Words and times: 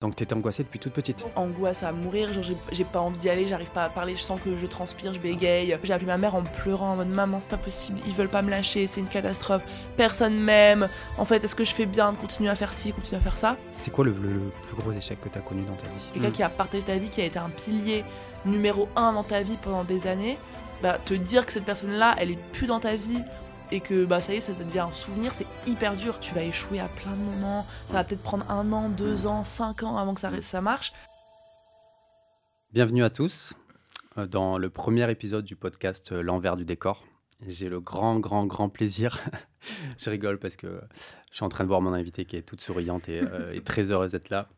Donc 0.00 0.14
t'étais 0.14 0.32
angoissée 0.34 0.62
depuis 0.62 0.78
toute 0.78 0.92
petite 0.92 1.24
Angoisse 1.34 1.82
à 1.82 1.90
mourir, 1.90 2.32
genre 2.32 2.44
j'ai 2.70 2.84
pas 2.84 3.00
envie 3.00 3.18
d'y 3.18 3.28
aller, 3.30 3.48
j'arrive 3.48 3.72
pas 3.72 3.82
à 3.82 3.88
parler, 3.88 4.14
je 4.14 4.20
sens 4.20 4.40
que 4.40 4.56
je 4.56 4.64
transpire, 4.64 5.12
je 5.12 5.18
bégaye. 5.18 5.76
J'ai 5.82 5.92
appelé 5.92 6.06
ma 6.06 6.16
mère 6.16 6.36
en 6.36 6.44
pleurant 6.44 6.92
en 6.92 6.96
mode 6.96 7.08
maman 7.08 7.38
c'est 7.40 7.50
pas 7.50 7.56
possible, 7.56 7.98
ils 8.06 8.12
veulent 8.12 8.28
pas 8.28 8.42
me 8.42 8.48
lâcher, 8.48 8.86
c'est 8.86 9.00
une 9.00 9.08
catastrophe, 9.08 9.62
personne 9.96 10.36
m'aime. 10.38 10.88
En 11.16 11.24
fait 11.24 11.42
est-ce 11.42 11.56
que 11.56 11.64
je 11.64 11.72
fais 11.72 11.84
bien 11.84 12.12
de 12.12 12.16
continuer 12.16 12.48
à 12.48 12.54
faire 12.54 12.72
ci, 12.72 12.92
continuer 12.92 13.16
à 13.16 13.20
faire 13.20 13.36
ça? 13.36 13.56
C'est 13.72 13.90
quoi 13.90 14.04
le, 14.04 14.12
plus 14.12 14.76
gros 14.76 14.92
échec 14.92 15.20
que 15.20 15.28
t'as 15.28 15.40
connu 15.40 15.62
dans 15.62 15.74
ta 15.74 15.88
vie? 15.88 16.10
Quelqu'un 16.12 16.28
hmm. 16.28 16.32
qui 16.32 16.42
a 16.44 16.48
partagé 16.48 16.84
ta 16.84 16.94
vie, 16.94 17.08
qui 17.08 17.20
a 17.20 17.24
été 17.24 17.40
un 17.40 17.50
pilier 17.50 18.04
numéro 18.46 18.88
un 18.94 19.14
dans 19.14 19.24
ta 19.24 19.42
vie 19.42 19.56
pendant 19.60 19.82
des 19.82 20.06
années, 20.06 20.38
bah 20.80 20.98
te 21.04 21.14
dire 21.14 21.44
que 21.44 21.52
cette 21.52 21.64
personne 21.64 21.94
là 21.94 22.14
elle 22.18 22.30
est 22.30 22.38
plus 22.52 22.68
dans 22.68 22.78
ta 22.78 22.94
vie 22.94 23.24
et 23.70 23.80
que 23.80 24.04
bah 24.04 24.20
ça 24.20 24.34
y 24.34 24.36
est, 24.36 24.40
ça 24.40 24.52
devient 24.52 24.80
un 24.80 24.92
souvenir, 24.92 25.32
c'est 25.32 25.46
hyper 25.66 25.96
dur. 25.96 26.18
Tu 26.20 26.34
vas 26.34 26.42
échouer 26.42 26.80
à 26.80 26.88
plein 26.88 27.12
de 27.12 27.22
moments, 27.22 27.66
ça 27.86 27.94
va 27.94 28.04
peut-être 28.04 28.22
prendre 28.22 28.48
un 28.50 28.72
an, 28.72 28.88
deux 28.88 29.26
ans, 29.26 29.44
cinq 29.44 29.82
ans 29.82 29.96
avant 29.96 30.14
que 30.14 30.20
ça, 30.40 30.60
marche. 30.60 30.92
Bienvenue 32.72 33.04
à 33.04 33.10
tous 33.10 33.54
euh, 34.16 34.26
dans 34.26 34.58
le 34.58 34.70
premier 34.70 35.10
épisode 35.10 35.44
du 35.44 35.56
podcast 35.56 36.12
euh, 36.12 36.22
L'envers 36.22 36.56
du 36.56 36.64
décor. 36.64 37.04
J'ai 37.46 37.68
le 37.68 37.80
grand, 37.80 38.18
grand, 38.18 38.46
grand 38.46 38.68
plaisir. 38.68 39.20
je 39.98 40.10
rigole 40.10 40.38
parce 40.38 40.56
que 40.56 40.80
je 41.30 41.36
suis 41.36 41.44
en 41.44 41.48
train 41.48 41.64
de 41.64 41.68
voir 41.68 41.80
mon 41.80 41.92
invité 41.92 42.24
qui 42.24 42.36
est 42.36 42.42
toute 42.42 42.60
souriante 42.60 43.08
et, 43.08 43.22
euh, 43.22 43.52
et 43.52 43.60
très 43.60 43.90
heureuse 43.90 44.12
d'être 44.12 44.30
là. 44.30 44.48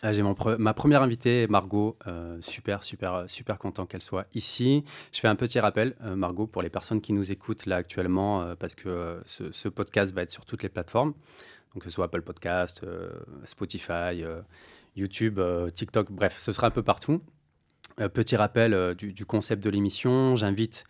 Ah, 0.00 0.12
j'ai 0.12 0.22
ma 0.22 0.74
première 0.74 1.02
invitée, 1.02 1.46
Margot. 1.46 1.96
Euh, 2.06 2.38
super, 2.40 2.82
super, 2.82 3.24
super 3.28 3.58
content 3.58 3.86
qu'elle 3.86 4.02
soit 4.02 4.26
ici. 4.34 4.84
Je 5.12 5.20
fais 5.20 5.28
un 5.28 5.36
petit 5.36 5.60
rappel, 5.60 5.94
euh, 6.02 6.16
Margot, 6.16 6.46
pour 6.46 6.62
les 6.62 6.70
personnes 6.70 7.00
qui 7.00 7.12
nous 7.12 7.30
écoutent 7.30 7.66
là 7.66 7.76
actuellement, 7.76 8.42
euh, 8.42 8.54
parce 8.56 8.74
que 8.74 9.20
ce, 9.24 9.68
podcast 9.68 10.12
va 10.12 10.22
être 10.22 10.30
sur 10.30 10.44
toutes 10.44 10.62
les 10.62 10.68
plateformes, 10.68 11.12
donc 11.74 11.82
que 11.82 11.84
ce 11.84 11.90
soit 11.90 12.06
Apple 12.06 12.22
Podcast, 12.22 12.84
Spotify, 13.44 14.24
YouTube, 14.96 15.40
TikTok, 15.72 16.10
bref, 16.10 16.38
ce 16.40 16.52
sera 16.52 16.66
un 16.66 16.70
peu 16.70 16.82
partout. 16.82 17.22
petit 18.12 18.36
rappel 18.36 18.94
du, 18.96 19.24
concept 19.24 19.62
de 19.62 19.70
l'émission. 19.70 20.36
J'invite 20.36 20.84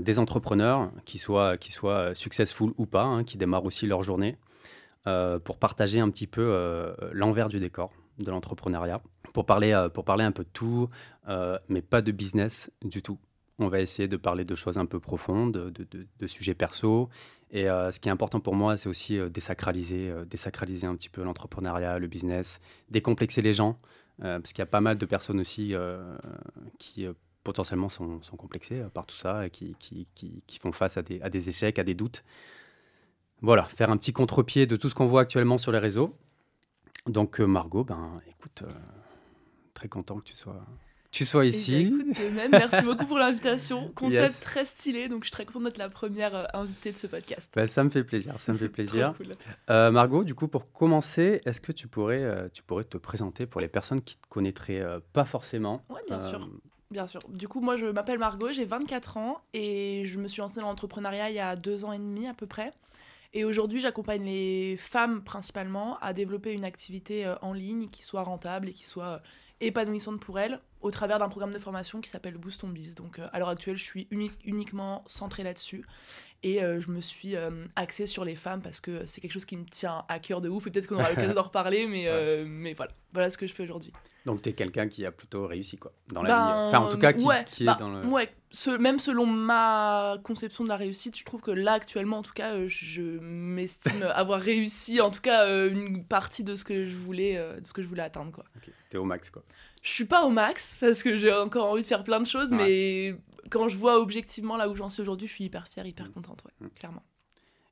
des 0.00 0.18
entrepreneurs, 0.18 0.92
qui 1.04 1.18
soient, 1.18 1.56
qui 1.56 1.72
soient 1.72 2.14
successful 2.14 2.72
ou 2.76 2.86
pas, 2.86 3.02
hein, 3.02 3.24
qui 3.24 3.36
démarrent 3.38 3.64
aussi 3.64 3.86
leur 3.86 4.02
journée, 4.02 4.36
pour 5.04 5.58
partager 5.58 5.98
un 5.98 6.10
petit 6.10 6.28
peu 6.28 6.94
l'envers 7.12 7.48
du 7.48 7.58
décor 7.58 7.92
de 8.18 8.30
l'entrepreneuriat 8.30 9.00
pour 9.32 9.46
parler, 9.46 9.72
euh, 9.72 9.88
pour 9.88 10.04
parler 10.04 10.24
un 10.24 10.32
peu 10.32 10.44
de 10.44 10.48
tout, 10.52 10.88
euh, 11.28 11.58
mais 11.68 11.82
pas 11.82 12.02
de 12.02 12.12
business 12.12 12.70
du 12.82 13.02
tout. 13.02 13.18
On 13.58 13.68
va 13.68 13.80
essayer 13.80 14.08
de 14.08 14.16
parler 14.16 14.44
de 14.44 14.54
choses 14.54 14.78
un 14.78 14.86
peu 14.86 14.98
profondes, 14.98 15.52
de, 15.52 15.86
de, 16.18 16.26
sujets 16.26 16.54
perso. 16.54 17.08
Et 17.50 17.68
euh, 17.68 17.90
ce 17.90 18.00
qui 18.00 18.08
est 18.08 18.12
important 18.12 18.40
pour 18.40 18.54
moi, 18.54 18.76
c'est 18.76 18.88
aussi 18.88 19.18
désacraliser, 19.30 20.12
désacraliser 20.26 20.86
un 20.86 20.96
petit 20.96 21.10
peu 21.10 21.22
l'entrepreneuriat, 21.22 21.98
le 21.98 22.06
business, 22.06 22.60
décomplexer 22.90 23.42
les 23.42 23.52
gens, 23.52 23.76
parce 24.18 24.52
qu'il 24.52 24.60
y 24.60 24.62
a 24.62 24.66
pas 24.66 24.80
mal 24.80 24.98
de 24.98 25.06
personnes 25.06 25.38
aussi 25.38 25.74
qui 26.78 27.06
potentiellement 27.44 27.88
sont, 27.88 28.22
sont, 28.22 28.36
complexées 28.36 28.82
par 28.94 29.06
tout 29.06 29.16
ça 29.16 29.46
et 29.46 29.50
qui, 29.50 29.76
qui, 29.78 30.08
qui, 30.14 30.42
qui 30.46 30.58
font 30.58 30.72
face 30.72 30.96
à 30.96 31.02
des, 31.02 31.20
à 31.20 31.28
des 31.28 31.48
échecs, 31.48 31.78
à 31.78 31.84
des 31.84 31.94
doutes. 31.94 32.24
Voilà, 33.42 33.64
faire 33.64 33.90
un 33.90 33.96
petit 33.96 34.12
contre-pied 34.12 34.66
de 34.66 34.76
tout 34.76 34.88
ce 34.88 34.94
qu'on 34.94 35.06
voit 35.06 35.20
actuellement 35.20 35.58
sur 35.58 35.72
les 35.72 35.78
réseaux 35.78 36.16
donc 37.06 37.40
euh, 37.40 37.46
Margot, 37.46 37.84
ben 37.84 38.16
écoute, 38.28 38.62
euh, 38.62 38.72
très 39.74 39.88
content 39.88 40.18
que 40.18 40.24
tu 40.24 40.34
sois, 40.34 40.64
tu 41.10 41.24
sois 41.24 41.44
eh 41.44 41.48
ici. 41.48 41.86
écoute, 41.86 42.50
merci 42.50 42.84
beaucoup 42.84 43.06
pour 43.06 43.18
l'invitation. 43.18 43.90
Concept 43.94 44.40
très 44.40 44.64
stylé, 44.64 45.08
donc 45.08 45.24
je 45.24 45.26
suis 45.26 45.32
très 45.32 45.44
contente 45.44 45.64
d'être 45.64 45.78
la 45.78 45.88
première 45.88 46.34
euh, 46.34 46.44
invitée 46.54 46.92
de 46.92 46.96
ce 46.96 47.06
podcast. 47.06 47.52
Ben, 47.54 47.66
ça 47.66 47.82
me 47.82 47.90
fait 47.90 48.04
plaisir, 48.04 48.38
ça 48.38 48.52
me 48.52 48.58
fait 48.58 48.68
plaisir. 48.70 49.14
Margot, 49.68 50.24
du 50.24 50.34
coup, 50.34 50.48
pour 50.48 50.70
commencer, 50.72 51.40
est-ce 51.44 51.60
que 51.60 51.72
tu 51.72 51.88
pourrais, 51.88 52.50
tu 52.52 52.62
pourrais 52.62 52.84
te 52.84 52.98
présenter 52.98 53.46
pour 53.46 53.60
les 53.60 53.68
personnes 53.68 54.00
qui 54.00 54.16
te 54.16 54.28
connaîtraient 54.28 54.84
pas 55.12 55.24
forcément? 55.24 55.84
Oui, 55.90 56.00
bien 56.08 56.20
sûr. 56.20 56.48
Bien 56.92 57.06
sûr. 57.06 57.20
Du 57.30 57.48
coup, 57.48 57.60
moi, 57.60 57.76
je 57.76 57.86
m'appelle 57.86 58.18
Margot, 58.18 58.52
j'ai 58.52 58.66
24 58.66 59.16
ans 59.16 59.40
et 59.54 60.04
je 60.04 60.18
me 60.18 60.28
suis 60.28 60.42
lancée 60.42 60.60
dans 60.60 60.66
l'entrepreneuriat 60.66 61.30
il 61.30 61.36
y 61.36 61.40
a 61.40 61.56
deux 61.56 61.86
ans 61.86 61.92
et 61.92 61.98
demi 61.98 62.28
à 62.28 62.34
peu 62.34 62.46
près. 62.46 62.70
Et 63.34 63.44
aujourd'hui, 63.44 63.80
j'accompagne 63.80 64.24
les 64.24 64.76
femmes 64.76 65.22
principalement 65.24 65.98
à 66.00 66.12
développer 66.12 66.52
une 66.52 66.64
activité 66.64 67.24
euh, 67.24 67.34
en 67.40 67.54
ligne 67.54 67.88
qui 67.88 68.02
soit 68.02 68.22
rentable 68.22 68.68
et 68.68 68.72
qui 68.72 68.84
soit 68.84 69.06
euh, 69.06 69.18
épanouissante 69.60 70.20
pour 70.20 70.38
elles 70.38 70.60
au 70.82 70.90
travers 70.90 71.18
d'un 71.18 71.28
programme 71.28 71.52
de 71.52 71.58
formation 71.58 72.00
qui 72.00 72.10
s'appelle 72.10 72.36
Boost 72.36 72.62
on 72.64 72.68
Biz. 72.68 72.94
Donc 72.94 73.18
euh, 73.18 73.28
à 73.32 73.38
l'heure 73.38 73.48
actuelle, 73.48 73.76
je 73.76 73.84
suis 73.84 74.08
uniquement 74.10 75.04
centrée 75.06 75.42
là-dessus 75.42 75.84
et 76.44 76.58
je 76.58 76.90
me 76.90 77.00
suis 77.00 77.36
axée 77.76 78.08
sur 78.08 78.24
les 78.24 78.34
femmes 78.34 78.62
parce 78.62 78.80
que 78.80 79.06
c'est 79.06 79.20
quelque 79.20 79.30
chose 79.30 79.44
qui 79.44 79.56
me 79.56 79.64
tient 79.64 80.04
à 80.08 80.18
cœur 80.18 80.40
de 80.40 80.48
ouf. 80.48 80.64
Peut-être 80.64 80.88
qu'on 80.88 80.96
aura 80.96 81.08
l'occasion 81.10 81.34
d'en 81.34 81.42
reparler, 81.42 81.86
mais, 81.86 82.08
mais 82.46 82.74
voilà. 82.74 82.90
Voilà 83.12 83.30
ce 83.30 83.38
que 83.38 83.46
je 83.46 83.54
fais 83.54 83.62
aujourd'hui. 83.62 83.92
Donc 84.24 84.42
tu 84.42 84.48
es 84.48 84.52
quelqu'un 84.52 84.88
qui 84.88 85.04
a 85.04 85.12
plutôt 85.12 85.46
réussi 85.46 85.76
quoi 85.76 85.92
dans 86.08 86.22
la 86.22 86.28
vie. 86.28 86.34
Ben, 86.34 86.68
enfin 86.68 86.78
en 86.80 86.88
tout 86.88 86.98
cas 86.98 87.12
qui, 87.12 87.26
qui 87.46 87.64
est 87.64 87.66
bah, 87.66 87.76
dans 87.78 87.90
le. 87.90 88.06
Ouais, 88.06 88.30
même 88.78 88.98
selon 88.98 89.26
ma 89.26 90.18
conception 90.22 90.64
de 90.64 90.68
la 90.68 90.76
réussite, 90.76 91.18
je 91.18 91.24
trouve 91.24 91.40
que 91.40 91.50
là 91.50 91.72
actuellement 91.72 92.18
en 92.18 92.22
tout 92.22 92.32
cas, 92.32 92.54
euh, 92.54 92.68
je 92.68 93.02
m'estime 93.20 94.02
avoir 94.14 94.40
réussi 94.40 95.00
en 95.00 95.10
tout 95.10 95.20
cas 95.20 95.46
euh, 95.46 95.70
une 95.70 96.04
partie 96.04 96.44
de 96.44 96.54
ce 96.54 96.64
que 96.64 96.86
je 96.86 96.96
voulais, 96.96 97.36
euh, 97.36 97.60
de 97.60 97.66
ce 97.66 97.72
que 97.72 97.82
je 97.82 97.88
voulais 97.88 98.02
atteindre 98.02 98.30
quoi. 98.32 98.44
Okay. 98.58 98.72
T'es 98.90 98.98
au 98.98 99.04
max 99.04 99.30
quoi. 99.30 99.42
Je 99.82 99.90
suis 99.90 100.04
pas 100.04 100.24
au 100.24 100.30
max 100.30 100.78
parce 100.80 101.02
que 101.02 101.16
j'ai 101.16 101.32
encore 101.32 101.70
envie 101.70 101.82
de 101.82 101.86
faire 101.86 102.04
plein 102.04 102.20
de 102.20 102.26
choses, 102.26 102.52
mais 102.52 103.16
quand 103.50 103.68
je 103.68 103.76
vois 103.76 103.98
objectivement 104.00 104.56
là 104.56 104.68
où 104.68 104.74
j'en 104.74 104.88
suis 104.88 105.02
aujourd'hui, 105.02 105.26
je 105.26 105.34
suis 105.34 105.44
hyper 105.44 105.66
fière, 105.66 105.86
hyper 105.86 106.06
mm. 106.06 106.12
contente, 106.12 106.44
ouais, 106.44 106.66
mm. 106.66 106.70
clairement. 106.70 107.02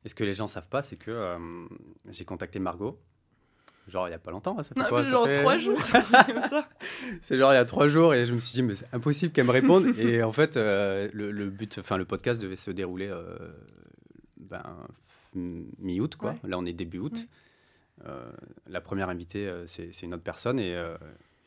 Et 0.04 0.09
ce 0.09 0.15
que 0.15 0.25
les 0.25 0.32
gens 0.32 0.47
savent 0.47 0.69
pas, 0.69 0.82
c'est 0.82 0.97
que 0.97 1.37
j'ai 2.09 2.25
contacté 2.25 2.59
Margot 2.59 2.98
genre 3.91 4.09
il 4.09 4.12
y 4.12 4.15
a 4.15 4.19
pas 4.19 4.31
longtemps. 4.31 4.62
Ça 4.62 4.75
fait 4.75 4.88
quoi, 4.88 5.03
genre 5.03 5.31
trois 5.31 5.59
jours. 5.59 5.78
c'est 7.22 7.37
genre 7.37 7.53
il 7.53 7.56
y 7.56 7.59
a 7.59 7.65
trois 7.65 7.88
jours 7.88 8.15
et 8.15 8.27
je 8.27 8.32
me 8.32 8.41
suis 8.41 8.54
dit 8.54 8.62
mais 8.62 8.75
c'est 8.75 8.92
impossible 8.92 9.32
qu'elle 9.32 9.47
me 9.47 9.53
réponde 9.53 9.87
et 9.98 10.22
en 10.22 10.32
fait 10.32 10.56
euh, 10.56 11.09
le, 11.12 11.50
but, 11.50 11.78
enfin 11.78 11.98
le 11.98 12.04
podcast 12.04 12.41
devait 12.41 12.56
se 12.56 12.71
dérouler 12.71 13.09
euh, 13.09 13.37
ben, 14.38 14.62
mi-août 15.34 16.16
quoi. 16.16 16.34
Là 16.44 16.59
on 16.59 16.65
est 16.65 16.72
début 16.72 16.98
août. 16.98 17.27
Euh, 18.06 18.31
la 18.66 18.81
première 18.81 19.10
invitée 19.10 19.53
c'est 19.66 20.03
une 20.03 20.15
autre 20.15 20.22
personne 20.22 20.59
et, 20.59 20.75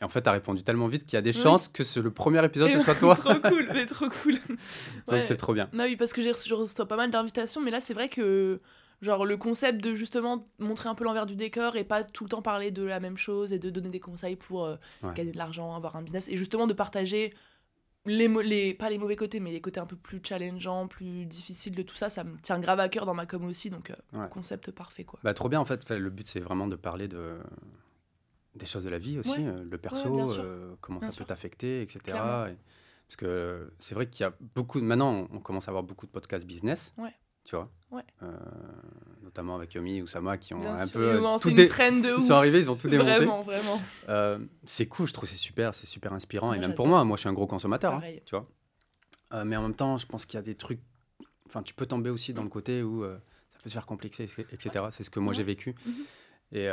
et 0.03 0.06
en 0.06 0.09
fait, 0.09 0.22
tu 0.22 0.28
as 0.28 0.34
répondu 0.34 0.64
tellement 0.64 0.88
vite 0.88 1.06
qu'il 1.06 1.14
y 1.14 1.18
a 1.18 1.22
des 1.22 1.31
chances 1.31 1.69
que 1.69 1.86
ce, 1.86 2.02
le 2.02 2.12
premier 2.12 2.44
épisode, 2.44 2.68
ce 2.68 2.80
soit 2.80 2.96
toi. 2.96 3.16
trop 3.16 3.40
cool, 3.40 3.69
mais 3.74 3.86
trop 3.86 4.09
cool. 4.09 4.34
Donc 5.08 5.24
c'est 5.24 5.38
trop 5.38 5.53
bien. 5.53 5.69
Non, 5.72 5.86
oui, 5.86 5.96
parce 5.96 6.12
que 6.12 6.22
je 6.22 6.53
reçois 6.53 6.86
pas 6.86 6.97
mal 6.97 7.09
d'invitations, 7.09 7.62
mais 7.62 7.72
là, 7.72 7.80
c'est 7.80 7.94
vrai 7.94 8.09
que 8.09 8.59
Genre 9.02 9.25
le 9.25 9.36
concept 9.36 9.84
de 9.84 9.96
justement 9.96 10.47
montrer 10.59 10.88
un 10.88 10.96
peu 10.96 11.03
l'envers 11.03 11.25
du 11.25 11.36
décor 11.36 11.75
et 11.75 11.84
pas 11.84 12.06
tout 12.06 12.24
le 12.24 12.30
temps 12.30 12.42
parler 12.42 12.72
de 12.72 12.84
la 12.84 13.02
même 13.02 13.18
chose 13.18 13.52
et 13.52 13.59
de 13.59 13.69
donner 13.69 13.90
des 13.90 14.00
conseils 14.00 14.38
pour 14.38 14.63
euh, 14.63 14.78
gagner 15.13 15.34
de 15.34 15.38
l'argent, 15.38 15.75
avoir 15.75 15.97
un 15.97 16.03
business 16.03 16.30
et 16.30 16.38
justement 16.38 16.68
de 16.68 16.74
partager 16.74 17.34
les, 18.06 18.30
les 18.30 18.74
pas 18.74 18.90
les 18.90 18.97
mauvais 18.97 19.18
côtés 19.18 19.42
mais 19.42 19.52
les 19.52 19.59
côtés 19.59 19.81
un 19.81 19.86
peu 19.86 19.97
plus 19.97 20.22
challengeants, 20.24 20.88
plus 20.88 21.25
difficiles 21.25 21.75
de 21.75 21.81
tout 21.81 21.96
ça, 21.96 22.09
ça 22.09 22.24
me 22.24 22.38
tient 22.38 22.59
grave 22.59 22.80
à 22.80 22.88
cœur 22.88 23.06
dans 23.06 23.13
ma 23.13 23.25
com 23.25 23.44
aussi 23.44 23.69
donc 23.69 23.92
euh, 23.92 24.28
concept 24.28 24.72
parfait 24.72 25.03
quoi. 25.03 25.19
Bah 25.22 25.34
trop 25.34 25.50
bien 25.50 25.59
en 25.59 25.66
fait, 25.66 25.90
le 25.90 26.09
but 26.09 26.28
c'est 26.28 26.40
vraiment 26.40 26.68
de 26.68 26.78
parler 26.78 27.09
de 27.09 27.40
des 28.56 28.66
choses 28.66 28.84
de 28.84 28.90
la 28.90 29.00
vie 29.00 29.19
aussi, 29.19 29.40
euh, 29.40 29.64
le 29.69 29.78
perso, 29.78 30.28
comment 30.81 31.02
ça 31.02 31.09
peut 31.18 31.25
t'affecter, 31.25 31.81
etc. 31.81 32.00
parce 32.06 33.18
que 33.18 33.72
c'est 33.80 33.96
vrai 33.96 34.08
qu'il 34.08 34.24
y 34.24 34.28
a 34.28 34.34
beaucoup 34.56 34.81
maintenant 34.81 35.28
on 35.31 35.40
commence 35.40 35.68
à 35.68 35.72
avoir 35.72 35.84
beaucoup 35.84 36.06
de 36.06 36.12
podcasts 36.12 36.46
business. 36.46 36.94
Ouais 36.97 37.13
tu 37.44 37.56
vois. 37.56 37.69
Ouais. 37.92 38.03
Euh, 38.24 38.31
notamment 39.22 39.56
avec 39.56 39.74
Yomi 39.74 40.02
ou 40.02 40.08
Sama 40.08 40.38
qui 40.38 40.53
ont 40.53 40.66
un 40.66 40.88
peu 40.88 41.19
tout 41.42 41.52
dé... 41.52 41.68
de 41.68 42.16
Ils 42.18 42.22
sont 42.22 42.34
arrivés, 42.34 42.59
ils 42.59 42.72
ont 42.72 42.75
tout 42.75 42.90
démonté. 42.90 43.18
Vraiment, 43.18 43.44
vraiment. 43.44 43.81
Euh, 44.09 44.40
c'est 44.66 44.88
cool, 44.88 45.08
je 45.08 45.13
trouve 45.13 45.28
c'est 45.28 45.36
super, 45.36 45.74
c'est 45.74 45.88
super 45.88 46.13
inspirant 46.13 46.53
et 46.53 46.59
même 46.59 46.75
pour 46.75 46.88
moi, 46.88 47.03
moi 47.03 47.18
je 47.18 47.22
suis 47.22 47.30
un 47.30 47.34
gros 47.34 47.47
consommateur, 47.47 47.96
hein, 47.96 48.02
tu 48.25 48.36
vois. 48.36 48.47
Euh, 49.34 49.46
mais 49.46 49.56
en 49.56 49.63
même 49.63 49.75
temps, 49.75 49.97
je 49.97 50.06
pense 50.06 50.25
qu'il 50.25 50.38
y 50.38 50.40
a 50.40 50.44
des 50.44 50.56
trucs. 50.56 50.80
Enfin, 51.47 51.63
tu 51.63 51.74
peux 51.74 51.86
tomber 51.86 52.09
aussi 52.09 52.34
dans 52.34 52.44
le 52.44 52.50
côté 52.50 52.81
où 52.81 53.03
ça 53.03 53.59
peut 53.62 53.69
se 53.69 53.74
faire 53.74 53.86
complexer, 53.86 54.24
etc. 54.24 54.86
C'est 54.92 55.03
ce 55.03 55.09
que 55.09 55.19
moi 55.19 55.34
j'ai 55.34 55.44
vécu. 55.44 55.75
Mhm. 55.86 55.94
Et, 56.53 56.69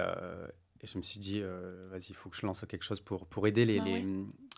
et, 0.82 0.86
je 0.86 0.98
me 0.98 1.02
suis 1.02 1.20
dit, 1.20 1.40
vas-y, 1.90 2.10
il 2.10 2.14
faut 2.14 2.30
que 2.30 2.36
je 2.36 2.46
lance 2.46 2.64
quelque 2.68 2.84
chose 2.84 3.00
pour, 3.00 3.26
pour 3.26 3.46
aider 3.46 3.66
les, 3.66 3.78
bah 3.78 3.84
les, 3.84 4.04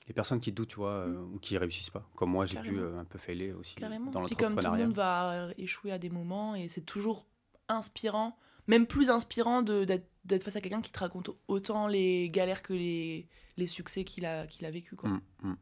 les 0.08 0.14
personnes 0.14 0.40
qui 0.40 0.52
doutent, 0.52 0.68
tu 0.68 0.76
vois, 0.76 0.90
euh, 0.90 1.08
mm. 1.08 1.34
ou 1.34 1.38
qui 1.38 1.56
réussissent 1.58 1.90
pas. 1.90 2.08
Comme 2.16 2.30
moi, 2.30 2.46
j'ai 2.46 2.58
pu 2.60 2.78
euh, 2.78 2.98
un 2.98 3.04
peu 3.04 3.18
failer 3.18 3.52
aussi 3.52 3.74
Carrément. 3.76 4.10
dans. 4.10 4.24
Puis 4.24 4.36
comme 4.36 4.56
tout 4.56 4.70
le 4.70 4.78
monde 4.78 4.94
va 4.94 5.30
euh, 5.30 5.54
échouer 5.58 5.92
à 5.92 5.98
des 5.98 6.10
moments, 6.10 6.54
et 6.54 6.68
c'est 6.68 6.82
toujours 6.82 7.26
inspirant, 7.68 8.36
même 8.66 8.86
plus 8.86 9.10
inspirant 9.10 9.62
d'être 9.62 10.42
face 10.42 10.56
à 10.56 10.60
quelqu'un 10.60 10.80
qui 10.80 10.92
te 10.92 10.98
raconte 10.98 11.30
autant 11.48 11.86
les 11.86 12.28
galères 12.30 12.62
que 12.62 12.72
les, 12.72 13.28
les 13.56 13.66
succès 13.66 14.04
qu'il 14.04 14.26
a, 14.26 14.46
qu'il 14.46 14.66
a 14.66 14.70
vécu, 14.70 14.96
quoi. 14.96 15.10
Mm, 15.10 15.20
mm. 15.42 15.56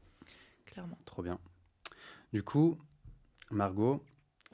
Clairement. 0.66 0.98
Trop 1.04 1.22
bien. 1.22 1.38
Du 2.32 2.42
coup, 2.42 2.78
Margot, 3.50 4.04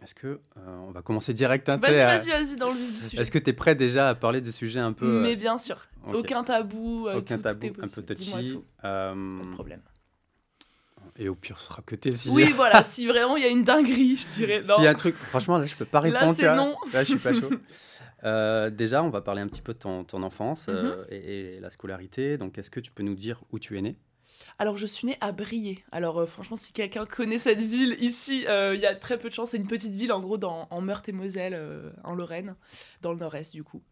est-ce 0.03 0.15
que 0.15 0.41
on 0.67 0.91
va 0.91 1.03
commencer 1.03 1.33
direct 1.33 1.69
hein, 1.69 1.77
Vas-y, 1.79 1.95
vas-y, 1.95 2.29
vas-y, 2.31 2.57
dans 2.57 2.71
le 2.71 2.77
vif 2.77 2.95
du 2.95 3.01
sujet. 3.01 3.23
Est-ce 3.23 3.31
que 3.31 3.39
tu 3.39 3.51
es 3.51 3.53
prêt 3.53 3.75
déjà 3.75 4.11
à 4.11 4.15
parler 4.15 4.41
de 4.41 4.51
sujets 4.51 4.81
un 4.81 4.93
peu. 4.93 5.21
Mais 5.23 5.37
bien 5.37 5.59
sûr. 5.59 5.87
Aucun 6.13 6.45
tabou. 6.45 7.09
Aucun 7.09 7.39
tabou, 7.39 7.67
un 7.83 7.89
peu 7.89 8.03
touchy. 8.03 8.53
Tout. 8.53 8.65
Pas 8.83 9.15
de 9.15 9.53
problème. 9.55 9.81
Et 11.19 11.29
au 11.31 11.35
pire, 11.35 11.59
ce 11.59 11.67
sera 11.69 11.83
que 11.83 11.95
tes. 11.95 12.13
Oui, 12.29 12.53
voilà, 12.55 12.85
si 12.85 13.07
vraiment 13.07 13.37
il 13.39 13.43
y 13.43 13.47
a 13.47 13.51
une 13.51 13.65
dinguerie, 13.65 14.17
je 14.19 14.27
dirais 14.35 14.61
non. 14.69 14.75
S'il 14.75 14.85
y 14.85 14.87
a 14.87 14.91
un 14.91 14.95
truc, 14.95 15.15
franchement, 15.15 15.57
là, 15.57 15.65
je 15.65 15.75
peux 15.75 15.87
pas 15.87 16.01
Là, 16.03 16.19
répondre. 16.19 16.35
c'est 16.35 16.43
tu 16.43 16.47
vois. 16.49 16.57
non. 16.57 16.77
Là, 16.93 17.05
je 17.05 17.09
suis 17.11 17.19
pas 17.19 17.33
chaud. 17.33 17.51
Euh, 18.25 18.71
déjà, 18.71 19.03
on 19.05 19.11
va 19.11 19.21
parler 19.21 19.43
un 19.43 19.47
petit 19.47 19.61
peu 19.61 19.75
de 19.75 19.79
ton, 19.79 20.03
ton 20.03 20.23
enfance 20.23 20.67
Mhm. 20.69 20.75
euh, 20.75 21.05
et, 21.11 21.57
et 21.57 21.61
la 21.61 21.69
scolarité. 21.71 22.39
Donc, 22.39 22.57
est-ce 22.59 22.71
que 22.71 22.81
tu 22.81 22.91
peux 22.91 23.03
nous 23.03 23.15
dire 23.15 23.43
où 23.53 23.59
tu 23.59 23.77
es 23.79 23.83
né? 23.83 23.99
Alors, 24.59 24.77
je 24.77 24.87
suis 24.87 25.07
née 25.07 25.17
à 25.21 25.33
Briey. 25.33 25.79
Alors, 25.93 26.19
euh, 26.19 26.27
franchement, 26.27 26.57
si 26.57 26.73
quelqu'un 26.73 27.07
connaît 27.07 27.39
cette 27.39 27.63
ville 27.63 27.97
ici, 28.01 28.47
euh, 28.49 28.75
il 28.75 28.81
y 28.81 28.87
a 28.87 28.95
très 28.95 29.19
peu 29.19 29.29
de 29.29 29.35
chance. 29.35 29.51
C'est 29.51 29.57
une 29.57 29.69
petite 29.69 29.95
ville, 29.95 30.13
en 30.13 30.21
gros, 30.21 30.39
dans, 30.39 30.67
en 30.71 30.81
Meurthe-et-Moselle, 30.81 31.55
euh, 31.55 31.91
en 32.05 32.15
Lorraine, 32.15 32.57
dans 33.03 33.13
le 33.13 33.19
nord-est, 33.19 33.53
du 33.53 33.65
coup. 33.65 33.83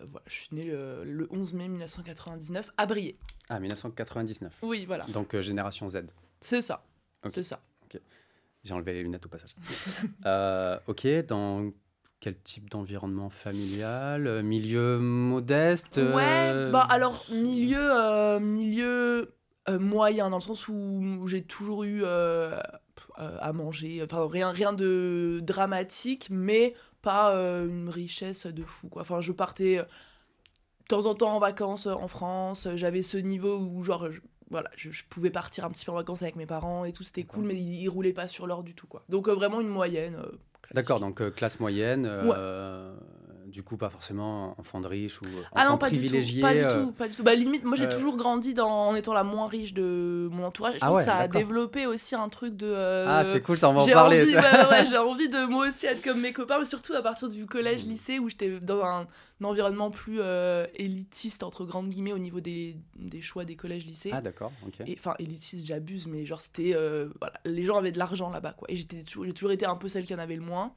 Voilà, 0.00 0.24
je 0.26 0.34
suis 0.34 0.48
née 0.52 0.64
le, 0.64 1.04
le 1.04 1.28
11 1.30 1.54
mai 1.54 1.68
1999 1.68 2.70
à 2.76 2.86
Briey. 2.86 3.16
Ah, 3.48 3.60
1999. 3.60 4.58
Oui, 4.62 4.84
voilà. 4.84 5.04
Donc, 5.04 5.38
génération 5.38 5.86
Z. 5.86 5.98
C'est 6.40 6.62
ça. 6.62 6.84
C'est 7.28 7.44
ça. 7.44 7.60
J'ai 8.64 8.74
enlevé 8.74 8.92
les 8.94 9.02
lunettes 9.04 9.24
au 9.24 9.28
passage. 9.28 9.54
Ok, 10.88 11.06
dans 11.28 11.70
quel 12.20 12.36
type 12.40 12.68
d'environnement 12.68 13.30
familial 13.30 14.42
Milieu 14.42 14.98
modeste 14.98 15.98
Ouais, 15.98 16.50
euh, 16.52 16.70
bah 16.70 16.86
alors 16.90 17.24
milieu, 17.30 17.78
euh, 17.78 18.40
milieu 18.40 19.36
euh, 19.68 19.78
moyen, 19.78 20.30
dans 20.30 20.38
le 20.38 20.42
sens 20.42 20.68
où 20.68 21.26
j'ai 21.26 21.42
toujours 21.42 21.84
eu 21.84 22.02
euh, 22.04 22.58
euh, 23.18 23.36
à 23.40 23.52
manger, 23.52 24.02
enfin 24.02 24.26
rien, 24.28 24.50
rien 24.50 24.72
de 24.72 25.40
dramatique, 25.42 26.28
mais 26.30 26.74
pas 27.02 27.34
euh, 27.34 27.68
une 27.68 27.88
richesse 27.88 28.46
de 28.46 28.62
fou, 28.64 28.88
quoi. 28.88 29.02
Enfin, 29.02 29.20
je 29.20 29.32
partais 29.32 29.76
de 29.76 29.84
temps 30.88 31.06
en 31.06 31.14
temps 31.14 31.34
en 31.34 31.38
vacances 31.38 31.86
en 31.86 32.08
France, 32.08 32.68
j'avais 32.76 33.02
ce 33.02 33.16
niveau 33.18 33.58
où 33.58 33.82
genre... 33.84 34.10
je- 34.10 34.20
voilà, 34.50 34.70
je, 34.76 34.90
je 34.90 35.04
pouvais 35.10 35.28
partir 35.28 35.66
un 35.66 35.70
petit 35.70 35.84
peu 35.84 35.92
en 35.92 35.96
vacances 35.96 36.22
avec 36.22 36.34
mes 36.34 36.46
parents 36.46 36.86
et 36.86 36.92
tout, 36.92 37.02
c'était 37.04 37.24
cool, 37.24 37.44
mais 37.44 37.54
ils, 37.54 37.82
ils 37.82 37.88
roulaient 37.90 38.14
pas 38.14 38.28
sur 38.28 38.46
l'or 38.46 38.62
du 38.62 38.74
tout, 38.74 38.86
quoi. 38.86 39.04
Donc 39.10 39.28
vraiment 39.28 39.60
une 39.60 39.68
moyenne. 39.68 40.16
D'accord, 40.72 41.00
donc 41.00 41.34
classe 41.34 41.60
moyenne. 41.60 42.06
euh, 42.10 42.94
Du 43.48 43.62
coup, 43.62 43.76
pas 43.78 43.88
forcément 43.88 44.54
enfant 44.60 44.80
de 44.80 44.86
riche 44.86 45.22
ou 45.22 45.24
euh, 45.24 45.40
enfant 45.40 45.48
Ah 45.54 45.64
non, 45.64 45.78
pas 45.78 45.88
du 45.88 45.96
tout. 45.96 46.00
privilégié. 46.02 46.42
Pas 46.42 46.52
du 46.54 46.60
euh, 46.60 46.84
tout, 46.84 46.92
pas 46.92 47.08
du 47.08 47.14
tout. 47.14 47.22
Bah, 47.22 47.34
limite, 47.34 47.64
moi 47.64 47.76
j'ai 47.78 47.86
euh, 47.86 47.94
toujours 47.94 48.16
grandi 48.18 48.52
dans, 48.52 48.68
en 48.88 48.94
étant 48.94 49.14
la 49.14 49.24
moins 49.24 49.48
riche 49.48 49.72
de 49.72 50.28
mon 50.30 50.44
entourage. 50.44 50.74
Je 50.74 50.78
Ah 50.82 50.86
trouve 50.86 50.96
ouais, 50.98 51.02
que 51.04 51.10
ça 51.10 51.16
a 51.16 51.28
développé 51.28 51.86
aussi 51.86 52.14
un 52.14 52.28
truc 52.28 52.54
de. 52.56 52.66
euh, 52.70 53.06
Ah, 53.08 53.24
c'est 53.24 53.40
cool, 53.40 53.56
ça, 53.56 53.70
on 53.70 53.74
va 53.74 53.80
en 53.80 53.84
j'ai 53.86 53.92
parler. 53.92 54.20
envie, 54.22 54.34
ouais, 54.36 54.68
ouais, 54.70 54.86
j'ai 54.86 54.98
envie 54.98 55.28
de 55.30 55.46
moi 55.46 55.68
aussi 55.68 55.86
être 55.86 56.02
comme 56.04 56.20
mes 56.20 56.32
copains, 56.34 56.58
mais 56.58 56.66
surtout 56.66 56.92
à 56.94 57.00
partir 57.02 57.28
du 57.30 57.46
collège, 57.46 57.86
lycée, 57.86 58.18
où 58.18 58.28
j'étais 58.28 58.60
dans 58.60 58.84
un, 58.84 59.06
un 59.40 59.44
environnement 59.44 59.90
plus 59.90 60.18
euh, 60.20 60.66
élitiste, 60.74 61.42
entre 61.42 61.64
grandes 61.64 61.88
guillemets, 61.88 62.12
au 62.12 62.18
niveau 62.18 62.40
des, 62.40 62.76
des 62.96 63.22
choix 63.22 63.44
des 63.46 63.56
collèges, 63.56 63.86
lycées. 63.86 64.10
Ah, 64.12 64.20
d'accord, 64.20 64.52
ok. 64.66 64.86
Enfin, 64.98 65.14
élitiste, 65.18 65.66
j'abuse, 65.66 66.06
mais 66.06 66.26
genre, 66.26 66.40
c'était. 66.42 66.76
voilà, 67.18 67.34
les 67.46 67.62
gens 67.64 67.78
avaient 67.78 67.92
de 67.92 67.98
l'argent 67.98 68.28
là-bas, 68.30 68.52
quoi. 68.52 68.68
Et 68.70 68.84
toujours- 68.84 69.24
j'ai 69.24 69.32
toujours 69.32 69.52
été 69.52 69.64
un 69.64 69.76
peu 69.76 69.88
celle 69.88 70.04
qui 70.04 70.14
en 70.14 70.18
avait 70.18 70.36
le 70.36 70.42
moins. 70.42 70.74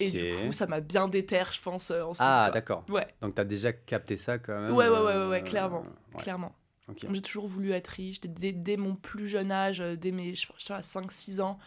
Et 0.00 0.10
du 0.10 0.46
coup, 0.46 0.52
ça 0.52 0.66
m'a 0.66 0.80
bien 0.80 1.08
déterre, 1.08 1.52
je 1.52 1.60
pense, 1.60 1.90
euh, 1.90 2.02
ensuite. 2.02 2.26
Ah, 2.26 2.50
d'accord. 2.52 2.84
Ouais, 2.88 3.06
Donc, 3.20 3.34
tu 3.34 3.40
as 3.40 3.44
déjà 3.44 3.72
capté 3.72 4.16
ça 4.16 4.38
quand 4.38 4.58
même 4.58 4.72
Ouais, 4.72 4.88
ouais, 4.88 4.98
ouais, 4.98 5.12
euh, 5.12 5.24
ouais, 5.30 5.42
ouais, 5.42 5.42
clairement. 5.42 5.84
ouais, 6.14 6.22
clairement. 6.22 6.52
J'ai 6.96 7.22
toujours 7.22 7.48
voulu 7.48 7.72
être 7.72 7.88
riche. 7.88 8.20
Dès, 8.20 8.76
mon 8.76 8.94
plus 8.94 9.28
jeune 9.28 9.50
âge, 9.50 9.80
euh, 9.80 9.96
dès 9.96 10.12
mes 10.12 10.36
je 10.36 10.46
sais 10.58 10.72
pas, 10.72 10.80
5-6 10.80 11.40
ans, 11.40 11.58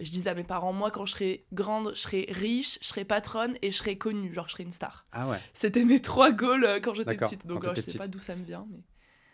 je 0.00 0.10
disais 0.10 0.30
à 0.30 0.34
mes 0.34 0.44
parents, 0.44 0.72
moi, 0.72 0.90
quand 0.90 1.04
je 1.04 1.12
serai 1.12 1.44
grande, 1.52 1.90
je 1.94 2.00
serai 2.00 2.26
riche, 2.30 2.78
je 2.80 2.86
serai 2.86 3.04
patronne 3.04 3.56
et 3.60 3.70
je 3.70 3.76
serai 3.76 3.98
connue, 3.98 4.32
genre 4.32 4.48
je 4.48 4.52
serai 4.52 4.62
une 4.62 4.72
star. 4.72 5.04
Ah, 5.12 5.28
ouais. 5.28 5.38
C'était 5.52 5.84
mes 5.84 6.00
trois 6.00 6.32
goals 6.32 6.80
quand 6.82 6.94
j'étais 6.94 7.16
petite. 7.16 7.46
Donc 7.46 7.66
je 7.74 7.80
sais 7.80 7.98
pas 7.98 8.08
d'où 8.08 8.18
ça 8.18 8.34
me 8.34 8.44
vient. 8.44 8.66
Mais... 8.70 8.78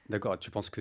D'accord, 0.08 0.38
tu 0.38 0.50
penses 0.50 0.70
que 0.70 0.80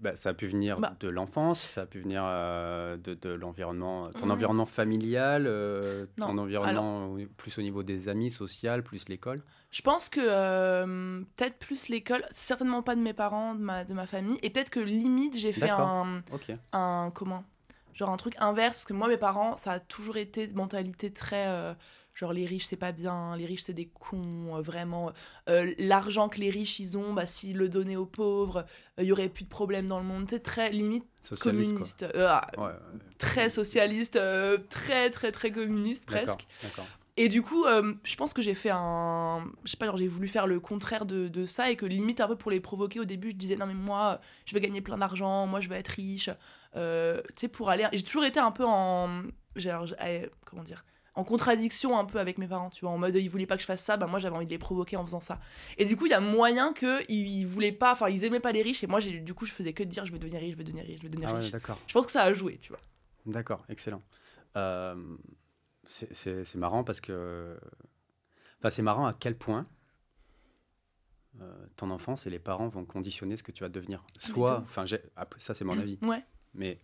bah, 0.00 0.16
ça 0.16 0.30
a 0.30 0.34
pu 0.34 0.46
venir 0.48 0.80
Bah. 0.80 0.94
de 0.98 1.08
l'enfance, 1.08 1.60
ça 1.60 1.82
a 1.82 1.86
pu 1.86 2.00
venir 2.00 2.22
euh, 2.24 2.96
de, 2.96 3.14
de 3.14 3.30
l'environnement, 3.30 4.08
ton 4.08 4.28
environnement 4.30 4.66
familial, 4.66 5.44
euh, 5.46 6.06
ton 6.16 6.36
environnement 6.36 7.16
plus 7.36 7.58
au 7.58 7.62
niveau 7.62 7.82
des 7.84 8.08
amis, 8.08 8.30
social, 8.30 8.82
plus 8.82 9.08
l'école? 9.08 9.42
Je 9.70 9.82
pense 9.82 10.08
que 10.08 10.20
euh, 10.20 11.22
peut-être 11.36 11.58
plus 11.58 11.88
l'école, 11.88 12.24
certainement 12.32 12.82
pas 12.82 12.96
de 12.96 13.00
mes 13.00 13.12
parents, 13.12 13.54
de 13.54 13.60
ma, 13.60 13.84
de 13.84 13.94
ma 13.94 14.06
famille, 14.06 14.38
et 14.42 14.50
peut-être 14.50 14.70
que 14.70 14.80
limite 14.80 15.36
j'ai 15.36 15.52
fait 15.52 15.70
un, 15.70 16.22
Ok. 16.32 16.50
un 16.72 17.12
comment? 17.14 17.44
Genre 17.94 18.10
un 18.10 18.16
truc 18.16 18.34
inverse 18.38 18.76
parce 18.78 18.84
que 18.84 18.92
moi 18.94 19.08
mes 19.08 19.16
parents 19.16 19.56
ça 19.56 19.72
a 19.72 19.80
toujours 19.80 20.16
été 20.16 20.46
de 20.46 20.56
mentalité 20.56 21.12
très 21.12 21.46
euh, 21.48 21.74
genre 22.20 22.34
les 22.34 22.44
riches 22.44 22.66
c'est 22.68 22.76
pas 22.76 22.92
bien 22.92 23.34
les 23.36 23.46
riches 23.46 23.62
c'est 23.64 23.72
des 23.72 23.86
cons 23.88 24.56
euh, 24.56 24.60
vraiment 24.60 25.10
Euh, 25.48 25.72
l'argent 25.78 26.28
que 26.28 26.38
les 26.38 26.50
riches 26.50 26.78
ils 26.78 26.98
ont 26.98 27.14
bah 27.14 27.24
s'ils 27.24 27.56
le 27.56 27.68
donnaient 27.70 27.96
aux 27.96 28.06
pauvres 28.06 28.66
il 28.98 29.04
y 29.04 29.12
aurait 29.12 29.30
plus 29.30 29.44
de 29.44 29.48
problèmes 29.48 29.86
dans 29.86 29.98
le 29.98 30.04
monde 30.04 30.26
c'est 30.28 30.42
très 30.42 30.70
limite 30.70 31.06
Socialiste, 31.22 31.42
communiste 31.72 32.02
Euh, 32.14 32.26
ah, 32.28 32.46
quoi. 32.54 32.64
Ouais, 32.66 32.70
ouais, 32.72 32.78
très 33.18 33.48
socialiste 33.48 34.16
euh, 34.16 34.58
très 34.68 35.08
très 35.10 35.32
très 35.32 35.50
communiste 35.50 36.04
presque 36.04 36.46
et 37.16 37.28
du 37.28 37.42
coup, 37.42 37.66
euh, 37.66 37.92
je 38.02 38.16
pense 38.16 38.32
que 38.32 38.40
j'ai 38.40 38.54
fait 38.54 38.70
un. 38.72 39.44
Je 39.64 39.72
sais 39.72 39.76
pas, 39.76 39.84
genre 39.84 39.96
j'ai 39.98 40.06
voulu 40.06 40.26
faire 40.26 40.46
le 40.46 40.58
contraire 40.58 41.04
de, 41.04 41.28
de 41.28 41.44
ça 41.44 41.70
et 41.70 41.76
que 41.76 41.84
limite 41.84 42.20
un 42.22 42.28
peu 42.28 42.36
pour 42.36 42.50
les 42.50 42.60
provoquer 42.60 42.98
au 42.98 43.04
début, 43.04 43.32
je 43.32 43.36
disais 43.36 43.56
non, 43.56 43.66
mais 43.66 43.74
moi, 43.74 44.20
je 44.46 44.54
vais 44.54 44.60
gagner 44.60 44.80
plein 44.80 44.96
d'argent, 44.96 45.46
moi, 45.46 45.60
je 45.60 45.68
vais 45.68 45.78
être 45.78 45.88
riche. 45.88 46.30
Euh, 46.76 47.20
tu 47.36 47.42
sais, 47.42 47.48
pour 47.48 47.68
aller. 47.68 47.86
J'ai 47.92 48.04
toujours 48.04 48.24
été 48.24 48.40
un 48.40 48.52
peu 48.52 48.64
en. 48.64 49.24
genre, 49.56 49.86
eh, 50.06 50.30
comment 50.46 50.62
dire 50.62 50.84
en 51.14 51.24
contradiction 51.24 51.98
un 51.98 52.04
peu 52.04 52.18
avec 52.20 52.38
mes 52.38 52.46
parents, 52.46 52.70
tu 52.70 52.82
vois, 52.84 52.90
en 52.94 52.98
mode 52.98 53.14
ils 53.16 53.28
voulaient 53.28 53.46
pas 53.46 53.56
que 53.56 53.62
je 53.62 53.66
fasse 53.66 53.82
ça, 53.82 53.96
bah 53.96 54.06
moi 54.06 54.18
j'avais 54.18 54.36
envie 54.36 54.46
de 54.46 54.50
les 54.50 54.58
provoquer 54.58 54.96
en 54.96 55.04
faisant 55.04 55.20
ça. 55.20 55.40
Et 55.76 55.84
du 55.84 55.96
coup, 55.96 56.06
il 56.06 56.10
y 56.10 56.14
a 56.14 56.20
moyen 56.20 56.72
que 56.72 57.02
ils, 57.10 57.26
ils 57.40 57.46
voulaient 57.46 57.72
pas, 57.72 57.92
enfin 57.92 58.08
ils 58.08 58.22
aimaient 58.24 58.40
pas 58.40 58.52
les 58.52 58.62
riches 58.62 58.84
et 58.84 58.86
moi 58.86 59.00
j'ai 59.00 59.18
du 59.20 59.34
coup 59.34 59.44
je 59.46 59.52
faisais 59.52 59.72
que 59.72 59.82
de 59.82 59.88
dire 59.88 60.06
je 60.06 60.12
veux 60.12 60.18
devenir 60.18 60.40
riche, 60.40 60.52
je 60.52 60.56
veux 60.58 60.64
devenir 60.64 60.84
riche, 60.84 60.98
je 60.98 61.02
veux 61.02 61.08
devenir 61.08 61.28
Ah 61.30 61.34
ouais, 61.34 61.40
riche. 61.40 61.50
d'accord. 61.50 61.78
Je 61.86 61.92
pense 61.92 62.06
que 62.06 62.12
ça 62.12 62.22
a 62.22 62.32
joué, 62.32 62.58
tu 62.58 62.68
vois. 62.70 62.80
D'accord, 63.26 63.64
excellent. 63.68 64.02
Euh, 64.56 65.16
c'est- 65.84 66.54
marrant 66.56 66.84
parce 66.84 67.00
que. 67.00 67.58
Enfin, 68.60 68.70
c'est 68.70 68.82
marrant 68.82 69.06
à 69.06 69.12
quel 69.14 69.36
point 69.36 69.66
euh, 71.40 71.66
ton 71.76 71.90
enfance 71.90 72.26
et 72.26 72.30
les 72.30 72.38
parents 72.38 72.68
vont 72.68 72.84
conditionner 72.84 73.36
ce 73.36 73.42
que 73.42 73.52
tu 73.52 73.62
vas 73.62 73.68
devenir. 73.68 74.02
Ah, 74.06 74.12
Soit, 74.18 74.58
enfin, 74.64 74.84
ça 75.38 75.54
c'est 75.54 75.64
mon 75.64 75.78
avis, 75.78 75.98
Ouais, 76.02 76.22
mais 76.54 76.80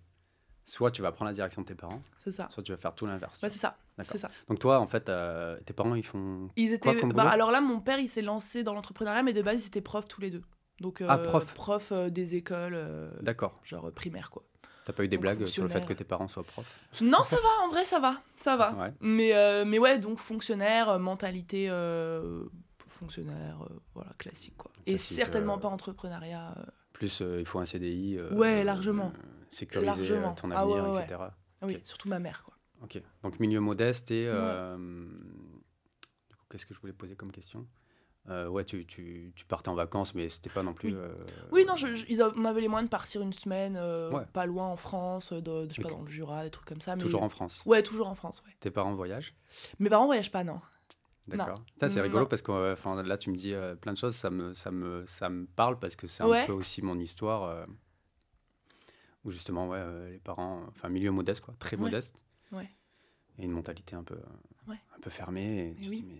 soit 0.69 0.91
tu 0.91 1.01
vas 1.01 1.13
prendre 1.13 1.31
la 1.31 1.35
direction 1.35 1.63
de 1.63 1.67
tes 1.69 1.75
parents, 1.75 2.01
c'est 2.23 2.33
ça. 2.33 2.49
soit 2.51 2.63
tu 2.63 2.73
vas 2.73 2.77
faire 2.79 2.95
tout 2.95 3.07
l'inverse. 3.07 3.41
Ouais, 3.43 3.49
c'est 3.49 3.59
ça. 3.59 3.77
Ça. 4.05 4.29
Donc 4.49 4.59
toi, 4.59 4.79
en 4.81 4.87
fait, 4.87 5.09
euh, 5.09 5.57
tes 5.65 5.73
parents, 5.73 5.95
ils 5.95 6.05
font. 6.05 6.51
Ils 6.57 6.73
étaient. 6.75 6.93
Quoi 6.93 7.01
comme 7.01 7.13
bah, 7.15 7.31
alors 7.31 7.51
là, 7.51 7.63
mon 7.63 7.81
père, 7.81 7.99
il 7.99 8.09
s'est 8.11 8.21
lancé 8.21 8.63
dans 8.63 8.75
l'entrepreneuriat, 8.75 9.23
mais 9.23 9.33
de 9.33 9.41
base, 9.41 9.63
ils 9.63 9.69
étaient 9.69 9.81
profs 9.81 10.07
tous 10.09 10.21
les 10.21 10.31
deux. 10.31 10.43
Donc, 10.81 11.03
Ah, 11.09 11.17
prof. 11.17 11.91
euh, 11.93 12.11
des 12.11 12.35
écoles, 12.35 12.75
euh, 12.75 13.09
D'accord. 13.23 13.59
genre 13.65 13.87
euh, 13.89 13.91
primaires, 13.91 14.29
quoi. 14.29 14.43
T'as 14.85 14.93
pas 14.93 15.03
eu 15.05 15.09
des 15.09 15.17
Donc, 15.17 15.23
blagues 15.23 15.47
sur 15.47 15.63
le 15.63 15.69
fait 15.71 15.85
que 15.87 15.95
tes 15.95 16.05
parents 16.05 16.29
soient 16.29 16.45
profs 16.45 16.67
Non, 17.01 17.25
ça 17.25 17.37
va, 17.37 17.65
en 17.65 17.69
vrai, 17.71 17.85
ça 17.87 17.99
va. 17.99 18.21
Ça 18.37 18.57
va. 18.59 18.73
Ouais. 18.75 18.93
Mais, 19.01 19.35
euh, 19.35 19.65
mais 19.65 19.79
ouais, 19.79 19.99
donc 19.99 20.19
fonctionnaire, 20.19 20.91
euh, 20.91 20.99
mentalité 20.99 21.69
euh, 21.71 22.45
fonctionnaire, 22.87 23.57
euh, 23.63 23.81
voilà, 23.95 24.11
classique, 24.19 24.57
quoi. 24.59 24.71
Et 24.87 24.99
certainement 24.99 25.57
euh, 25.57 25.61
pas 25.61 25.69
entrepreneuriat. 25.69 26.55
euh. 26.59 26.63
Plus, 26.93 27.21
euh, 27.23 27.41
il 27.41 27.47
faut 27.47 27.59
un 27.59 27.65
CDI. 27.67 28.17
euh, 28.19 28.33
Ouais, 28.35 28.63
largement. 28.63 29.13
Sécuriser 29.50 29.86
Largement. 29.86 30.31
euh, 30.31 30.34
ton 30.34 30.50
Ah 30.50 30.67
ouais, 30.67 30.79
avenir, 30.79 30.94
ouais, 30.94 31.03
etc. 31.05 31.20
Ah 31.62 31.67
oui, 31.67 31.79
surtout 31.84 32.08
ma 32.08 32.19
mère, 32.19 32.43
quoi. 32.44 32.55
Ok. 32.82 33.00
Donc 33.22 33.41
milieu 33.41 33.60
modeste 33.60 34.10
et. 34.10 34.26
euh, 34.29 35.06
qu'est-ce 36.50 36.67
que 36.67 36.74
je 36.74 36.81
voulais 36.81 36.93
poser 36.93 37.17
comme 37.17 37.32
question? 37.32 37.67
Euh, 38.29 38.48
Ouais, 38.48 38.65
tu, 38.65 38.84
tu, 38.86 39.32
tu 39.36 39.44
partais 39.46 39.69
en 39.69 39.74
vacances, 39.74 40.15
mais 40.15 40.29
c'était 40.29 40.50
pas 40.50 40.62
non 40.65 40.74
plus. 40.74 40.88
Oui. 40.91 40.94
euh, 40.98 41.15
Oui, 41.53 41.65
non, 41.65 41.76
je, 41.76 41.94
je- 41.94 42.22
on 42.36 42.44
avait 42.44 42.60
les 42.60 42.67
moyens 42.69 42.88
de 42.88 42.91
partir 42.91 43.22
une 43.22 43.32
semaine, 43.32 43.76
euh, 43.76 44.10
Ouais. 44.10 44.24
pas 44.32 44.46
loin 44.46 44.67
en 44.67 44.76
France, 44.76 45.32
de, 45.32 45.41
de- 45.41 45.69
je 45.70 45.76
sais 45.76 45.82
pas, 45.82 45.88
Ok. 45.91 45.96
dans 45.98 46.03
le 46.03 46.08
Jura, 46.08 46.43
des 46.43 46.50
trucs 46.50 46.67
comme 46.67 46.81
ça. 46.81 46.96
Mais... 46.96 47.03
Toujours 47.03 47.22
en 47.22 47.29
France. 47.29 47.62
Ouais, 47.67 47.82
toujours 47.84 48.08
en 48.08 48.17
France, 48.17 48.43
ouais. 48.44 48.53
Tes 48.58 48.70
parents 48.72 48.94
voyagent? 48.96 49.32
Mes 49.79 49.88
parents 49.88 50.06
voyagent 50.06 50.32
pas, 50.32 50.43
non. 50.44 50.60
D'accord. 51.29 51.62
Ça, 51.81 51.88
c'est 51.88 52.00
rigolo 52.00 52.22
Non. 52.24 52.29
parce 52.29 52.43
que 52.43 52.72
enfin, 52.72 53.00
là, 53.03 53.17
tu 53.19 53.31
me 53.31 53.36
dis 53.36 53.53
plein 53.81 53.93
de 53.93 53.98
choses, 53.98 54.15
ça 54.15 54.31
me, 54.31 54.55
ça 54.55 54.70
me, 54.70 55.05
ça 55.06 55.29
me 55.29 55.46
parle 55.46 55.79
parce 55.79 55.96
que 55.96 56.06
c'est 56.06 56.22
un 56.22 56.29
Ouais. 56.29 56.46
peu 56.46 56.53
aussi 56.53 56.82
mon 56.82 56.98
histoire 56.98 57.67
où 59.27 59.31
justement, 59.31 59.69
ouais, 59.69 59.79
euh, 59.79 60.11
les 60.11 60.19
parents, 60.19 60.63
enfin, 60.71 60.89
milieu 60.89 61.11
modeste, 61.11 61.43
quoi, 61.43 61.55
très 61.59 61.77
Ouais. 61.77 61.83
modeste. 61.83 62.23
Ouais. 62.53 62.71
Et 63.39 63.45
une 63.45 63.51
mentalité 63.51 63.95
un 63.97 64.03
peu, 64.05 64.17
un 64.69 65.01
peu 65.03 65.11
fermée. 65.11 65.71
Et 65.71 65.75
tu 65.75 65.83
te 65.83 65.89
oui. 65.91 66.01
dis, 66.01 66.06
mais 66.09 66.19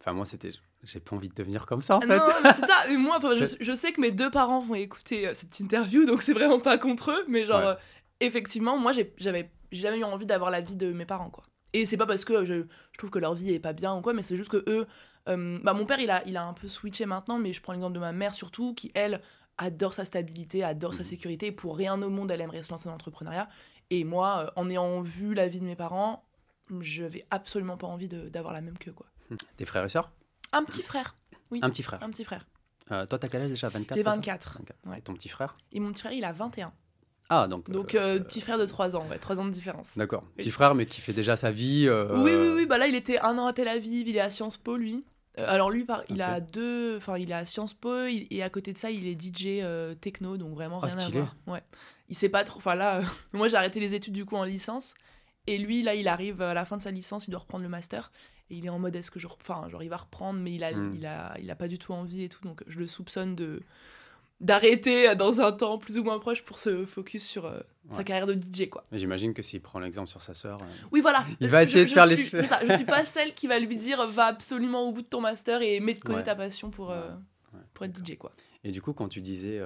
Enfin, 0.00 0.12
moi, 0.12 0.24
c'était. 0.24 0.50
J'ai 0.82 1.00
pas 1.00 1.16
envie 1.16 1.28
de 1.30 1.34
devenir 1.34 1.64
comme 1.66 1.80
ça, 1.80 1.96
en 1.96 2.00
Ah 2.02 2.06
fait. 2.06 2.18
Non, 2.18 2.24
mais 2.42 2.52
c'est 2.52 2.66
ça. 2.66 2.84
Mais 2.88 2.96
moi, 2.96 3.16
enfin, 3.16 3.34
je, 3.36 3.72
sais 3.74 3.92
que 3.92 4.00
mes 4.02 4.10
deux 4.12 4.30
parents 4.30 4.58
vont 4.58 4.74
écouter 4.74 5.28
euh, 5.28 5.34
cette 5.34 5.58
interview, 5.60 6.04
donc 6.04 6.20
c'est 6.22 6.34
vraiment 6.34 6.60
pas 6.60 6.76
contre 6.78 7.10
eux. 7.10 7.24
Mais 7.28 7.46
genre, 7.46 7.60
euh, 7.66 7.74
effectivement, 8.20 8.76
moi, 8.78 8.92
j'avais 9.16 9.50
jamais 9.72 9.98
eu 9.98 10.04
envie 10.04 10.26
d'avoir 10.26 10.50
la 10.50 10.60
vie 10.60 10.76
de 10.76 10.92
mes 10.92 11.06
parents, 11.06 11.30
quoi. 11.30 11.44
Et 11.72 11.86
c'est 11.86 11.96
pas 11.96 12.06
parce 12.06 12.24
que 12.24 12.44
je, 12.44 12.64
je 12.92 12.98
trouve 12.98 13.10
que 13.10 13.18
leur 13.18 13.34
vie 13.34 13.52
est 13.54 13.58
pas 13.60 13.72
bien 13.72 13.94
ou 13.96 14.00
quoi, 14.02 14.12
mais 14.12 14.22
c'est 14.22 14.36
juste 14.36 14.50
que 14.50 14.62
eux. 14.68 14.86
euh, 15.28 15.58
bah, 15.62 15.72
mon 15.72 15.86
père, 15.86 15.98
il 16.00 16.10
a, 16.10 16.22
il 16.26 16.36
a 16.36 16.44
un 16.44 16.52
peu 16.52 16.68
switché 16.68 17.06
maintenant, 17.06 17.38
mais 17.38 17.52
je 17.54 17.60
prends 17.62 17.72
l'exemple 17.72 17.94
de 17.94 18.00
ma 18.00 18.12
mère 18.12 18.34
surtout, 18.34 18.74
qui 18.74 18.92
elle 18.94 19.20
adore 19.58 19.94
sa 19.94 20.04
stabilité, 20.04 20.64
adore 20.64 20.94
sa 20.94 21.02
Mhm. 21.02 21.08
sécurité. 21.08 21.46
Et 21.46 21.52
pour 21.52 21.76
rien 21.76 22.00
au 22.02 22.10
monde, 22.10 22.30
elle 22.30 22.40
aimerait 22.40 22.62
se 22.62 22.70
lancer 22.70 22.84
dans 22.86 22.92
l'entrepreneuriat. 22.92 23.48
Et 23.90 24.04
moi, 24.04 24.46
euh, 24.46 24.50
en 24.56 24.68
ayant 24.70 25.00
vu 25.02 25.34
la 25.34 25.48
vie 25.48 25.60
de 25.60 25.64
mes 25.64 25.76
parents, 25.76 26.24
j'avais 26.80 27.24
absolument 27.30 27.76
pas 27.76 27.86
envie 27.86 28.08
d'avoir 28.08 28.52
la 28.54 28.60
même 28.60 28.78
que 28.78 28.90
quoi. 28.90 29.06
Tes 29.56 29.64
frères 29.64 29.84
et 29.84 29.88
sœurs? 29.88 30.10
Un 30.52 30.64
petit 30.64 30.82
frère. 30.82 31.16
Oui. 31.50 31.60
Un 31.62 31.70
petit 31.70 31.82
frère. 31.82 32.02
Un 32.02 32.10
petit 32.10 32.24
frère. 32.24 32.46
Euh, 32.90 33.06
toi, 33.06 33.18
t'as 33.18 33.28
quel 33.28 33.42
âge 33.42 33.50
déjà? 33.50 33.68
24 33.68 33.96
J'ai 33.96 34.02
c'est 34.02 34.08
ça? 34.10 34.16
24. 34.16 34.58
24. 34.58 34.78
ouais. 34.90 34.98
Et 34.98 35.02
ton 35.02 35.14
petit 35.14 35.28
frère? 35.28 35.56
Et 35.72 35.80
mon 35.80 35.92
petit 35.92 36.00
frère, 36.02 36.12
il 36.12 36.24
a 36.24 36.32
21. 36.32 36.72
Ah, 37.30 37.48
donc. 37.48 37.70
Donc, 37.70 37.94
euh, 37.94 38.16
euh, 38.16 38.20
petit 38.20 38.40
frère 38.42 38.58
de 38.58 38.66
3 38.66 38.96
ans, 38.96 39.06
ouais, 39.08 39.18
3 39.18 39.38
ans 39.40 39.46
de 39.46 39.50
différence. 39.50 39.96
D'accord. 39.96 40.24
Petit 40.36 40.50
frère, 40.50 40.74
mais 40.74 40.84
qui 40.84 41.00
fait 41.00 41.14
déjà 41.14 41.36
sa 41.36 41.50
vie. 41.50 41.88
Oui, 41.88 42.32
oui, 42.34 42.48
oui, 42.54 42.66
bah 42.66 42.76
là, 42.76 42.86
il 42.86 42.94
était 42.94 43.18
un 43.20 43.38
an 43.38 43.46
à 43.46 43.52
Tel 43.54 43.68
Aviv, 43.68 44.06
il 44.08 44.16
est 44.16 44.20
à 44.20 44.28
Sciences 44.30 44.58
Po, 44.58 44.76
lui. 44.76 45.04
Euh, 45.38 45.46
alors, 45.48 45.70
lui, 45.70 45.84
par- 45.84 46.04
il 46.08 46.22
a 46.22 46.40
deux. 46.40 46.96
Enfin, 46.96 47.18
il 47.18 47.32
à 47.32 47.44
Sciences 47.44 47.74
Po, 47.74 48.06
il- 48.06 48.26
et 48.30 48.42
à 48.42 48.50
côté 48.50 48.72
de 48.72 48.78
ça, 48.78 48.90
il 48.90 49.06
est 49.06 49.20
DJ 49.20 49.60
euh, 49.62 49.94
techno, 49.94 50.36
donc 50.36 50.54
vraiment 50.54 50.78
Ah, 50.82 50.86
rien 50.86 50.98
à 50.98 51.08
voir. 51.10 51.36
Ouais. 51.48 51.62
Il 52.08 52.14
sait 52.16 52.28
pas 52.28 52.44
trop. 52.44 52.58
Enfin, 52.58 52.74
là, 52.76 52.98
euh, 53.00 53.02
moi, 53.32 53.48
j'ai 53.48 53.56
arrêté 53.56 53.80
les 53.80 53.94
études 53.94 54.14
du 54.14 54.24
coup 54.24 54.36
en 54.36 54.44
licence. 54.44 54.94
Et 55.46 55.58
lui, 55.58 55.82
là, 55.82 55.94
il 55.94 56.08
arrive 56.08 56.40
à 56.40 56.54
la 56.54 56.64
fin 56.64 56.76
de 56.78 56.82
sa 56.82 56.90
licence, 56.90 57.26
il 57.28 57.30
doit 57.32 57.40
reprendre 57.40 57.64
le 57.64 57.68
master. 57.68 58.12
Et 58.50 58.56
il 58.56 58.64
est 58.66 58.70
en 58.70 58.78
mode, 58.78 58.94
est-ce 58.96 59.10
que 59.10 59.18
je. 59.18 59.26
Enfin, 59.26 59.68
genre, 59.70 59.82
il 59.82 59.88
va 59.90 59.96
reprendre, 59.96 60.38
mais 60.40 60.52
il 60.54 60.62
a, 60.64 60.72
Mm. 60.72 60.94
il, 60.96 61.06
a, 61.06 61.34
il 61.40 61.50
a 61.50 61.54
pas 61.56 61.68
du 61.68 61.78
tout 61.78 61.92
envie 61.92 62.22
et 62.22 62.28
tout. 62.28 62.42
Donc, 62.44 62.62
je 62.66 62.78
le 62.78 62.86
soupçonne 62.86 63.34
de 63.34 63.60
d'arrêter 64.40 65.08
euh, 65.10 65.14
dans 65.14 65.40
un 65.40 65.52
temps 65.52 65.78
plus 65.78 65.98
ou 65.98 66.04
moins 66.04 66.18
proche 66.18 66.42
pour 66.44 66.58
se 66.58 66.84
focus 66.86 67.24
sur 67.24 67.46
euh, 67.46 67.60
sa 67.90 68.04
carrière 68.04 68.26
de 68.26 68.34
DJ, 68.34 68.68
quoi. 68.68 68.84
Mais 68.92 68.98
j'imagine 68.98 69.32
que 69.34 69.42
s'il 69.42 69.60
prend 69.60 69.78
l'exemple 69.78 70.08
sur 70.08 70.20
sa 70.22 70.34
sœur. 70.34 70.58
euh, 70.62 70.66
Oui, 70.92 71.00
voilà. 71.00 71.24
Il 71.40 71.48
va 71.48 71.64
Je- 71.64 71.70
essayer 71.70 71.84
de 71.84 71.88
je 71.90 71.94
faire 71.94 72.06
les 72.06 72.16
choses. 72.16 72.42
je 72.68 72.74
suis 72.76 72.84
pas 72.84 73.04
celle 73.04 73.34
qui 73.34 73.46
va 73.46 73.58
lui 73.58 73.76
dire 73.76 74.06
va 74.08 74.26
absolument 74.26 74.88
au 74.88 74.92
bout 74.92 75.02
de 75.02 75.06
ton 75.06 75.20
master 75.20 75.62
et 75.62 75.80
mets 75.80 75.94
de 75.94 76.00
côté 76.00 76.16
Ouais. 76.18 76.24
ta 76.24 76.34
passion 76.34 76.70
pour, 76.70 76.90
euh, 76.90 77.08
pour 77.72 77.84
être 77.86 77.96
DJ, 78.04 78.16
quoi. 78.18 78.32
Et 78.64 78.70
du 78.72 78.80
coup, 78.82 78.92
quand 78.92 79.08
tu 79.08 79.20
disais, 79.20 79.60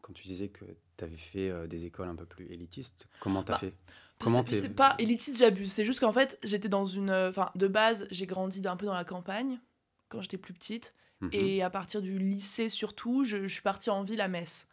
quand 0.00 0.12
tu 0.12 0.22
disais 0.26 0.48
que 0.48 0.64
tu 0.96 1.04
avais 1.04 1.16
fait 1.18 1.52
des 1.68 1.84
écoles 1.84 2.08
un 2.08 2.16
peu 2.16 2.24
plus 2.26 2.46
élitistes, 2.52 3.06
comment 3.20 3.42
tu 3.42 3.52
as 3.52 3.54
Bah, 3.54 3.58
fait? 3.60 3.74
Comment 4.18 4.44
c'est- 4.48 4.68
pas 4.70 4.96
élitiste, 4.98 5.38
j'abuse. 5.38 5.70
C'est 5.70 5.84
juste 5.84 6.00
qu'en 6.00 6.12
fait, 6.12 6.38
j'étais 6.42 6.68
dans 6.68 6.84
une. 6.84 7.10
Enfin, 7.12 7.50
de 7.54 7.68
base, 7.68 8.08
j'ai 8.10 8.26
grandi 8.26 8.60
un 8.66 8.76
peu 8.76 8.86
dans 8.86 8.94
la 8.94 9.04
campagne 9.04 9.60
quand 10.08 10.20
j'étais 10.22 10.38
plus 10.38 10.54
petite. 10.54 10.92
Mhm. 11.20 11.30
Et 11.32 11.62
à 11.62 11.70
partir 11.70 12.00
du 12.02 12.18
lycée, 12.18 12.68
surtout, 12.68 13.24
je, 13.24 13.46
je 13.46 13.52
suis 13.52 13.62
partie 13.62 13.90
en 13.90 14.02
ville 14.04 14.20
à 14.20 14.28
Metz. 14.28 14.66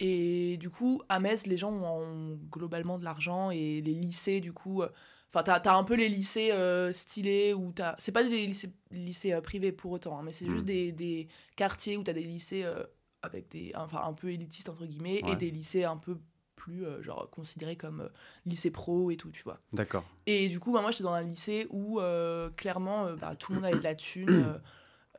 Et 0.00 0.56
du 0.58 0.70
coup, 0.70 1.02
à 1.08 1.18
Metz, 1.18 1.46
les 1.46 1.56
gens 1.56 1.72
ont 1.72 2.38
globalement 2.52 2.98
de 2.98 3.04
l'argent 3.04 3.50
et 3.50 3.80
les 3.80 3.94
lycées, 3.94 4.40
du 4.40 4.52
coup. 4.52 4.82
euh, 4.82 4.88
Enfin, 5.30 5.42
t'as 5.42 5.56
as 5.58 5.74
un 5.76 5.84
peu 5.84 5.94
les 5.94 6.08
lycées 6.08 6.52
euh, 6.52 6.90
stylés 6.94 7.52
où 7.52 7.70
t'as. 7.72 7.94
C'est 7.98 8.12
pas 8.12 8.22
des 8.24 8.46
lycées, 8.46 8.70
lycées 8.90 9.32
euh, 9.34 9.42
privés 9.42 9.72
pour 9.72 9.90
autant, 9.92 10.18
hein, 10.18 10.22
mais 10.24 10.32
c'est 10.32 10.46
Mhm. 10.46 10.52
juste 10.52 10.64
des, 10.64 10.90
des 10.92 11.28
quartiers 11.56 11.98
où 11.98 12.02
t'as 12.02 12.14
des 12.14 12.22
lycées 12.22 12.62
euh, 12.64 12.82
avec 13.20 13.50
des. 13.50 13.72
Enfin, 13.74 14.00
un 14.04 14.14
peu 14.14 14.30
élitistes, 14.32 14.70
entre 14.70 14.86
guillemets, 14.86 15.20
Ouais. 15.24 15.32
et 15.32 15.36
des 15.36 15.50
lycées 15.50 15.84
un 15.84 15.98
peu 15.98 16.16
plus, 16.56 16.86
euh, 16.86 17.02
genre, 17.02 17.28
considérés 17.30 17.76
comme 17.76 18.00
euh, 18.02 18.08
lycée 18.46 18.70
pro 18.70 19.10
et 19.10 19.16
tout, 19.18 19.30
tu 19.30 19.42
vois. 19.42 19.60
D'accord. 19.74 20.04
Et 20.26 20.48
du 20.48 20.60
coup, 20.60 20.72
bah, 20.72 20.80
moi, 20.80 20.92
j'étais 20.92 21.04
dans 21.04 21.12
un 21.12 21.22
lycée 21.22 21.66
où, 21.68 22.00
euh, 22.00 22.48
clairement, 22.56 23.06
euh, 23.08 23.16
bah, 23.16 23.36
tout 23.36 23.52
le 23.52 23.56
monde 23.56 23.66
avait 23.66 23.78
de 23.80 23.84
la 23.84 23.94
thune. 23.96 24.58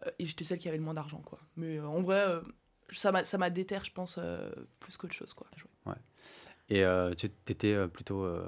euh, 0.03 0.07
euh, 0.07 0.11
et 0.19 0.25
j'étais 0.25 0.43
celle 0.43 0.59
qui 0.59 0.67
avait 0.67 0.77
le 0.77 0.83
moins 0.83 0.93
d'argent, 0.93 1.21
quoi. 1.25 1.39
Mais 1.55 1.77
euh, 1.77 1.85
en 1.85 2.01
vrai, 2.01 2.19
euh, 2.27 2.41
ça 2.91 3.11
m'a 3.11 3.49
déterre, 3.49 3.85
je 3.85 3.91
pense, 3.91 4.17
euh, 4.17 4.49
plus 4.79 4.97
qu'autre 4.97 5.13
chose, 5.13 5.33
quoi. 5.33 5.47
Et 6.69 6.83
euh, 6.83 7.13
tu 7.15 7.27
étais 7.47 7.87
plutôt. 7.87 8.23
euh, 8.23 8.43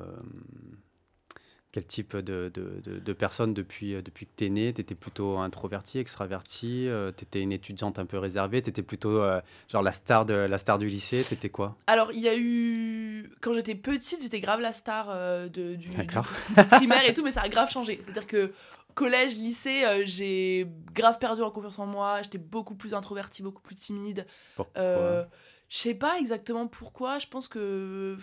quel 1.74 1.86
type 1.86 2.18
de, 2.18 2.52
de, 2.54 2.82
de, 2.84 3.00
de 3.00 3.14
personne 3.14 3.54
depuis, 3.54 3.96
euh, 3.96 4.02
depuis 4.02 4.26
que 4.26 4.32
tu 4.36 4.46
es 4.46 4.50
né? 4.50 4.74
Tu 4.74 4.82
étais 4.82 4.94
plutôt 4.94 5.38
introverti, 5.38 6.00
extraverti? 6.00 6.90
Tu 7.16 7.24
étais 7.24 7.42
une 7.42 7.54
étudiante 7.54 7.98
un 7.98 8.06
peu 8.06 8.18
réservée? 8.18 8.62
Tu 8.62 8.70
étais 8.70 8.82
plutôt 8.84 9.22
euh, 9.22 9.40
genre 9.70 9.82
la 9.82 9.94
star, 9.94 10.26
de, 10.26 10.34
la 10.34 10.58
star 10.58 10.78
du 10.80 10.88
lycée? 10.88 11.24
Tu 11.26 11.34
étais 11.34 11.50
quoi? 11.50 11.78
Alors, 11.88 12.12
il 12.12 12.20
y 12.20 12.28
a 12.28 12.38
eu... 12.38 13.32
Quand 13.40 13.54
j'étais 13.54 13.76
petite, 13.76 14.22
j'étais 14.22 14.42
grave 14.42 14.60
la 14.60 14.74
star 14.74 15.08
euh, 15.12 15.48
de, 15.48 15.76
du, 15.76 15.88
du 15.88 16.66
primaire 16.72 17.08
et 17.08 17.14
tout, 17.14 17.24
mais 17.24 17.32
ça 17.32 17.42
a 17.42 17.48
grave 17.48 17.72
changé. 17.72 18.02
C'est-à-dire 18.04 18.28
que 18.28 18.52
collège, 18.94 19.36
lycée, 19.36 19.84
euh, 19.86 20.04
j'ai 20.06 20.68
grave 20.94 21.18
perdu 21.20 21.42
en 21.42 21.52
confiance 21.52 21.80
en 21.80 21.86
moi. 21.86 22.22
J'étais 22.24 22.38
beaucoup 22.38 22.76
plus 22.76 22.94
introvertie, 22.94 23.42
beaucoup 23.44 23.62
plus 23.62 23.76
timide. 23.76 24.26
Pourquoi 24.56 24.82
Euh, 24.82 25.26
je 25.70 25.78
sais 25.78 25.94
pas 25.96 26.18
exactement 26.20 26.68
pourquoi. 26.68 27.20
Je 27.20 27.28
pense 27.28 27.48
que. 27.48 28.18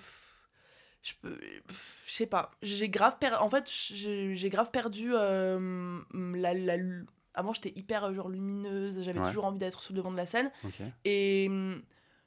Je 1.02 1.12
peux. 1.22 1.38
Sais 2.06 2.26
pas. 2.26 2.50
J'ai 2.62 2.88
grave 2.88 3.18
perdu. 3.18 3.36
En 3.36 3.48
fait, 3.48 3.64
j'ai 3.68 4.50
grave 4.50 4.70
perdu. 4.70 5.12
euh, 5.14 6.00
la, 6.12 6.54
la- 6.54 6.76
Avant, 7.34 7.52
j'étais 7.52 7.72
hyper 7.76 8.12
genre 8.14 8.28
lumineuse. 8.28 9.02
J'avais 9.02 9.20
Ouais. 9.20 9.26
toujours 9.28 9.44
envie 9.44 9.58
d'être 9.58 9.80
sur 9.80 9.92
le 9.94 9.98
devant 9.98 10.10
de 10.10 10.16
la 10.16 10.26
scène. 10.26 10.50
Et 11.04 11.48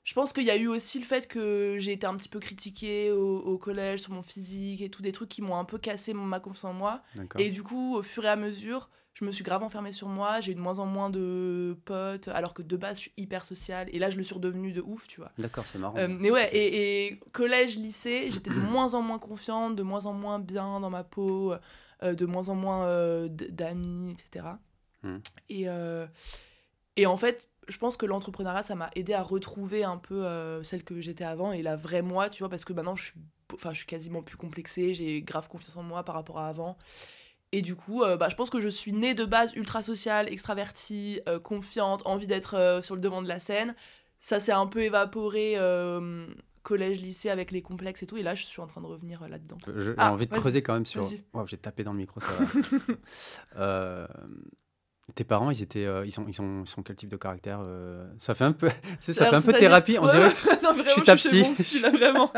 je 0.03 0.13
pense 0.13 0.33
qu'il 0.33 0.43
y 0.43 0.51
a 0.51 0.57
eu 0.57 0.67
aussi 0.67 0.99
le 0.99 1.05
fait 1.05 1.27
que 1.27 1.75
j'ai 1.79 1.91
été 1.91 2.07
un 2.07 2.15
petit 2.15 2.29
peu 2.29 2.39
critiquée 2.39 3.11
au, 3.11 3.37
au 3.39 3.57
collège 3.57 4.01
sur 4.01 4.11
mon 4.11 4.23
physique 4.23 4.81
et 4.81 4.89
tout, 4.89 5.01
des 5.01 5.11
trucs 5.11 5.29
qui 5.29 5.41
m'ont 5.41 5.57
un 5.57 5.65
peu 5.65 5.77
cassé 5.77 6.13
ma 6.13 6.39
confiance 6.39 6.65
en 6.65 6.73
moi. 6.73 7.01
Et 7.37 7.49
du 7.49 7.63
coup, 7.63 7.95
au 7.95 8.01
fur 8.01 8.25
et 8.25 8.29
à 8.29 8.35
mesure, 8.35 8.89
je 9.13 9.25
me 9.25 9.31
suis 9.31 9.43
grave 9.43 9.61
enfermée 9.61 9.91
sur 9.91 10.07
moi. 10.07 10.39
J'ai 10.39 10.53
eu 10.53 10.55
de 10.55 10.59
moins 10.59 10.79
en 10.79 10.85
moins 10.85 11.09
de 11.09 11.77
potes, 11.85 12.29
alors 12.29 12.53
que 12.53 12.61
de 12.61 12.77
base, 12.77 12.95
je 12.95 13.01
suis 13.01 13.13
hyper 13.17 13.45
sociale. 13.45 13.89
Et 13.91 13.99
là, 13.99 14.09
je 14.09 14.17
le 14.17 14.23
suis 14.23 14.33
redevenue 14.33 14.71
de 14.71 14.81
ouf, 14.81 15.07
tu 15.07 15.19
vois. 15.19 15.31
D'accord, 15.37 15.65
c'est 15.65 15.77
marrant. 15.77 15.97
Euh, 15.97 16.07
mais 16.09 16.31
ouais, 16.31 16.49
et, 16.55 17.07
et 17.07 17.19
collège, 17.33 17.77
lycée, 17.77 18.29
j'étais 18.31 18.49
de 18.49 18.55
moins 18.55 18.93
en 18.93 19.01
moins 19.01 19.19
confiante, 19.19 19.75
de 19.75 19.83
moins 19.83 20.05
en 20.05 20.13
moins 20.13 20.39
bien 20.39 20.79
dans 20.79 20.89
ma 20.89 21.03
peau, 21.03 21.53
euh, 22.03 22.15
de 22.15 22.25
moins 22.25 22.49
en 22.49 22.55
moins 22.55 22.85
euh, 22.85 23.27
d'amis, 23.29 24.13
etc. 24.13 24.47
Hmm. 25.03 25.17
Et, 25.49 25.69
euh, 25.69 26.07
et 26.95 27.05
en 27.05 27.17
fait, 27.17 27.49
je 27.71 27.77
pense 27.77 27.97
que 27.97 28.05
l'entrepreneuriat, 28.05 28.63
ça 28.63 28.75
m'a 28.75 28.89
aidé 28.95 29.13
à 29.13 29.23
retrouver 29.23 29.83
un 29.83 29.97
peu 29.97 30.25
euh, 30.25 30.61
celle 30.63 30.83
que 30.83 30.99
j'étais 30.99 31.23
avant 31.23 31.51
et 31.51 31.61
la 31.61 31.75
vraie 31.75 32.01
moi, 32.01 32.29
tu 32.29 32.39
vois, 32.43 32.49
parce 32.49 32.65
que 32.65 32.73
maintenant, 32.73 32.95
je 32.95 33.05
suis, 33.05 33.13
enfin, 33.53 33.71
je 33.71 33.77
suis 33.77 33.87
quasiment 33.87 34.21
plus 34.21 34.37
complexée, 34.37 34.93
j'ai 34.93 35.21
grave 35.21 35.47
confiance 35.47 35.75
en 35.77 35.83
moi 35.83 36.03
par 36.03 36.15
rapport 36.15 36.39
à 36.39 36.47
avant. 36.47 36.77
Et 37.53 37.61
du 37.61 37.75
coup, 37.75 38.03
euh, 38.03 38.15
bah, 38.17 38.29
je 38.29 38.35
pense 38.35 38.49
que 38.49 38.61
je 38.61 38.69
suis 38.69 38.93
née 38.93 39.13
de 39.13 39.25
base 39.25 39.53
ultra 39.55 39.81
sociale, 39.83 40.31
extravertie, 40.31 41.19
euh, 41.27 41.39
confiante, 41.39 42.01
envie 42.05 42.27
d'être 42.27 42.79
sur 42.81 42.95
le 42.95 43.01
devant 43.01 43.21
de 43.21 43.27
la 43.27 43.39
scène. 43.39 43.75
Ça 44.19 44.39
s'est 44.39 44.51
un 44.51 44.67
peu 44.67 44.81
évaporé 44.83 45.57
collège, 46.63 47.01
lycée 47.01 47.29
avec 47.29 47.51
les 47.51 47.61
complexes 47.61 48.03
et 48.03 48.07
tout. 48.07 48.17
Et 48.17 48.23
là, 48.23 48.35
je 48.35 48.45
suis 48.45 48.61
en 48.61 48.67
train 48.67 48.81
de 48.81 48.85
revenir 48.85 49.27
là-dedans. 49.27 49.57
J'ai 49.77 49.93
Ah, 49.97 50.11
envie 50.13 50.27
de 50.27 50.33
creuser 50.33 50.61
quand 50.61 50.73
même 50.73 50.85
sur. 50.85 51.09
Waouh, 51.33 51.47
j'ai 51.47 51.57
tapé 51.57 51.83
dans 51.83 51.91
le 51.91 51.97
micro, 51.97 52.19
ça 52.19 52.27
va. 52.31 52.45
Euh, 53.57 54.07
tes 55.15 55.23
parents, 55.23 55.51
ils 55.51 55.61
étaient, 55.61 55.85
euh, 55.85 56.05
ils 56.05 56.11
sont, 56.11 56.25
ils 56.27 56.33
sont, 56.33 56.61
ils 56.63 56.69
sont 56.69 56.83
quel 56.83 56.95
type 56.95 57.09
de 57.09 57.17
caractère 57.17 57.59
euh, 57.61 58.07
Ça 58.19 58.35
fait 58.35 58.45
un 58.45 58.51
peu, 58.53 58.69
tu 59.01 59.13
ça 59.13 59.25
fait 59.29 59.35
un 59.35 59.41
peu 59.41 59.53
thérapie. 59.53 59.97
On 59.99 60.05
Ouais, 60.05 60.11
dirait 60.11 60.27
ouais. 60.27 60.33
que 60.33 60.63
non, 60.63 60.73
vraiment, 60.73 60.89
suis 60.89 61.01
je 61.01 61.05
ta 61.05 61.17
suis 61.17 61.29
chez 61.29 61.41
psy. 61.43 61.49
mon 61.49 61.53
psy, 61.55 61.79
là, 61.81 61.89
vraiment. 61.91 62.33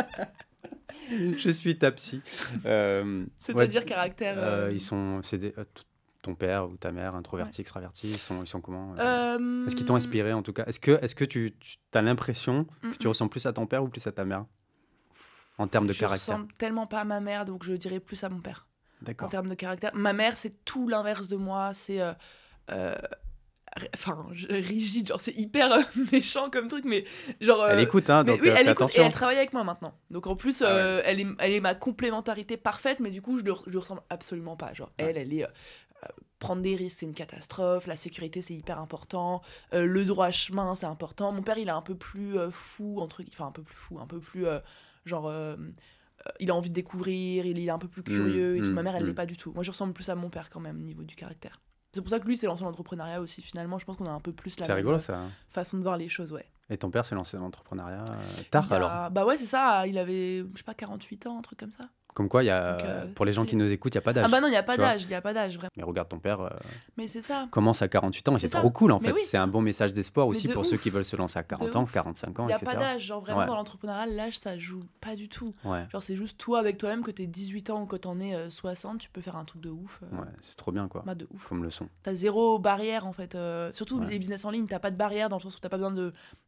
je 1.37 1.49
suis 1.49 1.77
ta 1.77 1.91
psy. 1.91 2.21
Euh, 2.65 3.25
C'est-à-dire 3.39 3.81
ouais, 3.81 3.87
caractère. 3.87 4.69
ils 4.71 4.79
sont, 4.81 5.21
des- 5.33 5.53
ton 6.21 6.35
père 6.35 6.69
ou 6.69 6.77
ta 6.77 6.91
mère, 6.93 7.15
introverti, 7.15 7.59
extraverti, 7.61 8.07
ils 8.07 8.17
sont, 8.19 8.41
ils 8.41 8.47
sont 8.47 8.61
comment 8.61 8.95
Est-ce 8.95 9.75
qu'ils 9.75 9.85
t'ont 9.85 9.95
inspiré 9.95 10.31
en 10.33 10.41
tout 10.41 10.53
cas? 10.53 10.63
Est-ce 10.65 10.79
que, 10.79 10.91
est-ce 11.03 11.15
que 11.15 11.25
tu, 11.25 11.53
as 11.93 12.01
l'impression 12.01 12.65
que 12.81 12.97
tu 12.97 13.07
ressembles 13.07 13.31
plus 13.31 13.45
à 13.45 13.53
ton 13.53 13.65
père 13.67 13.83
ou 13.83 13.89
plus 13.89 14.05
à 14.07 14.11
ta 14.11 14.23
mère? 14.23 14.45
En 15.59 15.67
termes 15.67 15.85
de 15.85 15.93
je 15.93 15.99
caractère 15.99 16.35
ressemble 16.37 16.53
tellement 16.53 16.87
pas 16.87 17.01
à 17.01 17.03
ma 17.05 17.19
mère, 17.19 17.45
donc 17.45 17.63
je 17.63 17.73
dirais 17.73 17.99
plus 17.99 18.23
à 18.23 18.29
mon 18.29 18.39
père. 18.39 18.67
en 19.01 19.05
D'accord. 19.05 19.29
termes 19.29 19.47
de 19.49 19.53
caractère. 19.53 19.91
Ma 19.93 20.11
mère, 20.13 20.35
c'est 20.37 20.63
tout 20.65 20.87
l'inverse 20.87 21.27
de 21.27 21.35
moi. 21.35 21.73
C'est. 21.75 21.99
Euh, 22.71 22.95
Enfin, 23.95 24.27
rigide, 24.51 25.07
genre 25.07 25.19
c'est 25.19 25.35
hyper 25.35 25.71
euh, 25.73 25.81
méchant 26.11 26.51
comme 26.51 26.67
truc, 26.67 26.85
mais 26.85 27.05
genre. 27.41 27.65
Elle 27.67 27.79
euh, 27.79 27.81
écoute, 27.81 28.07
hein, 28.11 28.23
mais 28.23 28.33
donc 28.33 28.41
oui, 28.43 28.49
elle 28.49 28.53
écoute 28.57 28.67
et 28.67 28.69
attention. 28.69 29.03
elle 29.03 29.11
travaille 29.13 29.37
avec 29.37 29.51
moi 29.51 29.63
maintenant. 29.63 29.97
Donc 30.11 30.27
en 30.27 30.35
plus, 30.35 30.61
Ah 30.61 30.65
ouais. 30.65 30.71
euh, 30.79 31.01
elle, 31.05 31.19
est, 31.19 31.25
elle 31.39 31.51
est 31.53 31.59
ma 31.59 31.73
complémentarité 31.73 32.55
parfaite, 32.55 32.99
mais 32.99 33.09
du 33.09 33.23
coup, 33.23 33.39
je 33.39 33.43
lui, 33.43 33.51
je 33.65 33.77
ressemble 33.79 34.03
absolument 34.11 34.55
pas. 34.55 34.73
Genre, 34.73 34.91
elle, 34.97 35.17
elle 35.17 35.33
est. 35.33 35.43
euh, 35.45 35.47
prendre 36.37 36.61
des 36.61 36.75
risques, 36.75 36.97
c'est 36.99 37.07
une 37.07 37.15
catastrophe. 37.15 37.87
La 37.87 37.95
sécurité, 37.95 38.43
c'est 38.43 38.53
hyper 38.53 38.77
important. 38.77 39.41
euh, 39.73 39.87
le 39.87 40.05
droit 40.05 40.29
chemin, 40.29 40.75
c'est 40.75 40.85
important. 40.85 41.31
Mon 41.31 41.41
père, 41.41 41.57
il 41.57 41.67
est 41.67 41.71
un 41.71 41.81
peu 41.81 41.95
plus 41.95 42.35
fou, 42.51 42.99
entre 42.99 43.23
Enfin, 43.31 43.47
un 43.47 43.51
peu 43.51 43.63
plus 43.63 43.75
fou, 43.75 43.97
un 43.99 44.05
peu 44.05 44.19
plus. 44.19 44.45
genre. 45.05 45.33
il 46.39 46.51
a 46.51 46.55
envie 46.55 46.69
de 46.69 46.75
découvrir, 46.75 47.47
il 47.47 47.57
est 47.57 47.69
un 47.71 47.79
peu 47.79 47.87
plus 47.87 48.03
curieux 48.03 48.57
et 48.57 48.59
tout. 48.61 48.69
mm, 48.69 48.73
Ma 48.73 48.83
mère, 48.83 48.95
elle 48.95 49.03
mm. 49.03 49.07
l'est 49.07 49.13
pas 49.15 49.25
du 49.25 49.35
tout. 49.35 49.51
Moi, 49.53 49.63
je 49.63 49.71
ressemble 49.71 49.93
plus 49.93 50.09
à 50.09 50.15
mon 50.15 50.29
père 50.29 50.51
quand 50.51 50.59
même, 50.59 50.77
au 50.79 50.83
niveau 50.85 51.03
du 51.03 51.15
caractère. 51.15 51.59
C'est 51.93 52.01
pour 52.01 52.09
ça 52.09 52.19
que 52.19 52.25
lui, 52.25 52.35
c'est 52.37 52.47
lancé 52.47 52.61
dans 52.63 52.69
l'entrepreneuriat 52.69 53.21
aussi. 53.21 53.41
Finalement, 53.41 53.77
je 53.79 53.85
pense 53.85 53.97
qu'on 53.97 54.05
a 54.05 54.11
un 54.11 54.19
peu 54.19 54.33
plus 54.33 54.59
la 54.59 54.73
rigolo 54.73 54.99
ça. 54.99 55.17
hein. 55.19 55.29
façon 55.49 55.77
de 55.77 55.83
voir 55.83 55.95
les 55.97 56.09
choses, 56.09 56.31
ouais. 56.33 56.45
Et 56.69 56.77
ton 56.77 56.89
père 56.89 57.05
s'est 57.05 57.13
lancé 57.15 57.37
dans 57.37 57.43
l'entrepreneuriat 57.43 58.03
euh, 58.09 58.43
tard 58.49 58.71
a- 58.71 58.75
alors? 58.75 59.11
Bah 59.11 59.25
ouais, 59.25 59.37
c'est 59.37 59.45
ça. 59.45 59.85
Il 59.85 59.97
avait, 59.97 60.39
je 60.53 60.57
sais 60.57 60.63
pas, 60.63 60.73
48 60.73 61.27
ans, 61.27 61.37
un 61.37 61.41
truc 61.41 61.59
comme 61.59 61.71
ça. 61.71 61.83
Comme 62.13 62.29
quoi, 62.29 62.43
y 62.43 62.49
a, 62.49 62.73
Donc, 62.73 62.81
euh, 62.83 63.05
pour 63.15 63.25
les 63.25 63.33
gens 63.33 63.43
qui 63.45 63.55
nous 63.55 63.71
écoutent, 63.71 63.93
il 63.93 63.97
n'y 63.97 63.99
a 63.99 64.01
pas 64.03 64.13
d'âge. 64.13 64.25
Ah 64.27 64.29
bah 64.29 64.39
non, 64.41 64.47
il 64.47 64.51
n'y 64.51 64.55
a 64.57 64.63
pas 64.63 64.77
d'âge, 64.77 65.01
il 65.03 65.07
n'y 65.07 65.15
a 65.15 65.21
pas 65.21 65.33
d'âge, 65.33 65.55
vraiment. 65.55 65.71
Mais 65.75 65.83
regarde 65.83 66.09
ton 66.09 66.19
père, 66.19 66.41
euh, 66.41 66.49
Mais 66.97 67.07
c'est 67.07 67.21
ça. 67.21 67.47
commence 67.51 67.81
à 67.81 67.87
48 67.87 68.29
ans 68.29 68.35
et 68.35 68.39
C'est 68.39 68.49
trop 68.49 68.69
cool 68.69 68.91
en 68.91 68.99
Mais 68.99 69.07
fait. 69.09 69.13
oui. 69.15 69.21
C'est 69.25 69.37
un 69.37 69.47
bon 69.47 69.61
message 69.61 69.93
d'espoir 69.93 70.27
aussi 70.27 70.47
de 70.47 70.53
pour 70.53 70.65
ceux 70.65 70.77
qui 70.77 70.89
veulent 70.89 71.03
se 71.05 71.15
lancer 71.15 71.39
à 71.39 71.43
40 71.43 71.71
De 71.71 71.77
ans, 71.77 71.83
ouf. 71.83 71.91
45 71.91 72.39
ans, 72.39 72.43
Il 72.43 72.47
n'y 72.47 72.53
a 72.53 72.57
etc. 72.57 72.71
pas 72.71 72.77
d'âge. 72.77 73.01
Genre 73.05 73.19
vraiment, 73.21 73.39
Ouais. 73.39 73.45
dans 73.47 73.55
l'entrepreneuriat, 73.55 74.05
l'âge, 74.07 74.37
ça 74.39 74.57
joue 74.57 74.83
pas 75.01 75.15
du 75.15 75.27
tout. 75.29 75.53
Ouais, 75.65 75.85
Genre, 75.91 76.03
c'est 76.03 76.15
juste 76.15 76.37
toi 76.37 76.59
avec 76.59 76.77
toi-même, 76.77 77.03
que 77.03 77.11
t'es 77.11 77.25
18 77.27 77.69
ans 77.71 77.81
ou 77.81 77.85
que 77.85 77.95
t'en 77.95 78.19
es 78.19 78.35
euh, 78.35 78.49
60, 78.49 78.99
tu 78.99 79.09
peux 79.09 79.21
faire 79.21 79.35
un 79.35 79.45
truc 79.45 79.61
de 79.61 79.69
ouf. 79.69 79.99
euh, 80.03 80.17
ouais, 80.17 80.27
c'est 80.41 80.55
trop 80.55 80.71
bien 80.71 80.87
quoi. 80.87 81.03
bah, 81.05 81.15
de 81.15 81.27
ouf. 81.33 81.47
Comme 81.49 81.63
leçon. 81.63 81.87
T'as 82.03 82.13
zéro 82.13 82.59
barrière 82.59 83.07
en 83.07 83.13
fait. 83.13 83.35
euh, 83.35 83.71
surtout 83.73 83.99
Ouais. 83.99 84.07
les 84.09 84.19
business 84.19 84.45
en 84.45 84.51
ligne, 84.51 84.67
t'as 84.67 84.79
pas 84.79 84.91
de 84.91 84.97
barrière 84.97 85.29
dans 85.29 85.37
le 85.37 85.41
sens 85.41 85.55
où 85.57 85.59
t'as 85.59 85.69
pas 85.69 85.77
besoin 85.77 85.93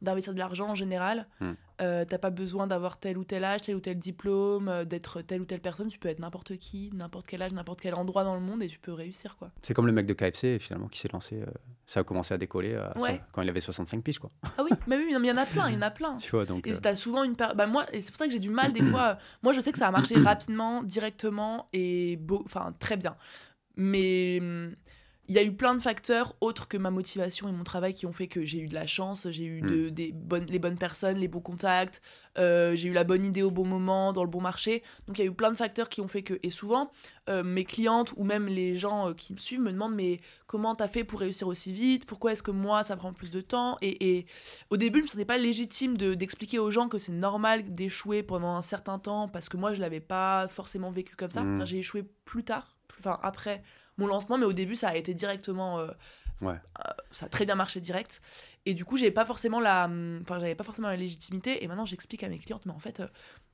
d'investir 0.02 0.34
de 0.34 0.40
l'argent 0.40 0.70
en 0.70 0.76
général. 0.76 1.28
Hmm. 1.40 1.54
Euh, 1.82 2.06
t'as 2.06 2.18
pas 2.18 2.30
besoin 2.30 2.68
d'avoir 2.68 2.98
tel 3.00 3.18
ou 3.18 3.24
tel 3.24 3.44
âge, 3.44 3.62
tel 3.64 3.76
ou 3.76 3.80
tel 3.80 4.00
diplôme, 4.00 4.70
euh, 4.70 4.86
d'être 4.86 5.22
telle 5.22 5.42
ou 5.42 5.46
telle 5.46 5.60
personne. 5.62 5.88
Tu 5.90 6.00
peux 6.00 6.08
être 6.10 6.20
n'importe 6.20 6.56
qui, 6.58 6.90
n'importe 6.94 7.28
quel 7.28 7.42
âge, 7.42 7.52
n'importe 7.52 7.82
quel 7.82 7.96
endroit 7.96 8.24
dans 8.24 8.36
le 8.36 8.42
monde 8.42 8.64
et 8.64 8.68
tu 8.68 8.80
peux 8.80 8.94
réussir, 8.94 9.36
quoi. 9.38 9.52
C'est 9.62 9.74
comme 9.74 9.86
le 9.88 9.92
mec 9.92 10.06
de 10.06 10.14
KFC, 10.14 10.58
finalement, 10.60 10.88
qui 10.88 11.00
s'est 11.00 11.10
lancé. 11.12 11.42
euh, 11.42 11.46
ça 11.86 12.00
a 12.00 12.04
commencé 12.04 12.34
à 12.34 12.38
décoller 12.38 12.76
à 12.76 12.98
Ouais. 12.98 13.16
son- 13.16 13.20
quand 13.32 13.42
il 13.42 13.50
avait 13.50 13.60
65 13.62 14.02
piges, 14.04 14.20
quoi. 14.20 14.32
Ah 14.58 14.64
oui, 14.64 14.72
mais 14.88 14.98
oui, 14.98 15.08
il 15.10 15.26
y 15.26 15.32
en 15.32 15.38
a 15.38 15.46
plein, 15.46 15.68
il 15.70 15.76
y 15.76 15.78
en 15.78 15.82
a 15.82 15.92
plein. 15.92 16.16
Tu 16.18 16.32
vois, 16.32 16.46
donc. 16.46 16.66
Et 16.66 16.76
t'as 16.78 16.96
souvent 16.96 17.24
une 17.24 17.36
per- 17.36 17.50
bah 17.56 17.68
moi 17.68 17.86
et 17.94 18.02
c'est 18.02 18.12
pour 18.12 18.18
ça 18.20 18.26
que 18.26 18.32
j'ai 18.32 18.40
du 18.40 18.50
mal 18.50 18.72
des 18.74 18.82
fois 18.82 19.18
moi 19.44 19.54
je 19.54 19.60
sais 19.62 19.72
que 19.72 19.78
ça 19.78 19.88
a 19.88 19.92
marché 19.92 20.16
rapidement 20.18 20.82
directement 20.84 21.68
et 21.74 22.16
beau 22.18 22.42
enfin 22.46 22.74
très 22.80 22.98
bien 22.98 23.16
mais 23.76 24.40
hum, 24.42 24.76
il 25.28 25.36
y 25.36 25.40
a 25.40 25.44
eu 25.44 25.52
plein 25.54 25.74
de 25.76 25.80
facteurs 25.82 26.36
autres 26.42 26.68
que 26.68 26.78
ma 26.78 26.92
motivation 26.92 27.50
et 27.50 27.52
mon 27.52 27.64
travail 27.64 27.94
qui 27.94 28.06
ont 28.06 28.14
fait 28.14 28.28
que 28.28 28.46
j'ai 28.46 28.60
eu 28.60 28.68
de 28.68 28.74
la 28.76 28.86
chance 28.88 29.28
j'ai 29.32 29.46
eu 29.46 29.62
de, 29.62 29.90
des 29.90 30.12
bonnes 30.12 30.46
les 30.46 30.60
bonnes 30.60 30.78
personnes 30.78 31.18
les 31.18 31.28
bons 31.28 31.40
contacts 31.42 32.02
euh, 32.38 32.76
j'ai 32.76 32.90
eu 32.90 32.94
la 32.94 33.04
bonne 33.04 33.24
idée 33.26 33.42
au 33.42 33.50
bon 33.52 33.66
moment 33.66 34.12
dans 34.14 34.24
le 34.24 34.30
bon 34.30 34.42
marché 34.42 34.84
donc 35.08 35.18
il 35.18 35.22
y 35.22 35.28
a 35.28 35.28
eu 35.32 35.34
plein 35.34 35.52
de 35.52 35.58
facteurs 35.58 35.90
qui 35.90 36.02
ont 36.02 36.08
fait 36.08 36.22
que 36.24 36.40
et 36.44 36.50
souvent 36.50 36.92
euh, 37.30 37.44
mes 37.44 37.64
clientes 37.66 38.14
ou 38.18 38.24
même 38.24 38.48
les 38.48 38.76
gens 38.78 39.10
euh, 39.10 39.14
qui 39.14 39.34
me 39.34 39.38
suivent 39.40 39.62
me 39.62 39.72
demandent 39.72 39.96
mais 39.96 40.20
comment 40.48 40.76
t'as 40.76 40.88
fait 40.88 41.04
pour 41.04 41.20
réussir 41.22 41.48
aussi 41.48 41.74
vite? 41.74 42.06
Pourquoi 42.06 42.32
est-ce 42.34 42.44
que 42.44 42.52
moi 42.52 42.84
ça 42.84 42.96
prend 42.96 43.14
plus 43.14 43.32
de 43.32 43.42
temps? 43.42 43.78
Et, 43.82 44.18
et 44.18 44.26
au 44.70 44.78
début, 44.78 45.00
je 45.00 45.04
me 45.06 45.10
sentais 45.10 45.26
pas 45.26 45.38
légitime 45.40 45.98
de- 45.98 46.14
d'expliquer 46.14 46.60
aux 46.60 46.70
gens 46.72 46.88
que 46.88 46.98
c'est 47.00 47.12
normal 47.12 47.74
d'échouer 47.74 48.22
pendant 48.22 48.56
un 48.56 48.62
certain 48.62 49.00
temps 49.00 49.28
parce 49.28 49.50
que 49.50 49.58
moi, 49.58 49.74
je 49.74 49.82
l'avais 49.82 50.00
pas 50.00 50.48
forcément 50.48 50.92
vécu 50.92 51.16
comme 51.16 51.32
ça. 51.32 51.42
Mm. 51.44 51.54
Enfin, 51.56 51.66
J'ai 51.66 51.80
échoué 51.80 52.04
plus 52.26 52.44
tard, 52.44 52.76
plus- 52.88 53.00
enfin 53.00 53.20
après 53.24 53.64
mon 53.98 54.08
lancement, 54.08 54.38
mais 54.38 54.46
au 54.46 54.54
début, 54.54 54.76
ça 54.76 54.90
a 54.90 54.96
été 54.96 55.14
directement. 55.14 55.80
euh, 55.80 55.88
Ouais. 56.42 56.52
euh, 56.54 56.92
ça 57.12 57.28
a 57.28 57.30
très 57.30 57.46
bien 57.46 57.56
marché 57.56 57.80
direct. 57.80 58.22
Et 58.66 58.74
du 58.74 58.84
coup, 58.84 58.98
j'avais 58.98 59.10
pas 59.12 59.24
forcément 59.24 59.62
la, 59.62 59.86
hum, 59.86 60.20
enfin, 60.22 60.38
j'avais 60.40 60.54
pas 60.56 60.66
forcément 60.66 60.90
la 60.90 60.98
légitimité. 60.98 61.64
Et 61.64 61.68
maintenant, 61.70 61.86
j'explique 61.86 62.24
à 62.24 62.28
mes 62.28 62.38
clientes, 62.40 62.66
mais 62.66 62.74
en 62.74 62.80
fait, 62.80 63.00
euh, 63.00 63.08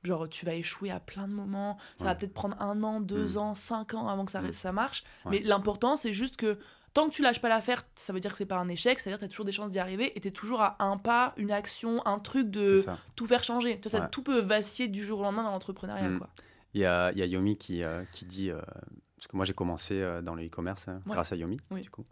genre, 0.03 0.27
tu 0.27 0.47
vas 0.47 0.55
échouer 0.55 0.89
à 0.89 0.99
plein 0.99 1.27
de 1.27 1.33
moments. 1.33 1.77
Ça 1.99 2.05
va 2.05 2.15
peut-être 2.15 2.33
prendre 2.33 2.59
un 2.59 2.81
an, 2.83 2.99
deux 2.99 3.35
Mm. 3.35 3.37
ans, 3.37 3.53
cinq 3.55 3.93
ans 3.93 4.07
avant 4.07 4.25
que 4.25 4.31
ça, 4.31 4.41
Mm. 4.41 4.51
ça 4.51 4.71
marche. 4.71 5.03
Ouais. 5.25 5.31
Mais 5.31 5.39
l'important, 5.47 5.95
c'est 5.95 6.11
juste 6.11 6.37
que 6.37 6.57
tant 6.95 7.07
que 7.07 7.13
tu 7.13 7.21
lâches 7.21 7.39
pas 7.39 7.49
l'affaire, 7.49 7.85
ça 7.95 8.13
veut 8.13 8.19
dire 8.19 8.31
que 8.31 8.37
c'est 8.37 8.45
pas 8.47 8.57
un 8.57 8.67
échec, 8.67 8.99
c'est-à-dire 8.99 9.19
que 9.19 9.25
tu 9.25 9.29
as 9.29 9.29
toujours 9.29 9.45
des 9.45 9.51
chances 9.51 9.69
d'y 9.69 9.77
arriver 9.79 10.17
et 10.17 10.19
tu 10.19 10.29
es 10.29 10.31
toujours 10.31 10.61
à 10.61 10.75
un 10.83 10.97
pas, 10.97 11.33
une 11.37 11.51
action, 11.51 12.03
un 12.07 12.17
truc 12.17 12.49
de 12.49 12.83
tout 13.15 13.27
faire 13.27 13.43
changer. 13.43 13.79
Tu 13.79 13.95
Ouais. 13.95 14.01
tout 14.11 14.23
peut 14.23 14.39
vaciller 14.39 14.87
du 14.89 15.03
jour 15.05 15.19
au 15.19 15.23
lendemain 15.23 15.43
dans 15.43 15.51
l'entrepreneuriat. 15.51 16.09
Mm. 16.09 16.17
quoi. 16.17 16.29
Il 16.73 16.81
y 16.81 16.85
a, 16.85 17.11
y 17.11 17.21
a 17.21 17.25
Yomi 17.27 17.57
qui, 17.57 17.83
euh, 17.83 18.03
qui 18.11 18.25
dit. 18.25 18.49
euh, 18.49 18.59
parce 19.21 19.27
que 19.29 19.35
moi, 19.35 19.45
j'ai 19.45 19.53
commencé 19.53 19.93
euh, 20.01 20.23
dans 20.23 20.33
le 20.33 20.43
e-commerce 20.43 20.87
hein, 20.87 20.99
Ouais. 21.05 21.13
grâce 21.13 21.31
à 21.31 21.35
Yomi, 21.35 21.59
Oui. 21.69 21.81
du 21.83 21.91
coup. 21.91 22.05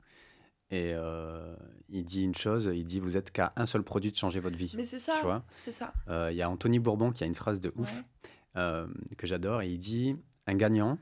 Et 0.70 0.94
euh, 0.94 1.56
il 1.90 2.06
dit 2.06 2.24
une 2.24 2.36
chose 2.36 2.70
il 2.72 2.86
dit 2.86 3.00
Vous 3.00 3.18
êtes 3.18 3.32
qu'à 3.32 3.52
un 3.56 3.66
seul 3.66 3.82
produit 3.82 4.12
de 4.12 4.16
changer 4.16 4.40
votre 4.40 4.56
vie. 4.58 4.72
Mais 4.78 4.86
c'est 4.86 5.00
ça, 5.00 5.14
Tu 5.18 5.24
vois 5.24 5.44
c'est 5.58 5.72
ça. 5.72 5.92
Euh, 6.10 6.30
Il 6.32 6.38
y 6.38 6.44
a 6.44 6.50
Anthony 6.52 6.78
Bourbon 6.78 7.10
qui 7.10 7.24
a 7.24 7.28
une 7.28 7.34
phrase 7.34 7.60
de 7.60 7.74
ouf 7.76 7.92
Ouais. 7.98 8.04
euh, 8.58 8.88
que 9.18 9.26
j'adore. 9.26 9.64
Et 9.64 9.70
il 9.72 9.80
dit 9.80 10.16
Un 10.46 10.54
gagnant, 10.54 11.00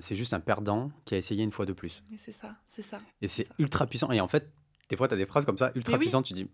c'est 0.00 0.14
juste 0.14 0.34
un 0.34 0.40
perdant 0.40 0.92
qui 1.04 1.14
a 1.14 1.18
essayé 1.18 1.42
une 1.42 1.50
fois 1.50 1.66
de 1.66 1.72
plus. 1.72 2.04
Mais 2.10 2.16
c'est 2.18 2.30
ça, 2.32 2.54
c'est 2.68 2.82
ça. 2.82 3.00
Et 3.22 3.26
c'est 3.28 3.48
ultra 3.58 3.86
puissant. 3.88 4.12
Et 4.12 4.20
en 4.20 4.28
fait, 4.28 4.48
des 4.88 4.96
fois, 4.96 5.08
tu 5.08 5.14
as 5.14 5.16
des 5.16 5.26
phrases 5.26 5.44
comme 5.44 5.58
ça, 5.58 5.72
ultra 5.74 5.94
oui. 5.94 5.98
puissantes. 6.00 6.26
Tu 6.26 6.34
dis 6.34 6.48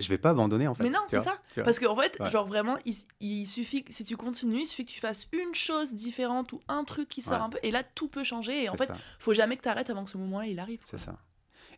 je, 0.00 0.08
vais 0.08 0.18
pas 0.18 0.30
abandonner, 0.30 0.66
en 0.68 0.74
fait. 0.74 0.82
Mais 0.82 0.90
non, 0.90 1.00
c'est 1.08 1.20
ça. 1.20 1.38
Parce 1.64 1.78
qu'en 1.78 1.96
fait, 1.96 2.16
Ouais. 2.20 2.28
genre 2.30 2.46
vraiment, 2.46 2.76
il, 2.84 2.94
il 3.20 3.46
suffit 3.46 3.84
que 3.84 3.92
si 3.92 4.04
tu 4.04 4.16
continues, 4.16 4.62
il 4.62 4.66
suffit 4.66 4.84
que 4.84 4.90
tu 4.90 5.00
fasses 5.00 5.26
une 5.32 5.54
chose 5.54 5.94
différente 5.94 6.52
ou 6.52 6.60
un 6.68 6.84
truc 6.84 7.08
qui 7.08 7.22
sort 7.22 7.38
Ouais. 7.38 7.44
un 7.44 7.48
peu, 7.50 7.58
et 7.62 7.70
là 7.70 7.82
tout 7.84 8.08
peut 8.08 8.24
changer. 8.24 8.64
Et 8.64 8.68
en 8.68 8.76
fait, 8.76 8.86
ça, 8.88 8.96
faut 9.18 9.34
jamais 9.34 9.56
que 9.56 9.62
tu 9.62 9.68
arrêtes 9.68 9.90
avant 9.90 10.04
que 10.04 10.10
ce 10.10 10.18
moment-là 10.18 10.46
il 10.46 10.58
arrive. 10.58 10.80
c'est 10.86 10.98
ça. 10.98 11.16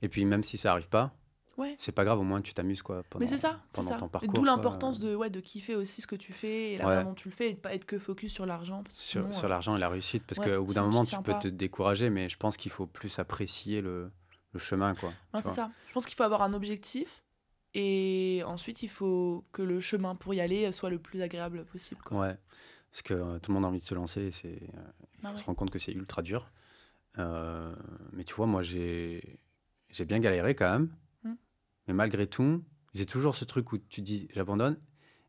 Et 0.02 0.08
puis, 0.08 0.24
même 0.24 0.42
si 0.42 0.56
ça 0.56 0.72
arrive 0.72 0.88
pas, 0.88 1.12
Ouais. 1.56 1.74
c'est 1.78 1.92
pas 1.92 2.04
grave, 2.06 2.18
au 2.18 2.22
moins 2.22 2.40
tu 2.40 2.54
t'amuses 2.54 2.80
quoi. 2.80 3.02
Pendant, 3.10 3.22
Mais 3.22 3.30
c'est 3.30 3.36
ça, 3.36 3.60
c'est 3.66 3.76
pendant 3.76 3.90
ça. 3.90 3.96
ton 3.96 4.08
parcours. 4.08 4.32
D'où 4.32 4.44
l'importance 4.44 4.98
de, 4.98 5.14
ouais, 5.14 5.28
de 5.28 5.40
kiffer 5.40 5.74
aussi 5.74 6.00
ce 6.00 6.06
que 6.06 6.16
tu 6.16 6.32
fais 6.32 6.72
et 6.72 6.78
la 6.78 6.84
manière 6.86 7.04
dont 7.04 7.12
tu 7.14 7.28
le 7.28 7.34
fais 7.34 7.50
et 7.50 7.52
de 7.54 7.58
pas 7.58 7.74
être 7.74 7.84
que 7.84 7.98
focus 7.98 8.32
sur 8.32 8.46
l'argent. 8.46 8.82
Sur, 8.88 9.20
sinon, 9.22 9.32
sur 9.32 9.44
euh, 9.44 9.48
l'argent 9.48 9.76
et 9.76 9.78
la 9.78 9.90
réussite, 9.90 10.24
parce 10.26 10.38
qu'au 10.40 10.64
bout 10.64 10.72
d'un 10.72 10.84
moment, 10.86 11.04
tu 11.04 11.16
peux 11.16 11.32
pas. 11.32 11.38
te 11.38 11.48
décourager, 11.48 12.08
mais 12.08 12.30
je 12.30 12.38
pense 12.38 12.56
qu'il 12.56 12.70
faut 12.72 12.86
plus 12.86 13.18
apprécier 13.18 13.82
le, 13.82 14.10
le 14.52 14.58
chemin, 14.58 14.94
quoi. 14.94 15.12
C'est 15.34 15.50
ça. 15.52 15.70
Je 15.88 15.92
pense 15.92 16.06
qu'il 16.06 16.14
faut 16.16 16.22
avoir 16.22 16.40
un 16.42 16.54
objectif 16.54 17.22
et 17.74 18.42
ensuite 18.46 18.82
il 18.82 18.88
faut 18.88 19.44
que 19.52 19.62
le 19.62 19.80
chemin 19.80 20.14
pour 20.14 20.34
y 20.34 20.40
aller 20.40 20.70
soit 20.72 20.90
le 20.90 20.98
plus 20.98 21.22
agréable 21.22 21.64
possible. 21.64 22.00
Quoi. 22.02 22.20
Ouais, 22.20 22.36
parce 22.90 23.02
que 23.02 23.14
euh, 23.14 23.38
tout 23.38 23.50
le 23.50 23.54
monde 23.54 23.64
a 23.64 23.68
envie 23.68 23.80
de 23.80 23.84
se 23.84 23.94
lancer, 23.94 24.22
et 24.22 24.30
c'est, 24.30 24.48
euh, 24.48 24.82
il 25.22 25.28
ouais. 25.28 25.36
se 25.36 25.44
rendre 25.44 25.58
compte 25.58 25.70
que 25.70 25.78
c'est 25.78 25.92
ultra 25.92 26.22
dur. 26.22 26.50
Euh, 27.18 27.74
mais 28.12 28.24
tu 28.24 28.34
vois, 28.34 28.46
moi, 28.46 28.62
j'ai, 28.62 29.40
j'ai 29.90 30.04
bien 30.04 30.18
galéré 30.18 30.54
quand 30.54 30.70
même. 30.70 30.96
Mm. 31.24 31.34
Mais 31.86 31.94
malgré 31.94 32.26
tout, 32.26 32.64
j'ai 32.94 33.06
toujours 33.06 33.36
ce 33.36 33.44
truc 33.44 33.72
où 33.72 33.78
tu 33.78 34.00
dis 34.02 34.28
j'abandonne. 34.34 34.76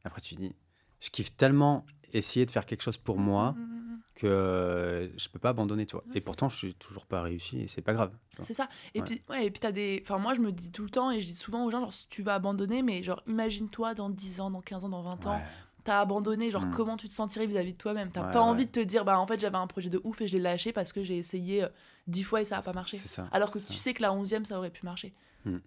Et 0.03 0.07
après, 0.07 0.21
tu 0.21 0.36
dis 0.36 0.55
je 1.00 1.10
kiffe 1.10 1.36
tellement 1.36 1.86
essayer 2.13 2.46
de 2.46 2.51
faire 2.51 2.65
quelque 2.65 2.81
chose 2.81 2.98
pour 2.98 3.18
moi 3.18 3.53
mm, 3.53 3.59
mm. 3.59 3.80
Que 4.22 4.27
euh, 4.27 5.07
je 5.18 5.29
peux 5.29 5.40
pas 5.40 5.50
abandonner, 5.50 5.86
tu 5.86 5.96
vois. 5.96 6.03
Ouais, 6.07 6.18
et 6.18 6.22
pourtant, 6.22 6.48
je 6.50 6.55
suis 6.57 6.74
toujours 6.75 7.05
pas 7.05 7.22
réussi 7.22 7.62
et 7.62 7.68
c'est 7.68 7.81
pas 7.81 7.94
grave. 7.94 8.12
C'est 8.44 8.53
ça. 8.53 8.70
Et 8.94 9.00
Ouais. 9.00 9.05
puis, 9.05 9.22
ouais, 9.29 9.46
et 9.48 9.51
puis 9.51 9.60
t'as 9.60 9.72
des. 9.72 10.00
Enfin, 10.03 10.18
moi, 10.20 10.34
je 10.36 10.40
me 10.42 10.51
dis 10.51 10.72
tout 10.72 10.84
le 10.84 10.90
temps 10.90 11.12
et 11.12 11.22
je 11.22 11.27
dis 11.27 11.36
souvent 11.36 11.66
aux 11.66 11.72
gens, 11.72 11.79
genre, 11.81 11.94
si 11.94 12.07
tu 12.10 12.22
vas 12.22 12.36
abandonner, 12.36 12.81
mais 12.84 13.01
genre, 13.03 13.22
imagine-toi 13.27 13.94
dans 13.96 14.10
10 14.10 14.40
ans, 14.40 14.51
dans 14.51 14.62
15 14.62 14.86
ans, 14.86 14.90
dans 14.90 15.01
20 15.01 15.25
ans, 15.27 15.42
t'as 15.84 16.00
abandonné, 16.00 16.51
genre, 16.51 16.66
Mm. 16.68 16.72
comment 16.72 16.98
tu 16.98 17.07
te 17.10 17.14
sentirais 17.14 17.48
vis-à-vis 17.48 17.74
de 17.74 17.77
toi-même? 17.77 18.12
T'as 18.12 18.31
pas 18.31 18.42
envie 18.42 18.66
de 18.68 18.72
te 18.72 18.79
dire, 18.79 19.03
bah, 19.03 19.18
en 19.20 19.25
fait, 19.25 19.40
j'avais 19.40 19.57
un 19.57 19.66
projet 19.68 19.90
de 19.90 20.00
ouf 20.03 20.22
et 20.22 20.27
je 20.27 20.38
l'ai 20.38 20.44
lâché 20.44 20.72
parce 20.74 20.94
que 20.94 21.01
j'ai 21.03 21.18
essayé 21.18 21.64
euh, 21.64 21.70
10 22.07 22.24
fois 22.24 22.42
et 22.42 22.46
ça 22.46 22.57
a 22.57 22.62
pas 22.62 22.74
marché. 22.74 22.98
Ça. 22.98 23.27
Alors 23.31 23.50
que 23.51 23.57
tu 23.57 23.74
sais 23.74 23.94
que 23.96 24.01
la 24.03 24.12
11e, 24.14 24.46
ça 24.46 24.57
aurait 24.60 24.70
pu 24.70 24.86
marcher. 24.86 25.14
Mm. 25.45 25.57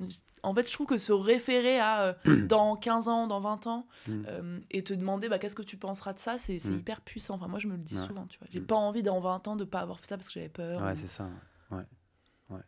En 0.43 0.55
fait, 0.55 0.67
je 0.69 0.73
trouve 0.73 0.87
que 0.87 0.99
se 0.99 1.13
référer 1.13 1.79
à 1.79 2.03
euh, 2.03 2.15
dans 2.47 2.77
15 2.77 3.09
ans, 3.09 3.27
dans 3.27 3.41
20 3.41 3.67
ans, 3.67 3.87
Mm. 4.09 4.23
euh, 4.29 4.61
et 4.71 4.85
te 4.85 4.95
demander 4.95 5.29
bah, 5.29 5.39
qu'est-ce 5.39 5.57
que 5.57 5.63
tu 5.63 5.77
penseras 5.77 6.13
de 6.13 6.19
ça, 6.19 6.39
c'est 6.39 6.65
Mm. 6.65 6.75
hyper 6.79 7.01
puissant. 7.01 7.35
Enfin, 7.35 7.49
moi, 7.49 7.59
je 7.59 7.67
me 7.69 7.73
le 7.77 7.83
dis 7.83 7.97
Ouais. 7.99 8.07
souvent, 8.07 8.27
tu 8.27 8.39
vois. 8.39 8.49
J'ai 8.51 8.61
pas 8.61 8.77
envie 8.77 9.03
dans 9.03 9.21
20 9.21 9.47
ans 9.49 9.57
de 9.57 9.65
pas 9.65 9.81
avoir 9.81 9.99
fait 10.01 10.07
ça 10.09 10.17
parce 10.17 10.29
que 10.29 10.35
j'avais 10.35 10.49
peur. 10.49 10.83
Ouais, 10.83 10.93
ou- 10.93 10.97
c'est 10.97 11.09
ça. 11.09 11.29
Ouais. 11.71 11.83
ouais. 12.51 12.61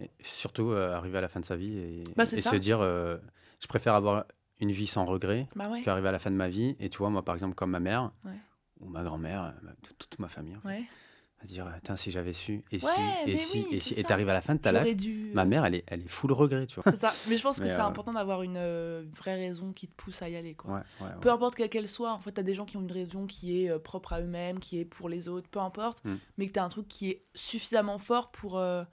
Et 0.00 0.10
surtout, 0.22 0.70
euh, 0.70 0.92
arriver 0.94 1.18
à 1.18 1.20
la 1.20 1.28
fin 1.28 1.40
de 1.40 1.44
sa 1.44 1.56
vie 1.56 1.76
et, 1.78 2.04
Bah, 2.16 2.24
et 2.24 2.40
se 2.42 2.56
dire 2.56 2.80
je 2.80 3.66
préfère 3.68 3.94
avoir 3.94 4.24
une 4.60 4.72
vie 4.72 4.86
sans 4.86 5.04
regret 5.04 5.48
Bah 5.56 5.68
ouais. 5.68 5.80
qu'arriver 5.82 6.08
à 6.08 6.12
la 6.12 6.18
fin 6.18 6.30
de 6.30 6.36
ma 6.36 6.48
vie. 6.48 6.76
Et 6.78 6.88
tu 6.88 6.98
vois, 6.98 7.10
moi, 7.10 7.24
par 7.24 7.34
exemple, 7.34 7.54
comme 7.54 7.70
ma 7.70 7.80
mère 7.80 8.10
ou 8.80 8.88
ma 8.88 9.02
grand-mère, 9.04 9.54
toute, 9.98 10.18
ma 10.18 10.28
famille, 10.28 10.56
en 10.56 10.60
fait, 10.60 10.68
Ouais. 10.68 10.84
À 11.42 11.46
dire 11.46 11.66
Tiens, 11.82 11.96
si 11.96 12.10
j'avais 12.10 12.32
su, 12.32 12.64
et 12.70 12.76
Ouais, 12.76 12.90
si, 13.24 13.30
et 13.30 13.36
si, 13.36 13.58
oui, 13.70 13.76
et 13.76 13.80
si. 13.80 13.94
Et 13.94 14.04
t'arrives 14.04 14.28
à 14.28 14.32
la 14.32 14.40
fin 14.42 14.54
de 14.54 14.60
ta 14.60 14.72
life, 14.72 14.96
dû. 14.96 15.30
ma 15.34 15.44
mère, 15.44 15.64
elle 15.64 15.74
est, 15.76 15.84
elle 15.88 16.00
est 16.02 16.08
full 16.08 16.32
regret, 16.32 16.66
tu 16.66 16.76
vois. 16.80 16.84
C'est 16.92 17.00
ça. 17.00 17.12
Mais 17.28 17.36
je 17.36 17.42
pense 17.42 17.58
que 17.60 17.68
c'est 17.68 17.80
euh, 17.80 17.84
important 17.84 18.12
d'avoir 18.12 18.42
une 18.42 18.56
euh, 18.56 19.04
vraie 19.14 19.34
raison 19.36 19.72
qui 19.72 19.88
te 19.88 19.94
pousse 19.94 20.22
à 20.22 20.28
y 20.28 20.36
aller, 20.36 20.54
quoi. 20.54 20.70
Ouais, 20.74 20.80
ouais, 21.00 21.06
ouais. 21.08 21.20
Peu 21.20 21.30
importe 21.30 21.54
quelle 21.56 21.68
qu'elle 21.68 21.88
soit, 21.88 22.12
en 22.12 22.20
fait, 22.20 22.32
t'as 22.32 22.42
des 22.42 22.54
gens 22.54 22.64
qui 22.64 22.76
ont 22.76 22.82
une 22.82 22.92
raison 22.92 23.26
qui 23.26 23.64
est 23.64 23.70
euh, 23.70 23.78
propre 23.78 24.12
à 24.12 24.20
eux-mêmes, 24.20 24.58
qui 24.60 24.78
est 24.78 24.84
pour 24.84 25.08
les 25.08 25.28
autres, 25.28 25.48
peu 25.48 25.60
importe, 25.60 26.04
Mm. 26.04 26.14
mais 26.38 26.46
que 26.46 26.52
t'as 26.52 26.64
un 26.64 26.68
truc 26.68 26.88
qui 26.88 27.10
est 27.10 27.24
suffisamment 27.34 27.98
fort 27.98 28.30
pour, 28.30 28.58
euh, 28.58 28.84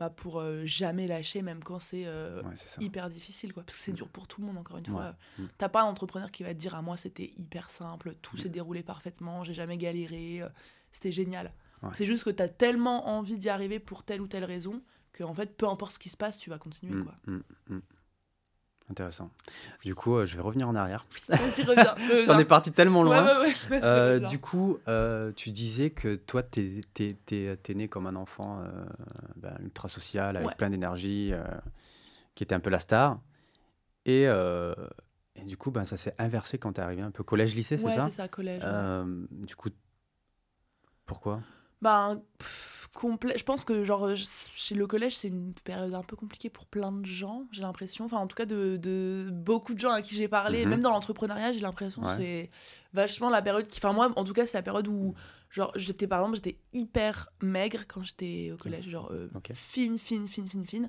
bah, 0.00 0.10
pour 0.10 0.38
euh, 0.40 0.62
jamais 0.64 1.06
lâcher, 1.08 1.42
même 1.42 1.62
quand 1.64 1.78
c'est 1.80 2.04
euh, 2.06 2.40
hyper 2.80 3.10
difficile, 3.10 3.52
quoi. 3.52 3.64
Parce 3.64 3.74
que 3.76 3.80
c'est 3.82 3.92
Mm. 3.92 3.96
dur 3.96 4.08
pour 4.08 4.28
tout 4.28 4.40
le 4.40 4.46
monde, 4.46 4.56
encore 4.58 4.78
une 4.78 4.86
fois. 4.86 5.14
Mm. 5.38 5.44
T'as 5.58 5.68
pas 5.68 5.82
un 5.82 5.86
entrepreneur 5.86 6.30
qui 6.30 6.42
va 6.44 6.54
te 6.54 6.58
dire, 6.58 6.74
à 6.74 6.82
moi, 6.82 6.96
c'était 6.96 7.32
hyper 7.36 7.68
simple, 7.68 8.14
tout 8.22 8.36
Mm. 8.36 8.40
s'est 8.40 8.48
déroulé 8.48 8.82
parfaitement, 8.82 9.42
j'ai 9.44 9.54
jamais 9.54 9.76
galéré, 9.76 10.42
euh, 10.42 10.48
c'était 10.92 11.12
génial. 11.12 11.52
Ouais. 11.82 11.90
C'est 11.92 12.06
juste 12.06 12.24
que 12.24 12.30
t'as 12.30 12.48
tellement 12.48 13.08
envie 13.08 13.38
d'y 13.38 13.48
arriver 13.48 13.78
pour 13.78 14.02
telle 14.02 14.20
ou 14.20 14.26
telle 14.26 14.44
raison 14.44 14.82
que, 15.12 15.22
en 15.24 15.32
fait, 15.34 15.56
peu 15.56 15.68
importe 15.68 15.92
ce 15.92 15.98
qui 15.98 16.08
se 16.08 16.16
passe, 16.16 16.36
tu 16.36 16.50
vas 16.50 16.58
continuer, 16.58 16.94
Mm, 16.94 17.04
quoi. 17.04 17.14
mm, 17.26 17.40
mm. 17.70 17.80
Intéressant. 18.90 19.30
Du 19.84 19.94
coup, 19.94 20.16
euh, 20.16 20.24
je 20.24 20.34
vais 20.34 20.40
revenir 20.40 20.66
en 20.66 20.74
arrière. 20.74 21.04
Vas-y, 21.28 21.62
reviens. 21.62 21.92
En 21.92 21.94
reviens. 22.16 22.38
est 22.38 22.44
parti 22.46 22.72
tellement 22.72 23.02
loin. 23.02 23.22
ouais, 23.42 23.48
ouais, 23.48 23.54
vas-y, 23.68 23.82
Euh, 23.84 24.18
du 24.18 24.38
coup, 24.38 24.78
euh, 24.88 25.30
tu 25.32 25.50
disais 25.50 25.90
que 25.90 26.14
toi, 26.14 26.42
t'es 26.42 26.80
es, 26.98 27.74
né 27.74 27.88
comme 27.88 28.06
un 28.06 28.16
enfant 28.16 28.60
euh, 28.62 28.86
ben, 29.36 29.54
ultra 29.60 29.90
social, 29.90 30.38
avec 30.38 30.56
plein 30.56 30.70
d'énergie, 30.70 31.32
euh, 31.34 31.44
qui 32.34 32.42
était 32.44 32.54
un 32.54 32.60
peu 32.60 32.70
la 32.70 32.78
star. 32.78 33.20
Et, 34.06 34.26
euh, 34.26 34.74
et 35.34 35.44
du 35.44 35.58
coup, 35.58 35.70
ben, 35.70 35.84
ça 35.84 35.98
s'est 35.98 36.14
inversé 36.18 36.56
quand 36.56 36.72
t'es 36.72 36.80
arrivé 36.82 37.02
un 37.02 37.10
peu 37.10 37.22
collège-lycée, 37.22 37.76
c'est 37.76 37.90
ça? 37.90 38.04
c'est 38.08 38.16
ça, 38.16 38.28
collège. 38.28 38.62
Euh, 38.64 39.26
Du 39.32 39.54
coup, 39.54 39.68
pourquoi? 41.04 41.42
Ben, 41.80 42.20
pff, 42.38 42.88
complet. 42.94 43.34
Je 43.38 43.44
pense 43.44 43.64
que, 43.64 43.84
genre, 43.84 44.08
chez 44.16 44.74
le 44.74 44.86
collège, 44.86 45.16
c'est 45.16 45.28
une 45.28 45.52
période 45.64 45.94
un 45.94 46.02
peu 46.02 46.16
compliquée 46.16 46.50
pour 46.50 46.66
plein 46.66 46.90
de 46.90 47.04
gens, 47.04 47.44
j'ai 47.52 47.62
l'impression. 47.62 48.04
Enfin, 48.06 48.16
en 48.18 48.26
tout 48.26 48.34
cas, 48.34 48.46
de, 48.46 48.76
de 48.76 49.28
beaucoup 49.32 49.74
de 49.74 49.78
gens 49.78 49.92
à 49.92 50.02
qui 50.02 50.14
j'ai 50.16 50.26
parlé, 50.28 50.64
Mhm. 50.64 50.70
même 50.70 50.80
dans 50.80 50.90
l'entrepreneuriat, 50.90 51.52
j'ai 51.52 51.60
l'impression 51.60 52.02
que 52.02 52.06
Ouais. 52.08 52.16
c'est 52.16 52.50
vachement 52.92 53.30
la 53.30 53.42
période 53.42 53.66
qui. 53.68 53.78
Enfin, 53.78 53.92
moi, 53.92 54.12
en 54.16 54.24
tout 54.24 54.32
cas, 54.32 54.44
c'est 54.46 54.58
la 54.58 54.62
période 54.62 54.88
où, 54.88 55.14
genre, 55.50 55.70
j'étais, 55.76 56.06
par 56.08 56.20
exemple, 56.20 56.36
j'étais 56.36 56.58
hyper 56.72 57.28
maigre 57.42 57.84
quand 57.86 58.02
j'étais 58.02 58.50
au 58.52 58.56
collège, 58.56 58.88
genre, 58.88 59.10
euh, 59.12 59.28
fine, 59.52 59.98
fine, 59.98 60.26
fine, 60.26 60.48
fine, 60.48 60.66
fine. 60.66 60.86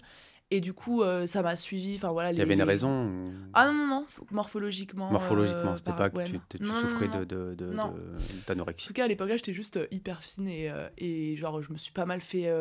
Et 0.52 0.62
du 0.62 0.74
coup, 0.74 1.04
euh, 1.04 1.28
ça 1.28 1.44
m'a 1.44 1.56
suivi. 1.56 1.96
Enfin, 1.96 2.12
voilà. 2.12 2.32
Il 2.32 2.40
y 2.40 2.42
avait 2.42 2.54
une 2.56 2.60
les- 2.60 2.66
raison 2.66 3.06
ou- 3.06 3.34
Ah 3.54 3.68
non, 3.68 3.74
non, 3.74 3.88
non, 3.88 4.06
morphologiquement. 4.32 5.12
Morphologiquement, 5.12 5.74
euh, 5.74 5.76
c'était 5.78 5.94
pas 5.94 6.10
que 6.10 6.18
ouais, 6.18 6.24
tu, 6.24 6.40
Non, 6.60 6.74
souffrais 6.74 7.08
non, 7.08 7.20
de, 7.20 7.26
de, 7.26 7.54
de- 7.56 7.80
En 7.80 7.94
d'anorexie. 8.48 8.88
tout 8.88 8.94
cas, 8.94 9.06
à 9.06 9.08
l'époque-là, 9.08 9.38
j'étais 9.38 9.54
juste 9.54 9.78
euh, 9.78 9.86
hyper 9.92 10.24
fine 10.24 10.48
et, 10.48 10.72
euh, 10.72 10.90
et 10.98 11.38
genre, 11.38 11.62
je 11.62 11.72
me 11.72 11.78
suis 11.78 11.92
pas 11.92 12.06
mal 12.06 12.20
fait 12.22 12.52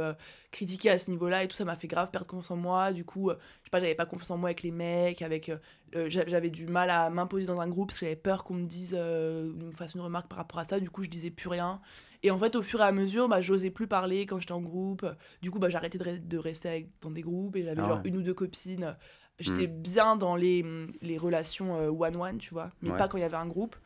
critiquer 0.51 0.91
à 0.91 0.99
ce 0.99 1.11
niveau-là 1.11 1.45
et 1.45 1.49
tout 1.49 1.57
ça 1.57 1.65
m'a 1.65 1.77
fait 1.77 1.89
grave 1.89 2.11
perdre 2.11 2.27
confiance 2.27 2.51
en 2.51 2.57
moi. 2.57 2.93
Du 2.93 3.05
coup, 3.07 3.31
je 3.31 3.35
sais 3.65 3.71
pas, 3.71 3.81
j'avais 3.81 3.95
pas 3.95 4.05
confiance 4.07 4.31
en 4.33 4.37
moi 4.37 4.49
avec 4.51 4.63
les 4.63 4.71
mecs, 4.71 5.23
avec 5.23 5.51
j'a- 5.95 6.27
j'avais 6.27 6.51
du 6.51 6.67
mal 6.67 6.91
à 6.91 7.09
m'imposer 7.09 7.47
dans 7.47 7.59
un 7.61 7.69
groupe 7.69 7.89
parce 7.89 8.01
que 8.01 8.05
j'avais 8.07 8.17
peur 8.17 8.45
qu'on 8.45 8.55
me 8.55 8.67
dise, 8.67 8.95
euh, 8.99 9.51
me 9.55 9.73
fasse 9.73 9.95
une 9.95 10.03
remarque 10.03 10.29
par 10.29 10.37
rapport 10.37 10.59
à 10.59 10.65
ça. 10.65 10.79
Du 10.79 10.91
coup, 10.91 11.03
je 11.05 11.09
disais 11.09 11.31
plus 11.31 11.49
rien. 11.49 11.81
Et 12.23 12.31
en 12.31 12.39
fait, 12.39 12.57
au 12.57 12.63
fur 12.63 12.81
et 12.81 12.85
à 12.85 12.93
mesure, 12.93 13.29
bah, 13.29 13.41
j'osais 13.41 13.71
plus 13.71 13.87
parler 13.87 14.27
quand 14.27 14.41
j'étais 14.41 14.53
en 14.53 14.61
groupe. 14.61 15.07
Du 15.41 15.51
coup, 15.51 15.59
bah, 15.59 15.69
j'arrêtais 15.69 15.99
de, 15.99 16.05
re- 16.05 16.27
de 16.27 16.39
rester 16.39 16.69
avec- 16.69 16.89
dans 17.01 17.11
des 17.11 17.23
groupes 17.23 17.55
et 17.57 17.63
j'avais 17.63 17.81
Ah 17.83 17.89
genre 17.89 18.01
une 18.05 18.17
ou 18.17 18.23
deux 18.23 18.35
copines. 18.35 18.97
J'étais 19.39 19.69
bien 19.69 20.17
dans 20.17 20.35
les, 20.35 20.65
les 21.01 21.17
relations 21.17 21.77
euh, 21.77 21.91
one-one, 21.91 22.39
tu 22.39 22.53
vois, 22.53 22.73
mais 22.83 22.91
Ouais. 22.91 22.97
pas 22.97 23.07
quand 23.07 23.19
il 23.19 23.21
y 23.21 23.25
avait 23.25 23.37
un 23.37 23.47
groupe. 23.47 23.77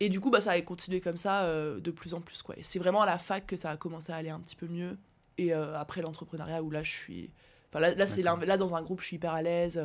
Et 0.00 0.08
du 0.08 0.20
coup, 0.20 0.30
bah, 0.30 0.40
ça 0.40 0.52
a 0.52 0.60
continué 0.62 1.02
comme 1.02 1.18
ça 1.18 1.44
euh, 1.44 1.80
de 1.80 1.90
plus 1.90 2.14
en 2.14 2.20
plus. 2.22 2.42
Quoi. 2.42 2.54
C'est 2.62 2.78
vraiment 2.78 3.02
à 3.02 3.06
la 3.06 3.18
fac 3.18 3.46
que 3.46 3.56
ça 3.56 3.70
a 3.70 3.76
commencé 3.76 4.10
à 4.12 4.16
aller 4.16 4.30
un 4.30 4.40
petit 4.40 4.56
peu 4.56 4.66
mieux. 4.66 4.96
Et 5.36 5.52
euh, 5.52 5.78
après 5.78 6.00
l'entrepreneuriat, 6.00 6.62
où 6.62 6.70
là, 6.70 6.82
je 6.82 6.90
suis. 6.92 7.30
Enfin, 7.70 7.80
là, 7.80 7.94
là, 7.94 8.06
c'est 8.06 8.22
dans 8.22 8.74
un 8.74 8.82
groupe, 8.82 9.00
je 9.02 9.06
suis 9.06 9.16
hyper 9.16 9.34
à 9.34 9.42
l'aise. 9.42 9.82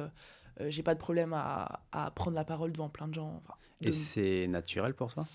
j'ai 0.62 0.84
pas 0.84 0.94
de 0.94 1.00
problème 1.00 1.34
à, 1.34 1.82
à 1.92 2.10
prendre 2.12 2.36
la 2.36 2.46
parole 2.46 2.72
devant 2.72 2.88
plein 2.90 3.10
de 3.10 3.14
gens. 3.14 3.42
Enfin, 3.44 3.56
Et 3.82 3.92
c'est 3.92 4.48
naturel 4.48 4.94
pour 4.94 5.14
toi? 5.14 5.26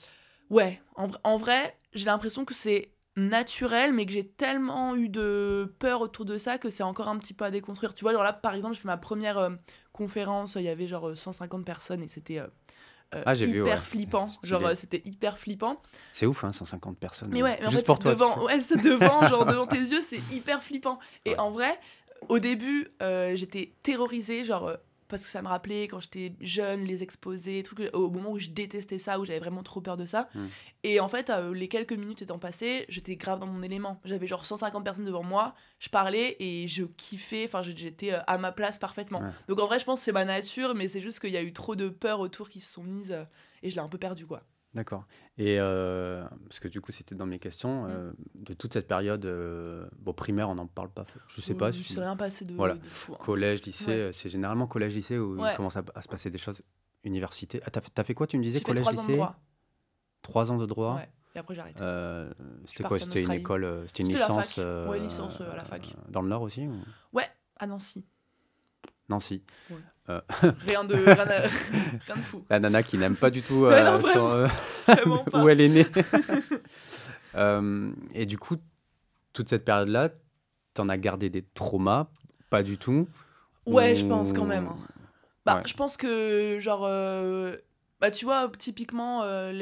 Ouais, 0.51 0.81
en, 0.97 1.09
en 1.25 1.37
vrai, 1.37 1.77
j'ai 1.93 2.07
l'impression 2.07 2.45
que 2.45 2.55
c'est 2.55 2.91
naturel, 3.17 3.93
mais 3.93 4.05
que 4.07 4.13
j'ai 4.13 4.27
tellement 4.29 4.95
eu 4.95 5.09
de 5.09 5.75
peur 5.79 6.01
autour 6.03 6.25
de 6.25 6.37
ça 6.39 6.59
que 6.59 6.69
c'est 6.71 6.83
encore 6.83 7.09
un 7.09 7.19
petit 7.19 7.35
peu 7.35 7.45
à 7.45 7.51
déconstruire. 7.51 7.95
Tu 7.95 8.05
vois, 8.05 8.13
genre 8.13 8.23
là, 8.23 8.33
par 8.33 8.55
exemple, 8.55 8.75
j'ai 8.75 8.83
fait 8.83 8.89
ma 8.89 8.99
première 8.99 9.39
euh, 9.39 9.51
conférence, 9.93 10.55
il 10.57 10.63
y 10.63 10.69
avait 10.69 10.87
genre 10.87 11.09
euh, 11.09 11.15
150 11.17 11.65
personnes 11.65 12.03
et 12.03 12.09
c'était 12.09 12.39
euh, 12.39 12.47
euh, 13.15 13.23
Ah, 13.25 13.35
j'ai 13.35 13.47
hyper 13.47 13.55
vu, 13.55 13.63
ouais. 13.63 13.79
flippant. 13.81 14.29
Genre, 14.43 14.67
euh, 14.67 14.75
c'était 14.79 15.03
hyper 15.05 15.39
flippant. 15.39 15.81
C'est 16.13 16.27
ouf, 16.27 16.45
hein, 16.45 16.53
150 16.53 16.99
personnes. 16.99 17.31
Mais 17.33 17.43
ouais, 17.43 17.57
mais 17.61 17.67
en 17.67 17.71
Juste 17.71 17.83
fait, 17.83 17.87
pour 17.87 17.99
toi. 17.99 18.13
tu 18.13 18.19
devant, 18.19 18.35
sais. 18.35 18.41
ouais, 18.41 18.61
c'est 18.61 18.77
devant, 18.83 19.27
genre 19.27 19.47
devant 19.53 19.67
tes 19.67 19.79
yeux, 19.79 20.03
c'est 20.03 20.21
hyper 20.33 20.63
flippant. 20.63 20.99
Et 21.25 21.31
Ouais. 21.31 21.39
en 21.39 21.51
vrai, 21.51 21.79
au 22.29 22.39
début, 22.39 22.89
euh, 23.03 23.35
j'étais 23.37 23.73
terrorisée, 23.83 24.45
genre 24.45 24.69
euh, 24.69 24.77
parce 25.09 25.23
que 25.23 25.29
ça 25.29 25.43
me 25.43 25.49
rappelait 25.49 25.85
quand 25.85 26.01
j'étais 26.01 26.35
jeune, 26.41 26.85
les 26.85 27.03
exposés, 27.03 27.63
trucs, 27.63 27.91
au 27.93 28.11
moment 28.11 28.33
où 28.33 28.39
je 28.39 28.49
détestais 28.49 28.99
ça, 28.99 29.19
où 29.19 29.25
j'avais 29.25 29.39
vraiment 29.39 29.63
trop 29.63 29.81
peur 29.81 29.97
de 29.97 30.07
ça. 30.07 30.29
Mm. 30.35 30.47
Et 30.85 31.01
en 31.01 31.09
fait, 31.09 31.31
euh, 31.31 31.55
les 31.55 31.69
quelques 31.69 31.93
minutes 31.93 32.23
étant 32.23 32.39
passées, 32.39 32.85
j'étais 32.89 33.17
grave 33.17 33.39
dans 33.39 33.47
mon 33.47 33.63
élément. 33.63 34.01
J'avais 34.05 34.27
genre 34.27 34.45
150 34.45 34.85
personnes 34.85 35.05
devant 35.05 35.23
moi, 35.23 35.55
je 35.79 35.89
parlais 35.89 36.37
et 36.41 36.69
je 36.69 36.85
kiffais, 36.85 37.45
enfin 37.45 37.63
j'étais 37.63 38.13
euh, 38.13 38.21
à 38.27 38.39
ma 38.39 38.53
place 38.53 38.79
parfaitement. 38.79 39.21
Ouais. 39.21 39.31
Donc 39.49 39.61
en 39.61 39.67
vrai, 39.67 39.79
je 39.79 39.85
pense 39.85 40.01
que 40.01 40.05
c'est 40.05 40.13
ma 40.13 40.25
nature, 40.25 40.75
mais 40.75 40.89
c'est 40.89 41.01
juste 41.01 41.21
qu'il 41.21 41.31
y 41.31 41.37
a 41.37 41.43
eu 41.43 41.53
trop 41.53 41.77
de 41.77 41.89
peurs 41.89 42.21
autour 42.21 42.49
qui 42.49 42.61
se 42.61 42.73
sont 42.73 42.85
mises 42.85 43.13
euh, 43.13 43.25
et 43.63 43.71
je 43.71 43.77
l'ai 43.77 43.83
un 43.83 43.89
peu 43.89 43.99
perdu 43.99 44.27
quoi. 44.27 44.43
D'accord. 44.77 45.07
Et 45.39 45.57
euh, 45.59 46.23
parce 46.49 46.61
que 46.61 46.69
du 46.69 46.83
coup, 46.83 46.93
c'était 46.93 47.15
dans 47.15 47.25
mes 47.25 47.39
questions, 47.39 47.85
Mm. 47.85 47.91
euh, 47.91 48.13
de 48.35 48.53
toute 48.53 48.75
cette 48.75 48.87
période, 48.87 49.25
euh, 49.25 49.89
bon, 49.99 50.13
primaire, 50.13 50.51
on 50.51 50.55
n'en 50.55 50.67
parle 50.67 50.91
pas. 50.91 51.07
Je 51.29 51.41
sais 51.41 51.55
pas 51.55 51.73
si 51.73 51.99
rien 51.99 52.15
passé 52.15 52.45
de, 52.45 52.53
Voilà. 52.55 52.75
de 52.75 52.85
fou. 52.85 53.15
hein. 53.15 53.19
collège, 53.25 53.63
lycée, 53.63 53.87
Ouais. 54.07 54.11
c'est 54.13 54.29
généralement 54.29 54.67
collège, 54.67 54.95
lycée 54.95 55.19
où 55.19 55.41
Ouais. 55.41 55.53
il 55.53 55.57
commence 55.57 55.77
à, 55.79 55.83
à 55.95 56.03
se 56.03 56.09
passer 56.09 56.29
des 56.31 56.39
choses. 56.39 56.61
Université. 57.05 57.61
Ah, 57.65 57.71
t'as 57.71 58.05
fait, 58.05 58.15
quoi 58.15 58.27
Tu 58.27 58.37
me 58.37 58.43
disais 58.43 58.61
collège, 58.61 58.83
trois 58.85 58.93
ans 58.93 58.97
de 58.97 59.01
lycée 59.01 59.17
droit. 59.17 59.37
Trois 60.23 60.53
ans 60.53 60.57
de 60.59 60.67
droit. 60.67 60.97
Ouais. 60.97 61.09
Et 61.35 61.39
après, 61.39 61.55
j'ai 61.55 61.61
arrêté. 61.63 61.83
C'était 62.67 62.85
quoi 62.85 62.99
C'était 62.99 63.23
une 63.23 63.33
école, 63.33 63.85
c'était 63.87 64.03
une 64.03 64.11
licence. 64.11 64.59
Ouais, 64.59 64.99
licence, 65.01 65.41
à 65.41 65.57
la 65.57 65.65
fac. 65.65 65.95
Dans 66.11 66.21
le 66.23 66.29
Nord 66.29 66.43
aussi 66.43 66.67
ou- 66.67 67.19
À 67.59 67.67
Nancy. 67.67 68.05
Nancy. 69.09 69.43
Rien 70.09 70.85
de, 70.85 70.95
rien, 71.05 71.19
à- 71.29 71.41
rien 72.07 72.15
de 72.17 72.21
fou. 72.21 72.45
La 72.49 72.61
nana 72.61 72.83
qui 72.83 72.97
n'aime 72.99 73.17
pas 73.17 73.31
du 73.31 73.43
tout 73.43 73.63
non, 73.65 73.71
euh, 73.71 74.01
son, 74.15 74.29
euh, 74.89 75.17
pas. 75.31 75.43
où 75.43 75.49
elle 75.49 75.61
est 75.61 75.69
née. 75.69 75.87
Euh, 77.35 77.91
et 78.15 78.27
du 78.27 78.39
coup, 78.39 78.57
toute 79.33 79.49
cette 79.49 79.65
période-là, 79.65 80.11
t'en 80.75 80.89
as 80.89 80.97
gardé 80.97 81.29
des 81.31 81.43
traumas? 81.43 82.07
Pas 82.51 82.63
du 82.63 82.79
tout? 82.79 83.09
Ouais, 83.67 83.95
je 83.97 84.07
pense 84.07 84.33
quand 84.33 84.45
même. 84.45 84.67
hein. 84.69 84.77
Bah, 85.45 85.57
Ouais. 85.57 85.63
je 85.67 85.75
pense 85.75 85.97
que, 85.97 86.59
genre, 86.61 86.85
euh, 86.85 87.57
bah, 88.01 88.11
tu 88.11 88.25
vois, 88.25 88.51
typiquement, 88.59 89.23
euh, 89.23 89.53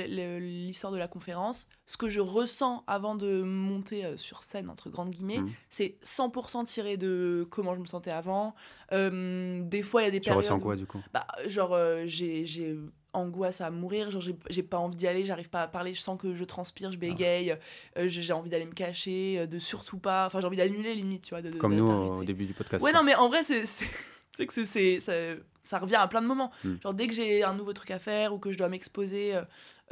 l'histoire 0.40 0.92
de 0.92 0.98
la 0.98 1.06
conférence, 1.08 1.66
ce 1.86 1.96
que 1.96 2.08
je 2.08 2.20
ressens 2.20 2.82
avant 2.86 3.14
de 3.14 3.42
monter 3.42 4.04
euh, 4.04 4.16
sur 4.16 4.42
scène, 4.42 4.68
entre 4.70 4.90
grandes 4.90 5.10
guillemets, 5.10 5.38
Mhm. 5.38 5.50
c'est 5.70 5.96
100% 6.02 6.64
tiré 6.64 6.96
de 6.96 7.46
comment 7.50 7.74
je 7.74 7.80
me 7.80 7.84
sentais 7.86 8.10
avant. 8.10 8.54
Euh, 8.92 9.60
des 9.62 9.82
fois, 9.82 10.02
il 10.02 10.06
y 10.06 10.08
a 10.08 10.10
des 10.10 10.20
Tu 10.20 10.24
périodes. 10.30 10.38
ressens 10.44 10.56
où- 10.58 10.60
quoi 10.62 10.76
du 10.76 10.86
coup? 10.86 11.00
Bah, 11.12 11.26
genre, 11.46 11.74
euh, 11.74 12.04
j'ai 12.06 12.76
angoisse 13.12 13.60
à 13.60 13.70
mourir, 13.70 14.10
genre, 14.10 14.22
j'ai 14.50 14.62
pas 14.64 14.78
envie 14.78 14.96
d'y 14.96 15.06
aller, 15.06 15.24
j'arrive 15.24 15.48
pas 15.48 15.62
à 15.62 15.68
parler, 15.68 15.94
je 15.94 16.00
sens 16.00 16.20
que 16.20 16.34
je 16.34 16.42
transpire, 16.42 16.88
Ah. 16.88 16.92
je 16.92 16.98
bégaye, 16.98 17.56
euh, 17.96 18.08
j'ai 18.08 18.32
envie 18.32 18.50
d'aller 18.50 18.66
me 18.66 18.72
cacher, 18.72 19.46
de 19.46 19.58
surtout 19.60 19.98
pas. 19.98 20.26
Enfin, 20.26 20.40
j'ai 20.40 20.46
envie 20.48 20.56
d'annuler 20.56 20.96
limite, 20.96 21.22
tu 21.22 21.30
vois. 21.30 21.40
de- 21.40 21.50
de- 21.50 21.58
Comme 21.58 21.74
nous 21.76 21.86
au 21.88 22.24
début 22.24 22.44
du 22.46 22.54
podcast. 22.54 22.82
Ouais, 22.82 22.90
quoi. 22.90 23.00
non, 23.00 23.06
mais 23.06 23.14
en 23.14 23.28
vrai, 23.28 23.44
c'est 23.44 23.62
c'est- 24.36 24.46
que 24.46 24.64
c'est- 24.64 25.00
ça, 25.00 25.12
ça 25.64 25.78
revient 25.78 25.96
à 25.96 26.06
plein 26.08 26.22
de 26.22 26.26
moments. 26.26 26.50
Mm. 26.64 26.74
Genre, 26.82 26.94
dès 26.94 27.06
que 27.06 27.14
j'ai 27.14 27.42
un 27.44 27.54
nouveau 27.54 27.72
truc 27.72 27.90
à 27.90 27.98
faire 27.98 28.34
ou 28.34 28.38
que 28.38 28.52
je 28.52 28.58
dois 28.58 28.68
m'exposer 28.68 29.34
euh, 29.34 29.42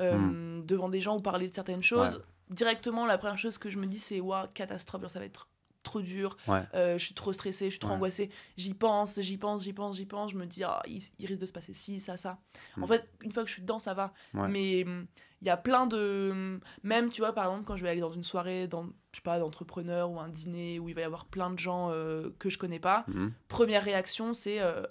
euh, 0.00 0.16
Mm. 0.18 0.64
devant 0.66 0.88
des 0.88 1.00
gens 1.00 1.16
ou 1.16 1.20
parler 1.20 1.48
de 1.48 1.54
certaines 1.54 1.82
choses, 1.82 2.22
directement, 2.50 3.06
la 3.06 3.18
première 3.18 3.38
chose 3.38 3.58
que 3.58 3.70
je 3.70 3.78
me 3.78 3.86
dis, 3.86 3.98
c'est 3.98 4.20
waouh, 4.20 4.46
catastrophe, 4.54 5.00
genre, 5.02 5.10
ça 5.10 5.18
va 5.18 5.24
être 5.24 5.48
trop 5.82 6.00
dur, 6.00 6.36
Ouais. 6.46 6.62
euh, 6.74 6.96
je 6.96 7.04
suis 7.04 7.14
trop 7.14 7.32
stressée, 7.32 7.64
je 7.66 7.70
suis 7.70 7.78
trop 7.80 7.90
Ouais. 7.90 7.96
angoissée. 7.96 8.30
J'y 8.56 8.72
pense, 8.74 9.20
j'y 9.20 9.36
pense, 9.36 9.64
j'y 9.64 9.72
pense, 9.72 9.96
j'y 9.96 10.06
pense. 10.06 10.30
Je 10.30 10.36
me 10.36 10.46
dis, 10.46 10.62
ah, 10.62 10.80
il, 10.86 11.02
il 11.18 11.26
risque 11.26 11.40
de 11.40 11.46
se 11.46 11.52
passer 11.52 11.74
ci, 11.74 11.98
ça, 11.98 12.16
ça. 12.16 12.38
En 12.76 12.82
Mm. 12.82 12.86
fait, 12.86 13.12
une 13.22 13.32
fois 13.32 13.42
que 13.42 13.48
je 13.48 13.54
suis 13.54 13.62
dedans, 13.62 13.78
ça 13.80 13.92
va. 13.94 14.12
Mais 14.34 14.80
il 14.80 15.46
y 15.46 15.50
a 15.50 15.56
plein 15.56 15.86
de. 15.88 16.60
Même, 16.84 17.10
tu 17.10 17.20
vois, 17.20 17.32
par 17.32 17.46
exemple, 17.46 17.64
quand 17.64 17.76
je 17.76 17.82
vais 17.82 17.88
aller 17.90 18.00
dans 18.00 18.12
une 18.12 18.22
soirée, 18.22 18.68
dans, 18.68 18.86
je 19.12 19.18
sais 19.18 19.22
pas, 19.22 19.38
d'entrepreneur 19.38 20.10
ou 20.10 20.18
un 20.20 20.28
dîner 20.28 20.78
où 20.78 20.88
il 20.88 20.94
va 20.94 21.02
y 21.02 21.04
avoir 21.04 21.26
plein 21.26 21.50
de 21.50 21.58
gens 21.58 21.90
euh, 21.90 22.30
que 22.38 22.48
je 22.50 22.58
connais 22.58 22.80
pas, 22.80 23.04
Mhm. 23.08 23.32
première 23.48 23.84
réaction, 23.84 24.32
c'est 24.34 24.60
euh, 24.60 24.82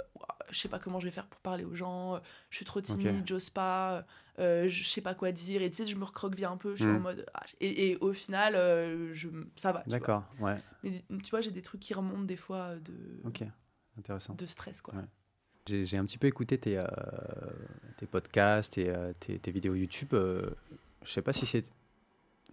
je 0.49 0.59
sais 0.59 0.69
pas 0.69 0.79
comment 0.79 0.99
je 0.99 1.05
vais 1.05 1.11
faire 1.11 1.27
pour 1.27 1.39
parler 1.41 1.63
aux 1.63 1.75
gens, 1.75 2.15
euh, 2.15 2.19
je 2.49 2.57
suis 2.57 2.65
trop 2.65 2.81
timide, 2.81 3.25
j'ose 3.27 3.49
pas, 3.49 4.05
euh, 4.39 4.67
je 4.69 4.83
sais 4.83 5.01
pas 5.01 5.15
quoi 5.15 5.31
dire. 5.31 5.61
Et 5.61 5.69
tu 5.69 5.77
sais, 5.77 5.87
je 5.87 5.95
me 5.95 6.03
recroqueville 6.03 6.45
un 6.45 6.57
peu, 6.57 6.75
je 6.75 6.83
suis 6.83 6.91
en 6.91 6.99
mode. 6.99 7.25
ah, 7.33 7.43
et, 7.61 7.91
et 7.91 7.97
au 7.97 8.13
final, 8.13 8.55
euh, 8.55 9.13
je, 9.13 9.29
ça 9.55 9.71
va. 9.71 9.83
D'accord, 9.87 10.23
ouais, 10.39 10.57
Mais 10.83 11.03
tu 11.23 11.29
vois, 11.31 11.41
j'ai 11.41 11.51
des 11.51 11.61
trucs 11.61 11.79
qui 11.81 11.93
remontent 11.93 12.23
des 12.23 12.35
fois 12.35 12.75
de, 12.75 12.93
ok, 13.23 13.43
intéressant. 13.97 14.35
de 14.35 14.45
stress, 14.45 14.81
quoi. 14.81 14.93
Ouais. 14.95 15.05
J'ai 15.67 15.85
j'ai 15.85 15.97
un 15.97 16.05
petit 16.05 16.17
peu 16.17 16.27
écouté 16.27 16.57
tes, 16.57 16.77
euh, 16.77 16.85
tes 17.97 18.05
podcasts 18.07 18.77
et 18.77 18.89
euh, 18.89 19.13
tes, 19.19 19.39
tes 19.39 19.51
vidéos 19.51 19.75
YouTube. 19.75 20.13
euh, 20.13 20.49
je 21.03 21.11
sais 21.11 21.21
pas 21.21 21.33
si 21.33 21.45
c'est, 21.45 21.63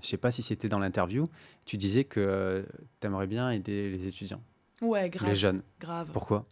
je 0.02 0.06
sais 0.06 0.16
pas 0.16 0.30
si 0.30 0.42
c'était 0.42 0.68
dans 0.68 0.78
l'interview. 0.78 1.28
Tu 1.64 1.76
disais 1.76 2.04
que 2.04 2.64
tu 3.00 3.06
aimerais 3.06 3.26
bien 3.26 3.50
aider 3.50 3.88
les 3.90 4.06
étudiants, 4.06 4.42
Ouais, 4.80 5.10
grave. 5.10 5.28
les 5.28 5.34
jeunes. 5.34 5.62
grave. 5.80 6.08
Pourquoi? 6.12 6.46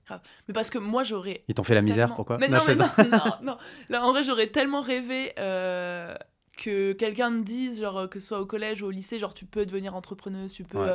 Mais 0.48 0.52
parce 0.54 0.70
que 0.70 0.78
moi, 0.78 1.04
j'aurais 1.04 1.44
Ils 1.48 1.54
t'ont 1.54 1.62
fait 1.62 1.74
la 1.74 1.82
misère 1.82 2.14
Pourquoi? 2.14 2.38
Mais 2.38 2.48
Non, 2.48 2.58
non, 2.58 2.64
mais 2.66 2.74
non, 2.74 2.86
non, 3.10 3.32
non. 3.42 3.56
Là, 3.88 4.04
en 4.04 4.10
vrai, 4.12 4.24
j'aurais 4.24 4.48
tellement 4.48 4.80
rêvé 4.80 5.32
euh, 5.38 6.14
que 6.56 6.92
quelqu'un 6.92 7.30
me 7.30 7.42
dise, 7.42 7.80
genre, 7.80 8.08
que 8.08 8.18
ce 8.18 8.26
soit 8.28 8.40
au 8.40 8.46
collège 8.46 8.82
ou 8.82 8.86
au 8.86 8.90
lycée, 8.90 9.18
genre, 9.18 9.34
tu 9.34 9.44
peux 9.44 9.64
devenir 9.66 9.94
entrepreneuse, 9.94 10.52
tu 10.52 10.64
peux. 10.64 10.78
Ouais. 10.78 10.88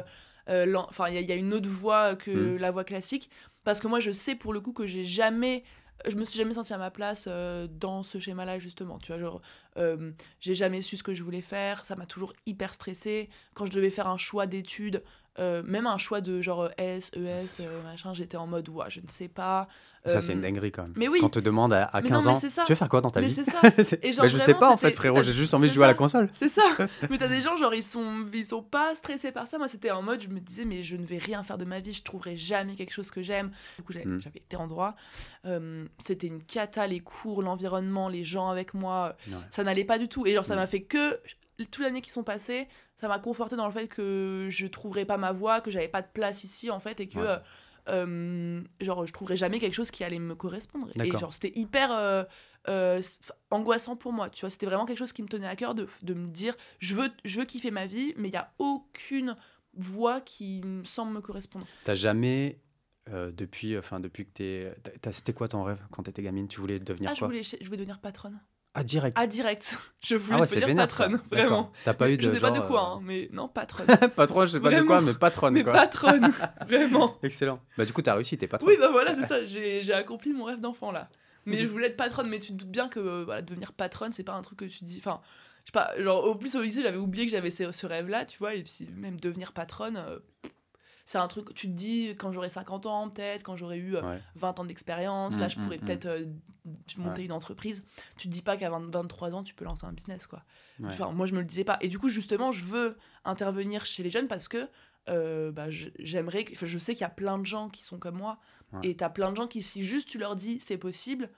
euh, 0.49 0.65
euh, 0.65 0.75
Enfin, 0.89 1.07
il 1.09 1.15
y, 1.15 1.17
a- 1.17 1.21
il 1.21 1.27
y 1.29 1.31
a 1.31 1.35
une 1.35 1.53
autre 1.53 1.69
voie 1.69 2.15
que 2.15 2.31
Mm. 2.31 2.57
la 2.57 2.71
voie 2.71 2.83
classique. 2.83 3.29
Parce 3.63 3.79
que 3.79 3.87
moi, 3.87 3.99
je 3.99 4.11
sais 4.11 4.35
pour 4.35 4.53
le 4.53 4.59
coup 4.59 4.73
que 4.73 4.85
j'ai 4.87 5.05
jamais. 5.05 5.63
Je 6.09 6.15
me 6.15 6.25
suis 6.25 6.37
jamais 6.37 6.53
sentie 6.53 6.73
à 6.73 6.77
ma 6.77 6.91
place 6.91 7.25
euh, 7.27 7.67
dans 7.69 8.03
ce 8.03 8.19
schéma-là, 8.19 8.59
justement. 8.59 8.97
Tu 8.99 9.11
vois, 9.11 9.19
genre, 9.19 9.41
euh, 9.77 10.11
j'ai 10.39 10.55
jamais 10.55 10.81
su 10.81 10.97
ce 10.97 11.03
que 11.03 11.13
je 11.13 11.23
voulais 11.23 11.41
faire. 11.41 11.85
Ça 11.85 11.95
m'a 11.95 12.05
toujours 12.05 12.33
hyper 12.45 12.73
stressée. 12.73 13.29
Quand 13.53 13.65
je 13.65 13.71
devais 13.71 13.89
faire 13.89 14.07
un 14.07 14.17
choix 14.17 14.47
d'études, 14.47 15.03
euh, 15.39 15.63
même 15.63 15.87
un 15.87 15.97
choix 15.97 16.19
de 16.21 16.41
genre 16.41 16.69
S, 16.77 17.09
ES, 17.15 17.41
C'est 17.41 17.65
euh, 17.65 17.81
machin, 17.83 18.13
j'étais 18.13 18.35
en 18.37 18.47
mode, 18.47 18.67
ouah, 18.69 18.89
je 18.89 18.99
ne 18.99 19.07
sais 19.07 19.27
pas. 19.29 19.67
Ça, 20.05 20.17
Euh, 20.17 20.21
c'est 20.21 20.33
une 20.33 20.41
dinguerie 20.41 20.71
quand 20.71 20.83
même. 20.83 20.93
mais 20.97 21.07
oui. 21.07 21.19
Quand 21.21 21.27
on 21.27 21.29
te 21.29 21.39
demande 21.39 21.71
à, 21.73 21.83
à 21.83 22.01
Mais 22.01 22.09
15 22.09 22.25
non, 22.25 22.31
mais 22.31 22.37
ans, 22.47 22.63
tu 22.65 22.71
veux 22.71 22.75
faire 22.75 22.89
quoi 22.89 23.01
dans 23.01 23.11
ta 23.11 23.21
Mais 23.21 23.27
vie 23.27 23.35
c'est 23.35 23.45
ça. 23.49 23.61
Et 24.03 24.11
genre, 24.13 24.23
Bah, 24.23 24.27
Je 24.27 24.37
sais 24.37 24.53
pas 24.55 24.69
en 24.71 24.77
fait, 24.77 24.91
frérot, 24.91 25.23
j'ai 25.23 25.31
juste 25.31 25.53
envie 25.53 25.69
de 25.69 25.73
jouer 25.73 25.85
à 25.85 25.87
la 25.87 25.93
console. 25.93 26.29
C'est 26.33 26.49
ça. 26.49 26.61
mais 27.09 27.17
t'as 27.17 27.27
des 27.29 27.41
gens, 27.41 27.55
genre, 27.55 27.73
ils 27.73 27.83
sont, 27.83 28.25
ils 28.33 28.45
sont 28.45 28.63
pas 28.63 28.93
stressés 28.95 29.31
par 29.31 29.47
ça. 29.47 29.57
Moi, 29.57 29.67
c'était 29.69 29.91
en 29.91 30.01
mode, 30.01 30.21
je 30.21 30.27
me 30.27 30.39
disais, 30.39 30.65
mais 30.65 30.83
je 30.83 30.95
ne 30.97 31.05
vais 31.05 31.17
rien 31.19 31.43
faire 31.43 31.57
de 31.57 31.65
ma 31.65 31.79
vie, 31.79 31.93
je 31.93 32.03
trouverai 32.03 32.35
jamais 32.35 32.75
quelque 32.75 32.91
chose 32.93 33.09
que 33.11 33.21
j'aime. 33.21 33.51
Du 33.77 33.83
coup, 33.83 33.93
j'avais 33.93 34.05
Mm. 34.05 34.19
été 34.35 34.55
en 34.57 34.67
droit. 34.67 34.95
Euh, 35.45 35.85
c'était 36.05 36.27
une 36.27 36.43
cata, 36.43 36.87
les 36.87 36.99
cours, 36.99 37.41
l'environnement, 37.41 38.09
les 38.09 38.23
gens 38.25 38.49
avec 38.49 38.73
moi. 38.73 39.15
Ouais. 39.29 39.35
Ça 39.49 39.63
n'allait 39.63 39.85
pas 39.85 39.97
du 39.97 40.07
tout. 40.09 40.25
Et 40.27 40.33
genre, 40.33 40.45
ça 40.45 40.55
Mm. 40.55 40.59
m'a 40.59 40.67
fait 40.67 40.81
que, 40.81 41.19
toute 41.65 41.83
l'année 41.83 42.01
qui 42.01 42.11
sont 42.11 42.23
passées, 42.23 42.67
ça 42.97 43.07
m'a 43.07 43.19
conforté 43.19 43.55
dans 43.55 43.65
le 43.67 43.71
fait 43.73 43.87
que 43.87 44.47
je 44.49 44.67
trouverais 44.67 45.05
pas 45.05 45.17
ma 45.17 45.31
voie, 45.31 45.61
que 45.61 45.71
j'avais 45.71 45.87
pas 45.87 46.01
de 46.01 46.07
place 46.13 46.43
ici, 46.43 46.69
en 46.69 46.79
fait, 46.79 46.99
et 46.99 47.07
que. 47.07 47.19
Ouais. 47.19 47.25
euh, 47.27 47.37
euh, 47.89 48.61
genre 48.79 49.07
je 49.07 49.11
trouverais 49.11 49.35
jamais 49.35 49.59
quelque 49.59 49.73
chose 49.73 49.89
qui 49.89 50.03
allait 50.03 50.19
me 50.19 50.35
correspondre. 50.35 50.89
Et 51.03 51.09
genre 51.09 51.33
c'était 51.33 51.51
hyper 51.55 51.91
euh, 51.91 52.23
euh, 52.69 53.01
angoissant 53.49 53.95
pour 53.95 54.13
moi 54.13 54.29
tu 54.29 54.41
vois. 54.41 54.51
C'était 54.51 54.67
vraiment 54.67 54.85
quelque 54.85 54.99
chose 54.99 55.13
qui 55.13 55.23
me 55.23 55.27
tenait 55.27 55.47
à 55.47 55.55
cœur 55.55 55.73
de, 55.73 55.87
de 56.03 56.13
me 56.13 56.27
dire 56.27 56.55
je 56.77 56.93
veux 56.93 57.09
je 57.25 57.39
veux 57.39 57.45
kiffer 57.45 57.71
ma 57.71 57.87
vie 57.87 58.13
mais 58.17 58.27
il 58.27 58.33
y 58.35 58.37
a 58.37 58.53
aucune 58.59 59.35
voie 59.73 60.21
qui 60.21 60.61
me 60.63 60.83
semble 60.83 61.11
me 61.13 61.21
correspondre. 61.21 61.65
T'as 61.83 61.95
jamais, 61.95 62.59
euh, 63.09 63.31
depuis, 63.31 63.75
enfin 63.79 63.99
depuis 63.99 64.25
que 64.25 64.31
t'es, 64.31 64.75
c'était 65.11 65.33
quoi 65.33 65.47
ton 65.47 65.63
rêve 65.63 65.81
quand 65.91 66.03
t'étais 66.03 66.21
gamine? 66.21 66.47
Tu 66.47 66.59
voulais 66.59 66.77
devenir 66.77 67.09
ah 67.09 67.15
je 67.15 67.25
voulais 67.25 67.41
je 67.41 67.65
voulais 67.65 67.77
devenir 67.77 67.99
patronne 67.99 68.39
Ah 68.73 68.83
direct. 68.83 69.17
ah 69.19 69.27
direct 69.27 69.77
je 70.01 70.15
voulais 70.15 70.37
Ah 70.37 70.41
ouais, 70.41 70.59
vénère 70.59 70.87
patronne 70.87 71.19
vraiment 71.29 71.71
T'as 71.83 71.93
pas 71.93 72.09
eu 72.09 72.17
de 72.17 72.21
je 72.21 72.33
sais 72.33 72.39
pas 72.39 72.51
de 72.51 72.59
quoi 72.61 72.81
hein, 72.81 72.99
mais 73.03 73.29
non 73.33 73.47
patronne 73.49 73.87
patron, 74.15 74.45
je 74.45 74.51
sais 74.51 74.59
pas 74.59 74.71
de 74.71 74.81
quoi, 74.83 75.01
mais 75.01 75.13
patronne 75.13 75.53
mais 75.53 75.63
quoi. 75.63 75.73
patronne 75.73 76.31
vraiment 76.67 77.17
Excellent. 77.23 77.59
Bah 77.77 77.83
du 77.85 77.91
coup, 77.93 78.01
t'as 78.01 78.15
réussi, 78.15 78.37
t'es 78.37 78.47
patron. 78.47 78.67
oui 78.67 78.77
bah 78.79 78.89
voilà 78.91 79.13
c'est 79.15 79.27
ça 79.27 79.45
j'ai 79.45 79.83
j'ai 79.83 79.93
accompli 79.93 80.31
mon 80.33 80.45
rêve 80.45 80.59
d'enfant 80.61 80.91
là 80.91 81.09
mais 81.45 81.61
je 81.63 81.67
voulais 81.67 81.87
être 81.87 81.97
patronne. 81.97 82.29
Mais 82.29 82.39
tu 82.39 82.49
te 82.53 82.57
doutes 82.57 82.69
bien 82.69 82.87
que 82.87 82.99
euh, 82.99 83.23
voilà, 83.25 83.41
devenir 83.41 83.73
patronne, 83.73 84.13
c'est 84.13 84.23
pas 84.23 84.33
un 84.33 84.43
truc 84.43 84.59
que 84.59 84.65
tu 84.65 84.83
dis. 84.83 84.97
Enfin, 84.99 85.21
je 85.61 85.65
sais 85.65 85.71
pas, 85.73 85.91
genre, 86.01 86.23
au 86.23 86.35
plus 86.35 86.55
au 86.55 86.61
lycée, 86.61 86.83
j'avais 86.83 86.97
oublié 86.99 87.25
que 87.25 87.31
j'avais 87.31 87.49
ce, 87.49 87.71
ce 87.71 87.87
rêve-là, 87.87 88.25
tu 88.25 88.37
vois, 88.37 88.53
et 88.53 88.61
puis 88.63 88.87
même 88.95 89.19
devenir 89.19 89.51
patronne. 89.51 89.97
euh, 89.97 90.19
c'est 91.05 91.17
un 91.17 91.27
truc, 91.27 91.53
tu 91.53 91.67
te 91.67 91.73
dis, 91.73 92.09
quand 92.17 92.31
j'aurai 92.31 92.49
50 92.49 92.85
ans, 92.85 93.09
peut-être, 93.09 93.43
quand 93.43 93.55
j'aurai 93.55 93.77
eu 93.77 93.95
euh, 93.95 94.01
Ouais. 94.01 94.19
20 94.35 94.59
ans 94.59 94.65
d'expérience, 94.65 95.37
là, 95.39 95.47
Mm, 95.47 95.49
je 95.49 95.55
pourrais 95.59 95.77
mm, 95.77 95.81
peut-être 95.81 96.05
euh, 96.05 96.25
monter 96.97 97.21
Ouais. 97.21 97.25
une 97.25 97.31
entreprise. 97.31 97.83
Tu 98.17 98.27
te 98.27 98.33
dis 98.33 98.41
pas 98.41 98.57
qu'à 98.57 98.69
20 98.69 98.89
23 98.91 99.33
ans, 99.35 99.43
tu 99.43 99.53
peux 99.53 99.65
lancer 99.65 99.85
un 99.85 99.93
business, 99.93 100.27
quoi. 100.27 100.43
Ouais. 100.79 100.87
Enfin, 100.89 101.11
moi, 101.11 101.27
je 101.27 101.33
me 101.33 101.39
le 101.39 101.45
disais 101.45 101.63
pas. 101.63 101.77
Et 101.81 101.87
du 101.87 101.99
coup, 101.99 102.09
justement, 102.09 102.51
je 102.51 102.65
veux 102.65 102.97
intervenir 103.25 103.85
chez 103.85 104.03
les 104.03 104.09
jeunes 104.11 104.27
parce 104.27 104.47
que 104.47 104.69
euh, 105.09 105.51
bah, 105.51 105.69
je- 105.71 105.89
j'aimerais. 105.97 106.43
que- 106.45 106.53
enfin, 106.53 106.67
je 106.67 106.77
sais 106.77 106.93
qu'il 106.93 107.01
y 107.01 107.05
a 107.05 107.09
plein 107.09 107.39
de 107.39 107.45
gens 107.45 107.69
qui 107.69 107.83
sont 107.83 107.97
comme 107.97 108.17
moi. 108.17 108.37
Et 108.83 108.95
t'as 108.95 109.09
plein 109.09 109.31
de 109.31 109.35
gens 109.35 109.47
qui, 109.47 109.61
si 109.63 109.83
juste 109.83 110.07
tu 110.07 110.17
leur 110.19 110.35
dis 110.35 110.59
c'est 110.63 110.77
possible, 110.77 111.29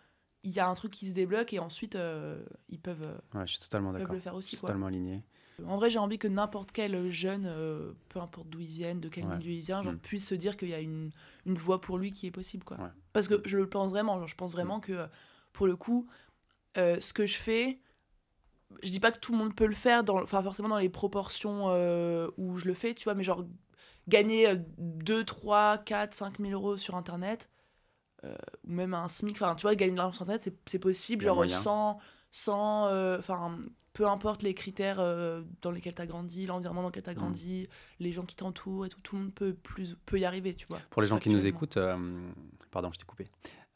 il 0.43 0.51
y 0.51 0.59
a 0.59 0.67
un 0.67 0.73
truc 0.75 0.91
qui 0.91 1.07
se 1.07 1.13
débloque 1.13 1.53
et 1.53 1.59
ensuite 1.59 1.95
euh, 1.95 2.43
ils 2.67 2.79
peuvent, 2.79 3.01
euh, 3.03 3.39
Ouais, 3.39 3.47
je 3.47 3.53
suis 3.53 3.59
totalement 3.59 3.91
peuvent 3.91 4.01
d'accord. 4.01 4.13
le 4.15 4.19
faire 4.19 4.33
Je 4.33 4.37
aussi. 4.39 4.49
suis 4.49 4.57
Quoi. 4.57 4.67
totalement 4.67 4.87
aligné. 4.87 5.23
En 5.65 5.77
vrai, 5.77 5.89
j'ai 5.89 5.99
envie 5.99 6.17
que 6.17 6.27
n'importe 6.27 6.71
quel 6.71 7.09
jeune, 7.11 7.45
euh, 7.45 7.93
peu 8.09 8.19
importe 8.19 8.47
d'où 8.49 8.59
il 8.59 8.67
vienne, 8.67 8.99
de 8.99 9.07
quel 9.09 9.25
Ouais. 9.25 9.37
milieu 9.37 9.51
il 9.51 9.61
vient, 9.61 9.83
genre, 9.83 9.93
Mm. 9.93 9.99
puisse 9.99 10.27
se 10.27 10.35
dire 10.35 10.57
qu'il 10.57 10.69
y 10.69 10.73
a 10.73 10.79
une, 10.79 11.11
une 11.45 11.57
voie 11.57 11.79
pour 11.79 11.97
lui 11.97 12.11
qui 12.11 12.25
est 12.27 12.31
possible. 12.31 12.63
Quoi. 12.63 12.77
Ouais. 12.77 12.89
Parce 13.13 13.27
que 13.27 13.41
je 13.45 13.57
le 13.57 13.69
pense 13.69 13.91
vraiment. 13.91 14.17
Genre, 14.19 14.27
je 14.27 14.35
pense 14.35 14.51
vraiment 14.53 14.79
que, 14.79 14.93
euh, 14.93 15.07
pour 15.51 15.67
le 15.67 15.75
coup, 15.75 16.07
euh, 16.77 16.99
ce 16.99 17.13
que 17.13 17.25
je 17.27 17.35
fais, 17.35 17.79
je 18.81 18.89
dis 18.91 18.99
pas 18.99 19.11
que 19.11 19.19
tout 19.19 19.31
le 19.31 19.37
monde 19.37 19.53
peut 19.55 19.67
le 19.67 19.75
faire, 19.75 20.03
enfin 20.09 20.41
forcément 20.41 20.69
dans 20.69 20.79
les 20.79 20.89
proportions 20.89 21.65
euh, 21.69 22.27
où 22.37 22.57
je 22.57 22.67
le 22.67 22.73
fais, 22.73 22.95
tu 22.95 23.03
vois, 23.03 23.13
mais 23.13 23.23
genre 23.23 23.45
gagner 24.07 24.47
euh, 24.47 24.55
2, 24.79 25.23
3, 25.23 25.77
4, 25.77 26.15
5 26.15 26.39
000 26.39 26.51
euros 26.51 26.75
sur 26.77 26.95
Internet, 26.95 27.49
ou 28.23 28.27
même 28.71 28.93
un 28.93 29.07
SMIC, 29.09 29.33
enfin 29.35 29.53
tu 29.55 29.63
vois, 29.63 29.75
gagner 29.75 29.91
de 29.91 29.97
l'argent 29.97 30.13
sur 30.13 30.21
Internet, 30.23 30.41
c'est- 30.65 30.79
possible, 30.79 31.23
genre 31.25 31.35
moyen. 31.35 31.59
sans, 32.31 32.87
euh, 32.87 33.21
peu 33.93 34.07
importe 34.07 34.41
les 34.41 34.53
critères 34.53 34.99
euh, 34.99 35.43
dans 35.61 35.71
lesquels 35.71 35.93
tu 35.95 36.01
as 36.01 36.07
grandi, 36.07 36.45
l'environnement 36.47 36.81
dans 36.81 36.87
lequel 36.89 37.03
tu 37.03 37.09
as 37.11 37.13
Mm. 37.13 37.17
grandi, 37.17 37.67
les 37.99 38.11
gens 38.11 38.23
qui 38.23 38.35
t'entourent 38.35 38.85
et 38.85 38.89
tout, 38.89 38.99
tout 39.01 39.15
le 39.15 39.21
monde 39.23 39.33
peut, 39.33 39.53
plus, 39.53 39.95
peut 40.05 40.19
y 40.19 40.25
arriver, 40.25 40.53
tu 40.55 40.65
vois. 40.67 40.79
Pour 40.89 41.01
les 41.01 41.07
gens 41.07 41.19
qui 41.19 41.29
nous 41.29 41.45
écoutent, 41.45 41.77
euh, 41.77 41.95
pardon, 42.71 42.89
je 42.91 42.97
t'ai 42.99 43.05
coupé. 43.05 43.27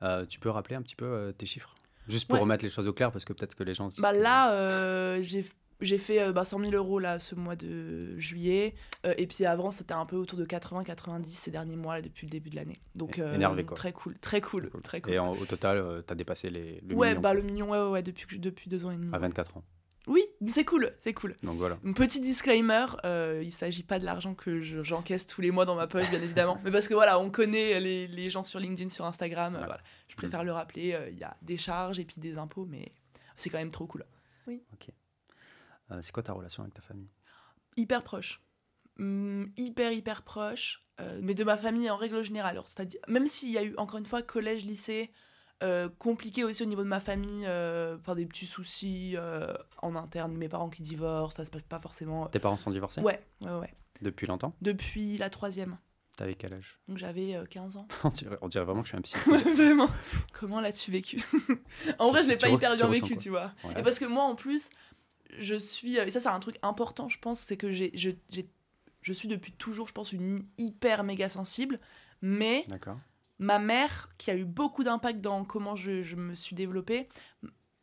Euh, 0.03 0.25
tu 0.25 0.39
peux 0.39 0.49
rappeler 0.49 0.75
un 0.75 0.81
petit 0.81 0.95
peu 0.95 1.33
tes 1.37 1.45
chiffres? 1.45 1.75
Juste 2.07 2.27
pour 2.27 2.35
Ouais. 2.35 2.41
remettre 2.41 2.63
les 2.63 2.69
choses 2.69 2.87
au 2.87 2.93
clair, 2.93 3.11
parce 3.11 3.25
que 3.25 3.33
peut-être 3.33 3.53
que 3.55 3.63
les 3.63 3.73
gens. 3.73 3.89
Bah 3.99 4.11
là, 4.13 4.51
euh, 4.53 5.19
j'ai 5.23 5.45
j'ai 5.79 5.99
fait 5.99 6.19
euh, 6.23 6.31
bah, 6.31 6.43
100 6.45 6.59
000 6.61 6.71
euros 6.71 6.97
là, 6.97 7.19
ce 7.19 7.35
mois 7.35 7.55
de 7.55 8.17
juillet. 8.17 8.73
Euh, 9.05 9.13
et 9.19 9.27
puis 9.27 9.45
avant, 9.45 9.69
c'était 9.69 9.93
un 9.93 10.07
peu 10.07 10.15
autour 10.15 10.39
de 10.39 10.45
80-90 10.45 11.25
ces 11.27 11.51
derniers 11.51 11.75
mois 11.75 11.95
là, 11.97 12.01
depuis 12.01 12.25
le 12.25 12.31
début 12.31 12.49
de 12.49 12.55
l'année. 12.55 12.79
Donc 12.95 13.19
énervé, 13.19 13.63
quoi. 13.63 13.75
très 13.77 13.93
cool, 13.93 14.17
très 14.17 14.41
cool, 14.41 14.71
très 14.83 15.01
cool. 15.01 15.13
Et 15.13 15.19
en- 15.19 15.33
au 15.33 15.45
total, 15.45 16.03
tu 16.07 16.11
as 16.11 16.15
dépassé 16.15 16.49
les, 16.49 16.79
le 16.81 16.95
ouais, 16.95 17.09
million 17.09 17.21
bah 17.21 17.33
le 17.35 17.41
million, 17.43 17.69
ouais, 17.69 17.91
ouais, 17.91 18.01
depuis, 18.01 18.39
depuis 18.39 18.69
deux 18.71 18.85
ans 18.85 18.91
et 18.91 18.95
demi. 18.97 19.13
à 19.13 19.19
24 19.19 19.57
ans. 19.57 19.63
Oui, 20.07 20.23
c'est 20.47 20.63
cool, 20.65 20.93
c'est 21.01 21.13
cool. 21.13 21.35
Donc 21.43 21.57
voilà. 21.57 21.77
Un 21.85 21.91
petit 21.91 22.21
disclaimer, 22.21 22.85
euh, 23.03 23.41
il 23.43 23.51
s'agit 23.51 23.83
pas 23.83 23.99
de 23.99 24.05
l'argent 24.05 24.33
que 24.35 24.61
je- 24.61 24.81
j'encaisse 24.81 25.25
tous 25.27 25.41
les 25.41 25.51
mois 25.51 25.65
dans 25.65 25.75
ma 25.75 25.85
poche, 25.87 26.09
bien 26.09 26.21
évidemment. 26.21 26.59
Mais 26.63 26.71
parce 26.71 26.87
que 26.87 26.93
voilà, 26.93 27.19
on 27.19 27.29
connaît 27.29 27.79
les, 27.81 28.07
les 28.07 28.29
gens 28.29 28.43
sur 28.43 28.59
LinkedIn, 28.59 28.89
sur 28.89 29.05
Instagram. 29.05 29.55
euh, 29.55 29.59
voilà. 29.59 29.81
Je 30.07 30.15
préfère 30.15 30.43
le 30.45 30.53
rappeler, 30.53 30.93
euh, 30.93 31.09
il 31.09 31.19
y 31.19 31.23
a 31.23 31.35
des 31.41 31.57
charges 31.57 31.99
et 31.99 32.05
puis 32.05 32.21
des 32.21 32.37
impôts, 32.37 32.65
mais 32.65 32.91
c'est 33.35 33.49
quand 33.49 33.57
même 33.59 33.71
trop 33.71 33.85
cool. 33.85 34.05
Euh, 35.91 35.99
c'est 36.01 36.11
quoi 36.11 36.23
ta 36.23 36.33
relation 36.33 36.63
avec 36.63 36.73
ta 36.73 36.81
famille? 36.81 37.09
Hyper 37.75 38.03
proche. 38.03 38.41
Hum, 38.99 39.51
hyper, 39.57 39.91
hyper 39.91 40.23
proche. 40.23 40.83
euh, 40.99 41.19
mais 41.21 41.35
de 41.35 41.43
ma 41.43 41.57
famille 41.57 41.89
en 41.91 41.95
règle 41.97 42.23
générale. 42.23 42.51
Alors, 42.53 42.67
c'est-à-dire, 42.69 42.99
même 43.07 43.27
s'il 43.27 43.51
y 43.51 43.57
a 43.59 43.63
eu, 43.63 43.75
encore 43.77 43.99
une 43.99 44.05
fois, 44.07 44.23
collège, 44.23 44.65
lycée, 44.65 45.11
euh, 45.63 45.89
compliqué 45.99 46.43
aussi 46.43 46.63
au 46.63 46.65
niveau 46.67 46.83
de 46.83 46.87
ma 46.89 46.99
famille, 46.99 47.45
euh, 47.47 47.97
par 47.97 48.15
des 48.15 48.25
petits 48.25 48.45
soucis 48.45 49.13
euh, 49.15 49.53
en 49.81 49.95
interne, 49.95 50.35
mes 50.35 50.49
parents 50.49 50.69
qui 50.69 50.83
divorcent, 50.83 51.35
ça 51.37 51.45
se 51.45 51.51
passe 51.51 51.63
pas 51.63 51.79
forcément. 51.79 52.27
Tes 52.27 52.39
parents 52.39 52.57
sont 52.57 52.71
divorcés 52.71 53.01
Ouais, 53.01 53.19
ouais, 53.41 53.51
ouais. 53.51 53.73
Depuis 54.01 54.27
longtemps 54.27 54.53
Depuis 54.61 55.17
la 55.17 55.29
troisième. 55.29 55.77
T'avais 56.15 56.35
quel 56.35 56.53
âge? 56.55 56.79
Donc 56.87 56.97
j'avais 56.97 57.35
euh, 57.35 57.45
15 57.45 57.77
ans. 57.77 57.87
on, 58.03 58.09
dirait, 58.09 58.37
on 58.41 58.47
dirait 58.47 58.65
vraiment 58.65 58.81
que 58.81 58.87
je 58.87 58.91
suis 58.91 58.97
un 58.97 59.01
psy. 59.01 59.15
Vraiment. 59.55 59.89
Comment 60.33 60.61
l'as-tu 60.61 60.91
vécu? 60.91 61.21
En 61.99 62.09
vrai, 62.11 62.23
je 62.23 62.29
l'ai 62.29 62.37
pas 62.37 62.49
hyper 62.49 62.73
bien 62.75 62.87
vécu, 62.87 63.13
quoi 63.13 63.21
tu 63.21 63.29
vois. 63.29 63.51
Ouais. 63.63 63.79
Et 63.79 63.83
parce 63.83 63.99
que 63.99 64.05
moi, 64.05 64.23
en 64.23 64.35
plus, 64.35 64.69
je 65.37 65.55
suis. 65.55 65.97
Et 65.97 66.09
ça, 66.11 66.19
c'est 66.19 66.27
un 66.29 66.39
truc 66.39 66.57
important, 66.63 67.07
je 67.09 67.19
pense, 67.19 67.39
c'est 67.41 67.57
que 67.57 67.71
j'ai, 67.71 67.91
je, 67.95 68.09
j'ai- 68.29 68.49
je 69.01 69.13
suis 69.13 69.27
depuis 69.27 69.51
toujours, 69.53 69.87
je 69.87 69.93
pense, 69.93 70.11
une 70.11 70.43
hyper 70.57 71.03
méga 71.03 71.29
sensible. 71.29 71.79
Mais 72.21 72.63
D'accord. 72.67 72.97
Ma 73.39 73.59
mère, 73.59 74.09
qui 74.17 74.31
a 74.31 74.35
eu 74.35 74.45
beaucoup 74.45 74.83
d'impact 74.83 75.21
dans 75.21 75.43
comment 75.45 75.75
je, 75.75 76.01
je 76.03 76.15
me 76.15 76.33
suis 76.35 76.55
développée, 76.55 77.07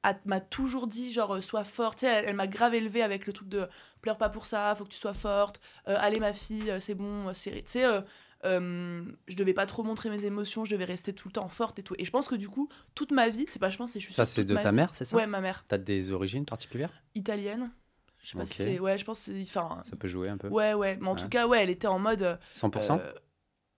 a- 0.03 0.19
m'a 0.27 0.41
toujours 0.41 0.87
dit 0.87 1.13
genre 1.13 1.37
euh, 1.37 1.41
sois 1.41 1.65
forte. 1.65 1.99
Tu 2.01 2.07
sais, 2.07 2.13
elle, 2.13 2.25
elle 2.27 2.37
m'a 2.37 2.47
grave 2.47 2.75
élevée 2.75 3.03
avec 3.03 3.27
le 3.27 3.33
truc 3.33 3.49
de 3.49 3.69
pleure 4.03 4.19
pas 4.19 4.29
pour 4.29 4.47
ça 4.47 4.75
faut 4.77 4.85
que 4.85 4.91
tu 4.91 4.99
sois 4.99 5.15
forte. 5.15 5.61
Euh, 5.89 5.97
allez 5.99 6.21
ma 6.21 6.33
fille 6.33 6.71
euh, 6.71 6.81
c'est 6.81 6.95
bon 6.95 7.33
c'est 7.35 7.53
tu 7.53 7.63
sais 7.67 7.85
euh, 7.85 8.01
euh, 8.45 9.03
je 9.29 9.37
devais 9.37 9.55
pas 9.55 9.65
trop 9.65 9.83
montrer 9.83 10.11
mes 10.11 10.27
émotions 10.27 10.67
je 10.67 10.73
devais 10.73 10.85
rester 10.85 11.15
tout 11.15 11.29
le 11.29 11.33
temps 11.33 11.49
forte 11.49 11.79
et 11.79 11.83
tout. 11.83 11.95
Et 11.99 12.05
je 12.05 12.11
pense 12.11 12.29
que 12.29 12.35
du 12.35 12.49
coup 12.49 12.69
toute 12.95 13.13
ma 13.13 13.29
vie 13.31 13.47
c'est 13.49 13.59
pas 13.59 13.71
je 13.71 13.79
pense 13.79 13.93
c'est 13.93 14.01
je 14.01 14.05
suis 14.07 14.15
Ça, 14.15 14.27
c'est 14.27 14.45
de 14.45 14.53
ma 14.55 14.63
ta 14.63 14.71
vie- 14.71 14.77
mère, 14.77 14.95
c'est 14.95 15.05
ça? 15.07 15.17
Ouais 15.17 15.27
ma 15.27 15.41
mère. 15.41 15.65
T'as 15.69 15.79
des 15.79 16.13
origines 16.13 16.45
particulières? 16.45 16.93
Italienne. 17.15 17.71
Je 18.23 18.31
sais 18.31 18.39
pas 18.39 18.47
si 18.47 18.55
c'est 18.55 18.79
ouais 18.81 18.99
je 18.99 19.05
pense 19.05 19.31
enfin 19.43 19.81
Ça 19.85 19.97
peut 19.97 20.09
jouer 20.09 20.29
un 20.29 20.37
peu. 20.37 20.49
Ouais 20.49 20.75
ouais. 20.75 20.97
Mais 21.01 21.09
en 21.09 21.13
Ouais. 21.15 21.21
tout 21.21 21.29
cas 21.29 21.47
ouais 21.47 21.63
elle 21.63 21.71
était 21.71 21.87
en 21.87 21.99
mode 21.99 22.23
euh, 22.23 22.37
100% 22.55 22.99
euh, 23.01 23.13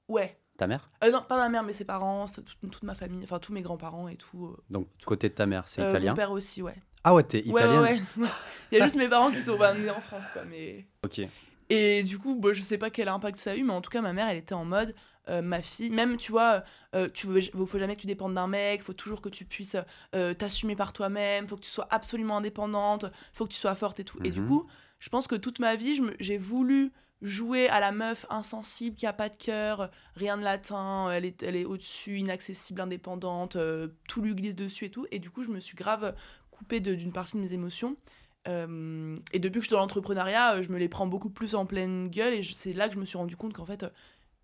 ouais 0.08 0.40
Ta 0.56 0.66
mère? 0.66 0.90
Euh, 1.04 1.10
non 1.10 1.22
pas 1.22 1.36
ma 1.36 1.48
mère 1.48 1.62
mais 1.62 1.72
ses 1.72 1.84
parents 1.84 2.26
toute, 2.26 2.56
toute 2.70 2.82
ma 2.82 2.94
famille 2.94 3.22
enfin 3.24 3.38
tous 3.38 3.52
mes 3.52 3.62
grands-parents 3.62 4.08
et 4.08 4.16
tout 4.16 4.46
euh, 4.46 4.56
Donc, 4.70 4.88
côté 5.04 5.28
de 5.28 5.34
ta 5.34 5.46
mère, 5.46 5.68
c'est 5.68 5.82
Euh, 5.82 5.90
italien? 5.90 6.12
Mon 6.12 6.16
père 6.16 6.30
aussi, 6.30 6.62
ouais. 6.62 6.76
Ah 7.04 7.14
ouais, 7.14 7.22
t'es 7.22 7.40
italienne 7.40 7.80
ouais, 7.82 8.00
ouais. 8.16 8.28
Il 8.72 8.78
y 8.78 8.80
a 8.80 8.84
juste 8.84 8.96
mes 8.96 9.08
parents 9.08 9.30
qui 9.30 9.38
sont 9.38 9.56
bah, 9.58 9.74
nés 9.74 9.90
en 9.90 10.00
France, 10.00 10.24
quoi. 10.32 10.44
Mais... 10.44 10.86
Ok. 11.04 11.20
Et 11.68 12.02
du 12.02 12.18
coup, 12.18 12.34
bah, 12.36 12.52
je 12.52 12.62
sais 12.62 12.78
pas 12.78 12.90
quel 12.90 13.08
impact 13.08 13.38
ça 13.38 13.52
a 13.52 13.54
eu, 13.56 13.62
mais 13.62 13.72
en 13.72 13.80
tout 13.80 13.90
cas, 13.90 14.00
ma 14.00 14.12
mère, 14.12 14.28
elle 14.28 14.36
était 14.38 14.54
en 14.54 14.64
mode, 14.64 14.94
euh, 15.28 15.42
ma 15.42 15.62
fille, 15.62 15.90
même, 15.90 16.16
tu 16.16 16.32
vois, 16.32 16.62
euh, 16.94 17.08
tu 17.12 17.26
faut 17.52 17.78
jamais 17.78 17.96
que 17.96 18.00
tu 18.00 18.06
dépendes 18.06 18.34
d'un 18.34 18.46
mec, 18.46 18.82
faut 18.82 18.92
toujours 18.92 19.20
que 19.20 19.28
tu 19.28 19.44
puisses 19.44 19.76
euh, 20.14 20.32
t'assumer 20.34 20.74
par 20.76 20.92
toi-même, 20.92 21.46
faut 21.48 21.56
que 21.56 21.62
tu 21.62 21.70
sois 21.70 21.86
absolument 21.90 22.38
indépendante, 22.38 23.06
faut 23.32 23.44
que 23.46 23.52
tu 23.52 23.58
sois 23.58 23.74
forte 23.74 24.00
et 24.00 24.04
tout. 24.04 24.18
Et 24.24 24.30
du 24.30 24.40
Mhm. 24.40 24.48
coup, 24.48 24.66
je 25.00 25.08
pense 25.08 25.26
que 25.26 25.34
toute 25.34 25.58
ma 25.58 25.76
vie, 25.76 26.00
j'ai 26.20 26.38
voulu 26.38 26.92
jouer 27.22 27.68
à 27.68 27.81
la 27.81 27.92
meuf 27.92 28.26
insensible 28.31 28.96
qui 28.96 29.07
a 29.07 29.12
pas 29.12 29.29
de 29.29 29.37
cœur, 29.37 29.90
rien 30.14 30.37
de 30.37 30.42
latin, 30.42 31.11
elle 31.11 31.24
est, 31.24 31.42
elle 31.42 31.57
est 31.57 31.64
au-dessus, 31.64 32.18
inaccessible, 32.18 32.81
indépendante, 32.81 33.57
euh, 33.57 33.88
tout 34.09 34.22
lui 34.22 34.35
glisse 34.35 34.57
dessus 34.57 34.87
et 34.87 34.90
tout. 34.90 35.07
Et 35.11 35.18
du 35.18 35.31
coup, 35.31 35.42
je 35.42 35.50
me 35.50 35.61
suis 35.61 35.76
grave 35.76 36.14
coupée 36.50 36.81
d'une 36.81 37.12
partie 37.12 37.37
de 37.37 37.42
mes 37.42 37.52
émotions. 37.52 37.96
Euh, 38.48 39.18
et 39.33 39.38
depuis 39.38 39.59
que 39.59 39.64
je 39.64 39.68
suis 39.68 39.74
dans 39.74 39.81
l'entrepreneuriat, 39.81 40.57
euh, 40.57 40.62
je 40.62 40.70
me 40.70 40.79
les 40.79 40.88
prends 40.88 41.07
beaucoup 41.07 41.31
plus 41.31 41.55
en 41.55 41.66
pleine 41.66 42.09
gueule. 42.09 42.35
Et 42.35 42.42
c'est 42.42 42.72
là 42.72 42.88
que 42.88 42.94
je 42.94 43.00
me 43.00 43.05
suis 43.05 43.18
rendu 43.18 43.37
compte 43.37 43.52
qu'en 43.52 43.66
fait, 43.66 43.85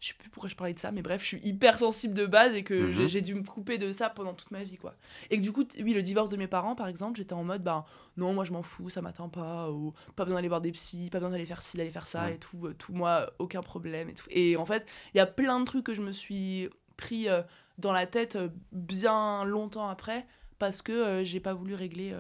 je 0.03 0.09
sais 0.09 0.15
plus 0.15 0.29
pourquoi 0.31 0.51
je 0.51 0.57
parlais 0.57 0.75
de 0.75 0.79
ça, 0.81 0.91
mais 0.91 1.01
bref, 1.01 1.23
je 1.23 1.27
suis 1.29 1.41
hyper 1.45 1.79
sensible 1.79 2.13
de 2.13 2.27
base 2.27 2.55
et 2.55 2.65
que 2.65 2.75
Mhm. 2.75 2.93
j'ai- 2.93 3.09
j'ai 3.09 3.21
dû 3.21 3.35
me 3.37 3.43
couper 3.45 3.79
de 3.79 3.93
ça 3.93 4.11
pendant 4.11 4.35
toute 4.35 4.51
ma 4.51 4.65
vie, 4.65 4.77
quoi. 4.77 4.97
Et 5.31 5.37
que 5.37 5.43
du 5.43 5.53
coup, 5.53 5.65
oui, 5.81 5.95
le 5.95 6.03
divorce 6.03 6.29
de 6.29 6.37
mes 6.37 6.49
parents, 6.49 6.75
par 6.75 6.89
exemple, 6.89 7.17
j'étais 7.19 7.35
en 7.35 7.45
mode, 7.45 7.63
bah 7.63 7.87
non, 8.17 8.35
moi 8.35 8.45
je 8.45 8.53
m'en 8.53 8.63
fous, 8.65 8.91
ça 8.91 9.01
m'atteint 9.01 9.29
pas, 9.29 9.71
ou 9.71 9.95
pas 10.17 10.25
besoin 10.25 10.39
d'aller 10.39 10.49
voir 10.49 10.61
des 10.61 10.73
psys, 10.73 11.09
pas 11.09 11.19
besoin 11.21 11.31
d'aller 11.31 11.47
faire 11.47 11.63
ci, 11.63 11.77
d'aller 11.77 11.93
faire 11.93 12.09
ça 12.09 12.25
Ouais. 12.25 12.35
et 12.35 12.39
tout, 12.39 12.67
euh, 12.67 12.75
tout, 12.75 12.93
moi, 12.93 13.33
aucun 13.39 13.63
problème 13.63 14.09
et 14.09 14.15
tout. 14.15 14.27
Et 14.31 14.57
en 14.57 14.67
fait, 14.67 14.85
il 15.15 15.19
y 15.19 15.21
a 15.21 15.27
plein 15.27 15.61
de 15.61 15.65
trucs 15.65 15.85
que 15.87 15.95
je 15.95 16.03
me 16.03 16.11
suis 16.13 16.69
pris 16.97 17.29
euh, 17.29 17.43
dans 17.79 17.93
la 17.93 18.07
tête 18.07 18.35
euh, 18.37 18.49
bien 18.73 19.45
longtemps 19.45 19.89
après 19.89 20.27
parce 20.59 20.83
que 20.83 21.23
j'ai 21.25 21.41
pas 21.41 21.55
voulu 21.55 21.75
régler 21.75 22.13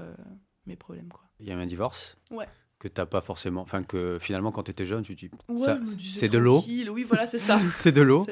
mes 0.66 0.76
problèmes, 0.76 1.08
quoi. 1.08 1.22
Il 1.40 1.46
y 1.48 1.50
a 1.50 1.54
eu 1.54 1.58
un 1.60 1.66
divorce? 1.66 2.16
Ouais. 2.30 2.46
Que 2.82 2.88
t'as 2.88 3.06
pas 3.06 3.20
forcément. 3.20 3.60
Enfin, 3.62 3.84
que 3.84 4.18
finalement, 4.20 4.50
quand 4.50 4.64
t'étais 4.64 4.86
jeune, 4.86 5.02
tu 5.04 5.14
te 5.14 5.20
dis. 5.26 5.30
Ouais, 5.48 5.76
c'est 6.00 6.28
de 6.28 6.36
l'eau. 6.38 6.64
Oui, 6.66 7.04
voilà, 7.06 7.28
c'est 7.28 7.38
ça. 7.38 7.60
c'est 7.76 7.92
de 7.92 8.02
l'eau. 8.02 8.26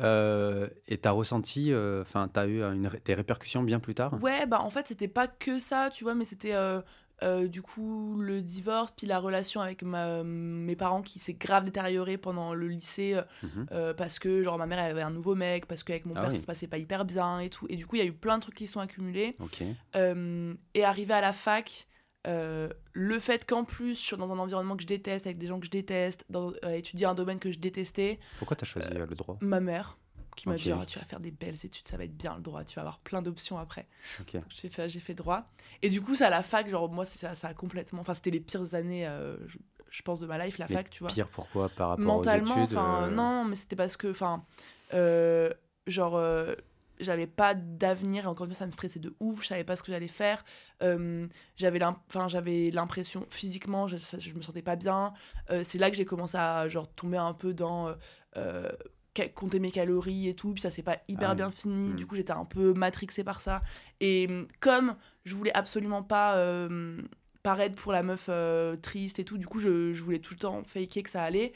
Euh, 0.00 0.68
et 0.88 0.98
t'as 0.98 1.12
ressenti. 1.12 1.72
euh, 1.72 2.02
Enfin, 2.02 2.26
t'as 2.26 2.46
eu 2.48 2.62
une, 2.62 2.90
des 3.04 3.14
répercussions 3.14 3.62
bien 3.62 3.78
plus 3.78 3.94
tard? 3.94 4.18
Ouais, 4.20 4.44
bah 4.46 4.60
en 4.60 4.70
fait, 4.70 4.88
c'était 4.88 5.06
pas 5.06 5.28
que 5.28 5.60
ça, 5.60 5.88
tu 5.92 6.02
vois, 6.02 6.14
mais 6.16 6.24
c'était 6.24 6.54
euh, 6.54 6.80
euh, 7.22 7.46
du 7.46 7.62
coup 7.62 8.16
le 8.20 8.42
divorce, 8.42 8.90
puis 8.96 9.06
la 9.06 9.20
relation 9.20 9.60
avec 9.60 9.84
ma, 9.84 10.24
mes 10.24 10.74
parents 10.74 11.02
qui 11.02 11.20
s'est 11.20 11.34
grave 11.34 11.62
détériorée 11.64 12.18
pendant 12.18 12.54
le 12.54 12.66
lycée, 12.66 13.14
euh, 13.14 13.22
Mhm. 13.44 13.66
euh, 13.70 13.94
parce 13.94 14.18
que 14.18 14.42
genre 14.42 14.58
ma 14.58 14.66
mère 14.66 14.80
avait 14.80 15.02
un 15.02 15.10
nouveau 15.10 15.36
mec, 15.36 15.66
parce 15.66 15.84
qu'avec 15.84 16.06
mon 16.06 16.16
Ah 16.16 16.22
père 16.22 16.30
oui. 16.30 16.36
ça 16.36 16.42
se 16.42 16.46
passait 16.46 16.66
pas 16.66 16.78
hyper 16.78 17.04
bien 17.04 17.38
et 17.38 17.50
tout. 17.50 17.66
Et 17.68 17.76
du 17.76 17.86
coup, 17.86 17.94
il 17.94 18.00
y 18.00 18.02
a 18.02 18.06
eu 18.06 18.12
plein 18.12 18.38
de 18.38 18.42
trucs 18.42 18.56
qui 18.56 18.66
sont 18.66 18.80
accumulés. 18.80 19.36
Ok. 19.38 19.62
Euh, 19.94 20.54
et 20.74 20.82
arrivé 20.84 21.14
à 21.14 21.20
la 21.20 21.32
fac, 21.32 21.86
euh, 22.26 22.68
le 22.92 23.18
fait 23.18 23.44
qu'en 23.44 23.64
plus 23.64 23.94
je 23.94 24.00
suis 24.00 24.16
dans 24.16 24.32
un 24.32 24.38
environnement 24.38 24.76
que 24.76 24.82
je 24.82 24.86
déteste, 24.86 25.26
avec 25.26 25.38
des 25.38 25.46
gens 25.46 25.58
que 25.58 25.66
je 25.66 25.70
déteste, 25.70 26.24
dans, 26.30 26.52
euh, 26.64 26.70
étudier 26.70 27.06
un 27.06 27.14
domaine 27.14 27.38
que 27.38 27.50
je 27.50 27.58
détestais, 27.58 28.20
Pourquoi 28.38 28.56
t'as 28.56 28.66
choisi 28.66 28.88
euh, 28.92 29.06
le 29.06 29.14
droit 29.14 29.38
ma 29.40 29.60
mère 29.60 29.98
qui 30.36 30.48
m'a 30.48 30.56
dit 30.56 30.72
Ah, 30.72 30.84
tu 30.86 30.98
vas 30.98 31.04
faire 31.04 31.20
des 31.20 31.30
belles 31.30 31.58
études, 31.62 31.86
ça 31.86 31.96
va 31.96 32.04
être 32.04 32.16
bien 32.16 32.36
le 32.36 32.42
droit, 32.42 32.64
tu 32.64 32.76
vas 32.76 32.82
avoir 32.82 32.98
plein 33.00 33.20
d'options 33.20 33.58
après. 33.58 33.86
J'ai 34.54 34.70
fait, 34.70 34.88
j'ai 34.88 35.00
fait 35.00 35.14
droit. 35.14 35.44
Et 35.82 35.90
du 35.90 36.00
coup, 36.00 36.14
ça 36.14 36.28
à 36.28 36.30
la 36.30 36.42
fac, 36.42 36.68
genre 36.68 36.88
moi, 36.88 37.04
c'est 37.04 37.18
ça, 37.18 37.34
ça 37.34 37.48
a 37.48 37.54
complètement. 37.54 38.00
Enfin, 38.00 38.14
c'était 38.14 38.30
les 38.30 38.40
pires 38.40 38.74
années, 38.74 39.06
je, 39.46 39.58
je 39.92 40.02
pense, 40.02 40.20
de 40.20 40.26
ma 40.26 40.42
life, 40.42 40.56
la 40.58 40.66
Mais 40.68 40.76
fac, 40.76 40.90
tu 40.90 41.00
vois. 41.00 41.12
Pire, 41.12 41.28
pourquoi 41.28 41.68
Par 41.68 41.90
rapport 41.90 42.04
Mentalement, 42.04 42.62
aux 42.62 42.64
études 42.64 42.78
euh, 42.78 43.10
non, 43.10 43.44
mais 43.44 43.56
c'était 43.56 43.76
parce 43.76 43.98
que, 43.98 44.10
enfin, 44.10 44.42
genre, 45.86 46.18
j'avais 47.00 47.26
pas 47.26 47.54
d'avenir 47.54 48.24
et 48.24 48.26
encore 48.26 48.44
une 48.46 48.52
fois 48.52 48.58
ça 48.58 48.66
me 48.66 48.72
stressait 48.72 49.00
de 49.00 49.14
ouf 49.20 49.42
je 49.42 49.48
savais 49.48 49.64
pas 49.64 49.76
ce 49.76 49.82
que 49.82 49.92
j'allais 49.92 50.08
faire. 50.08 50.44
Euh, 50.82 51.26
j'avais 51.56 51.82
enfin 51.84 52.28
j'avais 52.28 52.70
l'impression 52.70 53.26
physiquement 53.30 53.86
je, 53.88 53.96
je 54.18 54.34
me 54.34 54.42
sentais 54.42 54.62
pas 54.62 54.76
bien. 54.76 55.12
Euh, 55.50 55.62
c'est 55.64 55.78
là 55.78 55.90
que 55.90 55.96
j'ai 55.96 56.04
commencé 56.04 56.36
à 56.36 56.68
genre 56.68 56.88
tomber 56.88 57.16
un 57.18 57.34
peu 57.34 57.52
dans 57.54 57.94
euh, 58.36 58.70
compter 59.34 59.58
mes 59.58 59.70
calories 59.70 60.28
et 60.28 60.34
tout 60.34 60.52
puis 60.52 60.62
ça 60.62 60.70
s'est 60.70 60.82
pas 60.82 60.98
hyper 61.08 61.30
Ah 61.30 61.34
bien 61.34 61.48
oui. 61.48 61.54
fini. 61.54 61.88
Mm. 61.90 61.96
du 61.96 62.06
coup 62.06 62.14
j'étais 62.16 62.32
un 62.32 62.44
peu 62.44 62.72
matrixée 62.72 63.24
par 63.24 63.40
ça. 63.40 63.62
Et 64.00 64.26
hum, 64.28 64.46
comme 64.60 64.96
je 65.24 65.34
voulais 65.34 65.56
absolument 65.56 66.02
pas 66.02 66.36
paraître 67.42 67.74
pour 67.74 67.92
la 67.92 68.02
meuf 68.02 68.30
triste 68.82 69.18
et 69.18 69.24
tout 69.24 69.38
du 69.38 69.46
coup 69.46 69.58
je, 69.58 69.92
je 69.92 70.02
voulais 70.02 70.20
tout 70.20 70.34
le 70.34 70.38
temps 70.40 70.62
faker 70.64 71.02
que 71.02 71.10
ça 71.10 71.22
allait 71.22 71.52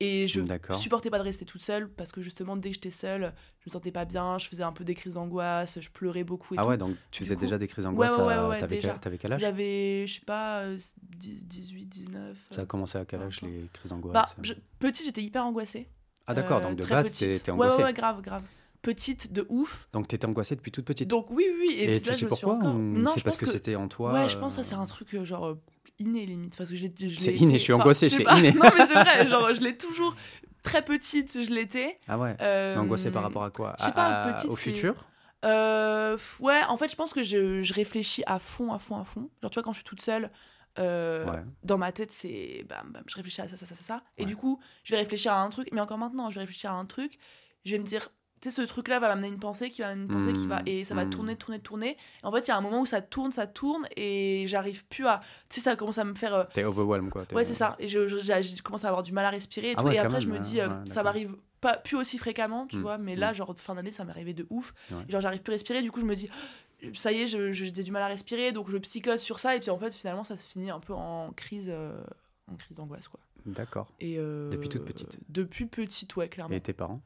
et 0.00 0.26
je 0.26 0.40
D'accord. 0.40 0.76
supportais 0.76 1.10
pas 1.10 1.18
de 1.18 1.24
rester 1.24 1.44
toute 1.44 1.62
seule 1.62 1.88
parce 1.88 2.10
que 2.10 2.22
justement 2.22 2.56
dès 2.56 2.70
que 2.70 2.74
j'étais 2.76 2.90
seule 2.90 3.34
je 3.60 3.68
me 3.68 3.72
sentais 3.72 3.92
pas 3.92 4.06
bien 4.06 4.38
je 4.38 4.48
faisais 4.48 4.62
un 4.62 4.72
peu 4.72 4.82
des 4.82 4.94
crises 4.94 5.14
d'angoisse 5.14 5.78
je 5.80 5.90
pleurais 5.90 6.24
beaucoup 6.24 6.54
et 6.54 6.56
Ah 6.58 6.62
tout 6.62 6.68
ouais, 6.70 6.78
donc 6.78 6.96
tu 7.10 7.22
Du 7.22 7.26
faisais 7.28 7.34
coup- 7.36 7.42
déjà 7.42 7.58
des 7.58 7.66
crises 7.68 7.84
d'angoisse. 7.84 8.16
ouais, 8.16 8.24
ouais, 8.24 8.48
ouais, 8.48 8.58
T'avais 8.60 8.78
quel, 8.78 9.18
quel 9.18 9.32
âge? 9.34 9.40
J'avais 9.40 10.06
je 10.06 10.14
sais 10.14 10.24
pas 10.24 10.60
euh, 10.62 10.78
10 11.02 11.44
18 11.46 11.86
19 11.86 12.36
Ça 12.50 12.60
a 12.60 12.64
euh. 12.64 12.66
commencé 12.66 12.96
à 12.98 13.04
quel 13.04 13.20
peu 13.20 13.26
âge 13.26 13.42
les 13.42 13.68
crises 13.72 13.90
d'angoisse? 13.90 14.14
Bah 14.14 14.28
je- 14.42 14.54
petite 14.78 15.04
j'étais 15.04 15.22
hyper 15.22 15.44
angoissée 15.44 15.88
Ah 16.26 16.32
d'accord, 16.34 16.58
Euh, 16.58 16.62
donc 16.62 16.76
de 16.76 16.86
base 16.86 17.10
t'es 17.12 17.50
angoissée. 17.50 17.78
ouais 17.78 17.84
ouais 17.84 17.92
grave 17.92 18.22
grave 18.22 18.42
petite 18.82 19.30
de 19.30 19.46
ouf 19.50 19.88
Donc 19.92 20.08
t'étais 20.08 20.26
angoissée 20.26 20.56
depuis 20.56 20.72
toute 20.72 20.86
petite? 20.86 21.08
donc 21.10 21.30
oui 21.30 21.44
oui 21.60 21.66
et, 21.74 21.84
Et, 21.84 21.86
puis 21.92 22.00
tu 22.00 22.06
là, 22.08 22.12
sais 22.14 22.20
je 22.20 22.26
pourquoi 22.26 22.54
encore 22.54 22.74
non 22.74 23.10
c'est 23.14 23.22
parce 23.22 23.36
que, 23.36 23.44
c'était 23.44 23.76
en 23.76 23.88
toi 23.88 24.12
ouais 24.14 24.28
je 24.30 24.38
pense 24.38 24.56
que 24.56 24.62
euh, 24.62 24.64
c'est 24.64 24.74
un 24.74 24.86
truc 24.86 25.12
euh, 25.14 25.24
genre 25.26 25.46
euh, 25.48 25.60
inné 26.00 26.26
limite 26.26 26.56
je 26.58 27.18
C'est 27.20 27.34
inné, 27.34 27.54
je 27.58 27.58
suis 27.62 27.72
enfin, 27.72 27.82
angoissée, 27.82 28.08
c'est 28.08 28.24
inné. 28.24 28.52
non 28.54 28.70
mais 28.76 28.84
c'est 28.86 28.94
vrai 28.94 29.28
genre 29.28 29.54
je 29.54 29.60
l'ai 29.60 29.76
toujours 29.76 30.16
très 30.62 30.82
petite 30.84 31.42
je 31.44 31.50
l'étais 31.50 31.98
Ah 32.08 32.18
ouais. 32.18 32.36
euh, 32.40 32.76
Angoissée 32.76 33.10
par 33.12 33.22
rapport 33.22 33.44
à 33.44 33.50
quoi? 33.50 33.76
je 33.78 33.84
sais 33.84 33.90
À- 33.90 33.92
pas, 33.92 34.06
à- 34.22 34.32
petite, 34.34 34.50
Au 34.50 34.56
futur? 34.56 34.94
Euh, 35.44 36.18
ouais, 36.40 36.60
en 36.68 36.76
fait, 36.76 36.90
je 36.90 36.96
pense 36.96 37.14
que 37.14 37.22
je, 37.22 37.62
je 37.62 37.72
réfléchis 37.72 38.22
à 38.26 38.38
fond, 38.38 38.72
à 38.74 38.78
fond, 38.78 38.96
à 38.98 39.04
fond. 39.04 39.30
Genre, 39.40 39.50
tu 39.50 39.54
vois, 39.54 39.62
quand 39.62 39.72
je 39.72 39.78
suis 39.78 39.84
toute 39.84 40.02
seule, 40.02 40.30
euh, 40.78 41.24
Ouais. 41.24 41.42
dans 41.64 41.78
ma 41.78 41.92
tête, 41.92 42.12
c'est 42.12 42.64
bam, 42.68 42.90
bam, 42.92 43.02
je 43.06 43.16
réfléchis 43.16 43.40
à 43.40 43.48
ça, 43.48 43.56
ça, 43.56 43.64
ça, 43.64 43.74
ça, 43.74 43.82
ça. 43.82 44.00
Et 44.18 44.22
Ouais. 44.22 44.28
du 44.28 44.36
coup, 44.36 44.60
je 44.84 44.92
vais 44.92 44.98
réfléchir 44.98 45.32
à 45.32 45.40
un 45.40 45.48
truc, 45.48 45.68
mais 45.72 45.80
encore 45.80 45.96
maintenant, 45.96 46.28
je 46.30 46.34
vais 46.34 46.42
réfléchir 46.42 46.70
à 46.70 46.74
un 46.74 46.84
truc, 46.84 47.18
je 47.64 47.72
vais 47.72 47.78
me 47.78 47.84
dire, 47.86 48.10
tu 48.40 48.50
sais, 48.50 48.56
ce 48.56 48.62
truc-là 48.62 48.98
va 49.00 49.08
m'amener 49.08 49.28
une 49.28 49.38
pensée, 49.38 49.70
qui 49.70 49.82
va 49.82 49.88
m'amener 49.88 50.06
une 50.06 50.12
pensée, 50.12 50.32
qui 50.32 50.46
va, 50.46 50.60
Mm, 50.60 50.66
et 50.68 50.84
ça 50.84 50.94
va 50.94 51.04
mm. 51.04 51.10
tourner, 51.10 51.36
tourner, 51.36 51.58
tourner. 51.60 51.96
Et 52.22 52.26
en 52.26 52.32
fait, 52.32 52.40
il 52.40 52.48
y 52.48 52.50
a 52.52 52.56
un 52.56 52.60
moment 52.60 52.80
où 52.80 52.86
ça 52.86 53.02
tourne, 53.02 53.32
ça 53.32 53.46
tourne, 53.46 53.86
et 53.96 54.44
j'arrive 54.46 54.84
plus 54.86 55.06
à. 55.06 55.20
Tu 55.48 55.60
sais, 55.60 55.64
ça 55.64 55.76
commence 55.76 55.98
à 55.98 56.04
me 56.04 56.14
faire. 56.14 56.34
euh, 56.34 56.44
T'es 56.54 56.64
overwhelmed 56.64 57.10
quoi. 57.10 57.24
Ouais, 57.32 57.44
c'est 57.44 57.54
ça. 57.54 57.76
Et 57.78 57.88
je, 57.88 58.08
je- 58.08 58.62
commence 58.62 58.84
à 58.84 58.88
avoir 58.88 59.02
du 59.02 59.12
mal 59.12 59.24
à 59.26 59.30
respirer 59.30 59.72
et, 59.72 59.74
Ah 59.76 59.80
tout. 59.82 59.88
ouais, 59.88 59.94
et 59.96 59.98
après, 59.98 60.20
je 60.20 60.28
me 60.28 60.34
ouais, 60.34 60.40
dis, 60.40 60.60
euh, 60.60 60.68
ouais, 60.68 60.74
ça 60.86 61.02
m'arrive 61.02 61.36
pas 61.60 61.76
plus 61.76 61.96
aussi 61.96 62.16
fréquemment, 62.16 62.66
tu 62.66 62.76
Mm, 62.76 62.80
vois. 62.80 62.96
Mais 62.98 63.16
là, 63.16 63.34
genre, 63.34 63.54
fin 63.58 63.74
d'année, 63.74 63.92
ça 63.92 64.04
m'est 64.04 64.12
arrivé 64.12 64.32
de 64.32 64.46
ouf. 64.48 64.72
Et 65.08 65.12
genre, 65.12 65.20
j'arrive 65.20 65.42
plus 65.42 65.52
à 65.52 65.56
respirer. 65.56 65.82
Du 65.82 65.90
coup, 65.92 66.00
je 66.00 66.06
me 66.06 66.14
dis, 66.16 66.30
ça 66.94 67.12
y 67.12 67.20
est, 67.22 67.26
j'ai 67.26 67.70
du 67.70 67.90
mal 67.90 68.02
à 68.02 68.06
respirer. 68.06 68.52
Donc, 68.52 68.70
je 68.70 68.78
psychote 68.78 69.18
sur 69.18 69.38
ça. 69.38 69.54
Et 69.56 69.60
puis, 69.60 69.68
en 69.70 69.78
fait, 69.78 69.92
finalement, 69.94 70.24
ça 70.24 70.36
se 70.38 70.46
finit 70.48 70.70
un 70.70 70.80
peu 70.80 70.94
en 70.94 71.30
crise, 71.32 71.70
euh, 71.70 72.02
en 72.50 72.56
crise 72.56 72.76
d'angoisse, 72.78 73.08
quoi. 73.08 73.20
D'accord. 73.46 73.92
Et 74.00 74.16
euh, 74.18 74.48
Depuis 74.50 74.68
toute 74.70 74.84
petite. 74.84 75.18
Depuis 75.28 75.66
petite, 75.66 76.16
ouais, 76.16 76.28
clairement. 76.28 76.54
Et 76.54 76.60
tes 76.60 76.72
parents? 76.72 77.02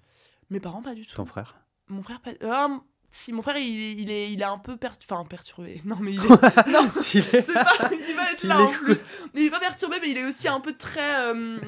Mes 0.51 0.61
parents, 0.61 0.83
pas 0.83 0.95
du 0.95 1.07
tout. 1.07 1.15
Ton 1.17 1.25
frère? 1.27 1.57
Mon 1.89 2.03
frère, 2.03 2.21
pas. 2.21 2.31
Ah, 2.43 2.69
si, 3.11 3.33
mon 3.33 3.43
frère, 3.43 3.57
il, 3.59 3.81
est- 3.81 3.93
il, 4.03 4.11
est, 4.11 4.33
il 4.33 4.41
est 4.41 4.45
un 4.45 4.59
peu 4.59 4.77
per... 4.77 4.89
enfin, 5.03 5.25
perturbé. 5.25 5.81
Non, 5.85 5.97
mais 6.01 6.15
il 6.15 6.25
est. 6.25 6.69
non, 6.71 6.89
S'il 7.01 7.21
est- 7.21 7.53
pas. 7.53 7.91
Il 7.93 8.15
va 8.17 8.33
être 8.33 8.43
là 8.45 8.61
en 8.61 8.69
plus. 8.73 8.99
Il 9.35 9.45
est 9.45 9.51
pas 9.51 9.61
perturbé, 9.61 9.97
mais 10.01 10.11
il 10.11 10.19
est 10.19 10.25
aussi 10.25 10.49
un 10.49 10.61
peu 10.61 10.73
très. 10.77 11.27
euh, 11.33 11.59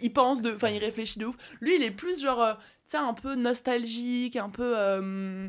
il 0.00 0.12
pense 0.12 0.42
de. 0.42 0.54
Enfin, 0.54 0.68
il 0.70 0.78
réfléchit 0.78 1.18
de 1.18 1.26
ouf. 1.26 1.36
Lui, 1.60 1.76
il 1.76 1.82
est 1.82 1.90
plus 1.90 2.20
genre. 2.20 2.42
euh, 2.42 2.54
tu 2.54 2.60
sais, 2.86 2.96
un 2.96 3.12
peu 3.14 3.34
nostalgique, 3.34 4.36
un 4.36 4.48
peu. 4.50 4.74
euh, 4.78 5.48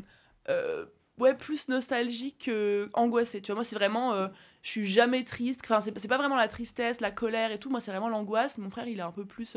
euh, 0.50 0.86
ouais, 1.20 1.34
plus 1.36 1.70
nostalgique 1.70 2.46
que 2.46 2.90
angoissé. 2.94 3.42
Tu 3.42 3.48
vois, 3.48 3.56
moi, 3.56 3.64
c'est 3.64 3.76
vraiment. 3.76 4.14
euh, 4.14 4.28
je 4.62 4.72
suis 4.72 4.86
jamais 4.88 5.24
triste. 5.24 5.62
Enfin, 5.64 5.80
c'est 5.80 5.98
c'est 5.98 6.08
pas 6.10 6.18
vraiment 6.18 6.36
la 6.36 6.48
tristesse, 6.50 7.00
la 7.00 7.12
colère 7.12 7.52
et 7.52 7.60
tout. 7.60 7.70
Moi, 7.70 7.80
c'est 7.80 7.92
vraiment 7.92 8.10
l'angoisse. 8.10 8.58
Mon 8.58 8.70
frère, 8.70 8.88
il 8.88 9.00
est 9.00 9.04
un 9.04 9.12
peu 9.12 9.26
plus. 9.26 9.56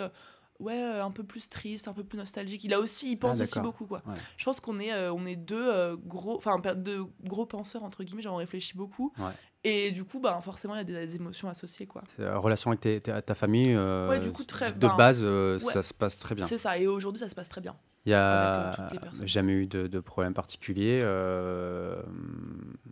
Ouais, 0.61 0.83
euh, 0.83 1.05
un 1.05 1.11
peu 1.11 1.25
plus 1.25 1.49
triste, 1.49 1.89
un 1.89 1.93
peu 1.93 2.05
plus 2.05 2.19
nostalgique. 2.19 2.65
Il 2.65 2.75
a 2.75 2.81
aussi. 2.81 3.13
Il 3.13 3.17
pense 3.17 3.41
aussi 3.41 3.61
beaucoup, 3.61 3.87
quoi. 3.87 4.03
Ouais. 4.07 4.15
Je 4.37 4.45
pense 4.45 4.61
qu'on 4.61 4.79
est, 4.79 4.93
euh, 4.93 5.13
on 5.13 5.27
est 5.27 5.37
deux 5.37 5.69
euh, 5.73 5.97
gros. 5.97 6.37
Enfin, 6.37 6.59
deux 6.77 7.05
gros 7.25 7.47
penseurs, 7.47 7.83
entre 7.83 8.05
guillemets. 8.05 8.23
Genre, 8.23 8.35
on 8.35 8.39
réfléchit 8.39 8.77
beaucoup. 8.77 9.13
Ouais. 9.19 9.33
Et 9.65 9.91
du 9.91 10.05
coup, 10.05 10.21
bah, 10.21 10.39
forcément, 10.43 10.75
il 10.75 10.79
y 10.79 10.81
a 10.81 10.85
des, 10.85 11.07
des 11.07 11.17
émotions 11.17 11.49
associées, 11.49 11.87
quoi. 11.87 12.03
Relation 12.19 12.71
avec 12.71 13.03
ta, 13.03 13.21
ta 13.23 13.35
famille 13.35 13.77
Ouais, 13.77 14.21
du 14.21 14.33
coup, 14.33 14.45
très- 14.45 14.73
De 14.73 14.79
ben, 14.79 14.97
base, 14.97 15.25
ça 15.59 15.83
se 15.83 15.93
passe 15.95 16.17
très 16.19 16.35
bien. 16.35 16.47
C'est 16.47 16.59
ça. 16.59 16.79
Et 16.79 16.87
aujourd'hui, 16.87 17.21
ça 17.21 17.29
se 17.29 17.35
passe 17.35 17.49
très 17.49 17.61
bien. 17.61 17.77
Il 18.07 18.13
y 18.13 18.15
a 18.15 18.75
personnes. 19.01 19.27
jamais 19.27 19.53
eu 19.53 19.67
de, 19.67 19.87
de 19.87 20.01
problème 20.01 20.33
particulier 20.33 21.01
euh, 21.03 22.01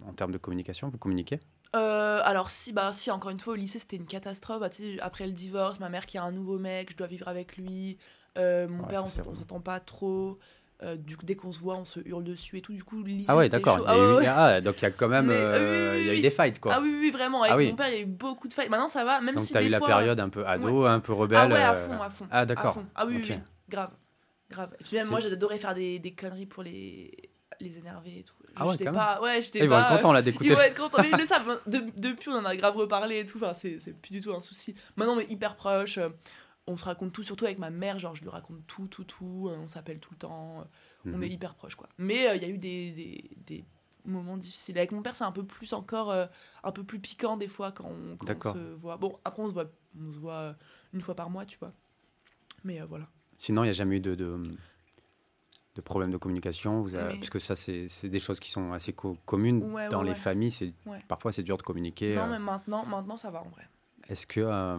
en 0.07 0.13
termes 0.13 0.33
de 0.33 0.39
communication. 0.39 0.89
Vous 0.91 0.99
communiquez? 0.99 1.41
Euh, 1.75 2.21
alors, 2.25 2.51
si, 2.51 2.73
bah, 2.73 2.93
si, 2.93 3.11
encore 3.11 3.31
une 3.31 3.41
fois, 3.41 3.55
au 3.55 3.57
lycée, 3.57 3.79
c'était 3.79 3.97
une 3.97 4.07
catastrophe. 4.07 4.61
Bah, 4.61 4.69
après 5.01 5.27
le 5.27 5.33
divorce, 5.33 5.81
ma 5.81 5.89
mère 5.89 6.07
qui 6.07 6.19
a 6.19 6.23
un 6.23 6.33
nouveau 6.33 6.59
mec, 6.59 6.91
je 6.93 6.97
dois 6.97 7.07
vivre 7.07 7.29
avec 7.29 7.57
lui. 7.57 7.97
Euh, 8.37 8.69
mon 8.69 8.83
Ouais, 8.83 8.89
père, 8.91 9.05
on 9.05 9.09
c'est 9.09 9.23
s'entend- 9.25 9.61
pas 9.61 9.81
trop. 9.81 10.39
Du 10.99 11.17
coup, 11.17 11.25
dès 11.25 11.37
qu'on 11.37 11.53
se 11.53 11.61
voit, 11.61 11.77
on 11.77 11.87
se 11.87 12.01
hurle 12.07 12.23
dessus 12.23 12.59
et 12.59 12.61
tout. 12.61 12.75
Du 12.75 12.85
coup, 12.85 12.97
le 13.03 13.05
lycée, 13.09 13.25
Ah 13.29 13.37
ouais, 13.39 13.49
d'accord. 13.49 13.81
Ah, 13.87 13.97
eu- 13.97 14.15
ouais, 14.17 14.27
ah, 14.27 14.61
donc 14.61 14.79
il 14.81 14.83
y 14.83 14.87
a 14.87 14.91
quand 14.91 15.09
même 15.09 15.27
Mais, 15.29 15.35
oui, 15.35 15.43
oui, 15.43 16.01
il 16.01 16.07
y 16.07 16.11
a 16.11 16.15
eu 16.15 16.21
des 16.21 16.31
fights 16.31 16.61
quoi. 16.61 16.75
Ah 16.75 16.81
oui, 16.83 16.95
oui, 17.01 17.11
vraiment. 17.11 17.41
Avec 17.43 17.55
Ah 17.55 17.57
oui. 17.57 17.71
mon 17.71 17.77
père, 17.77 17.89
il 17.89 17.95
y 17.95 17.97
a 17.97 18.01
eu 18.03 18.05
beaucoup 18.07 18.47
de 18.47 18.53
fights. 18.53 18.69
Maintenant, 18.69 18.91
ça 18.91 19.03
va, 19.03 19.21
même 19.23 19.37
donc 19.37 19.45
si 19.45 19.53
tu 19.53 19.57
as 19.57 19.63
des 19.63 19.69
eu 19.69 19.71
la 19.71 19.81
période 19.81 20.21
un 20.21 20.29
peu 20.29 20.47
ado, 20.47 20.85
un 20.85 21.01
peu 21.01 21.15
rebelle. 21.15 21.39
Ah 21.41 21.47
ouais, 21.49 21.63
à 21.63 21.75
fond, 21.77 22.03
à 22.03 22.11
fond. 22.11 22.27
Ah 22.31 22.45
d'accord. 22.45 22.77
Ah 22.95 23.07
oui, 23.07 23.15
oui, 23.17 23.23
Ok. 23.23 23.29
oui, 23.31 23.43
grave. 23.71 23.91
Grave. 24.51 24.75
Et 24.81 24.85
puis 24.85 24.97
même 24.97 25.09
moi, 25.09 25.21
j'adorais 25.21 25.59
faire 25.59 25.75
des, 25.75 25.99
des 25.99 26.13
conneries 26.15 26.47
pour 26.47 26.63
les, 26.63 27.31
les 27.61 27.79
énerver 27.79 28.19
et 28.21 28.23
tout. 28.23 28.35
Ah 28.55 28.67
ouais, 28.67 28.73
J'étais 28.73 28.91
pas... 28.91 29.21
Ouais, 29.21 29.43
j'étais 29.43 29.59
Ils 29.61 29.69
vont 29.69 29.79
être 29.79 29.89
contents 29.89 30.13
là 30.13 30.21
Ils 30.23 30.25
d'écouter. 30.25 30.55
vont 30.55 30.61
être 30.61 30.77
contents, 30.77 31.03
mais 31.03 31.11
ils 31.11 31.17
le 31.19 31.27
savent. 31.27 31.61
De- 31.67 31.91
depuis, 31.97 32.29
on 32.31 32.35
en 32.37 32.45
a 32.45 32.55
grave 32.57 32.77
reparlé 32.77 33.21
et 33.21 33.27
tout. 33.27 33.39
Enfin, 33.39 33.55
c'est 33.55 33.79
c'est 33.81 33.93
plus 33.93 34.13
du 34.13 34.21
tout 34.21 34.33
un 34.35 34.41
souci. 34.41 34.75
Maintenant, 34.97 35.15
on 35.17 35.21
est 35.21 35.31
hyper 35.31 35.57
proches. 35.57 35.99
euh, 35.99 36.11
On 36.69 36.77
se 36.77 36.85
raconte 36.85 37.13
tout, 37.13 37.23
surtout 37.25 37.45
avec 37.45 37.59
ma 37.59 37.71
mère. 37.71 37.99
Genre, 37.99 38.15
je 38.15 38.23
lui 38.23 38.29
raconte 38.31 38.65
tout, 38.67 38.87
tout, 38.87 39.05
tout. 39.05 39.49
euh, 39.51 39.57
On 39.59 39.69
s'appelle 39.69 39.99
tout 39.99 40.11
le 40.13 40.19
temps. 40.19 40.61
euh, 40.61 40.65
On 41.13 41.17
Mhm. 41.19 41.23
est 41.25 41.29
hyper 41.29 41.55
proches, 41.55 41.75
quoi. 41.77 41.89
Mais 41.99 42.29
euh, 42.29 42.37
il 42.37 42.43
y 42.43 42.45
a 42.45 42.49
eu 42.49 42.59
des, 42.59 42.91
des, 42.93 43.31
des 43.47 43.65
moments 44.05 44.37
difficiles. 44.37 44.77
Avec 44.79 44.93
mon 44.93 45.03
père, 45.03 45.17
c'est 45.17 45.25
un 45.25 45.33
peu 45.33 45.45
plus 45.45 45.73
encore, 45.73 46.11
euh, 46.13 46.27
un 46.63 46.71
peu 46.73 46.85
plus 46.85 47.01
piquant 47.01 47.37
des 47.37 47.49
fois 47.49 47.73
quand 47.73 47.85
on, 47.87 48.17
quand 48.17 48.25
on 48.27 48.29
D'accord. 48.29 48.55
se 48.55 48.59
voit. 48.75 48.97
Bon, 48.97 49.19
après, 49.25 49.43
on 49.43 49.49
se 49.49 49.55
voit, 49.55 49.67
on 50.01 50.13
se 50.13 50.19
voit 50.19 50.35
euh, 50.35 50.53
une 50.93 51.01
fois 51.01 51.15
par 51.17 51.31
mois, 51.31 51.45
tu 51.47 51.59
vois. 51.59 51.73
Mais 52.65 52.81
euh, 52.81 52.87
voilà. 52.87 53.09
Sinon, 53.37 53.63
il 53.65 53.67
n'y 53.67 53.71
a 53.71 53.75
jamais 53.75 53.97
eu 53.97 54.01
de, 54.01 54.15
de, 54.15 54.41
de 55.75 55.81
problème 55.83 56.11
de 56.11 56.17
communication, 56.17 56.81
vous 56.81 56.95
avez- 56.95 57.13
Mais- 57.15 57.19
parce 57.19 57.31
que 57.31 57.39
ça, 57.39 57.55
c'est 57.57 57.89
des 58.09 58.21
choses 58.21 58.41
qui 58.41 58.51
sont 58.51 58.73
assez 58.73 58.93
co- 58.93 59.17
communes 59.27 59.63
Ouais, 59.73 59.89
dans 59.89 59.99
ouais, 60.01 60.05
les 60.07 60.11
ouais. 60.13 60.17
familles. 60.17 60.51
C'est. 60.51 60.73
Parfois, 61.09 61.33
c'est 61.33 61.43
dur 61.43 61.57
de 61.59 61.63
communiquer. 61.63 62.15
non, 62.17 62.25
euh. 62.25 62.31
mais 62.31 62.39
maintenant, 62.39 62.85
maintenant, 62.87 63.17
ça 63.17 63.31
va 63.31 63.43
en 63.43 63.49
vrai. 63.49 63.69
Est-ce 64.09 64.27
que 64.27 64.41
euh, 64.41 64.79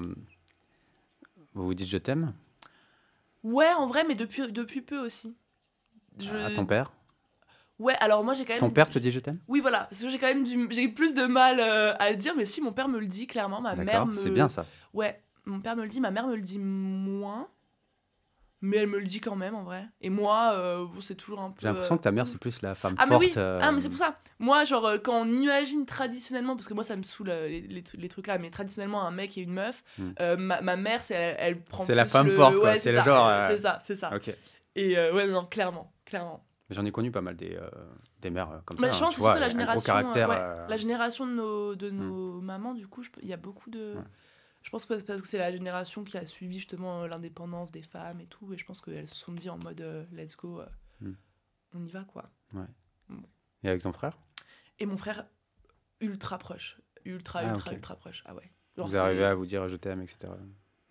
vous 1.54 1.66
vous 1.66 1.74
dites 1.74 1.88
je 1.88 1.98
t'aime? 1.98 2.34
Ouais, 3.44 3.72
en 3.74 3.86
vrai, 3.86 4.04
mais 4.08 4.16
depuis, 4.16 4.52
depuis 4.52 4.82
peu 4.82 4.98
aussi. 5.00 5.36
Je- 6.20 6.36
à 6.36 6.50
ton 6.52 6.66
père? 6.66 6.92
Ouais, 7.80 7.94
alors 8.00 8.24
moi 8.24 8.34
j'ai 8.34 8.44
quand 8.44 8.54
même. 8.54 8.60
Ton 8.60 8.72
père 8.72 8.90
te 8.90 8.98
dit 8.98 9.12
je 9.12 9.20
t'aime? 9.20 9.40
Oui, 9.48 9.60
voilà, 9.62 9.84
parce 9.84 10.02
que 10.02 10.10
j'ai 10.10 10.18
quand 10.18 10.26
même 10.28 10.44
du... 10.44 10.68
j'ai 10.72 10.88
plus 10.88 11.14
de 11.14 11.28
mal 11.28 11.60
euh, 11.60 11.94
à 12.00 12.10
le 12.10 12.16
dire, 12.18 12.34
mais 12.36 12.48
si 12.48 12.60
mon 12.60 12.74
père 12.74 12.88
me 12.88 12.98
le 13.00 13.06
dit 13.06 13.28
clairement, 13.28 13.62
ma 13.62 13.76
mère 13.76 14.08
me. 14.08 14.14
c'est 14.14 14.32
bien 14.32 14.50
ça. 14.50 14.66
Ouais, 14.96 15.22
mon 15.46 15.60
père 15.60 15.76
me 15.76 15.84
le 15.84 15.88
dit, 15.88 16.02
ma 16.02 16.10
mère 16.10 16.26
me 16.28 16.36
le 16.36 16.42
dit 16.42 16.58
moins, 16.58 17.48
mais 18.62 18.78
elle 18.78 18.88
me 18.88 19.00
le 19.00 19.06
dit 19.06 19.20
quand 19.22 19.36
même 19.36 19.54
en 19.56 19.64
vrai. 19.64 19.88
Et 20.02 20.10
moi, 20.10 20.54
euh, 20.56 20.86
bon, 20.86 21.00
c'est 21.02 21.16
toujours 21.16 21.40
un 21.42 21.52
peu. 21.52 21.58
J'ai 21.62 21.68
l'impression 21.68 21.96
euh, 21.96 21.98
que 21.98 22.04
ta 22.04 22.12
mère, 22.12 22.28
c'est 22.28 22.38
plus 22.40 22.62
la 22.62 22.76
femme 22.76 22.96
Ah 22.98 23.06
mais 23.06 23.12
forte. 23.14 23.24
oui, 23.26 23.34
euh, 23.38 23.60
ah 23.62 23.72
mais 23.72 23.80
c'est 23.82 23.90
pour 23.90 23.98
ça. 23.98 24.18
Moi 24.40 24.64
genre 24.66 24.94
quand 25.04 25.22
on 25.22 25.28
imagine 25.30 25.86
traditionnellement, 25.86 26.56
parce 26.56 26.68
que 26.68 26.74
moi 26.74 26.84
ça 26.84 26.96
me 26.96 27.04
saoule 27.04 27.30
les, 27.30 27.62
les, 27.62 27.84
trucs- 27.84 28.02
les 28.02 28.08
trucs 28.10 28.28
là, 28.28 28.38
mais 28.38 28.50
traditionnellement 28.50 29.04
un 29.06 29.12
mec 29.12 29.38
et 29.38 29.42
une 29.42 29.54
meuf, 29.54 29.84
euh, 30.22 30.38
ma, 30.38 30.62
ma 30.62 30.76
mère 30.76 31.04
c'est 31.04 31.14
elle, 31.16 31.36
elle 31.40 31.62
prend. 31.64 31.84
C'est 31.84 31.96
la 31.96 32.06
femme 32.06 32.28
le- 32.28 32.34
forte, 32.34 32.56
quoi, 32.60 32.72
ouais, 32.72 32.80
c'est 32.80 32.92
le 32.92 32.98
ça, 33.00 33.04
genre, 33.04 33.32
C'est 33.50 33.58
ça, 33.60 33.80
c'est 33.84 33.96
ça. 33.96 34.16
Ok. 34.16 34.34
Et 34.76 34.96
ouais 34.96 35.28
non 35.28 35.46
clairement, 35.46 35.92
clairement. 36.06 36.44
J'en 36.70 36.84
ai 36.84 36.92
connu 36.92 37.12
pas 37.12 37.22
mal 37.22 37.36
des, 37.38 37.58
des 38.22 38.30
mères 38.30 38.62
comme 38.66 38.78
Mais 38.82 38.88
ça. 38.88 38.92
je 38.92 38.98
hein, 38.98 39.06
pense 39.06 39.16
que 39.16 39.22
vois, 39.22 39.40
la 39.40 39.48
génération, 39.50 39.94
ouais, 40.12 40.26
La 40.68 40.78
génération 40.78 41.26
de 41.26 41.32
nos, 41.32 41.76
de 41.76 41.90
nos 41.90 42.42
mamans, 42.42 42.74
du 42.74 42.88
coup, 42.88 43.02
il 43.22 43.28
y 43.30 43.34
a 43.34 43.38
beaucoup 43.38 43.70
de. 43.70 43.94
Ouais. 43.96 44.02
Je 44.68 44.72
pense 44.72 44.84
que 44.84 45.00
c'est 45.00 45.06
parce 45.06 45.22
que 45.22 45.28
c'est 45.30 45.38
la 45.38 45.50
génération 45.50 46.04
qui 46.04 46.18
a 46.18 46.26
suivi 46.26 46.56
justement 46.58 47.04
euh, 47.04 47.08
l'indépendance 47.08 47.72
des 47.72 47.82
femmes 47.82 48.20
et 48.20 48.26
tout, 48.26 48.52
et 48.54 48.58
je 48.58 48.66
pense 48.66 48.82
qu'elles 48.82 49.08
se 49.08 49.16
sont 49.16 49.32
dit 49.32 49.50
en 49.50 49.58
mode 49.58 49.80
euh, 49.80 50.04
let's 50.12 50.36
go, 50.36 50.60
euh, 50.60 50.66
Hmm. 51.00 51.14
on 51.74 51.86
y 51.86 51.90
va 51.90 52.04
quoi. 52.04 52.30
Et 53.64 53.70
avec 53.70 53.82
ton 53.82 53.94
frère? 53.94 54.18
Et 54.80 54.86
mon 54.86 54.98
frère, 54.98 55.26
ultra 56.02 56.38
proche. 56.38 56.82
Ultra, 57.06 57.40
Ah, 57.44 57.50
ultra, 57.54 57.72
ultra 57.72 57.96
proche. 57.96 58.24
Ah 58.26 58.36
ouais. 58.36 58.52
Genre, 58.78 58.88
Vous 58.88 58.92
c'est- 58.92 58.98
arrivez 58.98 59.24
à 59.24 59.36
vous 59.36 59.46
dire 59.46 59.70
je 59.70 59.78
t'aime, 59.78 60.02
etc. 60.02 60.34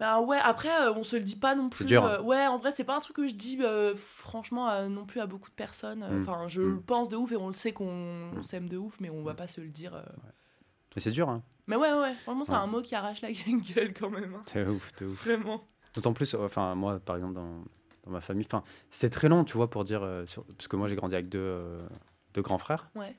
Bah 0.00 0.20
ouais, 0.22 0.38
après, 0.42 0.70
euh, 0.86 0.94
on 0.94 1.04
se 1.04 1.16
le 1.16 1.22
dit 1.22 1.36
pas 1.36 1.54
non 1.54 1.68
plus. 1.68 1.84
dur, 1.84 2.02
hein. 2.02 2.12
euh, 2.14 2.22
ouais, 2.22 2.46
en 2.46 2.56
vrai, 2.56 2.72
c'est 2.74 2.84
pas 2.84 2.96
un 2.96 3.00
truc 3.00 3.16
que 3.16 3.28
je 3.28 3.34
dis 3.34 3.58
euh, 3.60 3.94
franchement 3.94 4.88
non 4.88 5.04
plus 5.04 5.20
à 5.20 5.26
beaucoup 5.26 5.50
de 5.50 5.54
personnes. 5.54 6.02
Hmm. 6.02 6.22
Enfin, 6.22 6.48
je 6.48 6.62
Hmm. 6.62 6.76
le 6.76 6.80
pense 6.80 7.10
de 7.10 7.16
ouf 7.16 7.30
et 7.32 7.36
on 7.36 7.48
le 7.48 7.54
sait 7.54 7.72
qu'on 7.74 8.42
s'aime 8.42 8.70
de 8.70 8.78
ouf, 8.78 8.98
mais 9.00 9.10
on 9.10 9.22
va 9.22 9.34
pas 9.34 9.46
se 9.46 9.60
le 9.60 9.68
dire. 9.68 10.02
Mais 10.94 11.02
c'est 11.02 11.10
dur, 11.10 11.28
hein. 11.28 11.42
Mais 11.66 11.76
ouais, 11.76 11.92
ouais, 11.92 12.14
vraiment, 12.24 12.44
c'est 12.44 12.52
Ouais. 12.52 12.58
un 12.58 12.66
mot 12.66 12.80
qui 12.82 12.94
arrache 12.94 13.22
la 13.22 13.30
gueule 13.76 13.92
quand 13.92 14.10
même. 14.10 14.34
hein. 14.34 14.42
C'est 14.46 14.66
ouf, 14.66 14.92
c'est 14.96 15.04
ouf. 15.04 15.24
Vraiment. 15.24 15.66
D'autant 15.94 16.12
plus, 16.12 16.34
euh, 16.34 16.44
enfin, 16.46 16.74
moi, 16.74 17.00
par 17.00 17.16
exemple, 17.16 17.34
dans, 17.34 17.64
dans 18.04 18.10
ma 18.10 18.20
famille. 18.20 18.46
Enfin, 18.48 18.62
c'était 18.90 19.10
très 19.10 19.28
long, 19.28 19.44
tu 19.44 19.56
vois, 19.56 19.68
pour 19.70 19.84
dire. 19.84 20.02
euh, 20.02 20.26
sur- 20.26 20.44
Parce 20.44 20.68
que 20.68 20.76
moi, 20.76 20.86
j'ai 20.88 20.94
grandi 20.96 21.14
avec 21.14 21.28
deux, 21.28 21.38
euh, 21.40 21.86
deux 22.34 22.42
grands 22.42 22.58
frères. 22.58 22.88
Ouais. 22.94 23.16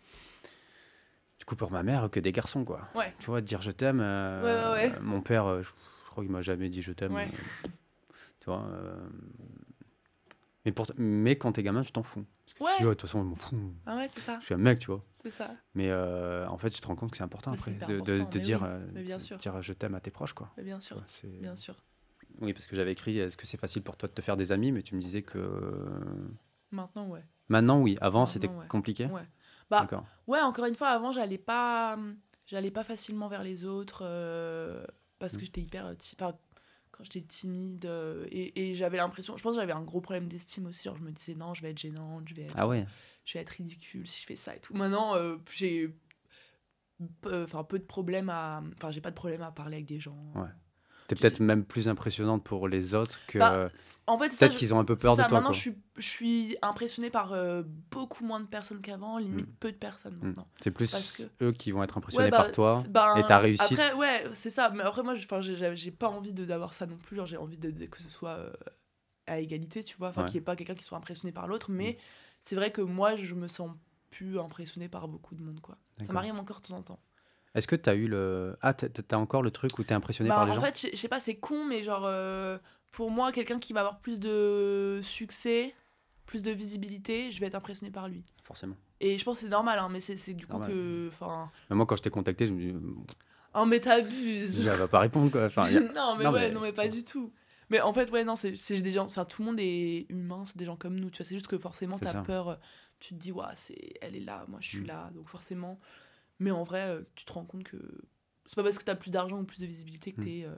Du 1.39 1.45
coup, 1.45 1.55
pour 1.55 1.71
ma 1.71 1.83
mère, 1.83 2.09
que 2.09 2.19
des 2.19 2.31
garçons, 2.31 2.63
quoi. 2.65 2.81
Ouais. 2.95 3.13
Tu 3.19 3.27
vois, 3.27 3.41
dire 3.41 3.61
je 3.61 3.71
t'aime. 3.71 3.99
euh, 4.01 4.73
Ouais, 4.75 4.87
ouais, 4.87 4.91
ouais. 4.93 4.99
Mon 5.01 5.21
père, 5.21 5.61
je, 5.61 5.63
je 5.63 6.09
crois 6.11 6.23
qu'il 6.23 6.31
m'a 6.31 6.41
jamais 6.41 6.69
dit 6.69 6.81
je 6.81 6.91
t'aime. 6.93 7.13
Ouais. 7.13 7.29
tu 8.39 8.45
vois. 8.45 8.65
Euh, 10.67 10.69
Mais, 10.69 10.71
pour... 10.71 10.85
Mais 10.97 11.37
quand 11.37 11.51
t'es 11.53 11.63
gamin, 11.63 11.81
tu 11.81 11.91
t'en 11.91 12.03
fous. 12.03 12.25
Ouais. 12.59 12.71
tu 12.77 12.83
Ouais, 12.83 12.89
de 12.89 12.93
toute 12.93 13.01
façon, 13.01 13.21
je 13.21 13.27
m'en 13.27 13.35
fous. 13.35 13.73
Ah 13.85 13.95
ouais, 13.97 14.07
c'est 14.07 14.19
ça. 14.19 14.37
Je 14.39 14.45
suis 14.45 14.53
un 14.53 14.57
mec, 14.57 14.79
tu 14.79 14.87
vois. 14.87 15.03
C'est 15.23 15.29
ça. 15.29 15.49
Mais 15.73 15.89
euh, 15.89 16.47
en 16.47 16.57
fait, 16.57 16.69
tu 16.69 16.79
te 16.81 16.87
rends 16.87 16.95
compte 16.95 17.11
que 17.11 17.17
c'est 17.17 17.23
important 17.23 17.51
Mais 17.51 17.57
après 17.57 17.71
de, 17.71 17.77
de- 17.77 17.93
important, 18.13 18.29
de 18.29 18.37
mais 18.37 18.43
dire, 18.43 18.61
oui, 18.61 18.67
euh, 18.69 19.03
bien 19.03 19.19
sûr. 19.19 19.37
dire 19.37 19.61
je 19.61 19.73
t'aime 19.73 19.95
à 19.95 19.99
tes 19.99 20.11
proches, 20.11 20.33
quoi. 20.33 20.49
Mais 20.57 20.63
bien 20.63 20.79
sûr. 20.79 21.03
Bien 21.41 21.55
sûr. 21.55 21.75
Oui, 22.39 22.53
parce 22.53 22.67
que 22.67 22.75
j'avais 22.75 22.91
écrit 22.91 23.17
est-ce 23.17 23.35
que 23.37 23.47
c'est 23.47 23.59
facile 23.59 23.81
pour 23.81 23.97
toi 23.97 24.07
de 24.07 24.13
te 24.13 24.21
faire 24.21 24.37
des 24.37 24.51
amis 24.51 24.71
Mais 24.71 24.81
tu 24.81 24.95
me 24.95 25.01
disais 25.01 25.23
que. 25.23 25.39
Maintenant, 26.71 27.07
ouais. 27.07 27.23
Maintenant, 27.49 27.81
oui. 27.81 27.97
Avant, 28.01 28.25
c'était 28.25 28.47
ouais. 28.47 28.67
compliqué. 28.67 29.05
Ouais. 29.07 29.23
Bah, 29.69 29.81
D'accord. 29.81 30.05
Ouais, 30.27 30.41
encore 30.41 30.65
une 30.65 30.75
fois, 30.75 30.89
avant, 30.89 31.11
j'allais 31.11 31.37
pas, 31.37 31.97
j'allais 32.45 32.71
pas 32.71 32.83
facilement 32.83 33.27
vers 33.27 33.43
les 33.43 33.65
autres 33.65 34.01
euh, 34.05 34.85
parce 35.19 35.35
que 35.35 35.43
j'étais 35.45 35.61
hyper, 35.61 35.93
enfin, 36.13 36.35
quand 36.97 37.03
j'étais 37.03 37.21
timide 37.21 37.85
euh, 37.85 38.25
et, 38.31 38.71
et 38.71 38.75
j'avais 38.75 38.97
l'impression, 38.97 39.37
je 39.37 39.43
pense 39.43 39.55
que 39.55 39.61
j'avais 39.61 39.73
un 39.73 39.83
gros 39.83 40.01
problème 40.01 40.27
d'estime 40.27 40.65
aussi. 40.65 40.83
Genre, 40.85 40.95
je 40.97 41.03
me 41.03 41.11
disais 41.11 41.35
non, 41.35 41.53
je 41.53 41.61
vais 41.61 41.69
être 41.71 41.77
gênante, 41.79 42.27
je 42.27 42.33
vais 42.35 42.43
être, 42.43 42.55
Ah 42.57 42.67
ouais. 42.67 42.85
je 43.25 43.33
vais 43.35 43.39
être 43.41 43.49
ridicule 43.51 44.07
si 44.07 44.21
je 44.21 44.25
fais 44.25 44.35
ça 44.35 44.55
et 44.55 44.59
tout. 44.59 44.73
Maintenant, 44.73 45.15
euh, 45.15 45.37
j'ai, 45.51 45.95
peu- 47.21 47.43
enfin, 47.43 47.63
peu 47.63 47.77
de 47.79 47.83
problèmes 47.83 48.29
à, 48.29 48.63
enfin, 48.75 48.91
j'ai 48.91 49.01
pas 49.01 49.11
de 49.11 49.15
problème 49.15 49.41
à 49.43 49.51
parler 49.51 49.75
avec 49.77 49.85
des 49.85 49.99
gens. 49.99 50.17
Ouais. 50.35 50.49
T'es 51.07 51.15
peut-être 51.15 51.39
même 51.39 51.63
plus 51.63 51.87
impressionnante 51.87 52.43
pour 52.43 52.67
les 52.67 52.93
autres 52.93 53.19
que. 53.27 53.39
Bah, 53.39 53.69
En 54.07 54.17
fait, 54.17 54.29
peut-être 54.29 54.55
qu'ils 54.55 54.73
ont 54.73 54.79
un 54.79 54.85
peu 54.85 54.95
peur 54.95 55.15
de 55.17 55.21
toi. 55.23 55.31
Maintenant, 55.31 55.49
quoi. 55.49 55.51
je 55.55 55.59
suis, 55.59 55.75
je 55.97 56.07
suis 56.07 56.57
impressionnée 56.61 57.09
par 57.09 57.33
euh, 57.33 57.63
beaucoup 57.91 58.23
moins 58.25 58.39
de 58.39 58.45
personnes 58.45 58.79
qu'avant, 58.81 59.17
limite 59.17 59.47
Mm. 59.47 59.53
peu 59.59 59.71
de 59.71 59.77
personnes 59.77 60.15
Mm. 60.21 60.27
maintenant. 60.27 60.47
C'est 60.61 60.71
plus 60.71 60.89
parce 60.91 61.11
que- 61.11 61.23
eux 61.41 61.51
qui 61.51 61.71
vont 61.71 61.83
être 61.83 61.97
impressionnés 61.97 62.25
Ouais, 62.25 62.31
bah, 62.31 62.37
par 62.37 62.51
toi 62.51 62.83
ben, 62.89 63.15
et 63.17 63.23
ta 63.23 63.39
réussite. 63.39 63.77
Après, 63.79 63.93
ouais, 63.95 64.25
c'est 64.33 64.49
ça. 64.49 64.69
Mais 64.69 64.83
après, 64.83 65.03
moi, 65.03 65.15
j'ai- 65.15 65.91
pas 65.91 66.07
envie 66.09 66.33
de- 66.33 66.45
d'avoir 66.45 66.73
ça 66.73 66.85
non 66.85 66.97
plus. 66.97 67.15
Genre, 67.17 67.25
j'ai 67.25 67.37
envie 67.37 67.57
de, 67.57 67.69
de- 67.71 67.85
que 67.85 68.01
ce 68.01 68.09
soit 68.09 68.31
euh, 68.31 68.51
à 69.27 69.39
égalité, 69.39 69.83
tu 69.83 69.97
vois. 69.97 70.09
Enfin, 70.09 70.21
Ouais. 70.23 70.27
qu'il 70.29 70.35
n'y 70.39 70.43
ait 70.43 70.45
pas 70.45 70.55
quelqu'un 70.55 70.75
qui 70.75 70.83
soit 70.85 70.97
impressionné 70.97 71.31
par 71.33 71.47
l'autre. 71.47 71.69
Mais 71.71 71.97
c'est 72.41 72.55
vrai 72.55 72.71
que 72.71 72.81
moi, 72.81 73.15
je 73.17 73.33
me 73.35 73.47
sens 73.49 73.71
plus 74.11 74.39
impressionnée 74.39 74.87
par 74.89 75.07
beaucoup 75.09 75.35
de 75.35 75.41
monde, 75.43 75.59
quoi. 75.61 75.77
Ça 76.05 76.13
m'arrive 76.13 76.35
encore 76.35 76.61
de 76.61 76.67
temps 76.67 76.77
en 76.77 76.81
temps. 76.81 76.99
Est-ce 77.57 77.67
que 77.67 77.75
t'as 77.75 77.95
eu 77.95 78.07
le. 78.07 78.55
Ah, 78.61 78.73
t'as- 78.73 78.87
t'as 78.89 79.17
encore 79.17 79.41
le 79.41 79.51
truc 79.51 79.77
où 79.79 79.83
t'es 79.83 79.93
impressionné 79.95 80.29
Bah, 80.29 80.35
par 80.35 80.45
les 80.45 80.51
en 80.51 80.55
gens? 80.55 80.61
fait, 80.61 80.89
je 80.91 80.95
sais 80.95 81.07
pas, 81.07 81.19
c'est 81.19 81.35
con, 81.35 81.65
mais 81.65 81.83
genre, 81.83 82.03
euh, 82.05 82.57
pour 82.91 83.09
moi, 83.11 83.31
quelqu'un 83.31 83.59
qui 83.59 83.73
va 83.73 83.79
avoir 83.81 83.99
plus 83.99 84.19
de 84.19 84.99
succès, 85.03 85.73
plus 86.25 86.43
de 86.43 86.51
visibilité, 86.51 87.31
je 87.31 87.39
vais 87.39 87.47
être 87.47 87.55
impressionnée 87.55 87.91
par 87.91 88.07
lui. 88.07 88.23
Forcément. 88.43 88.75
Et 88.99 89.17
je 89.17 89.23
pense 89.23 89.37
que 89.39 89.43
c'est 89.45 89.49
normal, 89.51 89.79
hein, 89.79 89.89
mais 89.91 89.99
c'est 89.99 90.33
du 90.33 90.45
coup 90.45 90.53
Normal. 90.53 90.71
que. 90.71 91.09
Mais 91.69 91.75
moi, 91.75 91.85
quand 91.85 91.95
je 91.95 92.03
t'ai 92.03 92.09
contacté, 92.09 92.47
je 92.47 92.53
me 92.53 92.59
dis. 92.59 92.75
Oh, 93.55 93.65
mais 93.65 93.79
t'abuses! 93.79 94.67
Elle 94.67 94.77
va 94.77 94.87
pas 94.87 94.99
répondre, 94.99 95.31
quoi. 95.31 95.45
Enfin, 95.45 95.63
a- 95.65 95.79
non, 95.93 96.15
mais 96.15 96.23
Non, 96.25 96.31
ouais, 96.33 96.47
mais- 96.49 96.51
non, 96.51 96.61
mais 96.61 96.73
pas 96.73 96.87
du 96.87 97.03
tout. 97.03 97.31
Mais 97.69 97.81
en 97.81 97.93
fait, 97.93 98.09
ouais, 98.11 98.23
non, 98.23 98.35
c'est 98.37 98.53
des 98.81 98.91
gens, 98.93 99.03
enfin, 99.05 99.25
tout 99.25 99.41
le 99.41 99.47
monde 99.47 99.59
est 99.59 100.05
humain, 100.09 100.43
c'est 100.45 100.55
des 100.57 100.63
gens 100.65 100.77
comme 100.77 100.95
nous, 100.99 101.09
tu 101.09 101.17
vois, 101.17 101.25
c'est 101.25 101.35
juste 101.35 101.47
que 101.47 101.57
forcément, 101.57 101.97
t'as 101.99 102.21
peur, 102.23 102.49
euh, 102.49 102.55
tu 102.99 103.09
te 103.15 103.19
dis, 103.19 103.31
ouais, 103.33 103.43
c'est, 103.55 103.93
elle 103.99 104.15
est 104.15 104.21
là, 104.21 104.45
moi 104.47 104.59
je 104.61 104.69
suis 104.69 104.79
Mm. 104.81 104.87
là, 104.87 105.09
donc 105.13 105.27
forcément. 105.27 105.77
Mais 106.39 106.51
en 106.51 106.63
vrai, 106.63 106.87
euh, 106.89 107.01
tu 107.15 107.25
te 107.25 107.33
rends 107.33 107.45
compte 107.45 107.63
que 107.63 107.77
c'est 108.45 108.55
pas 108.55 108.63
parce 108.63 108.77
que 108.77 108.83
t'as 108.83 108.95
plus 108.95 109.11
d'argent 109.11 109.39
ou 109.39 109.43
plus 109.43 109.59
de 109.59 109.65
visibilité 109.65 110.11
que 110.13 110.21
Mm. 110.21 110.23
t'es 110.23 110.43
euh, 110.45 110.55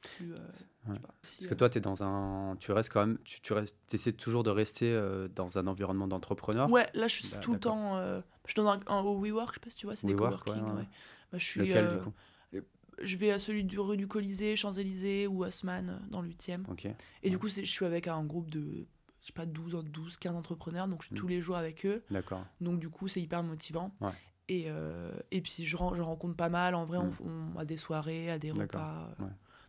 plus. 0.00 0.32
euh, 0.32 0.36
je 0.36 0.58
sais 0.58 0.92
Ouais. 0.92 0.98
pas, 0.98 1.14
si, 1.22 1.38
Parce 1.38 1.48
que 1.48 1.54
toi, 1.54 1.70
tu 1.70 1.78
es 1.78 1.80
dans 1.80 2.02
un. 2.02 2.56
Tu 2.56 2.70
restes 2.72 2.92
quand 2.92 3.06
même. 3.06 3.18
Tu, 3.24 3.40
tu 3.40 3.52
restes... 3.54 3.76
essaies 3.94 4.12
toujours 4.12 4.42
de 4.42 4.50
rester 4.50 4.92
dans 5.34 5.56
un 5.56 5.66
environnement 5.66 6.06
d'entrepreneur. 6.08 6.70
Ouais, 6.70 6.86
là, 6.94 7.08
je 7.08 7.14
suis 7.14 7.30
Bah, 7.30 7.38
tout 7.38 7.54
le 7.54 7.60
temps. 7.60 7.96
je 8.44 8.50
suis 8.52 8.56
dans 8.56 8.68
un, 8.68 8.80
un- 8.88 9.00
au 9.00 9.18
WeWork, 9.18 9.50
je 9.50 9.54
sais 9.54 9.60
pas 9.60 9.70
si 9.70 9.76
tu 9.76 9.86
vois, 9.86 9.96
c'est 9.96 10.06
des 10.06 10.14
coworking. 10.14 10.62
ouais, 10.62 10.70
ouais. 10.70 10.76
ouais. 10.78 10.88
Bah, 11.32 11.38
je 11.38 11.44
suis. 11.44 11.60
Lequel, 11.60 11.88
du 11.88 11.98
coup? 11.98 12.12
je 13.02 13.16
vais 13.16 13.32
à 13.32 13.40
celui 13.40 13.64
du 13.64 13.80
rue 13.80 13.96
du 13.96 14.06
Colisée, 14.06 14.54
Champs-Élysées 14.54 15.26
ou 15.26 15.44
Haussmann 15.44 16.00
dans 16.10 16.22
le 16.22 16.28
8e. 16.28 16.64
Ok. 16.70 16.86
Et 17.24 17.30
du 17.30 17.38
coup, 17.40 17.48
je 17.48 17.62
suis 17.62 17.84
avec 17.84 18.06
un 18.06 18.22
groupe 18.24 18.50
de, 18.50 18.86
je 19.20 19.26
sais 19.26 19.32
pas, 19.32 19.46
12, 19.46 19.82
12 19.84 20.16
15 20.16 20.36
entrepreneurs, 20.36 20.86
donc 20.86 21.02
je 21.02 21.06
suis 21.08 21.14
Mm. 21.16 21.18
tous 21.18 21.26
les 21.26 21.40
jours 21.40 21.56
avec 21.56 21.84
eux. 21.86 22.04
D'accord. 22.10 22.44
Donc 22.60 22.78
du 22.78 22.88
coup, 22.90 23.08
c'est 23.08 23.20
hyper 23.20 23.42
motivant. 23.42 23.96
Ouais. 24.00 24.12
Et, 24.48 24.64
euh, 24.68 25.10
et 25.30 25.40
puis, 25.40 25.64
je, 25.64 25.76
je 25.76 26.02
rencontre 26.02 26.36
pas 26.36 26.48
mal. 26.48 26.74
En 26.74 26.84
vrai, 26.84 26.98
Mm. 26.98 27.10
on, 27.24 27.56
on 27.56 27.58
a 27.58 27.64
des 27.64 27.76
soirées, 27.76 28.30
à 28.30 28.38
des 28.38 28.50
repas. 28.50 29.08
Ouais. 29.18 29.26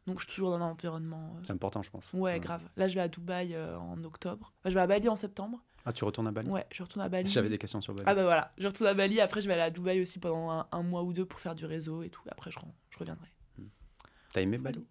Donc, 0.07 0.19
je 0.19 0.25
suis 0.25 0.33
toujours 0.35 0.51
dans 0.51 0.57
un 0.57 0.69
environnement. 0.71 1.35
euh, 1.37 1.41
C'est 1.45 1.53
important, 1.53 1.81
je 1.81 1.89
pense. 1.89 2.11
Ouais, 2.13 2.39
grave. 2.39 2.61
Là, 2.75 2.87
je 2.87 2.95
vais 2.95 3.01
à 3.01 3.07
Dubaï 3.07 3.55
euh, 3.55 3.77
en 3.79 4.03
octobre. 4.03 4.53
Enfin, 4.59 4.69
je 4.69 4.75
vais 4.75 4.81
à 4.81 4.87
Bali 4.87 5.07
en 5.09 5.15
septembre. 5.15 5.63
Ah, 5.87 5.93
tu 5.93 6.03
retournes 6.03 6.27
à 6.27 6.31
Bali? 6.31 6.49
Ouais, 6.49 6.65
je 6.71 6.81
retourne 6.83 7.05
à 7.05 7.09
Bali. 7.09 7.29
J'avais 7.29 7.49
des 7.49 7.57
questions 7.59 7.79
sur 7.79 7.93
Bali. 7.93 8.05
Ah 8.07 8.15
bah 8.15 8.23
voilà, 8.23 8.53
je 8.57 8.65
retourne 8.67 8.89
à 8.89 8.93
Bali. 8.95 9.21
Après, 9.21 9.39
je 9.41 9.47
vais 9.47 9.53
aller 9.53 9.61
à 9.61 9.69
Dubaï 9.69 10.01
aussi 10.01 10.17
pendant 10.19 10.49
un, 10.49 10.67
un 10.71 10.81
mois 10.83 11.03
ou 11.03 11.13
deux 11.13 11.25
pour 11.25 11.39
faire 11.39 11.53
du 11.55 11.65
réseau 11.65 12.01
et 12.03 12.09
tout. 12.09 12.23
Après, 12.29 12.49
je, 12.51 12.57
je 12.89 12.97
reviendrai. 12.99 13.27
T'as 14.33 14.41
aimé 14.41 14.57
Bali? 14.57 14.85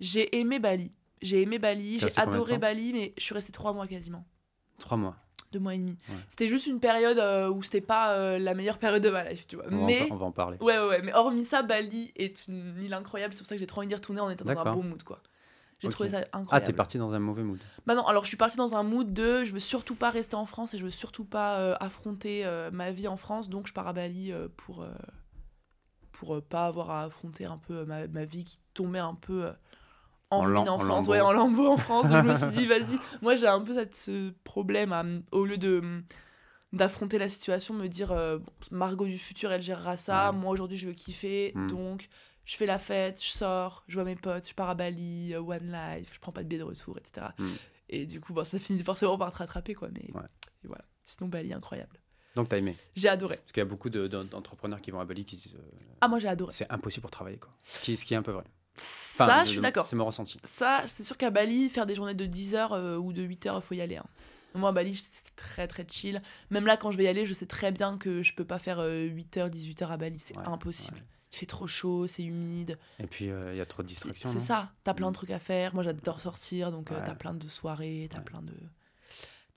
J'ai 0.00 0.34
aimé 0.38 0.58
Bali. 0.58 0.92
J'ai 1.22 1.42
aimé 1.42 1.58
Bali. 1.58 1.98
J'ai 2.00 2.18
adoré 2.18 2.58
Bali, 2.58 2.92
mais 2.92 3.14
je 3.16 3.22
suis 3.22 3.34
restée 3.34 3.52
trois 3.52 3.72
mois 3.72 3.86
quasiment. 3.86 4.26
Trois 4.78 4.96
mois. 4.96 5.16
Deux 5.54 5.60
mois 5.60 5.74
et 5.74 5.78
demi. 5.78 5.96
Ouais. 6.08 6.16
C'était 6.28 6.48
juste 6.48 6.66
une 6.66 6.80
période 6.80 7.18
euh, 7.18 7.48
où 7.48 7.62
c'était 7.62 7.80
pas 7.80 8.12
euh, 8.12 8.38
la 8.38 8.54
meilleure 8.54 8.78
période 8.78 9.02
de 9.02 9.08
ma 9.10 9.24
life, 9.24 9.46
tu 9.46 9.56
vois. 9.56 9.64
On, 9.70 9.76
va 9.76 9.82
en 9.82 9.86
mais 9.86 10.08
on 10.10 10.16
va 10.16 10.26
en 10.26 10.32
parler. 10.32 10.58
ouais, 10.60 10.78
ouais, 10.78 10.86
ouais, 10.88 11.02
mais 11.02 11.14
hormis 11.14 11.44
ça, 11.44 11.62
Bali 11.62 12.12
est 12.16 12.46
une 12.48 12.74
île 12.82 12.92
incroyable. 12.92 13.32
C'est 13.32 13.38
pour 13.38 13.46
ça 13.46 13.54
que 13.54 13.60
j'ai 13.60 13.66
trop 13.66 13.80
envie 13.80 13.88
d'y 13.88 13.94
retourner 13.94 14.20
en 14.20 14.28
étant 14.28 14.44
dans 14.44 14.58
un 14.58 14.74
beau 14.74 14.82
mood, 14.82 15.02
quoi. 15.02 15.20
J'ai 15.80 15.88
trouvé 15.90 16.08
ça 16.08 16.24
Ah, 16.32 16.38
incroyable. 16.38 16.66
t'es 16.66 16.72
parti 16.72 16.98
dans 16.98 17.12
un 17.12 17.18
mauvais 17.18 17.42
mood. 17.42 17.60
Bah 17.86 17.94
non, 17.94 18.06
alors 18.06 18.24
je 18.24 18.28
suis 18.28 18.36
partie 18.36 18.56
dans 18.56 18.74
un 18.74 18.82
mood 18.82 19.12
de 19.12 19.44
je 19.44 19.52
veux 19.52 19.60
surtout 19.60 19.94
pas 19.94 20.10
rester 20.10 20.34
en 20.34 20.46
France 20.46 20.72
et 20.74 20.78
je 20.78 20.84
veux 20.84 20.90
surtout 20.90 21.24
pas 21.24 21.58
euh, 21.58 21.76
affronter 21.78 22.44
ma 22.72 22.90
vie 22.90 23.06
en 23.06 23.16
France, 23.16 23.48
donc 23.48 23.66
je 23.66 23.72
pars 23.72 23.86
à 23.86 23.92
Bali 23.92 24.32
pour 24.56 24.84
pour 26.12 26.42
pas 26.42 26.66
avoir 26.66 26.90
à 26.90 27.04
affronter 27.04 27.44
un 27.44 27.58
peu 27.58 27.84
ma, 27.84 28.06
ma 28.06 28.24
vie 28.24 28.44
qui 28.44 28.58
tombait 28.72 28.98
un 28.98 29.14
peu 29.14 29.50
en, 30.30 30.52
En 30.54 30.66
en 30.66 30.78
France, 30.78 31.06
ouais, 31.08 31.20
en 31.20 31.32
lambeaux 31.32 31.68
en 31.68 31.76
France. 31.76 32.08
Donc 32.08 32.22
je 32.24 32.28
me 32.28 32.34
suis 32.34 32.48
dit 32.48 32.66
vas-y, 32.68 32.98
moi 33.22 33.36
j'ai 33.36 33.46
un 33.46 33.60
peu 33.60 33.74
cette, 33.74 33.94
ce 33.94 34.30
problème 34.44 34.92
à, 34.92 35.04
au 35.32 35.44
lieu 35.46 35.58
de 35.58 36.02
d'affronter 36.72 37.18
la 37.18 37.28
situation, 37.28 37.72
me 37.74 37.86
dire 37.86 38.10
euh, 38.10 38.38
Margot 38.72 39.04
du 39.06 39.18
futur 39.18 39.52
elle 39.52 39.62
gérera 39.62 39.96
ça, 39.96 40.30
Ouais. 40.32 40.36
moi 40.36 40.50
aujourd'hui 40.50 40.76
je 40.76 40.88
veux 40.88 40.92
kiffer, 40.94 41.52
Mm. 41.54 41.68
donc 41.68 42.08
je 42.44 42.56
fais 42.56 42.66
la 42.66 42.78
fête, 42.78 43.22
je 43.22 43.28
sors, 43.28 43.84
je 43.86 43.94
vois 43.94 44.04
mes 44.04 44.16
potes, 44.16 44.48
je 44.48 44.54
pars 44.54 44.68
à 44.70 44.74
Bali, 44.74 45.32
euh, 45.34 45.40
one 45.40 45.70
life, 45.70 46.10
je 46.14 46.18
prends 46.20 46.32
pas 46.32 46.42
de 46.42 46.48
billet 46.48 46.58
de 46.60 46.64
retour, 46.64 46.98
etc. 46.98 47.26
Mm. 47.38 47.46
Et 47.90 48.06
du 48.06 48.20
coup, 48.20 48.32
bon, 48.32 48.42
ça 48.44 48.58
finit 48.58 48.82
forcément 48.82 49.16
par 49.16 49.30
te 49.32 49.38
rattraper, 49.38 49.74
quoi. 49.74 49.88
Mais 49.92 50.10
Ouais. 50.14 50.26
et 50.64 50.66
voilà. 50.66 50.84
Sinon, 51.04 51.28
Bali, 51.28 51.52
incroyable. 51.52 52.00
Donc 52.34 52.48
t'as 52.48 52.56
aimé? 52.58 52.74
J'ai 52.96 53.08
adoré. 53.08 53.36
Parce 53.36 53.52
qu'il 53.52 53.60
y 53.60 53.66
a 53.66 53.68
beaucoup 53.68 53.88
de- 53.90 54.08
d'en- 54.08 54.24
d'entrepreneurs 54.24 54.80
qui 54.80 54.90
vont 54.90 54.98
à 54.98 55.04
Bali 55.04 55.24
qui 55.24 55.36
disent 55.36 55.54
euh, 55.54 55.76
Ah, 56.00 56.08
moi, 56.08 56.18
j'ai 56.18 56.26
adoré. 56.28 56.52
c'est 56.52 56.70
impossible 56.72 57.02
pour 57.02 57.10
travailler. 57.12 57.36
Quoi. 57.38 57.50
Ce, 57.62 57.78
qui, 57.78 57.96
ce 57.96 58.04
qui 58.04 58.14
est 58.14 58.16
un 58.16 58.22
peu 58.22 58.32
vrai. 58.32 58.44
Ça, 58.76 59.44
je 59.44 59.50
suis 59.50 59.60
d'accord. 59.60 59.86
C'est 59.86 59.96
mon 59.96 60.04
ressenti. 60.06 60.36
Ça, 60.44 60.82
c'est 60.86 61.02
sûr 61.04 61.16
qu'à 61.16 61.30
Bali, 61.30 61.68
faire 61.70 61.86
des 61.86 61.94
journées 61.94 62.14
de 62.14 62.26
10 62.26 62.54
heures 62.54 62.72
euh, 62.72 62.96
ou 62.96 63.12
de 63.12 63.22
8 63.22 63.46
heures, 63.46 63.56
il 63.56 63.62
faut 63.62 63.74
y 63.74 63.80
aller. 63.80 63.96
hein. 63.96 64.04
Moi, 64.56 64.68
à 64.68 64.72
Bali, 64.72 64.94
c'est 64.94 65.34
très 65.36 65.66
très 65.66 65.84
chill. 65.88 66.22
Même 66.50 66.66
là, 66.66 66.76
quand 66.76 66.90
je 66.92 66.96
vais 66.96 67.04
y 67.04 67.08
aller, 67.08 67.26
je 67.26 67.34
sais 67.34 67.46
très 67.46 67.72
bien 67.72 67.98
que 67.98 68.22
je 68.22 68.34
peux 68.34 68.44
pas 68.44 68.58
faire 68.60 68.78
8 68.80 69.36
heures, 69.36 69.50
18 69.50 69.82
heures 69.82 69.90
à 69.92 69.96
Bali. 69.96 70.20
C'est 70.24 70.36
Ouais, 70.36 70.44
impossible. 70.46 70.96
ouais. 70.96 71.02
Il 71.32 71.36
fait 71.36 71.46
trop 71.46 71.66
chaud, 71.66 72.06
c'est 72.06 72.22
humide. 72.22 72.78
Et 73.00 73.06
puis 73.08 73.28
euh, 73.30 73.52
il 73.52 73.58
y 73.58 73.60
a 73.60 73.66
trop 73.66 73.82
de 73.82 73.88
distractions. 73.88 74.28
c'est 74.32 74.38
ça. 74.38 74.70
T'as 74.84 74.94
plein 74.94 75.08
Mm. 75.08 75.10
de 75.10 75.14
trucs 75.14 75.30
à 75.30 75.40
faire. 75.40 75.74
Moi, 75.74 75.82
j'adore 75.82 76.20
sortir, 76.20 76.70
donc 76.70 76.92
euh, 76.92 76.96
Ouais. 76.96 77.02
t'as 77.04 77.16
plein 77.16 77.34
de 77.34 77.48
soirées, 77.48 78.08
t'as 78.12 78.20
plein 78.20 78.42
de. 78.42 78.52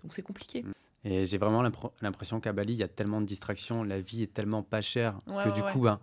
Donc 0.04 0.14
c'est 0.16 0.24
compliqué. 0.24 0.66
Et 1.04 1.28
j'ai 1.28 1.38
vraiment 1.38 1.62
l'impr- 1.62 1.92
l'impression 2.02 2.40
qu'à 2.40 2.52
Bali, 2.52 2.74
il 2.74 2.80
y 2.80 2.84
a 2.84 2.88
tellement 2.88 3.22
de 3.22 3.28
distractions, 3.28 3.84
la 3.84 4.00
vie 4.02 4.24
est 4.24 4.34
tellement 4.34 4.64
pas 4.64 4.82
chère 4.82 5.20
que 5.28 5.54
du 5.54 5.62
coup, 5.72 5.82
ben, 5.82 6.00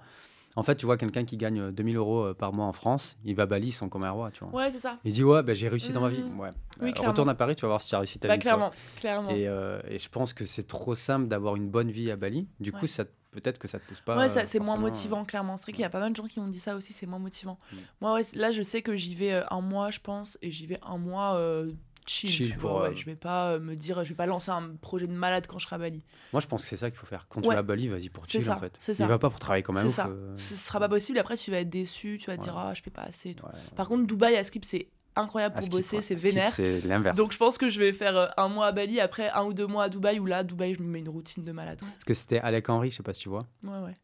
en 0.57 0.63
fait, 0.63 0.77
tu 0.77 0.87
vois 0.87 0.97
quelqu'un 0.97 1.25
qui 1.25 1.37
gagne 1.37 1.61
euh, 1.61 1.71
2000 1.73 1.97
euros 1.97 2.25
euh, 2.27 2.35
par 2.35 2.53
mois 2.53 2.67
en 2.67 2.73
France, 2.73 3.17
il 3.25 3.35
va 3.35 3.45
à 3.45 3.47
Bali, 3.47 3.69
il 3.69 3.73
sent 3.73 3.89
comme 3.89 4.05
un 4.05 4.11
roi, 4.11 4.31
tu 4.31 4.45
vois. 4.45 4.55
Ouais, 4.55 4.71
c'est 4.71 4.79
ça. 4.79 4.99
Il 5.05 5.13
dit 5.13 5.25
ouais, 5.25 5.43
ben, 5.43 5.55
j'ai 5.55 5.69
réussi 5.69 5.93
dans 5.93 6.01
ma 6.01 6.09
vie. 6.09 6.23
Mhm. 6.23 6.41
Ouais. 6.41 6.51
Oui, 6.81 6.93
Euh, 6.99 7.09
retourne 7.09 7.29
à 7.29 7.35
Paris, 7.35 7.57
tu 7.57 7.63
vas 7.63 7.69
voir 7.69 7.81
si 7.81 7.89
tu 7.89 7.95
as 7.95 7.99
réussi 7.99 8.19
ta 8.19 8.29
Bah, 8.29 8.35
vie. 8.35 8.41
clairement. 8.41 8.71
Clairement. 9.01 9.31
Et, 9.31 9.49
euh, 9.49 9.81
et 9.89 9.99
je 9.99 10.09
pense 10.09 10.33
que 10.33 10.45
c'est 10.45 10.67
trop 10.67 10.95
simple 10.95 11.29
d'avoir 11.29 11.57
une 11.57 11.69
bonne 11.69 11.91
vie 11.91 12.11
à 12.11 12.17
Bali. 12.17 12.47
Du 12.61 12.73
coup, 12.73 12.87
ça 12.87 13.05
peut-être 13.35 13.59
que 13.59 13.67
ça 13.69 13.79
te 13.81 13.85
pousse 13.87 14.01
pas. 14.01 14.17
Ouais, 14.17 14.37
euh, 14.39 14.43
c'est 14.47 14.61
moins 14.61 14.77
motivant, 14.77 15.25
clairement. 15.25 15.57
C'est 15.57 15.65
vrai 15.65 15.73
qu'il 15.73 15.83
y 15.83 15.85
a 15.85 15.91
pas 15.91 15.99
mal 16.01 16.13
de 16.13 16.17
gens 16.17 16.27
qui 16.27 16.39
m'ont 16.41 16.49
dit 16.49 16.61
ça 16.61 16.77
aussi, 16.77 16.93
c'est 16.93 17.07
moins 17.07 17.19
motivant. 17.19 17.59
Mm. 17.73 17.77
Moi, 18.01 18.15
ouais, 18.15 18.23
là, 18.35 18.53
je 18.53 18.63
sais 18.63 18.81
que 18.81 18.95
j'y 18.97 19.15
vais 19.15 19.33
euh, 19.33 19.43
un 19.51 19.61
mois, 19.61 19.91
je 19.91 19.99
pense, 20.01 20.39
et 20.41 20.51
j'y 20.53 20.67
vais 20.67 20.79
un 20.87 20.99
mois 20.99 21.35
euh, 21.35 21.73
chill. 22.07 22.29
Chill 22.31 22.53
tu 22.53 22.59
vois, 22.59 22.85
euh, 22.87 22.89
ouais. 22.91 22.97
Je 22.97 23.05
vais 23.05 23.17
pas 23.17 23.53
euh, 23.53 23.61
me 23.61 23.75
dire, 23.75 24.03
je 24.05 24.09
vais 24.11 24.15
pas 24.15 24.27
lancer 24.27 24.51
un 24.51 24.75
projet 24.81 25.07
de 25.07 25.13
malade 25.13 25.47
quand 25.47 25.59
je 25.59 25.65
serai 25.67 25.77
à 25.77 25.79
Bali. 25.79 26.03
Moi, 26.33 26.41
je 26.41 26.47
pense 26.47 26.63
que 26.63 26.69
c'est 26.69 26.77
ça 26.77 26.91
qu'il 26.91 26.99
faut 26.99 27.07
faire. 27.07 27.27
Quand 27.29 27.41
tu 27.41 27.49
vas 27.49 27.59
à 27.59 27.63
Bali, 27.63 27.89
vas-y 27.89 28.09
pour 28.09 28.27
chill 28.27 28.43
ça, 28.43 28.57
en 28.57 28.61
fait. 28.61 28.77
c'est 28.79 28.93
Il 28.93 28.97
ça. 28.97 29.07
va 29.07 29.19
pas 29.19 29.31
pour 29.31 29.39
travailler 29.39 29.63
comme 29.63 29.77
un 29.77 29.83
C'est 29.83 29.91
ça. 29.91 30.07
euh, 30.09 30.37
Ce 30.37 30.55
sera 30.55 30.79
pas 30.81 30.89
possible, 30.89 31.19
après, 31.19 31.37
tu 31.37 31.51
vas 31.51 31.59
être 31.61 31.71
déçu, 31.71 32.19
tu 32.21 32.31
vas 32.31 32.37
te 32.37 32.43
dire, 32.43 32.57
ah, 32.57 32.73
je 32.75 32.83
fais 32.83 32.91
pas 32.91 33.03
assez 33.03 33.31
et 33.31 33.35
tout. 33.35 33.47
Par 33.77 33.89
contre, 33.89 34.07
Dubaï 34.07 34.37
à 34.37 34.45
Skip, 34.45 34.65
c'est 34.65 34.89
incroyable 35.17 35.55
pour 35.61 35.69
bosser, 35.69 36.01
c'est 36.03 36.17
vénère. 36.17 36.51
C'est 36.51 36.81
l'inverse. 36.81 37.17
Donc, 37.17 37.33
je 37.33 37.39
pense 37.39 37.57
que 37.59 37.69
je 37.69 37.79
vais 37.79 37.93
faire 37.93 38.17
euh, 38.17 38.27
un 38.37 38.49
mois 38.49 38.67
à 38.67 38.73
Bali, 38.73 39.01
après 39.01 39.31
un 39.31 39.45
ou 39.45 39.55
deux 39.55 39.67
mois 39.67 39.85
à 39.85 39.89
Dubaï, 39.89 40.19
où 40.19 40.27
là, 40.27 40.43
Dubaï, 40.43 40.75
je 40.75 40.83
me 40.83 40.89
mets 40.89 40.99
une 40.99 41.09
routine 41.09 41.45
de 41.45 41.53
malade. 41.53 41.79
Parce 41.81 42.05
que 42.05 42.15
c'était 42.15 42.39
Alec 42.41 42.69
Henry, 42.69 42.91
je 42.91 42.97
sais 42.97 43.03
pas 43.05 43.13
si 43.13 43.21
tu 43.23 43.29
vois. 43.29 43.47
Ouais, 43.63 43.79
ouais. 43.79 43.95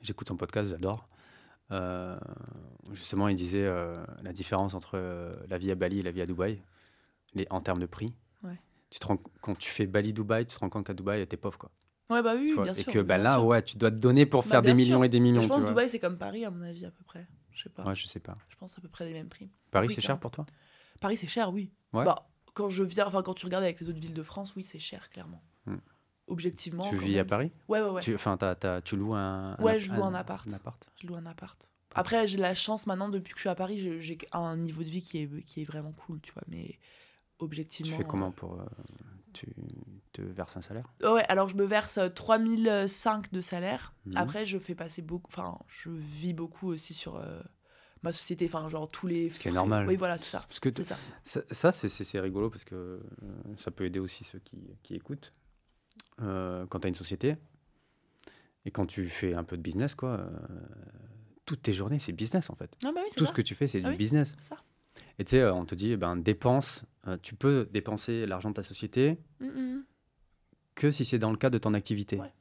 J'écoute 0.00 0.28
son 0.28 0.36
podcast, 0.36 0.70
j'adore. 0.70 1.08
Euh, 1.70 2.16
justement, 2.92 3.28
il 3.28 3.36
disait 3.36 3.64
euh, 3.64 4.02
la 4.22 4.32
différence 4.32 4.74
entre 4.74 4.92
euh, 4.94 5.34
la 5.48 5.58
vie 5.58 5.70
à 5.70 5.74
Bali 5.74 6.00
et 6.00 6.02
la 6.02 6.10
vie 6.10 6.20
à 6.22 6.26
Dubaï. 6.26 6.62
Les, 7.34 7.46
en 7.50 7.60
termes 7.60 7.80
de 7.80 7.86
prix, 7.86 8.14
Ouais. 8.42 8.58
tu 8.90 8.98
te 8.98 9.06
rends, 9.06 9.18
quand 9.40 9.54
tu 9.56 9.70
fais 9.70 9.86
Bali-Dubaï, 9.86 10.46
tu 10.46 10.54
te 10.54 10.60
rends 10.60 10.68
compte 10.70 10.86
qu'à 10.86 10.94
Dubaï, 10.94 11.26
t'es 11.26 11.36
pauvre. 11.36 11.58
Quoi, 11.58 11.70
Ouais, 12.10 12.22
bah 12.22 12.34
oui, 12.36 12.52
bien 12.54 12.72
et 12.72 12.74
sûr. 12.74 12.92
que 12.92 12.98
bah, 13.00 13.16
là, 13.16 13.34
sûr. 13.34 13.46
ouais, 13.46 13.62
tu 13.62 13.76
dois 13.78 13.90
te 13.90 13.96
donner 13.96 14.26
pour 14.26 14.42
Bah, 14.42 14.48
faire 14.50 14.62
des 14.62 14.74
millions 14.74 14.98
sûr. 14.98 15.04
et 15.04 15.08
des 15.08 15.20
millions. 15.20 15.42
je 15.42 15.48
pense 15.48 15.62
que. 15.62 15.68
Dubaï, 15.68 15.88
c'est 15.88 15.98
comme 15.98 16.18
Paris, 16.18 16.44
à 16.44 16.50
mon 16.50 16.60
avis, 16.62 16.84
à 16.84 16.90
peu 16.90 17.02
près. 17.04 17.26
Je 17.52 17.62
sais 17.62 17.70
pas. 17.70 17.84
Ouais, 17.84 17.94
je 17.94 18.06
sais 18.06 18.20
pas. 18.20 18.36
Je 18.48 18.56
pense 18.56 18.76
à 18.76 18.80
peu 18.82 18.88
près 18.88 19.04
les 19.06 19.12
mêmes 19.12 19.28
prix. 19.28 19.50
Paris, 19.70 19.86
Oui, 19.88 19.94
c'est 19.94 20.00
cher 20.00 20.18
pour 20.20 20.30
toi? 20.30 20.44
Paris, 21.00 21.16
c'est 21.16 21.26
cher, 21.26 21.52
oui. 21.52 21.70
Ouais. 21.92 22.04
Bah, 22.04 22.28
quand 22.52 22.68
je 22.68 22.82
viens, 22.84 23.06
enfin, 23.06 23.22
quand 23.22 23.34
tu 23.34 23.46
regardes 23.46 23.64
avec 23.64 23.80
les 23.80 23.88
autres 23.88 23.98
villes 24.00 24.12
de 24.14 24.22
France, 24.22 24.54
oui, 24.54 24.64
c'est 24.64 24.78
cher, 24.78 25.08
clairement. 25.10 25.42
Hmm. 25.66 25.76
Objectivement. 26.26 26.88
Tu 26.88 26.96
vis 26.96 27.18
à 27.18 27.24
Paris? 27.24 27.52
Ouais, 27.68 27.80
ouais, 27.82 27.88
ouais. 27.90 28.00
tu, 28.00 28.14
enfin, 28.14 28.38
tu 28.84 28.96
loues 28.96 29.14
un, 29.14 29.56
Ouais, 29.60 29.78
je 29.78 29.92
loue 29.92 30.02
un 30.04 30.14
appart. 30.14 30.46
appart? 30.52 30.88
Je 31.00 31.06
loue 31.06 31.16
un 31.16 31.26
appart. 31.26 31.68
Après, 31.96 32.26
j'ai 32.26 32.38
la 32.38 32.54
chance 32.54 32.86
maintenant, 32.86 33.08
depuis 33.08 33.32
que 33.32 33.38
je 33.38 33.42
suis 33.42 33.48
à 33.48 33.54
Paris, 33.54 34.00
j'ai 34.00 34.18
un 34.32 34.56
niveau 34.56 34.82
de 34.82 34.88
vie 34.88 35.02
qui 35.02 35.18
est, 35.22 35.42
qui 35.44 35.60
est 35.62 35.64
vraiment 35.64 35.92
cool, 35.92 36.20
tu 36.20 36.32
vois. 36.32 36.42
Mais 36.48 36.78
Tu 37.70 37.84
fais 37.84 38.04
comment 38.04 38.30
pour. 38.30 38.54
euh, 38.60 38.64
tu 39.32 39.46
te 40.12 40.22
verses 40.22 40.56
un 40.56 40.60
salaire? 40.62 40.86
Euh, 41.02 41.14
Ouais, 41.14 41.24
alors 41.28 41.48
je 41.48 41.56
me 41.56 41.64
verse 41.64 41.98
euh, 41.98 42.08
3005 42.08 43.32
de 43.32 43.40
salaire. 43.40 43.92
Mhm. 44.06 44.16
Après, 44.16 44.46
je 44.46 44.58
fais 44.58 44.74
passer 44.74 45.02
beaucoup. 45.02 45.28
Enfin, 45.32 45.58
je 45.68 45.90
vis 45.90 46.32
beaucoup 46.32 46.68
aussi 46.68 46.94
sur 46.94 47.16
euh, 47.16 47.40
ma 48.02 48.12
société. 48.12 48.46
Enfin, 48.46 48.68
genre 48.68 48.88
tous 48.88 49.06
les. 49.08 49.30
Ce 49.30 49.40
qui 49.40 49.48
est 49.48 49.52
normal. 49.52 49.86
Oui, 49.88 49.96
voilà, 49.96 50.18
c'est 50.18 50.24
ça. 50.30 50.44
Parce 50.46 50.60
que 50.60 50.70
C'est 50.74 50.84
ça. 50.84 50.96
Ça, 51.50 51.72
c'est- 51.72 52.20
rigolo 52.20 52.48
parce 52.50 52.64
que 52.64 52.74
euh, 52.74 53.00
ça 53.56 53.70
peut 53.72 53.84
aider 53.84 53.98
aussi 54.00 54.22
ceux 54.24 54.38
qui, 54.38 54.58
qui 54.82 54.94
écoutent. 54.94 55.32
Euh, 56.22 56.64
quand 56.68 56.80
tu 56.80 56.86
as 56.86 56.88
une 56.88 56.94
société 56.94 57.34
et 58.64 58.70
quand 58.70 58.86
tu 58.86 59.08
fais 59.08 59.34
un 59.34 59.42
peu 59.44 59.56
de 59.56 59.62
business, 59.62 59.94
quoi, 59.96 60.20
euh, 60.20 60.30
toutes 61.44 61.62
tes 61.62 61.72
journées, 61.72 61.98
c'est 61.98 62.12
business 62.12 62.48
en 62.50 62.54
fait. 62.54 62.78
Non, 62.84 62.92
bah 62.92 63.00
oui, 63.04 63.10
Tout 63.16 63.24
ça. 63.24 63.30
ce 63.30 63.34
que 63.34 63.42
tu 63.42 63.54
fais, 63.56 63.66
c'est 63.66 63.80
Ah 63.80 63.86
du 63.88 63.90
oui. 63.90 63.96
business. 63.96 64.36
C'est 64.38 64.48
ça. 64.50 64.56
Et 65.18 65.24
tu 65.24 65.30
sais, 65.30 65.40
euh, 65.40 65.52
on 65.54 65.64
te 65.64 65.74
dit, 65.74 65.92
eh 65.92 65.96
ben, 65.96 66.16
dépense, 66.16 66.84
euh, 67.06 67.16
tu 67.22 67.34
peux 67.34 67.68
dépenser 67.72 68.26
l'argent 68.26 68.50
de 68.50 68.54
ta 68.54 68.62
société 68.62 69.18
Mm, 69.40 69.80
que 70.74 70.90
si 70.90 71.04
c'est 71.04 71.18
dans 71.18 71.30
le 71.30 71.36
cadre 71.36 71.52
de 71.54 71.58
ton 71.58 71.72
activité. 71.74 72.18
Ouais. 72.18 72.32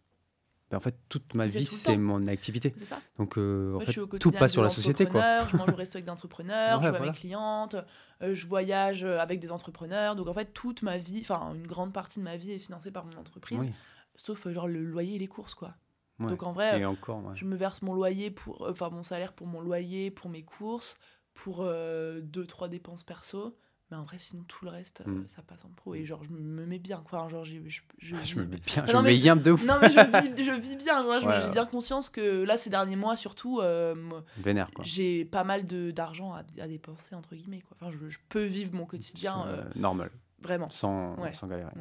Ben, 0.72 0.78
en 0.78 0.80
fait, 0.80 0.96
toute 1.08 1.36
ma 1.36 1.46
vie, 1.46 1.66
c'est 1.66 1.98
mon 1.98 2.26
activité. 2.26 2.74
C'est 2.78 2.86
ça. 2.86 3.00
Donc, 3.20 3.38
euh, 3.38 3.76
en 3.76 3.80
fait, 3.82 3.94
tout 4.20 4.32
passe 4.32 4.54
sur 4.54 4.64
la 4.64 4.70
société, 4.70 5.06
quoi. 5.06 5.46
Je 5.46 5.56
mange 5.58 5.70
au 5.70 5.76
resto 5.76 5.98
avec 5.98 6.06
des 6.06 6.12
entrepreneurs, 6.12 6.80
Ouais, 6.80 6.86
je 6.86 6.90
vois 6.90 6.98
voilà. 6.98 7.12
mes 7.12 7.18
clientes, 7.18 7.76
euh, 8.24 8.34
je 8.34 8.48
voyage 8.48 9.04
avec 9.04 9.40
des 9.40 9.52
entrepreneurs. 9.52 10.16
Donc 10.16 10.28
en 10.28 10.34
fait, 10.34 10.52
toute 10.54 10.82
ma 10.82 10.98
vie, 10.98 11.20
enfin 11.22 11.54
une 11.54 11.68
grande 11.68 11.94
partie 11.94 12.18
de 12.20 12.24
ma 12.24 12.38
vie 12.38 12.52
est 12.54 12.60
financée 12.60 12.90
par 12.90 13.06
mon 13.06 13.16
entreprise, 13.18 13.60
Oui. 13.60 13.72
sauf 14.16 14.48
euh, 14.48 14.54
genre 14.54 14.68
le 14.68 14.84
loyer 14.84 15.16
et 15.18 15.20
les 15.20 15.28
courses, 15.28 15.54
quoi. 15.54 15.76
Ouais. 16.20 16.28
Donc 16.30 16.42
en 16.42 16.54
vrai, 16.54 16.84
encore, 16.86 17.24
ouais. 17.24 17.36
je 17.36 17.46
me 17.46 17.56
verse 17.56 17.82
mon 17.84 17.94
loyer 17.94 18.32
pour, 18.32 18.68
enfin 18.68 18.90
mon 18.90 19.04
salaire 19.04 19.34
pour 19.34 19.46
mon 19.46 19.62
loyer, 19.62 20.10
pour 20.10 20.30
mes 20.32 20.44
courses, 20.44 20.96
pour 21.34 21.58
euh, 21.62 22.22
deux 22.22 22.46
trois 22.46 22.68
dépenses 22.68 23.04
perso. 23.04 23.58
Mais 23.92 23.98
en 23.98 24.04
vrai, 24.04 24.18
sinon 24.18 24.44
tout 24.48 24.66
le 24.66 24.72
reste, 24.72 25.02
euh, 25.02 25.10
Mm. 25.12 25.28
ça 25.36 25.42
passe 25.44 25.66
en 25.66 25.70
pro. 25.70 25.94
Et 25.94 26.04
genre, 26.06 26.24
je 26.24 26.32
me 26.32 26.66
mets 26.66 26.80
bien, 26.80 27.04
quoi. 27.06 27.28
Genre, 27.30 27.44
je, 27.44 27.58
je, 27.68 27.82
Je 28.00 28.16
vis- 28.16 28.36
me 28.38 28.46
mets 28.46 28.58
bien, 28.58 28.82
Ah 28.82 28.86
je 28.88 28.94
non, 28.94 29.00
me 29.02 29.08
mets 29.08 29.18
yam 29.18 29.40
de 29.40 29.52
ouf. 29.52 29.64
Non 29.66 29.76
mais 29.80 29.92
je 29.92 30.00
vis, 30.00 30.44
je 30.46 30.52
vis 30.60 30.76
bien, 30.78 31.04
genre, 31.04 31.20
je- 31.20 31.28
Ouais, 31.28 31.40
j'ai 31.42 31.46
ouais. 31.48 31.52
bien 31.52 31.66
conscience 31.66 32.10
que 32.10 32.44
là 32.44 32.58
ces 32.58 32.70
derniers 32.72 32.96
mois 32.96 33.18
surtout, 33.18 33.60
euh, 33.60 33.94
Vénère, 34.38 34.72
quoi. 34.72 34.84
j'ai 34.84 35.26
pas 35.26 35.44
mal 35.44 35.68
de 35.68 35.92
d'argent 35.92 36.34
à, 36.34 36.44
à 36.60 36.68
dépenser 36.68 37.14
entre 37.14 37.36
guillemets 37.36 37.62
quoi. 37.62 37.78
Enfin, 37.80 37.92
je, 37.92 38.08
je 38.08 38.18
peux 38.30 38.46
vivre 38.46 38.74
mon 38.74 38.86
quotidien 38.86 39.46
Euh, 39.48 39.64
normal, 39.76 40.10
vraiment. 40.42 40.70
sans, 40.72 41.16
Ouais. 41.20 41.34
sans 41.34 41.48
galérer. 41.48 41.72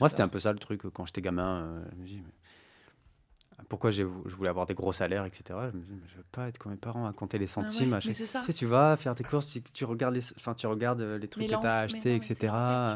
Moi, 0.00 0.08
c'était 0.08 0.22
un 0.22 0.28
peu 0.28 0.40
ça 0.40 0.52
le 0.52 0.58
truc, 0.58 0.82
quand 0.92 1.06
j'étais 1.06 1.22
gamin. 1.22 1.84
je 1.92 1.96
me 1.96 2.06
dis, 2.06 2.16
mais 2.24 2.32
pourquoi 3.68 3.90
je 3.90 4.02
voulais 4.02 4.48
avoir 4.48 4.66
des 4.66 4.74
gros 4.74 4.92
salaires, 4.92 5.24
etc. 5.24 5.42
Je 5.72 5.76
me 5.76 5.82
dis, 5.84 5.92
mais 5.92 6.08
je 6.08 6.16
veux 6.16 6.24
pas 6.32 6.48
être 6.48 6.58
comme 6.58 6.72
mes 6.72 6.78
parents 6.78 7.06
à 7.06 7.12
compter 7.12 7.38
les 7.38 7.44
Ah 7.56 7.60
ouais, 7.60 7.68
centimes. 7.68 7.90
mais 7.90 8.00
chaque- 8.00 8.14
c'est 8.14 8.26
ça. 8.26 8.40
Tu 8.40 8.46
sais, 8.46 8.52
tu 8.52 8.66
vas 8.66 8.96
faire 8.96 9.14
tes 9.14 9.24
courses, 9.24 9.46
tu, 9.48 9.62
tu 9.62 9.84
regardes 9.84 10.14
les, 10.14 10.32
enfin, 10.36 10.54
tu 10.54 10.66
regardes 10.66 11.02
euh, 11.02 11.18
les 11.18 11.28
trucs 11.28 11.44
que 11.46 11.48
tu 11.54 11.66
as 11.66 11.78
achetés, 11.80 12.00
c'est 12.00 12.32
etc. 12.34 12.52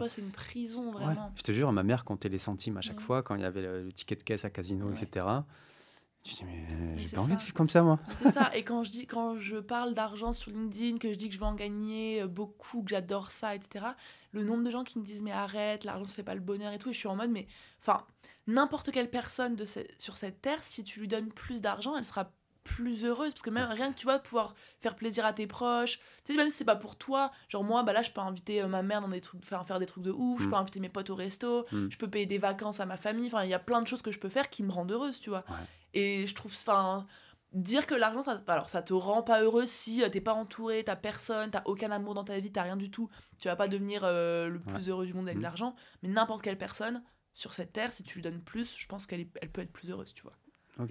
c'est 0.09 0.21
une 0.21 0.31
prison 0.31 0.87
Ouais, 0.93 1.03
vraiment. 1.05 1.33
je 1.37 1.43
te 1.43 1.53
jure, 1.53 1.73
ma 1.73 1.83
mère 1.83 2.05
comptait 2.05 2.29
les 2.29 2.39
centimes 2.39 2.77
à 2.77 2.81
chaque 2.81 2.99
Ouais. 2.99 3.03
fois 3.05 3.23
quand 3.23 3.35
il 3.37 3.43
y 3.43 3.45
avait 3.45 3.63
le, 3.63 3.83
le 3.85 3.93
ticket 3.93 4.17
de 4.17 4.23
caisse 4.23 4.45
à 4.45 4.51
casino, 4.51 4.87
Ouais. 4.87 4.93
etc. 5.01 5.27
Tu 6.25 6.35
dis, 6.35 6.45
mais 6.45 6.67
euh, 6.73 6.95
j'ai 6.97 7.09
c'est 7.09 7.15
pas 7.15 7.23
envie 7.23 7.37
de 7.37 7.41
vivre 7.41 7.55
comme 7.55 7.69
ça, 7.69 7.81
moi. 7.83 7.99
C'est 8.19 8.33
ça. 8.33 8.51
Et 8.55 8.65
quand 8.65 8.83
je 8.83 8.91
dis, 8.91 9.07
quand 9.07 9.39
je 9.39 9.57
parle 9.59 9.95
d'argent 9.95 10.33
sur 10.33 10.51
LinkedIn, 10.51 10.99
que 10.99 11.11
je 11.13 11.17
dis 11.17 11.29
que 11.29 11.35
je 11.35 11.39
veux 11.39 11.47
en 11.47 11.55
gagner 11.55 12.23
euh, 12.23 12.27
beaucoup, 12.27 12.83
que 12.83 12.91
j'adore 12.91 13.31
ça, 13.31 13.55
etc. 13.55 13.87
Le 14.33 14.43
nombre 14.45 14.65
de 14.65 14.71
gens 14.71 14.83
qui 14.83 14.99
me 14.99 15.05
disent 15.05 15.23
mais 15.23 15.31
arrête, 15.31 15.85
l'argent 15.85 16.05
fait 16.07 16.25
pas 16.25 16.35
le 16.35 16.41
bonheur 16.41 16.73
et 16.73 16.79
tout. 16.79 16.91
Et 16.91 16.93
je 16.93 16.99
suis 16.99 17.07
en 17.09 17.15
mode 17.17 17.31
mais, 17.31 17.47
enfin, 17.81 18.05
n'importe 18.49 18.90
quelle 18.90 19.09
personne 19.11 19.55
de 19.55 19.64
ce- 19.64 19.78
sur 19.99 20.16
cette 20.16 20.40
terre, 20.42 20.62
si 20.64 20.82
tu 20.82 20.99
lui 20.99 21.07
donnes 21.09 21.30
plus 21.32 21.61
d'argent, 21.62 21.96
elle 21.96 22.05
sera 22.05 22.32
plus 22.64 23.05
heureuse 23.07 23.30
parce 23.30 23.40
que 23.42 23.49
même 23.51 23.70
rien 23.70 23.90
que 23.92 23.96
tu 23.96 24.05
vas 24.05 24.18
pouvoir 24.18 24.55
faire 24.82 24.94
plaisir 24.94 25.24
à 25.24 25.32
tes 25.32 25.46
proches 25.46 26.01
tu 26.22 26.32
sais 26.32 26.36
même 26.36 26.51
si 26.51 26.59
c'est 26.59 26.64
pas 26.66 26.76
pour 26.76 26.96
toi 26.96 27.30
genre 27.49 27.64
moi 27.64 27.82
bah 27.82 27.94
là 27.94 28.03
je 28.03 28.11
peux 28.11 28.20
inviter 28.20 28.61
euh, 28.61 28.66
ma 28.66 28.82
mère 28.82 29.01
dans 29.01 29.09
des 29.09 29.22
trucs 29.22 29.42
faire 29.42 29.64
faire 29.64 29.78
des 29.78 29.86
trucs 29.86 30.05
de 30.05 30.11
ouf 30.11 30.42
je 30.42 30.46
Mm. 30.46 30.51
peux 30.51 30.57
inviter 30.57 30.80
mes 30.80 30.90
potes 30.90 31.09
au 31.09 31.14
resto 31.14 31.64
Mm. 31.72 31.88
je 31.90 31.96
peux 31.96 32.11
payer 32.11 32.26
des 32.26 32.36
vacances 32.36 32.80
à 32.80 32.84
ma 32.84 32.99
famille 32.99 33.28
enfin 33.28 33.42
il 33.44 33.49
y 33.49 33.55
a 33.55 33.59
plein 33.59 33.80
de 33.80 33.86
choses 33.86 34.03
que 34.03 34.12
je 34.12 34.18
peux 34.18 34.28
faire 34.28 34.51
qui 34.51 34.62
me 34.62 34.70
rendent 34.70 34.92
heureuse 34.92 35.18
tu 35.18 35.30
vois 35.30 35.44
Ouais. 35.49 35.57
et 35.94 36.26
je 36.26 36.34
trouve 36.34 36.53
enfin 36.53 37.07
dire 37.55 37.86
que 37.86 37.94
l'argent 37.94 38.20
ça 38.22 38.38
alors 38.49 38.68
ça 38.68 38.82
te 38.82 38.92
rend 38.92 39.22
pas 39.22 39.40
heureux 39.40 39.64
si 39.66 40.03
euh, 40.05 40.11
t'es 40.11 40.20
pas 40.20 40.34
entouré 40.34 40.84
t'as 40.84 40.96
personne 40.96 41.51
t'as 41.51 41.62
aucun 41.64 41.90
amour 41.90 42.12
dans 42.12 42.24
ta 42.24 42.38
vie 42.38 42.53
t'as 42.53 42.64
rien 42.64 42.76
du 42.76 42.90
tout 42.90 43.09
tu 43.38 43.49
vas 43.49 43.57
pas 43.57 43.68
devenir 43.68 44.03
euh, 44.05 44.49
le 44.51 44.61
plus 44.61 44.90
heureux 44.90 45.07
du 45.07 45.14
monde 45.14 45.24
avec 45.26 45.36
Mm. 45.36 45.40
de 45.40 45.44
l'argent 45.44 45.74
mais 46.03 46.11
n'importe 46.11 46.42
quelle 46.42 46.59
personne 46.59 47.03
sur 47.39 47.55
cette 47.55 47.72
terre 47.72 47.93
si 47.93 48.03
tu 48.03 48.16
lui 48.16 48.22
donnes 48.22 48.41
plus 48.43 48.76
je 48.76 48.86
pense 48.89 49.07
qu'elle 49.07 49.20
est- 49.20 49.30
elle 49.41 49.49
peut 49.51 49.61
être 49.62 49.72
plus 49.72 49.91
heureuse 49.91 50.12
tu 50.12 50.22
vois 50.24 50.36
Ok. 50.80 50.91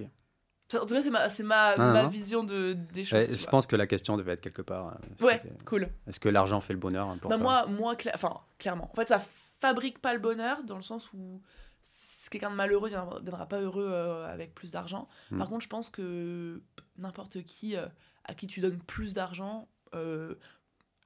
En 0.74 0.86
tout 0.86 0.94
cas 0.96 1.02
c'est 1.02 1.10
ma 1.10 1.30
c'est 1.30 1.44
ma, 1.44 1.76
ma 1.78 2.08
vision 2.08 2.44
de 2.44 2.72
des 2.74 3.04
choses 3.06 3.20
Ouais, 3.30 3.36
je 3.38 3.42
vois. 3.42 3.52
pense 3.52 3.68
que 3.68 3.76
la 3.76 3.86
question 3.88 4.16
devait 4.18 4.34
être 4.34 4.42
quelque 4.42 4.62
part. 4.62 4.88
euh, 5.22 5.26
ouais 5.26 5.42
c'était- 5.44 5.64
cool 5.66 5.90
Est-ce 6.08 6.20
que 6.22 6.30
l'argent 6.30 6.60
fait 6.62 6.74
le 6.74 6.80
bonheur 6.80 7.08
hein, 7.10 7.18
pour 7.18 7.30
bah 7.30 7.38
toi 7.38 7.44
moi 7.44 7.68
moi 7.68 7.96
cla- 7.96 8.12
enfin 8.16 8.42
clairement 8.60 8.90
en 8.92 8.96
fait 8.96 9.08
ça 9.10 9.20
fabrique 9.60 10.00
pas 10.00 10.14
le 10.14 10.20
bonheur 10.20 10.64
dans 10.64 10.76
le 10.78 10.82
sens 10.84 11.12
où 11.14 11.42
si 11.82 12.30
quelqu'un 12.30 12.50
de 12.52 12.56
malheureux 12.56 12.90
ne 12.90 12.96
viendra, 13.22 13.46
pas 13.48 13.60
heureux 13.62 13.90
euh, 13.92 14.26
avec 14.32 14.54
plus 14.56 14.72
d'argent 14.72 15.08
Mm. 15.32 15.38
par 15.40 15.50
contre 15.50 15.64
je 15.64 15.70
pense 15.70 15.90
que 15.90 16.62
n'importe 16.98 17.44
qui 17.44 17.76
euh, 17.76 17.88
à 18.26 18.34
qui 18.34 18.48
tu 18.48 18.60
donnes 18.62 18.80
plus 18.80 19.14
d'argent 19.14 19.68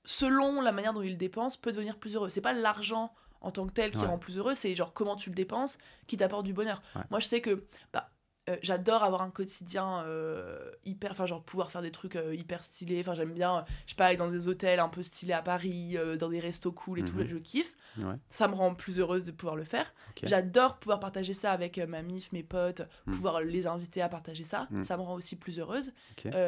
selon 0.06 0.62
la 0.62 0.72
manière 0.72 0.94
dont 0.94 1.02
il 1.04 1.12
le 1.12 1.18
dépense 1.18 1.58
peut 1.58 1.72
devenir 1.72 1.98
plus 2.00 2.16
heureux 2.16 2.30
c'est 2.30 2.42
pas 2.42 2.54
l'argent 2.54 3.14
en 3.42 3.50
tant 3.52 3.66
que 3.66 3.72
tel 3.74 3.92
qui 3.92 3.98
Ouais. 3.98 4.06
rend 4.06 4.18
plus 4.20 4.38
heureux 4.38 4.54
c'est 4.56 4.76
genre 4.76 4.94
comment 4.94 5.16
tu 5.16 5.30
le 5.30 5.36
dépenses 5.36 5.78
qui 6.08 6.16
t'apporte 6.18 6.46
du 6.46 6.54
bonheur 6.54 6.82
Ouais. 6.96 7.02
moi 7.10 7.20
je 7.20 7.28
sais 7.28 7.42
que 7.42 7.66
bah, 7.92 8.11
euh, 8.50 8.58
j'adore 8.64 9.04
avoir 9.04 9.22
un 9.22 9.30
quotidien 9.30 10.04
euh, 10.06 10.72
hyper 10.84 11.12
enfin 11.12 11.28
genre 11.28 11.44
pouvoir 11.44 11.70
faire 11.70 11.82
des 11.84 11.92
trucs 11.92 12.16
euh, 12.16 12.34
hyper 12.34 12.64
stylés. 12.64 13.00
Enfin 13.02 13.14
j'aime 13.14 13.34
bien 13.34 13.64
je 13.86 13.92
sais 13.92 13.96
pas 13.96 14.08
aller 14.08 14.18
dans 14.18 14.32
des 14.32 14.48
hôtels 14.48 14.80
un 14.80 14.88
peu 14.90 15.04
stylés 15.04 15.34
à 15.34 15.42
Paris 15.44 15.96
dans 16.20 16.28
des 16.30 16.40
restos 16.40 16.72
cool 16.72 17.00
et 17.00 17.04
tout 17.06 17.16
Mhm. 17.16 17.28
je 17.28 17.38
kiffe. 17.38 17.76
Ouais. 18.00 18.16
ça 18.30 18.48
me 18.48 18.56
rend 18.56 18.74
plus 18.74 19.00
heureuse 19.00 19.26
de 19.28 19.32
pouvoir 19.32 19.56
le 19.56 19.64
faire. 19.64 19.94
J'adore 20.24 20.80
pouvoir 20.80 21.00
partager 21.00 21.34
ça 21.34 21.52
avec 21.52 21.78
ma 21.78 22.02
mif 22.02 22.32
mes 22.32 22.44
potes 22.44 22.82
Mm. 23.06 23.12
pouvoir 23.12 23.42
les 23.42 23.68
inviter 23.68 24.02
à 24.02 24.10
partager 24.10 24.44
ça. 24.44 24.68
Mm. 24.72 24.84
ça 24.84 24.98
me 24.98 25.02
rend 25.04 25.14
aussi 25.14 25.36
plus 25.36 25.60
heureuse. 25.60 25.92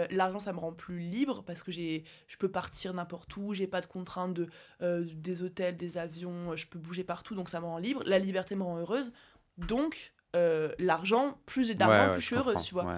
L'argent 0.10 0.40
ça 0.40 0.52
me 0.54 0.60
rend 0.60 0.74
plus 0.74 1.00
libre 1.00 1.44
parce 1.44 1.62
que 1.64 1.72
j'ai 1.72 2.04
je 2.28 2.38
peux 2.38 2.50
partir 2.50 2.94
n'importe 2.94 3.36
où 3.38 3.54
j'ai 3.54 3.68
pas 3.68 3.82
de 3.82 3.86
contraintes 3.88 4.34
de 4.34 4.50
des 4.82 5.44
hôtels 5.44 5.78
des 5.78 5.98
avions 5.98 6.56
je 6.56 6.66
peux 6.68 6.80
bouger 6.80 7.04
partout 7.04 7.36
donc 7.36 7.50
ça 7.50 7.60
me 7.60 7.66
rend 7.66 7.78
libre. 7.78 8.02
La 8.06 8.18
liberté 8.20 8.56
me 8.56 8.64
rend 8.64 8.78
heureuse. 8.80 9.12
Donc 9.58 10.14
euh, 10.36 10.72
l'argent 10.80 11.38
plus 11.46 11.66
j'ai 11.68 11.76
d'argent 11.76 12.06
Ouais, 12.08 12.12
plus 12.14 12.22
je 12.22 12.26
suis 12.28 12.36
heureuse 12.36 12.64
tu 12.64 12.74
vois 12.74 12.86
Ouais, 12.86 12.94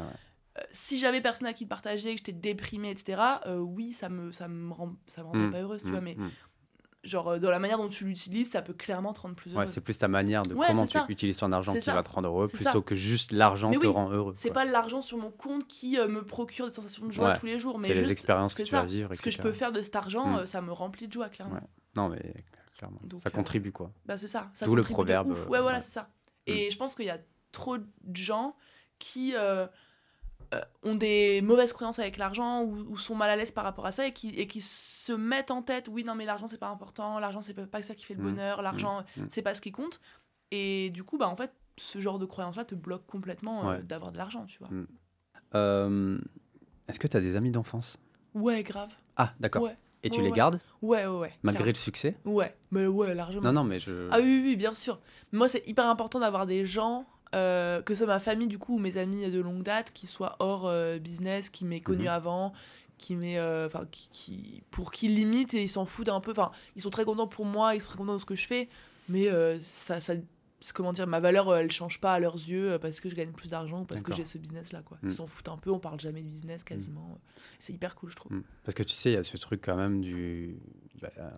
euh, 0.57 0.61
si 0.71 0.97
j'avais 0.99 1.19
personne 1.21 1.47
à 1.47 1.53
qui 1.53 1.65
le 1.65 1.69
partager, 1.69 2.11
que 2.13 2.17
j'étais 2.19 2.31
déprimée, 2.31 2.89
etc., 2.91 3.21
euh, 3.45 3.57
oui, 3.57 3.91
ça 3.93 4.07
me, 4.09 4.31
ça 4.31 4.47
me, 4.47 4.71
rend, 4.73 4.93
ça 5.07 5.21
me 5.21 5.27
rendait 5.27 5.47
Mm, 5.47 5.51
pas 5.51 5.61
heureuse, 5.61 5.81
tu 5.81 5.87
mm, 5.87 5.91
vois, 5.91 5.99
mais 6.01 6.15
mm. 6.15 6.29
genre, 7.03 7.39
dans 7.39 7.49
la 7.51 7.59
manière 7.59 7.77
dont 7.77 7.89
tu 7.89 8.05
l'utilises, 8.05 8.51
ça 8.51 8.61
peut 8.61 8.73
clairement 8.73 9.11
te 9.11 9.19
rendre 9.19 9.35
plus 9.35 9.51
Ouais, 9.51 9.57
heureuse. 9.57 9.69
c'est 9.69 9.81
plus 9.81 9.97
ta 9.97 10.07
manière 10.07 10.43
de 10.43 10.53
Ouais, 10.53 10.67
comment 10.67 10.85
tu 10.85 10.91
ça. 10.93 11.05
utilises 11.09 11.35
ton 11.37 11.51
argent 11.51 11.73
qui 11.73 11.81
ça. 11.81 11.93
va 11.93 12.03
te 12.03 12.09
rendre 12.09 12.29
heureux 12.29 12.47
plutôt 12.47 12.63
ça. 12.71 12.79
que 12.81 12.95
juste 12.95 13.33
l'argent 13.33 13.69
te 13.71 13.77
oui, 13.77 13.87
rend 13.87 14.09
heureux. 14.11 14.33
c'est 14.37 14.51
pas 14.51 14.63
l'argent 14.63 15.01
sur 15.01 15.17
mon 15.17 15.29
compte 15.29 15.67
qui 15.67 15.99
euh, 15.99 16.07
me 16.07 16.23
procure 16.23 16.67
des 16.69 16.73
sensations 16.73 17.05
de 17.05 17.11
joie 17.11 17.31
Ouais, 17.31 17.37
tous 17.37 17.45
les 17.47 17.59
jours, 17.59 17.77
mais 17.77 17.87
C'est 17.87 17.93
les 17.93 17.99
juste 17.99 18.11
expériences 18.11 18.53
que 18.53 18.63
tu 18.63 18.71
vas 18.71 18.83
vivre. 18.85 19.13
ce 19.13 19.21
que 19.21 19.31
je 19.31 19.41
peux 19.41 19.51
faire 19.51 19.73
de 19.73 19.81
cet 19.81 19.97
argent, 19.97 20.37
euh, 20.37 20.45
ça 20.45 20.61
me 20.61 20.71
remplit 20.71 21.07
de 21.09 21.13
joie, 21.13 21.27
clairement. 21.27 21.59
Non, 21.97 22.07
mais 22.07 22.33
clairement. 22.77 22.99
Donc, 23.03 23.19
ça 23.21 23.27
euh, 23.27 23.31
contribue, 23.31 23.71
quoi. 23.73 23.91
Bah, 24.05 24.17
c'est 24.17 24.27
ça. 24.27 24.49
ça 24.53 24.65
D'où 24.65 24.75
le 24.75 24.83
proverbe, 24.83 25.35
Ouais, 25.49 25.59
voilà, 25.59 25.81
c'est 25.81 25.91
ça. 25.91 26.09
Et 26.47 26.69
je 26.71 26.77
pense 26.77 26.95
qu'il 26.95 27.05
y 27.05 27.09
a 27.09 27.19
trop 27.51 27.77
de 27.77 27.85
gens 28.15 28.55
qui 28.99 29.33
euh, 29.35 29.65
euh, 30.53 30.61
ont 30.83 30.95
des 30.95 31.41
mauvaises 31.41 31.73
croyances 31.73 31.99
avec 31.99 32.17
l'argent 32.17 32.61
ou, 32.63 32.75
ou 32.91 32.97
sont 32.97 33.15
mal 33.15 33.29
à 33.29 33.35
l'aise 33.35 33.51
par 33.51 33.63
rapport 33.63 33.85
à 33.85 33.91
ça 33.91 34.07
et 34.07 34.13
qui, 34.13 34.29
et 34.29 34.47
qui 34.47 34.61
se 34.61 35.11
mettent 35.13 35.51
en 35.51 35.61
tête 35.61 35.87
oui, 35.91 36.03
non, 36.03 36.15
mais 36.15 36.25
l'argent, 36.25 36.47
c'est 36.47 36.57
pas 36.59 36.69
important, 36.69 37.19
l'argent, 37.19 37.41
c'est 37.41 37.53
pas 37.53 37.81
ça 37.81 37.95
qui 37.95 38.05
fait 38.05 38.13
le 38.13 38.21
Mm. 38.21 38.29
bonheur, 38.31 38.61
l'argent, 38.61 39.03
Mm. 39.17 39.23
c'est 39.29 39.41
pas 39.41 39.55
ce 39.55 39.61
qui 39.61 39.71
compte. 39.71 39.99
Et 40.51 40.89
du 40.91 41.03
coup, 41.03 41.17
bah, 41.17 41.27
en 41.27 41.35
fait, 41.35 41.51
ce 41.77 41.99
genre 41.99 42.19
de 42.19 42.25
croyance-là 42.25 42.63
te 42.63 42.75
bloque 42.75 43.05
complètement 43.07 43.69
euh, 43.69 43.77
Ouais. 43.77 43.83
d'avoir 43.83 44.11
de 44.11 44.17
l'argent, 44.17 44.45
tu 44.45 44.59
vois. 44.59 44.69
Mm. 44.69 46.19
Est-ce 46.87 46.99
que 46.99 47.07
tu 47.07 47.17
as 47.17 47.21
des 47.21 47.35
amis 47.35 47.51
d'enfance? 47.51 47.97
Ouais, 48.33 48.61
grave. 48.63 48.93
Ah, 49.17 49.33
d'accord. 49.39 49.63
Ouais. 49.63 49.77
Et 50.05 50.09
tu 50.09 50.19
Ouais, 50.19 50.23
les 50.25 50.29
ouais. 50.31 50.37
gardes 50.37 50.59
Ouais, 50.81 51.05
ouais, 51.07 51.17
ouais. 51.19 51.33
malgré 51.43 51.71
le 51.73 51.77
succès. 51.77 52.15
Ouais, 52.25 52.55
mais 52.71 52.85
ouais, 52.87 53.13
largement. 53.15 53.43
Non, 53.43 53.51
non, 53.53 53.63
mais 53.63 53.79
je. 53.79 54.07
Ah 54.11 54.17
oui, 54.19 54.23
oui, 54.25 54.41
oui, 54.45 54.55
bien 54.55 54.73
sûr. 54.73 54.99
Moi, 55.33 55.49
c'est 55.49 55.67
hyper 55.67 55.87
important 55.87 56.19
d'avoir 56.19 56.45
des 56.45 56.65
gens, 56.65 57.05
euh, 57.33 57.81
que 57.81 57.93
ce 57.93 57.99
soit 58.05 58.07
ma 58.13 58.19
famille 58.19 58.47
du 58.47 58.59
coup 58.59 58.75
ou 58.75 58.79
mes 58.79 58.97
amis 58.97 59.29
de 59.29 59.39
longue 59.41 59.63
date, 59.63 59.91
qui 59.93 60.05
soient 60.07 60.35
hors 60.39 60.67
euh, 60.67 60.99
business, 60.99 61.49
qui 61.49 61.65
m'aient 61.65 61.81
connu 61.81 62.03
Mhm. 62.03 62.07
avant, 62.09 62.53
qui 62.99 63.15
met 63.15 63.37
euh, 63.39 63.65
enfin 63.65 63.85
qui, 63.91 64.07
qui- 64.13 64.63
pour 64.71 64.91
qui 64.91 65.07
limite 65.09 65.53
et 65.53 65.63
ils 65.63 65.69
s'en 65.69 65.85
foutent 65.85 66.07
un 66.07 66.21
peu 66.21 66.31
enfin 66.31 66.51
ils 66.77 66.81
sont 66.81 66.89
très 66.89 67.03
contents 67.03 67.27
pour 67.27 67.43
moi 67.45 67.75
ils 67.75 67.81
sont 67.81 67.89
très 67.89 67.97
contents 67.97 68.13
de 68.13 68.19
ce 68.19 68.25
que 68.25 68.35
je 68.37 68.47
fais 68.47 68.69
mais 69.09 69.27
euh, 69.27 69.59
ça 69.59 69.99
ça 69.99 70.13
comment 70.73 70.93
dire 70.93 71.07
ma 71.07 71.19
valeur 71.19 71.49
euh, 71.49 71.57
elle 71.59 71.71
change 71.71 71.99
pas 71.99 72.13
à 72.13 72.19
leurs 72.19 72.35
yeux 72.35 72.73
euh, 72.73 72.79
parce 72.79 72.99
que 72.99 73.09
je 73.09 73.15
gagne 73.15 73.31
plus 73.31 73.49
d'argent 73.49 73.81
ou 73.81 73.85
parce 73.85 74.03
que 74.03 74.13
j'ai 74.13 74.25
ce 74.25 74.37
business 74.37 74.71
là 74.71 74.81
quoi 74.83 74.97
Mm. 75.01 75.07
ils 75.09 75.13
s'en 75.13 75.27
foutent 75.27 75.49
un 75.49 75.57
peu 75.57 75.69
on 75.71 75.79
parle 75.79 75.99
jamais 75.99 76.21
de 76.23 76.27
business 76.29 76.63
quasiment 76.63 77.19
c'est 77.59 77.73
hyper 77.73 77.95
cool 77.95 78.09
je 78.11 78.15
trouve 78.15 78.31
Mm. 78.33 78.43
Parce 78.63 78.75
que 78.75 78.83
tu 78.83 78.93
sais, 78.93 79.11
il 79.11 79.13
y 79.13 79.17
a 79.17 79.23
ce 79.23 79.37
truc 79.37 79.61
quand 79.63 79.75
même 79.75 80.01
du. 80.01 80.57
Bah, 81.01 81.09
euh, 81.19 81.29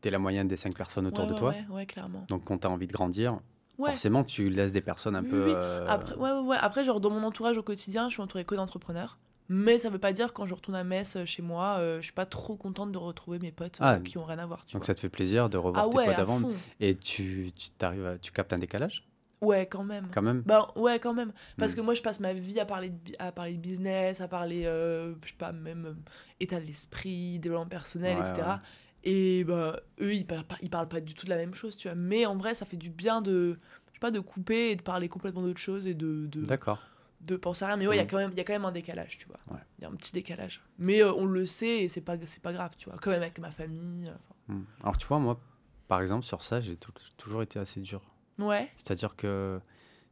t'es 0.00 0.10
la 0.10 0.18
moyenne 0.18 0.46
des 0.48 0.56
cinq 0.56 0.76
personnes 0.76 1.06
autour 1.06 1.24
ouais, 1.24 1.28
de 1.28 1.32
ouais, 1.34 1.38
toi. 1.38 1.50
ouais, 1.50 1.64
ouais, 1.70 1.86
clairement 1.86 2.24
Donc, 2.28 2.44
quand 2.44 2.58
t'as 2.58 2.68
envie 2.68 2.86
de 2.86 2.92
grandir, 2.92 3.40
forcément, 3.76 4.22
tu 4.24 4.48
laisses 4.50 4.70
des 4.72 4.80
personnes 4.80 5.16
un 5.16 5.22
Oui, 5.22 5.28
peu. 5.30 5.44
oui. 5.46 5.52
euh, 5.56 5.86
Après, 5.88 6.14
ouais, 6.14 6.30
ouais, 6.30 6.40
ouais. 6.40 6.56
Après, 6.60 6.84
genre, 6.84 7.00
dans 7.00 7.10
mon 7.10 7.22
entourage 7.24 7.56
au 7.58 7.62
quotidien, 7.62 8.08
je 8.08 8.14
suis 8.14 8.22
entourée 8.22 8.44
que 8.44 8.54
d'entrepreneurs. 8.54 9.18
Mais 9.48 9.78
ça 9.78 9.88
veut 9.88 9.98
pas 9.98 10.12
dire 10.12 10.32
quand 10.34 10.44
je 10.46 10.54
retourne 10.54 10.76
à 10.76 10.84
Metz 10.84 11.16
euh, 11.16 11.24
chez 11.24 11.40
moi, 11.42 11.76
euh, 11.78 11.98
je 12.00 12.04
suis 12.04 12.12
pas 12.12 12.26
trop 12.26 12.54
contente 12.56 12.92
de 12.92 12.98
retrouver 12.98 13.38
mes 13.38 13.52
potes 13.52 13.78
Ah, 13.80 13.94
euh, 13.94 13.98
qui 14.00 14.18
ont 14.18 14.24
rien 14.24 14.38
à 14.38 14.46
voir. 14.46 14.66
Tu 14.66 14.74
Donc, 14.74 14.82
vois. 14.82 14.86
ça 14.86 14.94
te 14.94 15.00
fait 15.00 15.08
plaisir 15.08 15.48
de 15.48 15.56
revoir 15.56 15.84
ah 15.86 15.88
tes 15.88 15.96
ouais, 15.96 16.04
potes 16.06 16.16
d'avant. 16.16 16.40
Et 16.80 16.94
tu, 16.96 17.50
tu, 17.56 17.70
t'arrives 17.70 18.04
à- 18.06 18.18
tu 18.18 18.30
captes 18.32 18.52
un 18.52 18.58
décalage? 18.58 19.08
Ouais, 19.40 19.66
quand 19.66 19.84
même. 19.84 20.08
quand 20.12 20.20
même? 20.20 20.42
Bah 20.44 20.72
ouais, 20.76 20.98
quand 20.98 21.14
même. 21.14 21.32
Parce 21.56 21.72
Mm. 21.72 21.76
que 21.76 21.80
moi, 21.82 21.94
je 21.94 22.02
passe 22.02 22.18
ma 22.20 22.32
vie 22.32 22.58
à 22.58 22.66
parler 22.66 22.90
de, 22.90 23.12
à 23.20 23.30
parler 23.30 23.54
de 23.54 23.60
business, 23.60 24.20
à 24.20 24.26
parler, 24.28 24.66
euh, 24.66 25.14
je 25.24 25.28
sais 25.28 25.34
pas, 25.38 25.52
même 25.52 25.86
euh, 25.86 25.94
état 26.40 26.58
d'esprit, 26.60 27.38
développement 27.38 27.68
personnel, 27.68 28.18
Ouais, 28.18 28.28
etc. 28.28 28.48
ouais. 28.48 28.58
Et 29.04 29.44
bah, 29.44 29.80
eux, 30.00 30.12
ils 30.12 30.26
parlent, 30.26 30.44
pas, 30.44 30.56
ils 30.60 30.68
parlent 30.70 30.88
pas 30.88 31.00
du 31.00 31.14
tout 31.14 31.24
de 31.24 31.30
la 31.30 31.36
même 31.36 31.54
chose, 31.54 31.76
tu 31.76 31.86
vois. 31.88 31.94
Mais 31.94 32.26
en 32.26 32.36
vrai, 32.36 32.54
ça 32.56 32.66
fait 32.66 32.76
du 32.76 32.90
bien 32.90 33.22
de, 33.22 33.58
je 33.86 33.92
sais 33.94 34.00
pas, 34.00 34.10
de 34.10 34.18
couper 34.20 34.72
et 34.72 34.76
de 34.76 34.82
parler 34.82 35.08
complètement 35.08 35.42
d'autre 35.42 35.60
chose 35.60 35.86
et 35.86 35.94
de, 35.94 36.26
de, 36.26 36.40
D'accord. 36.42 36.78
de 36.78 36.97
penser 37.36 37.64
à 37.64 37.68
rien. 37.68 37.76
Mais 37.76 37.86
ouais, 37.86 37.96
il 37.96 37.98
y 37.98 38.00
a 38.00 38.04
Mm. 38.04 38.08
quand 38.08 38.16
même- 38.18 38.30
il 38.32 38.38
y 38.38 38.40
a 38.40 38.44
quand 38.44 38.52
même 38.52 38.64
un 38.64 38.72
décalage, 38.72 39.18
tu 39.18 39.26
vois. 39.26 39.38
Il 39.48 39.54
Ouais. 39.54 39.60
y 39.82 39.84
a 39.84 39.88
un 39.88 39.94
petit 39.94 40.12
décalage. 40.12 40.62
Mais 40.78 41.02
euh, 41.02 41.12
on 41.14 41.24
le 41.26 41.46
sait 41.46 41.84
et 41.84 41.88
c'est 41.88 42.00
pas, 42.00 42.16
c'est 42.26 42.42
pas 42.42 42.52
grave, 42.52 42.72
tu 42.78 42.88
vois. 42.88 42.98
Quand 43.00 43.10
même 43.10 43.22
avec 43.22 43.38
ma 43.38 43.50
famille. 43.50 44.08
euh. 44.08 44.52
Mm. 44.54 44.64
Alors, 44.82 44.96
tu 44.98 45.06
vois, 45.06 45.18
moi, 45.18 45.40
par 45.88 46.00
exemple, 46.00 46.24
sur 46.24 46.42
ça, 46.42 46.60
j'ai 46.60 46.76
tou- 46.76 46.92
toujours 47.16 47.42
été 47.42 47.58
assez 47.58 47.80
dur. 47.80 48.02
Ouais, 48.38 48.70
C'est-à-dire 48.76 49.16
que 49.16 49.60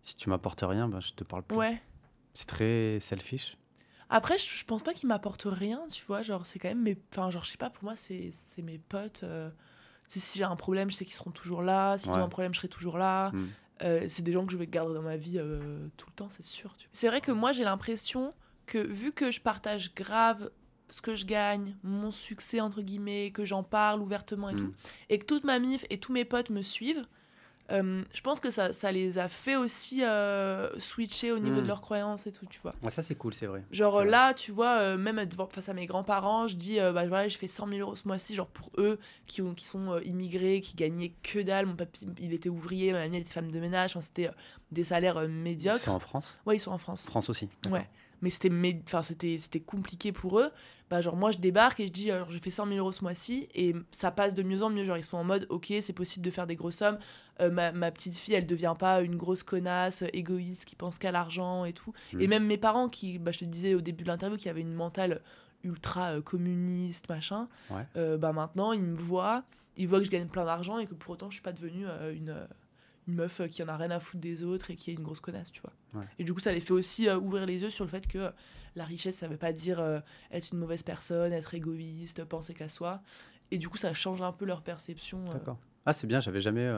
si 0.03 0.17
tu 0.17 0.29
m'apportes 0.31 0.63
rien, 0.67 0.89
ben, 0.89 1.01
je 1.01 1.13
te 1.13 1.23
parle 1.25 1.43
plus. 1.45 1.57
ouais. 1.57 1.81
C'est 2.35 2.47
très 2.47 2.99
selfish. 3.01 3.57
Après, 4.11 4.37
je, 4.39 4.47
je 4.47 4.65
pense 4.65 4.83
pas 4.83 4.93
qu'ils 4.95 5.09
m'apportent 5.09 5.47
rien, 5.51 5.81
tu 5.91 6.05
vois. 6.05 6.23
Genre, 6.23 6.45
c'est 6.47 6.59
quand 6.59 6.69
même 6.69 6.83
mes. 6.83 6.97
Enfin, 7.13 7.31
genre, 7.31 7.45
je 7.45 7.51
sais 7.51 7.57
pas, 7.57 7.71
pour 7.71 7.85
moi, 7.85 7.97
c'est 7.97 8.31
c'est 8.55 8.63
mes 8.63 8.79
potes. 8.79 9.23
euh, 9.25 9.51
si 10.09 10.21
j'ai 10.39 10.45
un 10.45 10.55
problème, 10.55 10.91
je 10.91 10.97
sais 10.97 11.05
qu'ils 11.05 11.15
seront 11.15 11.31
toujours 11.33 11.63
là. 11.63 11.99
Si 11.99 12.09
Ouais. 12.09 12.15
j'ai 12.15 12.21
un 12.21 12.29
problème, 12.29 12.53
je 12.55 12.59
serai 12.59 12.69
toujours 12.69 12.99
là. 12.99 13.31
Mm. 13.33 13.47
Euh, 13.83 14.07
c'est 14.09 14.23
des 14.23 14.33
gens 14.33 14.47
que 14.47 14.53
je 14.53 14.57
vais 14.57 14.67
garder 14.67 14.95
dans 14.95 15.03
ma 15.03 15.17
vie 15.17 15.39
euh, 15.39 15.87
tout 15.97 16.07
le 16.09 16.15
temps, 16.15 16.29
c'est 16.31 16.45
sûr. 16.45 16.73
C'est 16.93 17.09
vrai 17.09 17.21
que 17.21 17.31
moi, 17.33 17.53
j'ai 17.53 17.65
l'impression 17.65 18.33
que 18.67 18.79
vu 18.79 19.13
que 19.13 19.31
je 19.31 19.41
partage 19.41 19.95
grave 19.95 20.51
ce 20.89 21.03
que 21.03 21.15
je 21.15 21.27
gagne, 21.27 21.77
mon 21.83 22.11
succès, 22.11 22.61
entre 22.61 22.81
guillemets, 22.81 23.33
que 23.33 23.45
j'en 23.45 23.63
parle 23.63 24.01
ouvertement 24.01 24.49
et 24.51 24.55
Mm. 24.55 24.59
tout, 24.59 24.73
et 25.11 25.19
que 25.19 25.25
toute 25.27 25.45
ma 25.45 25.59
mif 25.59 25.85
et 25.91 25.99
tous 25.99 26.13
mes 26.13 26.25
potes 26.25 26.49
me 26.51 26.63
suivent, 26.63 27.05
euh, 27.71 28.03
je 28.15 28.21
pense 28.21 28.41
que 28.41 28.51
ça, 28.51 28.73
ça 28.73 28.93
les 28.93 29.19
a 29.19 29.29
fait 29.29 29.57
aussi 29.57 30.05
euh, 30.05 30.69
switcher 30.79 31.33
au 31.33 31.39
niveau 31.39 31.61
de 31.61 31.67
leurs 31.67 31.81
croyances 31.81 32.27
et 32.27 32.33
tout, 32.33 32.47
tu 32.47 32.61
vois. 32.61 32.75
Ouais, 32.83 32.91
ça, 32.91 33.03
c'est 33.03 33.15
cool, 33.15 33.35
c'est 33.35 33.47
vrai. 33.47 33.65
Genre 33.71 33.93
vrai. 33.93 34.07
là, 34.07 34.35
tu 34.35 34.53
vois, 34.53 34.79
euh, 34.79 34.97
même 34.97 35.25
devant, 35.25 35.49
face 35.49 35.69
à 35.69 35.75
mes 35.75 35.87
grands-parents, 35.87 36.47
je 36.47 36.57
dis, 36.57 36.79
bah 36.79 37.07
voilà, 37.07 37.29
j'ai 37.29 37.39
fait 37.39 37.49
100 37.49 37.69
000 37.69 37.81
euros 37.81 37.97
ce 37.97 38.07
mois-ci, 38.07 38.35
genre 38.35 38.47
pour 38.49 38.71
eux 38.79 38.99
qui, 39.27 39.43
ont, 39.43 39.55
qui 39.55 39.67
sont 39.67 39.99
immigrés, 40.01 40.61
qui 40.61 40.75
gagnaient 40.77 41.13
que 41.23 41.41
dalle. 41.41 41.67
Mon 41.67 41.77
papy, 41.77 42.07
il 42.21 42.33
était 42.33 42.49
ouvrier, 42.49 42.93
ma 42.93 43.01
mamie, 43.01 43.17
elle 43.17 43.23
était 43.23 43.33
femme 43.33 43.51
de 43.51 43.61
ménage, 43.61 43.91
enfin, 43.97 44.03
c'était 44.03 44.31
des 44.73 44.85
salaires 44.85 45.17
euh, 45.17 45.25
Ils 45.27 45.31
médiocres. 45.31 45.81
sont 45.81 45.93
en 45.93 46.01
France? 46.01 46.39
Ouais, 46.47 46.57
ils 46.57 46.61
sont 46.61 46.73
en 46.73 46.79
France. 46.79 47.07
France 47.07 47.29
aussi. 47.31 47.49
Ouais. 47.71 47.89
Mais 48.23 48.31
c'était 48.31 48.51
enfin, 48.87 49.03
c'était 49.03 49.39
c'était 49.39 49.61
compliqué 49.61 50.13
pour 50.13 50.41
eux. 50.41 50.51
Bah, 50.89 51.01
genre, 51.01 51.17
moi, 51.17 51.33
je 51.33 51.39
débarque 51.39 51.81
et 51.81 51.89
je 51.89 51.93
dis, 51.93 52.11
alors, 52.13 52.31
j'ai 52.31 52.39
fait 52.39 52.51
100 52.51 52.67
000 52.69 52.79
euros 52.79 52.93
ce 52.93 53.03
mois-ci 53.03 53.49
et 53.57 53.75
ça 53.91 54.13
passe 54.13 54.35
de 54.35 54.45
mieux 54.45 54.63
en 54.63 54.71
mieux. 54.71 54.85
Genre, 54.85 54.97
ils 54.97 55.03
sont 55.03 55.17
en 55.17 55.25
mode, 55.25 55.47
ok, 55.51 55.73
c'est 55.83 55.93
possible 55.93 56.25
de 56.25 56.31
faire 56.31 56.47
des 56.47 56.55
grosses 56.55 56.77
sommes. 56.77 56.99
Euh, 57.41 57.51
ma, 57.51 57.73
ma 57.73 57.91
petite 57.91 58.15
fille, 58.17 58.35
elle 58.35 58.47
devient 58.47 58.75
pas 58.79 59.01
une 59.03 59.17
grosse 59.17 59.43
connasse, 59.43 60.03
euh, 60.03 60.09
égoïste, 60.13 60.65
qui 60.65 60.77
pense 60.77 60.99
qu'à 60.99 61.11
l'argent 61.11 61.65
et 61.65 61.73
tout. 61.73 61.93
Mm. 62.13 62.21
Et 62.21 62.27
même 62.29 62.47
mes 62.47 62.57
parents, 62.57 62.89
qui, 62.89 63.19
bah, 63.19 63.33
je 63.33 63.39
te 63.41 63.45
disais 63.45 63.75
au 63.75 63.81
début 63.81 64.05
de 64.05 64.09
l'interview, 64.09 64.39
qui 64.39 64.49
avaient 64.49 64.61
une 64.61 64.75
mentale 64.75 65.23
ultra 65.65 66.13
euh, 66.13 66.23
communiste, 66.23 67.09
machin, 67.09 67.49
Ouais. 67.71 67.83
euh, 67.97 68.17
bah 68.17 68.33
maintenant, 68.33 68.73
ils 68.73 68.85
me 68.85 68.95
voient, 68.95 69.43
ils 69.77 69.89
voient 69.89 69.99
que 69.99 70.05
je 70.05 70.11
gagne 70.11 70.29
plein 70.29 70.45
d'argent 70.45 70.79
et 70.79 70.87
que 70.87 70.95
pour 70.95 71.15
autant, 71.15 71.31
je 71.31 71.35
suis 71.35 71.43
pas 71.43 71.53
devenue 71.53 71.87
une, 72.15 72.47
une 73.09 73.15
meuf 73.15 73.41
euh, 73.41 73.49
qui 73.49 73.63
en 73.63 73.69
a 73.69 73.77
rien 73.77 73.91
à 73.91 74.01
foutre 74.01 74.21
des 74.21 74.43
autres 74.43 74.71
et 74.71 74.77
qui 74.77 74.91
est 74.91 74.95
une 74.95 75.03
grosse 75.03 75.21
connasse, 75.21 75.53
tu 75.53 75.61
vois. 75.63 75.73
Ouais. 76.01 76.07
Et 76.19 76.25
du 76.25 76.33
coup, 76.35 76.41
ça 76.41 76.53
les 76.53 76.61
fait 76.61 76.73
aussi 76.73 77.09
euh, 77.09 77.17
ouvrir 77.19 77.47
les 77.47 77.63
yeux 77.63 77.71
sur 77.71 77.85
le 77.85 77.91
fait 77.91 78.07
que 78.09 78.19
euh, 78.19 78.31
la 78.75 78.85
richesse, 78.85 79.19
ça 79.19 79.29
veut 79.29 79.37
pas 79.37 79.53
dire 79.53 79.81
euh, 79.81 80.01
être 80.33 80.51
une 80.53 80.59
mauvaise 80.59 80.83
personne, 80.83 81.33
être 81.33 81.55
égoïste, 81.55 82.25
penser 82.25 82.53
qu'à 82.55 82.69
soi. 82.69 83.03
Et 83.51 83.59
du 83.59 83.69
coup, 83.69 83.77
ça 83.77 83.95
change 83.95 84.23
un 84.23 84.33
peu 84.33 84.45
leur 84.45 84.63
perception. 84.63 85.23
D'accord. 85.25 85.59
Ah, 85.89 85.93
c'est 85.93 86.09
bien, 86.09 86.19
j'avais 86.21 86.41
jamais, 86.41 86.69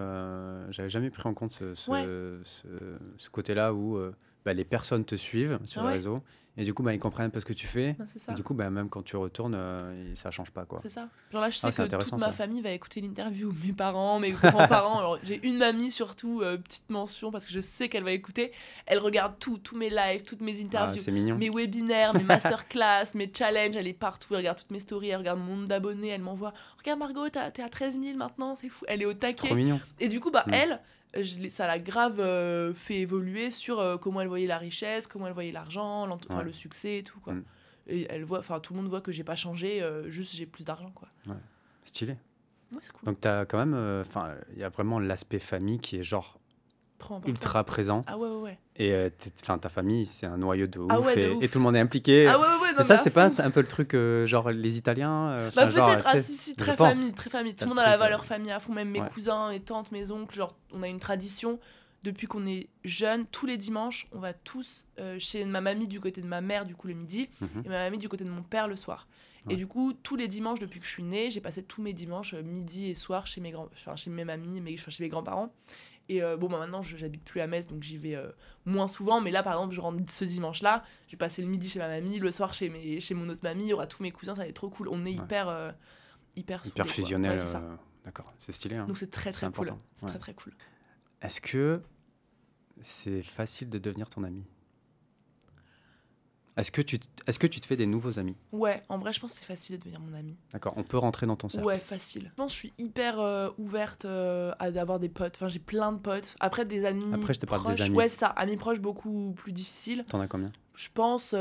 j'avais 0.70 0.90
jamais 0.90 1.08
pris 1.08 1.26
en 1.26 1.32
compte 1.32 1.50
ce, 1.52 1.74
ce, 1.74 1.90
Ouais. 1.90 2.04
ce- 2.44 2.98
ce 3.16 3.30
côté-là 3.30 3.72
où 3.72 3.98
bah, 4.44 4.52
les 4.54 4.64
personnes 4.64 5.04
te 5.04 5.14
suivent 5.14 5.58
sur 5.64 5.82
Ah 5.82 5.86
ouais. 5.86 5.92
réseaux 5.94 6.22
et 6.60 6.64
du 6.64 6.74
coup, 6.74 6.82
bah, 6.82 6.92
ils 6.92 6.98
comprennent 6.98 7.26
un 7.26 7.30
peu 7.30 7.38
ce 7.38 7.44
que 7.44 7.52
tu 7.52 7.68
fais. 7.68 7.94
Et 8.28 8.32
du 8.34 8.42
coup, 8.42 8.52
bah, 8.52 8.68
même 8.68 8.88
quand 8.88 9.02
tu 9.04 9.14
retournes, 9.16 9.54
euh, 9.54 10.12
ça 10.16 10.32
change 10.32 10.50
pas. 10.50 10.64
Quoi. 10.64 10.80
C'est 10.82 10.88
ça. 10.88 11.08
Genre 11.30 11.40
là, 11.40 11.50
je 11.50 11.56
sais 11.56 11.68
Ah, 11.68 11.70
c'est 11.70 11.88
que 11.88 11.96
toute 11.96 12.12
ma 12.14 12.18
ça. 12.18 12.32
famille 12.32 12.60
va 12.60 12.70
écouter 12.72 13.00
l'interview. 13.00 13.54
Mes 13.64 13.72
parents, 13.72 14.18
mes 14.18 14.32
grands-parents. 14.32 14.98
Alors, 14.98 15.18
j'ai 15.22 15.38
une 15.46 15.58
mamie 15.58 15.92
surtout, 15.92 16.40
euh, 16.42 16.56
petite 16.56 16.90
mention, 16.90 17.30
parce 17.30 17.46
que 17.46 17.52
je 17.52 17.60
sais 17.60 17.88
qu'elle 17.88 18.02
va 18.02 18.10
écouter. 18.10 18.50
Elle 18.86 18.98
regarde 18.98 19.34
tout, 19.38 19.58
tous 19.58 19.76
mes 19.76 19.88
lives, 19.88 20.22
toutes 20.24 20.40
mes 20.40 20.56
Ah, 20.60 20.64
interviews. 20.64 21.00
c'est 21.00 21.12
mignon. 21.12 21.36
mes 21.36 21.48
webinaires, 21.48 22.12
mes 22.14 22.24
masterclass, 22.24 23.14
mes 23.14 23.30
challenges, 23.32 23.76
elle 23.76 23.86
est 23.86 23.92
partout, 23.92 24.28
elle 24.34 24.38
regarde 24.38 24.58
toutes 24.58 24.72
mes 24.72 24.80
stories, 24.80 25.10
elle 25.10 25.18
regarde 25.18 25.38
mon 25.38 25.54
nombre 25.54 25.68
d'abonnés, 25.68 26.08
elle 26.08 26.22
m'envoie 26.22 26.52
Regarde 26.78 26.98
Margot, 26.98 27.28
t'es 27.28 27.38
à 27.62 27.68
13 27.68 28.00
000 28.02 28.16
maintenant, 28.16 28.56
c'est 28.56 28.68
fou. 28.68 28.84
Elle 28.88 29.02
est 29.02 29.06
au 29.06 29.14
taquet. 29.14 29.46
trop 29.46 29.54
mignon. 29.54 29.80
Et 30.00 30.08
du 30.08 30.18
coup, 30.18 30.32
bah, 30.32 30.42
Mm. 30.48 30.54
elle, 30.54 30.80
je 31.14 31.48
ça 31.48 31.66
l'a 31.66 31.78
grave 31.78 32.20
euh, 32.20 32.74
fait 32.74 32.96
évoluer 33.00 33.50
sur 33.50 33.78
euh, 33.80 33.96
comment 33.96 34.20
elle 34.20 34.28
voyait 34.28 34.46
la 34.46 34.58
richesse, 34.58 35.06
comment 35.06 35.26
elle 35.26 35.32
voyait 35.32 35.52
l'argent, 35.52 36.06
Ouais. 36.30 36.44
le 36.44 36.52
succès 36.52 36.98
et 36.98 37.02
tout. 37.02 37.20
Quoi. 37.20 37.34
Mm. 37.34 37.44
Et 37.88 38.06
elle 38.10 38.24
voit, 38.24 38.40
enfin, 38.40 38.60
tout 38.60 38.74
le 38.74 38.80
monde 38.80 38.88
voit 38.90 39.00
que 39.00 39.12
j'ai 39.12 39.24
pas 39.24 39.34
changé, 39.36 39.82
euh, 39.82 40.10
juste 40.10 40.34
j'ai 40.34 40.44
plus 40.46 40.64
d'argent. 40.64 40.90
quoi. 40.94 41.08
Stylé. 41.84 42.16
Ouais, 42.72 42.80
cool. 42.92 43.06
Donc, 43.06 43.20
tu 43.22 43.28
as 43.28 43.46
quand 43.46 43.56
même, 43.58 44.02
enfin, 44.02 44.34
il 44.52 44.58
y 44.58 44.64
a 44.64 44.68
vraiment 44.68 44.98
l'aspect 44.98 45.38
famille 45.38 45.78
qui 45.78 45.96
est 45.96 46.02
genre. 46.02 46.38
Ultra 47.26 47.64
présent. 47.64 48.04
Ah 48.06 48.16
ouais, 48.18 48.28
ouais, 48.28 48.40
ouais. 48.42 48.58
Et 48.76 48.92
euh, 48.92 49.10
ta 49.60 49.68
famille, 49.68 50.06
c'est 50.06 50.26
un 50.26 50.36
noyau 50.38 50.66
de 50.66 50.78
ouf, 50.78 50.86
Ah 50.90 51.00
ouais, 51.00 51.16
de 51.16 51.20
et, 51.20 51.30
ouf. 51.30 51.42
et 51.42 51.48
tout 51.48 51.58
le 51.58 51.64
monde 51.64 51.76
est 51.76 51.80
impliqué. 51.80 52.26
Ah 52.28 52.38
ouais, 52.38 52.46
ouais, 52.46 52.52
ouais. 52.62 52.72
non, 52.74 52.80
Et 52.82 52.84
ça, 52.84 52.96
c'est 52.96 53.10
pas 53.10 53.26
un, 53.26 53.32
un 53.38 53.50
peu 53.50 53.60
le 53.60 53.66
truc, 53.66 53.94
euh, 53.94 54.26
genre 54.26 54.50
les 54.50 54.76
Italiens 54.76 55.28
euh, 55.30 55.50
Bah 55.56 55.66
peut-être, 55.66 56.04
ah 56.06 56.22
si, 56.22 56.34
si, 56.34 56.54
très 56.54 56.76
pense. 56.76 56.88
famille, 56.94 57.12
très 57.12 57.30
famille. 57.30 57.54
Tout 57.54 57.64
le 57.64 57.70
monde 57.70 57.78
a 57.80 57.86
la 57.88 57.96
valeur 57.96 58.20
euh, 58.20 58.24
famille 58.24 58.50
à 58.52 58.60
fond, 58.60 58.72
même 58.72 58.90
mes 58.90 59.00
cousins, 59.00 59.50
mes 59.50 59.60
tantes, 59.60 59.90
mes 59.92 60.10
oncles. 60.10 60.34
Genre, 60.34 60.52
on 60.72 60.82
a 60.82 60.88
une 60.88 61.00
tradition. 61.00 61.58
Depuis 62.04 62.28
qu'on 62.28 62.46
est 62.46 62.68
jeunes, 62.84 63.26
tous 63.26 63.44
les 63.46 63.56
dimanches, 63.56 64.06
on 64.12 64.20
va 64.20 64.32
tous 64.32 64.86
euh, 65.00 65.16
chez 65.18 65.44
ma 65.44 65.60
mamie 65.60 65.88
du 65.88 65.98
côté 66.00 66.20
de 66.22 66.28
ma 66.28 66.40
mère, 66.40 66.64
du 66.64 66.76
coup, 66.76 66.86
le 66.86 66.94
midi, 66.94 67.28
Mhm. 67.40 67.62
et 67.64 67.68
ma 67.68 67.84
mamie 67.84 67.98
du 67.98 68.08
côté 68.08 68.22
de 68.24 68.30
mon 68.30 68.42
père 68.44 68.68
le 68.68 68.76
soir. 68.76 69.08
Ouais. 69.46 69.54
Et 69.54 69.56
du 69.56 69.66
coup, 69.66 69.92
tous 69.92 70.14
les 70.14 70.28
dimanches, 70.28 70.60
depuis 70.60 70.78
que 70.78 70.86
je 70.86 70.90
suis 70.92 71.02
née, 71.02 71.32
j'ai 71.32 71.40
passé 71.40 71.62
tous 71.64 71.82
mes 71.82 71.92
dimanches, 71.92 72.34
euh, 72.34 72.42
midi 72.42 72.88
et 72.88 72.94
soir, 72.94 73.26
chez 73.26 73.40
mes, 73.40 73.50
grands, 73.50 73.68
enfin, 73.72 73.96
chez 73.96 74.10
mes 74.10 74.24
mamies, 74.24 74.60
mes, 74.60 74.74
enfin, 74.74 74.92
chez 74.92 75.02
mes 75.02 75.08
grands-parents. 75.08 75.52
Et 76.10 76.22
euh, 76.22 76.36
bon, 76.36 76.48
bah, 76.48 76.58
maintenant, 76.58 76.80
je- 76.82 76.96
j'habite 76.96 77.22
plus 77.24 77.40
à 77.40 77.46
Metz, 77.46 77.66
donc 77.66 77.82
j'y 77.82 77.98
vais 77.98 78.14
euh, 78.14 78.30
moins 78.64 78.88
souvent. 78.88 79.20
Mais 79.20 79.30
là, 79.30 79.42
par 79.42 79.52
exemple, 79.54 79.74
je 79.74 79.80
rentre 79.80 80.10
ce 80.10 80.24
dimanche-là, 80.24 80.82
je 81.06 81.12
vais 81.12 81.16
passer 81.18 81.42
le 81.42 81.48
midi 81.48 81.68
chez 81.68 81.78
ma 81.78 81.88
mamie, 81.88 82.18
le 82.18 82.30
soir 82.30 82.54
chez, 82.54 82.68
mes, 82.70 83.00
chez 83.00 83.14
mon 83.14 83.28
autre 83.28 83.40
mamie, 83.42 83.64
il 83.64 83.68
y 83.68 83.72
aura 83.74 83.86
tous 83.86 84.02
mes 84.02 84.10
cousins, 84.10 84.34
ça 84.34 84.42
va 84.42 84.48
être 84.48 84.56
trop 84.56 84.70
cool. 84.70 84.88
On 84.88 85.04
est 85.04 85.12
hyper, 85.12 85.48
euh, 85.48 85.70
hyper, 86.36 86.64
Hyper 86.64 86.84
soudés, 86.86 86.94
fusionnel. 86.94 87.38
Ouais, 87.38 87.76
D'accord, 88.04 88.32
c'est 88.38 88.52
stylé. 88.52 88.76
hein. 88.76 88.86
Donc 88.86 88.96
c'est 88.96 89.10
très 89.10 89.32
très 89.32 89.50
cool. 89.52 89.68
ouais. 89.70 90.08
très 90.08 90.18
très 90.18 90.32
cool. 90.34 90.54
Est-ce 91.20 91.40
que 91.42 91.82
c'est 92.82 93.22
facile 93.22 93.68
de 93.68 93.78
devenir 93.78 94.08
ton 94.08 94.24
ami? 94.24 94.44
Est-ce 96.58 96.70
que, 96.72 96.82
tu, 96.82 96.98
t- 96.98 97.08
est-ce 97.26 97.38
que 97.38 97.46
tu 97.46 97.60
te 97.60 97.66
fais 97.66 97.76
des 97.76 97.86
nouveaux 97.86 98.18
amis? 98.18 98.34
Ouais, 98.52 98.82
en 98.88 98.98
vrai, 98.98 99.12
je 99.12 99.20
pense 99.20 99.32
que 99.34 99.38
c'est 99.40 99.46
facile 99.46 99.78
de 99.78 99.84
devenir 99.84 100.00
mon 100.00 100.12
ami. 100.12 100.36
D'accord, 100.52 100.74
on 100.76 100.82
peut 100.82 100.98
rentrer 100.98 101.24
dans 101.26 101.36
ton 101.36 101.48
cercle. 101.48 101.66
Ouais, 101.66 101.78
facile. 101.78 102.24
Je 102.30 102.34
pense 102.34 102.50
que 102.50 102.54
je 102.54 102.58
suis 102.58 102.72
hyper 102.78 103.20
euh, 103.20 103.50
ouverte 103.58 104.04
euh, 104.04 104.52
à 104.58 104.70
d'avoir 104.72 104.98
des 104.98 105.08
potes. 105.08 105.36
Enfin, 105.36 105.48
j'ai 105.48 105.60
plein 105.60 105.92
de 105.92 105.98
potes. 105.98 106.36
Après, 106.40 106.64
des 106.64 106.84
amis. 106.84 107.04
Après, 107.14 107.32
je 107.32 107.38
te 107.40 107.46
parle 107.46 107.62
des 107.62 107.68
proches. 107.74 107.80
amis. 107.86 107.96
Ouais, 107.96 108.08
ça. 108.08 108.26
Amis 108.26 108.56
proches, 108.56 108.80
beaucoup 108.80 109.32
plus 109.36 109.52
difficile. 109.52 110.04
T'en 110.08 110.20
as 110.20 110.26
combien? 110.28 110.50
Je 110.74 110.88
pense 110.92 111.32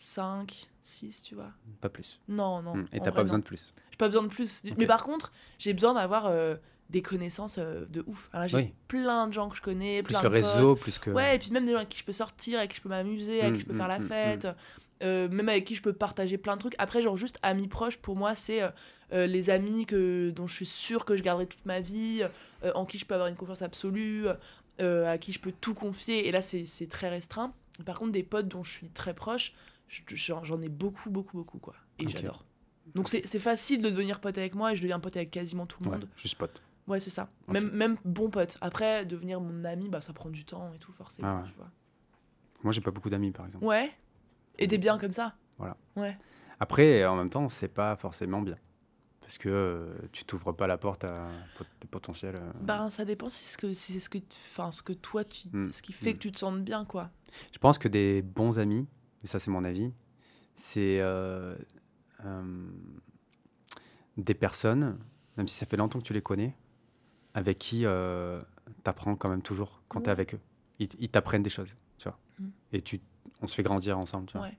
5, 0.00 0.68
6, 0.82 1.22
tu 1.22 1.34
vois. 1.34 1.50
Pas 1.80 1.88
plus. 1.88 2.20
Non, 2.28 2.62
non. 2.62 2.76
Hmm, 2.76 2.86
Et 2.92 2.98
t'as 2.98 3.04
vrai, 3.10 3.12
pas 3.12 3.22
besoin 3.22 3.38
non. 3.38 3.42
de 3.42 3.46
plus. 3.46 3.72
J'ai 3.90 3.96
pas 3.96 4.08
besoin 4.08 4.22
de 4.24 4.28
plus. 4.28 4.62
Mais 4.76 4.86
par 4.86 5.04
contre, 5.04 5.32
j'ai 5.58 5.72
besoin 5.72 5.94
d'avoir 5.94 6.26
euh, 6.26 6.56
des 6.90 7.02
connaissances 7.02 7.56
euh, 7.58 7.86
de 7.88 8.04
ouf. 8.06 8.28
Alors, 8.32 8.46
j'ai 8.48 8.56
Oui. 8.58 8.72
plein 8.88 9.26
de 9.26 9.32
gens 9.32 9.48
que 9.48 9.56
je 9.56 9.62
connais. 9.62 10.02
Plus 10.02 10.12
plein 10.14 10.22
le 10.22 10.28
de 10.28 10.34
potes. 10.40 10.44
réseau, 10.44 10.76
plus 10.76 10.98
que. 10.98 11.10
Ouais, 11.10 11.36
et 11.36 11.38
puis 11.38 11.50
même 11.50 11.64
des 11.66 11.72
gens 11.72 11.78
avec 11.78 11.88
qui 11.88 11.98
je 11.98 12.04
peux 12.04 12.12
sortir, 12.12 12.58
avec 12.58 12.70
qui 12.70 12.76
je 12.76 12.82
peux 12.82 12.88
m'amuser, 12.88 13.40
avec 13.40 13.52
Mm, 13.52 13.56
qui 13.56 13.60
je 13.62 13.66
peux 13.66 13.72
mm, 13.74 13.76
faire 13.76 13.88
la 13.88 13.98
mm, 13.98 14.06
fête, 14.06 14.48
euh, 15.02 15.28
même 15.28 15.48
avec 15.48 15.64
qui 15.64 15.74
je 15.74 15.82
peux 15.82 15.92
partager 15.92 16.38
plein 16.38 16.54
de 16.56 16.60
trucs. 16.60 16.74
Après, 16.78 17.02
genre 17.02 17.16
juste 17.16 17.38
amis 17.42 17.68
proches, 17.68 17.96
pour 17.96 18.16
moi, 18.16 18.34
c'est 18.34 18.62
euh, 19.12 19.26
les 19.26 19.50
amis 19.50 19.86
que, 19.86 20.30
dont 20.30 20.46
je 20.46 20.54
suis 20.54 20.66
sûre 20.66 21.04
que 21.04 21.16
je 21.16 21.22
garderai 21.22 21.46
toute 21.46 21.64
ma 21.66 21.80
vie, 21.80 22.22
en 22.74 22.84
qui 22.84 22.98
je 22.98 23.04
peux 23.06 23.14
avoir 23.14 23.28
une 23.28 23.36
confiance 23.36 23.62
absolue, 23.62 24.26
à 24.78 25.18
qui 25.18 25.32
je 25.32 25.40
peux 25.40 25.52
tout 25.52 25.74
confier. 25.74 26.28
Et 26.28 26.32
là, 26.32 26.42
c'est 26.42 26.66
c'est 26.66 26.86
très 26.88 27.08
restreint. 27.08 27.52
Par 27.84 27.98
contre, 27.98 28.12
des 28.12 28.22
potes 28.22 28.48
dont 28.48 28.62
je 28.62 28.70
suis 28.72 28.88
très 28.90 29.14
proche, 29.14 29.52
je- 29.88 30.02
j'en 30.10 30.44
j'en 30.44 30.60
ai 30.62 30.68
beaucoup, 30.68 31.10
beaucoup, 31.10 31.36
beaucoup, 31.36 31.58
quoi. 31.58 31.74
Et 31.98 32.08
j'adore. 32.08 32.44
Donc 32.94 33.08
c'est 33.08 33.26
c'est 33.26 33.38
facile 33.38 33.82
de 33.82 33.88
devenir 33.90 34.20
pote 34.20 34.36
avec 34.38 34.54
moi 34.54 34.72
et 34.72 34.76
je 34.76 34.82
deviens 34.82 35.00
pote 35.00 35.16
avec 35.16 35.30
quasiment 35.30 35.66
tout 35.66 35.82
le 35.82 35.88
Ouais, 35.90 35.96
monde. 35.96 36.08
juste 36.16 36.36
pote. 36.36 36.60
Ouais, 36.86 37.00
c'est 37.00 37.10
ça. 37.10 37.28
Même, 37.48 37.70
même 37.70 37.96
bon 38.04 38.28
pote. 38.30 38.58
Après, 38.60 39.06
devenir 39.06 39.40
mon 39.40 39.64
ami, 39.64 39.88
bah, 39.88 40.00
ça 40.00 40.12
prend 40.12 40.28
du 40.30 40.44
temps 40.44 40.72
et 40.74 40.78
tout, 40.78 40.92
forcément. 40.92 41.28
Ah 41.28 41.42
ouais. 41.42 41.48
tu 41.48 41.54
vois. 41.56 41.70
Moi, 42.62 42.72
j'ai 42.72 42.80
pas 42.80 42.90
beaucoup 42.90 43.10
d'amis, 43.10 43.30
par 43.32 43.46
exemple. 43.46 43.64
Ouais. 43.64 43.90
Et 44.58 44.68
t'es 44.68 44.78
bien 44.78 44.98
comme 44.98 45.14
ça 45.14 45.34
Voilà. 45.58 45.76
Ouais. 45.96 46.16
Après, 46.60 47.04
en 47.06 47.16
même 47.16 47.30
temps, 47.30 47.48
c'est 47.48 47.68
pas 47.68 47.96
forcément 47.96 48.42
bien. 48.42 48.56
Parce 49.20 49.38
que 49.38 49.48
euh, 49.48 49.94
tu 50.12 50.24
t'ouvres 50.24 50.52
pas 50.52 50.66
la 50.66 50.76
porte 50.76 51.04
à 51.04 51.28
des 51.80 51.88
potentiels. 51.88 52.36
euh, 52.36 52.52
Ben, 52.60 52.90
ça 52.90 53.06
dépend 53.06 53.30
si, 53.30 53.46
ce 53.46 53.56
que, 53.56 53.72
si 53.72 53.94
c'est 53.94 54.00
ce 54.00 54.10
que, 54.10 54.18
enfin, 54.18 54.70
ce 54.70 54.82
que 54.82 54.92
toi, 54.92 55.24
tu, 55.24 55.48
Mm. 55.50 55.70
ce 55.72 55.80
qui 55.80 55.92
fait 55.94 56.10
Mm. 56.10 56.14
que 56.14 56.18
tu 56.18 56.32
te 56.32 56.38
sentes 56.38 56.62
bien, 56.62 56.84
quoi. 56.84 57.10
Je 57.52 57.58
pense 57.58 57.78
que 57.78 57.88
des 57.88 58.20
bons 58.20 58.58
amis, 58.58 58.86
et 59.22 59.26
ça 59.26 59.38
c'est 59.38 59.50
mon 59.50 59.64
avis, 59.64 59.90
c'est 60.54 61.00
euh, 61.00 61.56
euh, 62.26 62.66
des 64.18 64.34
personnes, 64.34 64.98
même 65.36 65.48
si 65.48 65.56
ça 65.56 65.66
fait 65.66 65.76
longtemps 65.78 65.98
que 65.98 66.04
tu 66.04 66.12
les 66.12 66.22
connais, 66.22 66.54
avec 67.34 67.58
qui 67.58 67.80
tu 67.80 68.90
apprends 68.90 69.16
quand 69.16 69.28
même 69.28 69.42
toujours 69.42 69.82
quand 69.88 70.00
tu 70.00 70.04
es 70.04 70.08
Ouais. 70.08 70.12
avec 70.12 70.34
eux. 70.34 70.40
Ils, 70.78 70.88
ils 70.98 71.08
t'apprennent 71.08 71.42
des 71.42 71.50
choses, 71.50 71.76
tu 71.98 72.04
vois. 72.08 72.18
Mm. 72.40 72.46
Et 72.72 72.80
tu, 72.82 73.00
on 73.42 73.46
se 73.46 73.54
fait 73.54 73.62
grandir 73.62 73.98
ensemble, 73.98 74.26
tu 74.26 74.36
vois. 74.38 74.46
Ouais. 74.46 74.58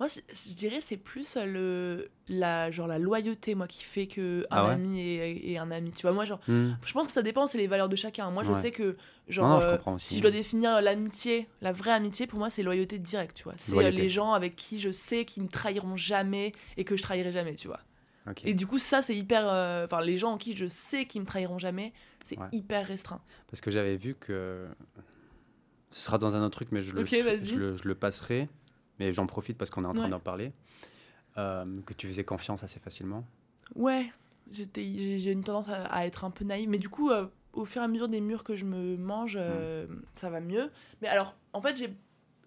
Moi, 0.00 0.08
je 0.08 0.54
dirais 0.54 0.80
c'est 0.80 0.96
plus 0.96 1.36
euh, 1.36 1.44
le, 1.44 2.10
la, 2.28 2.70
genre, 2.70 2.86
la 2.86 2.98
loyauté, 2.98 3.54
moi, 3.54 3.66
qui 3.66 3.82
fait 3.84 4.06
que 4.06 4.44
un 4.50 4.56
Ah 4.56 4.64
ouais 4.68 4.70
ami 4.72 5.00
est, 5.00 5.50
est 5.52 5.58
un 5.58 5.70
ami. 5.70 5.90
Tu 5.92 6.02
vois, 6.02 6.12
moi, 6.12 6.24
genre, 6.24 6.40
Mm. 6.48 6.70
je 6.84 6.92
pense 6.94 7.06
que 7.08 7.12
ça 7.12 7.20
dépend, 7.22 7.46
c'est 7.46 7.58
les 7.58 7.66
valeurs 7.66 7.88
de 7.90 7.96
chacun. 7.96 8.30
Moi, 8.30 8.42
je 8.44 8.54
sais 8.54 8.70
que, 8.70 8.96
genre, 9.28 9.48
Non, 9.48 9.54
non, 9.56 9.60
je 9.60 9.66
euh, 9.66 9.72
comprends 9.72 9.94
aussi. 9.96 10.06
si 10.06 10.16
je 10.16 10.22
dois 10.22 10.30
définir 10.30 10.80
l'amitié, 10.80 11.46
la 11.60 11.72
vraie 11.72 11.90
amitié, 11.92 12.26
pour 12.26 12.38
moi, 12.38 12.48
c'est 12.48 12.62
loyauté 12.62 12.98
directe, 12.98 13.36
tu 13.36 13.44
vois. 13.44 13.52
C'est 13.58 13.76
euh, 13.76 13.90
les 13.90 14.08
gens 14.08 14.32
avec 14.32 14.56
qui 14.56 14.80
je 14.80 14.90
sais 14.92 15.24
qu'ils 15.26 15.42
me 15.42 15.48
trahiront 15.48 15.96
jamais 15.96 16.52
et 16.78 16.84
que 16.84 16.96
je 16.96 17.02
trahirai 17.02 17.32
jamais, 17.32 17.54
tu 17.56 17.66
vois. 17.68 17.80
Et 18.44 18.54
du 18.54 18.66
coup, 18.66 18.78
ça, 18.78 19.02
c'est 19.02 19.14
hyper. 19.14 19.46
euh, 19.46 19.84
Enfin, 19.84 20.00
les 20.00 20.16
gens 20.18 20.32
en 20.32 20.36
qui 20.38 20.56
je 20.56 20.66
sais 20.66 21.04
qu'ils 21.04 21.20
me 21.20 21.26
trahiront 21.26 21.58
jamais, 21.60 21.92
c'est 22.26 22.38
Ouais. 22.38 22.48
hyper 22.52 22.86
restreint. 22.86 23.20
Parce 23.50 23.60
que 23.60 23.70
j'avais 23.70 23.96
vu 23.96 24.14
que. 24.14 24.66
Ce 25.90 26.00
sera 26.00 26.18
dans 26.18 26.34
un 26.34 26.42
autre 26.42 26.56
truc, 26.56 26.68
mais 26.72 26.82
je 26.82 26.92
le, 26.92 27.04
je 27.06 27.54
le, 27.56 27.76
je 27.76 27.86
le 27.88 27.94
passerai. 27.94 28.48
Mais 28.98 29.12
j'en 29.12 29.26
profite 29.26 29.56
parce 29.56 29.70
qu'on 29.70 29.84
est 29.84 29.86
en 29.86 29.94
train 29.94 30.04
Ouais. 30.04 30.10
d'en 30.10 30.20
parler. 30.20 30.52
Euh, 31.38 31.64
que 31.84 31.92
tu 31.94 32.06
faisais 32.06 32.24
confiance 32.24 32.64
assez 32.64 32.80
facilement. 32.80 33.24
Ouais, 33.74 34.10
j'étais, 34.50 34.82
j'ai 35.18 35.32
une 35.32 35.42
tendance 35.42 35.68
à, 35.68 35.84
à 35.86 36.06
être 36.06 36.24
un 36.24 36.30
peu 36.30 36.44
naïve, 36.44 36.68
mais 36.68 36.78
du 36.78 36.88
coup, 36.88 37.10
euh, 37.10 37.26
au 37.52 37.64
fur 37.66 37.82
et 37.82 37.84
à 37.84 37.88
mesure 37.88 38.08
des 38.08 38.20
murs 38.20 38.42
que 38.42 38.56
je 38.56 38.64
me 38.64 38.96
mange, 38.96 39.36
euh, 39.38 39.86
ça 40.14 40.30
va 40.30 40.40
mieux. 40.40 40.70
Mais 41.02 41.08
alors, 41.08 41.36
en 41.52 41.60
fait, 41.60 41.76
j'ai 41.76 41.94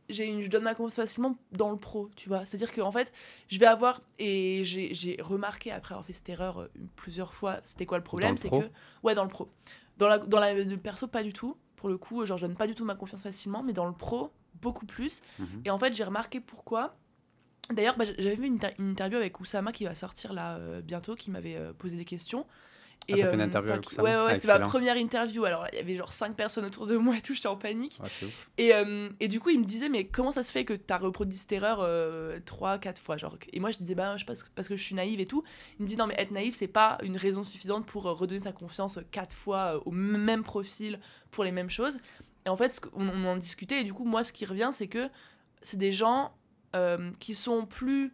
une, 0.09 0.41
je 0.41 0.49
donne 0.49 0.63
ma 0.63 0.73
confiance 0.75 0.95
facilement 0.95 1.37
dans 1.51 1.71
le 1.71 1.77
pro, 1.77 2.09
tu 2.15 2.29
vois. 2.29 2.45
C'est-à-dire 2.45 2.71
que 2.71 2.81
en 2.81 2.91
fait, 2.91 3.11
je 3.47 3.59
vais 3.59 3.65
avoir 3.65 4.01
et 4.17 4.63
j'ai, 4.65 4.93
j'ai 4.93 5.17
remarqué 5.21 5.71
après 5.71 5.93
avoir 5.93 6.05
fait 6.05 6.13
cette 6.13 6.29
erreur 6.29 6.61
euh, 6.61 6.67
plusieurs 6.95 7.33
fois, 7.33 7.59
c'était 7.63 7.85
quoi 7.85 7.97
le 7.97 8.03
problème, 8.03 8.35
c'est 8.37 8.47
pro 8.49 8.61
que 8.61 8.69
ouais, 9.03 9.15
dans 9.15 9.23
le 9.23 9.29
pro, 9.29 9.49
dans 9.97 10.07
la 10.07 10.17
dans 10.17 10.39
la 10.39 10.53
le 10.53 10.77
perso 10.77 11.07
pas 11.07 11.23
du 11.23 11.33
tout. 11.33 11.55
Pour 11.75 11.87
le 11.87 11.97
coup, 11.97 12.25
genre, 12.25 12.37
je 12.37 12.45
donne 12.45 12.57
pas 12.57 12.67
du 12.67 12.75
tout 12.75 12.83
ma 12.83 12.95
confiance 12.95 13.23
facilement, 13.23 13.63
mais 13.63 13.71
dans 13.71 13.85
le 13.85 13.93
pro 13.93 14.33
beaucoup 14.61 14.85
plus. 14.85 15.21
Mhm. 15.39 15.61
Et 15.63 15.69
en 15.69 15.77
fait, 15.79 15.95
j'ai 15.95 16.03
remarqué 16.03 16.41
pourquoi. 16.41 16.97
D'ailleurs, 17.71 17.95
bah, 17.95 18.03
j'avais 18.03 18.35
vu 18.35 18.47
une, 18.47 18.55
inter- 18.55 18.73
une 18.79 18.89
interview 18.89 19.17
avec 19.17 19.39
Oussama 19.39 19.71
qui 19.71 19.85
va 19.85 19.95
sortir 19.95 20.33
là 20.33 20.57
euh, 20.57 20.81
bientôt, 20.81 21.15
qui 21.15 21.31
m'avait 21.31 21.55
euh, 21.55 21.71
posé 21.71 21.95
des 21.95 22.03
questions. 22.03 22.45
Ah, 23.11 23.15
t'as 23.15 23.29
fait 23.29 23.33
une 23.35 23.41
euh, 23.41 23.45
interview 23.45 23.71
avec 23.71 23.89
Ouais, 23.97 24.03
ouais, 24.03 24.15
Ah, 24.29 24.35
c'était 24.35 24.47
ma 24.47 24.59
première 24.69 24.95
interview. 24.97 25.43
Alors, 25.45 25.65
il 25.73 25.77
y 25.77 25.81
avait 25.81 25.95
genre 25.95 26.13
cinq 26.13 26.35
personnes 26.35 26.65
autour 26.65 26.85
de 26.85 26.95
moi 26.95 27.17
et 27.17 27.21
tout, 27.21 27.33
j'étais 27.33 27.47
en 27.47 27.55
panique. 27.57 27.99
Ouf. 28.03 28.47
Et, 28.59 28.73
euh, 28.75 29.09
et 29.19 29.27
du 29.27 29.39
coup, 29.39 29.49
il 29.49 29.59
me 29.59 29.65
disait, 29.65 29.89
mais 29.89 30.05
comment 30.05 30.31
ça 30.31 30.43
se 30.43 30.51
fait 30.51 30.63
que 30.63 30.73
tu 30.73 30.93
as 30.93 30.97
reproduit 30.97 31.37
cette 31.37 31.51
erreur 31.51 31.79
euh, 31.81 32.39
trois, 32.45 32.77
quatre 32.77 33.01
fois 33.01 33.17
genre, 33.17 33.37
Et 33.51 33.59
moi, 33.59 33.71
je 33.71 33.77
disais, 33.79 33.95
bah, 33.95 34.15
je 34.17 34.25
que- 34.25 34.31
parce 34.53 34.67
que 34.67 34.77
je 34.77 34.83
suis 34.83 34.93
naïve 34.95 35.19
et 35.19 35.25
tout. 35.25 35.43
Il 35.79 35.83
me 35.83 35.87
dit, 35.87 35.95
non, 35.95 36.05
mais 36.05 36.13
être 36.19 36.31
naïve, 36.31 36.53
c'est 36.53 36.67
pas 36.67 36.99
une 37.01 37.17
raison 37.17 37.43
suffisante 37.43 37.85
pour 37.87 38.05
euh, 38.07 38.13
redonner 38.13 38.41
sa 38.41 38.51
confiance 38.51 38.99
quatre 39.11 39.33
fois 39.35 39.81
au 39.87 39.91
même 39.91 40.43
profil 40.43 40.99
pour 41.31 41.43
les 41.43 41.51
mêmes 41.51 41.69
choses. 41.71 41.97
Et 42.45 42.49
en 42.49 42.55
fait, 42.57 42.79
qu'on- 42.79 43.09
on 43.09 43.25
en 43.25 43.37
discutait, 43.37 43.81
et 43.81 43.83
du 43.83 43.93
coup, 43.93 44.05
moi, 44.05 44.23
ce 44.23 44.31
qui 44.33 44.45
revient, 44.45 44.69
c'est 44.71 44.87
que 44.87 45.09
c'est 45.63 45.77
des 45.77 45.91
gens 45.91 46.31
euh, 46.75 47.09
qui 47.19 47.33
sont 47.33 47.65
plus 47.65 48.13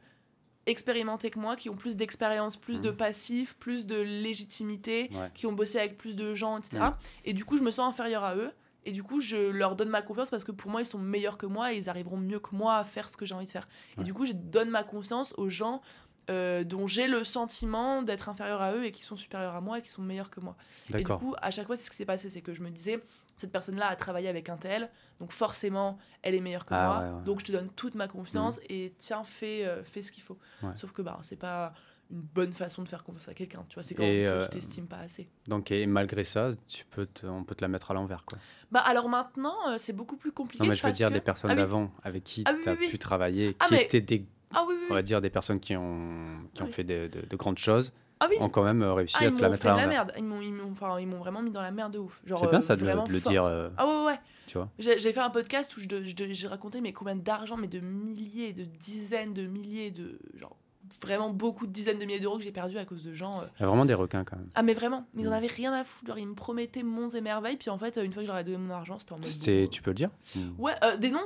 expérimentés 0.66 1.30
que 1.30 1.40
moi, 1.40 1.56
qui 1.56 1.70
ont 1.70 1.76
plus 1.76 1.96
d'expérience, 1.96 2.58
plus 2.58 2.82
de 2.82 2.90
Mhm. 2.90 2.98
passif, 2.98 3.56
plus 3.60 3.86
de 3.86 3.96
légitimité, 4.02 5.10
Ouais. 5.14 5.30
qui 5.34 5.46
ont 5.48 5.54
bossé 5.54 5.78
avec 5.80 5.98
plus 5.98 6.16
de 6.16 6.34
gens, 6.36 6.58
etc. 6.58 6.78
Mhm. 6.78 6.94
Et 7.26 7.34
du 7.34 7.46
coup, 7.46 7.58
je 7.58 7.64
me 7.64 7.72
sens 7.72 7.88
inférieure 7.90 8.24
à 8.24 8.36
eux. 8.36 8.52
Et 8.88 8.92
du 8.92 9.02
coup, 9.02 9.20
je 9.20 9.38
leur 9.50 9.76
donne 9.76 9.90
ma 9.90 10.04
confiance 10.04 10.30
parce 10.30 10.44
que 10.44 10.52
pour 10.52 10.70
moi, 10.70 10.80
ils 10.82 10.86
sont 10.86 11.00
meilleurs 11.00 11.40
que 11.40 11.48
moi 11.48 11.74
et 11.74 11.78
ils 11.78 11.90
arriveront 11.90 12.18
mieux 12.18 12.40
que 12.40 12.56
moi 12.56 12.78
à 12.78 12.84
faire 12.84 13.10
ce 13.10 13.18
que 13.18 13.26
j'ai 13.26 13.34
envie 13.34 13.48
de 13.48 13.52
faire. 13.52 13.68
Et 14.00 14.04
du 14.04 14.14
coup, 14.14 14.28
je 14.28 14.34
donne 14.34 14.70
ma 14.70 14.84
confiance 14.84 15.34
aux 15.38 15.50
gens 15.50 15.82
euh, 16.30 16.64
dont 16.64 16.88
j'ai 16.88 17.08
le 17.08 17.24
sentiment 17.24 18.02
d'être 18.02 18.30
inférieur 18.30 18.62
à 18.62 18.74
eux 18.74 18.86
et 18.86 18.92
qui 18.92 19.04
sont 19.04 19.16
supérieurs 19.18 19.56
à 19.56 19.62
moi 19.62 19.80
et 19.80 19.82
qui 19.82 19.90
sont 19.90 20.02
meilleurs 20.02 20.30
que 20.30 20.40
moi. 20.40 20.56
Et 20.94 20.98
du 20.98 21.04
coup, 21.06 21.36
à 21.42 21.52
chaque 21.52 21.68
fois, 21.68 21.76
c'est 21.76 21.86
ce 21.86 21.90
qui 21.92 21.96
s'est 21.98 22.06
passé, 22.06 22.30
c'est 22.30 22.42
que 22.42 22.54
je 22.54 22.62
me 22.62 22.70
disais, 22.70 23.00
cette 23.38 23.52
personne-là 23.52 23.88
a 23.88 23.96
travaillé 23.96 24.28
avec 24.30 24.50
un 24.50 24.58
tel, 24.58 24.90
donc 25.20 25.32
forcément, 25.32 25.98
elle 26.22 26.36
est 26.36 26.40
meilleure 26.42 26.66
que 26.66 26.74
Ah 26.74 26.88
moi. 26.88 27.00
ouais, 27.10 27.16
ouais. 27.18 27.24
Donc 27.26 27.40
je 27.42 27.46
te 27.46 27.52
donne 27.52 27.70
toute 27.70 27.96
ma 27.96 28.08
confiance 28.08 28.60
et 28.70 28.94
tiens, 28.98 29.24
fais, 29.24 29.66
euh, 29.66 29.84
fais 29.84 30.02
ce 30.02 30.12
qu'il 30.12 30.24
faut. 30.24 30.38
Ouais. 30.64 30.76
Sauf 30.76 30.92
que 30.94 31.02
bah, 31.02 31.20
c'est 31.22 31.36
pas 31.40 31.74
une 32.12 32.22
bonne 32.22 32.52
façon 32.54 32.84
de 32.84 32.88
faire 32.88 33.04
confiance 33.04 33.28
à 33.30 33.34
quelqu'un. 33.34 33.66
Tu 33.68 33.74
vois, 33.74 33.84
c'est 33.84 33.96
quand 33.96 34.04
Et, 34.04 34.26
toi, 34.28 34.36
euh, 34.36 34.44
tu 34.48 34.60
t'estimes 34.60 34.86
pas 34.88 35.00
assez. 35.00 35.28
Donc, 35.48 35.72
et 35.72 35.86
malgré 35.88 36.24
ça, 36.24 36.52
tu 36.68 36.86
peux 36.86 37.08
te- 37.08 37.26
on 37.26 37.44
peut 37.44 37.56
te 37.56 37.62
la 37.64 37.68
mettre 37.68 37.90
à 37.92 37.94
l'envers. 37.96 38.24
Quoi. 38.26 38.38
Bah 38.72 38.82
alors 38.82 39.10
maintenant, 39.10 39.56
c'est 39.80 39.92
beaucoup 39.94 40.16
plus 40.16 40.32
compliqué. 40.32 40.64
Non, 40.64 40.70
mais 40.70 40.76
je 40.76 40.86
veux 40.86 40.92
dire 40.94 41.10
que- 41.10 41.14
des 41.16 41.22
personnes 41.22 41.50
Ah 41.52 41.56
oui. 41.56 41.60
d'avant 41.60 41.92
avec 42.04 42.24
qui 42.24 42.44
Ah 42.46 42.54
tu 42.62 42.70
as 42.70 42.74
oui, 42.74 42.78
oui. 42.82 42.90
pu 42.90 43.00
travailler, 43.00 43.56
Ah, 43.60 43.66
qui 43.68 43.74
mais- 43.74 43.84
étaient 43.86 44.02
des, 44.02 44.24
Ah 44.54 44.64
oui, 44.68 44.76
oui, 44.78 44.86
on 44.90 44.94
va 44.94 45.02
dire, 45.02 45.22
des 45.22 45.30
personnes 45.30 45.60
qui 45.60 45.76
ont, 45.76 46.40
qui 46.54 46.62
ont 46.64 46.68
fait 46.68 46.84
de, 46.84 47.08
de- 47.08 47.26
de 47.26 47.36
grandes 47.36 47.58
choses, 47.58 47.94
Ah 48.20 48.28
oui. 48.30 48.36
ont 48.40 48.50
quand 48.50 48.64
même 48.64 48.82
euh, 48.82 48.94
réussi 48.94 49.18
Ah, 49.20 49.28
à 49.28 49.32
te 49.32 49.42
la 49.42 49.50
mettre 49.50 49.66
à 49.68 49.76
la 49.76 49.88
merde. 49.88 50.14
Ils 50.18 50.24
m'ont, 50.24 50.42
ils 50.42 50.54
m'ont, 50.54 50.72
enfin, 50.72 51.00
ils 51.00 51.08
m'ont 51.08 51.18
vraiment 51.20 51.42
mis 51.42 51.52
dans 51.52 51.62
la 51.62 51.72
merde 51.72 51.94
de 51.94 52.00
ouf. 52.00 52.22
Genre, 52.26 52.40
C'est 52.40 52.48
bien 52.50 52.60
euh, 52.60 52.62
ça 52.62 52.76
de, 52.76 52.82
de 52.86 53.12
le 53.14 53.20
dire, 53.20 53.44
euh, 53.44 53.70
Ah 53.78 53.86
ouais, 53.86 54.06
ouais, 54.06 54.20
tu 54.48 54.58
vois. 54.58 54.70
J'ai, 54.80 55.00
j'ai 55.00 55.12
fait 55.14 55.20
un 55.20 55.30
podcast 55.30 55.76
où 55.76 55.80
je, 55.82 55.88
je 56.04 56.34
j'ai 56.34 56.48
raconté 56.48 56.80
mais 56.82 56.94
combien 56.94 57.16
d'argent, 57.16 57.58
mais 57.58 57.68
de 57.68 57.80
milliers, 57.80 58.54
de 58.54 58.64
dizaines 58.64 59.34
de 59.34 59.46
milliers, 59.48 59.92
de 59.92 60.20
genre 60.36 60.56
vraiment 61.02 61.30
beaucoup 61.30 61.68
de 61.68 61.72
dizaines 61.72 62.00
de 62.00 62.06
milliers 62.06 62.20
d'euros 62.20 62.38
que 62.38 62.44
j'ai 62.44 62.52
perdu 62.52 62.78
à 62.78 62.86
cause 62.86 63.04
de 63.04 63.14
gens. 63.14 63.40
euh, 63.42 63.46
Il 63.60 63.62
y 63.62 63.64
a 63.64 63.68
vraiment 63.68 63.86
des 63.86 63.94
requins 63.94 64.24
quand 64.24 64.36
même. 64.38 64.50
Ah 64.56 64.62
mais 64.64 64.74
vraiment, 64.74 65.06
mais 65.14 65.24
ils 65.24 65.28
en 65.28 65.32
Mm. 65.32 65.34
avaient 65.34 65.48
rien 65.48 65.74
à 65.74 65.84
foutre. 65.84 66.08
Genre, 66.08 66.20
ils 66.20 66.28
me 66.28 66.36
promettaient 66.36 66.84
monts 66.84 67.10
et 67.10 67.22
merveilles, 67.22 67.58
puis 67.58 67.70
en 67.70 67.78
fait, 67.78 67.98
une 68.04 68.12
fois 68.14 68.24
que 68.24 68.28
j'aurais 68.28 68.44
donné 68.44 68.58
mon 68.58 68.72
argent, 68.74 68.98
c'était 69.00 69.14
en 69.14 69.18
mode. 69.18 69.26
C'était- 69.26 69.68
tu 69.70 69.82
peux 69.82 69.92
le 69.92 69.96
dire 69.96 70.10
Ouais, 70.58 70.74
euh, 70.84 70.98
des 70.98 71.12
noms? 71.12 71.20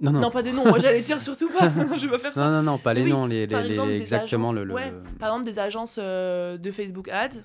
Non, 0.00 0.12
non. 0.12 0.20
Non, 0.20 0.30
pas 0.30 0.42
des 0.42 0.52
noms. 0.52 0.64
Moi, 0.66 0.78
j'allais 0.78 1.00
dire 1.02 1.22
surtout 1.22 1.48
pas. 1.48 1.60
je 1.98 2.04
vais 2.06 2.12
pas 2.12 2.18
faire 2.18 2.34
ça. 2.34 2.40
Non, 2.44 2.50
non, 2.56 2.62
non, 2.72 2.78
pas 2.78 2.92
les 2.94 3.02
Oui, 3.04 3.10
noms, 3.10 3.26
les, 3.26 3.46
les- 3.46 3.56
exemple, 3.70 3.90
exactement 3.92 4.48
agences- 4.48 4.56
le, 4.56 4.64
le- 4.64 4.74
ouais, 4.74 4.92
par 5.18 5.30
exemple 5.30 5.46
des 5.46 5.58
agences 5.58 5.98
euh, 6.00 6.58
de 6.58 6.70
Facebook 6.70 7.08
Ads 7.08 7.40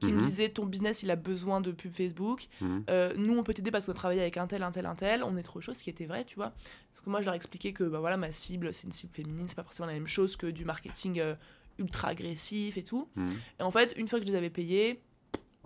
qui 0.00 0.06
me 0.12 0.16
Mhm. 0.16 0.20
disaient 0.22 0.48
ton 0.48 0.64
business 0.64 1.02
il 1.02 1.10
a 1.10 1.16
besoin 1.16 1.60
de 1.60 1.72
pub 1.72 1.92
Facebook 1.92 2.46
Mhm. 2.62 2.84
Euh, 2.88 3.12
nous 3.18 3.36
on 3.36 3.42
peut 3.42 3.52
t'aider 3.52 3.70
parce 3.70 3.84
qu'on 3.84 3.92
a 3.92 3.94
travaillé 3.94 4.22
avec 4.22 4.38
un 4.38 4.46
tel 4.46 4.62
un 4.62 4.70
tel 4.70 4.86
un 4.86 4.94
tel 4.94 5.22
on 5.22 5.36
est 5.36 5.42
trop 5.42 5.60
chaud 5.60 5.74
ce 5.74 5.82
qui 5.84 5.90
était 5.90 6.06
vrai 6.06 6.24
tu 6.24 6.36
vois 6.36 6.52
parce 7.00 7.06
que 7.06 7.10
moi 7.10 7.20
je 7.22 7.26
leur 7.26 7.34
expliquais 7.34 7.72
que 7.72 7.84
bah 7.84 8.00
voilà 8.00 8.18
ma 8.18 8.30
cible 8.30 8.74
c'est 8.74 8.84
une 8.84 8.92
cible 8.92 9.12
féminine 9.14 9.48
c'est 9.48 9.54
pas 9.54 9.62
forcément 9.62 9.86
la 9.86 9.94
même 9.94 10.06
chose 10.06 10.36
que 10.36 10.46
du 10.46 10.66
marketing 10.66 11.18
euh, 11.18 11.34
ultra 11.78 12.08
agressif 12.08 12.76
et 12.76 12.82
tout. 12.82 13.08
Mhm. 13.16 13.36
et 13.58 13.62
en 13.62 13.70
fait 13.70 13.94
une 13.96 14.06
fois 14.06 14.20
que 14.20 14.26
je 14.26 14.30
les 14.30 14.36
avais 14.36 14.50
payés 14.50 15.00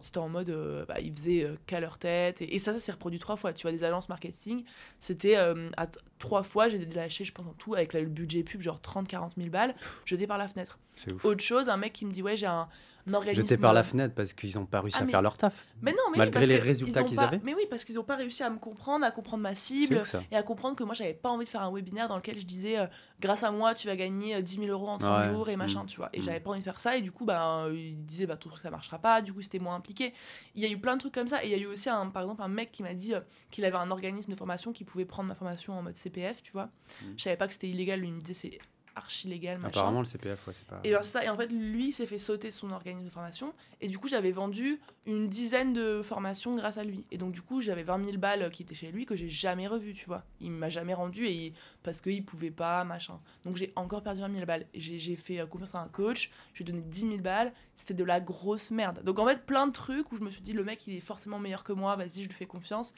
c'était 0.05 0.19
en 0.19 0.29
mode 0.29 0.51
euh, 0.51 0.85
bah, 0.85 1.01
ils 1.01 1.17
faisaient 1.17 1.45
euh, 1.45 1.57
qu'à 1.67 1.81
leur 1.81 1.97
tête. 1.99 2.43
Et, 2.43 2.55
et 2.55 2.59
ça 2.59 2.73
ça 2.75 2.79
s'est 2.79 2.93
reproduit 2.93 3.19
trois 3.19 3.37
fois. 3.37 3.55
Tu 3.55 3.63
vois 3.63 3.73
des 3.73 3.85
agences 3.85 4.09
marketing 4.09 4.65
c'était 5.01 5.37
euh, 5.37 5.71
à 5.77 5.87
trois 6.25 6.43
fois 6.43 6.69
j'ai 6.69 6.79
lâché 6.87 7.25
je 7.25 7.33
pense 7.33 7.47
en 7.47 7.53
tout 7.55 7.75
avec 7.75 7.93
le 7.93 8.05
budget 8.07 8.43
pub 8.43 8.61
genre 8.63 8.81
30 8.81 9.07
40 9.09 9.35
000 9.37 9.49
balles 9.51 9.75
jeté 10.05 10.27
par 10.27 10.39
la 10.39 10.49
fenêtre. 10.49 10.79
C'est 10.97 11.13
ouf. 11.13 11.25
autre 11.25 11.43
chose 11.43 11.69
un 11.69 11.77
mec 11.77 11.93
qui 11.93 12.07
me 12.07 12.11
dit 12.13 12.23
ouais 12.23 12.37
j'ai 12.37 12.47
un, 12.47 12.69
un 13.09 13.15
organisme 13.15 13.43
Jeté 13.43 13.57
par 13.61 13.73
la 13.73 13.83
fenêtre 13.83 14.15
parce 14.15 14.33
qu'ils 14.33 14.55
n'ont 14.57 14.65
pas 14.65 14.81
réussi 14.81 14.97
Ah, 15.01 15.05
à 15.05 15.07
faire 15.09 15.23
leur 15.23 15.37
taf. 15.37 15.53
mais 15.83 15.91
non 15.91 15.99
mais 16.07 16.13
oui, 16.13 16.19
Malgré 16.19 16.41
parce 16.41 16.47
les 16.47 16.59
résultats 16.59 17.01
ils 17.03 17.07
qu'ils 17.09 17.17
pas- 17.17 17.25
avaient. 17.25 17.41
mais 17.43 17.53
oui 17.53 17.63
parce 17.69 17.85
qu'ils 17.85 17.97
n'ont 17.97 18.05
pas 18.05 18.15
réussi 18.17 18.45
à 18.45 18.49
me 18.51 18.59
comprendre 18.59 19.05
à 19.05 19.11
comprendre 19.11 19.43
ma 19.43 19.55
cible 19.57 19.97
ouf 19.97 20.15
et 20.31 20.37
à 20.37 20.43
comprendre 20.45 20.77
que 20.77 20.85
moi 20.85 20.95
j'avais 20.95 21.13
pas 21.15 21.29
envie 21.31 21.45
de 21.45 21.49
faire 21.51 21.63
un 21.63 21.73
webinaire 21.73 22.07
dans 22.09 22.15
lequel 22.17 22.39
je 22.39 22.47
disais 22.47 22.79
euh, 22.79 22.87
grâce 23.21 23.43
à 23.43 23.51
moi 23.51 23.75
tu 23.75 23.89
vas 23.89 23.97
gagner 23.97 24.37
euh, 24.37 24.41
10 24.41 24.55
000 24.55 24.67
euros 24.69 24.89
en 24.89 24.99
30 24.99 25.21
Ouais, 25.27 25.35
jours 25.35 25.49
et 25.49 25.57
machin 25.57 25.83
mm, 25.83 25.87
tu 25.87 25.97
vois 25.97 26.09
et 26.13 26.21
mm. 26.21 26.23
j'avais 26.23 26.41
pas 26.41 26.51
envie 26.51 26.61
de 26.61 26.65
faire 26.65 26.81
ça 26.81 26.97
et 26.97 27.03
du 27.03 27.11
coup 27.11 27.25
bah 27.25 27.65
euh, 27.67 27.75
il 27.77 28.07
disait 28.07 28.27
bah 28.27 28.37
ton 28.37 28.49
truc 28.51 28.63
ça 28.63 28.71
marchera 28.71 28.99
pas 29.01 29.21
du 29.21 29.33
coup 29.35 29.43
c'était 29.43 29.59
moins 29.59 29.75
impliqué. 29.75 30.15
Il 30.55 30.63
y 30.63 30.67
a 30.67 30.69
eu 30.71 30.79
plein 30.79 30.95
de 30.95 31.01
trucs 31.01 31.13
comme 31.15 31.29
ça 31.29 31.43
et 31.45 31.49
il 31.49 31.51
y 31.51 31.55
a 31.55 31.59
eu 31.59 31.67
aussi 31.67 31.91
un, 31.91 32.07
par 32.07 32.23
exemple 32.23 32.43
un 32.43 32.49
mec 32.49 32.71
qui 32.71 32.85
m'a 32.85 32.95
dit 32.95 33.15
euh, 33.15 33.21
qu'il 33.51 33.65
avait 33.65 33.77
un 33.77 33.91
organisme 33.91 34.31
de 34.31 34.37
formation 34.37 34.73
qui 34.73 34.85
pouvait 34.85 35.05
prendre 35.05 35.29
ma 35.29 35.35
formation 35.35 35.77
en 35.77 35.83
mode 35.83 35.97
CPF 36.15 36.43
tu 36.43 36.53
vois 36.53 36.71
Mm. 37.03 37.07
je 37.17 37.23
savais 37.23 37.37
pas 37.37 37.47
que 37.47 37.53
c'était 37.53 37.69
illégal 37.69 38.01
lui 38.01 38.11
me 38.11 38.21
disait 38.21 38.35
c'est 38.35 38.59
archi 38.97 39.27
légal 39.27 39.59
machin 39.59 39.71
Apparemment, 39.81 39.99
le 39.99 40.07
CPF, 40.07 40.47
ouais, 40.47 40.53
c'est 40.55 40.67
pas. 40.69 40.79
et 40.85 40.93
ben 40.93 41.01
c'est 41.03 41.11
ça. 41.11 41.25
Et 41.25 41.29
en 41.29 41.37
fait, 41.37 41.49
lui 41.51 41.91
s'est 41.93 42.07
fait 42.07 42.21
sauter 42.21 42.53
son 42.53 42.71
organisme 42.71 43.05
de 43.07 43.11
formation. 43.11 43.53
Et 43.81 43.89
du 43.89 43.99
coup, 43.99 44.07
j'avais 44.07 44.31
vendu 44.31 44.79
une 45.07 45.29
dizaine 45.29 45.73
de 45.73 46.01
formations 46.01 46.55
grâce 46.55 46.79
à 46.79 46.85
lui. 46.85 47.05
Et 47.11 47.19
donc, 47.19 47.33
du 47.33 47.43
coup, 47.43 47.61
j'avais 47.61 47.83
20 47.83 48.05
000 48.05 48.19
balles 48.19 48.49
qui 48.51 48.63
étaient 48.63 48.77
chez 48.77 48.93
lui 48.93 49.05
que 49.05 49.17
j'ai 49.17 49.29
jamais 49.29 49.67
revu, 49.67 49.95
tu 49.95 50.07
vois. 50.07 50.23
Il 50.41 50.53
m'a 50.53 50.69
jamais 50.69 50.95
rendu 50.95 51.27
et 51.27 51.33
il- 51.33 51.55
parce 51.83 52.01
qu'il 52.01 52.25
pouvait 52.25 52.53
pas, 52.53 52.85
machin. 52.85 53.19
Donc, 53.43 53.57
j'ai 53.57 53.73
encore 53.75 54.05
perdu 54.05 54.21
20 54.21 54.33
000 54.33 54.47
balles. 54.47 54.65
J'ai 54.75 55.17
fait 55.17 55.41
euh, 55.41 55.47
confiance 55.47 55.75
à 55.75 55.81
un 55.81 55.89
coach. 55.89 56.31
Je 56.53 56.63
lui 56.63 56.71
ai 56.71 56.73
donné 56.73 56.83
10 56.87 57.01
000 57.01 57.17
balles. 57.19 57.53
C'était 57.75 57.95
de 57.95 58.05
la 58.05 58.21
grosse 58.21 58.71
merde. 58.71 59.03
Donc, 59.03 59.19
en 59.19 59.27
fait, 59.27 59.45
plein 59.45 59.67
de 59.67 59.73
trucs 59.73 60.13
où 60.13 60.17
je 60.17 60.23
me 60.23 60.31
suis 60.31 60.41
dit, 60.41 60.53
le 60.53 60.63
mec, 60.63 60.87
il 60.87 60.95
est 60.95 61.01
forcément 61.01 61.41
meilleur 61.41 61.65
que 61.65 61.73
moi. 61.73 61.97
Vas-y, 61.97 62.23
je 62.23 62.29
lui 62.29 62.35
fais 62.37 62.47
confiance. 62.47 62.95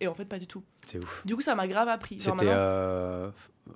Et 0.00 0.06
en 0.08 0.14
fait, 0.14 0.24
pas 0.24 0.38
du 0.38 0.46
tout. 0.46 0.62
C'est 0.86 1.02
ouf. 1.02 1.22
Du 1.26 1.34
coup, 1.34 1.42
ça 1.42 1.54
m'a 1.54 1.66
grave 1.66 1.88
appris. 1.88 2.18
C'était 2.20 2.30
maintenant, 2.30 2.52
euh, 2.52 3.30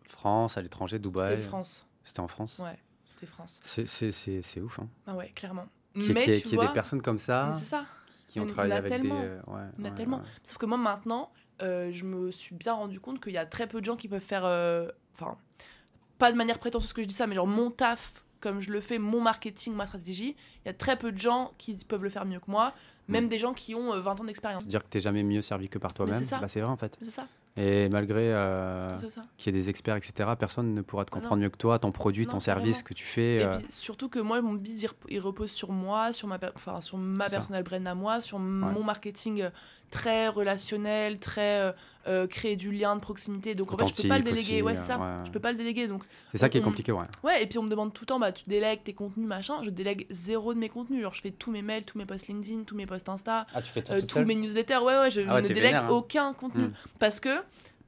France, 0.07 0.57
à 0.57 0.62
l'étranger, 0.62 0.99
Dubaï. 0.99 1.37
C'était 1.37 1.49
France. 1.49 1.87
C'était 2.05 2.20
en 2.20 2.29
France. 2.29 2.61
Ouais, 2.62 2.79
c'était 3.12 3.27
France. 3.27 3.59
C'est- 3.62 4.61
ouf. 4.61 4.79
Hein. 4.79 4.89
Ah 5.07 5.14
ouais, 5.14 5.31
clairement. 5.31 5.66
Mais 5.95 6.05
y 6.05 6.11
ait- 6.31 6.39
y 6.39 6.57
des 6.57 6.68
personnes 6.73 7.03
comme 7.03 7.18
ça 7.18 7.55
c'est 7.59 7.66
ça. 7.66 7.85
qui 8.27 8.41
ont 8.41 8.47
travaillé 8.47 8.73
a 8.75 8.77
avec 8.79 8.91
tellement. 8.93 9.20
des. 9.20 9.27
euh, 9.27 9.41
ouais, 9.49 9.62
Il 9.79 9.85
y 9.85 9.89
en 9.89 9.93
a 9.93 9.95
tellement. 9.95 10.16
ouais. 10.18 10.23
Sauf 10.43 10.57
que 10.59 10.66
moi, 10.66 10.79
maintenant, 10.79 11.31
euh, 11.61 11.91
je 11.93 12.05
me 12.05 12.31
suis 12.31 12.55
bien 12.55 12.73
rendu 12.73 12.99
compte 12.99 13.23
qu'il 13.23 13.33
y 13.35 13.39
a 13.39 13.45
très 13.47 13.66
peu 13.66 13.81
de 13.81 13.85
gens 13.85 13.97
qui 13.97 14.09
peuvent 14.09 14.20
faire. 14.23 14.45
euh, 14.45 14.89
Enfin, 15.14 15.37
pas 16.18 16.33
de 16.33 16.37
manière 16.39 16.59
prétentieuse 16.59 16.93
que 16.95 17.03
je 17.03 17.09
dis 17.09 17.14
ça, 17.14 17.27
mais 17.27 17.35
genre 17.35 17.47
mon 17.47 17.70
taf, 17.70 18.25
comme 18.41 18.61
je 18.61 18.70
le 18.73 18.81
fais, 18.81 18.99
mon 18.99 19.20
marketing, 19.20 19.75
ma 19.75 19.87
stratégie, 19.87 20.35
il 20.64 20.66
y 20.66 20.70
a 20.70 20.75
très 20.75 20.97
peu 20.97 21.12
de 21.12 21.18
gens 21.18 21.53
qui 21.59 21.77
peuvent 21.85 22.03
le 22.03 22.09
faire 22.11 22.25
mieux 22.25 22.41
que 22.41 22.51
moi, 22.51 22.73
même 23.12 23.28
des 23.28 23.38
gens 23.38 23.52
qui 23.52 23.74
ont 23.74 23.92
euh, 23.94 24.00
20 24.00 24.20
ans 24.20 24.24
d'expérience. 24.24 24.66
Dire 24.66 24.82
que 24.82 24.88
t'es 24.88 25.00
jamais 25.00 25.22
mieux 25.22 25.42
servi 25.42 25.68
que 25.68 25.78
par 25.78 25.92
toi-même, 25.94 26.22
bah, 26.30 26.48
c'est 26.48 26.60
vrai 26.60 26.70
en 26.70 26.76
fait. 26.76 26.96
C'est 27.00 27.10
ça, 27.10 27.26
Et 27.56 27.88
malgré 27.90 28.32
euh, 28.32 28.88
qu'il 29.38 29.54
y 29.54 29.58
ait 29.58 29.60
des 29.62 29.68
experts, 29.70 29.96
etc., 29.96 30.30
personne 30.38 30.74
ne 30.74 30.80
pourra 30.82 31.04
te 31.04 31.10
Ah 31.12 31.16
non. 31.16 31.20
comprendre 31.22 31.42
mieux 31.42 31.50
que 31.50 31.56
toi, 31.58 31.78
ton 31.78 31.92
produit, 31.92 32.24
Non, 32.24 32.32
ton 32.32 32.40
service 32.40 32.82
que 32.82 32.94
tu 32.94 33.04
fais. 33.04 33.36
Et 33.36 33.44
euh, 33.44 33.56
puis 33.58 33.66
surtout 33.70 34.08
que 34.08 34.18
moi, 34.18 34.40
mon 34.42 34.54
biz, 34.54 34.82
il 34.82 34.86
rep- 34.86 35.06
il 35.08 35.20
repose 35.20 35.50
sur 35.50 35.70
moi, 35.72 36.12
sur 36.12 36.28
ma, 36.28 36.38
per- 36.38 36.50
enfin, 36.56 36.80
sur 36.80 36.96
ma 36.98 37.28
personnelle 37.28 37.62
brand 37.64 37.86
à 37.86 37.94
moi, 37.94 38.20
sur 38.20 38.38
mon 38.38 38.82
marketing 38.82 39.42
euh, 39.42 39.50
très 39.90 40.28
relationnel, 40.28 41.18
très 41.18 41.74
euh, 42.07 42.24
euh, 42.24 42.26
créer 42.26 42.57
du 42.57 42.72
lien 42.72 42.94
de 42.96 43.00
proximité. 43.00 43.55
Donc 43.55 43.72
en 43.72 43.78
fait, 43.78 43.94
je 43.96 44.03
peux 44.03 44.09
pas 44.09 44.18
le 44.18 44.24
déléguer. 44.24 44.55
aussi, 44.55 44.62
Ouais, 44.62 44.76
c'est 44.76 44.82
ça. 44.82 44.96
euh, 44.96 45.18
ouais. 45.18 45.26
Je 45.26 45.30
peux 45.30 45.40
pas 45.40 45.53
le 45.53 45.59
déléguer. 45.59 45.88
Donc 45.88 46.03
c'est 46.32 46.38
ça 46.38 46.48
qui 46.48 46.59
est 46.59 46.61
on- 46.61 46.64
compliqué, 46.64 46.92
ouais. 46.92 47.05
Ouais, 47.22 47.42
et 47.42 47.46
puis 47.46 47.59
on 47.59 47.62
me 47.62 47.68
demande 47.68 47.92
tout 47.94 48.03
le 48.03 48.07
temps, 48.07 48.18
bah 48.18 48.32
tu 48.32 48.44
délègues 48.46 48.82
tes 48.82 48.92
contenus, 48.94 49.26
machin. 49.26 49.62
Je 49.62 49.70
délègue 49.70 50.07
zéro 50.11 50.53
de 50.55 50.59
mes 50.59 50.68
contenus. 50.68 51.03
Genre, 51.03 51.14
je 51.14 51.20
fais 51.22 51.30
tous 51.30 51.50
mes 51.50 51.62
mails, 51.62 51.84
tous 51.84 51.98
mes 51.98 52.07
posts 52.07 52.28
LinkedIn, 52.28 52.64
tous 52.64 52.74
mes 52.76 52.86
posts 52.86 53.09
Insta, 53.09 53.46
Ah, 53.55 53.62
tu 53.62 53.70
fais 53.70 53.90
euh, 53.90 54.00
tous 54.00 54.24
mes 54.24 54.34
newsletters. 54.34 54.78
Ouais, 54.78 54.98
ouais, 54.98 55.11
je 55.11 55.20
Ah 55.28 55.34
ouais, 55.36 55.42
ne 55.42 55.48
délègue 55.48 55.62
vénère, 55.64 55.84
hein. 55.84 55.88
aucun 55.90 56.32
contenu. 56.34 56.64
Mm. 56.64 56.72
Parce 56.98 57.20
que 57.20 57.30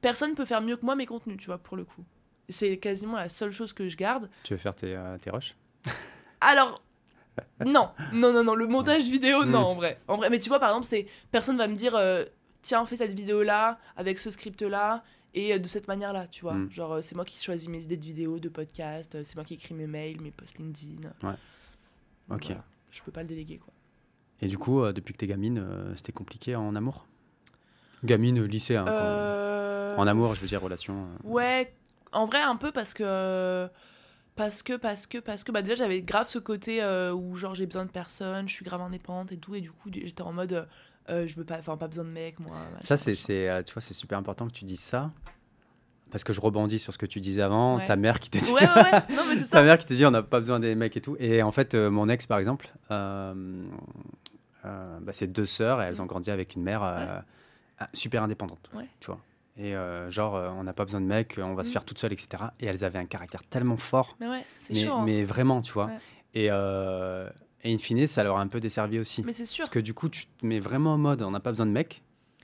personne 0.01 0.33
peut 0.35 0.45
faire 0.45 0.61
mieux 0.61 0.77
que 0.77 0.85
moi 0.85 0.95
mes 0.95 1.05
contenus, 1.05 1.37
tu 1.37 1.45
vois, 1.47 1.57
pour 1.57 1.75
le 1.77 1.83
coup. 1.83 2.03
C'est 2.49 2.77
quasiment 2.77 3.17
la 3.17 3.27
seule 3.29 3.51
chose 3.51 3.73
que 3.73 3.89
je 3.89 3.97
garde. 3.97 4.29
Tu 4.43 4.53
veux 4.53 4.59
faire 4.59 4.75
tes, 4.75 4.95
euh, 4.95 5.17
tes 5.17 5.29
rushs? 5.31 5.55
Alors, 6.41 6.81
non, 7.65 7.89
non, 8.13 8.31
non, 8.31 8.43
non, 8.43 8.55
le 8.55 8.67
montage 8.67 9.03
vidéo, 9.03 9.43
non, 9.45 9.59
Mm. 9.61 9.63
en 9.65 9.73
vrai. 9.73 9.99
En 10.07 10.17
vrai, 10.17 10.29
mais 10.29 10.39
tu 10.39 10.49
vois, 10.49 10.59
par 10.59 10.69
exemple, 10.69 10.85
c'est 10.85 11.05
personne 11.31 11.57
va 11.57 11.67
me 11.67 11.75
dire, 11.75 11.95
euh, 11.95 12.23
tiens, 12.65 12.85
fais 12.85 12.95
cette 12.97 13.13
vidéo-là, 13.13 13.79
avec 13.95 14.17
ce 14.19 14.31
script-là, 14.31 15.03
et 15.35 15.53
euh, 15.53 15.59
de 15.59 15.67
cette 15.67 15.87
manière-là, 15.87 16.27
tu 16.27 16.41
vois. 16.41 16.55
Mm. 16.55 16.71
Genre, 16.71 16.93
euh, 16.93 17.01
c'est 17.01 17.15
moi 17.15 17.23
qui 17.25 17.41
choisis 17.41 17.69
mes 17.69 17.83
idées 17.83 17.97
de 17.97 18.03
vidéos, 18.05 18.39
de 18.39 18.49
podcasts, 18.49 19.15
euh, 19.15 19.21
c'est 19.23 19.35
moi 19.35 19.45
qui 19.45 19.53
écris 19.53 19.75
mes 19.75 19.87
mails, 19.87 20.19
mes 20.19 20.31
posts 20.31 20.57
LinkedIn. 20.57 21.09
Ouais. 21.23 21.35
Donc, 22.27 22.37
Ok. 22.39 22.45
voilà, 22.47 22.63
je 22.91 23.01
peux 23.03 23.11
pas 23.11 23.21
le 23.21 23.27
déléguer, 23.27 23.57
quoi. 23.59 23.71
Et 24.41 24.47
du 24.47 24.57
coup, 24.57 24.81
euh, 24.81 24.91
depuis 24.91 25.13
que 25.13 25.19
t'es 25.19 25.27
gamine, 25.27 25.59
euh, 25.59 25.95
c'était 25.95 26.11
compliqué 26.11 26.55
en 26.55 26.75
amour? 26.75 27.05
Gamine, 28.03 28.43
lycée, 28.43 28.75
hein, 28.75 28.85
Euh, 28.87 29.95
En 29.95 30.07
amour, 30.07 30.35
je 30.35 30.41
veux 30.41 30.47
dire, 30.47 30.61
relation. 30.61 31.07
Ouais, 31.23 31.73
en 32.11 32.25
vrai, 32.25 32.41
un 32.41 32.55
peu 32.57 32.71
parce 32.71 32.93
que. 32.93 33.69
Parce 34.35 34.61
que, 34.63 34.73
parce 34.75 35.07
que, 35.07 35.17
parce 35.19 35.45
que, 35.45 35.53
bah 35.53 35.61
déjà 35.61 35.75
j'avais 35.75 36.01
grave 36.01 36.27
ce 36.27 36.39
côté 36.39 36.83
où 37.13 37.35
genre 37.35 37.55
j'ai 37.55 37.65
besoin 37.65 37.85
de 37.85 37.89
personne, 37.89 38.49
je 38.49 38.53
suis 38.53 38.65
grave 38.65 38.81
indépendante 38.81 39.31
et 39.31 39.37
tout, 39.37 39.55
et 39.55 39.61
du 39.61 39.71
coup 39.71 39.89
j'étais 39.93 40.23
en 40.23 40.33
mode 40.33 40.67
euh, 41.09 41.27
je 41.27 41.35
veux 41.35 41.43
pas, 41.45 41.57
enfin 41.59 41.77
pas 41.77 41.87
besoin 41.87 42.03
de 42.05 42.09
mec 42.09 42.39
moi. 42.39 42.55
Ça, 42.81 42.97
c'est, 42.97 43.13
euh, 43.49 43.63
tu 43.63 43.73
vois, 43.73 43.81
c'est 43.81 43.93
super 43.93 44.17
important 44.17 44.47
que 44.47 44.53
tu 44.53 44.65
dises 44.65 44.79
ça. 44.81 45.11
Parce 46.11 46.23
que 46.23 46.31
je 46.33 46.39
rebondis 46.39 46.79
sur 46.79 46.93
ce 46.93 46.97
que 46.97 47.05
tu 47.07 47.19
disais 47.19 47.41
avant, 47.41 47.77
Ouais. 47.77 47.85
ta 47.87 47.95
mère 47.95 48.19
qui 48.19 48.29
te 48.29 48.37
dit, 48.37 48.51
Ouais, 48.51 48.61
ouais, 48.61 48.91
non 49.15 49.23
mais 49.27 49.35
c'est 49.35 49.49
ta 49.49 49.57
ça. 49.57 49.63
mère 49.63 49.77
qui 49.77 49.85
te 49.85 49.93
dit 49.93 50.05
on 50.05 50.11
n'a 50.11 50.21
pas 50.23 50.39
besoin 50.39 50.59
des 50.59 50.75
mecs 50.75 50.95
et 50.95 51.01
tout. 51.01 51.17
Et 51.19 51.41
en 51.43 51.51
fait, 51.51 51.73
euh, 51.73 51.89
mon 51.89 52.07
ex, 52.09 52.25
par 52.25 52.37
exemple, 52.39 52.71
euh, 52.91 53.43
bah, 54.63 55.11
c'est 55.13 55.27
deux 55.27 55.45
sœurs 55.45 55.81
et 55.81 55.85
elles 55.85 56.01
ont 56.01 56.05
grandi 56.05 56.31
avec 56.31 56.55
une 56.55 56.63
mère 56.63 56.81
ah, 56.83 57.89
super 57.93 58.23
indépendante. 58.23 58.69
Ouais. 58.73 58.87
Tu 58.99 59.07
vois. 59.07 59.19
Et 59.57 59.73
genre, 60.11 60.33
on 60.57 60.63
n'a 60.63 60.73
pas 60.73 60.85
besoin 60.85 61.01
de 61.01 61.05
mecs, 61.05 61.39
on 61.41 61.53
va 61.55 61.63
se 61.63 61.69
Mm. 61.69 61.73
faire 61.73 61.85
toute 61.85 61.99
seule, 61.99 62.13
etc. 62.13 62.43
Et 62.59 62.65
elles 62.65 62.83
avaient 62.85 62.99
un 62.99 63.05
caractère 63.05 63.43
tellement 63.43 63.77
fort, 63.77 64.15
Mais 64.19 64.27
ouais, 64.27 64.45
c'est 64.57 64.73
mais, 64.73 64.85
chaud. 64.85 64.93
hein. 64.93 65.03
mais 65.05 65.23
vraiment, 65.23 65.61
tu 65.61 65.73
vois. 65.73 65.89
Et, 66.33 66.49
et 67.65 67.73
in 67.73 67.77
fine, 67.77 68.07
ça 68.07 68.23
leur 68.23 68.37
a 68.37 68.41
un 68.41 68.47
peu 68.47 68.59
desservi 68.61 68.99
aussi. 68.99 69.23
Mais 69.23 69.33
c'est 69.33 69.45
sûr. 69.45 69.63
Parce 69.63 69.73
que 69.73 69.79
du 69.79 69.93
coup, 69.93 70.07
tu 70.07 70.25
te 70.27 70.45
mets 70.45 70.59
vraiment 70.59 70.93
en 70.93 70.97
mode, 70.97 71.21
on 71.23 71.31
n'a 71.31 71.39
pas 71.41 71.51
besoin 71.51 71.65
de 71.65 71.71
mecs. 71.71 72.01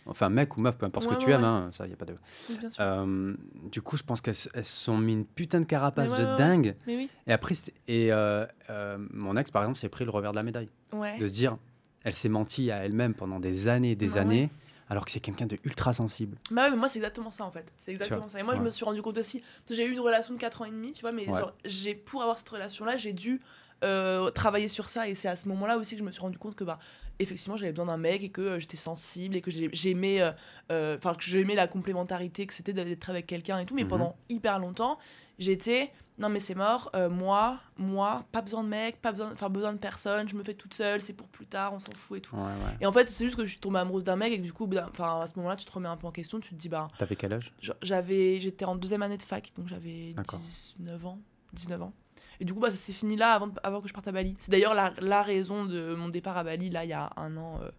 Enfin, 0.08 0.30
mec 0.30 0.58
ou 0.58 0.62
meuf, 0.62 0.78
peu 0.78 0.88
importe 0.88 1.06
Ouais, 1.06 1.14
ce 1.14 1.20
que 1.20 1.24
tu 1.24 1.32
aimes, 1.32 1.44
hein, 1.44 1.70
ça, 1.74 1.86
y 1.88 1.94
a 1.94 1.96
pas 1.96 2.06
de. 2.06 2.16
Bien 2.60 2.70
sûr. 2.72 2.84
Euh, 2.84 3.36
du 3.72 3.84
coup, 3.84 3.98
je 3.98 4.04
pense 4.04 4.20
qu'elles 4.20 4.34
se 4.36 4.50
sont 4.64 4.98
mis 4.98 5.14
une 5.14 5.26
putain 5.26 5.60
de 5.60 5.66
carapace 5.66 6.12
de 6.14 6.26
dingue. 6.38 6.76
Mais 6.88 6.96
oui. 6.98 7.10
Et 7.28 7.32
après, 7.32 7.54
et 7.88 8.12
euh, 8.12 8.46
euh, 8.72 8.98
mon 9.14 9.38
ex, 9.38 9.52
par 9.52 9.62
exemple, 9.62 9.78
s'est 9.78 9.90
pris 9.90 10.04
le 10.04 10.10
revers 10.10 10.32
de 10.32 10.38
la 10.38 10.44
médaille. 10.44 10.70
Ouais. 10.92 11.20
De 11.20 11.28
se 11.28 11.34
dire, 11.34 11.56
elle 12.04 12.14
s'est 12.14 12.30
menti 12.30 12.72
à 12.72 12.78
elle-même 12.84 13.14
pendant 13.14 13.40
des 13.40 13.68
années 13.68 13.92
et 13.92 13.96
des 13.96 14.08
Bah 14.16 14.22
années, 14.22 14.50
alors 14.90 15.06
que 15.06 15.12
c'est 15.12 15.20
quelqu'un 15.20 15.46
de 15.46 15.60
ultra 15.66 15.94
sensible. 15.94 16.36
Bah 16.50 16.64
ouais, 16.64 16.72
mais 16.72 16.78
moi 16.78 16.90
c'est 16.90 16.98
exactement 16.98 17.30
ça 17.30 17.46
en 17.46 17.52
fait. 17.52 17.72
C'est 17.78 17.92
exactement 17.92 18.28
ça. 18.28 18.40
Et 18.40 18.44
moi 18.44 18.56
je 18.56 18.62
me 18.62 18.72
suis 18.72 18.84
rendu 18.84 19.04
compte 19.04 19.20
aussi. 19.20 19.44
J'ai 19.70 19.86
eu 19.86 19.92
une 19.92 20.00
relation 20.00 20.34
de 20.34 20.40
4 20.40 20.64
ans 20.64 20.66
et 20.66 20.72
demi, 20.72 20.94
tu 20.94 21.02
vois, 21.02 21.12
mais 21.12 21.30
Ouais. 21.30 21.40
j'ai 21.64 21.94
pour 21.94 22.24
avoir 22.24 22.38
cette 22.38 22.50
relation 22.50 22.86
là, 22.86 22.98
j'ai 22.98 23.14
dû 23.14 23.40
euh, 23.84 24.30
travailler 24.32 24.68
sur 24.68 24.90
ça. 24.90 25.08
Et 25.08 25.16
c'est 25.16 25.28
à 25.28 25.36
ce 25.36 25.48
moment-là 25.50 25.78
aussi 25.78 25.96
que 25.96 26.00
je 26.00 26.06
me 26.06 26.12
suis 26.12 26.22
rendu 26.22 26.38
compte 26.38 26.56
que 26.56 26.64
bah 26.64 26.80
effectivement 27.20 27.56
j'avais 27.58 27.72
besoin 27.72 27.86
d'un 27.86 27.98
mec 27.98 28.24
et 28.24 28.30
que 28.30 28.42
euh, 28.42 28.60
j'étais 28.60 28.78
sensible 28.78 29.36
et 29.36 29.42
que 29.42 29.52
j'ai- 29.52 29.70
j'aimais, 29.74 30.22
euh, 30.22 30.32
euh, 30.72 30.98
enfin 30.98 31.14
que 31.14 31.24
j'aimais 31.24 31.56
la 31.56 31.68
complémentarité, 31.68 32.46
que 32.48 32.54
c'était 32.54 32.74
d'être 32.74 33.10
avec 33.10 33.28
quelqu'un 33.28 33.60
et 33.60 33.66
tout. 33.66 33.76
Mais 33.76 33.84
Mhm. 33.84 33.90
pendant 33.90 34.16
hyper 34.30 34.60
longtemps, 34.60 34.98
j'étais 35.40 35.92
non 36.18 36.30
mais 36.30 36.40
c'est 36.40 36.54
mort, 36.56 36.92
euh, 36.94 37.10
moi, 37.10 37.60
moi, 37.78 38.26
pas 38.32 38.42
besoin 38.44 38.64
de 38.64 38.70
mec, 38.70 39.02
pas 39.02 39.12
besoin, 39.12 39.32
enfin 39.32 39.50
besoin 39.50 39.74
de 39.74 39.80
personne, 39.80 40.30
je 40.30 40.36
me 40.36 40.44
fais 40.44 40.54
toute 40.54 40.74
seule, 40.76 41.02
c'est 41.02 41.14
pour 41.14 41.28
plus 41.30 41.48
tard, 41.48 41.74
on 41.74 41.80
s'en 41.80 41.94
fout 41.94 42.20
et 42.20 42.22
tout. 42.22 42.36
Ouais, 42.36 42.42
ouais. 42.44 42.78
Et 42.80 42.86
en 42.86 42.92
fait, 42.92 43.10
c'est 43.10 43.24
juste 43.26 43.36
que 43.38 43.44
je 43.46 43.50
suis 43.52 43.60
tombée 43.60 43.80
amoureuse 43.80 44.04
d'un 44.04 44.18
mec 44.18 44.32
et 44.32 44.38
que 44.38 44.44
du 44.44 44.54
coup, 44.54 44.68
bah, 44.68 44.88
enfin, 44.92 45.22
à 45.22 45.28
ce 45.28 45.34
moment-là, 45.38 45.56
tu 45.56 45.66
te 45.66 45.72
remets 45.72 45.88
un 45.90 45.98
peu 45.98 46.06
en 46.06 46.12
question, 46.12 46.40
tu 46.40 46.50
te 46.50 46.56
dis, 46.56 46.70
bah, 46.70 46.90
T'avais 47.00 47.16
quel 47.16 47.34
âge? 47.34 47.52
j'avais, 47.82 48.40
j'étais 48.40 48.66
en 48.66 48.76
deuxième 48.76 49.02
année 49.02 49.18
de 49.18 49.24
fac, 49.24 49.52
donc 49.56 49.68
j'avais 49.68 50.14
D'accord. 50.14 50.38
19 50.40 51.04
ans, 51.08 51.20
19 51.54 51.82
ans. 51.82 51.94
Et 52.42 52.46
du 52.46 52.54
coup, 52.54 52.60
bah, 52.60 52.72
ça 52.72 52.76
s'est 52.76 52.92
fini 52.92 53.16
là 53.16 53.34
avant, 53.34 53.48
de- 53.48 53.60
avant 53.64 53.80
que 53.82 53.88
je 53.88 53.94
parte 53.94 54.08
à 54.08 54.12
Bali. 54.12 54.36
C'est 54.40 54.52
d'ailleurs 54.52 54.74
la, 54.74 54.92
la 55.00 55.22
raison 55.22 55.64
de 55.64 55.94
mon 55.96 56.10
départ 56.10 56.36
à 56.38 56.44
Bali, 56.44 56.70
là, 56.70 56.84
il 56.84 56.90
y 56.90 56.94
a 56.94 57.10
un 57.16 57.38
an. 57.38 57.60
euh. 57.62 57.70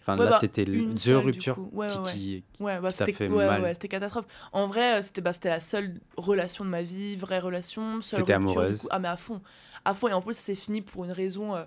Enfin, 0.00 0.18
Ouais, 0.18 0.24
là, 0.24 0.30
bah, 0.32 0.38
c'était 0.40 0.64
une 0.64 0.98
seule, 0.98 1.18
ruptures 1.24 1.54
coup. 1.54 1.70
Ouais, 1.72 1.86
qui, 1.86 1.98
ouais, 1.98 2.12
qui- 2.12 2.44
Ouais, 2.60 2.80
bah, 2.80 2.90
t'a 2.90 3.06
fait 3.06 3.28
ouais, 3.28 3.46
mal. 3.46 3.62
ouais, 3.62 3.74
c'était 3.74 3.86
catastrophe. 3.86 4.26
En 4.52 4.66
vrai, 4.66 4.98
euh, 4.98 5.02
c'était 5.02 5.20
bah, 5.20 5.30
la 5.44 5.60
seule 5.60 6.00
relation 6.16 6.64
de 6.64 6.70
ma 6.70 6.82
vie, 6.82 7.14
vraie 7.14 7.38
relation, 7.38 8.00
seule 8.00 8.18
rupture, 8.20 8.24
du 8.24 8.32
amoureuse. 8.32 8.80
coup. 8.82 8.88
Ah, 8.90 8.98
mais 8.98 9.06
à 9.06 9.16
fond. 9.16 9.40
À 9.84 9.94
fond. 9.94 10.08
Et 10.08 10.12
en 10.12 10.20
plus, 10.20 10.34
ça 10.34 10.40
s'est 10.40 10.54
fini 10.56 10.82
pour 10.82 11.04
une 11.04 11.12
raison. 11.12 11.54
euh, 11.54 11.62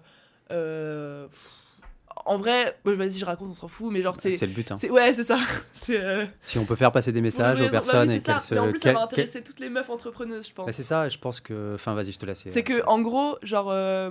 euh, 0.52 1.28
pff, 1.28 1.52
En 2.26 2.38
vrai, 2.38 2.78
bah, 2.86 2.94
vas-y, 2.94 3.14
je 3.14 3.26
raconte, 3.26 3.50
on 3.50 3.54
s'en 3.56 3.68
fout, 3.68 3.92
mais 3.92 4.02
genre, 4.02 4.16
c'est. 4.20 4.32
C'est 4.32 4.48
le 4.48 4.54
but. 4.54 4.72
hein. 4.72 4.78
Ouais, 4.90 5.14
c'est 5.14 5.24
ça. 5.24 5.38
Euh, 5.90 6.26
Si 6.44 6.58
on 6.58 6.66
peut 6.66 6.76
faire 6.76 6.92
passer 6.92 7.12
des 7.12 7.22
messages 7.22 7.62
aux 7.62 7.70
personnes 7.70 8.08
bah 8.08 8.16
et 8.16 8.22
qu'elles 8.22 8.42
se. 8.42 8.54
Mais 8.56 8.60
en 8.60 8.72
plus, 8.72 8.80
ça 8.80 8.94
va 8.94 9.04
intéresser 9.04 9.44
toutes 9.44 9.60
les 9.60 9.70
meufs 9.70 9.90
entrepreneuses, 9.90 10.48
je 10.48 10.54
pense. 10.54 10.66
Bah, 10.66 10.72
c'est 10.72 10.84
ça, 10.84 11.10
je 11.10 11.18
pense 11.20 11.40
que. 11.40 11.74
Enfin, 11.76 11.94
vas-y, 11.94 12.12
je 12.12 12.18
te 12.20 12.26
laisse. 12.26 12.46
C'est 12.50 12.64
que, 12.64 12.84
en 12.88 13.02
gros, 13.02 13.38
genre, 13.44 13.70
euh, 13.70 14.10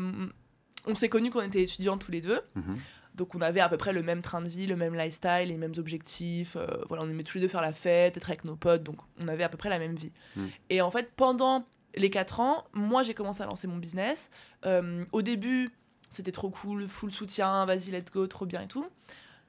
on 0.87 0.95
s'est 0.95 1.09
connus 1.09 1.31
quand 1.31 1.41
on 1.41 1.45
était 1.45 1.63
étudiants 1.63 1.99
tous 1.99 2.13
les 2.13 2.21
deux. 2.21 2.41
Mhm. 2.55 2.77
Donc, 3.17 3.35
on 3.35 3.41
avait 3.41 3.61
à 3.61 3.69
peu 3.69 3.77
près 3.77 3.93
le 3.93 4.03
même 4.03 4.23
train 4.23 4.43
de 4.43 4.49
vie, 4.49 4.67
le 4.67 4.77
même 4.77 4.95
lifestyle, 4.95 5.47
les 5.49 5.57
mêmes 5.57 5.75
objectifs. 5.79 6.57
euh, 6.57 6.67
voilà, 6.89 7.05
on 7.05 7.09
aimait 7.11 7.23
tous 7.23 7.37
les 7.39 7.43
deux 7.43 7.49
faire 7.49 7.61
la 7.63 7.73
fête, 7.73 8.17
être 8.17 8.29
avec 8.29 8.45
nos 8.45 8.57
potes. 8.57 8.83
Donc, 8.83 8.97
on 9.21 9.29
avait 9.29 9.45
à 9.45 9.49
peu 9.49 9.57
près 9.57 9.69
la 9.69 9.79
même 9.79 9.95
vie. 9.95 10.13
Mm. 10.37 10.43
Et 10.71 10.81
en 10.83 10.91
fait, 10.91 11.11
pendant 11.17 11.65
les 11.97 12.11
4 12.11 12.41
ans, 12.41 12.65
moi, 12.73 13.03
j'ai 13.03 13.15
commencé 13.15 13.43
à 13.43 13.47
lancer 13.47 13.67
mon 13.67 13.77
business. 13.77 14.31
Euh, 14.67 15.05
au 15.13 15.23
début, 15.23 15.71
c'était 16.15 16.33
trop 16.33 16.51
cool, 16.51 16.89
full 16.89 17.13
soutien, 17.13 17.65
vas-y, 17.67 17.91
let's 17.91 18.11
go, 18.13 18.27
trop 18.27 18.47
bien 18.47 18.63
et 18.63 18.69
tout. 18.69 18.87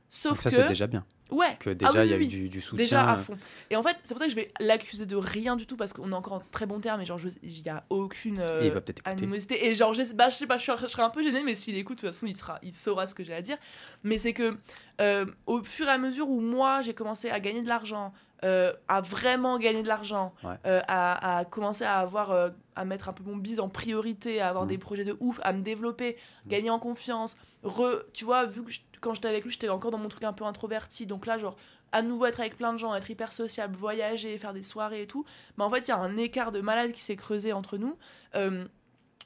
Sauf 0.09 0.33
Donc, 0.33 0.41
ça, 0.41 0.49
que. 0.49 0.55
c'est 0.55 0.67
déjà 0.67 0.87
bien. 0.87 1.05
Ouais. 1.31 1.57
Que 1.59 1.71
Ah 1.71 1.73
déjà, 1.73 1.91
oui, 2.01 2.05
il 2.07 2.11
y 2.11 2.13
a 2.13 2.17
oui, 2.17 2.25
eu 2.25 2.27
du, 2.27 2.49
du 2.49 2.61
soutien. 2.61 2.83
Déjà 2.83 3.03
à 3.03 3.13
euh, 3.15 3.17
fond. 3.17 3.37
Et 3.71 3.75
en 3.75 3.81
fait, 3.81 3.97
c'est 4.03 4.09
pour 4.13 4.19
ça 4.19 4.25
que 4.25 4.31
je 4.31 4.35
vais 4.35 4.51
l'accuser 4.59 5.05
de 5.07 5.15
rien 5.15 5.55
du 5.55 5.65
tout 5.65 5.75
parce 5.75 5.91
qu'on 5.91 6.11
est 6.11 6.15
encore 6.15 6.33
en 6.33 6.43
très 6.51 6.67
bon 6.67 6.79
terme 6.79 7.01
et 7.01 7.05
genre, 7.05 7.19
il 7.41 7.61
n'y 7.63 7.69
a 7.69 7.83
aucune 7.89 8.39
euh, 8.39 8.61
il 8.63 8.69
va 8.71 8.81
animosité. 9.05 9.65
Et 9.65 9.73
genre, 9.73 9.93
je, 9.93 10.03
bah, 10.13 10.29
je 10.29 10.35
sais 10.35 10.45
pas, 10.45 10.57
je, 10.57 10.65
serais- 10.65 10.87
serais 10.87 11.01
un 11.01 11.09
peu 11.09 11.23
gênée, 11.23 11.41
mais 11.43 11.55
s'il 11.55 11.75
écoute, 11.77 11.97
de 11.97 12.01
toute 12.01 12.13
façon, 12.13 12.27
il, 12.27 12.35
sera, 12.37 12.59
il 12.61 12.73
saura 12.75 13.07
ce 13.07 13.15
que 13.15 13.23
j'ai 13.23 13.33
à 13.33 13.41
dire. 13.41 13.57
Mais 14.03 14.19
c'est 14.19 14.33
que 14.33 14.55
euh, 15.01 15.25
au 15.47 15.63
fur 15.63 15.87
et 15.87 15.91
à 15.91 15.97
mesure 15.97 16.29
où 16.29 16.41
moi, 16.41 16.83
j'ai 16.83 16.93
commencé 16.93 17.31
à 17.31 17.39
gagner 17.39 17.63
de 17.63 17.67
l'argent, 17.69 18.13
euh, 18.43 18.73
à 18.87 19.01
vraiment 19.01 19.57
gagner 19.57 19.81
de 19.81 19.87
l'argent, 19.87 20.33
Ouais. 20.43 20.55
euh, 20.65 20.81
à, 20.87 21.37
à 21.39 21.45
commencer 21.45 21.83
à 21.85 21.99
avoir, 21.99 22.31
euh, 22.31 22.49
à 22.75 22.83
mettre 22.85 23.07
un 23.09 23.13
peu 23.13 23.23
mon 23.23 23.37
bise 23.37 23.59
en 23.59 23.69
priorité, 23.69 24.41
à 24.41 24.49
avoir 24.49 24.65
Mm. 24.65 24.69
des 24.69 24.77
projets 24.77 25.03
de 25.05 25.15
ouf, 25.19 25.39
à 25.43 25.53
me 25.53 25.61
développer, 25.61 26.17
gagner 26.47 26.69
en 26.69 26.79
confiance. 26.79 27.35
Re, 27.63 28.03
tu 28.13 28.25
vois, 28.25 28.45
vu 28.45 28.63
que 28.63 28.71
je- 28.71 28.81
quand 29.01 29.13
j'étais 29.13 29.29
avec 29.29 29.43
lui, 29.45 29.51
j'étais 29.51 29.69
encore 29.69 29.91
dans 29.91 29.97
mon 29.97 30.09
truc 30.09 30.23
un 30.23 30.33
peu 30.33 30.43
introverti. 30.45 31.05
Donc 31.05 31.25
là, 31.25 31.37
genre, 31.37 31.55
à 31.91 32.01
nouveau 32.01 32.25
être 32.25 32.39
avec 32.41 32.57
plein 32.57 32.73
de 32.73 32.77
gens, 32.77 32.93
être 32.93 33.09
hyper 33.09 33.31
sociable, 33.31 33.75
voyager, 33.77 34.37
faire 34.37 34.51
des 34.53 34.63
soirées 34.63 35.03
et 35.03 35.07
tout. 35.07 35.25
Mais 35.57 35.63
en 35.63 35.69
fait, 35.71 35.79
il 35.79 35.89
y 35.89 35.91
a 35.91 35.97
un 35.97 36.17
écart 36.17 36.51
de 36.51 36.59
malade 36.61 36.91
qui 36.91 37.01
s'est 37.01 37.15
creusé 37.15 37.53
entre 37.53 37.77
nous. 37.77 37.97
Euh, 38.35 38.65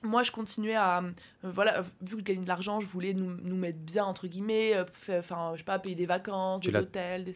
moi, 0.03 0.23
je 0.23 0.31
continuais 0.31 0.75
à. 0.75 0.99
euh, 0.99 1.11
voilà, 1.43 1.79
euh, 1.79 1.83
vu 2.01 2.13
que 2.15 2.19
je 2.19 2.23
gagnais 2.25 2.43
de 2.43 2.47
l'argent, 2.47 2.79
je 2.79 2.87
voulais 2.87 3.13
nous, 3.13 3.35
nous 3.41 3.55
mettre 3.57 3.79
bien, 3.79 4.05
entre 4.05 4.27
guillemets. 4.27 4.75
euh, 4.75 4.85
Enfin, 5.19 5.51
je 5.55 5.59
sais 5.59 5.63
pas, 5.65 5.79
payer 5.79 5.95
des 5.95 6.05
vacances, 6.05 6.61
Tu 6.61 6.71
des 6.71 6.77
hôtels. 6.77 7.23
des- 7.25 7.35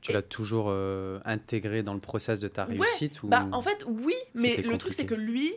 Tu 0.00 0.12
l'as 0.12 0.22
toujours 0.22 0.66
euh, 0.68 1.20
intégré 1.24 1.82
dans 1.82 1.94
le 1.94 2.00
process 2.00 2.40
de 2.40 2.48
ta 2.48 2.66
Ouais, 2.66 2.78
réussite 2.78 3.22
ou... 3.22 3.28
Bah, 3.28 3.46
en 3.52 3.62
fait, 3.62 3.84
oui, 3.88 4.14
mais 4.34 4.56
le 4.58 4.78
truc, 4.78 4.94
c'est 4.94 5.06
que 5.06 5.14
lui, 5.14 5.52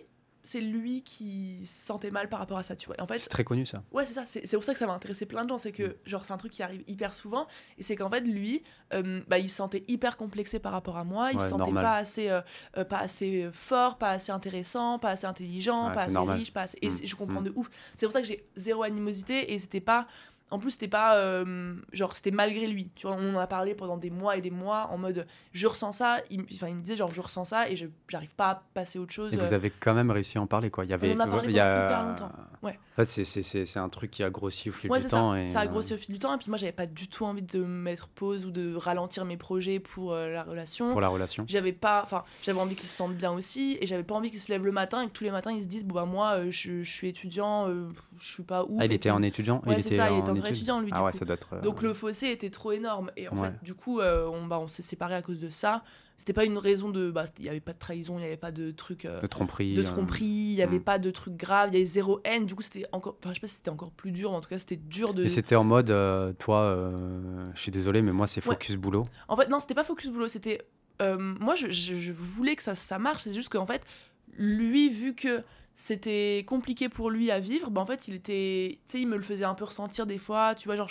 c'est 0.46 0.60
lui 0.60 1.04
qui 1.04 1.66
se 1.66 1.86
sentait 1.86 2.12
mal 2.12 2.28
par 2.28 2.40
rapport 2.40 2.58
à 2.58 2.64
ça, 2.64 2.76
tu 2.76 2.88
vois. 2.88 2.98
En 3.00 3.08
fait, 3.08 3.18
C'est 3.20 3.30
très 3.30 3.46
connu 3.46 3.66
ça. 3.66 3.82
Ouais, 3.94 4.06
c'est 4.06 4.12
ça. 4.14 4.26
C'est 4.26 4.52
pour 4.58 4.66
ça 4.66 4.74
que 4.74 4.80
ça 4.80 4.86
m'a 4.86 4.92
intéressé 4.94 5.26
plein 5.26 5.46
de 5.46 5.50
gens. 5.50 5.58
C'est 5.58 5.72
que, 5.72 5.84
Mm. 5.84 5.94
genre, 6.06 6.26
c'est 6.26 6.34
un 6.34 6.38
truc 6.38 6.52
qui 6.52 6.62
arrive 6.62 6.84
hyper 6.88 7.14
souvent. 7.14 7.48
Et 7.78 7.84
c'est 7.84 7.96
qu'en 7.96 8.10
fait, 8.10 8.20
lui, 8.20 8.62
euh, 8.94 9.22
bah, 9.30 9.40
il 9.40 9.50
se 9.50 9.56
sentait 9.56 9.86
hyper 9.88 10.18
complexé 10.18 10.60
par 10.60 10.74
rapport 10.74 10.98
à 10.98 11.06
moi. 11.06 11.30
Il 11.32 11.38
Ouais, 11.38 11.44
se 11.44 11.48
sentait 11.50 11.64
normal. 11.64 11.84
pas 11.86 11.96
assez, 11.96 12.30
euh, 12.30 12.42
pas 12.84 12.98
assez 12.98 13.48
fort, 13.54 13.98
pas 13.98 14.10
assez 14.10 14.34
intéressant, 14.34 15.00
pas 15.00 15.12
assez 15.12 15.26
intelligent, 15.26 15.88
Ouais, 15.88 15.94
pas 15.94 16.02
assez 16.04 16.14
normal. 16.16 16.40
riche. 16.40 16.52
Pas 16.52 16.64
assez... 16.64 16.78
Et 16.82 16.90
Mm. 16.90 17.06
je 17.06 17.16
comprends 17.16 17.40
Mm. 17.40 17.46
de 17.46 17.54
ouf. 17.56 17.70
C'est 17.96 18.06
pour 18.06 18.12
ça 18.12 18.22
que 18.22 18.28
j'ai 18.28 18.46
zéro 18.58 18.84
animosité. 18.84 19.54
Et 19.54 19.60
c'était 19.60 19.80
pas. 19.80 20.08
En 20.52 20.60
plus, 20.60 20.72
c'était 20.72 20.88
pas. 20.88 21.16
euh, 21.16 21.74
genre, 21.94 22.16
c'était 22.16 22.30
malgré 22.30 22.68
lui. 22.68 22.92
Tu 22.96 23.08
vois, 23.08 23.16
on 23.20 23.36
en 23.36 23.40
a 23.40 23.48
parlé 23.48 23.74
pendant 23.74 23.98
des 23.98 24.12
mois 24.12 24.38
et 24.38 24.42
des 24.42 24.52
mois 24.52 24.88
en 24.92 25.00
mode 25.00 25.26
je 25.52 25.66
ressens 25.66 25.94
ça. 25.94 26.18
Il, 26.30 26.42
me- 26.42 26.46
enfin, 26.54 26.68
il 26.68 26.76
me 26.76 26.82
disait, 26.82 26.96
genre, 26.96 27.10
je 27.12 27.22
ressens 27.22 27.46
ça 27.46 27.70
et 27.70 27.76
je 27.76 27.88
j'arrive 28.08 28.36
pas 28.36 28.50
à 28.50 28.64
passer 28.76 29.00
à 29.00 29.02
autre 29.02 29.14
chose. 29.14 29.34
Et 29.34 29.38
vous 29.38 29.54
avez 29.54 29.72
quand 29.72 29.96
même 29.96 30.12
réussi 30.12 30.38
à 30.38 30.42
en 30.42 30.48
parler 30.48 30.70
quoi. 30.70 30.86
Il 30.86 30.92
y 30.92 30.94
avait, 30.94 31.16
en 31.16 31.20
a 31.22 31.28
parlé 31.28 31.50
il 31.50 31.56
y 31.56 31.60
a- 31.60 31.74
pendant 31.74 31.86
hyper 31.88 32.04
longtemps. 32.08 32.32
Ouais. 32.62 32.80
En 32.94 33.04
fait, 33.04 33.06
c'est- 33.24 33.78
un 33.80 33.90
truc 33.90 34.12
qui 34.12 34.24
a 34.24 34.30
grossi 34.30 34.70
au 34.70 34.74
fil 34.74 34.92
Ouais, 34.92 35.00
du 35.02 35.08
temps. 35.08 35.34
ça. 35.34 35.42
Et, 35.42 35.48
ça 35.48 35.62
a 35.62 35.64
euh, 35.66 35.68
grossi 35.68 35.96
au 35.96 35.98
fil 35.98 36.14
du 36.14 36.20
temps. 36.20 36.34
Et 36.36 36.38
puis 36.38 36.50
moi, 36.50 36.58
j'avais 36.60 36.72
pas 36.72 36.86
du 36.86 37.08
tout 37.08 37.26
envie 37.26 37.42
de 37.42 37.60
mettre 37.64 38.08
pause 38.10 38.46
ou 38.46 38.52
de 38.52 38.76
ralentir 38.76 39.26
mes 39.26 39.38
projets 39.38 39.80
pour 39.80 40.14
euh, 40.14 40.30
la 40.30 40.44
relation. 40.44 40.92
pour 40.92 41.02
la 41.02 41.08
relation. 41.10 41.46
J'avais 41.48 41.74
pas, 41.74 42.02
enfin, 42.04 42.24
j'avais 42.44 42.60
envie 42.60 42.76
qu'ils 42.76 42.88
se 42.90 42.96
sentent 42.96 43.16
bien 43.16 43.32
aussi, 43.32 43.78
et 43.82 43.88
j'avais 43.88 44.04
pas 44.04 44.14
envie 44.14 44.30
qu'ils 44.30 44.40
se 44.42 44.52
lèvent 44.52 44.66
le 44.66 44.72
matin 44.72 45.02
et 45.02 45.08
que 45.08 45.12
tous 45.14 45.24
les 45.24 45.32
matins 45.32 45.52
ils 45.52 45.64
se 45.64 45.68
disent 45.68 45.86
bon 45.86 45.96
bah 45.96 46.06
moi 46.06 46.34
euh, 46.34 46.52
je, 46.52 46.84
je 46.84 46.92
suis 46.92 47.08
étudiant, 47.08 47.68
euh, 47.70 47.90
je 48.20 48.32
suis 48.34 48.44
pas 48.44 48.64
ouf. 48.66 48.78
Ah, 48.80 48.86
il 48.86 48.94
était 48.94 49.10
en 49.10 49.24
étudiant. 49.24 49.62
Il 49.66 49.74
était 49.80 50.00
étudiant, 50.36 50.82
lui, 50.82 50.90
Ah 50.94 51.00
du 51.00 51.06
ouais, 51.06 51.12
coup. 51.12 51.18
ça 51.18 51.26
doit 51.26 51.36
être. 51.36 51.54
euh, 51.54 51.62
Donc 51.62 51.82
le 51.82 51.94
fossé 51.94 52.28
était 52.32 52.50
trop 52.50 52.72
énorme 52.72 53.12
et 53.18 53.28
en 53.30 53.36
Ouais. 53.38 53.50
fait 53.50 53.64
du 53.64 53.74
coup 53.74 54.00
euh, 54.00 54.28
on, 54.28 54.46
bah, 54.48 54.60
on 54.60 54.68
s'est 54.68 54.82
séparés 54.84 55.16
à 55.16 55.22
cause 55.22 55.40
de 55.40 55.50
ça. 55.50 55.84
C'était 56.18 56.34
pas 56.34 56.46
une 56.46 56.58
raison 56.60 56.90
de, 56.90 57.10
bah 57.12 57.26
il 57.40 57.46
y 57.46 57.50
avait 57.50 57.60
pas 57.60 57.74
de 57.74 57.80
trahison, 57.80 58.18
il 58.18 58.22
y 58.22 58.26
avait 58.26 58.38
pas 58.38 58.52
de 58.52 58.72
truc. 58.72 59.04
euh, 59.06 59.20
de 59.20 59.28
tromperie. 59.28 59.74
de 59.74 59.82
euh, 59.82 59.84
tromperie, 59.84 60.24
il 60.26 60.54
y 60.54 60.62
avait 60.62 60.78
hmm. 60.80 60.84
pas 60.84 61.00
de 61.00 61.10
trucs 61.12 61.36
graves, 61.36 61.70
il 61.72 61.74
y 61.74 61.78
avait 61.78 61.86
zéro 61.86 62.22
haine, 62.24 62.46
du 62.46 62.56
coup 62.56 62.62
c'était 62.62 62.86
encore, 62.92 63.18
enfin 63.20 63.32
je 63.32 63.36
sais 63.36 63.42
pas 63.42 63.48
si 63.48 63.56
c'était 63.56 63.72
encore 63.72 63.92
plus 63.92 64.12
dur, 64.12 64.30
mais 64.32 64.38
en 64.38 64.42
tout 64.42 64.50
cas 64.50 64.60
c'était 64.60 64.76
dur 64.78 65.14
de. 65.14 65.24
Et 65.26 65.30
c'était 65.30 65.56
en 65.56 65.64
mode, 65.64 65.90
euh, 65.90 66.32
toi, 66.34 66.60
euh, 66.62 67.50
je 67.56 67.60
suis 67.60 67.72
désolé, 67.72 68.02
mais 68.02 68.12
moi, 68.14 68.28
c'est 68.28 68.46
Ouais. 68.46 68.54
focus 68.54 68.76
boulot. 68.76 69.06
En 69.28 69.36
fait, 69.36 69.50
non, 69.50 69.60
c'était 69.60 69.74
pas 69.74 69.84
focus 69.84 70.10
boulot, 70.12 70.28
c'était. 70.28 70.62
euh, 71.02 71.18
moi, 71.18 71.56
je, 71.56 71.70
je- 71.72 71.96
je 71.96 72.12
voulais 72.14 72.56
que 72.56 72.64
ça, 72.64 72.76
ça 72.76 73.00
marche, 73.00 73.24
c'est 73.24 73.34
juste 73.34 73.50
qu'en 73.50 73.66
fait, 73.66 73.82
lui, 74.38 74.90
vu 74.90 75.16
que 75.16 75.44
c'était 75.76 76.44
compliqué 76.48 76.88
pour 76.88 77.10
lui 77.10 77.32
à 77.32 77.40
vivre, 77.40 77.72
bah 77.72 77.82
en 77.82 77.86
fait, 77.86 78.08
il 78.08 78.14
était. 78.16 78.80
Tu 78.86 78.92
sais, 78.92 79.02
il 79.02 79.08
me 79.08 79.18
le 79.18 79.24
faisait 79.24 79.46
un 79.46 79.56
peu 79.56 79.64
ressentir 79.64 80.06
des 80.06 80.20
fois, 80.20 80.54
tu 80.56 80.68
vois, 80.68 80.76
genre, 80.76 80.90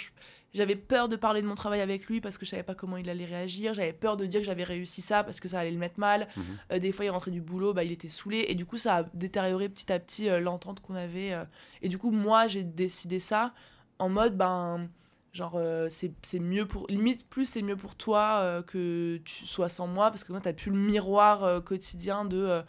j'avais 0.54 0.74
peur 0.74 1.08
de 1.08 1.14
parler 1.16 1.40
de 1.40 1.46
mon 1.46 1.54
travail 1.54 1.80
avec 1.80 2.06
lui 2.06 2.20
parce 2.20 2.36
que 2.36 2.44
je 2.44 2.50
savais 2.50 2.64
pas 2.64 2.74
comment 2.74 2.96
il 2.96 3.08
allait 3.08 3.24
réagir, 3.24 3.74
j'avais 3.74 3.92
peur 3.92 4.16
de 4.16 4.26
dire 4.26 4.40
que 4.40 4.46
j'avais 4.46 4.64
réussi 4.64 5.00
ça 5.00 5.22
parce 5.22 5.38
que 5.40 5.46
ça 5.48 5.60
allait 5.60 5.70
le 5.70 5.78
mettre 5.78 6.00
mal. 6.00 6.26
Mhm. 6.36 6.44
Euh, 6.72 6.78
des 6.80 6.90
fois, 6.92 7.04
il 7.04 7.10
rentrait 7.10 7.30
du 7.30 7.40
boulot, 7.40 7.72
bah, 7.72 7.84
il 7.84 7.92
était 7.92 8.08
saoulé, 8.08 8.46
et 8.48 8.54
du 8.54 8.66
coup, 8.66 8.76
ça 8.76 8.96
a 8.96 9.02
détérioré 9.14 9.68
petit 9.68 9.92
à 9.92 10.00
petit 10.00 10.28
euh, 10.28 10.40
l'entente 10.40 10.80
qu'on 10.80 10.96
avait. 10.96 11.32
euh. 11.32 11.44
et 11.80 11.88
du 11.88 11.96
coup, 11.96 12.10
moi, 12.10 12.48
j'ai 12.48 12.64
décidé 12.64 13.20
ça 13.20 13.54
en 13.98 14.08
mode, 14.08 14.36
ben 14.36 14.88
genre 15.32 15.58
c'est 15.88 16.12
c'est 16.20 16.40
mieux 16.40 16.66
pour 16.66 16.86
limite 16.90 17.26
plus 17.26 17.46
c'est 17.46 17.62
mieux 17.62 17.76
pour 17.76 17.94
toi 17.94 18.62
que 18.66 19.18
tu 19.24 19.46
sois 19.46 19.70
sans 19.70 19.86
moi 19.86 20.10
parce 20.10 20.24
que 20.24 20.32
moi 20.32 20.42
t'as 20.42 20.52
plus 20.52 20.70
le 20.70 20.76
miroir 20.76 21.64
quotidien 21.64 22.26
de 22.26 22.62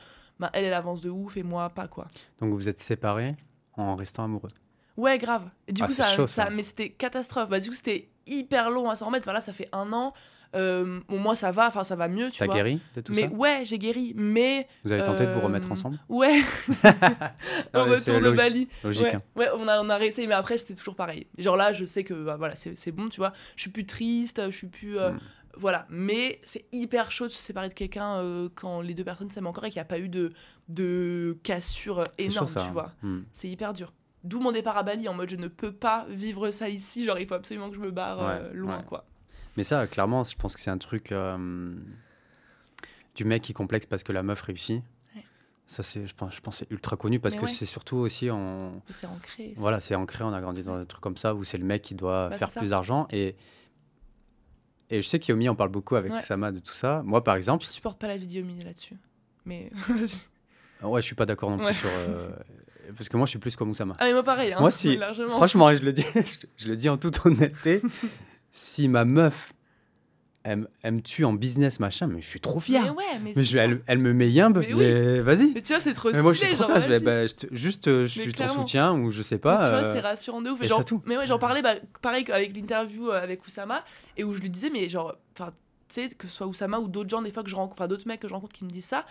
bah, 0.44 0.50
elle 0.54 0.66
elle 0.66 0.74
avance 0.74 1.02
de 1.02 1.10
ouf 1.10 1.38
et 1.38 1.44
moi 1.44 1.70
pas 1.70 1.88
quoi 1.88 2.08
Donc 2.40 2.54
vous 2.54 2.68
êtes 2.70 2.82
séparés 2.82 3.36
en 3.78 3.96
restant 3.96 4.24
amoureux. 4.26 4.52
ouais 4.98 5.18
grave 5.18 5.44
et 5.68 5.74
du 5.74 5.82
Ah, 5.84 5.88
coup 5.88 5.94
ça, 5.94 6.04
chaud, 6.06 6.28
ça 6.28 6.46
ça. 6.46 6.50
mais 6.56 6.64
c'était 6.64 6.90
catastrophe 6.90 7.50
bah 7.50 7.60
du 7.60 7.70
coup 7.70 7.76
c'était 7.76 8.10
hyper 8.28 8.70
long 8.72 8.90
à 8.90 8.96
s'en 8.96 9.08
remettre 9.08 9.26
voilà 9.26 9.42
ça 9.42 9.54
fait 9.54 9.70
un 9.72 9.92
an 9.94 10.14
Euh, 10.56 11.00
bon 11.10 11.18
moi 11.18 11.36
ça 11.36 11.50
va 11.52 11.66
enfin 11.68 11.84
ça 11.84 11.96
va 11.96 12.08
mieux 12.08 12.30
tu 12.30 12.38
T'as 12.38 12.46
vois 12.46 12.54
guéri 12.54 12.80
de 12.96 13.02
tout 13.02 13.12
mais 13.16 13.24
ça? 13.24 13.28
ouais 13.30 13.64
j'ai 13.66 13.80
guéri 13.80 14.14
mais 14.16 14.68
Vous 14.86 14.92
avez 14.92 15.02
tenté 15.04 15.26
de 15.26 15.32
vous 15.32 15.40
euh, 15.40 15.46
remettre 15.46 15.72
ensemble? 15.72 15.98
Ouais 16.10 16.42
Non, 17.74 17.84
au 17.84 17.88
mais 17.88 17.98
c'est 17.98 18.12
retour 18.12 18.22
de 18.22 18.30
logique- 18.30 18.38
Bali 18.38 18.70
Logique. 18.84 19.04
ouais, 19.04 19.16
hein. 19.16 19.22
ouais, 19.36 19.50
on 19.58 19.68
a, 19.68 19.82
on 19.82 19.90
a 19.90 19.96
réessayé, 19.98 20.28
mais 20.28 20.36
après, 20.36 20.58
c'était 20.60 20.76
toujours 20.76 20.96
pareil. 20.96 21.26
Genre 21.40 21.58
là, 21.58 21.74
je 21.74 21.86
sais 21.86 22.04
que 22.04 22.14
bah, 22.14 22.36
voilà, 22.38 22.56
c'est 22.56 22.78
c'est 22.78 22.92
bon, 22.92 23.10
tu 23.10 23.18
vois. 23.20 23.34
Je 23.56 23.62
suis 23.62 23.72
plus 23.72 23.86
triste, 23.88 24.42
je 24.46 24.56
suis 24.56 24.68
plus. 24.68 25.00
euh, 25.00 25.12
Mm. 25.14 25.20
Voilà. 25.56 25.86
Mais 25.90 26.40
c'est 26.46 26.66
hyper 26.72 27.12
chaud 27.12 27.28
de 27.28 27.32
se 27.32 27.42
séparer 27.42 27.70
de 27.70 27.74
quelqu'un 27.74 28.16
euh, 28.18 28.50
quand 28.56 28.82
les 28.82 28.94
deux 28.94 29.04
personnes 29.04 29.30
s'aiment 29.30 29.48
encore 29.48 29.66
et 29.66 29.70
qu'il 29.70 29.78
n'y 29.80 29.82
a 29.84 29.86
pas 29.86 30.00
eu 30.00 30.10
de, 30.10 30.34
de 30.70 31.38
cassure 31.44 32.04
C'est 32.18 32.26
énorme, 32.26 32.48
chaud, 32.48 32.54
ça. 32.54 32.66
tu 32.66 32.72
vois. 32.72 32.92
Hmm. 33.02 33.22
C'est 33.32 33.50
hyper 33.50 33.74
dur. 33.74 33.94
D'où 34.24 34.40
mon 34.40 34.52
départ 34.52 34.78
à 34.78 34.84
Bali 34.84 35.08
en 35.10 35.14
mode 35.14 35.30
je 35.30 35.36
ne 35.36 35.48
peux 35.48 35.72
pas 35.74 36.06
vivre 36.10 36.50
ça 36.52 36.70
ici, 36.70 37.06
genre 37.06 37.20
il 37.20 37.28
faut 37.28 37.34
absolument 37.36 37.70
que 37.70 37.76
je 37.76 37.82
me 37.82 37.92
barre 37.92 38.22
euh, 38.22 38.54
loin, 38.54 38.78
ouais. 38.78 38.84
quoi. 38.86 39.06
Mais 39.58 39.64
ça, 39.64 39.86
clairement, 39.86 40.24
je 40.24 40.36
pense 40.36 40.56
que 40.56 40.62
c'est 40.62 40.72
un 40.72 40.78
truc 40.78 41.12
euh, 41.12 41.76
du 43.16 43.26
mec 43.26 43.42
qui 43.44 43.54
complexe 43.54 43.86
parce 43.86 44.04
que 44.04 44.12
la 44.12 44.24
meuf 44.24 44.42
réussit. 44.42 44.82
Ouais. 45.16 45.24
Ça, 45.68 45.84
c'est, 45.84 46.08
je 46.08 46.16
pense, 46.16 46.34
je 46.36 46.42
pense 46.42 46.60
que 46.60 46.66
c'est 46.66 46.72
ultra 46.74 46.96
connu 46.98 47.20
parce 47.20 47.36
Mais 47.36 47.42
que 47.42 47.46
ouais. 47.46 47.52
c'est 47.52 47.66
surtout 47.66 47.98
aussi 47.98 48.32
en. 48.32 48.82
C'est 48.90 49.08
ancré. 49.08 49.54
Voilà, 49.58 49.80
c'est 49.80 49.96
ancré, 49.96 50.24
on 50.24 50.34
a 50.34 50.42
grandi 50.42 50.64
dans 50.64 50.76
un 50.76 50.86
truc 50.86 51.02
comme 51.02 51.18
ça 51.18 51.36
où 51.36 51.44
c'est 51.44 51.58
le 51.58 51.66
mec 51.66 51.82
qui 51.82 51.94
doit 51.94 52.30
Bah, 52.30 52.38
faire 52.38 52.52
plus 52.52 52.70
d'argent. 52.70 53.08
Et, 53.12 53.36
et 54.98 55.02
je 55.02 55.08
sais 55.08 55.20
qu'Yomi 55.20 55.50
en 55.50 55.56
parle 55.56 55.70
beaucoup 55.70 55.96
avec 55.96 56.12
Ouais. 56.12 56.22
Sama 56.22 56.52
de 56.52 56.60
tout 56.60 56.74
ça. 56.74 57.02
Moi, 57.06 57.24
par 57.24 57.36
exemple, 57.36 57.64
Je 57.66 57.70
supporte 57.70 58.00
pas 58.00 58.08
la 58.08 58.18
vidéo 58.18 58.44
mini 58.44 58.64
là-dessus. 58.64 58.96
Mais 59.46 59.70
vas-y. 59.90 60.18
ah 60.82 60.90
ouais, 60.90 61.02
je 61.02 61.06
suis 61.06 61.16
pas 61.16 61.26
d'accord 61.26 61.50
non 61.52 61.58
plus 61.58 61.66
Ouais. 61.66 61.74
sur. 61.74 61.90
euh, 61.90 62.30
parce 62.98 63.10
que 63.10 63.18
moi, 63.18 63.26
je 63.26 63.32
suis 63.32 63.40
plus 63.40 63.56
comme 63.56 63.70
Oussama. 63.70 63.96
Ah, 64.00 64.06
mais 64.06 64.14
moi 64.14 64.24
pareil, 64.24 64.54
hein, 64.54 64.58
Moi, 64.60 64.72
si. 64.72 64.96
largement. 64.98 65.30
Franchement, 65.38 65.74
je 65.76 65.82
le 65.82 65.94
dis, 65.94 66.06
je 66.58 66.68
le 66.68 66.76
dis 66.76 66.90
en 66.90 66.98
toute 66.98 67.26
honnêteté, 67.26 67.82
si 68.52 68.88
ma 68.88 69.06
meuf, 69.06 69.54
elle, 70.44 70.60
me- 70.60 70.68
elle 70.82 70.94
me 70.96 71.02
tue 71.02 71.24
en 71.26 71.34
business, 71.34 71.80
machin, 71.80 72.08
mais 72.08 72.22
je 72.22 72.28
suis 72.28 72.40
trop 72.40 72.60
fier. 72.60 72.82
Mais 72.84 72.90
ouais, 72.90 73.34
mais, 73.36 73.44
je, 73.44 73.58
elle, 73.58 73.82
elle 73.88 73.98
me 74.00 74.14
met 74.14 74.30
yimbe, 74.30 74.58
Mais 74.60 74.74
mais, 74.76 75.14
oui. 75.16 75.20
vas-y. 75.22 75.54
Mais 75.54 75.62
tu 75.62 75.74
vois, 75.74 75.82
c'est 75.82 75.94
trop 75.94 76.10
Mais 76.10 76.14
stylé. 76.16 76.24
moi, 76.24 76.34
je 76.34 76.38
suis 76.40 76.48
trop 76.54 76.64
genre, 76.64 76.72
fier. 76.74 76.82
Je 76.82 76.88
vais, 76.90 77.00
bah, 77.00 77.26
je 77.28 77.34
juste, 77.56 77.88
euh, 77.88 78.04
je 78.08 78.20
suis 78.22 78.32
ton 78.34 78.44
clairement. 78.46 78.54
soutien 78.62 78.94
ou 78.94 79.10
je 79.12 79.22
sais 79.22 79.36
Mais 79.36 79.40
pas. 79.40 79.64
tu 79.64 79.70
vois, 79.70 79.80
euh, 79.90 79.94
c'est 79.94 80.00
rassurant 80.02 80.42
de 80.42 80.50
ouf. 80.50 80.62
et 80.62 80.68
genre, 80.68 80.84
tout. 80.86 81.02
Mais 81.06 81.18
ouais, 81.18 81.28
j'en 81.28 81.40
parlais 81.40 81.62
bah, 81.62 81.76
pareil 82.02 82.26
avec 82.32 82.56
l'interview 82.56 83.10
euh, 83.10 83.22
avec 83.24 83.46
Oussama 83.46 83.84
et 84.18 84.24
où 84.24 84.34
je 84.34 84.42
lui 84.42 84.50
disais, 84.50 84.70
mais 84.70 84.88
genre, 84.90 85.16
enfin, 85.38 85.52
tu 85.88 86.02
sais, 86.02 86.10
que 86.10 86.28
ce 86.28 86.36
soit 86.36 86.48
Oussama 86.48 86.80
ou 86.80 86.88
d'autres 86.88 87.10
gens, 87.10 87.22
des 87.22 87.32
fois 87.32 87.44
que 87.44 87.50
je 87.50 87.56
rencontre, 87.56 87.82
enfin, 87.82 87.88
d'autres 87.88 88.08
mecs 88.08 88.20
que 88.20 88.28
je 88.28 88.34
rencontre 88.34 88.54
qui 88.54 88.66
me 88.66 88.70
disent 88.70 88.86
ça, 88.86 89.06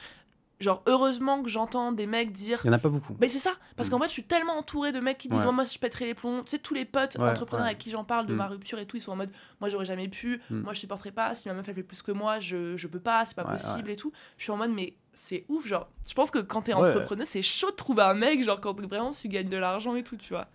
genre, 0.63 0.83
heureusement 0.87 1.43
que 1.43 1.49
j'entends 1.49 1.93
des 1.93 2.07
mecs 2.07 2.33
dire. 2.33 2.61
Il 2.65 2.69
y 2.69 2.71
en 2.71 2.73
a 2.73 2.79
pas 2.79 2.89
beaucoup. 2.89 3.17
Mais 3.21 3.29
c'est 3.29 3.39
ça, 3.39 3.53
parce 3.77 3.89
Mm. 3.89 3.93
qu'en 3.93 3.99
fait, 4.01 4.07
je 4.07 4.13
suis 4.13 4.25
tellement 4.25 4.57
entourée 4.57 4.93
de 4.93 5.01
mecs 5.01 5.19
qui 5.19 5.29
disent, 5.29 5.39
Ouais. 5.39 5.45
Moi, 5.45 5.53
moi, 5.53 5.65
je 5.65 5.77
pèterai 5.79 6.07
les 6.07 6.15
plombs. 6.15 6.43
Tu 6.45 6.51
sais, 6.53 6.59
tous 6.59 6.73
les 6.75 6.85
potes 6.85 7.17
Ouais, 7.19 7.29
entrepreneurs 7.29 7.65
ouais. 7.65 7.71
avec 7.73 7.79
qui 7.79 7.91
j'en 7.91 8.05
parle 8.05 8.27
de 8.27 8.33
Mm. 8.33 8.37
ma 8.37 8.47
rupture 8.47 8.79
et 8.79 8.87
tout, 8.87 8.97
ils 8.97 9.01
sont 9.01 9.13
en 9.13 9.17
mode, 9.17 9.31
moi, 9.61 9.69
j'aurais 9.69 9.85
jamais 9.85 10.09
pu, 10.09 10.41
Mm. 10.51 10.61
moi, 10.61 10.73
je 10.73 10.79
supporterai 10.81 11.11
pas. 11.13 11.35
Si 11.35 11.49
ma 11.49 11.55
meuf, 11.55 11.69
elle 11.69 11.75
fait 11.75 11.83
plus 11.83 12.01
que 12.03 12.13
moi, 12.13 12.41
je, 12.41 12.77
je 12.77 12.87
peux 12.87 13.01
pas, 13.01 13.25
c'est 13.27 13.35
pas 13.37 13.45
possible 13.45 13.91
et 13.91 13.97
tout. 13.97 14.13
Je 14.39 14.45
suis 14.45 14.53
en 14.53 14.57
mode, 14.57 14.71
mais 14.73 14.95
c'est 15.13 15.45
ouf, 15.49 15.67
genre, 15.67 15.89
je 16.09 16.15
pense 16.15 16.31
que 16.31 16.39
quand 16.39 16.63
t'es 16.63 16.73
entrepreneur, 16.73 17.27
c'est 17.27 17.43
chaud 17.43 17.71
de 17.71 17.77
trouver 17.77 18.03
un 18.03 18.15
mec, 18.15 18.43
genre, 18.43 18.61
quand 18.61 18.81
vraiment 18.81 19.11
tu 19.11 19.29
gagnes 19.29 19.49
de 19.49 19.57
l'argent 19.59 19.95
et 19.95 20.03
tout, 20.05 20.17
tu 20.17 20.33
vois. 20.33 20.47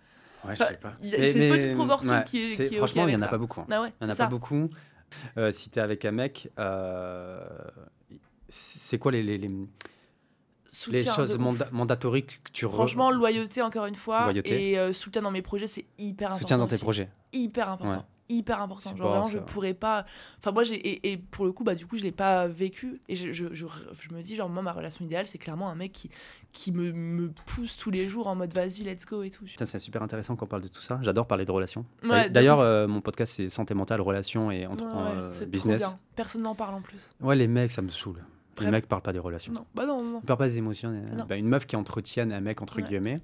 Ouais, 0.44 0.54
je 0.56 0.62
Enfin, 0.62 0.72
sais 0.72 0.78
pas. 0.78 0.94
il 1.02 1.08
y 1.10 1.14
a- 1.16 1.18
c'est 1.32 1.48
une 1.48 1.52
petite 1.54 1.74
proportion 1.74 2.22
qui 2.24 2.42
est- 2.52 2.56
qui 2.56 2.74
est 2.74 2.78
Franchement, 2.78 3.06
il 3.08 3.10
y 3.10 3.14
avec 3.14 3.22
en 3.24 3.26
a 3.26 3.28
pas 3.28 3.38
beaucoup. 3.38 3.60
hein. 3.60 3.66
Ah 3.70 3.82
ouais, 3.82 3.92
Il 4.00 4.04
y 4.06 4.10
en 4.10 4.12
a 4.12 4.16
pas 4.16 4.26
beaucoup. 4.28 4.70
Euh, 5.36 5.50
si 5.52 5.68
t'es 5.70 5.80
avec 5.80 6.04
un 6.04 6.12
mec, 6.12 6.50
euh, 6.58 7.40
c'est 8.48 8.98
quoi 8.98 9.10
les, 9.12 9.22
les, 10.90 11.04
choses 11.04 11.32
de 11.32 11.38
manda- 11.38 11.68
mandatoriques 11.72 12.42
que 12.44 12.50
tu 12.52 12.66
re- 12.66 12.72
Franchement, 12.72 13.10
loyauté 13.10 13.62
encore 13.62 13.86
une 13.86 13.94
fois 13.94 14.24
Loyauté. 14.26 14.70
et 14.72 14.78
euh, 14.78 14.92
soutien 14.92 15.22
dans 15.22 15.30
mes 15.30 15.42
projets, 15.42 15.66
c'est 15.66 15.86
hyper 15.98 16.28
important. 16.28 16.38
soutien 16.40 16.58
dans 16.58 16.66
tes 16.66 16.74
aussi. 16.74 16.82
projets. 16.84 17.08
Hyper 17.32 17.68
important. 17.70 17.98
Ouais. 18.00 18.04
Hyper 18.30 18.60
important. 18.60 18.94
Genre 18.94 19.08
vraiment, 19.08 19.24
je 19.26 19.38
pourrais 19.38 19.72
pas. 19.72 20.04
Enfin, 20.38 20.52
moi, 20.52 20.62
j'ai. 20.62 20.74
Et, 20.74 21.12
et 21.12 21.16
pour 21.16 21.46
le 21.46 21.52
coup, 21.52 21.64
bah, 21.64 21.74
du 21.74 21.86
coup, 21.86 21.96
je 21.96 22.02
l'ai 22.02 22.12
pas 22.12 22.46
vécu. 22.46 23.00
Et 23.08 23.16
je, 23.16 23.32
je, 23.32 23.46
je, 23.54 23.64
je 23.98 24.14
me 24.14 24.20
dis, 24.20 24.36
genre, 24.36 24.50
moi, 24.50 24.62
ma 24.62 24.72
relation 24.72 25.02
idéale, 25.02 25.26
c'est 25.26 25.38
clairement 25.38 25.70
un 25.70 25.74
mec 25.74 25.92
qui, 25.92 26.10
qui 26.52 26.70
me, 26.70 26.92
me 26.92 27.30
pousse 27.46 27.78
tous 27.78 27.90
les 27.90 28.06
jours 28.06 28.26
en 28.26 28.34
mode 28.34 28.52
vas-y, 28.52 28.82
let's 28.84 29.06
go 29.06 29.22
et 29.22 29.30
tout. 29.30 29.46
C'est 29.56 29.78
super 29.78 30.02
intéressant 30.02 30.36
qu'on 30.36 30.44
parle 30.46 30.60
de 30.60 30.68
tout 30.68 30.82
ça. 30.82 30.98
J'adore 31.00 31.26
parler 31.26 31.46
de 31.46 31.52
relations. 31.52 31.86
Ouais, 32.04 32.28
D'ailleurs, 32.28 32.60
euh, 32.60 32.86
mon 32.86 33.00
podcast, 33.00 33.32
c'est 33.34 33.48
santé 33.48 33.72
mentale, 33.72 34.02
relations 34.02 34.50
et 34.50 34.66
entre, 34.66 34.84
Ouais, 34.84 35.12
euh, 35.16 35.46
business. 35.46 35.96
Personne 36.14 36.42
n'en 36.42 36.54
parle 36.54 36.74
en 36.74 36.82
plus. 36.82 37.12
Ouais, 37.22 37.34
les 37.34 37.48
mecs, 37.48 37.70
ça 37.70 37.80
me 37.80 37.88
saule. 38.58 38.66
Les 38.66 38.70
mecs 38.78 38.86
parlent 38.86 39.02
pas 39.02 39.12
des 39.12 39.18
relations. 39.18 39.52
Non, 39.52 39.66
bah 39.74 39.86
non, 39.86 40.02
non, 40.02 40.10
non. 40.10 40.20
Ils 40.22 40.26
parlent 40.26 40.38
pas 40.38 40.48
des 40.48 40.58
émotions. 40.58 40.90
euh, 40.90 41.24
bah, 41.24 41.36
une 41.36 41.48
meuf 41.48 41.66
qui 41.66 41.76
entretienne 41.76 42.32
un 42.32 42.40
mec, 42.40 42.60
entre 42.62 42.76
Ouais. 42.76 42.82
guillemets, 42.82 43.20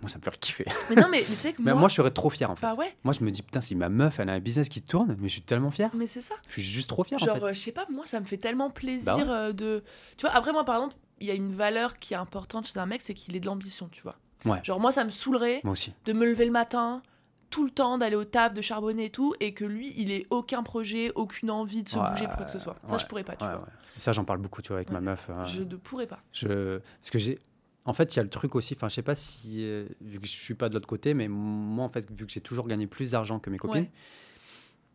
moi, 0.00 0.08
ça 0.08 0.18
me 0.18 0.22
fait 0.22 0.38
kiffer. 0.38 0.64
Mais 0.90 0.96
non, 0.96 1.08
mais, 1.10 1.22
tu 1.24 1.32
sais 1.32 1.52
que 1.52 1.60
moi. 1.60 1.74
moi, 1.74 1.88
je 1.88 1.94
serais 1.96 2.12
trop 2.12 2.30
fier, 2.30 2.48
en 2.48 2.54
fait. 2.54 2.62
Bah 2.62 2.74
ouais, 2.74 2.94
Moi, 3.02 3.12
je 3.12 3.24
me 3.24 3.30
dis, 3.32 3.42
putain, 3.42 3.60
si 3.60 3.74
ma 3.74 3.88
meuf, 3.88 4.20
elle 4.20 4.28
a 4.28 4.34
un 4.34 4.38
business 4.38 4.68
qui 4.68 4.80
tourne, 4.80 5.16
mais 5.18 5.28
je 5.28 5.32
suis 5.32 5.42
tellement 5.42 5.72
fier. 5.72 5.90
mais 5.94 6.06
c'est 6.06 6.20
ça. 6.20 6.36
Je 6.46 6.52
suis 6.52 6.62
juste 6.62 6.88
trop 6.88 7.02
fier, 7.02 7.16
en 7.20 7.24
Genre, 7.26 7.36
fait. 7.38 7.42
euh, 7.44 7.52
je 7.52 7.58
sais 7.58 7.72
pas, 7.72 7.84
moi, 7.90 8.06
ça 8.06 8.20
me 8.20 8.24
fait 8.24 8.36
tellement 8.36 8.70
plaisir 8.70 9.04
Bah 9.06 9.16
ouais. 9.16 9.28
euh, 9.28 9.52
de. 9.52 9.82
Tu 10.16 10.24
vois, 10.26 10.34
après, 10.36 10.52
moi, 10.52 10.64
par 10.64 10.76
exemple, 10.76 10.94
il 11.20 11.26
y 11.26 11.32
a 11.32 11.34
une 11.34 11.52
valeur 11.52 11.98
qui 11.98 12.14
est 12.14 12.16
importante 12.16 12.68
chez 12.68 12.78
un 12.78 12.86
mec, 12.86 13.00
c'est 13.04 13.12
qu'il 13.14 13.34
ait 13.34 13.40
de 13.40 13.46
l'ambition, 13.46 13.88
tu 13.90 14.02
vois. 14.02 14.14
Ouais. 14.44 14.60
Genre, 14.62 14.78
moi, 14.78 14.92
ça 14.92 15.02
me 15.02 15.10
saoulerait 15.10 15.60
Moi 15.64 15.72
aussi. 15.72 15.92
de 16.04 16.12
me 16.12 16.24
lever 16.26 16.44
le 16.44 16.52
matin, 16.52 17.02
tout 17.50 17.64
le 17.64 17.70
temps 17.70 17.98
d'aller 17.98 18.16
au 18.16 18.24
taf, 18.24 18.52
de 18.54 18.60
charbonner 18.62 19.06
et 19.06 19.10
tout, 19.10 19.34
et 19.40 19.54
que 19.54 19.64
lui, 19.64 19.92
il 19.96 20.10
ait 20.12 20.26
aucun 20.30 20.62
projet, 20.62 21.12
aucune 21.14 21.50
envie 21.50 21.82
de 21.82 21.88
se 21.88 21.98
Ouais, 21.98 22.08
bouger 22.10 22.26
pour 22.26 22.36
quoi 22.36 22.44
que 22.46 22.50
ce 22.52 22.58
soit. 22.58 22.76
Ça, 22.86 22.92
ouais, 22.92 22.98
je 22.98 23.06
pourrais 23.06 23.24
pas, 23.24 23.36
tu 23.36 23.44
Ouais, 23.44 23.52
vois. 23.52 23.66
Et 23.96 24.00
ça, 24.00 24.12
j'en 24.12 24.24
parle 24.24 24.38
beaucoup, 24.40 24.62
tu 24.62 24.68
vois, 24.68 24.76
avec 24.78 24.90
ma 24.90 25.00
meuf. 25.00 25.26
euh, 25.30 25.44
Je 25.44 25.62
ne 25.62 25.76
pourrais 25.76 26.06
pas. 26.06 26.20
Je... 26.32 26.78
Parce 26.78 27.10
que 27.10 27.18
j'ai. 27.18 27.38
En 27.84 27.94
fait, 27.94 28.14
il 28.14 28.18
y 28.18 28.20
a 28.20 28.22
le 28.22 28.28
truc 28.28 28.54
aussi, 28.54 28.74
enfin, 28.74 28.88
je 28.88 28.94
sais 28.96 29.02
pas 29.02 29.14
si. 29.14 29.62
euh, 29.64 29.86
vu 30.02 30.20
que 30.20 30.26
je 30.26 30.32
suis 30.32 30.54
pas 30.54 30.68
de 30.68 30.74
l'autre 30.74 30.86
côté, 30.88 31.14
mais 31.14 31.26
moi, 31.28 31.84
en 31.84 31.88
fait, 31.88 32.10
vu 32.12 32.26
que 32.26 32.32
j'ai 32.32 32.40
toujours 32.42 32.66
gagné 32.68 32.86
plus 32.86 33.12
d'argent 33.12 33.38
que 33.38 33.48
mes 33.50 33.56
copines, 33.58 33.86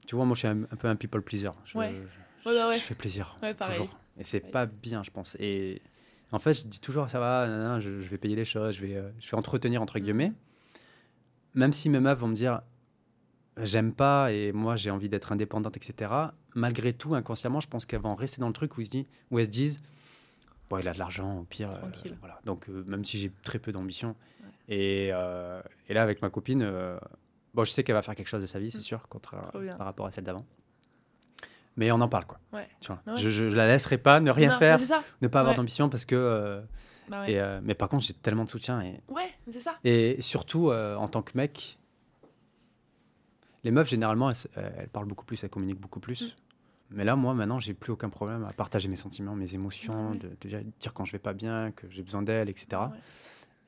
tu 0.06 0.16
vois, 0.16 0.26
moi, 0.26 0.36
je 0.36 0.39
suis 0.39 0.47
un, 0.47 0.64
un 0.64 0.76
peu 0.76 0.88
un 0.88 0.95
people 0.95 1.22
pleaser. 1.22 1.49
Je, 1.66 1.72
je- 1.80 1.80
bah 2.45 2.74
je 2.76 2.80
fais 2.82 2.95
plaisir. 2.95 3.38
Toujours. 3.60 3.97
Et 4.18 4.24
c'est 4.24 4.41
pas 4.41 4.66
bien, 4.66 5.01
je 5.04 5.12
pense. 5.12 5.36
Et 5.39 5.82
En 6.32 6.39
fait, 6.39 6.54
je 6.54 6.64
dis 6.68 6.80
toujours, 6.80 7.10
ça 7.10 7.20
va, 7.20 7.47
nanana, 7.47 7.80
je, 7.80 8.01
je 8.01 8.08
vais 8.10 8.18
payer 8.18 8.36
les 8.36 8.45
choses, 8.45 8.76
je 8.76 8.82
vais, 8.86 8.95
euh, 8.95 9.10
je 9.20 9.30
vais 9.32 9.38
entretenir, 9.38 9.82
entre 9.82 9.97
guillemets. 9.99 10.34
Même 11.56 11.74
si 11.74 11.89
mes 11.89 11.99
meufs 11.99 12.18
vont 12.20 12.28
me 12.28 12.36
dire, 12.36 12.62
j'aime 13.62 13.93
pas 13.93 14.32
et 14.32 14.51
moi 14.51 14.76
j'ai 14.76 14.89
envie 14.91 15.10
d'être 15.10 15.32
indépendante, 15.32 15.78
etc. 15.78 16.12
Malgré 16.56 16.93
tout, 16.93 17.14
inconsciemment, 17.16 17.60
je 17.60 17.68
pense 17.68 17.86
qu'elles 17.86 18.01
vont 18.01 18.16
rester 18.16 18.39
dans 18.41 18.47
le 18.47 18.54
truc 18.54 18.78
où, 18.78 18.82
ils 18.82 18.86
se 18.86 18.91
disent, 18.91 19.06
où 19.32 19.39
elles 19.39 19.45
se 19.45 19.51
disent, 19.51 19.82
bon, 20.70 20.78
il 20.80 20.88
a 20.88 20.93
de 20.93 20.99
l'argent, 20.99 21.39
au 21.39 21.43
pire. 21.43 21.70
euh, 21.72 22.10
voilà. 22.20 22.39
Donc, 22.45 22.70
euh, 22.70 22.84
même 22.88 23.04
si 23.06 23.18
j'ai 23.20 23.32
très 23.43 23.60
peu 23.60 23.72
d'ambition. 23.72 24.16
Et, 24.70 25.10
euh, 25.12 25.62
et 25.89 25.93
là, 25.93 26.01
avec 26.04 26.22
ma 26.22 26.30
copine, 26.30 26.64
bon, 27.54 27.64
je 27.64 27.72
sais 27.72 27.84
qu'elle 27.84 27.95
va 27.95 28.01
faire 28.01 28.16
quelque 28.16 28.28
chose 28.30 28.41
de 28.41 28.45
sa 28.47 28.60
vie, 28.60 28.72
c'est 28.72 28.78
Mm. 28.78 28.82
sûr, 28.82 29.08
contre, 29.08 29.36
par 29.78 29.86
rapport 29.86 30.06
à 30.08 30.12
celle 30.12 30.24
d'avant. 30.24 30.45
Mais 31.76 31.91
on 31.91 31.99
en 32.01 32.08
parle, 32.08 32.26
quoi. 32.26 32.39
Ouais. 32.54 32.68
Tu 32.80 32.88
vois. 32.88 33.01
Ouais. 33.08 33.18
Je, 33.18 33.30
je, 33.32 33.49
je 33.49 33.56
la 33.56 33.68
laisserai 33.68 33.97
pas 33.97 34.20
ne 34.20 34.30
rien 34.32 34.51
Non, 34.54 34.60
faire, 34.60 34.80
ne 35.22 35.28
pas 35.28 35.39
avoir 35.39 35.56
d'ambition 35.56 35.89
parce 35.89 36.06
que. 36.06 36.62
Bah 37.10 37.22
ouais. 37.22 37.34
et, 37.34 37.39
euh, 37.39 37.60
mais 37.64 37.74
par 37.76 37.89
contre, 37.89 38.04
j'ai 38.04 38.14
tellement 38.14 38.45
de 38.45 38.49
soutien. 38.49 38.82
Et, 38.82 38.99
Ouais, 39.10 39.30
c'est 39.51 39.60
ça. 39.60 39.74
et 39.84 40.22
surtout, 40.22 40.70
euh, 40.72 40.95
en 40.95 41.08
tant 41.08 41.22
que 41.22 41.32
mec, 41.36 41.78
les 43.64 43.72
meufs, 43.72 43.88
généralement, 43.89 44.30
elles, 44.30 44.36
euh, 44.58 44.70
elles 44.78 44.89
parlent 44.89 45.06
beaucoup 45.08 45.26
plus, 45.26 45.43
elles 45.43 45.49
communiquent 45.49 45.80
beaucoup 45.80 45.99
plus. 45.99 46.24
Mm. 46.24 46.95
Mais 46.95 47.06
là, 47.06 47.16
moi, 47.16 47.34
maintenant, 47.34 47.60
j'ai 47.60 47.74
plus 47.74 47.91
aucun 47.91 48.10
problème 48.10 48.43
à 48.45 48.54
partager 48.54 48.88
mes 48.88 48.95
sentiments, 48.97 49.36
mes 49.36 49.56
émotions, 49.56 50.12
Ouais. 50.12 50.18
de, 50.18 50.30
de 50.41 50.64
dire, 50.80 50.93
quand 50.93 51.06
je 51.06 51.12
vais 51.14 51.20
pas 51.20 51.34
bien, 51.34 51.72
que 51.72 51.89
j'ai 51.89 52.04
besoin 52.04 52.22
d'elle, 52.22 52.49
etc. 52.49 52.82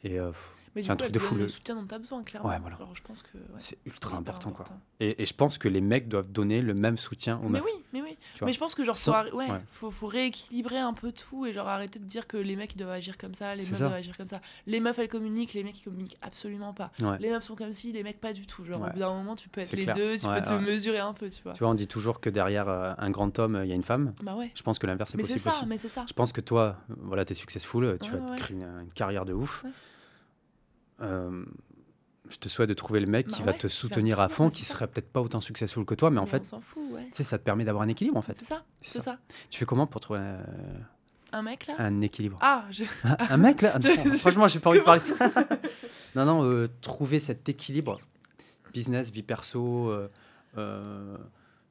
Et 0.04 0.20
euh, 0.20 0.28
pff, 0.30 0.56
Mais 0.76 0.82
du 0.82 0.92
un 0.92 0.96
truc 0.98 1.12
de 1.12 1.20
fou, 1.20 1.36
le- 1.36 1.48
soutien 1.48 1.76
dont 1.76 1.86
tu 1.86 1.96
as 1.96 2.00
besoin, 2.00 2.22
clairement. 2.24 2.50
Ouais, 2.50 2.60
voilà. 2.60 2.76
Alors, 2.76 2.94
je 2.96 3.02
pense 3.02 3.22
que 3.22 3.38
ouais, 3.38 3.60
c'est 3.60 3.78
ultra 3.86 4.18
important, 4.18 4.52
quoi. 4.52 4.66
Et, 5.00 5.22
et 5.22 5.26
je 5.26 5.34
pense 5.34 5.58
que 5.58 5.68
les 5.70 5.82
mecs 5.82 6.08
doivent 6.10 6.30
donner 6.32 6.62
le 6.62 6.74
même 6.74 6.98
soutien 6.98 7.38
aux 7.40 7.44
Mais 7.50 7.60
meufs. 7.60 7.64
oui, 7.66 7.84
mais 7.94 8.02
oui. 8.02 8.18
Mais 8.42 8.52
je 8.54 8.60
pense 8.60 8.76
que 8.76 8.84
genre 8.84 8.96
Sans- 8.96 9.24
faut, 9.30 9.38
ouais, 9.38 9.48
faut, 9.68 9.90
faut 9.92 10.08
rééquilibrer 10.08 10.78
un 10.80 10.94
peu 10.94 11.12
tout 11.14 11.46
et 11.46 11.54
genre 11.54 11.68
arrêter 11.68 12.00
de 12.00 12.04
dire 12.06 12.28
que 12.28 12.36
les 12.38 12.56
mecs 12.58 12.74
ils 12.76 12.78
doivent 12.78 12.90
agir 12.92 13.18
comme 13.18 13.34
ça, 13.34 13.56
les 13.56 13.64
meufs 13.64 13.72
ça. 13.74 13.80
doivent 13.86 13.94
agir 13.94 14.18
comme 14.18 14.28
ça. 14.28 14.42
Les 14.68 14.80
meufs 14.82 15.00
elles 15.00 15.08
communiquent, 15.08 15.54
les 15.54 15.64
mecs 15.64 15.80
ils 15.80 15.84
communiquent 15.84 16.18
absolument 16.22 16.74
pas. 16.74 16.92
Les 17.20 17.30
meufs 17.30 17.44
sont 17.44 17.56
comme 17.56 17.72
si, 17.72 17.92
les 17.94 18.04
mecs 18.04 18.20
pas 18.20 18.34
du 18.34 18.46
tout. 18.46 18.66
Genre 18.66 18.82
au 18.82 18.90
bout 18.90 19.00
d'un 19.00 19.14
moment 19.14 19.36
tu 19.36 19.48
peux 19.50 19.62
être 19.62 19.72
les 19.74 19.84
clair. 19.84 19.96
deux, 19.96 20.18
tu 20.18 20.26
peux 20.28 20.42
te 20.42 20.54
mesurer 20.60 21.00
un 21.00 21.14
peu, 21.14 21.30
tu 21.30 21.42
vois. 21.44 21.54
Tu 21.54 21.60
vois, 21.60 21.70
on 21.70 21.74
dit 21.74 21.88
toujours 21.88 22.20
que 22.20 22.30
derrière 22.30 22.68
euh, 22.68 22.94
un 22.98 23.10
grand 23.12 23.38
homme, 23.40 23.62
il 23.64 23.70
y 23.70 23.72
a 23.72 23.76
une 23.76 23.84
femme. 23.84 24.14
Bah 24.24 24.36
ouais. 24.36 24.52
Je 24.56 24.62
pense 24.64 24.78
que 24.80 24.88
l'inverse 24.88 25.14
est 25.14 25.18
Mais 25.18 25.24
c'est 25.24 25.34
possible 25.36 25.54
ça, 25.56 25.66
mais 25.66 25.78
c'est 25.78 25.88
ça. 25.88 26.06
Je 26.08 26.14
pense 26.14 26.32
que 26.34 26.42
toi, 26.42 26.78
voilà, 26.90 27.24
tu 27.26 27.32
es 27.32 27.36
successful, 27.36 27.98
tu 28.02 28.12
vas 28.12 28.18
te 28.20 28.36
créer 28.36 28.58
une 28.58 28.90
carrière 28.94 29.26
de 29.26 29.34
ouf. 29.34 29.64
Euh, 31.02 31.43
je 32.30 32.38
te 32.38 32.50
souhaite 32.50 32.70
de 32.70 32.74
trouver 32.74 33.00
le 33.00 33.06
mec 33.06 33.28
Bah 33.28 33.34
qui 33.36 33.43
va 33.43 33.52
ouais, 33.52 33.58
te 33.58 33.68
soutenir 33.68 34.20
à 34.20 34.30
fond, 34.30 34.50
qui 34.50 34.66
serait 34.66 34.88
peut-être 34.88 35.12
pas 35.12 35.22
autant 35.22 35.41
successful 35.41 35.86
que 35.86 35.93
toi, 35.93 36.10
mais 36.10 36.20
en 36.20 36.24
Mais 36.24 36.30
fait, 36.32 36.46
fout, 36.60 36.82
ouais. 36.91 37.06
tu 37.12 37.18
sais, 37.18 37.24
ça 37.24 37.38
te 37.38 37.43
permet 37.43 37.66
d'avoir 37.66 37.84
un 37.84 37.88
équilibre 37.88 38.18
en 38.18 38.22
fait. 38.24 38.36
C'est 38.39 38.46
ça, 38.46 38.64
C'est 38.82 38.93
c'est 38.93 39.00
ça. 39.00 39.12
ça. 39.12 39.20
Tu 39.50 39.60
fais 39.60 39.66
comment 39.66 39.86
pour 39.86 40.02
trouver 40.02 40.20
euh, 40.22 40.41
Un 41.34 41.41
mec 41.43 41.68
là? 41.68 41.76
un 41.78 42.02
équilibre? 42.02 42.39
Ah, 42.41 42.66
je... 42.72 42.84
un, 43.30 43.38
mec 43.38 43.62
là? 43.62 43.78
Non, 43.84 44.14
Franchement, 44.16 44.48
j'ai 44.48 44.60
pas 44.60 44.72
envie 44.72 44.80
de 44.80 44.84
parler 44.84 45.02
de 45.02 45.06
ça. 45.06 45.30
non, 46.16 46.26
non, 46.26 46.43
euh, 46.46 46.68
trouver 46.82 47.20
cet 47.20 47.48
équilibre, 47.48 48.00
business, 48.74 49.12
vie 49.12 49.22
perso, 49.24 49.91
euh, 50.58 51.18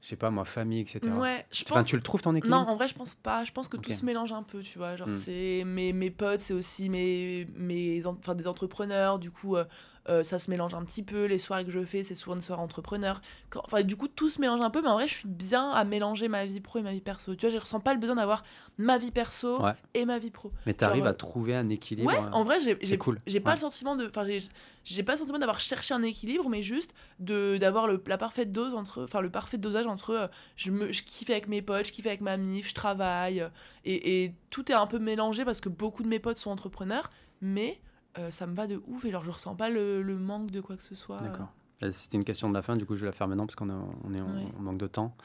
je 0.05 0.09
sais 0.11 0.17
pas 0.17 0.31
moi, 0.31 0.45
famille, 0.45 0.81
etc. 0.81 1.01
ouais, 1.17 1.47
je 1.51 1.63
Enfin, 1.65 1.77
pense. 1.81 1.87
tu 1.87 1.97
le 1.97 2.03
trouves 2.03 2.21
ton 2.21 2.35
équilibre? 2.35 2.59
Non, 2.63 2.69
en 2.69 2.77
vrai, 2.77 2.89
je 2.89 2.95
pense 2.95 3.15
pas. 3.15 3.43
Je 3.45 3.53
pense 3.53 3.69
que 3.69 3.79
tout 3.79 3.91
se 3.91 4.05
mélange 4.05 4.33
un 4.33 4.43
peu, 4.43 4.61
tu 4.61 4.77
vois. 4.77 4.97
Genre, 4.97 5.09
Hmm. 5.09 5.17
c'est 5.17 5.63
mes, 5.65 5.95
mes 5.95 6.11
potes, 6.11 6.41
c'est 6.43 6.53
aussi 6.53 6.91
mes, 6.91 7.47
mes 7.57 8.05
en- 8.05 8.11
enfin, 8.21 8.35
des 8.35 8.47
entrepreneurs. 8.47 9.19
Du 9.19 9.31
coup, 9.31 9.57
euh, 9.57 9.65
euh, 10.09 10.23
ça 10.25 10.39
se 10.39 10.51
mélange 10.51 10.75
un 10.75 10.85
petit 10.85 11.03
peu. 11.03 11.25
Les 11.27 11.39
soirées 11.39 11.65
que 11.65 11.71
je 11.71 11.85
fais, 11.85 12.03
c'est 12.03 12.15
souvent 12.15 12.37
des 12.37 12.43
soirées 12.43 12.63
entrepreneurs. 12.63 13.21
Quand- 13.51 13.63
Enfin, 13.65 13.83
du 13.83 13.97
coup, 13.97 14.09
tout 14.09 14.29
se 14.29 14.41
mélange 14.41 14.61
un 14.61 14.71
peu. 14.71 14.83
Mais 14.83 14.89
en 14.89 14.95
vrai, 14.95 15.09
je 15.09 15.15
suis 15.15 15.29
bien 15.29 15.71
à 15.71 15.85
mélanger 15.85 16.29
ma 16.29 16.45
vie 16.47 16.61
pro 16.61 16.79
et 16.79 16.83
ma 16.83 16.93
vie 16.93 17.01
perso. 17.01 17.35
Tu 17.35 17.47
vois, 17.47 17.55
je 17.55 17.59
ressens 17.61 17.81
pas 17.81 17.95
le 17.95 18.01
besoin 18.01 18.17
d'avoir 18.17 18.43
ma 18.79 18.99
vie 18.99 19.11
perso 19.11 19.63
Ouais. 19.63 19.73
et 19.95 20.05
ma 20.05 20.19
vie 20.19 20.31
pro. 20.31 20.53
Mais 20.67 20.75
tu 20.75 20.85
arrives 20.85 21.07
à 21.07 21.15
trouver 21.15 21.55
un 21.57 21.69
équilibre. 21.71 22.09
Ouais, 22.09 22.19
euh, 22.19 22.31
en 22.33 22.45
vrai, 22.45 22.59
j'ai 22.61 22.99
cool. 22.99 23.19
pas 23.19 23.51
Ouais. 23.51 23.55
le 23.57 23.61
sentiment 23.61 23.97
de. 23.97 24.07
Enfin, 24.07 24.25
j'ai- 24.27 24.41
j'ai 24.85 25.03
pas 25.03 25.13
le 25.13 25.19
sentiment 25.19 25.39
d'avoir 25.39 25.61
cherché 25.61 25.95
un 25.95 26.03
équilibre, 26.03 26.49
mais 26.51 26.63
juste 26.63 26.93
de 27.21 27.57
d'avoir 27.57 27.89
la 28.07 28.19
parfaite 28.19 28.53
dose 28.53 28.75
entre. 28.75 29.05
Enfin, 29.05 29.21
le 29.21 29.31
parfait 29.31 29.59
dosage 29.59 29.87
entre. 29.87 30.11
euh, 30.11 30.27
je, 30.57 30.71
me, 30.71 30.93
je 30.93 31.03
kiffe 31.03 31.31
avec 31.31 31.49
mes 31.49 31.63
potes, 31.63 31.87
je 31.87 31.93
kiffe 31.93 32.07
avec 32.07 32.21
ma 32.21 32.37
mif, 32.37 32.69
je 32.69 32.75
travaille. 32.75 33.41
euh, 33.41 33.49
et, 33.87 34.25
et 34.25 34.35
tout 34.51 34.71
est 34.71 34.75
un 34.75 34.87
peu 34.87 34.99
mélangé 34.99 35.45
parce 35.45 35.61
que 35.61 35.69
beaucoup 35.69 36.03
de 36.03 36.09
mes 36.09 36.19
potes 36.19 36.37
sont 36.37 36.51
entrepreneurs, 36.51 37.11
mais 37.41 37.81
euh, 38.19 38.31
ça 38.31 38.47
me 38.47 38.55
va 38.55 38.67
de 38.67 38.81
ouf 38.87 39.05
et 39.05 39.11
genre, 39.11 39.25
je 39.25 39.31
ressens 39.31 39.55
pas 39.57 39.69
le, 39.71 40.03
le 40.03 40.17
manque 40.19 40.51
de 40.51 40.61
quoi 40.61 40.77
que 40.77 40.83
ce 40.83 40.95
soit. 40.95 41.21
D'accord. 41.21 41.53
Euh, 41.83 41.91
C'était 41.91 42.17
une 42.17 42.25
question 42.25 42.49
de 42.49 42.55
la 42.55 42.62
fin, 42.62 42.77
du 42.77 42.87
coup 42.87 42.95
je 42.97 43.01
vais 43.01 43.07
la 43.07 43.12
faire 43.12 43.27
maintenant 43.29 43.47
parce 43.47 43.57
qu'on 43.57 43.69
est, 43.71 43.73
on 44.05 44.15
est 44.15 44.21
en, 44.21 44.35
Ouais. 44.37 44.53
en 44.59 44.62
manque 44.62 44.79
de 44.79 44.87
temps. 44.87 45.17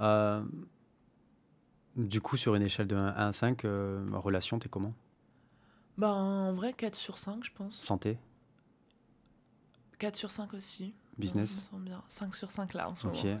Euh, 0.00 0.42
du 1.96 2.20
coup, 2.20 2.36
sur 2.36 2.54
une 2.54 2.62
échelle 2.62 2.86
de 2.86 2.94
1 2.94 3.06
à 3.08 3.32
5, 3.32 3.64
euh, 3.64 4.06
relation, 4.12 4.58
t'es 4.60 4.68
comment? 4.68 4.94
Ben, 5.96 6.12
en 6.12 6.52
vrai, 6.52 6.72
4 6.72 6.94
sur 6.94 7.18
5, 7.18 7.42
je 7.44 7.50
pense. 7.52 7.76
Santé 7.80 8.18
4 9.98 10.14
sur 10.14 10.30
5 10.30 10.54
aussi. 10.54 10.84
Ouais, 10.84 10.92
Business 11.18 11.66
sens 11.68 11.80
bien. 11.80 12.02
5 12.06 12.34
sur 12.36 12.50
5 12.52 12.74
là 12.74 12.88
en 12.88 12.94
ce 12.94 13.06
Ok. 13.08 13.24
moment. 13.24 13.40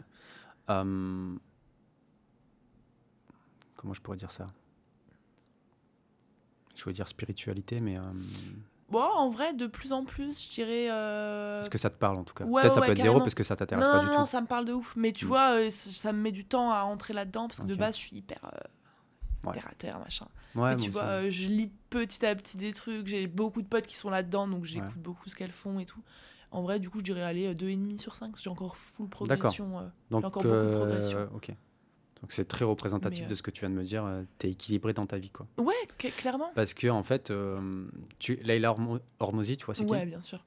Euh, 0.70 1.36
comment 3.76 3.94
je 3.94 4.00
pourrais 4.00 4.16
dire 4.16 4.32
ça? 4.32 4.48
Je 6.74 6.82
voulais 6.82 6.94
dire 6.96 7.06
spiritualité, 7.06 7.80
mais 7.80 7.96
euh, 7.96 8.02
Bon, 8.90 9.02
en 9.02 9.28
vrai, 9.28 9.52
de 9.54 9.66
plus 9.66 9.92
en 9.92 10.04
plus, 10.04 10.46
je 10.46 10.50
dirais. 10.50 10.90
euh, 10.90 11.60
est-ce 11.60 11.68
que 11.70 11.76
ça 11.78 11.90
te 11.90 11.96
parle 11.98 12.16
en 12.16 12.24
tout 12.24 12.32
cas 12.34 12.44
ouais, 12.44 12.62
Peut-être 12.62 12.74
ça 12.74 12.80
ouais, 12.80 12.86
peut 12.86 12.92
être 12.92 13.00
zéro 13.00 13.18
parce 13.20 13.34
que 13.34 13.44
ça 13.44 13.54
t'intéresse 13.56 13.84
non, 13.84 13.92
pas 13.92 13.98
non, 13.98 14.04
du 14.04 14.10
non, 14.10 14.24
tout. 14.24 14.26
ça 14.26 14.40
me 14.40 14.46
parle 14.46 14.64
de 14.64 14.72
ouf. 14.72 14.94
Mais 14.96 15.12
tu 15.12 15.24
Mm. 15.24 15.28
vois, 15.28 15.50
euh, 15.56 15.70
ça 15.70 16.12
me 16.12 16.20
met 16.20 16.32
du 16.32 16.44
temps 16.46 16.70
à 16.72 16.82
rentrer 16.82 17.12
là-dedans 17.12 17.48
parce 17.48 17.60
que 17.60 17.66
de 17.66 17.74
base, 17.74 17.94
je 17.96 18.00
suis 18.00 18.16
hyper 18.16 18.38
euh, 18.44 18.58
Ouais. 19.46 19.52
terre 19.52 19.68
à 19.70 19.74
terre, 19.74 19.98
machin. 20.00 20.26
Mais 20.54 20.74
bon, 20.76 20.82
tu 20.82 20.90
vois, 20.90 21.02
ça- 21.02 21.08
euh, 21.10 21.30
je 21.30 21.46
lis 21.48 21.70
petit 21.90 22.24
à 22.26 22.34
petit 22.34 22.56
des 22.56 22.72
trucs. 22.72 23.06
J'ai 23.06 23.26
beaucoup 23.26 23.62
de 23.62 23.68
potes 23.68 23.86
qui 23.86 23.96
sont 23.96 24.10
là-dedans, 24.10 24.48
donc 24.48 24.64
j'écoute 24.64 24.96
beaucoup 24.96 25.28
ce 25.28 25.34
qu'elles 25.36 25.52
font 25.52 25.78
et 25.78 25.84
tout. 25.86 26.02
En 26.50 26.62
vrai, 26.62 26.80
du 26.80 26.88
coup, 26.88 26.98
je 27.00 27.04
dirais 27.04 27.22
aller 27.22 27.54
2,5 27.54 28.00
sur 28.00 28.14
5 28.14 28.28
parce 28.30 28.38
que 28.40 28.44
j'ai 28.44 28.50
encore 28.50 28.74
full 28.76 29.08
progression. 29.08 29.78
euh. 29.80 29.82
Donc, 30.10 30.24
encore 30.24 30.42
beaucoup 30.42 30.54
de 30.56 30.60
euh, 30.60 30.76
progression. 30.76 31.28
ok. 31.34 31.50
Donc 32.22 32.32
c'est 32.32 32.46
très 32.46 32.64
représentatif 32.64 33.20
Mais, 33.20 33.26
euh, 33.26 33.30
de 33.30 33.34
ce 33.34 33.42
que 33.42 33.50
tu 33.50 33.60
viens 33.60 33.70
de 33.70 33.74
me 33.74 33.84
dire. 33.84 34.04
euh, 34.04 34.22
T'es 34.38 34.50
équilibré 34.50 34.92
dans 34.92 35.06
ta 35.06 35.18
vie, 35.18 35.30
quoi. 35.30 35.46
Ouais, 35.58 35.74
cl- 36.00 36.14
clairement. 36.16 36.50
Parce 36.54 36.74
que 36.74 36.88
en 36.88 37.02
fait, 37.04 37.30
euh, 37.30 37.86
tu, 38.18 38.36
Leila 38.42 38.72
Hormo- 38.72 39.00
Hormozy, 39.20 39.56
tu 39.56 39.64
vois, 39.66 39.74
c'est 39.74 39.84
Ouais, 39.84 40.00
qui 40.00 40.06
bien 40.06 40.20
sûr. 40.20 40.44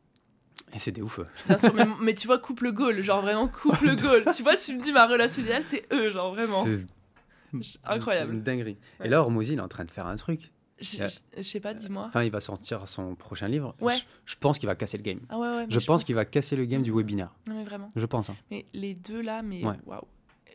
Et 0.74 0.80
c'est 0.80 0.91
des 0.91 1.01
ouf. 1.01 1.19
Bien 1.47 1.57
sûr, 1.57 1.74
mais, 1.74 1.86
mais 2.01 2.13
tu 2.13 2.28
vois, 2.28 2.39
couple 2.39 2.72
goal, 2.72 3.01
genre 3.01 3.22
vraiment 3.22 3.47
couple 3.47 3.95
goal. 3.95 4.24
Tu 4.36 4.43
vois, 4.43 4.55
tu 4.57 4.76
me 4.76 4.82
dis 4.82 4.91
ma 4.91 5.07
relation 5.07 5.41
idéale, 5.41 5.63
c'est 5.63 5.84
eux, 5.93 6.09
genre 6.11 6.34
vraiment. 6.34 6.65
C'est 6.65 6.86
Incroyable. 7.84 8.34
Une 8.34 8.43
dinguerie. 8.43 8.78
Ouais. 8.99 9.07
Et 9.07 9.09
là, 9.09 9.22
Hormozy, 9.22 9.53
il 9.53 9.59
est 9.59 9.61
en 9.61 9.67
train 9.67 9.84
de 9.86 9.91
faire 9.91 10.07
un 10.07 10.15
truc. 10.15 10.51
Je 10.80 11.07
sais 11.43 11.59
pas, 11.59 11.74
dis-moi. 11.74 12.05
Enfin, 12.07 12.24
il 12.24 12.32
va 12.32 12.39
sortir 12.39 12.88
son 12.88 13.13
prochain 13.15 13.47
livre. 13.47 13.76
Ouais. 13.82 13.95
Je, 13.97 14.03
je 14.34 14.36
pense 14.38 14.57
qu'il 14.57 14.67
va 14.67 14.76
casser 14.76 14.97
le 14.97 15.03
game. 15.03 15.19
Ah 15.30 15.38
ouais, 15.38 15.47
ouais. 15.47 15.65
Je, 15.69 15.80
pense, 15.80 16.03
qu'il 16.03 16.15
va 16.15 16.26
casser 16.26 16.55
le 16.55 16.65
game 16.65 16.82
du 16.82 16.91
Mhm. 16.91 16.97
webinaire. 16.97 17.34
Non, 17.47 17.55
mais 17.55 17.63
vraiment. 17.63 17.89
Je 17.95 18.05
pense. 18.05 18.30
hein. 18.30 18.36
Mais 18.49 18.65
les 18.74 18.93
deux 18.95 19.22
là, 19.22 19.41
mais 19.43 19.63
Ouais. 19.63 19.76
waouh. 19.86 20.01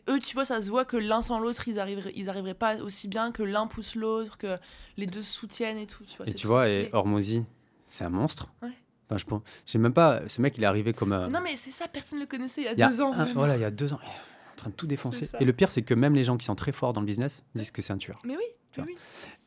Eux, 0.09 0.19
tu 0.19 0.33
vois, 0.33 0.45
ça 0.45 0.61
se 0.61 0.69
voit 0.69 0.85
que 0.85 0.97
l'un 0.97 1.21
sans 1.21 1.39
l'autre, 1.39 1.67
ils 1.67 1.79
arriveraient, 1.79 2.13
ils 2.15 2.29
arriveraient 2.29 2.53
pas 2.53 2.77
aussi 2.77 3.07
bien, 3.07 3.31
que 3.31 3.43
l'un 3.43 3.67
pousse 3.67 3.95
l'autre, 3.95 4.37
que 4.37 4.57
les 4.97 5.05
deux 5.05 5.21
se 5.21 5.33
soutiennent 5.33 5.77
et 5.77 5.87
tout. 5.87 6.03
Tu 6.05 6.17
vois, 6.17 6.27
Et 6.27 6.33
tu 6.33 6.47
vois, 6.47 6.69
et 6.69 6.89
Hormozy, 6.93 7.43
c'est 7.85 8.03
un 8.05 8.09
monstre. 8.09 8.47
Ouais. 8.61 8.69
Enfin, 9.09 9.17
je 9.17 9.25
pense. 9.25 9.41
Sais 9.65 9.77
même 9.77 9.93
pas. 9.93 10.21
Ce 10.27 10.41
mec, 10.41 10.57
il 10.57 10.63
est 10.63 10.67
arrivé 10.67 10.93
comme. 10.93 11.13
euh, 11.13 11.27
Non, 11.27 11.39
mais 11.43 11.55
c'est 11.57 11.71
ça, 11.71 11.87
personne 11.87 12.19
ne 12.19 12.23
le 12.23 12.27
connaissait 12.27 12.61
il 12.61 12.65
y 12.65 12.67
a, 12.67 12.73
il 12.73 12.79
y 12.79 12.83
a 12.83 12.89
deux 12.89 13.01
ans. 13.01 13.13
un- 13.13 13.33
voilà, 13.33 13.55
il 13.55 13.61
y 13.61 13.65
a 13.65 13.71
deux 13.71 13.93
ans. 13.93 13.99
Il 14.03 14.07
est 14.07 14.51
en 14.53 14.55
train 14.55 14.69
de 14.69 14.75
tout 14.75 14.87
défoncer. 14.87 15.29
Et 15.39 15.45
le 15.45 15.53
pire, 15.53 15.71
c'est 15.71 15.81
que 15.83 15.93
même 15.93 16.13
les 16.15 16.23
gens 16.23 16.35
qui 16.37 16.45
sont 16.45 16.55
très 16.55 16.71
forts 16.71 16.91
dans 16.93 17.01
le 17.01 17.05
business 17.07 17.43
disent 17.55 17.71
que 17.71 17.81
c'est 17.81 17.93
un 17.93 17.97
tueur. 17.97 18.19
Mais 18.25 18.35
oui, 18.35 18.43
Tu 18.71 18.81
oui. 18.81 18.95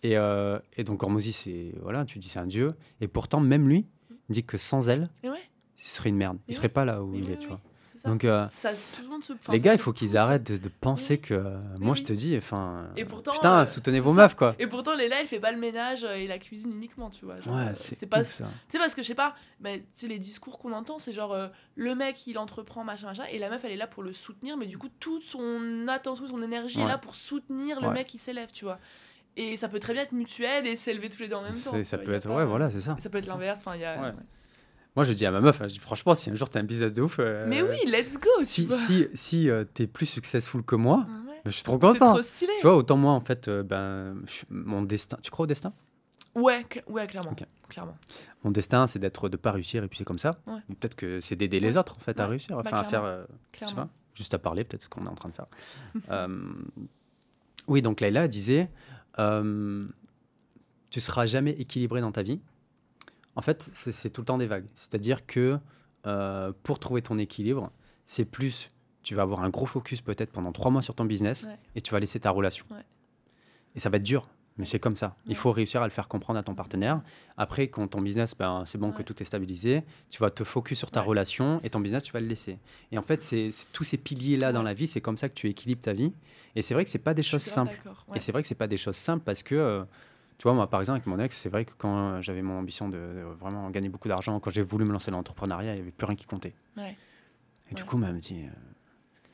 Et, 0.02 0.16
euh, 0.16 0.58
et 0.76 0.84
donc 0.84 1.02
Hormozy, 1.02 1.32
c'est 1.32 1.74
voilà, 1.82 2.04
tu 2.04 2.18
dis 2.18 2.28
c'est 2.28 2.38
un 2.38 2.46
dieu. 2.46 2.72
Et 3.00 3.08
pourtant, 3.08 3.40
même 3.40 3.68
lui 3.68 3.86
il 4.28 4.32
dit 4.34 4.44
que 4.44 4.56
sans 4.56 4.88
elle, 4.88 5.10
ouais, 5.24 5.30
ce 5.76 5.90
serait 5.90 6.08
une 6.10 6.16
merde. 6.16 6.36
Et 6.46 6.52
Il 6.52 6.54
serait 6.54 6.68
ouais. 6.68 6.72
pas 6.72 6.84
là 6.84 7.02
où 7.02 7.08
mais 7.08 7.18
il 7.18 7.30
est, 7.30 7.36
tu 7.38 7.48
vois. 7.48 7.60
Ça. 8.02 8.08
Donc 8.08 8.24
euh, 8.24 8.46
Ça, 8.50 8.70
tout 8.72 9.02
le 9.02 9.08
monde 9.08 9.22
se. 9.22 9.32
enfin, 9.32 9.52
les 9.52 9.60
gars, 9.60 9.72
il 9.74 9.78
faut 9.78 9.92
qu'ils 9.92 10.16
arrêtent 10.16 10.50
de, 10.52 10.56
de 10.56 10.68
penser 10.80 11.14
Oui. 11.14 11.20
que 11.20 11.34
euh, 11.34 11.58
Mais 11.78 11.84
moi 11.86 11.92
oui. 11.92 11.98
je 11.98 12.04
te 12.04 12.12
dis, 12.12 12.36
enfin, 12.36 12.86
Et 12.96 13.04
pourtant, 13.04 13.32
putain, 13.32 13.60
euh, 13.62 13.66
soutenez 13.66 14.00
vos 14.00 14.14
ça. 14.14 14.22
meufs 14.22 14.34
quoi. 14.34 14.54
Et 14.58 14.66
pourtant, 14.66 14.94
Léla, 14.96 15.20
elle 15.20 15.26
fait 15.26 15.40
pas 15.40 15.52
le 15.52 15.58
ménage 15.58 16.04
et 16.04 16.26
la 16.26 16.38
cuisine 16.38 16.72
uniquement, 16.72 17.10
tu 17.10 17.24
vois. 17.24 17.38
genre, 17.40 17.54
Ouais, 17.54 17.72
c'est 17.74 18.06
pas. 18.06 18.22
Tu 18.24 18.30
sais, 18.30 18.78
parce 18.78 18.94
que 18.94 19.02
je 19.02 19.06
sais 19.08 19.14
pas, 19.14 19.34
mais 19.60 19.78
tu 19.80 19.84
sais, 20.02 20.06
les 20.08 20.18
discours 20.18 20.58
qu'on 20.58 20.72
entend, 20.72 20.98
c'est 20.98 21.12
genre 21.12 21.32
euh, 21.32 21.48
le 21.76 21.94
mec 21.94 22.26
il 22.26 22.38
entreprend, 22.38 22.84
machin, 22.84 23.06
machin, 23.08 23.24
et 23.30 23.38
la 23.38 23.50
meuf 23.50 23.64
elle 23.64 23.72
est 23.72 23.76
là 23.76 23.86
pour 23.86 24.02
le 24.02 24.12
soutenir, 24.12 24.56
mais 24.56 24.66
du 24.66 24.78
coup, 24.78 24.88
toute 25.00 25.24
son 25.24 25.86
attention, 25.88 26.26
son 26.28 26.42
énergie 26.42 26.80
est 26.80 26.86
là 26.86 26.98
pour 26.98 27.14
soutenir 27.14 27.80
le 27.80 27.88
Ouais. 27.88 27.94
mec 27.94 28.06
qui 28.06 28.18
s'élève, 28.18 28.50
tu 28.52 28.64
vois. 28.64 28.78
Et 29.36 29.56
ça 29.56 29.68
peut 29.68 29.78
très 29.78 29.92
bien 29.92 30.02
être 30.02 30.12
mutuel 30.12 30.66
et 30.66 30.74
s'élever 30.76 31.08
tous 31.08 31.20
les 31.22 31.28
deux 31.28 31.36
en 31.36 31.42
même 31.42 31.52
temps. 31.54 31.82
Ça 31.84 31.98
peut 31.98 32.12
être, 32.14 32.28
pas- 32.28 32.34
ouais, 32.36 32.44
voilà, 32.44 32.68
c'est 32.68 32.80
ça. 32.80 32.96
Ça 33.00 33.08
peut 33.08 33.18
être 33.18 33.26
l'inverse, 33.28 33.60
enfin, 33.60 33.76
il 33.76 33.80
y 33.82 33.84
a. 33.84 34.12
Moi, 34.96 35.04
je 35.04 35.12
dis 35.12 35.24
à 35.24 35.30
ma 35.30 35.40
meuf, 35.40 35.58
je 35.60 35.66
dis 35.66 35.78
franchement, 35.78 36.14
si 36.14 36.30
un 36.30 36.34
jour 36.34 36.48
t'as 36.50 36.60
un 36.60 36.64
business 36.64 36.92
de 36.92 37.02
ouf, 37.02 37.16
euh, 37.20 37.46
Mais 37.48 37.62
oui, 37.62 37.76
let's 37.86 38.18
go, 38.18 38.28
tu 38.40 38.44
si 38.46 38.66
vois. 38.66 38.76
si 38.76 39.06
si 39.14 39.48
euh, 39.48 39.64
t'es 39.64 39.86
plus 39.86 40.06
successful 40.06 40.62
que 40.64 40.74
moi, 40.74 40.98
Ouais. 40.98 41.04
bah, 41.28 41.34
je 41.46 41.50
suis 41.50 41.62
trop 41.62 41.74
C'est 41.80 41.86
content. 41.98 42.12
trop 42.14 42.22
stylé. 42.22 42.52
Tu 42.58 42.62
vois, 42.66 42.76
autant 42.76 42.96
moi 42.96 43.12
en 43.12 43.20
fait, 43.20 43.46
euh, 43.48 43.62
ben, 43.62 44.16
je- 44.26 44.42
mon 44.52 44.82
destin. 44.82 45.16
Tu 45.22 45.30
crois 45.30 45.44
au 45.44 45.46
destin? 45.46 45.72
Ouais, 46.34 46.64
cl- 46.70 46.82
ouais, 46.88 47.06
clairement. 47.06 47.30
Ok. 47.32 47.44
clairement. 47.68 47.96
Mon 48.44 48.50
destin, 48.50 48.86
c'est 48.88 48.98
d'être 48.98 49.28
de 49.28 49.36
pas 49.36 49.52
réussir 49.52 49.82
et 49.84 49.88
puis 49.88 49.98
c'est 49.98 50.04
comme 50.04 50.18
ça. 50.18 50.40
Ouais. 50.48 50.58
Peut-être 50.80 50.94
que 50.96 51.20
c'est 51.20 51.36
d'aider 51.36 51.60
les 51.60 51.76
autres 51.76 51.96
en 51.96 52.00
fait 52.00 52.18
à 52.20 52.26
réussir, 52.26 52.56
Bah, 52.56 52.62
enfin 52.66 52.78
à 52.78 52.84
faire, 52.84 53.26
je 53.60 53.66
sais 53.66 53.74
pas, 53.74 53.88
juste 54.14 54.34
à 54.34 54.38
parler 54.38 54.64
peut-être 54.64 54.82
ce 54.84 54.88
qu'on 54.88 55.06
est 55.06 55.08
en 55.08 55.14
train 55.14 55.28
de 55.28 55.34
faire. 55.34 55.46
Oui, 57.68 57.82
donc 57.82 58.00
Leïla 58.00 58.26
disait, 58.26 58.70
tu 59.16 61.00
seras 61.00 61.26
jamais 61.26 61.52
équilibré 61.52 62.00
dans 62.00 62.10
ta 62.12 62.22
vie. 62.22 62.40
En 63.36 63.42
fait, 63.42 63.70
c'est 63.72 64.10
tout 64.10 64.20
le 64.22 64.26
temps 64.26 64.38
des 64.38 64.46
vagues. 64.46 64.66
C'est-à-dire 64.74 65.24
que 65.26 65.58
euh, 66.06 66.52
pour 66.62 66.78
trouver 66.78 67.02
ton 67.02 67.18
équilibre, 67.18 67.70
c'est 68.06 68.24
plus, 68.24 68.70
tu 69.02 69.14
vas 69.14 69.22
avoir 69.22 69.40
un 69.42 69.50
gros 69.50 69.66
focus 69.66 70.00
peut-être 70.00 70.30
pendant 70.32 70.52
trois 70.52 70.70
mois 70.70 70.82
sur 70.82 70.94
ton 70.94 71.04
business 71.04 71.44
Ouais. 71.46 71.56
et 71.76 71.80
tu 71.80 71.92
vas 71.92 72.00
laisser 72.00 72.18
ta 72.20 72.30
relation. 72.30 72.66
Ouais. 72.70 72.84
Et 73.76 73.80
ça 73.80 73.88
va 73.88 73.98
être 73.98 74.02
dur, 74.02 74.28
mais 74.58 74.64
c'est 74.64 74.80
comme 74.80 74.96
ça. 74.96 75.16
Il 75.26 75.30
Ouais. 75.30 75.34
faut 75.36 75.52
réussir 75.52 75.80
à 75.80 75.84
le 75.86 75.90
faire 75.92 76.08
comprendre 76.08 76.38
à 76.38 76.42
ton 76.42 76.54
partenaire. 76.56 77.02
Après, 77.36 77.68
quand 77.68 77.86
ton 77.86 78.00
business, 78.00 78.34
ben, 78.36 78.64
c'est 78.66 78.78
bon 78.78 78.90
que 78.90 79.02
tout 79.02 79.22
est 79.22 79.24
stabilisé, 79.24 79.80
tu 80.10 80.18
vas 80.20 80.30
te 80.30 80.42
focus 80.42 80.76
sur 80.78 80.90
ta 80.90 81.00
relation 81.02 81.60
et 81.62 81.70
ton 81.70 81.78
business, 81.80 82.02
tu 82.02 82.12
vas 82.12 82.20
le 82.20 82.26
laisser. 82.26 82.58
Et 82.90 82.98
en 82.98 83.02
fait, 83.02 83.22
c'est 83.22 83.50
tous 83.72 83.84
ces 83.84 83.96
piliers-là 83.96 84.52
dans 84.52 84.62
la 84.64 84.74
vie, 84.74 84.88
c'est 84.88 85.00
comme 85.00 85.16
ça 85.16 85.28
que 85.28 85.34
tu 85.34 85.48
équilibres 85.48 85.82
ta 85.82 85.92
vie. 85.92 86.12
Et 86.56 86.62
c'est 86.62 86.74
vrai 86.74 86.84
que 86.84 86.90
c'est 86.90 86.98
pas 86.98 87.14
des 87.14 87.22
Je 87.22 87.28
choses 87.28 87.42
simples. 87.42 87.80
Et 88.14 88.18
c'est 88.20 88.32
vrai 88.32 88.42
que 88.42 88.48
c'est 88.48 88.54
pas 88.56 88.66
des 88.66 88.76
choses 88.76 88.96
simples 88.96 89.22
parce 89.24 89.42
que, 89.44 89.54
euh, 89.54 89.84
tu 90.40 90.44
vois, 90.44 90.54
moi, 90.54 90.70
par 90.70 90.80
exemple, 90.80 90.96
avec 90.96 91.06
mon 91.06 91.18
ex, 91.18 91.36
c'est 91.36 91.50
vrai 91.50 91.66
que 91.66 91.72
quand 91.76 92.22
j'avais 92.22 92.40
mon 92.40 92.58
ambition 92.60 92.88
de, 92.88 92.96
de 92.96 93.20
vraiment 93.38 93.68
gagner 93.68 93.90
beaucoup 93.90 94.08
d'argent, 94.08 94.40
quand 94.40 94.48
j'ai 94.48 94.62
voulu 94.62 94.86
me 94.86 94.92
lancer 94.92 95.10
dans 95.10 95.18
l'entrepreneuriat, 95.18 95.72
il 95.72 95.76
n'y 95.76 95.82
avait 95.82 95.90
plus 95.90 96.06
rien 96.06 96.16
qui 96.16 96.24
comptait. 96.24 96.54
Ouais. 96.78 96.96
Et 97.70 97.74
du 97.74 97.84
coup, 97.84 98.02
elle 98.02 98.14
me 98.14 98.18
dit. 98.20 98.44
euh, 98.46 98.48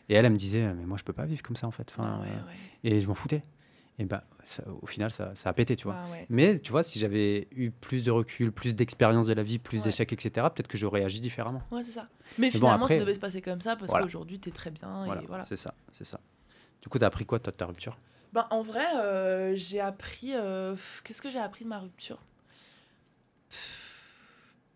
Et 0.08 0.14
elle, 0.14 0.24
elle 0.24 0.32
me 0.32 0.36
disait, 0.36 0.74
mais 0.74 0.84
moi, 0.84 0.96
je 0.98 1.04
peux 1.04 1.12
pas 1.12 1.24
vivre 1.24 1.42
comme 1.44 1.54
ça, 1.54 1.68
en 1.68 1.70
fait. 1.70 1.92
Enfin, 1.96 2.18
Ah 2.18 2.22
ouais, 2.22 2.28
euh. 2.32 2.90
Et 2.96 3.00
je 3.00 3.06
m'en 3.06 3.14
foutais. 3.14 3.44
Et 4.00 4.04
bah, 4.04 4.24
ça- 4.44 4.64
au 4.82 4.86
final, 4.86 5.12
ça, 5.12 5.32
ça 5.36 5.48
a 5.50 5.52
pété, 5.52 5.76
tu 5.76 5.84
vois. 5.84 5.94
Bah. 5.94 6.16
Mais 6.28 6.58
tu 6.58 6.72
vois, 6.72 6.82
si 6.82 6.98
j'avais 6.98 7.46
eu 7.52 7.70
plus 7.70 8.02
de 8.02 8.10
recul, 8.10 8.50
plus 8.50 8.74
d'expérience 8.74 9.28
de 9.28 9.32
la 9.32 9.42
vie, 9.44 9.58
plus 9.60 9.84
d'échecs, 9.84 10.12
etc., 10.12 10.48
peut-être 10.54 10.66
que 10.68 10.76
j'aurais 10.76 11.04
agi 11.04 11.20
différemment. 11.20 11.62
Ouais, 11.70 11.84
c'est 11.84 11.92
ça. 11.92 12.08
Mais, 12.36 12.50
finalement, 12.50 12.82
après- 12.84 12.94
ça 12.98 13.00
devait 13.00 13.14
se 13.14 13.20
passer 13.20 13.40
comme 13.40 13.60
ça 13.60 13.76
parce 13.76 13.88
Voilà. 13.90 14.04
qu'aujourd'hui, 14.04 14.38
t'es 14.40 14.50
très 14.50 14.70
bien. 14.70 15.04
Voilà, 15.06 15.22
Et 15.22 15.26
voilà. 15.26 15.44
c'est 15.46 15.56
ça, 15.56 15.72
c'est 15.92 16.04
ça. 16.04 16.20
Du 16.82 16.88
coup, 16.88 16.98
t'as 16.98 17.06
appris 17.06 17.24
quoi, 17.24 17.38
toi, 17.38 17.52
de 17.52 17.56
ta 17.56 17.64
rupture? 17.64 17.96
Ben, 18.32 18.46
en 18.50 18.62
vrai, 18.62 18.86
euh, 18.96 19.54
j'ai 19.56 19.80
appris. 19.80 20.32
euh, 20.34 20.76
Qu'est-ce 21.04 21.22
que 21.22 21.30
j'ai 21.30 21.38
appris 21.38 21.64
de 21.64 21.70
ma 21.70 21.78
rupture? 21.78 22.18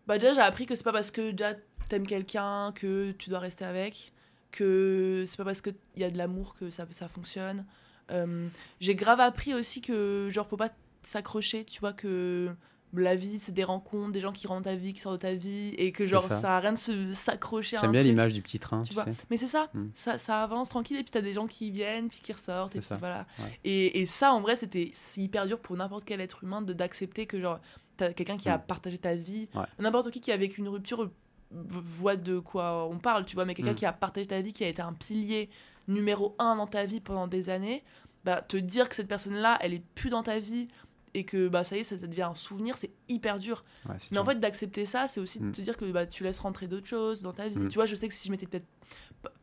Bah, 0.07 0.17
déjà, 0.17 0.33
j'ai 0.33 0.41
appris 0.41 0.65
que 0.65 0.75
c'est 0.75 0.83
pas 0.83 0.91
parce 0.91 1.11
que 1.11 1.31
déjà 1.31 1.53
t'aimes 1.89 2.07
quelqu'un 2.07 2.71
que 2.73 3.11
tu 3.11 3.29
dois 3.29 3.39
rester 3.39 3.65
avec, 3.65 4.13
que 4.51 5.25
c'est 5.27 5.37
pas 5.37 5.43
parce 5.45 5.61
qu'il 5.61 5.75
y 5.97 6.03
a 6.03 6.09
de 6.09 6.17
l'amour 6.17 6.55
que 6.55 6.69
ça, 6.69 6.85
ça 6.91 7.07
fonctionne. 7.07 7.65
Euh, 8.11 8.47
j'ai 8.79 8.95
grave 8.95 9.19
appris 9.19 9.53
aussi 9.53 9.81
que, 9.81 10.27
genre, 10.29 10.47
faut 10.47 10.57
pas 10.57 10.69
s'accrocher, 11.03 11.65
tu 11.65 11.79
vois, 11.79 11.93
que 11.93 12.49
la 12.93 13.15
vie, 13.15 13.39
c'est 13.39 13.51
des 13.53 13.63
rencontres, 13.63 14.11
des 14.11 14.19
gens 14.21 14.31
qui 14.31 14.47
rentrent 14.47 14.63
dans 14.63 14.69
ta 14.71 14.75
vie, 14.75 14.93
qui 14.93 14.99
sortent 14.99 15.15
de 15.15 15.27
ta 15.27 15.33
vie, 15.33 15.73
et 15.77 15.91
que, 15.91 16.07
genre, 16.07 16.23
ça. 16.23 16.39
ça. 16.41 16.57
a 16.57 16.59
rien 16.59 16.73
de 16.73 16.77
se 16.77 17.13
s'accrocher 17.13 17.77
J'aime 17.79 17.91
bien 17.91 18.03
l'image 18.03 18.33
du 18.33 18.41
petit 18.41 18.59
train, 18.59 18.81
tu, 18.83 18.89
Tu 18.89 18.95
vois. 18.95 19.05
sais. 19.05 19.13
Mais 19.29 19.37
c'est 19.37 19.47
ça, 19.47 19.69
Mm. 19.73 19.85
ça, 19.93 20.17
ça 20.17 20.43
avance 20.43 20.69
tranquille 20.69 20.97
et 20.97 21.03
puis 21.03 21.11
t'as 21.11 21.21
des 21.21 21.33
gens 21.33 21.47
qui 21.47 21.71
viennent 21.71 22.09
puis 22.09 22.19
qui 22.21 22.33
ressortent 22.33 22.75
et 22.75 22.79
puis 22.79 22.87
ça, 22.87 22.97
voilà. 22.97 23.25
ouais. 23.39 23.59
Et, 23.63 24.01
et 24.01 24.05
ça 24.07 24.33
en 24.33 24.41
vrai 24.41 24.55
c'était 24.55 24.91
c'est 24.93 25.21
hyper 25.21 25.45
dur 25.47 25.59
pour 25.59 25.75
n'importe 25.77 26.03
quel 26.05 26.19
être 26.21 26.43
humain 26.43 26.61
de 26.61 26.73
d'accepter 26.73 27.25
que 27.25 27.39
genre 27.39 27.59
t'as 27.97 28.11
quelqu'un 28.13 28.37
qui 28.37 28.49
a 28.49 28.57
Mm. 28.57 28.63
partagé 28.67 28.97
ta 28.97 29.15
vie, 29.15 29.47
Ouais. 29.55 29.63
n'importe 29.79 30.11
qui 30.11 30.19
qui 30.19 30.31
a 30.31 30.37
vécu 30.37 30.59
une 30.61 30.67
rupture 30.69 31.09
voit 31.51 32.15
de 32.15 32.39
quoi 32.39 32.87
on 32.89 32.97
parle, 32.97 33.25
tu 33.25 33.35
vois, 33.35 33.45
mais 33.45 33.53
quelqu'un 33.55 33.71
Mm. 33.73 33.75
qui 33.75 33.85
a 33.85 33.93
partagé 33.93 34.25
ta 34.27 34.41
vie, 34.41 34.53
qui 34.53 34.63
a 34.63 34.67
été 34.67 34.81
un 34.81 34.93
pilier 34.93 35.49
numéro 35.87 36.35
un 36.39 36.55
dans 36.55 36.67
ta 36.67 36.85
vie 36.85 36.99
pendant 36.99 37.27
des 37.27 37.49
années, 37.49 37.83
bah 38.23 38.41
te 38.41 38.55
dire 38.57 38.87
que 38.87 38.95
cette 38.95 39.07
personne-là 39.07 39.57
elle 39.61 39.73
est 39.73 39.83
plus 39.95 40.09
dans 40.09 40.23
ta 40.23 40.39
vie 40.39 40.67
et 41.13 41.23
que 41.25 41.47
bah 41.49 41.63
ça 41.63 41.75
y 41.75 41.79
est 41.79 41.83
ça 41.83 41.95
devient 41.97 42.21
un 42.23 42.33
souvenir 42.33 42.77
c'est 42.77 42.91
hyper 43.09 43.37
dur 43.39 43.63
Ouais, 43.89 43.95
mais 44.11 44.17
en 44.17 44.25
fait, 44.25 44.39
d'accepter 44.39 44.85
ça, 44.85 45.07
c'est 45.07 45.19
aussi 45.19 45.39
de 45.39 45.45
Mm. 45.45 45.51
te 45.51 45.61
dire 45.61 45.75
que 45.77 45.85
bah, 45.91 46.05
tu 46.05 46.23
laisses 46.23 46.39
rentrer 46.39 46.67
d'autres 46.67 46.87
choses 46.87 47.21
dans 47.21 47.33
ta 47.33 47.47
vie. 47.49 47.57
Mm. 47.57 47.69
Tu 47.69 47.75
vois, 47.75 47.85
je 47.85 47.95
sais 47.95 48.07
que 48.07 48.13
si 48.13 48.27
je 48.27 48.31
m'étais 48.31 48.45
peut-être 48.45 48.65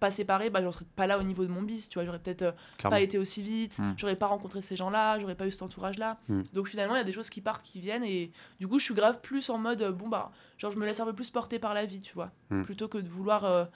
pas 0.01 0.11
séparée, 0.11 0.51
bah, 0.51 0.63
j'en 0.63 0.73
serais 0.73 0.87
pas 0.97 1.07
là 1.07 1.19
au 1.19 1.23
niveau 1.23 1.45
de 1.45 1.51
mon 1.51 1.63
bis. 1.63 1.89
Tu 1.89 1.95
vois, 1.99 2.05
j'aurais 2.05 2.19
peut-être 2.19 2.43
euh, 2.43 2.53
pas 2.83 3.01
été 3.01 3.19
aussi 3.19 3.43
vite, 3.43 3.79
Mm. 3.79 3.95
j'aurais 3.97 4.17
pas 4.17 4.27
rencontré 4.27 4.63
ces 4.63 4.77
gens-là, 4.77 5.19
j'aurais 5.19 5.35
pas 5.35 5.47
eu 5.47 5.51
cet 5.51 5.63
entourage-là. 5.63 6.19
Mm. 6.29 6.43
Donc 6.55 6.69
finalement, 6.69 6.95
il 6.95 6.99
y 6.99 7.01
a 7.01 7.05
des 7.05 7.13
choses 7.13 7.31
qui 7.31 7.41
partent, 7.41 7.63
qui 7.63 7.81
viennent. 7.81 8.05
Et 8.05 8.33
du 8.61 8.67
coup, 8.69 8.79
je 8.79 8.85
suis 8.85 8.95
grave 8.95 9.21
plus 9.21 9.51
en 9.51 9.59
mode, 9.59 9.83
euh, 9.83 9.93
bon, 9.93 10.09
bah, 10.09 10.31
genre, 10.57 10.73
je 10.73 10.79
me 10.79 10.87
laisse 10.87 11.01
un 11.01 11.05
peu 11.05 11.13
plus 11.13 11.31
porter 11.31 11.59
par 11.59 11.75
la 11.75 11.85
vie, 11.85 12.01
tu 12.01 12.15
vois. 12.15 12.31
Plutôt 12.65 12.89
que 12.89 12.99
de 12.99 13.09
vouloir 13.09 13.69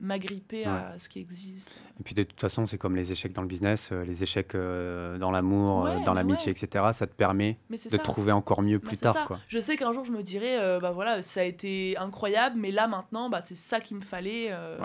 m'agripper 0.00 0.64
à 0.64 0.98
ce 0.98 1.08
qui 1.08 1.18
existe. 1.20 1.70
Et 2.00 2.02
puis 2.02 2.14
de 2.14 2.22
toute 2.22 2.40
façon, 2.40 2.64
c'est 2.66 2.78
comme 2.78 2.96
les 2.96 3.12
échecs 3.12 3.32
dans 3.32 3.42
le 3.42 3.48
business, 3.48 3.90
euh, 3.92 4.02
les 4.04 4.22
échecs 4.22 4.54
euh, 4.54 5.18
dans 5.18 5.30
l'amour, 5.30 5.86
euh, 5.86 5.96
Ouais, 5.98 6.04
dans 6.04 6.12
mais 6.12 6.20
l'amitié, 6.20 6.46
ouais. 6.52 6.58
etc. 6.58 6.86
Ça 6.92 7.06
te 7.06 7.12
permet 7.14 7.58
de 7.70 7.76
ça. 7.76 7.98
trouver 7.98 8.32
encore 8.32 8.62
mieux 8.62 8.78
Bah, 8.78 8.88
plus 8.88 8.96
tard, 8.96 9.14
ça. 9.14 9.24
quoi. 9.26 9.38
Je 9.48 9.58
sais 9.60 9.76
qu'un 9.76 9.92
jour 9.92 10.04
je 10.04 10.12
me 10.12 10.22
dirais, 10.22 10.58
euh, 10.58 10.78
bah 10.80 10.90
voilà, 10.92 11.22
ça 11.22 11.40
a 11.40 11.44
été 11.44 11.96
incroyable, 11.98 12.56
mais 12.58 12.70
là 12.72 12.88
maintenant, 12.88 13.28
bah, 13.30 13.42
c'est 13.42 13.54
ça 13.56 13.80
qu'il 13.80 13.96
me 13.98 14.02
fallait. 14.02 14.48
euh. 14.50 14.78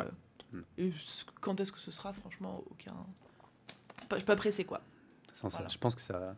Et 0.77 0.91
quand 1.41 1.59
est-ce 1.59 1.71
que 1.71 1.79
ce 1.79 1.91
sera, 1.91 2.13
franchement, 2.13 2.63
aucun. 2.71 2.93
Pas, 4.09 4.19
pas 4.21 4.35
pressé 4.35 4.63
quoi. 4.65 4.81
Sans 5.33 5.49
ça, 5.49 5.57
Voilà. 5.57 5.69
Je 5.69 5.77
pense 5.77 5.95
que 5.95 6.01
ça, 6.01 6.35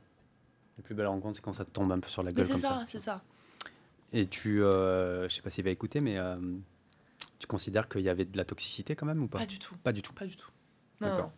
les 0.77 0.83
plus 0.83 0.95
belles 0.95 1.07
rencontres, 1.07 1.35
c'est 1.35 1.41
quand 1.43 1.53
ça 1.53 1.65
te 1.65 1.71
tombe 1.71 1.91
un 1.91 1.99
peu 1.99 2.09
sur 2.09 2.23
la 2.23 2.31
gueule 2.31 2.45
c'est 2.45 2.53
comme 2.53 2.61
ça, 2.61 2.67
ça. 2.69 2.83
c'est 2.87 2.99
ça. 2.99 3.21
Et 4.13 4.25
tu, 4.27 4.63
euh, 4.63 5.27
je 5.27 5.35
sais 5.35 5.41
pas 5.41 5.49
s'il 5.49 5.63
va 5.65 5.69
écouter, 5.71 5.99
mais 5.99 6.17
tu 7.39 7.47
considères 7.47 7.87
qu'il 7.89 8.01
y 8.01 8.09
avait 8.09 8.25
de 8.25 8.37
la 8.37 8.45
toxicité 8.45 8.95
quand 8.95 9.05
même 9.05 9.21
ou 9.23 9.27
pas? 9.27 9.39
Pas 9.39 9.45
du 9.45 9.59
tout, 9.59 9.75
Pas 9.83 9.91
du 9.93 10.01
tout. 10.01 10.13
pas 10.13 10.25
du 10.25 10.35
tout. 10.35 10.49
D'accord. 11.01 11.31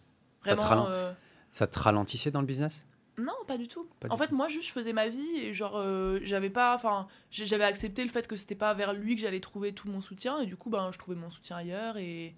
Ça 0.44 0.56
te 0.56 0.62
euh, 0.90 1.14
Ça 1.52 1.68
te 1.68 1.80
ralentissait 1.80 2.32
dans 2.32 2.42
le 2.42 2.48
business? 2.48 2.86
Non, 3.18 3.34
pas 3.48 3.58
du 3.58 3.68
tout. 3.68 3.86
Pas 4.00 4.08
en 4.10 4.16
du 4.16 4.22
fait, 4.22 4.28
tout. 4.30 4.36
moi, 4.36 4.48
juste, 4.48 4.70
je 4.70 4.72
faisais 4.72 4.94
ma 4.94 5.10
vie 5.10 5.38
et 5.38 5.54
genre, 5.54 5.76
euh, 5.76 6.20
j'avais 6.24 6.50
pas. 6.50 6.74
Enfin, 6.76 7.08
j'avais 7.32 7.66
accepté 7.66 8.04
le 8.06 8.10
fait 8.10 8.28
que 8.28 8.38
c'était 8.38 8.56
pas 8.56 8.74
vers 8.74 8.94
lui 8.94 9.16
que 9.16 9.22
j'allais 9.22 9.42
trouver 9.42 9.74
tout 9.74 9.90
mon 9.90 10.00
soutien 10.00 10.40
et 10.40 10.46
du 10.46 10.56
coup, 10.56 10.70
ben, 10.70 10.92
je 10.94 10.98
trouvais 11.00 11.18
mon 11.18 11.30
soutien 11.30 11.58
ailleurs 11.58 11.98
et, 11.98 12.34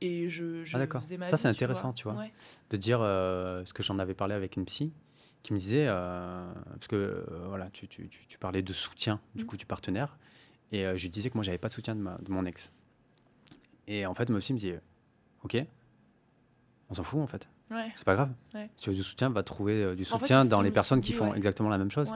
et 0.00 0.28
je, 0.28 0.64
je 0.64 0.76
Ah, 0.76 0.80
d'accord. 0.80 1.02
faisais 1.02 1.16
ma 1.18 1.26
Ça, 1.26 1.36
c'est 1.36 1.46
intéressant, 1.46 1.92
tu 1.92 2.04
vois. 2.04 2.14
Ouais. 2.14 2.32
de 2.70 2.76
dire 2.76 2.98
euh, 3.00 3.64
ce 3.64 3.72
que 3.72 3.84
j'en 3.84 4.00
avais 4.00 4.14
parlé 4.14 4.34
avec 4.34 4.56
une 4.56 4.64
psy 4.64 4.92
qui 5.44 5.52
me 5.52 5.58
disait 5.58 5.86
euh, 5.86 6.52
parce 6.72 6.88
que 6.88 7.24
voilà 7.48 7.68
tu, 7.70 7.86
tu, 7.86 8.08
tu, 8.08 8.38
parlais 8.38 8.62
de 8.62 8.72
soutien 8.72 9.20
du 9.34 9.44
Mm. 9.44 9.46
coup 9.46 9.56
du 9.58 9.66
partenaire 9.66 10.16
et 10.72 10.84
je 10.96 11.02
lui 11.02 11.10
disais 11.10 11.28
que 11.28 11.34
moi 11.34 11.44
j'avais 11.44 11.58
pas 11.58 11.68
de 11.68 11.74
soutien 11.74 11.94
de, 11.94 12.00
ma- 12.00 12.16
de 12.16 12.32
mon 12.32 12.46
ex 12.46 12.72
et 13.88 14.06
en 14.06 14.14
fait 14.14 14.28
ma 14.30 14.38
psy 14.38 14.52
me 14.54 14.58
dit 14.58 14.72
ok 15.44 15.56
on 16.90 16.94
s'en 16.94 17.02
fout 17.02 17.20
en 17.20 17.26
fait 17.26 17.48
Ouais. 17.70 17.90
c'est 17.96 18.04
pas 18.04 18.14
grave 18.14 18.30
Ouais. 18.54 18.68
si 18.76 18.84
tu 18.84 18.90
veux 18.90 18.96
du 18.96 19.02
soutien 19.02 19.30
va 19.30 19.42
trouver 19.42 19.82
euh, 19.82 19.94
du 19.94 20.02
En 20.02 20.04
fait, 20.04 20.18
soutien 20.18 20.44
dans 20.44 20.60
les 20.60 20.70
personnes 20.70 21.00
qui 21.00 21.12
font 21.12 21.30
ouais. 21.30 21.36
exactement 21.36 21.70
la 21.70 21.78
même 21.78 21.90
chose 21.90 22.12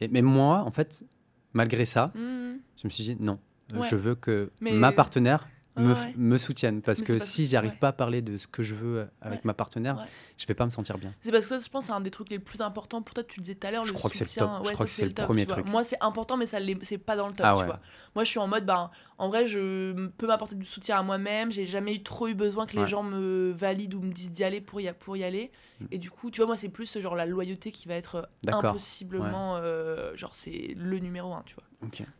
et, 0.00 0.08
mais 0.08 0.20
moi 0.20 0.58
en 0.62 0.70
fait 0.72 1.04
malgré 1.52 1.84
ça 1.86 2.10
Mhm. 2.14 2.58
je 2.76 2.86
me 2.86 2.90
suis 2.90 3.04
dit 3.04 3.16
non 3.20 3.38
je 3.82 3.96
veux 3.96 4.14
que 4.16 4.50
Mais- 4.60 4.72
ma 4.72 4.90
partenaire 4.92 5.48
me, 5.76 5.92
Ouais, 5.92 5.98
ouais. 6.00 6.14
me 6.16 6.38
soutienne 6.38 6.82
parce 6.82 7.00
Mais 7.00 7.06
que 7.06 7.18
si 7.18 7.42
que- 7.44 7.48
j'arrive 7.50 7.72
ouais. 7.72 7.76
pas 7.78 7.88
à 7.88 7.92
parler 7.92 8.22
de 8.22 8.36
ce 8.36 8.46
que 8.46 8.62
je 8.62 8.74
veux 8.74 9.08
avec 9.20 9.38
Ouais. 9.40 9.42
ma 9.44 9.54
partenaire 9.54 10.06
je 10.36 10.46
vais 10.46 10.54
pas 10.54 10.64
me 10.64 10.70
sentir 10.70 10.98
bien 10.98 11.14
C'est 11.20 11.30
parce 11.32 11.44
que 11.46 11.56
ça, 11.58 11.64
je 11.64 11.68
pense, 11.68 11.86
c'est 11.86 11.92
un 11.92 12.00
des 12.00 12.10
trucs 12.10 12.28
les 12.30 12.38
plus 12.40 12.60
importants 12.60 13.02
pour 13.02 13.14
toi. 13.14 13.22
Tu 13.22 13.38
le 13.40 13.44
disais 13.44 13.54
tout 13.54 13.66
à 13.66 13.70
l'heure, 13.70 13.84
Je 13.84 13.92
le 13.92 13.98
crois 13.98 14.10
que 14.10 14.16
c'est 14.16 14.24
le 14.24 14.28
soutien. 14.28 14.46
top. 14.46 14.66
Je 14.66 14.72
crois 14.72 14.76
ça, 14.78 14.84
que 14.84 14.90
c'est 14.90 15.04
le 15.04 15.12
top, 15.12 15.24
premier 15.26 15.46
truc. 15.46 15.68
Moi, 15.68 15.84
c'est 15.84 16.02
important, 16.02 16.36
mais 16.36 16.46
ça 16.46 16.58
c'est 16.82 16.98
pas 16.98 17.14
dans 17.16 17.28
le 17.28 17.34
top, 17.34 17.46
Ah 17.48 17.52
tu 17.54 17.60
ouais. 17.60 17.66
vois. 17.66 17.80
Moi, 18.14 18.24
je 18.24 18.30
suis 18.30 18.38
en 18.40 18.48
mode, 18.48 18.66
ben, 18.66 18.90
en 19.18 19.28
vrai, 19.28 19.46
je 19.46 20.08
peux 20.10 20.26
m'apporter 20.26 20.56
du 20.56 20.66
soutien 20.66 20.98
à 20.98 21.02
moi-même. 21.02 21.52
J'ai 21.52 21.66
jamais 21.66 21.94
eu 21.94 22.02
trop 22.02 22.26
eu 22.28 22.34
besoin 22.34 22.66
que 22.66 22.76
les 22.76 22.86
gens 22.86 23.02
me 23.04 23.52
valident 23.52 23.94
ou 23.94 24.00
me 24.00 24.12
disent 24.12 24.32
d'y 24.32 24.42
aller 24.44 24.60
pour 24.60 24.80
y, 24.80 24.92
pour 24.92 25.16
y 25.16 25.22
aller. 25.24 25.52
Mm. 25.80 25.84
Et 25.92 25.98
du 25.98 26.10
coup, 26.10 26.30
tu 26.32 26.38
vois, 26.40 26.46
moi, 26.46 26.56
c'est 26.56 26.68
plus 26.68 26.98
genre 26.98 27.14
la 27.14 27.26
loyauté 27.26 27.70
qui 27.70 27.86
va 27.86 27.94
être 27.94 28.28
D'accord. 28.42 28.70
impossiblement, 28.70 29.56
euh, 29.58 30.16
genre, 30.16 30.34
c'est 30.34 30.74
le 30.76 30.98
numéro 30.98 31.32
un, 31.34 31.42
tu 31.46 31.54
vois. 31.54 31.64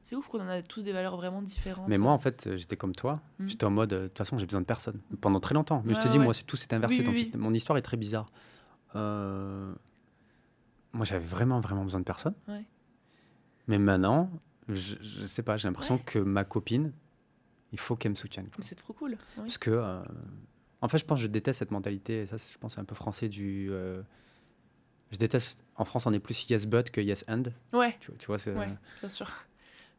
C'est 0.03 0.16
ouf 0.16 0.27
qu'on 0.28 0.41
en 0.41 0.49
a 0.49 0.62
tous 0.62 0.82
des 0.82 0.93
valeurs 0.93 1.16
vraiment 1.16 1.43
différentes. 1.43 1.89
Mais 1.89 1.99
moi, 1.99 2.12
en 2.12 2.19
fait, 2.19 2.47
euh, 2.47 2.57
j'étais 2.57 2.77
comme 2.77 2.95
toi. 2.95 3.20
Mm. 3.39 3.49
J'étais 3.49 3.65
en 3.65 3.70
mode, 3.70 3.93
euh, 3.93 4.03
de 4.05 4.09
toute 4.09 4.19
façon, 4.19 4.39
j'ai 4.39 4.47
besoin 4.47 4.61
de 4.61 4.66
personne. 4.66 5.01
Pendant 5.20 5.41
très 5.41 5.55
longtemps. 5.55 5.82
Mais 5.85 5.95
je 5.95 6.01
te 6.01 6.09
dis, 6.09 6.19
ouais. 6.19 6.24
moi, 6.24 6.35
c'est 6.35 6.45
tout 6.45 6.57
s'est 6.57 6.73
inversé. 6.74 6.95
Oui, 6.97 7.01
oui, 7.01 7.05
donc 7.07 7.15
oui. 7.16 7.28
c'est- 7.32 7.39
mon 7.39 7.53
histoire 7.53 7.77
est 7.78 7.82
très 7.82 7.97
bizarre. 7.97 8.31
Euh, 8.97 9.74
Moi, 10.93 11.05
j'avais 11.05 11.24
vraiment, 11.24 11.59
vraiment 11.61 11.82
besoin 11.82 11.99
de 12.01 12.05
personne. 12.05 12.35
Ouais. 12.47 12.65
Mais 13.66 13.78
maintenant, 13.78 14.31
je, 14.69 14.95
je 15.01 15.27
sais 15.27 15.43
pas, 15.43 15.57
j'ai 15.57 15.66
l'impression 15.66 15.97
Ouais. 15.97 16.03
que 16.07 16.19
ma 16.20 16.45
copine, 16.45 16.93
il 17.73 17.78
faut 17.81 17.97
qu'elle 17.97 18.12
me 18.12 18.16
soutienne. 18.16 18.49
c'est 18.61 18.77
trop 18.77 18.93
cool. 18.93 19.16
Parce 19.36 19.59
que, 19.59 19.70
euh, 19.70 20.03
en 20.81 20.89
fait, 20.89 20.99
je 20.99 21.05
pense 21.05 21.19
que 21.19 21.23
je 21.24 21.28
déteste 21.28 21.59
cette 21.59 21.73
mentalité. 21.73 22.20
Et 22.20 22.27
ça, 22.27 22.36
je 22.36 22.57
pense, 22.59 22.74
c'est 22.74 22.81
un 22.81 22.85
peu 22.85 22.95
français 22.95 23.28
du. 23.28 23.69
euh, 23.73 24.03
je 25.11 25.16
déteste. 25.19 25.59
En 25.77 25.85
France, 25.85 26.07
on 26.07 26.12
est 26.12 26.20
plus 26.20 26.49
yes 26.49 26.66
but 26.66 26.91
que 26.91 27.01
yes 27.01 27.24
and. 27.28 27.43
Ouais, 27.73 27.97
Tu 28.01 28.11
vois, 28.12 28.19
tu 28.19 28.27
vois 28.27 28.39
c'est, 28.39 28.53
ouais, 28.55 28.69
bien 29.01 29.09
sûr. 29.09 29.28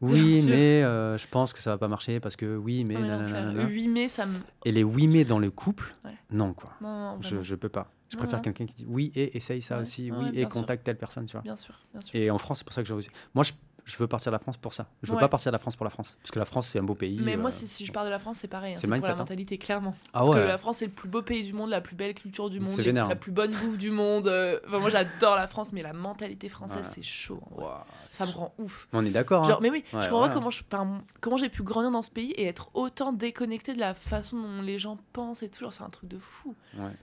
Oui, 0.02 0.44
mais 0.46 0.82
euh, 0.84 1.16
je 1.16 1.26
pense 1.26 1.52
que 1.54 1.60
ça 1.60 1.70
va 1.70 1.78
pas 1.78 1.88
marcher 1.88 2.20
parce 2.20 2.36
que 2.36 2.56
oui, 2.56 2.84
mais 2.84 2.94
Non, 2.94 3.00
mais 3.00 3.08
non, 3.18 3.28
frère, 3.54 3.68
8 3.68 3.88
mai, 3.88 4.08
ça 4.08 4.26
me. 4.26 4.34
Et 4.66 4.72
les 4.72 4.84
oui 4.84 5.08
mais 5.08 5.24
dans 5.24 5.38
le 5.38 5.50
couple, 5.50 5.94
Ouais. 6.04 6.10
non 6.30 6.52
quoi. 6.52 6.70
Non, 6.82 6.88
non, 7.14 7.22
Je, 7.22 7.40
je 7.40 7.54
peux 7.54 7.70
pas. 7.70 7.90
Je 8.10 8.16
Non, 8.16 8.18
préfère 8.22 8.38
non. 8.38 8.42
quelqu'un 8.42 8.66
qui 8.66 8.74
dit 8.74 8.84
oui 8.86 9.10
et 9.16 9.36
essaye 9.36 9.62
ça 9.62 9.76
Ouais. 9.76 9.82
aussi, 9.82 10.10
oui 10.12 10.30
et 10.34 10.40
sûr. 10.40 10.48
contacte 10.50 10.84
telle 10.84 10.98
personne, 10.98 11.24
tu 11.26 11.32
vois. 11.32 11.40
Bien 11.42 11.56
sûr, 11.56 11.74
bien 11.92 12.00
sûr. 12.02 12.10
Et 12.14 12.30
en 12.30 12.38
France, 12.38 12.58
c'est 12.58 12.64
pour 12.64 12.74
ça 12.74 12.82
que 12.82 12.88
j'ai 12.88 12.94
osé. 12.94 13.10
Moi, 13.34 13.42
je, 13.42 13.52
je 13.86 13.96
veux 13.98 14.06
partir 14.08 14.30
de 14.30 14.34
la 14.34 14.40
France 14.40 14.56
pour 14.56 14.74
ça. 14.74 14.88
Je 15.02 15.08
veux 15.10 15.14
Ouais. 15.14 15.20
pas 15.20 15.28
partir 15.28 15.50
de 15.50 15.54
la 15.54 15.58
France 15.60 15.76
pour 15.76 15.84
la 15.84 15.90
France, 15.90 16.16
parce 16.20 16.32
que 16.32 16.38
la 16.40 16.44
France 16.44 16.66
c'est 16.66 16.78
un 16.80 16.82
beau 16.82 16.94
pays. 16.96 17.18
Mais 17.22 17.36
moi, 17.36 17.50
euh, 17.50 17.52
si, 17.52 17.66
si 17.68 17.86
je 17.86 17.92
pars 17.92 18.04
de 18.04 18.10
la 18.10 18.18
France, 18.18 18.38
c'est 18.40 18.48
pareil. 18.48 18.74
hein, 18.74 18.78
c'est 18.80 18.88
pour 18.88 18.96
la 18.96 19.12
hein. 19.12 19.16
mentalité, 19.16 19.56
clairement. 19.58 19.94
Ah 20.08 20.18
Parce 20.20 20.28
ouais. 20.30 20.34
que 20.36 20.40
la 20.48 20.58
France, 20.58 20.78
c'est 20.78 20.86
le 20.86 20.90
plus 20.92 21.08
beau 21.08 21.22
pays 21.22 21.44
du 21.44 21.52
monde, 21.52 21.70
la 21.70 21.80
plus 21.80 21.94
belle 21.94 22.12
culture 22.14 22.50
du 22.50 22.58
monde, 22.60 22.76
les- 22.78 22.90
la 22.92 23.04
hein. 23.06 23.14
plus 23.16 23.30
bonne 23.32 23.52
bouffe 23.52 23.78
du 23.78 23.90
monde. 23.92 24.26
euh, 24.28 24.58
enfin, 24.66 24.80
moi, 24.80 24.90
j'adore 24.90 25.36
la 25.36 25.46
France, 25.46 25.72
mais 25.72 25.82
la 25.82 25.92
mentalité 25.92 26.48
française, 26.48 26.78
Ouais. 26.84 26.92
c'est 26.96 27.02
chaud. 27.02 27.40
Ouah, 27.52 27.86
Ça 28.08 28.26
me 28.26 28.32
rend 28.32 28.52
ouf. 28.58 28.88
On 28.92 29.06
est 29.06 29.10
d'accord. 29.10 29.44
hein. 29.44 29.48
Genre, 29.50 29.62
mais 29.62 29.70
oui, 29.70 29.84
je 29.92 30.08
comprends 30.10 30.28
pas 30.68 31.00
comment 31.20 31.36
j'ai 31.36 31.48
pu 31.48 31.62
grandir 31.62 31.90
dans 31.92 32.02
ce 32.02 32.10
pays 32.10 32.32
et 32.32 32.46
être 32.46 32.70
autant 32.74 33.12
déconnecté 33.12 33.72
de 33.74 33.78
la 33.80 33.94
façon 33.94 34.36
dont 34.36 34.62
les 34.62 34.78
gens 34.80 34.98
pensent 35.12 35.42
et 35.44 35.48
tout. 35.48 35.70
C'est 35.70 35.82
un 35.84 35.90
truc 35.90 36.08
de 36.10 36.18
fou. 36.18 36.54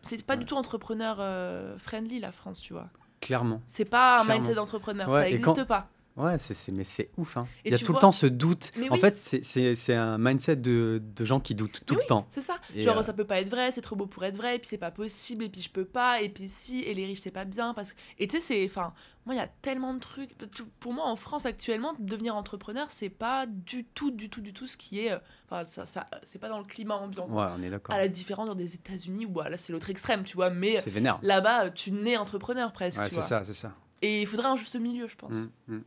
C'est 0.02 0.24
pas 0.26 0.36
du 0.36 0.46
tout 0.46 0.56
entrepreneur 0.56 1.18
euh, 1.20 1.78
friendly, 1.78 2.20
la 2.20 2.32
France, 2.34 2.60
tu 2.60 2.74
vois. 2.74 2.88
Clairement. 3.22 3.62
C'est 3.68 3.86
pas 3.86 4.20
un 4.22 4.26
mindset 4.26 4.54
d'entrepreneur, 4.56 5.10
ça 5.12 5.22
n'existe 5.22 5.64
pas. 5.64 5.88
Ouais, 6.16 6.38
c'est, 6.38 6.72
mais 6.72 6.84
c'est 6.84 7.10
ouf. 7.18 7.38
Hein. 7.38 7.48
Il 7.66 7.72
y 7.72 7.76
a 7.76 7.80
tout 7.80 7.86
vois- 7.88 7.96
le 7.96 8.00
temps 8.02 8.12
ce 8.12 8.28
doute. 8.28 8.72
Mais 8.78 8.88
En 8.92 8.94
oui. 8.94 9.00
fait, 9.00 9.16
c'est, 9.16 9.94
un 9.96 10.20
mindset 10.20 10.58
de, 10.58 11.02
de 11.04 11.26
gens 11.26 11.40
qui 11.40 11.56
doutent 11.56 11.82
tout 11.88 11.96
Mais 11.96 12.02
le 12.02 12.08
temps. 12.08 12.28
C'est 12.30 12.42
ça. 12.42 12.58
Et, 12.76 12.84
Genre, 12.84 13.00
euh, 13.00 13.02
ça 13.02 13.14
peut 13.14 13.26
pas 13.26 13.40
être 13.42 13.50
vrai, 13.50 13.72
c'est 13.72 13.82
trop 13.82 13.96
beau 13.96 14.06
pour 14.06 14.24
être 14.24 14.38
vrai, 14.38 14.58
et 14.58 14.60
puis 14.60 14.68
c'est 14.68 14.78
pas 14.78 14.92
possible, 14.92 15.44
et 15.46 15.50
puis 15.50 15.62
je 15.62 15.72
peux 15.72 15.86
pas, 15.86 16.22
et 16.22 16.30
puis 16.30 16.50
si, 16.50 16.82
et 16.82 16.94
les 16.94 17.06
riches 17.08 17.22
c'est 17.24 17.32
pas 17.32 17.46
bien. 17.46 17.74
parce 17.74 17.94
que 17.94 17.98
Et 18.20 18.28
tu 18.28 18.38
sais, 18.40 18.42
c'est. 18.42 18.66
Enfin, 18.66 18.94
moi, 19.26 19.34
il 19.34 19.40
y 19.40 19.42
a 19.42 19.48
tellement 19.48 19.94
de 19.96 20.00
trucs. 20.00 20.32
Pour 20.80 20.94
moi, 20.94 21.06
en 21.08 21.16
France 21.16 21.48
actuellement, 21.48 21.96
devenir 21.98 22.36
entrepreneur, 22.36 22.92
c'est 22.92 23.10
pas 23.10 23.48
du 23.48 23.84
tout, 23.84 24.12
du 24.12 24.30
tout, 24.30 24.42
du 24.42 24.54
tout 24.54 24.68
ce 24.68 24.78
qui 24.78 25.00
est. 25.00 25.14
euh, 25.14 25.18
Enfin, 25.50 25.66
ça, 25.66 25.86
ça, 25.88 26.08
c'est 26.24 26.38
pas 26.40 26.50
dans 26.50 26.60
le 26.60 26.66
climat 26.66 26.96
ambiant. 26.96 27.28
Ouais, 27.28 27.46
on 27.58 27.64
est 27.64 27.70
d'accord. 27.72 27.96
À 27.96 27.98
la 27.98 28.08
différence 28.08 28.56
des 28.56 28.76
États-Unis, 28.76 29.26
où 29.26 29.40
là, 29.42 29.58
c'est 29.58 29.74
l'autre 29.74 29.90
extrême, 29.90 30.22
tu 30.24 30.36
vois, 30.36 30.52
mais 30.52 30.78
là-bas, 31.24 31.72
tu 31.72 31.92
nais 31.92 32.18
entrepreneur 32.18 32.72
presque. 32.72 33.00
Ouais, 33.00 33.10
c'est 33.10 33.22
ça, 33.22 33.44
c'est 33.44 33.54
ça. 33.54 33.74
Et 34.04 34.22
il 34.22 34.28
faudrait 34.28 34.50
un 34.50 34.58
juste 34.58 34.76
milieu, 34.76 35.08
je 35.08 35.16
pense. 35.16 35.32
Mm, 35.32 35.50
mm. 35.70 35.82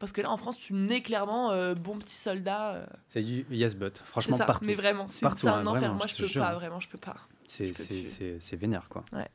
Parce 0.00 0.10
que 0.12 0.20
là, 0.22 0.30
en 0.30 0.36
France, 0.36 0.56
tu 0.58 0.72
nais 0.72 1.02
clairement 1.02 1.52
euh, 1.52 1.74
bon 1.74 1.96
petit 1.98 2.16
soldat. 2.16 2.74
euh, 2.74 2.86
C'est 3.10 3.20
du 3.20 3.46
yes 3.50 3.76
but. 3.76 3.96
Franchement, 3.98 4.36
ça. 4.38 4.46
partout. 4.46 4.64
Mais 4.66 4.74
vraiment, 4.74 5.06
c'est 5.08 5.20
Partout, 5.20 5.42
c'est 5.42 5.48
un 5.48 5.58
hein, 5.58 5.66
enfer. 5.66 5.80
vraiment, 5.80 5.94
Moi, 5.94 6.06
je 6.08 6.14
je 6.16 6.22
peux 6.22 6.26
jure. 6.28 6.42
pas, 6.42 6.54
vraiment, 6.54 6.80
je 6.80 6.88
peux 6.88 6.98
pas. 6.98 7.16
C'est, 7.46 8.56
vénère, 8.56 8.88
quoi. 8.88 9.04
Ouais. 9.12 9.28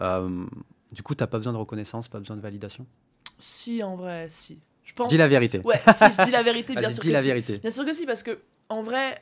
Euh, 0.00 0.46
du 0.92 1.02
coup, 1.02 1.14
t'as 1.14 1.26
pas 1.26 1.36
besoin 1.38 1.52
de 1.52 1.58
reconnaissance, 1.58 2.08
pas 2.08 2.20
besoin 2.20 2.36
de 2.36 2.40
validation? 2.40 2.86
Si, 3.38 3.82
en 3.82 3.96
vrai, 3.96 4.28
si. 4.30 4.60
Je 4.84 4.94
pense. 4.94 5.08
Dis 5.10 5.16
la 5.18 5.28
vérité. 5.28 5.60
Ouais, 5.64 5.78
si, 5.94 6.04
je 6.04 6.24
dis 6.24 6.30
la 6.30 6.42
vérité, 6.42 6.74
bien 6.76 6.88
sûr 6.90 7.00
dis 7.02 7.08
que 7.08 7.12
la 7.12 7.20
si. 7.22 7.26
vérité. 7.28 7.58
Bien 7.58 7.70
sûr 7.70 7.84
que 7.84 7.92
si, 7.92 8.06
parce 8.06 8.22
que, 8.22 8.38
en 8.68 8.82
vrai, 8.82 9.20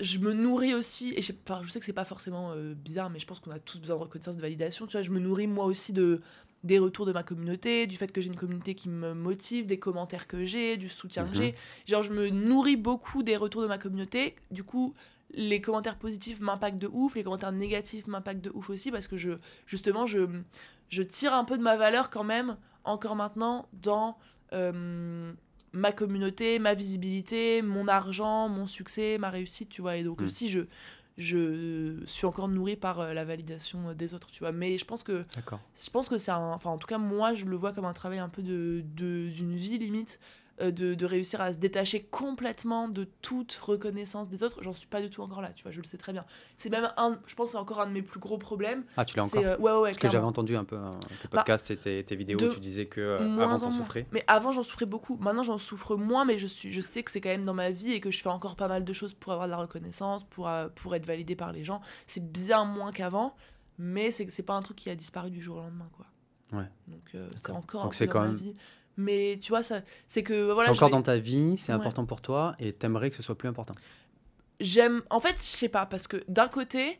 je 0.00 0.18
me 0.18 0.32
nourris 0.32 0.74
aussi, 0.74 1.12
et 1.16 1.22
je, 1.22 1.32
enfin, 1.46 1.60
je 1.62 1.70
sais 1.70 1.78
que 1.78 1.84
c'est 1.84 1.92
pas 1.92 2.04
forcément 2.04 2.52
euh, 2.52 2.74
bizarre, 2.74 3.10
mais 3.10 3.18
je 3.18 3.26
pense 3.26 3.38
qu'on 3.40 3.50
a 3.50 3.58
tous 3.58 3.78
besoin 3.78 3.96
de 3.96 4.02
reconnaissance, 4.02 4.36
de 4.36 4.40
validation. 4.40 4.86
Tu 4.86 4.92
vois, 4.92 5.02
je 5.02 5.10
me 5.10 5.20
nourris 5.20 5.46
moi 5.46 5.66
aussi 5.66 5.92
de 5.92 6.20
des 6.64 6.78
retours 6.78 7.06
de 7.06 7.12
ma 7.12 7.22
communauté, 7.22 7.86
du 7.86 7.96
fait 7.96 8.12
que 8.12 8.20
j'ai 8.20 8.28
une 8.28 8.36
communauté 8.36 8.74
qui 8.74 8.88
me 8.88 9.14
motive, 9.14 9.66
des 9.66 9.78
commentaires 9.78 10.26
que 10.26 10.44
j'ai, 10.44 10.76
du 10.76 10.88
soutien 10.88 11.24
Mhm. 11.24 11.30
que 11.30 11.36
j'ai. 11.36 11.54
Genre, 11.86 12.02
je 12.02 12.12
me 12.12 12.28
nourris 12.30 12.76
beaucoup 12.76 13.22
des 13.22 13.36
retours 13.36 13.62
de 13.62 13.66
ma 13.66 13.78
communauté. 13.78 14.36
Du 14.50 14.62
coup, 14.62 14.94
les 15.34 15.60
commentaires 15.60 15.98
positifs 15.98 16.40
m'impactent 16.40 16.80
de 16.80 16.88
ouf, 16.92 17.14
les 17.16 17.24
commentaires 17.24 17.52
négatifs 17.52 18.06
m'impactent 18.06 18.42
de 18.44 18.50
ouf 18.54 18.70
aussi, 18.70 18.90
parce 18.90 19.08
que 19.08 19.16
je, 19.16 19.32
justement, 19.66 20.06
je, 20.06 20.20
je 20.88 21.02
tire 21.02 21.34
un 21.34 21.44
peu 21.44 21.56
de 21.58 21.62
ma 21.62 21.76
valeur 21.76 22.10
quand 22.10 22.24
même, 22.24 22.56
encore 22.84 23.16
maintenant, 23.16 23.68
dans 23.72 24.16
euh, 24.52 25.32
ma 25.72 25.90
communauté, 25.92 26.58
ma 26.58 26.74
visibilité, 26.74 27.62
mon 27.62 27.88
argent, 27.88 28.48
mon 28.48 28.66
succès, 28.66 29.16
ma 29.18 29.30
réussite, 29.30 29.68
tu 29.70 29.80
vois. 29.80 29.96
Et 29.96 30.04
donc 30.04 30.20
Mm. 30.20 30.24
aussi, 30.24 30.48
je, 30.48 30.60
je 31.18 32.02
suis 32.06 32.26
encore 32.26 32.48
nourrie 32.48 32.76
par 32.76 33.00
euh, 33.00 33.12
la 33.12 33.24
validation 33.24 33.92
des 33.92 34.14
autres, 34.14 34.30
tu 34.30 34.40
vois. 34.40 34.52
Mais 34.52 34.78
je 34.78 34.84
pense 34.84 35.02
que 35.02 35.24
D'accord. 35.34 35.60
je 35.74 35.90
pense 35.90 36.08
que 36.08 36.18
c'est 36.18 36.30
un 36.30 36.52
enfin 36.52 36.70
en 36.70 36.78
tout 36.78 36.86
cas 36.86 36.98
moi 36.98 37.34
je 37.34 37.44
le 37.44 37.56
vois 37.56 37.72
comme 37.72 37.84
un 37.84 37.92
travail 37.92 38.18
un 38.18 38.28
peu 38.28 38.42
de 38.42 38.82
d'une 38.82 39.56
vie 39.56 39.78
limite 39.78 40.18
euh, 40.18 40.41
de, 40.70 40.94
de 40.94 41.06
réussir 41.06 41.40
à 41.40 41.52
se 41.52 41.58
détacher 41.58 42.02
complètement 42.04 42.88
de 42.88 43.04
toute 43.22 43.52
reconnaissance 43.54 44.28
des 44.28 44.42
autres. 44.42 44.62
J'en 44.62 44.74
suis 44.74 44.86
pas 44.86 45.00
du 45.00 45.10
tout 45.10 45.22
encore 45.22 45.40
là 45.42 45.50
tu 45.54 45.62
vois 45.62 45.72
je 45.72 45.80
le 45.80 45.84
sais 45.86 45.96
très 45.96 46.12
bien. 46.12 46.24
C'est 46.56 46.70
même 46.70 46.92
un 46.96 47.18
je 47.26 47.34
pense 47.34 47.50
c'est 47.50 47.56
encore 47.56 47.80
un 47.80 47.86
de 47.86 47.92
mes 47.92 48.02
plus 48.02 48.20
gros 48.20 48.38
problèmes. 48.38 48.84
Ah, 48.96 49.04
tu 49.04 49.16
l'as 49.16 49.24
encore 49.24 49.42
euh, 49.42 49.56
ouais 49.58 49.72
ouais, 49.72 49.78
ouais 49.80 49.88
Parce 49.90 49.98
que 49.98 50.08
j'avais 50.08 50.24
entendu 50.26 50.54
un 50.56 50.64
peu 50.64 50.76
hein, 50.76 51.00
tes 51.08 51.28
Bah, 51.28 51.38
podcasts 51.38 51.70
et 51.70 51.76
tes, 51.76 52.04
tes 52.04 52.14
vidéos, 52.16 52.38
tu 52.38 52.60
disais 52.60 52.86
que 52.86 53.00
euh, 53.00 53.38
avant 53.40 53.54
en 53.54 53.58
t'en 53.58 53.70
souffrais. 53.70 54.06
mais 54.12 54.22
avant 54.28 54.52
j'en 54.52 54.62
souffrais 54.62 54.86
beaucoup. 54.86 55.16
Maintenant 55.16 55.42
j'en 55.42 55.58
souffre 55.58 55.96
moins 55.96 56.24
mais 56.24 56.38
je 56.38 56.46
suis 56.46 56.70
je 56.70 56.80
sais 56.80 57.02
que 57.02 57.10
c'est 57.10 57.20
quand 57.20 57.30
même 57.30 57.44
dans 57.46 57.54
ma 57.54 57.70
vie 57.70 57.92
et 57.92 58.00
que 58.00 58.10
je 58.10 58.20
fais 58.22 58.28
encore 58.28 58.54
pas 58.56 58.68
mal 58.68 58.84
de 58.84 58.92
choses 58.92 59.14
pour 59.14 59.32
avoir 59.32 59.46
de 59.48 59.52
la 59.52 59.58
reconnaissance 59.58 60.24
pour 60.24 60.48
euh, 60.48 60.68
pour 60.74 60.94
être 60.94 61.06
validé 61.06 61.34
par 61.34 61.52
les 61.52 61.64
gens. 61.64 61.80
C'est 62.06 62.24
bien 62.32 62.64
moins 62.64 62.92
qu'avant 62.92 63.34
mais 63.78 64.12
c'est 64.12 64.42
pas 64.42 64.54
un 64.54 64.62
truc 64.62 64.76
qui 64.76 64.90
a 64.90 64.94
disparu 64.94 65.30
du 65.30 65.40
jour 65.40 65.56
au 65.56 65.60
lendemain 65.60 65.88
quoi. 65.92 66.06
Ouais. 66.52 66.68
donc 66.86 67.00
euh, 67.14 67.28
c'est 67.42 67.50
encore 67.50 67.84
Donc 67.84 67.94
un 67.94 67.96
c'est 67.96 68.06
peu 68.06 68.12
quand 68.12 68.18
dans 68.20 68.26
ma 68.26 68.32
même- 68.32 68.36
vie 68.38 68.54
mais 68.96 69.38
tu 69.42 69.48
vois 69.50 69.62
ça 69.62 69.80
c'est 70.08 70.22
que 70.22 70.52
voilà 70.52 70.68
c'est 70.70 70.76
encore 70.78 70.88
vais- 70.88 70.92
dans 70.92 71.02
ta 71.02 71.18
vie, 71.18 71.56
c'est 71.58 71.72
Ouais. 71.72 71.78
important 71.78 72.04
pour 72.06 72.20
toi 72.20 72.54
et 72.58 72.72
t'aimerais 72.72 73.10
que 73.10 73.16
ce 73.16 73.22
soit 73.22 73.36
plus 73.38 73.48
important. 73.48 73.74
j'aime 74.60 75.02
en 75.10 75.20
fait 75.20 75.36
je 75.38 75.44
sais 75.46 75.68
pas 75.68 75.86
parce 75.86 76.06
que 76.06 76.22
d'un 76.28 76.48
côté 76.48 76.98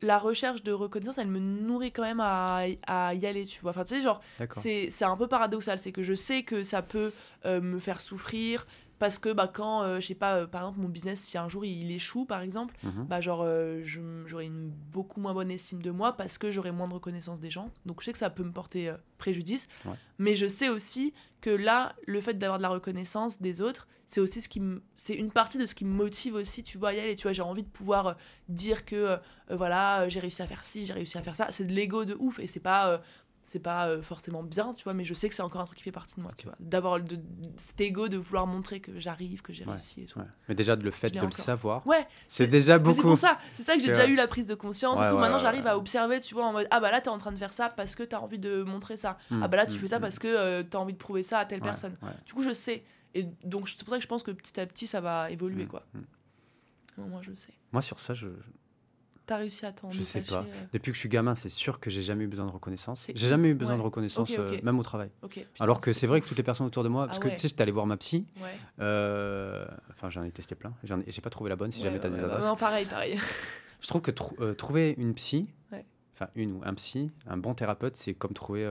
la 0.00 0.18
recherche 0.18 0.62
de 0.64 0.72
reconnaissance 0.72 1.18
elle 1.18 1.28
me 1.28 1.38
nourrit 1.38 1.92
quand 1.92 2.02
même 2.02 2.20
à, 2.20 2.62
à 2.86 3.14
y 3.14 3.24
aller 3.26 3.46
tu 3.46 3.60
vois 3.60 3.70
enfin 3.70 3.84
tu 3.84 3.94
sais 3.94 4.02
genre 4.02 4.20
c'est 4.50 5.04
un 5.04 5.16
peu 5.16 5.28
paradoxal 5.28 5.78
c'est 5.78 5.92
que 5.92 6.02
je 6.02 6.14
sais 6.14 6.42
que 6.42 6.64
ça 6.64 6.82
peut 6.82 7.12
euh, 7.44 7.60
me 7.60 7.78
faire 7.78 8.00
souffrir 8.00 8.66
parce 9.02 9.18
que 9.18 9.32
bah 9.32 9.50
quand 9.52 9.82
euh, 9.82 9.98
je 9.98 10.06
sais 10.06 10.14
pas 10.14 10.36
euh, 10.36 10.46
par 10.46 10.60
exemple 10.62 10.78
mon 10.78 10.88
business 10.88 11.18
si 11.20 11.36
un 11.36 11.48
jour 11.48 11.64
il 11.64 11.90
échoue 11.90 12.24
par 12.24 12.40
exemple 12.40 12.72
Mhm. 12.84 13.06
bah 13.08 13.20
genre 13.20 13.42
euh, 13.44 13.82
j'aurai 13.84 14.44
une 14.46 14.70
beaucoup 14.92 15.20
moins 15.20 15.34
bonne 15.34 15.50
estime 15.50 15.82
de 15.82 15.90
moi 15.90 16.12
parce 16.16 16.38
que 16.38 16.52
j'aurai 16.52 16.70
moins 16.70 16.86
de 16.86 16.94
reconnaissance 16.94 17.40
des 17.40 17.50
gens 17.50 17.72
donc 17.84 18.00
je 18.00 18.04
sais 18.04 18.12
que 18.12 18.18
ça 18.18 18.30
peut 18.30 18.44
me 18.44 18.52
porter 18.52 18.88
euh, 18.90 18.96
préjudice 19.18 19.66
Ouais. 19.84 19.94
mais 20.18 20.36
je 20.36 20.46
sais 20.46 20.68
aussi 20.68 21.12
que 21.40 21.50
là 21.50 21.96
le 22.06 22.20
fait 22.20 22.34
d'avoir 22.34 22.58
de 22.58 22.62
la 22.62 22.68
reconnaissance 22.68 23.40
des 23.42 23.60
autres 23.60 23.88
c'est 24.06 24.20
aussi 24.20 24.40
ce 24.40 24.48
qui 24.48 24.60
me 24.60 24.80
c'est 24.96 25.14
une 25.14 25.32
partie 25.32 25.58
de 25.58 25.66
ce 25.66 25.74
qui 25.74 25.84
me 25.84 25.92
motive 25.92 26.34
aussi 26.34 26.62
tu 26.62 26.78
vois 26.78 26.90
à 26.90 26.92
y 26.92 27.00
aller 27.00 27.16
tu 27.16 27.24
vois 27.24 27.32
j'ai 27.32 27.42
envie 27.42 27.64
de 27.64 27.68
pouvoir 27.68 28.16
dire 28.48 28.84
que 28.84 29.18
voilà 29.50 30.08
j'ai 30.08 30.20
réussi 30.20 30.42
à 30.42 30.46
faire 30.46 30.62
ci 30.64 30.86
j'ai 30.86 30.92
réussi 30.92 31.18
à 31.18 31.22
faire 31.22 31.34
ça 31.34 31.48
c'est 31.50 31.64
de 31.64 31.72
l'ego 31.72 32.04
de 32.04 32.14
ouf 32.20 32.38
et 32.38 32.46
c'est 32.46 32.60
pas 32.60 33.00
c'est 33.44 33.58
pas 33.58 33.88
euh, 33.88 34.02
forcément 34.02 34.42
bien 34.42 34.72
tu 34.74 34.84
vois 34.84 34.94
mais 34.94 35.04
je 35.04 35.14
sais 35.14 35.28
que 35.28 35.34
c'est 35.34 35.42
encore 35.42 35.60
un 35.60 35.64
truc 35.64 35.78
qui 35.78 35.84
fait 35.84 35.92
partie 35.92 36.14
de 36.16 36.20
moi 36.22 36.30
tu 36.36 36.46
vois 36.46 36.54
d'avoir 36.60 37.00
cet 37.58 37.80
ego 37.80 38.08
de 38.08 38.16
vouloir 38.16 38.46
montrer 38.46 38.80
que 38.80 38.98
j'arrive 38.98 39.42
que 39.42 39.52
j'ai 39.52 39.64
Ouais. 39.64 39.72
réussi 39.72 40.02
et 40.02 40.04
tout 40.06 40.18
Ouais. 40.20 40.24
Mais 40.48 40.54
déjà, 40.54 40.76
de 40.76 40.84
le 40.84 40.90
fait 40.90 41.10
de 41.10 41.20
le 41.20 41.30
savoir, 41.30 41.86
ouais 41.86 42.06
c'est 42.28 42.46
déjà 42.46 42.78
mais 42.78 42.84
c'est 42.90 42.96
beaucoup. 42.96 43.08
pour 43.08 43.18
ça, 43.18 43.38
c'est 43.52 43.62
ça 43.62 43.74
que 43.74 43.80
j'ai 43.80 43.88
déjà 43.88 44.06
eu 44.06 44.14
la 44.14 44.26
prise 44.28 44.46
de 44.46 44.54
conscience 44.54 45.00
et 45.00 45.08
tout. 45.08 45.18
Maintenant, 45.18 45.38
j'arrive 45.38 45.66
à 45.66 45.76
observer, 45.76 46.20
tu 46.20 46.34
vois, 46.34 46.46
en 46.46 46.52
mode 46.52 46.68
ah 46.70 46.80
bah 46.80 46.90
là, 46.90 47.00
t'es 47.00 47.08
en 47.08 47.18
train 47.18 47.32
de 47.32 47.36
faire 47.38 47.52
ça 47.52 47.68
parce 47.68 47.94
que 47.94 48.02
t'as 48.02 48.18
envie 48.18 48.38
de 48.38 48.62
montrer 48.62 48.96
ça. 48.96 49.18
Mm, 49.30 49.42
Ah 49.42 49.48
bah 49.48 49.56
là, 49.56 49.66
tu 49.66 49.72
mm, 49.72 49.78
fais 49.78 49.86
ça 49.88 49.98
mm. 49.98 50.02
parce 50.02 50.18
que 50.18 50.28
euh, 50.28 50.62
t'as 50.62 50.78
envie 50.78 50.92
de 50.92 50.98
prouver 50.98 51.22
ça 51.22 51.38
à 51.38 51.44
telle 51.44 51.60
personne. 51.60 51.96
Du 52.26 52.32
coup, 52.32 52.42
je 52.42 52.52
sais. 52.52 52.84
Et 53.14 53.24
donc, 53.44 53.68
c'est 53.68 53.84
pour 53.84 53.90
ça 53.90 53.96
que 53.98 54.02
je 54.02 54.08
pense 54.08 54.22
que 54.22 54.30
petit 54.30 54.58
à 54.60 54.66
petit, 54.66 54.86
ça 54.86 55.00
va 55.00 55.30
évoluer, 55.30 55.66
quoi. 55.66 55.84
moins, 56.96 57.22
je 57.22 57.34
sais. 57.34 57.52
Moi, 57.72 57.82
sur 57.82 58.00
ça, 58.00 58.14
je, 58.14 58.28
T'as 59.26 59.36
réussi 59.36 59.64
à 59.64 59.72
t'en 59.72 59.88
je 59.90 60.02
sais 60.02 60.20
pas. 60.20 60.40
euh, 60.40 60.52
Depuis 60.72 60.90
que 60.90 60.96
je 60.96 61.00
suis 61.00 61.08
gamin, 61.08 61.34
c'est 61.36 61.48
sûr 61.48 61.78
que 61.80 61.90
j'ai 61.90 62.02
jamais 62.02 62.24
eu 62.24 62.26
besoin 62.26 62.44
de 62.46 62.50
reconnaissance. 62.50 63.06
J'ai 63.14 63.28
jamais 63.28 63.48
eu 63.50 63.54
besoin 63.54 63.74
ouais. 63.74 63.78
de 63.78 63.84
reconnaissance, 63.84 64.30
euh, 64.36 64.58
même 64.62 64.78
au 64.78 64.82
travail. 64.82 65.10
Putain, 65.28 65.46
Alors 65.60 65.80
que 65.80 65.92
c'est 65.92 66.06
vrai 66.08 66.20
que 66.20 66.26
toutes 66.26 66.36
les 66.38 66.42
personnes 66.42 66.66
autour 66.66 66.82
de 66.82 66.88
moi, 66.88 67.04
Ah 67.04 67.06
parce 67.06 67.18
que 67.20 67.28
ouais. 67.28 67.34
tu 67.34 67.40
sais, 67.40 67.48
j'étais 67.48 67.62
allé 67.62 67.70
voir 67.72 67.86
ma 67.86 67.96
psy, 67.96 68.26
Ouais. 68.42 68.48
euh, 68.80 69.64
enfin 69.90 70.10
j'en 70.10 70.24
ai 70.24 70.30
testé 70.32 70.54
plein, 70.56 70.72
j'en 70.84 70.98
ai- 71.00 71.04
j'ai 71.06 71.20
pas 71.20 71.30
trouvé 71.30 71.50
la 71.50 71.56
bonne 71.56 71.70
si 71.70 71.82
jamais 71.82 72.00
t'as 72.00 72.08
des 72.10 72.18
adresses. 72.18 72.44
Non, 72.44 72.56
pareil, 72.56 72.84
pareil. 72.86 73.18
Je 73.80 73.86
trouve 73.88 74.00
que 74.02 74.10
trou- 74.10 74.36
trouver 74.54 74.94
une 74.98 75.14
psy, 75.14 75.48
enfin 76.14 76.28
une 76.34 76.52
ou 76.52 76.60
un 76.64 76.74
psy, 76.74 77.10
un 77.28 77.36
bon 77.36 77.54
thérapeute, 77.54 77.96
c'est 77.96 78.14
comme 78.14 78.32
trouver, 78.34 78.64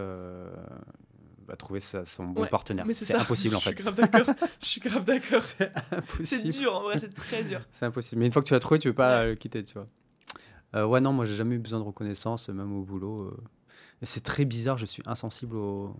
bah, 1.47 1.55
trouver 1.55 1.79
sa- 1.79 2.05
son 2.05 2.25
bon 2.25 2.43
Ouais, 2.43 2.49
partenaire. 2.49 2.85
C'est 2.93 3.15
impossible 3.15 3.55
en 3.55 3.59
Je 3.59 3.63
fait. 3.69 3.75
suis 3.75 3.83
grave 3.83 3.95
d'accord. 3.95 4.35
Je 4.61 4.65
suis 4.67 4.81
grave 4.81 5.03
d'accord. 5.03 5.43
C'est 5.57 5.71
impossible. 5.95 6.51
dur, 6.53 6.75
en 6.75 6.83
vrai, 6.83 6.99
c'est 6.99 7.09
très 7.13 7.43
dur. 7.43 7.59
C'est 7.71 7.85
impossible. 7.85 8.19
Mais 8.19 8.27
une 8.27 8.31
fois 8.31 8.41
que 8.41 8.47
tu 8.47 8.53
l'as 8.53 8.59
trouvé, 8.59 8.79
tu 8.79 8.87
veux 8.89 8.93
pas 8.93 9.25
le 9.25 9.35
quitter, 9.35 9.63
tu 9.63 9.73
vois. 9.73 9.87
Euh, 10.75 10.85
ouais, 10.85 11.01
non, 11.01 11.11
moi 11.13 11.25
j'ai 11.25 11.35
jamais 11.35 11.55
eu 11.55 11.59
besoin 11.59 11.79
de 11.79 11.83
reconnaissance, 11.85 12.49
même 12.49 12.73
au 12.75 12.83
boulot. 12.83 13.23
euh. 13.23 13.37
C'est 14.03 14.23
très 14.23 14.45
bizarre, 14.45 14.77
je 14.77 14.85
suis 14.85 15.03
insensible 15.05 15.55
au. 15.57 15.95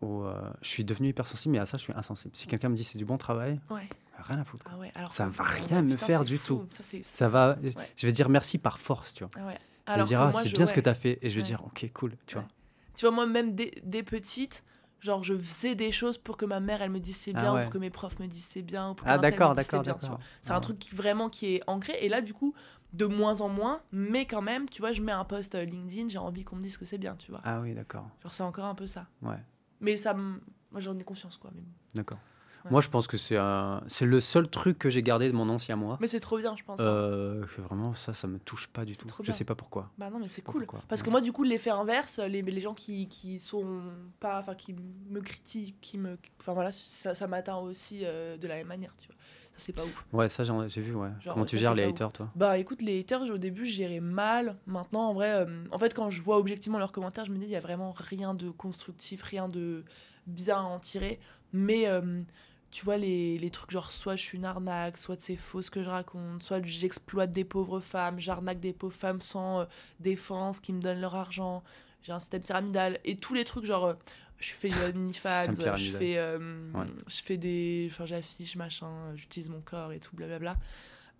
au, 0.00 0.24
euh, 0.24 0.50
Je 0.62 0.68
suis 0.68 0.84
devenu 0.84 1.08
hypersensible, 1.08 1.52
mais 1.52 1.58
à 1.58 1.66
ça, 1.66 1.76
je 1.78 1.82
suis 1.82 1.92
insensible. 1.94 2.34
Si 2.36 2.46
quelqu'un 2.46 2.68
me 2.70 2.74
dit 2.76 2.84
c'est 2.84 2.98
du 2.98 3.04
bon 3.04 3.18
travail, 3.18 3.60
Ouais. 3.70 3.88
rien 4.18 4.38
à 4.38 4.44
foutre. 4.44 4.64
Ah 4.70 4.78
ouais. 4.78 4.90
Alors 4.94 5.12
Ça 5.12 5.26
que- 5.26 5.30
va 5.30 5.44
ah 5.46 5.50
rien 5.50 5.82
me 5.82 5.92
putain, 5.94 6.06
faire 6.06 6.24
du 6.24 6.38
fou. 6.38 6.66
tout. 6.70 6.82
Ça, 7.02 7.28
va. 7.28 7.56
Ouais. 7.62 7.72
Je 7.96 8.06
vais 8.06 8.12
dire 8.12 8.28
merci 8.28 8.58
par 8.58 8.78
force, 8.78 9.14
tu 9.14 9.24
vois. 9.24 9.30
Ah 9.36 9.46
ouais. 9.46 9.58
Je 9.86 9.92
vais 9.92 9.94
Alors 9.94 10.06
dire, 10.06 10.18
que 10.20 10.24
ah, 10.24 10.32
c'est 10.32 10.48
je- 10.48 10.54
bien 10.54 10.66
ce 10.66 10.72
que 10.72 10.80
tu 10.80 10.88
as 10.88 10.94
fait. 10.94 11.18
Et 11.22 11.30
je 11.30 11.36
vais 11.36 11.42
dire, 11.42 11.64
ok, 11.64 11.90
cool, 11.92 12.16
tu 12.26 12.34
vois. 12.36 12.46
Tu 12.94 13.06
vois, 13.06 13.14
moi, 13.14 13.26
même 13.26 13.54
dès, 13.54 13.72
dès 13.82 14.02
petite, 14.02 14.62
genre, 15.00 15.24
je 15.24 15.34
faisais 15.34 15.74
des 15.74 15.90
choses 15.90 16.16
pour 16.18 16.36
que 16.36 16.44
ma 16.44 16.60
mère, 16.60 16.80
elle 16.82 16.90
me 16.90 17.00
dise 17.00 17.16
c'est 17.16 17.32
Ah 17.34 17.40
bien, 17.40 17.54
ou 17.58 17.62
pour 17.62 17.70
que 17.70 17.78
mes 17.78 17.90
profs 17.90 18.18
me 18.20 18.26
disent 18.26 18.48
c'est 18.52 18.62
bien, 18.62 18.90
ou 18.90 18.94
pour 18.94 19.06
Ah, 19.08 19.14
qu'un 19.16 19.20
tel 19.22 19.30
d'accord, 19.30 19.54
d'accord, 19.54 19.82
d'accord. 19.82 20.18
C'est 20.42 20.52
Ah. 20.52 20.56
un 20.56 20.60
truc 20.60 20.78
qui, 20.78 20.94
vraiment 20.94 21.28
qui 21.28 21.54
est 21.56 21.62
ancré. 21.66 21.94
Et 22.00 22.08
là, 22.08 22.20
du 22.20 22.34
coup, 22.34 22.54
de 22.92 23.06
moins 23.06 23.40
en 23.40 23.48
moins, 23.48 23.80
mais 23.92 24.26
quand 24.26 24.42
même, 24.42 24.68
tu 24.68 24.80
vois, 24.80 24.92
je 24.92 25.00
mets 25.00 25.12
un 25.12 25.24
post 25.24 25.54
euh, 25.54 25.64
LinkedIn, 25.64 26.08
j'ai 26.08 26.18
envie 26.18 26.44
qu'on 26.44 26.56
me 26.56 26.62
dise 26.62 26.76
que 26.76 26.84
c'est 26.84 26.98
bien, 26.98 27.14
tu 27.16 27.30
vois. 27.30 27.40
Ah 27.44 27.60
oui, 27.60 27.74
d'accord. 27.74 28.08
Genre, 28.22 28.32
c'est 28.32 28.42
encore 28.42 28.64
un 28.64 28.74
peu 28.74 28.86
ça. 28.86 29.06
Ouais, 29.22 29.38
Mais 29.80 29.96
ça 29.96 30.14
me. 30.14 30.40
Moi, 30.72 30.80
j'en 30.80 30.98
ai 30.98 31.04
confiance, 31.04 31.36
quoi. 31.36 31.50
Mais, 31.54 31.62
d'accord. 31.94 32.18
Ouais. 32.64 32.72
Moi, 32.72 32.82
je 32.82 32.88
pense 32.90 33.06
que 33.06 33.16
c'est 33.16 33.38
un... 33.38 33.82
c'est 33.88 34.04
le 34.04 34.20
seul 34.20 34.46
truc 34.46 34.78
que 34.78 34.90
j'ai 34.90 35.02
gardé 35.02 35.30
de 35.30 35.34
mon 35.34 35.48
ancien 35.48 35.76
moi. 35.76 35.96
mais 35.98 36.08
c'est 36.08 36.20
trop 36.20 36.36
bien, 36.36 36.54
je 36.56 36.62
pense. 36.62 36.78
Euh, 36.80 37.46
que 37.46 37.62
vraiment, 37.62 37.94
ça, 37.94 38.12
ça 38.12 38.26
me 38.28 38.38
touche 38.38 38.66
pas 38.66 38.84
du 38.84 38.98
tout. 38.98 39.08
Je 39.22 39.32
sais 39.32 39.44
pas 39.44 39.54
pourquoi. 39.54 39.90
Bah 39.96 40.10
non, 40.10 40.18
mais 40.18 40.28
c'est 40.28 40.42
cool. 40.42 40.66
pourquoi. 40.66 40.82
Parce 40.86 41.02
que 41.02 41.08
moi, 41.08 41.22
du 41.22 41.32
coup, 41.32 41.42
l'effet 41.42 41.70
inverse, 41.70 42.18
les, 42.18 42.42
les 42.42 42.60
gens 42.60 42.74
qui, 42.74 43.08
qui 43.08 43.40
sont 43.40 43.80
pas. 44.20 44.40
Enfin, 44.40 44.54
qui 44.54 44.74
me 45.08 45.20
critiquent, 45.22 45.80
qui 45.80 45.96
me. 45.96 46.18
Enfin, 46.38 46.52
voilà, 46.52 46.70
ça, 46.72 47.14
ça 47.14 47.26
m'atteint 47.26 47.56
aussi 47.56 48.02
euh, 48.04 48.36
de 48.36 48.46
la 48.46 48.56
même 48.56 48.66
manière, 48.66 48.94
tu 48.98 49.06
vois. 49.06 49.16
C'est 49.60 49.72
pas 49.72 49.84
ouf. 49.84 50.04
Ouais, 50.12 50.28
ça, 50.28 50.42
j'ai 50.44 50.80
vu, 50.80 50.94
ouais. 50.94 51.10
Genre, 51.20 51.34
Comment 51.34 51.46
tu 51.46 51.56
ça, 51.56 51.62
gères 51.62 51.74
les 51.74 51.84
haters, 51.84 52.12
toi 52.12 52.30
Bah 52.34 52.58
écoute, 52.58 52.82
les 52.82 53.00
haters, 53.00 53.30
au 53.30 53.38
début, 53.38 53.64
je 53.66 53.72
gérais 53.74 54.00
mal. 54.00 54.56
Maintenant, 54.66 55.08
en 55.10 55.14
vrai, 55.14 55.30
euh, 55.30 55.64
en 55.70 55.78
fait, 55.78 55.94
quand 55.94 56.10
je 56.10 56.22
vois 56.22 56.38
objectivement 56.38 56.78
leurs 56.78 56.92
commentaires, 56.92 57.26
je 57.26 57.30
me 57.30 57.38
dis, 57.38 57.44
il 57.44 57.50
y 57.50 57.56
a 57.56 57.60
vraiment 57.60 57.92
rien 57.96 58.34
de 58.34 58.50
constructif, 58.50 59.22
rien 59.22 59.48
de 59.48 59.84
bien 60.26 60.56
à 60.56 60.62
en 60.62 60.78
tirer. 60.78 61.20
Mais 61.52 61.86
euh, 61.86 62.22
tu 62.70 62.84
vois, 62.84 62.96
les, 62.96 63.38
les 63.38 63.50
trucs 63.50 63.70
genre 63.70 63.90
soit 63.90 64.16
je 64.16 64.22
suis 64.22 64.38
une 64.38 64.44
arnaque, 64.44 64.96
soit 64.96 65.20
c'est 65.20 65.36
faux 65.36 65.62
ce 65.62 65.70
que 65.70 65.82
je 65.82 65.90
raconte, 65.90 66.42
soit 66.42 66.64
j'exploite 66.64 67.32
des 67.32 67.44
pauvres 67.44 67.80
femmes, 67.80 68.18
j'arnaque 68.20 68.60
des 68.60 68.72
pauvres 68.72 68.94
femmes 68.94 69.20
sans 69.20 69.60
euh, 69.60 69.64
défense 69.98 70.60
qui 70.60 70.72
me 70.72 70.80
donnent 70.80 71.00
leur 71.00 71.16
argent, 71.16 71.62
j'ai 72.02 72.12
un 72.12 72.18
système 72.18 72.42
pyramidal, 72.42 72.98
et 73.04 73.16
tous 73.16 73.34
les 73.34 73.44
trucs 73.44 73.64
genre. 73.64 73.94
Je 74.40 74.52
fais 74.52 74.70
Système 74.70 75.76
je 75.76 75.92
fais, 75.98 76.14
euh, 76.18 76.72
Ouais. 76.74 76.86
je 77.06 77.22
fais 77.22 77.36
des. 77.36 77.88
Enfin, 77.90 78.06
j'affiche, 78.06 78.56
machin, 78.56 78.88
j'utilise 79.14 79.48
mon 79.48 79.60
corps 79.60 79.92
et 79.92 80.00
tout, 80.00 80.16
blablabla. 80.16 80.56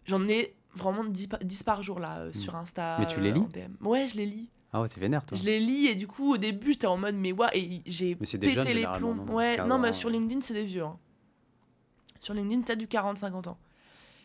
J'en 0.06 0.26
ai 0.28 0.55
vraiment 0.74 1.05
10, 1.05 1.26
pa- 1.28 1.38
10 1.38 1.62
par 1.62 1.82
jour 1.82 2.01
là, 2.01 2.18
euh, 2.20 2.32
sur 2.32 2.56
Insta. 2.56 2.97
Mais 2.98 3.06
tu 3.06 3.20
les 3.20 3.32
lis 3.32 3.44
DM. 3.52 3.74
Ouais, 3.86 4.09
je 4.09 4.16
les 4.16 4.26
lis. 4.26 4.48
Ah 4.72 4.80
ouais, 4.80 4.88
t'es 4.88 5.01
vénère, 5.01 5.24
toi. 5.26 5.36
Je 5.36 5.42
les 5.44 5.60
lis 5.60 5.86
et 5.88 5.94
du 5.94 6.06
coup, 6.06 6.32
au 6.34 6.36
début, 6.38 6.72
j'étais 6.72 6.86
en 6.86 6.97
mode, 6.97 7.16
mais 7.16 7.32
ouais, 7.32 7.48
et 7.55 7.82
j'ai 7.86 8.16
c'est 8.22 8.38
des 8.38 8.47
pété 8.48 8.62
jeunes, 8.62 8.76
les 8.76 8.86
plombs. 8.98 9.14
non 9.14 9.34
Ouais, 9.34 9.56
15 9.56 9.68
non, 9.68 9.78
mais 9.78 9.92
sur. 9.92 10.09
LinkedIn, 10.10 10.40
c'est 10.42 10.55
des 10.55 10.64
vieux. 10.64 10.84
hein. 10.84 10.97
Sur 12.20 12.34
LinkedIn, 12.34 12.62
t'as 12.62 12.76
du 12.76 12.86
40-50 12.86 13.48
ans. 13.48 13.59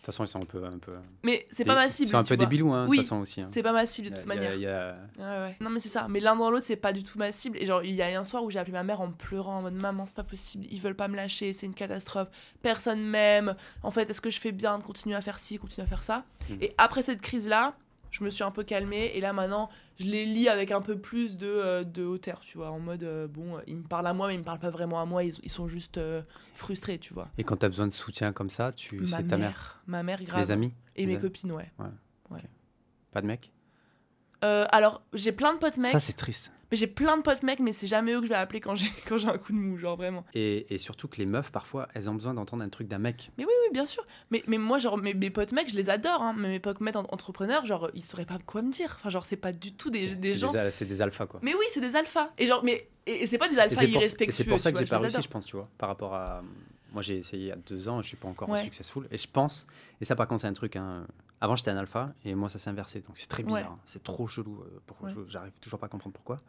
De 0.06 0.11
toute 0.11 0.18
façon, 0.18 0.23
ils 0.23 0.27
sont 0.27 0.41
un 0.44 0.45
peu. 0.45 0.64
Un 0.64 0.77
peu 0.77 0.91
Mais 1.23 1.48
c'est 1.49 1.65
pas 1.65 1.73
ma 1.73 1.90
cible. 1.90 2.10
Ils 2.10 2.11
sont 2.11 2.18
un 2.19 2.23
peu 2.23 2.38
débilous, 2.38 2.72
hein, 2.73 2.86
de 2.86 2.90
Oui, 2.91 2.98
toute 2.98 3.06
façon 3.07 3.22
aussi. 3.22 3.41
hein. 3.41 3.48
C'est 3.52 3.64
pas 3.64 3.72
ma 3.72 3.88
cible 3.88 4.11
de 4.11 4.15
toute 4.15 4.23
il 4.26 4.30
y 4.30 4.32
a- 4.32 4.36
manière. 4.36 4.53
il 4.53 4.61
y 4.61 4.68
a- 4.68 4.95
Ouais, 5.18 5.48
ouais. 5.48 5.56
Non, 5.61 5.72
mais 5.72 5.80
c'est 5.80 5.90
ça. 5.90 6.06
Mais 6.07 6.19
l'un 6.19 6.36
dans 6.36 6.52
l'autre, 6.52 6.65
c'est 6.68 6.76
pas 6.76 6.94
du 6.94 7.02
tout 7.02 7.18
ma 7.18 7.32
cible. 7.32 7.57
Et 7.60 7.65
genre, 7.65 7.84
il 7.84 7.95
y 7.95 8.03
a 8.03 8.19
un 8.19 8.23
soir 8.23 8.44
où 8.44 8.52
j'ai 8.52 8.60
appelé 8.60 8.73
ma 8.73 8.84
mère 8.84 9.02
en 9.02 9.10
pleurant, 9.11 9.57
en 9.57 9.61
mode 9.64 9.73
Maman, 9.82 10.06
c'est 10.06 10.15
pas 10.15 10.23
possible, 10.23 10.68
ils 10.69 10.80
veulent 10.80 10.95
pas 10.95 11.07
me 11.07 11.15
lâcher, 11.15 11.53
c'est 11.53 11.65
une 11.65 11.73
catastrophe, 11.73 12.27
personne 12.61 13.02
m'aime. 13.02 13.56
En 13.82 13.90
fait, 13.90 14.07
est-ce 14.10 14.22
que 14.22 14.30
je 14.30 14.40
fais 14.40 14.52
bien 14.52 14.77
de 14.77 14.84
continuer 14.84 15.15
à 15.15 15.22
faire 15.22 15.40
ci, 15.40 15.57
continuer 15.57 15.86
à 15.86 15.90
faire 15.90 16.03
ça? 16.03 16.23
Mm. 16.49 16.53
Et 16.61 16.73
après 16.77 17.02
cette 17.02 17.22
crise-là, 17.22 17.73
je 18.18 18.24
me 18.24 18.30
suis 18.30 18.44
un 18.44 18.52
peu 18.52 18.64
calmée. 18.64 19.12
Et 19.16 19.20
là, 19.22 19.34
maintenant, 19.34 19.70
je 20.00 20.06
les 20.06 20.26
lis 20.26 20.48
avec 20.48 20.72
un 20.72 20.82
peu 20.82 20.98
plus 20.98 21.38
de, 21.38 21.48
euh, 21.48 21.84
de 21.84 22.04
hauteur, 22.06 22.40
tu 22.40 22.58
vois. 22.58 22.72
En 22.72 22.80
mode, 22.80 23.04
euh, 23.04 23.28
bon, 23.28 23.58
euh, 23.58 23.62
ils 23.68 23.76
me 23.76 23.84
parlent 23.84 24.08
à 24.08 24.14
moi, 24.14 24.28
mais 24.28 24.36
ils 24.36 24.40
me 24.40 24.44
parlent 24.44 24.60
pas 24.60 24.70
vraiment 24.70 25.02
à 25.02 25.06
moi. 25.06 25.24
Ils, 25.24 25.34
ils 25.44 25.52
sont 25.52 25.68
juste 25.68 25.98
euh, 25.98 26.22
frustrés, 26.54 26.98
tu 26.98 27.14
vois. 27.14 27.28
Et 27.38 27.44
quand 27.44 27.58
t'as 27.58 27.70
besoin 27.70 27.88
de 27.88 27.94
soutien 27.94 28.32
comme 28.32 28.50
ça, 28.50 28.72
tu 28.72 29.06
c'est 29.06 29.28
ta 29.28 29.38
mère. 29.38 29.82
Ma 29.88 30.02
mère, 30.04 30.24
grave. 30.24 30.42
Les 30.42 30.52
amis 30.52 30.74
Et 30.96 31.06
mes 31.06 31.14
amis. 31.14 31.22
copines, 31.22 31.52
ouais. 31.52 31.72
Pas 33.12 33.22
de 33.22 33.28
mec? 33.28 33.52
Euh, 34.45 34.65
alors, 34.72 35.01
j'ai 35.13 35.31
plein 35.31 35.53
de 35.53 35.57
potes 35.59 35.77
mecs. 35.77 35.91
Ça, 35.91 35.99
c'est 35.99 36.13
triste. 36.13 36.51
Mais 36.72 36.77
j'ai 36.77 36.88
plein 36.88 37.15
de 37.17 37.22
potes 37.22 37.43
mecs, 37.43 37.59
mais 37.59 37.73
c'est 37.73 37.85
jamais 37.85 38.11
eux 38.13 38.19
que 38.19 38.26
je 38.26 38.30
vais 38.30 38.35
appeler 38.35 38.59
quand 38.59 38.76
j'ai 38.76 38.88
quand 39.07 39.17
j'ai 39.19 39.27
un 39.27 39.38
coup 39.38 39.51
de 39.53 39.57
mou, 39.57 39.77
genre 39.77 39.95
vraiment. 39.97 40.26
Et, 40.34 40.73
et 40.73 40.77
surtout 40.80 41.07
que 41.07 41.17
les 41.17 41.26
meufs, 41.27 41.51
parfois, 41.51 41.88
elles 41.93 42.09
ont 42.09 42.13
besoin 42.15 42.34
d'entendre 42.34 42.63
un 42.63 42.69
truc 42.69 42.88
d'un 42.88 42.97
mec. 42.97 43.31
Mais 43.38 43.45
oui, 43.45 43.51
oui, 43.65 43.69
bien 43.72 43.85
sûr. 43.85 44.03
Mais, 44.31 44.43
mais 44.47 44.57
moi, 44.57 44.80
genre, 44.80 44.97
mes, 44.97 45.13
mes 45.13 45.30
potes 45.30 45.51
mecs, 45.51 45.69
je 45.69 45.76
les 45.76 45.89
adore, 45.91 46.22
hein. 46.23 46.34
Mais 46.38 46.47
mes 46.49 46.59
potes 46.59 46.81
mecs 46.81 46.95
en- 46.95 47.05
entrepreneurs, 47.11 47.65
genre, 47.67 47.89
ils 47.93 48.03
sauraient 48.03 48.26
pas 48.26 48.39
quoi 48.45 48.61
me 48.63 48.72
dire. 48.72 48.93
Enfin, 48.97 49.09
genre, 49.11 49.26
c'est 49.26 49.35
pas 49.38 49.51
du 49.51 49.73
tout 49.73 49.91
des, 49.91 50.15
des 50.15 50.35
gens. 50.38 50.51
C'est 50.72 50.85
des 50.85 51.01
alphas, 51.03 51.27
quoi. 51.27 51.39
Mais 51.43 51.53
oui, 51.53 51.65
c'est 51.69 51.81
des 51.81 51.95
alphas. 51.95 52.31
Et 52.39 52.47
genre, 52.47 52.63
mais 52.63 52.88
et, 53.05 53.23
et 53.23 53.27
c'est 53.27 53.38
pas 53.38 53.47
des 53.47 53.59
alphas 53.59 53.84
et 53.84 53.88
irrespectueux. 53.89 54.31
c'est 54.31 54.43
pour 54.49 54.59
ça 54.59 54.72
que 54.72 54.80
j'ai 54.80 54.85
pas 54.85 54.97
réussi, 54.99 55.22
je 55.22 55.27
pense, 55.30 55.45
tu 55.45 55.55
vois. 55.55 55.69
Par 55.77 55.89
rapport 55.89 56.15
à. 56.15 56.41
Moi, 56.93 57.01
j'ai 57.01 57.17
essayé 57.17 57.43
il 57.43 57.47
y 57.49 57.51
a 57.51 57.57
deux 57.57 57.89
ans, 57.89 58.01
je 58.01 58.07
suis 58.07 58.15
pas 58.17 58.30
encore 58.30 58.47
Ouais. 58.49 58.63
successful. 58.63 59.05
Et 59.11 59.17
je 59.17 59.27
pense, 59.27 59.67
et 59.99 60.05
ça, 60.05 60.15
par 60.15 60.27
contre, 60.30 60.41
c'est 60.41 60.47
un 60.47 60.53
truc. 60.53 60.77
hein, 60.77 61.05
Avant, 61.41 61.56
j'étais 61.56 61.72
un 61.72 61.78
alpha, 61.78 62.14
et 62.24 62.34
moi, 62.36 62.49
ça 62.49 62.57
s'est 62.60 62.70
inversé. 62.70 63.02
Donc, 63.02 63.18
c'est 63.18 63.28
très 63.28 63.44
bizarre. 63.44 63.62
Ouais. 63.62 63.68
hein. 63.68 63.80
C'est 63.86 64.03
trop 64.03 64.28
chelou. 64.28 64.62
euh, 64.62 64.80
pour- 64.86 65.02
Ouais. 65.03 65.12
je- 65.14 65.28
J'arrive 65.30 65.52
toujours 65.62 65.80
pas 65.80 65.88
à 65.88 65.90
comprendre 65.90 66.14
pourquoi. 66.14 66.40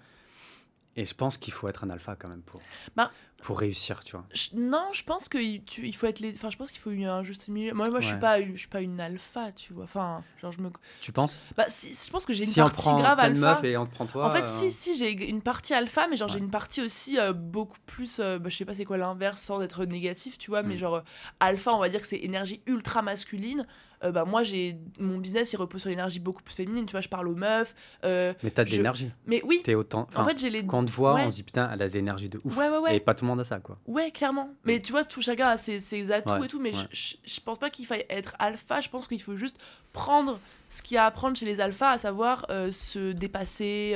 Et 0.99 1.05
je 1.05 1.13
pense 1.15 1.37
qu'il 1.37 1.53
faut 1.53 1.69
être 1.69 1.85
un 1.85 1.91
alpha 1.91 2.17
quand 2.17 2.29
même 2.31 2.41
pour, 2.41 2.63
Bah, 2.97 3.11
pour 3.43 3.59
réussir, 3.61 4.03
tu 4.03 4.13
vois. 4.13 4.25
Je- 4.33 4.49
non, 4.55 4.87
je 4.93 5.03
pense 5.03 5.29
qu'il 5.29 5.63
il 5.83 5.95
faut 5.95 6.07
être 6.07 6.21
les. 6.21 6.33
Enfin, 6.33 6.49
je 6.49 6.57
pense 6.57 6.71
qu'il 6.71 6.81
faut 6.81 6.89
un 6.89 7.23
juste 7.23 7.49
milieu. 7.49 7.75
Moi, 7.75 7.91
moi 7.91 8.01
je 8.01 8.07
suis 8.07 8.17
pas, 8.19 8.41
je 8.41 8.57
suis 8.57 8.69
pas 8.69 8.81
une 8.81 8.99
alpha, 8.99 9.53
tu 9.53 9.75
vois. 9.75 9.85
Enfin, 9.85 10.25
genre, 10.41 10.53
je 10.53 10.61
me. 10.63 10.71
Tu 11.03 11.13
penses? 11.13 11.45
Bah, 11.55 11.67
si, 11.69 11.93
je 11.93 12.11
pense 12.11 12.25
que 12.25 12.33
j'ai 12.33 12.45
une 12.45 12.51
Si 12.51 12.63
on 12.63 12.65
partie 12.65 12.81
prend 12.81 12.99
grave 12.99 13.21
alpha. 13.21 13.57
meufs 13.57 13.65
et 13.65 13.77
on 13.77 13.85
te 13.85 13.91
prend 13.91 14.07
toi. 14.07 14.27
En 14.27 14.31
fait, 14.31 14.45
euh, 14.45 14.47
si, 14.47 14.73
si, 14.73 14.97
j'ai 14.97 15.29
une 15.29 15.43
partie 15.43 15.75
alpha, 15.75 16.09
mais 16.09 16.17
genre 16.17 16.29
j'ai 16.31 16.39
une 16.39 16.51
partie 16.51 16.81
aussi 16.81 17.19
euh, 17.19 17.35
beaucoup 17.35 17.77
plus, 17.85 18.19
euh, 18.21 18.39
bah, 18.39 18.49
je 18.49 18.57
sais 18.57 18.65
pas 18.65 18.75
c'est 18.75 18.87
quoi 18.87 18.97
l'inverse 18.97 19.43
sans 19.43 19.61
être 19.61 19.85
négatif, 19.85 20.39
tu 20.39 20.51
vois, 20.51 20.63
mais 20.63 20.77
Mm. 20.77 20.79
genre 20.79 21.03
alpha, 21.41 21.75
on 21.75 21.79
va 21.79 21.91
dire 21.91 22.01
que 22.01 22.07
c'est 22.07 22.17
énergie 22.17 22.63
ultra 22.65 23.03
masculine. 23.03 23.67
Euh, 24.05 24.10
bah 24.12 24.24
moi 24.27 24.43
j'ai 24.43 24.77
mon 24.98 25.18
business 25.18 25.52
il 25.52 25.56
repose 25.56 25.81
sur 25.81 25.90
l'énergie 25.90 26.20
beaucoup 26.20 26.43
plus 26.43 26.55
féminine, 26.55 26.85
tu 26.86 26.93
vois, 26.93 27.01
je 27.01 27.09
parle 27.09 27.28
aux 27.28 27.35
meufs. 27.35 27.74
euh, 28.05 28.35
Mais 28.43 28.51
t'as 28.51 28.64
de 28.64 28.68
je- 28.68 28.77
l'énergie. 28.77 29.10
mais 29.27 29.40
oui, 29.44 29.62
T'es 29.64 29.74
autant. 29.74 30.06
en 30.14 30.24
fait 30.27 30.39
j'ai 30.39 30.51
les 30.51 30.66
quand 30.66 30.81
on 30.81 30.85
te 30.85 30.90
voit, 30.93 31.14
ouais. 31.14 31.24
on 31.27 31.31
se 31.31 31.36
dit 31.36 31.43
putain, 31.43 31.70
elle 31.73 31.81
a 31.82 31.89
de 31.89 31.94
l'énergie 31.94 32.28
de 32.28 32.40
ouf. 32.44 32.56
Ouais, 32.56 32.68
ouais, 32.68 32.78
ouais. 32.78 32.97
Et 32.97 33.01
pas 33.01 33.14
tout 33.14 33.24
le 33.24 33.28
monde 33.31 33.40
a 33.40 33.44
ça, 33.44 33.59
quoi. 33.60 33.78
Ouais, 33.86 34.10
clairement. 34.10 34.51
Mais 34.64 34.81
tu 34.81 34.93
vois, 34.93 35.05
tout 35.05 35.23
chacun 35.23 35.48
a 35.48 35.56
ses, 35.56 35.81
ses 35.81 36.12
atouts 36.12 36.44
et 36.44 36.48
tout, 36.48 36.60
mais 36.60 36.73
je, 36.93 37.14
je 37.24 37.40
pense 37.40 37.59
pas 37.59 37.70
qu'il 37.70 37.86
faille 37.86 38.05
être 38.10 38.35
alpha, 38.39 38.81
je 38.81 38.89
pense 38.90 39.09
qu'il 39.09 39.23
faut 39.23 39.36
juste 39.36 39.56
prendre 39.93 40.39
ce 40.68 40.82
qu'il 40.82 40.97
y 40.97 40.98
a 40.98 41.05
à 41.05 41.06
apprendre 41.06 41.36
chez 41.36 41.47
les 41.47 41.60
alphas, 41.60 41.93
à 41.93 41.98
savoir 41.98 42.44
euh, 42.51 42.70
se 42.73 43.12
dépasser, 43.12 43.94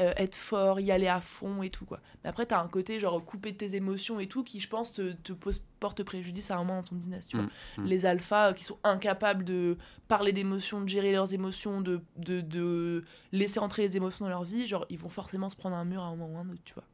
euh, 0.00 0.12
être 0.16 0.36
fort, 0.36 0.80
y 0.80 0.90
aller 0.90 1.08
à 1.08 1.20
fond 1.20 1.62
et 1.62 1.70
tout, 1.70 1.84
quoi. 1.84 2.00
Mais 2.22 2.30
après, 2.30 2.46
t'as 2.46 2.62
un 2.62 2.68
côté, 2.68 2.98
genre, 2.98 3.22
couper 3.24 3.52
de 3.52 3.58
tes 3.58 3.74
émotions 3.74 4.20
et 4.20 4.26
tout, 4.26 4.42
qui, 4.42 4.58
je 4.58 4.68
pense, 4.68 4.92
te, 4.94 5.12
te 5.12 5.32
pose, 5.32 5.60
porte 5.80 6.02
préjudice 6.02 6.50
à 6.50 6.54
un 6.54 6.58
moment 6.58 6.76
dans 6.76 6.88
ton 6.88 6.96
business, 6.96 7.26
tu 7.26 7.36
vois. 7.36 7.46
Mm, 7.76 7.82
mm. 7.82 7.84
Les 7.84 8.06
alphas 8.06 8.50
euh, 8.50 8.52
qui 8.54 8.64
sont 8.64 8.78
incapables 8.84 9.44
de 9.44 9.76
parler 10.08 10.32
d'émotions, 10.32 10.80
de 10.80 10.88
gérer 10.88 11.12
leurs 11.12 11.34
émotions, 11.34 11.82
de, 11.82 12.00
de, 12.16 12.40
de 12.40 13.04
laisser 13.32 13.60
entrer 13.60 13.82
les 13.82 13.96
émotions 13.96 14.24
dans 14.24 14.30
leur 14.30 14.44
vie, 14.44 14.66
genre, 14.66 14.86
ils 14.88 14.98
vont 14.98 15.10
forcément 15.10 15.50
se 15.50 15.56
prendre 15.56 15.76
un 15.76 15.84
mur 15.84 16.02
à 16.02 16.06
un 16.06 16.16
moment 16.16 16.34
ou 16.34 16.38
un 16.38 16.48
autre, 16.48 16.62
tu 16.64 16.74
vois. 16.74 16.84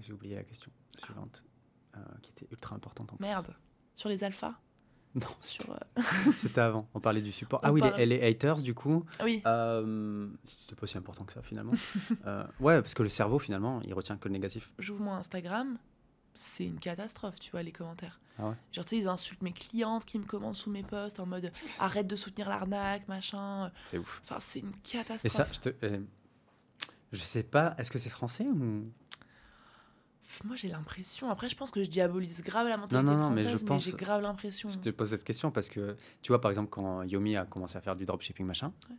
J'ai 0.00 0.12
oublié 0.12 0.36
la 0.36 0.44
question 0.44 0.70
suivante, 0.96 1.42
euh, 1.96 2.00
qui 2.22 2.30
était 2.30 2.46
ultra 2.52 2.76
importante. 2.76 3.12
En 3.12 3.16
plus. 3.16 3.26
Merde. 3.26 3.54
Sur 3.94 4.08
les 4.08 4.22
alphas? 4.22 4.54
Non, 5.20 5.26
Sur... 5.40 5.70
euh, 5.70 6.02
c'était 6.38 6.60
avant. 6.60 6.88
On 6.94 7.00
parlait 7.00 7.20
du 7.22 7.32
support. 7.32 7.60
On 7.62 7.66
ah 7.68 7.72
oui, 7.72 7.80
parle- 7.80 7.96
les, 7.96 8.06
les 8.06 8.22
haters, 8.26 8.56
du 8.62 8.74
coup. 8.74 9.04
Oui. 9.22 9.42
Euh, 9.46 10.28
C'était 10.60 10.74
pas 10.76 10.86
si 10.86 10.96
important 10.98 11.24
que 11.24 11.32
ça, 11.32 11.42
finalement. 11.42 11.72
Euh, 12.26 12.44
ouais, 12.60 12.80
parce 12.82 12.94
que 12.94 13.02
le 13.02 13.08
cerveau, 13.08 13.38
finalement, 13.38 13.80
il 13.84 13.94
retient 13.94 14.16
que 14.16 14.28
le 14.28 14.32
négatif. 14.32 14.72
j'ouvre 14.78 15.02
mon 15.02 15.12
Instagram, 15.14 15.78
c'est 16.34 16.64
une 16.64 16.78
catastrophe, 16.78 17.38
tu 17.40 17.50
vois, 17.50 17.62
les 17.62 17.72
commentaires. 17.72 18.20
Ah 18.38 18.48
ouais 18.50 18.54
Genre, 18.72 18.84
tu 18.84 18.96
sais, 18.96 19.02
ils 19.02 19.08
insultent 19.08 19.42
mes 19.42 19.52
clientes 19.52 20.04
qui 20.04 20.18
me 20.18 20.24
commandent 20.24 20.54
sous 20.56 20.70
mes 20.70 20.82
posts 20.82 21.18
en 21.20 21.26
mode 21.26 21.50
arrête 21.80 22.06
de 22.06 22.16
soutenir 22.16 22.48
l'arnaque, 22.48 23.08
machin. 23.08 23.72
C'est 23.86 23.98
ouf. 23.98 24.20
Enfin, 24.24 24.38
c'est 24.40 24.60
une 24.60 24.68
Et 24.70 24.72
catastrophe. 24.84 25.32
ça, 25.32 25.46
je 25.52 25.58
te. 25.70 26.00
je 27.12 27.22
sais 27.22 27.42
pas, 27.42 27.74
est-ce 27.78 27.90
que 27.90 27.98
c'est 27.98 28.10
français 28.10 28.44
ou. 28.46 28.84
Moi, 30.44 30.56
j'ai 30.56 30.68
l'impression. 30.68 31.30
Après, 31.30 31.48
je 31.48 31.56
pense 31.56 31.70
que 31.70 31.82
je 31.82 31.88
diabolise 31.88 32.42
grave 32.42 32.68
la 32.68 32.76
mentalité 32.76 33.10
non, 33.10 33.16
non, 33.16 33.30
mais 33.30 33.42
française, 33.42 33.60
je 33.60 33.64
pense- 33.66 33.84
j'ai 33.84 33.92
grave 33.92 34.22
l'impression. 34.22 34.68
Je 34.68 34.78
te 34.78 34.90
pose 34.90 35.08
cette 35.10 35.24
question 35.24 35.50
parce 35.50 35.68
que, 35.68 35.96
tu 36.22 36.32
vois, 36.32 36.40
par 36.40 36.50
exemple, 36.50 36.68
quand 36.70 37.02
Yomi 37.02 37.36
a 37.36 37.44
commencé 37.46 37.76
à 37.76 37.80
faire 37.80 37.96
du 37.96 38.04
dropshipping, 38.04 38.46
machin, 38.46 38.72
Ouais. 38.90 38.96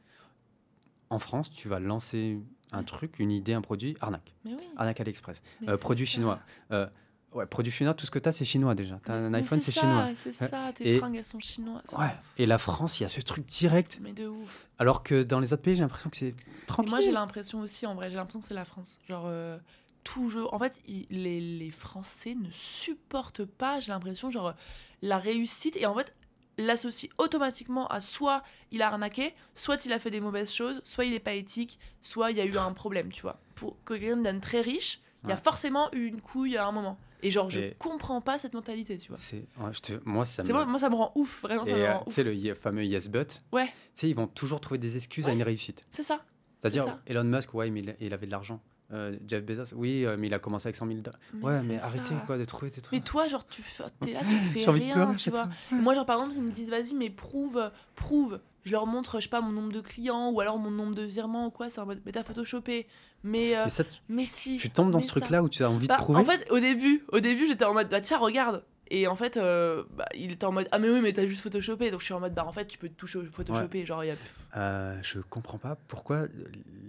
en 1.10 1.20
France, 1.20 1.50
tu 1.52 1.68
vas 1.70 1.80
lancer 1.80 2.40
un 2.72 2.80
Ouais. 2.80 2.84
truc, 2.86 3.20
une 3.20 3.32
idée, 3.32 3.54
un 3.54 3.62
produit, 3.62 3.96
arnaque. 4.02 4.34
Mais 4.46 4.52
oui. 4.54 4.64
Arnaque 4.78 5.00
AliExpress. 5.02 5.42
mais 5.62 5.70
Euh, 5.70 5.78
produit 5.78 6.06
ça. 6.06 6.14
chinois. 6.14 6.40
Euh, 6.72 6.88
ouais, 7.34 7.46
produit 7.46 7.72
chinois, 7.72 7.94
tout 7.94 8.06
ce 8.06 8.12
que 8.12 8.20
tu 8.20 8.28
as, 8.30 8.32
c'est 8.32 8.46
chinois 8.46 8.76
déjà. 8.76 9.00
Tu 9.06 9.12
as 9.12 9.16
Mais- 9.20 9.26
un 9.26 9.30
mais 9.30 9.38
iPhone, 9.40 9.60
c'est 9.60 9.72
chinois. 9.72 10.10
C'est 10.16 10.30
Ouais. 10.42 10.48
ça, 10.48 10.72
tes 10.76 10.96
Et- 10.96 10.98
fringues, 11.00 11.16
elles 11.16 11.24
sont 11.24 11.40
chinoises. 11.40 11.84
Ouais. 11.98 12.10
Et 12.38 12.46
la 12.48 12.58
France, 12.58 13.00
il 13.00 13.04
y 13.04 13.06
a 13.06 13.10
ce 13.10 13.22
truc 13.22 13.46
direct. 13.46 14.00
Mais 14.02 14.14
de 14.14 14.28
ouf. 14.28 14.68
Alors 14.80 15.04
que 15.04 15.22
dans 15.24 15.40
les 15.40 15.54
autres 15.54 15.62
pays, 15.64 15.76
j'ai 15.76 15.82
l'impression 15.82 16.10
que 16.10 16.18
c'est 16.18 16.28
Et 16.30 16.36
tranquille. 16.68 16.90
moi, 16.92 17.02
j'ai 17.02 17.12
l'impression 17.12 17.60
aussi, 17.62 17.86
en 17.88 17.94
vrai, 17.96 18.10
j'ai 18.10 18.16
l'impression 18.16 18.40
que 18.40 18.46
c'est 18.48 18.54
la 18.56 18.66
France. 18.66 19.00
Genre, 19.08 19.26
euh, 19.28 19.58
toujours. 20.04 20.54
En 20.54 20.60
fait, 20.60 20.80
il- 20.88 21.06
les, 21.10 21.40
les 21.40 21.70
Français 21.72 22.36
ne 22.36 22.50
supportent 22.52 23.46
pas, 23.46 23.80
j'ai 23.80 23.92
l'impression, 23.92 24.30
genre, 24.30 24.54
la 25.02 25.18
réussite. 25.18 25.76
Et 25.78 25.86
en 25.86 25.94
fait, 25.96 26.14
l'associe 26.58 27.12
automatiquement 27.18 27.88
à 27.88 28.02
soit 28.02 28.44
il 28.72 28.82
a 28.82 28.88
arnaqué, 28.88 29.34
soit 29.56 29.86
il 29.86 29.94
a 29.94 30.00
fait 30.00 30.12
des 30.12 30.20
mauvaises 30.22 30.52
choses, 30.54 30.82
soit 30.84 31.06
il 31.06 31.14
est 31.14 31.20
pas 31.20 31.34
éthique, 31.34 31.80
soit 32.02 32.32
il 32.32 32.38
y 32.38 32.42
a 32.42 32.46
eu 32.46 32.58
un 32.58 32.74
problème, 32.74 33.12
tu 33.12 33.22
vois. 33.22 33.40
Pour 33.56 33.78
que 33.86 33.94
quelqu'un 33.94 34.18
devienne 34.18 34.42
très 34.42 34.62
riche, 34.62 35.00
il 35.24 35.30
y 35.30 35.32
a 35.32 35.36
Ouais. 35.36 35.42
forcément 35.42 35.90
eu 35.94 36.06
une 36.06 36.22
couille 36.22 36.58
à 36.58 36.66
un 36.66 36.72
moment. 36.72 36.98
Et 37.22 37.32
genre, 37.32 37.50
je 37.50 37.60
Et- 37.60 37.76
comprends 37.80 38.22
pas 38.22 38.38
cette 38.38 38.54
mentalité, 38.54 38.98
tu 38.98 39.10
vois. 39.10 39.18
C'est- 39.18 39.46
ouais, 39.60 39.74
je 39.74 39.80
te- 39.82 40.02
Moi, 40.06 40.24
ça 40.26 40.42
me. 40.44 40.52
Moi, 40.54 40.66
moi, 40.66 40.80
ça 40.80 40.90
me 40.90 40.96
rend 40.96 41.12
ouf, 41.16 41.42
vraiment, 41.42 41.66
Et 41.66 41.74
euh, 41.74 41.94
tu 42.06 42.12
sais, 42.14 42.24
le 42.24 42.54
fameux 42.56 42.86
yes 42.86 43.10
but, 43.10 43.42
Ouais, 43.52 43.66
tu 43.68 43.72
sais, 43.96 44.10
ils 44.10 44.16
vont 44.16 44.28
toujours 44.28 44.62
trouver 44.62 44.78
des 44.78 44.96
excuses 44.96 45.28
à 45.28 45.34
une 45.34 45.44
réussite. 45.44 45.86
c'est 45.92 46.04
ça. 46.04 46.24
C'est-à-dire. 46.62 46.98
Elon 47.08 47.24
Musk, 47.26 47.54
ouais, 47.54 47.70
mais 47.70 47.80
il, 47.82 47.96
il 48.02 48.14
avait 48.14 48.26
de 48.26 48.32
l'argent. 48.32 48.62
Euh, 48.92 49.16
Jeff 49.28 49.44
Bezos, 49.46 49.76
oui, 49.76 50.04
euh, 50.06 50.16
mais 50.18 50.28
il 50.28 50.34
a 50.34 50.40
commencé 50.40 50.68
avec 50.68 50.76
100 50.76 50.88
000 50.88 51.00
dollars. 51.02 51.20
Ouais, 51.42 51.62
mais 51.64 51.78
ça. 51.78 51.86
arrêtez 51.86 52.16
quoi 52.26 52.38
de 52.40 52.46
trouver 52.46 52.72
des 52.72 52.82
trucs. 52.82 52.92
Mais 52.98 53.04
toi, 53.04 53.28
genre, 53.28 53.46
tu 53.48 53.62
fais- 53.62 53.84
t'es 54.02 54.14
là, 54.14 54.22
tu 54.22 54.26
fais 54.60 54.70
rien, 54.72 54.94
pleurer 54.96 55.16
tu 55.16 55.30
vois. 55.30 55.48
Moi, 55.72 55.94
genre, 55.94 56.06
par 56.08 56.18
exemple, 56.18 56.36
ils 56.38 56.44
me 56.44 56.52
disent, 56.52 56.70
vas-y, 56.70 56.96
mais 56.96 57.10
prouve, 57.12 57.70
prouve. 57.96 58.40
Je 58.64 58.72
leur 58.72 58.88
montre, 58.88 59.20
je 59.20 59.24
sais 59.24 59.30
pas, 59.30 59.42
mon 59.42 59.52
nombre 59.52 59.72
de 59.72 59.80
clients 59.82 60.32
ou 60.32 60.42
alors 60.42 60.58
mon 60.58 60.70
nombre 60.72 60.94
de 60.96 61.04
virements 61.04 61.46
ou 61.48 61.52
quoi. 61.52 61.70
C'est 61.70 61.80
en 61.80 61.86
mode, 61.86 62.02
mais 62.06 62.12
t'as 62.12 62.24
photoshopé. 62.24 62.88
Mais, 63.24 63.56
euh, 63.56 63.68
ça, 63.68 63.84
tu, 63.84 63.92
mais 64.10 64.24
si. 64.24 64.58
tu 64.58 64.70
tombes 64.70 64.92
dans 64.92 65.02
ce 65.02 65.08
truc-là 65.08 65.44
où 65.44 65.50
tu 65.50 65.64
as 65.64 65.70
envie 65.70 65.88
Bah, 65.88 65.98
de 65.98 66.02
prouver. 66.02 66.20
En 66.20 66.26
fait, 66.26 66.50
au 66.52 66.60
début, 66.60 67.04
au 67.12 67.20
début, 67.20 67.48
j'étais 67.48 67.66
en 67.66 67.74
mode, 67.74 67.90
bah 67.90 68.02
tiens, 68.02 68.18
regarde. 68.18 68.64
Et 68.92 69.08
en 69.08 69.16
fait, 69.16 69.38
euh, 69.38 69.84
bah, 69.96 70.06
il 70.16 70.32
était 70.32 70.46
en 70.46 70.52
mode, 70.52 70.68
ah 70.72 70.80
mais 70.80 70.90
oui, 70.90 71.00
mais 71.02 71.14
t'as 71.14 71.28
juste 71.28 71.42
photoshopé. 71.42 71.92
Donc 71.92 72.00
je 72.00 72.06
suis 72.06 72.14
en 72.14 72.20
mode, 72.20 72.34
bah 72.34 72.44
en 72.48 72.52
fait, 72.52 72.66
tu 72.66 72.78
peux 72.80 72.90
tout 72.90 73.06
photoshopper. 73.06 73.86
Genre, 73.86 74.04
il 74.04 74.08
y 74.08 74.12
a. 74.12 74.16
Euh, 74.58 74.98
je 75.04 75.20
comprends 75.20 75.60
pas 75.60 75.78
pourquoi 75.88 76.26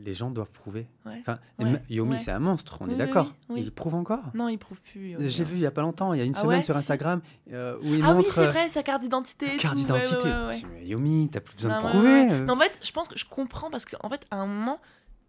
les 0.03 0.15
gens 0.15 0.31
doivent 0.31 0.51
prouver. 0.51 0.87
Ouais. 1.05 1.19
Enfin, 1.21 1.39
Ouais, 1.59 1.81
Yomi, 1.91 2.13
ouais. 2.13 2.19
c'est 2.19 2.31
un 2.31 2.39
monstre, 2.39 2.79
on 2.81 2.85
Oui, 2.87 2.91
est 2.93 2.95
oui, 2.95 2.99
d'accord. 2.99 3.27
oui, 3.51 3.57
oui. 3.57 3.63
Il 3.65 3.71
prouve 3.71 3.95
encore? 3.95 4.23
Non, 4.33 4.49
il 4.49 4.57
prouve 4.59 4.81
plus. 4.81 5.13
Je 5.19 5.39
l'ai 5.39 5.45
vu 5.45 5.57
il 5.57 5.61
y 5.61 5.67
a 5.67 5.71
pas 5.71 5.83
longtemps, 5.83 6.15
il 6.15 6.19
y 6.19 6.23
a 6.23 6.25
une 6.25 6.35
Ah 6.37 6.41
semaine 6.41 6.57
ouais, 6.59 6.63
sur. 6.63 6.77
Instagram, 6.77 7.21
euh, 7.53 7.77
où 7.83 7.95
il 7.95 8.03
Ah 8.03 8.11
oui, 8.13 8.17
montre 8.19 8.33
c'est 8.33 8.47
euh, 8.47 8.51
vrai, 8.51 8.69
sa 8.71 8.83
carte 8.83 9.03
d'identité. 9.03 9.57
carte 9.59 9.75
ouais, 9.77 9.81
ouais, 9.93 10.01
d'identité. 10.03 10.29
ouais, 10.31 10.47
ouais. 10.81 10.85
Yomi, 10.87 11.29
t'as 11.31 11.41
plus 11.41 11.55
besoin 11.57 11.73
Non, 11.73 11.81
de 11.81 11.85
ouais, 11.85 11.91
prouver. 11.91 12.09
ouais. 12.09 12.41
Non, 12.41 12.55
en 12.55 12.59
fait, 12.61 12.73
je 12.83 12.93
pense 12.93 13.09
que 13.09 13.19
je 13.19 13.27
comprends 13.27 13.71
parce 13.71 13.85
qu'en 13.85 14.09
fait, 14.09 14.25
à 14.31 14.37
un 14.37 14.47
moment, 14.47 14.81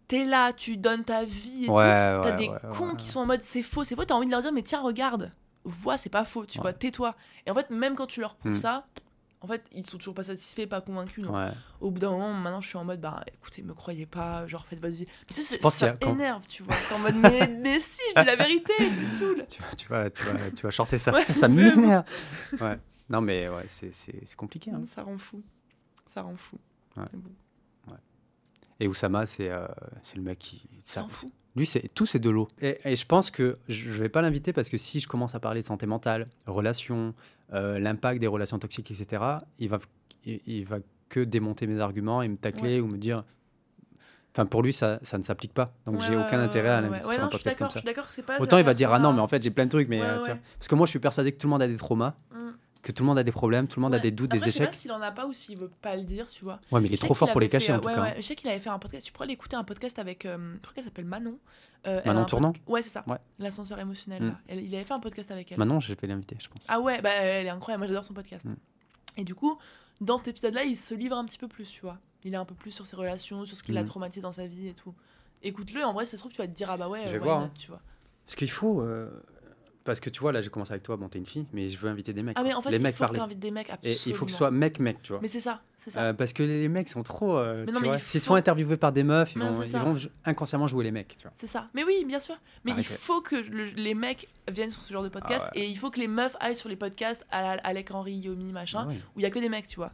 t'es 0.08 0.24
là, 0.24 0.54
tu 0.54 0.78
donnes 0.78 1.04
ta 1.04 1.24
vie 1.24 1.64
et 1.64 1.66
tout. 1.66 1.72
ouais, 1.74 1.82
T'as 1.82 2.20
ouais, 2.30 2.36
des 2.36 2.48
ouais, 2.48 2.56
cons 2.70 2.90
ouais. 2.92 2.96
qui 2.96 3.08
sont 3.08 3.20
en 3.20 3.26
mode 3.26 3.42
c'est 3.42 3.62
faux, 3.62 3.84
c'est 3.84 3.94
faux. 3.94 4.04
T'as 4.06 4.14
envie 4.14 4.26
de 4.26 4.30
leur 4.32 4.40
dire, 4.40 4.52
mais 4.52 4.62
tiens, 4.62 4.80
regarde. 4.80 5.32
Vois, 5.64 5.98
c'est 5.98 6.10
pas 6.10 6.24
faux, 6.24 6.44
tu 6.46 6.58
Ouais. 6.58 6.62
vois, 6.62 6.72
tais-toi. 6.72 7.14
Et 7.46 7.50
en 7.50 7.54
fait, 7.54 7.70
même 7.70 7.94
quand 7.94 8.06
tu 8.06 8.20
leur 8.20 8.34
prouves 8.36 8.52
Mm. 8.52 8.58
ça, 8.58 8.86
en 9.40 9.46
fait, 9.48 9.64
ils 9.72 9.84
sont 9.88 9.98
toujours 9.98 10.14
pas 10.14 10.22
satisfaits, 10.22 10.66
pas 10.66 10.80
convaincus. 10.80 11.24
Donc, 11.24 11.34
Ouais. 11.34 11.48
au 11.80 11.90
bout 11.90 11.98
d'un 11.98 12.10
moment, 12.10 12.32
maintenant, 12.32 12.60
je 12.60 12.68
suis 12.68 12.78
en 12.78 12.84
mode, 12.84 13.00
bah 13.00 13.24
écoutez, 13.34 13.62
me 13.62 13.74
croyez 13.74 14.06
pas, 14.06 14.46
genre 14.46 14.64
faites 14.66 14.80
votre 14.80 14.94
vie. 14.94 15.06
Mais 15.28 15.34
tu 15.34 15.42
sais, 15.42 15.56
y 15.62 15.70
ça 15.70 15.96
a- 16.00 16.08
énerve, 16.08 16.46
tu 16.46 16.62
vois. 16.62 16.74
En 16.94 16.98
mode, 17.00 17.16
mais, 17.16 17.48
mais 17.60 17.80
si, 17.80 18.00
je 18.14 18.20
dis 18.20 18.26
la 18.26 18.36
vérité, 18.36 18.72
tu 18.96 19.04
saoules. 19.04 19.44
Tu 19.48 19.60
tu 19.76 19.88
vas, 19.88 20.10
tu 20.10 20.22
vas, 20.24 20.50
tu 20.50 20.62
vas 20.62 20.70
shorter 20.70 20.98
ça. 20.98 21.12
Ouais, 21.12 21.24
ça 21.26 21.48
m'énerve. 21.48 22.04
Ouais. 22.60 22.78
Non, 23.08 23.20
mais 23.20 23.48
ouais, 23.48 23.66
c'est- 23.68 24.36
compliqué. 24.36 24.70
hein. 24.70 24.82
Ça 24.86 25.02
rend 25.02 25.18
fou. 25.18 25.42
Ça 26.06 26.22
rend 26.22 26.36
fou. 26.36 26.56
Ouais. 26.96 27.04
Bon, 27.12 27.30
Et 28.80 28.88
Oussama, 28.88 29.26
c'est 29.26 29.48
euh, 29.48 29.66
le 30.16 30.22
mec 30.22 30.38
qui. 30.38 30.62
ça- 30.84 31.02
s'en 31.02 31.08
fout. 31.08 31.32
Lui, 31.56 31.66
c'est 31.66 31.92
tout, 31.94 32.06
c'est 32.06 32.18
de 32.18 32.30
l'eau. 32.30 32.48
Et, 32.60 32.78
et 32.84 32.96
je 32.96 33.04
pense 33.06 33.30
que 33.30 33.58
je 33.68 33.90
je 33.90 34.02
vais 34.02 34.08
pas 34.08 34.22
l'inviter 34.22 34.52
parce 34.52 34.68
que 34.70 34.76
si 34.78 35.00
je 35.00 35.08
commence 35.08 35.34
à 35.34 35.40
parler 35.40 35.60
de 35.60 35.66
santé 35.66 35.86
mentale, 35.86 36.26
relations, 36.46 37.14
euh, 37.52 37.78
l'impact 37.78 38.20
des 38.20 38.26
relations 38.26 38.58
toxiques, 38.58 38.90
etc., 38.90 39.22
il 39.58 39.68
va, 39.68 39.78
il, 40.24 40.40
il 40.46 40.64
va 40.64 40.78
que 41.10 41.20
démonter 41.20 41.66
mes 41.66 41.78
arguments 41.80 42.22
et 42.22 42.28
me 42.28 42.36
tacler 42.36 42.80
ou 42.80 42.86
me 42.86 42.96
dire. 42.96 43.22
Enfin, 44.34 44.46
pour 44.46 44.62
lui, 44.62 44.72
ça, 44.72 44.98
ça 45.02 45.18
ne 45.18 45.22
s'applique 45.22 45.52
pas. 45.52 45.74
Donc, 45.84 45.96
Ouais, 46.00 46.06
j'ai 46.08 46.16
aucun 46.16 46.38
ouais, 46.38 46.44
intérêt 46.44 46.70
à 46.70 46.80
l'inviter 46.80 47.04
ouais, 47.06 47.12
sur 47.16 47.20
non, 47.20 47.26
un 47.26 47.30
je 47.30 47.36
suis 47.36 47.44
podcast 47.44 47.58
comme 47.58 47.66
d'accord, 47.66 47.68
je 47.68 47.74
ça. 47.74 47.78
suis 47.80 47.86
d'accord 47.86 48.08
que 48.08 48.14
c'est 48.14 48.22
pas. 48.24 48.38
Autant 48.40 48.56
il 48.56 48.64
va 48.64 48.72
dire 48.72 48.90
ah 48.90 48.98
non, 48.98 49.12
mais 49.12 49.20
en 49.20 49.28
fait, 49.28 49.42
j'ai 49.42 49.50
plein 49.50 49.66
de 49.66 49.70
trucs. 49.70 49.88
Mais, 49.90 50.00
Ouais, 50.00 50.06
euh. 50.06 50.34
Parce 50.58 50.68
que 50.68 50.74
moi, 50.74 50.86
je 50.86 50.90
suis 50.90 50.98
persuadé 51.00 51.32
que 51.32 51.36
tout 51.38 51.48
le 51.48 51.50
monde 51.50 51.60
a 51.62 51.68
des 51.68 51.76
traumas, 51.76 52.14
Mm. 52.30 52.36
Que 52.82 52.90
tout 52.92 53.04
le 53.04 53.06
monde 53.06 53.18
a 53.18 53.22
des 53.22 53.30
problèmes, 53.32 53.68
tout 53.68 53.78
le 53.78 53.82
monde 53.84 53.94
a 53.94 53.98
des 54.00 54.10
doutes, 54.10 54.32
Après, 54.34 54.40
des 54.40 54.46
je 54.46 54.50
sais 54.50 54.58
pas 54.64 54.64
échecs. 54.70 54.74
s'il 54.80 54.90
en 54.92 55.00
a 55.00 55.12
pas 55.12 55.26
ou 55.26 55.32
s'il 55.32 55.56
veut 55.56 55.70
pas 55.80 55.94
le 55.96 56.02
dire, 56.02 56.26
tu 56.28 56.42
vois. 56.44 56.60
Ouais, 56.72 56.80
mais 56.80 56.88
il 56.88 56.94
est 56.94 56.96
trop 56.96 57.14
fort 57.14 57.30
pour 57.30 57.40
les 57.40 57.46
fait, 57.46 57.52
cacher 57.58 57.72
en 57.72 57.76
euh, 57.76 57.78
tout 57.78 57.86
ouais, 57.86 57.94
cas. 57.94 58.02
ouais, 58.02 58.14
Je 58.16 58.22
sais 58.22 58.34
qu'il 58.34 58.50
avait 58.50 58.58
fait 58.58 58.70
un 58.70 58.78
podcast. 58.80 59.06
Tu 59.06 59.12
pourrais 59.12 59.28
l'écouter 59.28 59.54
un 59.56 59.62
podcast 59.64 59.98
avec. 60.00 60.26
euh, 60.26 60.54
je 60.56 60.60
crois 60.60 60.74
qu'elle 60.74 60.84
s'appelle 60.84 61.04
Manon. 61.04 61.38
Euh, 61.86 62.00
Manon 62.04 62.24
Tournant 62.24 62.52
pod- 62.52 62.62
Ouais, 62.66 62.82
c'est 62.82 62.88
ça. 62.90 63.04
Ouais. 63.06 63.18
L'ascenseur 63.38 63.78
émotionnel. 63.78 64.22
Mm. 64.22 64.26
là. 64.28 64.38
Elle- 64.48 64.64
il 64.64 64.74
avait 64.74 64.84
fait 64.84 64.94
un 64.94 65.00
podcast 65.00 65.30
avec 65.30 65.52
elle. 65.52 65.58
Maintenant, 65.58 65.78
je 65.80 65.94
vais 65.94 66.06
l'inviter, 66.08 66.36
je 66.40 66.48
pense. 66.48 66.64
Ah 66.68 66.80
ouais, 66.80 67.00
bah, 67.00 67.10
elle 67.10 67.46
est 67.46 67.50
incroyable. 67.50 67.80
Moi, 67.82 67.86
j'adore 67.88 68.04
son 68.04 68.14
podcast. 68.14 68.44
Mm. 68.44 68.54
Et 69.18 69.24
du 69.24 69.34
coup, 69.34 69.58
dans 70.00 70.18
cet 70.18 70.28
épisode-là, 70.28 70.64
il 70.64 70.76
se 70.76 70.94
livre 70.94 71.16
un 71.16 71.24
petit 71.24 71.38
peu 71.38 71.46
plus, 71.48 71.68
tu 71.70 71.82
vois. 71.82 71.98
Il 72.24 72.34
est 72.34 72.36
un 72.36 72.44
peu 72.44 72.54
plus 72.54 72.70
sur 72.72 72.86
ses 72.86 72.96
relations, 72.96 73.44
sur 73.44 73.56
ce 73.56 73.62
qui 73.62 73.70
l'a 73.72 73.82
Mm. 73.82 73.86
traumatisé 73.86 74.20
dans 74.22 74.32
sa 74.32 74.46
vie 74.46 74.66
et 74.68 74.74
tout. 74.74 74.92
Écoute-le, 75.44 75.84
en 75.84 75.92
vrai, 75.92 76.04
ça 76.06 76.12
se 76.12 76.16
trouve, 76.18 76.32
tu 76.32 76.38
vas 76.38 76.46
te 76.48 76.52
dire, 76.52 76.70
ah 76.70 76.76
bah 76.76 76.88
ouais, 76.88 77.02
Je 77.06 77.10
vais 77.12 77.18
why 77.18 77.24
voir, 77.24 77.38
not, 77.40 77.46
hein. 77.46 77.50
tu 77.58 77.68
vois. 77.68 77.80
Parce 78.26 78.36
qu'il 78.36 78.50
faut. 78.50 78.80
euh, 78.80 79.08
Parce 79.84 79.98
que 79.98 80.10
tu 80.10 80.20
vois, 80.20 80.30
là, 80.30 80.40
j'ai 80.40 80.48
commencé 80.48 80.70
avec 80.72 80.84
toi. 80.84 80.96
Bon, 80.96 81.08
t'es 81.08 81.18
une 81.18 81.26
fille, 81.26 81.46
mais 81.52 81.66
je 81.68 81.76
veux 81.76 81.88
inviter 81.88 82.12
des 82.12 82.22
mecs. 82.22 82.36
Ah, 82.38 82.42
mais 82.44 82.50
quoi. 82.50 82.58
en 82.58 82.62
fait, 82.62 82.70
les 82.70 82.76
il 82.76 82.82
mecs 82.82 82.94
faut 82.94 83.02
que 83.04 83.08
parler. 83.08 83.18
t'invites 83.18 83.38
des 83.40 83.50
mecs, 83.50 83.68
Et 83.68 83.72
absolument. 83.72 83.98
il 84.06 84.14
faut 84.14 84.24
que 84.26 84.30
ce 84.30 84.36
soit 84.36 84.50
mec-mec, 84.52 85.02
tu 85.02 85.12
vois. 85.12 85.20
Mais 85.20 85.26
c'est 85.28 85.40
ça, 85.40 85.60
c'est 85.76 85.90
ça. 85.90 86.02
Euh, 86.04 86.12
parce 86.12 86.32
que 86.32 86.44
les 86.44 86.68
mecs 86.68 86.88
sont 86.88 87.02
trop. 87.02 87.36
euh, 87.38 87.62
Mais 87.66 87.72
non, 87.72 87.78
tu 87.78 87.82
mais 87.82 87.88
vois, 87.88 87.96
il 87.96 88.00
S'ils 88.02 88.20
faut- 88.20 88.26
sont 88.26 88.34
interviewés 88.36 88.76
par 88.76 88.92
des 88.92 89.02
meufs, 89.02 89.34
ils 89.34 89.38
Non, 89.40 89.50
vont, 89.50 89.62
ils 89.64 89.72
vont 89.76 89.96
inconsciemment 90.24 90.68
jouer 90.68 90.84
les 90.84 90.92
mecs, 90.92 91.16
tu 91.16 91.22
vois. 91.24 91.32
C'est 91.36 91.48
ça. 91.48 91.68
Mais 91.74 91.82
oui, 91.82 92.04
bien 92.06 92.20
sûr. 92.20 92.36
Mais 92.64 92.72
il 92.78 92.84
faut 92.84 93.20
que 93.22 93.34
le- 93.34 93.64
les 93.74 93.94
mecs 93.94 94.28
viennent 94.48 94.70
sur 94.70 94.82
ce 94.82 94.92
genre 94.92 95.02
de 95.02 95.08
podcast 95.08 95.44
Ah 95.48 95.50
ouais. 95.56 95.62
et 95.62 95.66
il 95.68 95.76
faut 95.76 95.90
que 95.90 95.98
les 95.98 96.08
meufs 96.08 96.36
aillent 96.38 96.54
sur 96.56 96.68
les 96.68 96.76
podcasts 96.76 97.26
à 97.32 97.52
Alec 97.66 97.90
Henry, 97.90 98.14
Yomi, 98.14 98.52
machin, 98.52 98.82
Ah 98.84 98.88
ouais. 98.88 98.96
où 99.16 99.20
il 99.20 99.22
y 99.22 99.26
a 99.26 99.30
que 99.30 99.38
des 99.40 99.48
mecs, 99.48 99.66
tu 99.66 99.76
vois. 99.76 99.92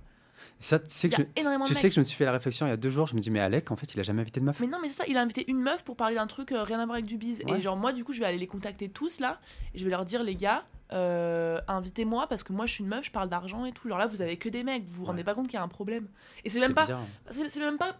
Ça, 0.58 0.78
tu 0.78 0.86
sais 0.88 1.08
que, 1.08 1.16
je, 1.16 1.64
tu 1.66 1.74
sais 1.74 1.88
que 1.88 1.94
je 1.94 2.00
me 2.00 2.04
suis 2.04 2.16
fait 2.16 2.24
la 2.24 2.32
réflexion 2.32 2.66
il 2.66 2.70
y 2.70 2.72
a 2.72 2.76
deux 2.76 2.90
jours. 2.90 3.06
Je 3.06 3.14
me 3.14 3.20
dis, 3.20 3.30
mais 3.30 3.40
Alec, 3.40 3.70
en 3.70 3.76
fait, 3.76 3.94
il 3.94 4.00
a 4.00 4.02
jamais 4.02 4.22
invité 4.22 4.40
de 4.40 4.44
meuf. 4.44 4.60
Mais 4.60 4.66
non, 4.66 4.78
mais 4.80 4.88
c'est 4.88 5.02
ça, 5.02 5.04
il 5.08 5.16
a 5.16 5.22
invité 5.22 5.44
une 5.48 5.60
meuf 5.60 5.82
pour 5.82 5.96
parler 5.96 6.16
d'un 6.16 6.26
truc 6.26 6.52
euh, 6.52 6.62
rien 6.62 6.80
à 6.80 6.84
voir 6.84 6.94
avec 6.96 7.06
du 7.06 7.16
bise. 7.16 7.42
Ouais. 7.46 7.58
Et 7.58 7.62
genre, 7.62 7.76
moi, 7.76 7.92
du 7.92 8.04
coup, 8.04 8.12
je 8.12 8.20
vais 8.20 8.26
aller 8.26 8.38
les 8.38 8.46
contacter 8.46 8.88
tous 8.88 9.20
là, 9.20 9.40
et 9.74 9.78
je 9.78 9.84
vais 9.84 9.90
leur 9.90 10.04
dire, 10.04 10.22
les 10.22 10.36
gars, 10.36 10.64
euh, 10.92 11.60
invitez-moi 11.68 12.26
parce 12.28 12.42
que 12.42 12.52
moi, 12.52 12.66
je 12.66 12.74
suis 12.74 12.84
une 12.84 12.90
meuf, 12.90 13.04
je 13.04 13.10
parle 13.10 13.28
d'argent 13.28 13.64
et 13.64 13.72
tout. 13.72 13.88
Genre 13.88 13.98
là, 13.98 14.06
vous 14.06 14.22
avez 14.22 14.36
que 14.36 14.48
des 14.48 14.64
mecs, 14.64 14.84
vous 14.84 14.94
vous 14.94 15.04
rendez 15.04 15.18
Ouais. 15.18 15.24
pas 15.24 15.34
compte 15.34 15.46
qu'il 15.46 15.54
y 15.54 15.60
a 15.60 15.62
un 15.62 15.68
problème. 15.68 16.08
Et 16.44 16.50
c'est 16.50 16.60
même 16.60 16.74
pas. 16.74 16.86
c'est 17.30 17.58
même 17.58 17.78
pas 17.78 17.96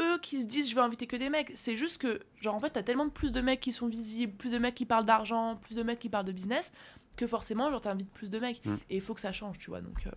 eux 0.00 0.18
qui 0.20 0.40
se 0.40 0.46
disent 0.46 0.70
je 0.70 0.74
veux 0.74 0.82
inviter 0.82 1.06
que 1.06 1.16
des 1.16 1.28
mecs. 1.28 1.52
C'est 1.54 1.76
juste 1.76 1.98
que, 1.98 2.20
genre, 2.40 2.54
en 2.54 2.60
fait, 2.60 2.70
t'as 2.70 2.82
tellement 2.82 3.04
de 3.04 3.10
plus 3.10 3.32
de 3.32 3.40
mecs 3.40 3.60
qui 3.60 3.72
sont 3.72 3.88
visibles, 3.88 4.32
plus 4.32 4.52
de 4.52 4.58
mecs 4.58 4.74
qui 4.74 4.86
parlent 4.86 5.04
d'argent, 5.04 5.56
plus 5.56 5.76
de 5.76 5.82
mecs 5.82 5.98
qui 5.98 6.08
parlent 6.08 6.24
de 6.24 6.32
business, 6.32 6.72
que 7.16 7.26
forcément, 7.26 7.70
genre, 7.70 7.80
t'invites 7.80 8.10
plus 8.10 8.30
de 8.30 8.38
mecs. 8.38 8.64
Mm. 8.64 8.74
Et 8.90 8.96
il 8.96 9.00
faut 9.00 9.14
que 9.14 9.20
ça 9.20 9.32
change, 9.32 9.58
tu 9.58 9.70
vois. 9.70 9.80
Donc, 9.80 10.06
euh, 10.06 10.10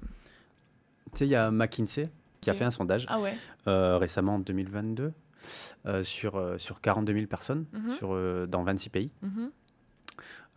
Tu 1.15 1.19
sais, 1.19 1.25
il 1.27 1.31
y 1.31 1.35
a 1.35 1.49
McKinsey 1.49 2.09
qui 2.41 2.49
a 2.49 2.53
fait 2.53 2.65
un 2.65 2.71
sondage 2.71 3.05
ah 3.09 3.19
ouais. 3.19 3.33
euh, 3.67 3.97
récemment 3.97 4.35
en 4.35 4.39
2022 4.39 5.13
euh, 5.85 6.03
sur, 6.03 6.35
euh, 6.35 6.57
sur 6.57 6.81
42 6.81 7.13
000 7.13 7.25
personnes 7.27 7.65
Mhm. 7.73 7.91
sur, 7.93 8.47
dans 8.47 8.63
26 8.63 8.89
pays 8.89 9.11
Mhm. 9.21 9.49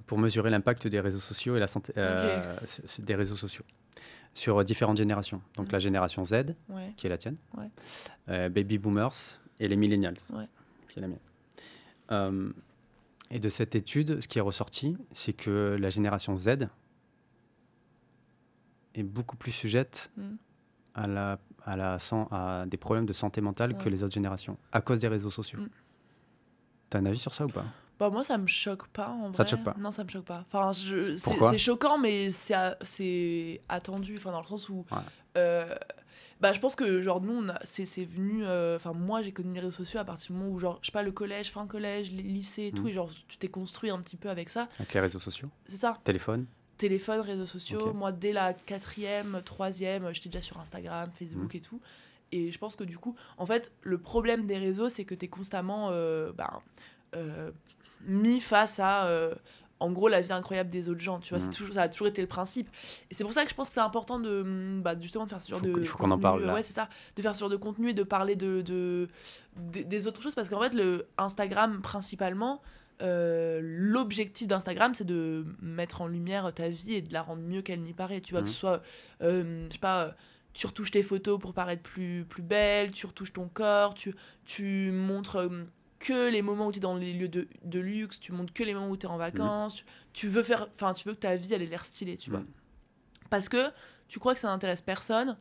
pour 0.06 0.18
mesurer 0.18 0.50
l'impact 0.50 0.86
des 0.88 1.00
réseaux 1.00 1.18
sociaux 1.20 1.56
et 1.56 1.60
la 1.60 1.66
santé 1.68 1.92
des 1.94 3.14
réseaux 3.14 3.36
sociaux 3.36 3.64
sur 4.34 4.62
différentes 4.64 4.96
générations. 4.96 5.40
Donc 5.56 5.66
Mhm. 5.66 5.72
la 5.72 5.78
génération 5.78 6.24
Z, 6.24 6.32
Ouais. 6.68 6.92
qui 6.96 7.06
est 7.06 7.10
la 7.10 7.18
tienne, 7.18 7.36
Ouais. 7.56 8.48
baby 8.50 8.78
boomers 8.78 9.40
et 9.60 9.68
les 9.68 9.76
millennials, 9.76 10.16
qui 10.88 10.98
est 10.98 11.02
la 11.02 11.08
mienne. 11.08 12.52
Et 13.30 13.38
de 13.38 13.48
cette 13.50 13.74
étude, 13.74 14.20
ce 14.22 14.26
qui 14.28 14.38
est 14.38 14.42
ressorti, 14.42 14.96
c'est 15.12 15.34
que 15.34 15.76
la 15.78 15.90
génération 15.90 16.36
Z 16.36 16.68
est 18.94 19.02
beaucoup 19.02 19.36
plus 19.36 19.52
sujette 19.52 20.10
Mhm. 20.16 20.36
À, 21.02 21.06
la, 21.06 21.38
à, 21.64 21.76
la, 21.76 21.98
à 22.30 22.66
des 22.66 22.76
problèmes 22.76 23.06
de 23.06 23.12
santé 23.12 23.40
mentale 23.40 23.76
que 23.76 23.88
les 23.88 24.02
autres 24.02 24.14
générations, 24.14 24.56
à 24.72 24.80
cause 24.80 24.98
des 24.98 25.08
réseaux 25.08 25.30
sociaux. 25.30 25.60
Mhm. 25.60 25.68
T'as 26.90 26.98
un 27.00 27.06
avis 27.06 27.18
sur 27.18 27.34
ça 27.34 27.44
ou 27.44 27.48
pas? 27.48 27.64
Bah 27.98 28.10
moi 28.10 28.22
ça 28.22 28.38
me 28.38 28.46
choque 28.46 28.86
pas 28.88 29.08
en 29.08 29.32
Ça 29.32 29.42
vrai. 29.42 29.44
te 29.44 29.50
choque 29.50 29.64
pas? 29.64 29.74
Non 29.78 29.90
ça 29.90 30.04
me 30.04 30.08
choque 30.08 30.24
pas. 30.24 30.44
Enfin 30.46 30.70
je- 30.72 31.16
c'est 31.16 31.58
choquant 31.58 31.98
mais 31.98 32.30
c'est 32.30 33.60
attendu. 33.68 34.14
Enfin 34.16 34.30
dans 34.32 34.40
le 34.40 34.46
sens 34.46 34.68
où 34.68 34.86
Ouais. 34.92 34.98
euh, 35.36 35.74
bah 36.40 36.52
je 36.52 36.60
pense 36.60 36.76
que 36.76 37.02
genre 37.02 37.20
nous 37.20 37.42
c'est 37.64 37.86
c'est 37.86 38.04
venu. 38.04 38.44
euh, 38.46 38.76
Enfin 38.76 38.92
moi 38.92 39.22
j'ai 39.22 39.32
connu 39.32 39.52
les 39.52 39.60
réseaux 39.60 39.72
sociaux 39.72 39.98
à 39.98 40.04
partir 40.04 40.28
du 40.32 40.38
moment 40.38 40.52
où 40.54 40.58
genre 40.60 40.78
je 40.80 40.86
sais 40.86 40.92
pas 40.92 41.02
le 41.02 41.10
collège, 41.10 41.50
fin 41.50 41.66
collège, 41.66 42.12
et 42.14 42.72
tout 42.72 42.82
Mhm. 42.82 42.88
et 42.88 42.92
genre 42.92 43.10
tu 43.26 43.36
t'es 43.36 43.48
construit 43.48 43.90
un 43.90 44.00
petit 44.00 44.16
peu 44.16 44.30
avec 44.30 44.48
ça. 44.48 44.68
Avec 44.78 44.94
les 44.94 45.00
réseaux 45.00 45.18
sociaux? 45.18 45.48
C'est 45.66 45.76
ça. 45.78 45.98
Téléphone? 46.04 46.46
Téléphone, 46.78 47.20
réseaux 47.20 47.46
sociaux. 47.46 47.92
Moi 47.92 48.12
dès 48.12 48.32
la 48.32 48.54
quatrième, 48.54 49.42
troisième, 49.44 50.12
j'étais 50.14 50.28
déjà 50.28 50.42
sur 50.42 50.58
Instagram, 50.60 51.10
Facebook 51.18 51.52
Mhm. 51.54 51.58
et 51.58 51.60
tout. 51.60 51.80
Et 52.32 52.52
je 52.52 52.58
pense 52.58 52.76
que 52.76 52.84
du 52.84 52.98
coup, 52.98 53.14
en 53.36 53.46
fait, 53.46 53.72
le 53.82 53.98
problème 53.98 54.46
des 54.46 54.58
réseaux, 54.58 54.88
c'est 54.88 55.04
que 55.04 55.14
tu 55.14 55.24
es 55.24 55.28
constamment 55.28 55.88
euh, 55.90 56.30
ben, 56.32 56.50
euh, 57.16 57.50
mis 58.02 58.40
face 58.40 58.78
à, 58.78 59.06
euh, 59.06 59.34
en 59.80 59.90
gros, 59.92 60.08
la 60.08 60.20
vie 60.20 60.32
incroyable 60.32 60.70
des 60.70 60.88
autres 60.88 61.00
gens. 61.00 61.20
Tu 61.20 61.30
vois, 61.30 61.38
Mhm. 61.38 61.50
c'est 61.50 61.56
toujours, 61.56 61.74
ça 61.74 61.82
a 61.82 61.88
toujours 61.88 62.06
été 62.08 62.20
le 62.20 62.28
principe. 62.28 62.68
Et 63.10 63.14
c'est 63.14 63.24
pour 63.24 63.32
ça 63.32 63.44
que 63.44 63.50
je 63.50 63.54
pense 63.54 63.68
que 63.68 63.74
c'est 63.74 63.80
important 63.80 64.18
de, 64.20 64.42
hum, 64.42 64.82
bah, 64.82 64.94
justement, 65.00 65.24
de 65.24 65.30
faire 65.30 65.40
ce 65.40 65.48
genre 65.50 65.60
Faut 65.60 65.66
de. 65.66 65.80
il 65.80 65.86
faut 65.86 65.96
qu'on 65.98 66.10
en 66.10 66.18
parle, 66.18 66.42
euh, 66.42 66.46
là. 66.46 66.54
Ouais, 66.54 66.62
c'est 66.62 66.72
ça. 66.74 66.88
De 67.16 67.22
faire 67.22 67.34
ce 67.34 67.40
genre 67.40 67.48
de 67.48 67.56
contenu 67.56 67.90
et 67.90 67.94
de 67.94 68.02
parler 68.02 68.36
de, 68.36 68.60
de, 68.60 69.08
des- 69.56 69.84
des 69.84 70.06
autres 70.06 70.20
choses. 70.22 70.34
Parce 70.34 70.48
qu'en 70.48 70.60
fait, 70.60 70.74
le 70.74 71.06
Instagram, 71.16 71.80
principalement, 71.80 72.60
euh, 73.02 73.60
l'objectif 73.62 74.46
d'Instagram, 74.46 74.94
c'est 74.94 75.04
de 75.06 75.44
mettre 75.60 76.00
en 76.02 76.06
lumière 76.06 76.52
ta 76.54 76.68
vie 76.68 76.94
et 76.94 77.02
de 77.02 77.12
la 77.12 77.22
rendre 77.22 77.42
mieux 77.42 77.62
qu'elle 77.62 77.80
n'y 77.82 77.94
paraît. 77.94 78.20
Tu 78.20 78.32
vois, 78.32 78.40
Mhm. 78.40 78.46
que 78.46 78.52
ce 78.52 78.58
soit, 78.58 78.82
euh, 79.22 79.66
je 79.68 79.72
sais 79.74 79.78
pas, 79.78 80.14
tu 80.54 80.66
retouches 80.66 80.90
tes 80.90 81.02
photos 81.02 81.38
pour 81.38 81.52
paraître 81.54 81.82
plus, 81.82 82.24
plus 82.28 82.42
belle, 82.42 82.90
tu 82.92 83.06
retouches 83.06 83.32
ton 83.32 83.48
corps, 83.48 83.94
tu, 83.94 84.14
tu 84.44 84.90
montres 84.92 85.36
euh, 85.36 85.64
que 86.00 86.30
les 86.30 86.42
moments 86.42 86.66
où 86.68 86.72
tu 86.72 86.78
es 86.78 86.80
dans 86.80 86.96
les 86.96 87.12
lieux 87.12 87.28
de, 87.28 87.48
de 87.64 87.78
luxe, 87.80 88.18
tu 88.20 88.32
montres 88.32 88.52
que 88.52 88.62
les 88.64 88.74
moments 88.74 88.88
où 88.90 88.96
tu 88.96 89.06
es 89.06 89.08
en 89.08 89.16
vacances, 89.16 89.76
tu, 89.76 89.84
tu 90.12 90.28
veux 90.28 90.42
faire, 90.42 90.68
enfin, 90.74 90.94
tu 90.94 91.06
veux 91.08 91.14
que 91.14 91.20
ta 91.20 91.34
vie, 91.36 91.52
elle 91.54 91.62
ait 91.62 91.66
l'air 91.66 91.84
stylée, 91.84 92.16
tu 92.16 92.30
vois. 92.30 92.40
Mhm. 92.40 92.46
Parce 93.30 93.48
que 93.48 93.70
tu 94.08 94.18
crois 94.18 94.34
que 94.34 94.40
ça 94.40 94.48
n'intéresse 94.48 94.80
personne. 94.82 95.36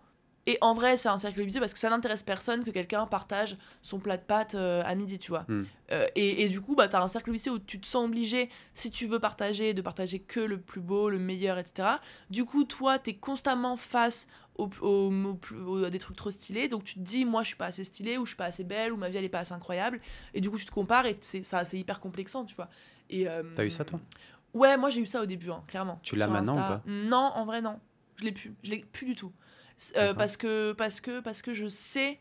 Et 0.49 0.57
en 0.61 0.73
vrai, 0.73 0.95
c'est 0.95 1.09
un 1.09 1.17
cercle 1.17 1.43
vicieux 1.43 1.59
parce 1.59 1.73
que 1.73 1.79
ça 1.79 1.89
n'intéresse 1.89 2.23
personne 2.23 2.63
que 2.63 2.71
quelqu'un 2.71 3.05
partage 3.05 3.57
son 3.81 3.99
plat 3.99 4.15
de 4.15 4.23
pâtes 4.23 4.55
euh, 4.55 4.81
à 4.85 4.95
midi, 4.95 5.19
tu 5.19 5.29
vois. 5.29 5.43
Mm. 5.49 5.63
Euh, 5.91 6.07
et, 6.15 6.43
et 6.43 6.49
du 6.49 6.61
coup, 6.61 6.73
bah, 6.73 6.87
tu 6.87 6.95
as 6.95 7.01
un 7.03 7.07
cercle 7.09 7.31
vicieux 7.31 7.51
où 7.51 7.59
tu 7.59 7.79
te 7.81 7.85
sens 7.85 8.05
obligé, 8.05 8.49
si 8.73 8.89
tu 8.89 9.07
veux 9.07 9.19
partager, 9.19 9.73
de 9.73 9.81
partager 9.81 10.19
que 10.19 10.39
le 10.39 10.59
plus 10.59 10.79
beau, 10.79 11.09
le 11.09 11.19
meilleur, 11.19 11.57
etc. 11.57 11.99
Du 12.29 12.45
coup, 12.45 12.63
toi, 12.63 12.97
tu 12.97 13.09
es 13.09 13.13
constamment 13.15 13.75
face 13.75 14.25
au, 14.57 14.69
au- 14.81 15.83
à 15.83 15.89
des 15.89 15.99
trucs 15.99 16.15
trop 16.15 16.31
stylés. 16.31 16.69
Donc 16.69 16.85
tu 16.85 16.93
te 16.95 16.99
dis, 17.01 17.25
moi, 17.25 17.43
je 17.43 17.47
suis 17.49 17.57
pas 17.57 17.65
assez 17.67 17.83
stylée, 17.83 18.17
ou 18.17 18.25
je 18.25 18.29
suis 18.29 18.37
pas 18.37 18.45
assez 18.45 18.63
belle, 18.63 18.93
ou 18.93 18.97
ma 18.97 19.09
vie, 19.09 19.17
elle 19.17 19.25
est 19.25 19.29
pas 19.29 19.39
assez 19.39 19.53
incroyable. 19.53 19.99
Et 20.33 20.39
du 20.39 20.49
coup, 20.49 20.57
tu 20.57 20.65
te 20.65 20.71
compares 20.71 21.05
et 21.07 21.17
c'est 21.19 21.43
ça, 21.43 21.65
c'est 21.65 21.77
hyper 21.77 21.99
complexant, 21.99 22.45
tu 22.45 22.55
vois. 22.55 22.69
Et, 23.09 23.27
euh, 23.27 23.43
T'as 23.53 23.65
eu 23.65 23.69
ça, 23.69 23.83
toi? 23.83 23.99
Ouais, 24.53 24.77
moi 24.77 24.89
j'ai 24.89 25.01
eu 25.01 25.05
ça 25.05 25.21
au 25.21 25.25
début, 25.25 25.51
hein, 25.51 25.61
clairement. 25.67 25.99
Tu 26.03 26.15
l'as 26.15 26.27
maintenant 26.27 26.53
ou 26.55 26.57
pas? 26.57 26.81
Non, 26.87 27.31
en 27.35 27.45
vrai 27.45 27.61
non. 27.61 27.79
Je 28.15 28.23
l'ai 28.23 28.31
plus. 28.31 28.55
Je 28.63 28.71
l'ai 28.71 28.79
plus 28.79 29.05
du 29.05 29.13
tout. 29.15 29.31
Euh, 29.95 30.13
parce 30.13 30.37
que 30.37 30.71
parce 30.73 31.01
que 31.01 31.19
parce 31.19 31.41
que 31.41 31.53
je 31.53 31.67
sais 31.67 32.19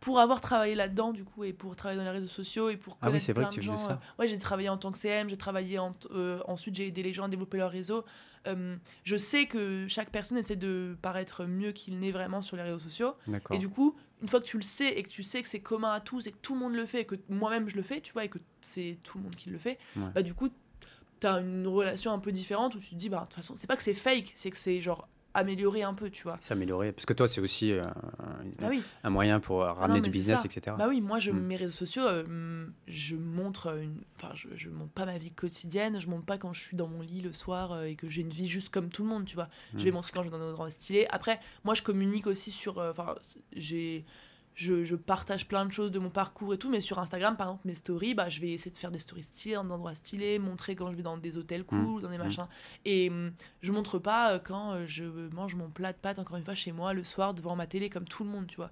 pour 0.00 0.20
avoir 0.20 0.42
travaillé 0.42 0.74
là-dedans 0.74 1.12
du 1.12 1.24
coup 1.24 1.44
et 1.44 1.54
pour 1.54 1.76
travailler 1.76 1.98
dans 1.98 2.04
les 2.04 2.10
réseaux 2.18 2.26
sociaux 2.26 2.68
et 2.68 2.76
pour 2.76 2.98
Ah 3.00 3.10
oui, 3.10 3.20
c'est 3.20 3.32
vrai 3.32 3.44
que 3.46 3.50
tu 3.50 3.60
faisais 3.62 3.70
gens, 3.72 3.76
ça. 3.78 3.92
euh, 3.92 4.20
ouais, 4.22 4.26
j'ai 4.28 4.36
travaillé 4.38 4.68
en 4.68 4.76
tant 4.76 4.92
que 4.92 4.98
CM, 4.98 5.30
j'ai 5.30 5.36
travaillé 5.38 5.78
en 5.78 5.92
euh, 6.10 6.40
ensuite 6.46 6.74
j'ai 6.74 6.86
aidé 6.88 7.02
les 7.02 7.12
gens 7.14 7.24
à 7.24 7.28
développer 7.28 7.56
leur 7.56 7.70
réseau. 7.70 8.04
Euh, 8.46 8.76
je 9.04 9.16
sais 9.16 9.46
que 9.46 9.86
chaque 9.88 10.10
personne 10.10 10.36
essaie 10.36 10.56
de 10.56 10.94
paraître 11.00 11.44
mieux 11.46 11.72
qu'il 11.72 11.98
n'est 11.98 12.10
vraiment 12.12 12.42
sur 12.42 12.56
les 12.56 12.62
réseaux 12.62 12.78
sociaux. 12.78 13.14
Et 13.50 13.58
du 13.58 13.70
coup, 13.70 13.96
une 14.20 14.28
fois 14.28 14.40
que 14.40 14.44
tu 14.46 14.58
le 14.58 14.62
sais 14.62 14.88
et 14.88 15.02
que 15.02 15.08
tu 15.08 15.22
sais 15.22 15.40
que 15.42 15.48
c'est 15.48 15.60
commun 15.60 15.92
à 15.92 16.00
tous 16.00 16.26
et 16.26 16.32
que 16.32 16.38
tout 16.38 16.52
le 16.52 16.60
monde 16.60 16.74
le 16.74 16.84
fait 16.84 17.00
et 17.02 17.06
que 17.06 17.14
moi-même 17.30 17.68
je 17.70 17.76
le 17.76 17.82
fais, 17.82 18.02
tu 18.02 18.12
vois, 18.12 18.24
et 18.24 18.28
que 18.28 18.38
c'est 18.60 18.98
tout 19.04 19.16
le 19.16 19.24
monde 19.24 19.36
qui 19.36 19.48
le 19.48 19.58
fait, 19.58 19.78
Ouais. 19.96 20.02
bah 20.14 20.22
du 20.22 20.34
coup, 20.34 20.50
t'as 21.20 21.40
une 21.40 21.66
relation 21.66 22.12
un 22.12 22.18
peu 22.18 22.30
différente 22.32 22.74
où 22.74 22.78
tu 22.78 22.90
te 22.90 22.94
dis, 22.96 23.08
bah 23.08 23.20
de 23.20 23.24
toute 23.24 23.34
façon, 23.34 23.54
c'est 23.56 23.66
pas 23.66 23.76
que 23.76 23.82
c'est 23.82 23.94
fake, 23.94 24.32
c'est 24.34 24.50
que 24.50 24.58
c'est 24.58 24.82
genre 24.82 25.08
améliorer 25.34 25.82
un 25.82 25.94
peu, 25.94 26.10
tu 26.10 26.22
vois. 26.22 26.36
S'améliorer, 26.40 26.92
parce 26.92 27.06
que 27.06 27.12
toi, 27.12 27.26
c'est 27.28 27.40
aussi 27.40 27.72
euh, 27.72 27.82
Bah 28.60 28.68
oui. 28.70 28.82
un 29.02 29.10
moyen 29.10 29.40
pour 29.40 29.62
euh, 29.62 29.66
Ah 29.68 29.72
ramener 29.72 29.98
non, 29.98 30.04
du 30.04 30.10
business, 30.10 30.44
etc. 30.44 30.76
Bah 30.78 30.86
oui, 30.88 31.00
moi, 31.00 31.18
je, 31.18 31.30
Mm. 31.32 31.40
mes 31.40 31.56
réseaux 31.56 31.72
sociaux, 31.76 32.04
euh, 32.06 32.66
je 32.86 33.16
montre 33.16 33.76
une... 33.78 34.00
Enfin, 34.16 34.32
je, 34.34 34.48
je 34.54 34.70
montre 34.70 34.92
pas 34.92 35.04
ma 35.06 35.18
vie 35.18 35.32
quotidienne, 35.32 36.00
je 36.00 36.06
montre 36.08 36.24
pas 36.24 36.38
quand 36.38 36.52
je 36.52 36.60
suis 36.62 36.76
dans 36.76 36.86
mon 36.88 37.02
lit 37.02 37.20
le 37.20 37.32
soir 37.32 37.72
euh, 37.72 37.84
et 37.84 37.96
que 37.96 38.08
j'ai 38.08 38.20
une 38.22 38.30
vie 38.30 38.48
juste 38.48 38.68
comme 38.70 38.88
tout 38.88 39.02
le 39.02 39.08
monde, 39.08 39.24
tu 39.24 39.34
vois. 39.34 39.48
Je 39.76 39.84
vais 39.84 39.90
Mm. 39.90 39.94
montrer 39.94 40.12
quand 40.14 40.22
je 40.22 40.30
vais 40.30 40.38
dans 40.38 40.44
un 40.44 40.50
endroit 40.50 40.70
stylé. 40.70 41.06
Après, 41.10 41.40
moi, 41.64 41.74
je 41.74 41.82
communique 41.82 42.26
aussi 42.26 42.50
sur... 42.52 42.78
Enfin, 42.78 43.14
j'ai... 43.52 44.04
Je, 44.56 44.84
je 44.84 44.94
partage 44.94 45.48
plein 45.48 45.66
de 45.66 45.72
choses 45.72 45.90
de 45.90 45.98
mon 45.98 46.10
parcours 46.10 46.54
et 46.54 46.58
tout, 46.58 46.70
mais 46.70 46.80
sur 46.80 47.00
Instagram, 47.00 47.36
par 47.36 47.48
exemple, 47.48 47.66
mes 47.66 47.74
stories, 47.74 48.14
bah, 48.14 48.28
je 48.28 48.40
vais 48.40 48.50
essayer 48.52 48.70
de 48.70 48.76
faire 48.76 48.92
des 48.92 49.00
stories 49.00 49.24
stylées, 49.24 49.56
dans 49.56 49.64
des 49.64 49.72
endroits 49.72 49.94
stylés, 49.96 50.38
montrer 50.38 50.76
quand 50.76 50.92
je 50.92 50.96
vais 50.96 51.02
dans 51.02 51.16
des 51.16 51.36
hôtels 51.36 51.64
cool, 51.64 52.02
dans 52.02 52.08
des 52.10 52.18
machins. 52.18 52.46
Et 52.84 53.10
hum, 53.10 53.32
je 53.62 53.72
montre 53.72 53.98
pas 53.98 54.34
euh, 54.34 54.38
quand 54.38 54.72
euh, 54.72 54.86
je 54.86 55.04
mange 55.34 55.56
mon 55.56 55.68
plat 55.70 55.92
de 55.92 55.98
pâtes, 55.98 56.20
encore 56.20 56.36
une 56.36 56.44
fois, 56.44 56.54
chez 56.54 56.70
moi, 56.70 56.92
le 56.94 57.02
soir, 57.02 57.34
devant 57.34 57.56
ma 57.56 57.66
télé, 57.66 57.90
comme 57.90 58.04
tout 58.04 58.22
le 58.22 58.30
monde, 58.30 58.46
tu 58.46 58.54
vois. 58.56 58.70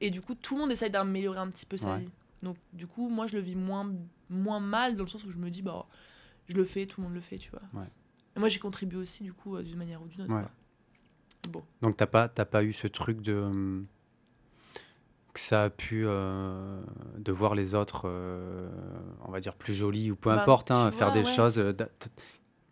Et 0.00 0.10
du 0.10 0.22
coup, 0.22 0.34
tout 0.34 0.54
le 0.54 0.62
monde 0.62 0.72
essaye 0.72 0.90
d'améliorer 0.90 1.38
un 1.40 1.48
petit 1.48 1.66
peu 1.66 1.76
sa 1.76 1.92
Ouais. 1.94 1.98
vie. 1.98 2.10
Donc, 2.42 2.56
du 2.72 2.86
coup, 2.86 3.10
moi, 3.10 3.26
je 3.26 3.34
le 3.36 3.42
vis 3.42 3.56
moins, 3.56 3.92
moins 4.30 4.60
mal, 4.60 4.96
dans 4.96 5.04
le 5.04 5.10
sens 5.10 5.24
où 5.24 5.30
je 5.30 5.36
me 5.36 5.50
dis, 5.50 5.60
bah, 5.60 5.86
je 6.48 6.54
le 6.54 6.64
fais, 6.64 6.86
tout 6.86 7.00
le 7.02 7.06
monde 7.06 7.14
le 7.14 7.20
fait, 7.20 7.36
tu 7.36 7.50
vois. 7.50 7.60
Ouais. 7.82 7.88
Et 8.36 8.40
moi, 8.40 8.48
j'ai 8.48 8.60
contribué 8.60 8.96
aussi, 8.98 9.24
du 9.24 9.34
coup, 9.34 9.56
euh, 9.56 9.62
d'une 9.62 9.76
manière 9.76 10.00
ou 10.00 10.06
d'une 10.06 10.22
autre. 10.22 10.32
Ouais. 10.32 10.44
Bon. 11.50 11.62
Donc, 11.82 11.96
t'as 11.98 12.06
pas, 12.06 12.28
t'as 12.28 12.44
pas 12.46 12.62
eu 12.64 12.72
ce 12.72 12.86
truc 12.86 13.20
de. 13.20 13.84
Que 15.34 15.40
ça 15.40 15.64
a 15.64 15.70
pu. 15.70 16.04
euh, 16.06 16.80
de 17.18 17.32
voir 17.32 17.54
les 17.54 17.74
autres, 17.74 18.02
euh, 18.06 18.68
on 19.26 19.30
va 19.30 19.40
dire, 19.40 19.54
plus 19.54 19.74
jolis 19.74 20.10
ou 20.10 20.16
peu 20.16 20.30
Bah, 20.30 20.40
importe, 20.42 20.70
hein, 20.70 20.90
faire 20.92 21.12
des 21.12 21.20
ouais. 21.20 21.24
choses 21.34 21.58
euh, 21.58 21.72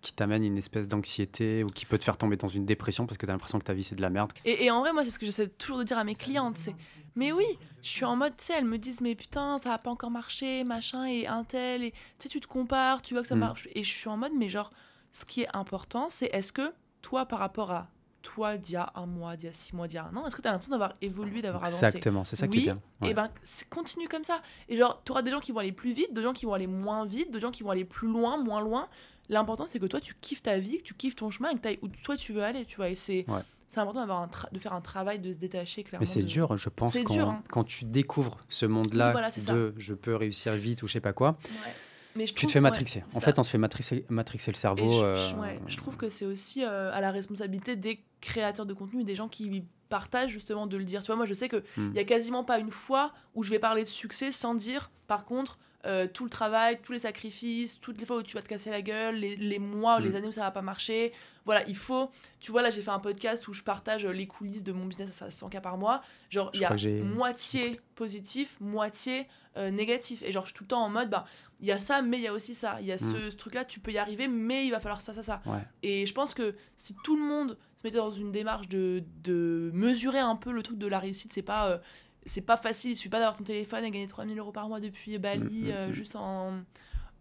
qui 0.01 0.13
t'amènent 0.13 0.45
une 0.45 0.57
espèce 0.59 0.87
d'anxiété 0.89 1.65
ou 1.65 1.67
qui 1.67 1.85
peut 1.85 1.99
te 1.99 2.05
faire 2.05 2.17
tomber 2.17 2.37
dans 2.37 2.47
une 2.49 2.65
dépression 2.65 3.07
parce 3.07 3.19
que 3.19 3.27
t'as 3.27 3.33
l'impression 3.33 3.59
que 3.59 3.65
ta 3.65 3.73
vie 3.73 3.83
c'est 3.83 3.97
de 3.97 4.03
la 4.03 4.11
merde. 4.11 4.33
Et, 4.45 4.65
et 4.67 4.71
en 4.71 4.81
vrai, 4.81 4.93
moi, 4.93 5.03
c'est 5.05 5.11
ce 5.11 5.19
que 5.19 5.27
j'essaie 5.27 5.49
toujours 5.49 5.79
de 5.79 5.85
dire 5.85 5.99
à 5.99 6.05
mes 6.05 6.15
clientes, 6.15 6.57
c'est 6.59 6.75
mais 7.17 7.33
oui, 7.33 7.47
je 7.83 7.89
suis 7.89 8.05
en 8.05 8.15
mode, 8.15 8.37
tu 8.37 8.45
sais, 8.45 8.53
elles 8.59 8.65
me 8.67 8.79
disent, 8.79 9.01
mais 9.01 9.15
putain, 9.15 9.59
ça 9.59 9.73
a 9.73 9.79
pas 9.79 9.91
encore 9.91 10.11
marché, 10.11 10.65
machin, 10.65 11.07
et 11.07 11.27
un 11.27 11.45
tel, 11.45 11.83
et 11.83 11.91
tu 11.93 11.99
sais, 12.21 12.29
tu 12.29 12.41
te 12.41 12.47
compares, 12.47 13.01
tu 13.03 13.15
vois 13.15 13.23
que 13.23 13.29
ça 13.29 13.37
Mm. 13.37 13.41
marche. 13.41 13.69
Et 13.75 13.83
je 13.83 13.91
suis 13.93 14.09
en 14.09 14.17
mode, 14.19 14.33
mais 14.37 14.49
genre, 14.49 14.71
ce 15.13 15.25
qui 15.25 15.43
est 15.43 15.49
important, 15.57 16.09
c'est 16.11 16.27
est-ce 16.27 16.53
que 16.53 16.73
toi, 17.03 17.25
par 17.27 17.39
rapport 17.39 17.71
à 17.71 17.89
toi 18.27 18.57
d'il 18.57 18.75
y 18.75 18.77
a 18.77 18.91
un 18.97 19.07
mois, 19.07 19.37
d'il 19.37 19.47
y 19.47 19.49
a 19.49 19.53
six 19.53 19.75
mois, 19.75 19.87
d'il 19.87 19.95
y 19.97 19.99
a 19.99 20.05
un 20.07 20.17
an, 20.17 20.27
est-ce 20.27 20.35
que 20.37 20.43
tu 20.43 20.49
as 20.49 20.51
l'impression 20.51 20.73
d'avoir 20.73 20.95
évolué, 21.01 21.43
d'avoir 21.43 21.65
avancé 21.65 21.85
Exactement, 21.87 22.25
c'est 22.25 22.37
ça 22.37 22.49
qui 22.49 22.59
est 22.59 22.63
bien. 22.63 22.81
Ouais. 23.01 23.11
Et 23.11 23.15
ben, 23.15 23.31
c'est- 23.45 23.69
continue 23.69 24.09
comme 24.09 24.25
ça. 24.25 24.41
Et 24.69 24.77
genre, 24.77 25.01
tu 25.05 25.13
auras 25.13 25.23
des 25.23 25.31
gens 25.31 25.41
qui 25.41 25.53
vont 25.53 25.61
aller 25.61 25.73
plus 25.73 25.93
vite, 25.93 26.13
des 26.13 26.23
gens 26.23 26.33
qui 26.33 26.45
vont 26.45 26.55
aller 26.55 26.67
moins 26.67 27.05
vite, 27.07 27.31
des 27.31 27.41
gens 27.41 27.51
qui 27.51 27.63
vont 27.63 27.71
aller 27.71 27.85
plus 27.85 28.09
loin, 28.09 28.37
moins 28.43 28.61
loin. 28.61 28.89
L'important, 29.29 29.67
c'est 29.67 29.79
que 29.79 29.87
toi, 29.87 30.01
tu 30.01 30.15
kiffes 30.21 30.43
ta 30.43 30.59
vie, 30.59 30.79
que 30.79 30.83
tu 30.85 30.95
kiffes 30.95 31.17
ton 31.17 31.31
chemin 31.31 31.51
et 31.51 31.55
que 31.57 31.69
tu 31.69 31.79
où 31.83 31.89
toi 31.89 32.17
tu 32.17 32.33
veux 32.33 32.43
aller, 32.45 32.65
tu 32.65 32.77
vois. 32.77 32.89
Et 32.91 32.95
c'est 32.95 33.25
Ouais. 33.29 33.41
c'est 33.69 33.81
important 33.81 34.29
de 34.53 34.59
faire 34.59 34.73
un 34.73 34.81
travail, 34.81 35.19
de 35.19 35.33
se 35.33 35.39
détacher 35.39 35.83
clairement. 35.83 36.01
Mais 36.03 36.07
c'est 36.07 36.21
de- 36.23 36.27
dur, 36.27 36.57
je 36.57 36.69
pense, 36.69 36.97
quand, 37.05 37.13
dur, 37.15 37.29
hein. 37.29 37.43
quand 37.51 37.65
tu 37.65 37.85
découvres 37.85 38.39
ce 38.49 38.67
monde-là 38.67 39.13
voilà, 39.13 39.31
ça. 39.31 39.53
de 39.53 39.75
je 39.79 39.95
peux 39.95 40.15
réussir 40.15 40.53
vite 40.55 40.83
ou 40.83 40.87
je 40.89 40.93
sais 40.95 41.01
pas 41.01 41.13
quoi, 41.13 41.37
Ouais. 41.45 41.73
Mais 42.17 42.27
je 42.27 42.33
tu 42.33 42.37
trouve- 42.37 42.49
te 42.49 42.53
fais 42.53 42.61
matrixer. 42.61 43.05
en 43.15 43.21
fait, 43.21 43.39
on 43.39 43.43
se 43.43 43.51
fait 43.51 43.59
matrixer, 43.59 44.05
matrixer 44.09 44.51
le 44.51 44.57
cerveau. 44.57 44.91
je, 45.01 45.05
euh, 45.05 45.31
je- 45.31 45.35
ouais, 45.37 45.61
je 45.67 45.77
trouve 45.77 45.97
que 45.97 46.09
c'est 46.09 46.25
aussi 46.25 46.65
euh, 46.65 46.91
à 46.93 47.01
la 47.01 47.11
responsabilité 47.11 47.77
des 47.77 48.01
créateurs 48.21 48.67
de 48.67 48.75
contenu 48.75 49.03
et 49.03 49.05
des 49.05 49.15
gens 49.15 49.29
qui 49.29 49.65
partagent 49.89 50.31
justement 50.31 50.67
de 50.67 50.77
le 50.77 50.85
dire. 50.85 51.03
Tu 51.03 51.07
vois, 51.09 51.17
moi 51.17 51.27
je 51.27 51.35
sais 51.35 51.49
que 51.49 51.63
il 51.77 51.83
Hmm. 51.83 51.93
y 51.95 51.99
a 51.99 52.05
quasiment 52.05 52.43
pas 52.45 52.59
une 52.59 52.71
fois 52.73 53.13
où 53.35 53.43
je 53.43 53.51
vais 53.51 53.59
parler 53.59 53.85
de 53.85 53.89
succès 53.89 54.33
sans 54.33 54.55
dire, 54.55 54.91
par 55.07 55.25
contre, 55.25 55.59
euh, 55.85 56.07
tout 56.09 56.25
le 56.25 56.31
travail, 56.31 56.81
tous 56.83 56.93
les 56.93 56.99
sacrifices, 56.99 57.79
toutes 57.81 57.99
les 58.01 58.07
fois 58.07 58.17
où 58.17 58.23
tu 58.23 58.35
vas 58.35 58.43
te 58.43 58.49
casser 58.49 58.71
la 58.71 58.83
gueule, 58.83 59.17
les, 59.17 59.37
les 59.37 59.59
mois 59.59 59.99
ou 59.99 60.03
les 60.03 60.11
Mm. 60.11 60.17
années 60.17 60.27
où 60.29 60.33
ça 60.33 60.41
va 60.41 60.51
pas 60.51 60.63
marcher. 60.63 61.13
Voilà, 61.45 61.63
il 61.69 61.77
faut. 61.77 62.11
Tu 62.41 62.51
vois, 62.51 62.63
là 62.63 62.71
j'ai 62.71 62.83
fait 62.83 62.91
un 62.91 62.99
podcast 62.99 63.47
où 63.47 63.53
je 63.53 63.63
partage 63.63 64.05
euh, 64.05 64.11
les 64.13 64.27
coulisses 64.27 64.65
de 64.65 64.73
mon 64.73 64.87
business 64.87 65.23
à 65.23 65.29
100K 65.29 65.61
par 65.61 65.77
mois. 65.79 66.03
Genre, 66.31 66.51
il 66.55 66.61
y 66.61 66.65
a 66.65 66.71
moitié 67.05 67.81
positif, 67.95 68.57
moitié 68.61 69.29
euh, 69.57 69.71
négatif. 69.71 70.23
Et 70.23 70.33
genre, 70.33 70.43
je 70.45 70.49
suis 70.49 70.55
tout 70.57 70.65
le 70.65 70.69
temps 70.69 70.83
en 70.83 70.89
mode, 70.91 71.09
bah, 71.11 71.25
il 71.61 71.67
y 71.67 71.73
a 71.73 71.79
ça, 71.81 72.03
mais 72.03 72.19
il 72.19 72.23
y 72.25 72.29
a 72.29 72.33
aussi 72.33 72.55
ça. 72.55 72.79
Il 72.81 72.87
y 72.87 72.93
a 72.93 72.99
ce, 72.99 73.31
ce 73.31 73.37
truc-là, 73.37 73.65
tu 73.65 73.81
peux 73.81 73.93
y 73.93 73.99
arriver, 73.99 74.29
mais 74.29 74.67
il 74.67 74.71
va 74.71 74.81
falloir 74.81 75.01
ça, 75.01 75.15
ça, 75.15 75.23
ça. 75.23 75.41
Ouais. 75.47 75.61
Et 75.83 76.05
je 76.07 76.13
pense 76.13 76.35
que 76.35 76.55
si 76.75 76.95
tout 77.05 77.17
le 77.17 77.23
monde 77.23 77.57
se 77.77 77.83
mettait 77.87 77.97
dans 77.99 78.11
une 78.11 78.33
démarche 78.33 78.69
de, 78.69 79.03
de 79.23 79.71
mesurer 79.73 80.19
un 80.19 80.37
peu 80.37 80.51
le 80.53 80.63
truc 80.63 80.79
de 80.79 80.87
la 80.87 80.99
réussite, 80.99 81.33
c'est 81.33 81.43
pas, 81.43 81.69
euh, 81.69 81.79
c'est 82.27 82.41
pas 82.43 82.57
facile. 82.57 82.93
Il 82.93 82.97
suffit 82.97 83.09
pas 83.09 83.19
d'avoir 83.21 83.37
ton 83.37 83.45
téléphone 83.45 83.85
et 83.85 83.91
gagner 83.91 84.07
3000 84.07 84.39
euros 84.39 84.53
par 84.53 84.69
mois 84.69 84.81
depuis 84.81 85.17
Bali, 85.19 85.41
Mm, 85.65 85.69
mm, 85.69 85.71
euh, 85.71 85.89
mm. 85.89 85.93
juste 85.93 86.17
en 86.17 86.61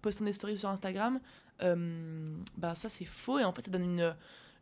postant 0.02 0.26
des 0.26 0.34
stories 0.34 0.58
sur 0.58 0.70
Instagram. 0.70 1.20
Euh, 1.64 2.36
bah, 2.58 2.76
ça, 2.76 2.90
c'est 2.90 3.06
faux. 3.06 3.40
Et 3.40 3.44
en 3.44 3.54
fait, 3.54 3.62
ça 3.64 3.72
donne 3.72 3.84
une, 3.84 4.16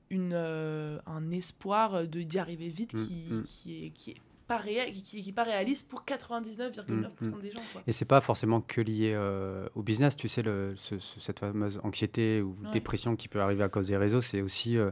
une, 0.10 0.32
euh, 0.34 0.99
un 1.07 1.32
espoir 1.32 2.03
d'y 2.06 2.38
arriver 2.40 2.68
vite 2.70 2.94
qui, 2.95 3.26
qui 3.45 3.86
est. 3.86 3.90
Qui 3.91 4.11
est 4.11 4.18
pas 4.45 4.57
réel, 4.57 4.91
qui, 4.91 5.24
qui, 5.24 5.32
pas 5.32 5.44
réaliste 5.44 5.88
pour 5.88 6.03
99,9% 6.03 6.84
Mm, 6.90 7.41
des 7.41 7.49
gens. 7.52 7.61
Quoi. 7.72 7.82
Et 7.88 7.94
c'est 7.94 8.03
pas 8.03 8.20
forcément 8.20 8.60
que 8.60 8.82
lié 8.82 9.14
euh, 9.15 9.70
au 9.74 9.82
business, 9.82 10.18
tu 10.18 10.28
sais, 10.28 10.41
le, 10.41 10.74
ce- 10.76 10.99
ce- 10.99 11.20
cette 11.22 11.40
fameuse 11.40 11.80
anxiété 11.82 12.41
ou 12.41 12.57
Ouais. 12.65 12.72
dépression 12.72 13.15
qui 13.15 13.30
peut 13.30 13.40
arriver 13.41 13.64
à 13.64 13.70
cause 13.70 13.88
des 13.88 13.95
réseaux, 13.95 14.20
c'est 14.20 14.41
aussi, 14.41 14.76
euh, 14.78 14.90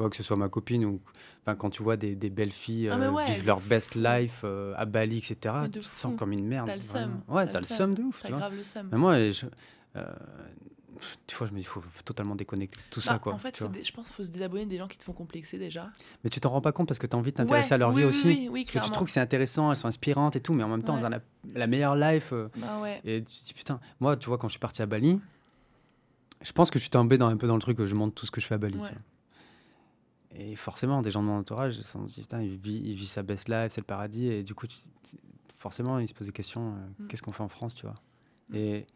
vois, 0.00 0.10
que 0.10 0.16
ce 0.16 0.22
soit 0.22 0.36
ma 0.36 0.48
copine 0.48 0.84
ou 0.84 1.00
enfin, 1.42 1.54
quand 1.56 1.70
tu 1.70 1.82
vois 1.82 1.96
des, 1.96 2.14
des 2.14 2.30
belles 2.30 2.52
filles 2.52 2.88
Ah, 2.88 2.96
euh, 2.96 3.10
ouais, 3.12 3.24
vivre 3.26 3.42
de 3.42 3.46
leur 3.46 3.60
best 3.60 3.94
life 3.94 4.40
euh, 4.44 4.74
à 4.76 4.84
Bali, 4.84 5.18
etc., 5.18 5.54
tu 5.72 5.80
te 5.80 5.96
sens 5.96 6.16
comme 6.18 6.32
une 6.32 6.46
merde. 6.46 6.66
T'as 6.66 6.76
le 6.76 6.82
seum. 6.82 7.20
Ouais, 7.28 7.50
t'as 7.50 7.60
le 7.60 7.66
seum 7.66 7.94
de 7.94 8.02
ouf, 8.02 8.20
T'as 8.20 8.26
tu 8.28 8.32
vois. 8.32 8.40
grave 8.40 8.56
le 8.56 8.64
seum. 8.64 8.88
Mais 8.92 8.98
moi, 8.98 9.30
je, 9.30 9.46
euh, 9.96 10.04
des 11.28 11.34
fois, 11.34 11.46
je 11.46 11.52
me 11.52 11.56
dis, 11.58 11.62
il 11.62 11.66
faut, 11.66 11.80
faut 11.80 12.02
totalement 12.04 12.34
déconnecter 12.34 12.78
tout 12.90 13.00
ça, 13.00 13.14
Bah, 13.14 13.18
quoi. 13.20 13.32
en 13.34 13.38
fait, 13.38 13.52
tu 13.52 13.60
faut 13.60 13.66
vois. 13.68 13.74
dé- 13.74 13.84
je 13.84 13.92
pense 13.92 14.08
qu'il 14.08 14.16
faut 14.16 14.24
se 14.24 14.30
désabonner 14.30 14.66
des 14.66 14.76
gens 14.76 14.86
qui 14.88 14.98
te 14.98 15.04
font 15.04 15.12
complexer 15.14 15.56
déjà. 15.58 15.90
Mais 16.22 16.30
tu 16.30 16.40
t'en 16.40 16.50
rends 16.50 16.60
pas 16.60 16.72
compte 16.72 16.88
parce 16.88 16.98
que 16.98 17.06
tu 17.06 17.16
as 17.16 17.18
envie 17.18 17.30
de 17.30 17.36
t'intéresser 17.36 17.68
Ouais, 17.68 17.72
à 17.74 17.78
leur 17.78 17.90
oui, 17.90 17.96
vie 17.96 18.02
oui, 18.02 18.08
aussi. 18.08 18.26
oui, 18.28 18.48
oui, 18.50 18.64
parce 18.64 18.74
que 18.74 18.84
tu 18.84 18.90
trouves 18.90 19.06
que 19.06 19.12
c'est 19.12 19.20
intéressant, 19.20 19.70
elles 19.70 19.76
sont 19.76 19.88
inspirantes 19.88 20.36
et 20.36 20.40
tout, 20.40 20.52
mais 20.52 20.62
en 20.62 20.68
même 20.68 20.82
temps, 20.82 20.94
Ouais. 20.94 21.00
elles 21.00 21.06
ont 21.06 21.10
la, 21.10 21.20
la 21.54 21.66
meilleure 21.66 21.96
life. 21.96 22.32
euh, 22.32 22.48
Bah 22.56 22.80
ouais. 22.82 23.00
Et 23.04 23.22
tu 23.24 23.32
te 23.40 23.44
dis, 23.46 23.54
putain, 23.54 23.80
moi, 24.00 24.16
tu 24.16 24.28
vois, 24.28 24.36
quand 24.36 24.48
je 24.48 24.52
suis 24.52 24.60
parti 24.60 24.82
à 24.82 24.86
Bali, 24.86 25.18
je 26.42 26.52
pense 26.52 26.70
que 26.70 26.78
je 26.78 26.82
suis 26.82 26.90
tombé 26.90 27.16
dans, 27.18 27.28
un 27.28 27.36
peu 27.36 27.46
dans 27.46 27.54
le 27.56 27.60
truc 27.62 27.76
que 27.78 27.86
je 27.86 27.94
montre 27.94 28.14
tout 28.14 28.26
ce 28.26 28.30
que 28.30 28.40
je 28.40 28.46
fais 28.46 28.54
à 28.54 28.58
Bali. 28.58 28.74
tu 28.74 28.78
vois. 28.80 28.90
Et 30.34 30.54
forcément, 30.56 31.02
des 31.02 31.10
gens 31.10 31.22
de 31.22 31.26
mon 31.28 31.38
entourage, 31.38 31.76
ils 31.76 31.82
se 31.84 31.90
sont 31.92 32.04
dit, 32.04 32.20
putain, 32.20 32.40
il 32.42 32.56
vit, 32.56 32.80
il 32.84 32.94
vit 32.94 33.06
sa 33.06 33.22
best 33.22 33.48
life, 33.48 33.72
c'est 33.72 33.80
le 33.80 33.86
paradis. 33.86 34.28
Et 34.28 34.42
du 34.44 34.54
coup, 34.54 34.66
tu- 34.66 34.76
tu- 35.02 35.16
forcément, 35.58 35.98
ils 35.98 36.08
se 36.08 36.14
posent 36.14 36.28
des 36.28 36.32
questions, 36.32 36.74
euh, 36.74 37.04
Mm. 37.04 37.06
qu'est-ce 37.08 37.22
qu'on 37.22 37.32
fait 37.32 37.42
en 37.42 37.48
France, 37.48 37.74
tu 37.74 37.82
vois 37.86 37.96
Mm. 38.50 38.54
Et 38.56 38.86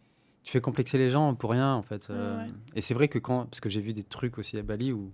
tu 0.44 0.52
fais 0.52 0.60
complexer 0.60 0.96
les 0.98 1.10
gens 1.10 1.34
pour 1.34 1.50
rien, 1.50 1.74
en 1.74 1.82
fait. 1.82 2.08
euh, 2.10 2.44
Ouais. 2.46 2.52
Et 2.76 2.80
c'est 2.80 2.94
vrai 2.94 3.08
que 3.08 3.18
quand, 3.18 3.46
parce 3.46 3.60
que 3.60 3.68
j'ai 3.68 3.80
vu 3.80 3.92
des 3.94 4.04
trucs 4.04 4.38
aussi 4.38 4.56
à 4.58 4.62
Bali 4.62 4.92
où, 4.92 5.12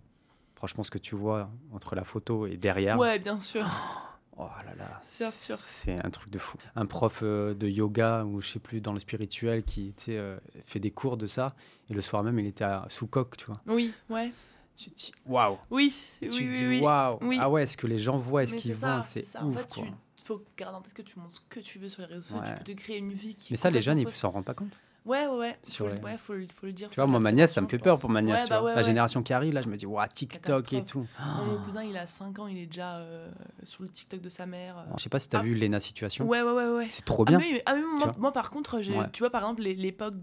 franchement, 0.56 0.82
ce 0.82 0.90
que 0.90 0.98
tu 0.98 1.14
vois 1.14 1.50
entre 1.72 1.94
la 1.94 2.04
photo 2.04 2.46
et 2.46 2.56
derrière, 2.58 2.98
Ouais, 2.98 3.18
bien 3.18 3.40
sûr. 3.40 3.64
oh 4.36 4.48
là 4.66 4.74
là, 4.76 5.00
Bien 5.18 5.30
sûr. 5.30 5.58
c'est 5.58 6.04
un 6.04 6.10
truc 6.10 6.28
de 6.30 6.38
fou. 6.38 6.58
Un 6.76 6.84
prof 6.86 7.20
euh, 7.22 7.54
de 7.54 7.66
yoga 7.68 8.24
ou 8.26 8.40
je 8.42 8.48
sais 8.48 8.58
plus 8.58 8.80
dans 8.82 8.92
le 8.92 8.98
spirituel 8.98 9.64
qui 9.64 9.94
euh, 10.08 10.38
fait 10.66 10.80
des 10.80 10.90
cours 10.90 11.16
de 11.16 11.26
ça 11.26 11.54
et 11.88 11.94
le 11.94 12.00
soir 12.02 12.22
même 12.22 12.38
il 12.38 12.46
était 12.46 12.64
à 12.64 12.84
sous 12.90 13.06
coque, 13.06 13.36
tu 13.38 13.46
vois. 13.46 13.60
Oui, 13.66 13.92
ouais. 14.10 14.32
Tu 14.82 14.90
te 14.90 14.96
dis 14.96 15.12
waouh. 15.26 15.58
Oui, 15.70 15.94
oui, 16.22 16.28
Tu 16.30 16.48
te 16.48 16.54
dis 16.54 16.66
oui. 16.66 16.80
waouh. 16.80 17.18
Oui. 17.22 17.38
Ah 17.40 17.50
ouais, 17.50 17.64
est-ce 17.64 17.76
que 17.76 17.86
les 17.86 17.98
gens 17.98 18.16
voient, 18.16 18.42
est-ce 18.44 18.54
Mais 18.54 18.60
qu'ils 18.60 18.74
voient, 18.74 19.02
c'est 19.02 19.20
ouf 19.20 19.36
En 19.44 19.52
fait, 19.52 19.68
quoi. 19.68 19.84
tu 19.84 20.24
faut 20.24 20.42
garder 20.56 20.76
en 20.78 20.80
tête 20.80 20.94
que 20.94 21.02
tu 21.02 21.18
montres 21.18 21.34
ce 21.34 21.40
que 21.48 21.60
tu 21.60 21.78
veux 21.78 21.88
sur 21.88 22.00
les 22.02 22.08
réseaux 22.08 22.22
sociaux. 22.22 22.38
Ouais. 22.40 22.48
Tu 22.58 22.64
peux 22.64 22.72
te 22.74 22.80
créer 22.80 22.98
une 22.98 23.12
vie 23.12 23.34
qui. 23.34 23.52
Mais 23.52 23.56
ça 23.56 23.68
les 23.70 23.80
jeunes 23.82 23.98
ils 23.98 24.10
s'en 24.12 24.30
rendent 24.30 24.44
pas 24.44 24.54
compte. 24.54 24.72
Ouais, 25.06 25.26
ouais, 25.26 25.36
ouais. 25.38 25.58
Sur 25.62 25.88
Faut, 25.88 25.94
les- 25.94 26.00
ouais, 26.02 26.18
faut, 26.18 26.34
le- 26.34 26.46
faut 26.46 26.66
le 26.66 26.72
dire. 26.72 26.88
Tu 26.90 26.96
vois, 26.96 27.06
moi 27.06 27.18
ma 27.20 27.32
nièce 27.32 27.54
ça 27.54 27.62
me 27.62 27.68
fait 27.68 27.78
peur 27.78 27.98
pour 27.98 28.10
ma 28.10 28.20
nièce, 28.20 28.36
Ouais, 28.40 28.44
tu 28.44 28.50
bah 28.50 28.60
vois. 28.60 28.74
La 28.74 28.82
génération 28.82 29.22
qui 29.22 29.32
arrive 29.32 29.54
là, 29.54 29.62
je 29.62 29.68
me 29.68 29.76
dis 29.76 29.86
waouh, 29.86 30.06
TikTok 30.12 30.72
et 30.74 30.84
tout. 30.84 31.06
Mon 31.46 31.56
cousin, 31.64 31.82
il 31.82 31.96
a 31.96 32.06
5 32.06 32.38
ans, 32.38 32.46
il 32.46 32.58
est 32.58 32.66
déjà 32.66 32.96
euh, 32.98 33.30
sur 33.64 33.82
le 33.82 33.88
TikTok 33.88 34.20
de 34.20 34.28
sa 34.28 34.44
mère. 34.46 34.76
euh. 34.78 34.82
Je 34.98 35.02
sais 35.02 35.08
pas 35.08 35.18
si 35.18 35.28
tu 35.30 35.36
as 35.36 35.40
Ah. 35.40 35.42
vu 35.42 35.54
Lena 35.54 35.80
Situation. 35.80 36.26
Ouais, 36.28 36.42
ouais, 36.42 36.52
ouais, 36.52 36.68
ouais. 36.68 36.88
C'est 36.90 37.04
trop 37.04 37.24
Ah 37.26 37.30
bien. 37.30 37.38
mais 37.38 37.62
ah 37.66 37.74
Tu 37.76 37.80
moi, 38.04 38.14
moi, 38.18 38.32
par 38.32 38.50
contre, 38.50 38.78
tu 39.12 39.20
vois 39.20 39.30
par 39.30 39.40
exemple 39.42 39.62
l'époque 39.62 40.16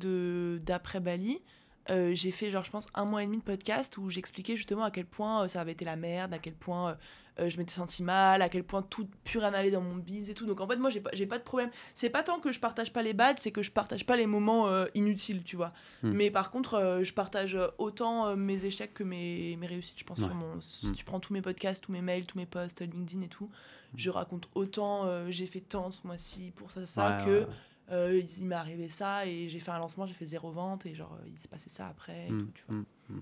d'après 0.63 0.99
Bali, 0.99 1.41
euh, 1.89 2.11
j'ai 2.14 2.31
fait 2.31 2.51
genre 2.51 2.64
je 2.64 2.72
pense 2.72 2.88
un 2.93 3.05
mois 3.05 3.23
et 3.23 3.26
demi 3.26 3.38
de 3.38 3.43
podcast 3.43 3.97
où 3.97 4.09
j'expliquais 4.09 4.55
justement 4.57 4.84
à 4.84 4.91
quel 4.91 5.05
point 5.05 5.43
euh, 5.43 5.47
ça 5.47 5.61
avait 5.61 5.72
été 5.72 5.85
la 5.85 5.95
merde, 5.95 6.34
à 6.34 6.39
quel 6.39 6.53
point 6.53 6.97
euh, 7.39 7.49
je 7.49 7.57
m'étais 7.57 7.73
senti 7.73 8.03
mal, 8.03 8.41
à 8.41 8.49
quel 8.49 8.64
point 8.64 8.81
tout 8.81 9.07
rien 9.35 9.53
allait 9.53 9.72
dans 9.72 9.81
mon 9.81 9.95
bise 9.95 10.30
et 10.30 10.34
tout. 10.34 10.45
Donc 10.45 10.59
en 10.59 10.68
fait 10.68 10.77
moi 10.77 10.89
j'ai 10.89 10.99
pas 10.99 11.11
pas 11.30 11.38
de 11.38 11.43
problème. 11.43 11.69
C'est 11.93 12.09
pas 12.09 12.23
tant 12.23 12.39
que 12.39 12.51
je 12.51 12.59
partage 12.59 12.91
pas 12.91 13.01
les 13.03 13.14
bads, 13.14 13.35
c'est 13.38 13.51
que 13.51 13.61
je 13.64 13.72
partage 13.72 14.05
pas 14.05 14.18
les 14.18 14.26
moments 14.27 14.68
inutiles, 14.95 15.43
tu 15.43 15.55
vois. 15.55 15.72
Hmm. 16.03 16.11
Mais 16.11 16.31
par 16.31 16.49
contre 16.51 16.99
je 17.03 17.14
partage 17.14 17.57
autant 17.77 18.35
mes 18.35 18.65
échecs 18.65 18.93
que 18.93 19.03
mes, 19.03 19.55
mes 19.57 19.68
réussites, 19.68 19.99
je 19.99 20.03
pense 20.03 20.19
Ouais. 20.19 20.26
sur 20.26 20.35
mon 20.35 20.59
si 20.61 20.88
Hmm. 20.88 20.93
tu 20.93 21.05
prends 21.05 21.19
tous 21.19 21.34
mes 21.34 21.41
podcasts, 21.41 21.81
tous 21.84 21.91
mes 21.91 22.01
mails, 22.01 22.26
tous 22.26 22.38
mes 22.38 22.45
posts 22.47 22.81
LinkedIn 22.81 23.22
et 23.22 23.27
tout, 23.30 23.49
je 23.95 24.09
raconte 24.09 24.49
autant 24.55 25.05
j'ai 25.30 25.45
fait 25.45 25.61
tant 25.61 25.91
ce 25.91 26.05
mois-ci 26.07 26.51
pour 26.55 26.72
ça 26.72 26.85
ça 26.85 27.19
Ouais, 27.19 27.26
que 27.26 27.39
ouais. 27.41 27.47
Euh, 27.91 28.22
il 28.39 28.45
m'est 28.47 28.55
arrivé 28.55 28.89
ça 28.89 29.26
et 29.26 29.47
j'ai 29.49 29.59
fait 29.59 29.72
un 29.72 29.80
lancement, 29.80 30.05
j'ai 30.05 30.14
fait 30.14 30.26
zéro 30.26 30.51
vente 30.51 30.85
et 30.85 30.93
genre 30.95 31.14
euh, 31.22 31.27
il 31.27 31.38
s'est 31.38 31.47
passé 31.47 31.69
ça 31.69 31.88
après 31.88 32.27
et 32.30 32.31
Mm, 32.31 32.39
tout, 32.39 32.51
tu 32.53 32.64
vois. 32.68 32.76
mm, 32.76 32.85
mm. 33.09 33.22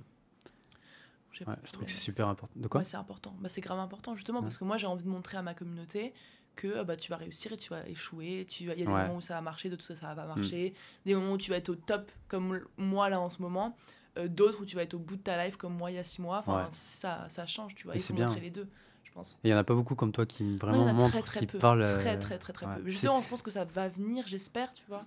Ouais, 1.47 1.55
je 1.65 1.71
trouve 1.73 1.85
que 1.85 1.91
c'est 1.91 1.97
super 1.97 2.29
important. 2.29 2.53
De 2.55 2.67
quoi 2.67 2.79
Ouais, 2.79 2.85
c'est 2.85 2.95
important. 2.97 3.35
Bah, 3.41 3.49
c'est 3.49 3.59
grave 3.61 3.79
important 3.79 4.15
justement 4.15 4.41
parce 4.41 4.57
que 4.57 4.63
moi 4.63 4.77
j'ai 4.77 4.87
envie 4.87 5.03
de 5.03 5.09
montrer 5.09 5.35
à 5.37 5.41
ma 5.41 5.53
communauté 5.53 6.13
que 6.55 6.67
euh, 6.67 6.83
bah, 6.85 6.95
tu 6.95 7.11
vas 7.11 7.17
réussir 7.17 7.51
et 7.51 7.57
tu 7.57 7.69
vas 7.71 7.85
échouer. 7.89 8.45
Tu 8.49 8.63
Il 8.63 8.67
y 8.69 8.71
a 8.71 8.75
des 8.75 8.85
Ouais. 8.85 9.01
moments 9.01 9.17
où 9.17 9.21
ça 9.21 9.33
va 9.33 9.41
marcher, 9.41 9.69
d'autres 9.69 9.83
où 9.91 9.95
ça 9.95 10.07
va 10.07 10.15
pas 10.15 10.25
marcher. 10.33 10.73
Des 11.05 11.13
moments 11.13 11.33
où 11.33 11.37
tu 11.37 11.51
vas 11.51 11.57
être 11.57 11.67
au 11.69 11.75
top 11.75 12.09
comme 12.29 12.61
moi 12.77 13.09
là 13.09 13.19
en 13.19 13.29
ce 13.29 13.41
moment. 13.41 13.75
euh, 14.17 14.29
d'autres 14.29 14.61
où 14.61 14.65
tu 14.65 14.77
vas 14.77 14.83
être 14.83 14.93
au 14.93 14.99
bout 14.99 15.17
de 15.17 15.21
ta 15.23 15.43
life 15.45 15.57
comme 15.57 15.73
moi 15.75 15.91
il 15.91 15.95
y 15.95 15.97
a 15.97 16.05
six 16.05 16.21
mois. 16.21 16.37
Enfin, 16.39 16.69
ça, 16.71 17.25
ça 17.27 17.45
change, 17.45 17.75
tu 17.75 17.83
vois. 17.83 17.95
Et 17.95 17.97
Il 17.97 18.01
faut 18.01 18.13
bien. 18.13 18.27
montrer 18.27 18.39
les 18.39 18.49
deux, 18.51 18.69
pense. 19.15 19.37
Et 19.43 19.47
il 19.47 19.51
y 19.51 19.53
en 19.53 19.57
a 19.57 19.63
pas 19.63 19.73
beaucoup 19.73 19.95
comme 19.95 20.11
toi 20.11 20.25
qui 20.25 20.55
vraiment 20.57 20.83
en 20.83 20.87
a 20.87 20.93
montrent, 20.93 21.11
très 21.11 21.21
très 21.21 21.39
qui 21.39 21.47
peu. 21.47 21.57
parlent. 21.57 21.81
euh, 21.81 22.01
Très 22.01 22.19
très 22.19 22.37
très 22.37 22.53
très 22.53 22.65
ouais. 22.65 22.75
peu. 22.83 22.89
Justement, 22.89 23.21
je 23.21 23.27
pense 23.27 23.41
que 23.41 23.49
ça 23.51 23.65
va 23.65 23.87
venir, 23.87 24.25
j'espère, 24.27 24.71
tu 24.73 24.83
vois. 24.87 25.05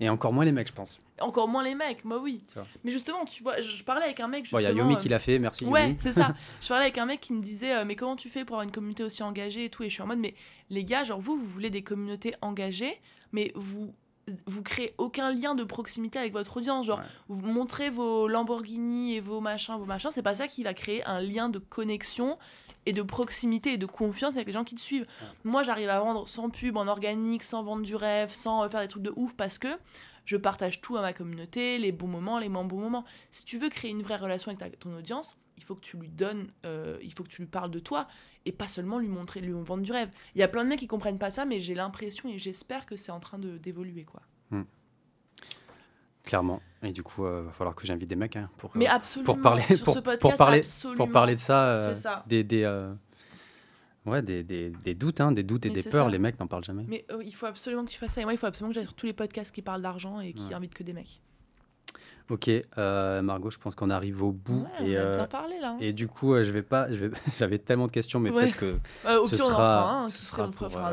Et 0.00 0.08
encore 0.08 0.32
moins 0.32 0.44
les 0.44 0.50
mecs, 0.52 0.66
je 0.66 0.72
pense. 0.72 1.00
Encore 1.20 1.46
moins 1.46 1.62
les 1.62 1.76
mecs, 1.76 2.04
moi 2.04 2.18
oui. 2.18 2.42
Mais 2.82 2.90
justement, 2.90 3.24
tu 3.24 3.42
vois, 3.42 3.60
je, 3.60 3.84
parlais 3.84 4.04
avec 4.04 4.18
un 4.18 4.26
mec 4.26 4.50
Bon, 4.50 4.58
il 4.58 4.62
y 4.64 4.66
a 4.66 4.72
Yomi 4.72 4.94
euh, 4.94 4.96
qui 4.96 5.08
l'a 5.08 5.20
fait, 5.20 5.38
merci 5.38 5.64
Ouais, 5.64 5.94
c'est 5.98 6.12
ça. 6.12 6.34
Je 6.60 6.66
parlais 6.68 6.84
avec 6.86 6.98
un 6.98 7.06
mec 7.06 7.20
qui 7.20 7.32
me 7.32 7.40
disait 7.42 7.76
euh, 7.76 7.84
mais 7.84 7.94
comment 7.94 8.16
tu 8.16 8.28
fais 8.28 8.44
pour 8.44 8.56
avoir 8.56 8.64
une 8.64 8.72
communauté 8.72 9.04
aussi 9.04 9.22
engagée 9.22 9.66
et 9.66 9.70
tout 9.70 9.84
et 9.84 9.88
je 9.88 9.94
suis 9.94 10.02
en 10.02 10.06
mode 10.08 10.18
mais 10.18 10.34
les 10.70 10.84
gars, 10.84 11.04
genre 11.04 11.20
vous 11.20 11.36
vous 11.36 11.46
voulez 11.46 11.70
des 11.70 11.82
communautés 11.82 12.34
engagées 12.40 13.00
mais 13.30 13.52
vous 13.54 13.94
vous 14.46 14.62
créez 14.62 14.94
aucun 14.98 15.32
lien 15.32 15.54
de 15.54 15.64
proximité 15.64 16.18
avec 16.18 16.32
votre 16.32 16.56
audience, 16.58 16.86
genre 16.86 16.98
Ouais. 16.98 17.04
vous 17.28 17.42
montrez 17.46 17.90
vos 17.90 18.28
Lamborghini 18.28 19.16
et 19.16 19.20
vos 19.20 19.40
machins, 19.40 19.74
vos 19.76 19.84
machins, 19.84 20.10
c'est 20.12 20.22
pas 20.22 20.34
ça 20.36 20.46
qui 20.48 20.62
va 20.62 20.74
créer 20.74 21.04
un 21.04 21.20
lien 21.20 21.48
de 21.48 21.58
connexion 21.58 22.38
et 22.86 22.92
de 22.92 23.02
proximité 23.02 23.74
et 23.74 23.78
de 23.78 23.86
confiance 23.86 24.34
avec 24.34 24.46
les 24.46 24.52
gens 24.52 24.64
qui 24.64 24.74
te 24.74 24.80
suivent. 24.80 25.06
Moi, 25.44 25.62
j'arrive 25.62 25.88
à 25.88 25.98
vendre 26.00 26.26
sans 26.26 26.50
pub, 26.50 26.76
en 26.76 26.86
organique, 26.88 27.42
sans 27.44 27.62
vendre 27.62 27.82
du 27.82 27.94
rêve, 27.96 28.32
sans 28.32 28.64
euh, 28.64 28.68
faire 28.68 28.80
des 28.80 28.88
trucs 28.88 29.02
de 29.04 29.12
ouf 29.16 29.34
parce 29.34 29.58
que 29.58 29.68
je 30.24 30.36
partage 30.36 30.80
tout 30.80 30.96
à 30.96 31.00
ma 31.00 31.12
communauté, 31.12 31.78
les 31.78 31.90
bons 31.92 32.06
moments, 32.08 32.38
les 32.38 32.48
moins 32.48 32.64
bons 32.64 32.78
moments. 32.80 33.04
Si 33.30 33.44
tu 33.44 33.58
veux 33.58 33.68
créer 33.68 33.90
une 33.90 34.02
vraie 34.02 34.16
relation 34.16 34.50
avec 34.52 34.58
ta- 34.60 34.76
ton 34.76 34.96
audience, 34.96 35.36
il 35.58 35.64
faut 35.64 35.74
que 35.74 35.80
tu 35.80 35.96
lui 35.96 36.08
donnes, 36.08 36.48
euh, 36.64 36.96
il 37.02 37.12
faut 37.12 37.22
que 37.24 37.28
tu 37.28 37.42
lui 37.42 37.48
parles 37.48 37.70
de 37.70 37.78
toi 37.80 38.06
et 38.44 38.52
pas 38.52 38.68
seulement 38.68 38.98
lui 38.98 39.08
montrer, 39.08 39.40
lui 39.40 39.52
vendre 39.52 39.82
du 39.82 39.92
rêve. 39.92 40.10
Il 40.34 40.38
y 40.40 40.42
a 40.42 40.48
plein 40.48 40.64
de 40.64 40.68
mecs 40.68 40.78
qui 40.80 40.86
comprennent 40.88 41.18
pas 41.18 41.30
ça, 41.30 41.44
mais 41.44 41.60
j'ai 41.60 41.74
l'impression 41.74 42.28
et 42.28 42.38
j'espère 42.38 42.86
que 42.86 42.96
c'est 42.96 43.12
en 43.12 43.20
train 43.20 43.38
d'évoluer 43.38 44.04
quoi. 44.04 44.20
Clairement. 46.24 46.60
Et 46.84 46.92
du 46.92 47.02
coup, 47.02 47.26
il 47.26 47.44
va 47.46 47.52
falloir 47.52 47.74
que 47.74 47.84
j'invite 47.86 48.08
des 48.08 48.14
mecs 48.16 48.36
hein, 48.36 48.48
pour, 48.56 48.70
Mais 48.76 48.88
euh, 48.88 48.92
absolument. 48.92 49.34
pour 49.34 49.42
parler, 49.42 49.62
sur 49.74 49.84
pour, 49.84 49.94
ce 49.94 49.98
pour 49.98 50.16
podcast, 50.18 50.38
parler, 50.38 50.58
absolument. 50.58 50.96
pour 51.04 51.12
parler 51.12 51.34
de 51.34 51.40
ça, 51.40 51.74
euh, 51.74 51.94
ça. 51.96 52.24
des, 52.28 52.44
des, 52.44 52.62
euh, 52.62 52.92
ouais, 54.06 54.22
des, 54.22 54.44
des, 54.44 54.70
des 54.70 54.94
doutes, 54.94 55.20
hein, 55.20 55.32
des 55.32 55.42
doutes 55.42 55.66
et 55.66 55.70
Mais 55.70 55.82
des 55.82 55.90
peurs. 55.90 56.04
ça. 56.04 56.10
Les 56.10 56.18
mecs 56.20 56.38
n'en 56.38 56.46
parlent 56.46 56.62
jamais. 56.62 56.84
Mais 56.86 57.04
euh, 57.10 57.22
il 57.24 57.34
faut 57.34 57.46
absolument 57.46 57.84
que 57.84 57.90
tu 57.90 57.98
fasses 57.98 58.12
ça. 58.14 58.20
Et 58.20 58.24
moi, 58.24 58.32
il 58.32 58.36
faut 58.38 58.46
absolument 58.46 58.70
que 58.70 58.76
j'aille 58.76 58.84
sur 58.84 58.94
tous 58.94 59.06
les 59.06 59.12
podcasts 59.12 59.50
qui 59.52 59.62
parlent 59.62 59.82
d'argent 59.82 60.20
et 60.20 60.32
qui 60.32 60.46
Ouais. 60.48 60.54
invitent 60.54 60.74
que 60.74 60.84
des 60.84 60.92
mecs. 60.92 61.20
Ok, 62.32 62.48
euh, 62.78 63.20
Margot, 63.20 63.50
je 63.50 63.58
pense 63.58 63.74
qu'on 63.74 63.90
arrive 63.90 64.22
au 64.22 64.32
bout. 64.32 64.66
Ouais, 64.80 64.88
et, 64.88 64.96
euh, 64.96 65.12
là. 65.12 65.26
hein. 65.64 65.76
et 65.80 65.92
du 65.92 66.08
coup, 66.08 66.32
euh, 66.32 66.42
je 66.42 66.50
vais 66.50 66.62
pas, 66.62 66.86
j'avais 67.38 67.58
tellement 67.58 67.86
de 67.86 67.92
questions, 67.92 68.20
mais 68.20 68.30
Ouais. 68.30 68.44
peut-être 68.50 68.56
que 68.56 68.74
ce 69.28 69.36
sera, 69.36 70.04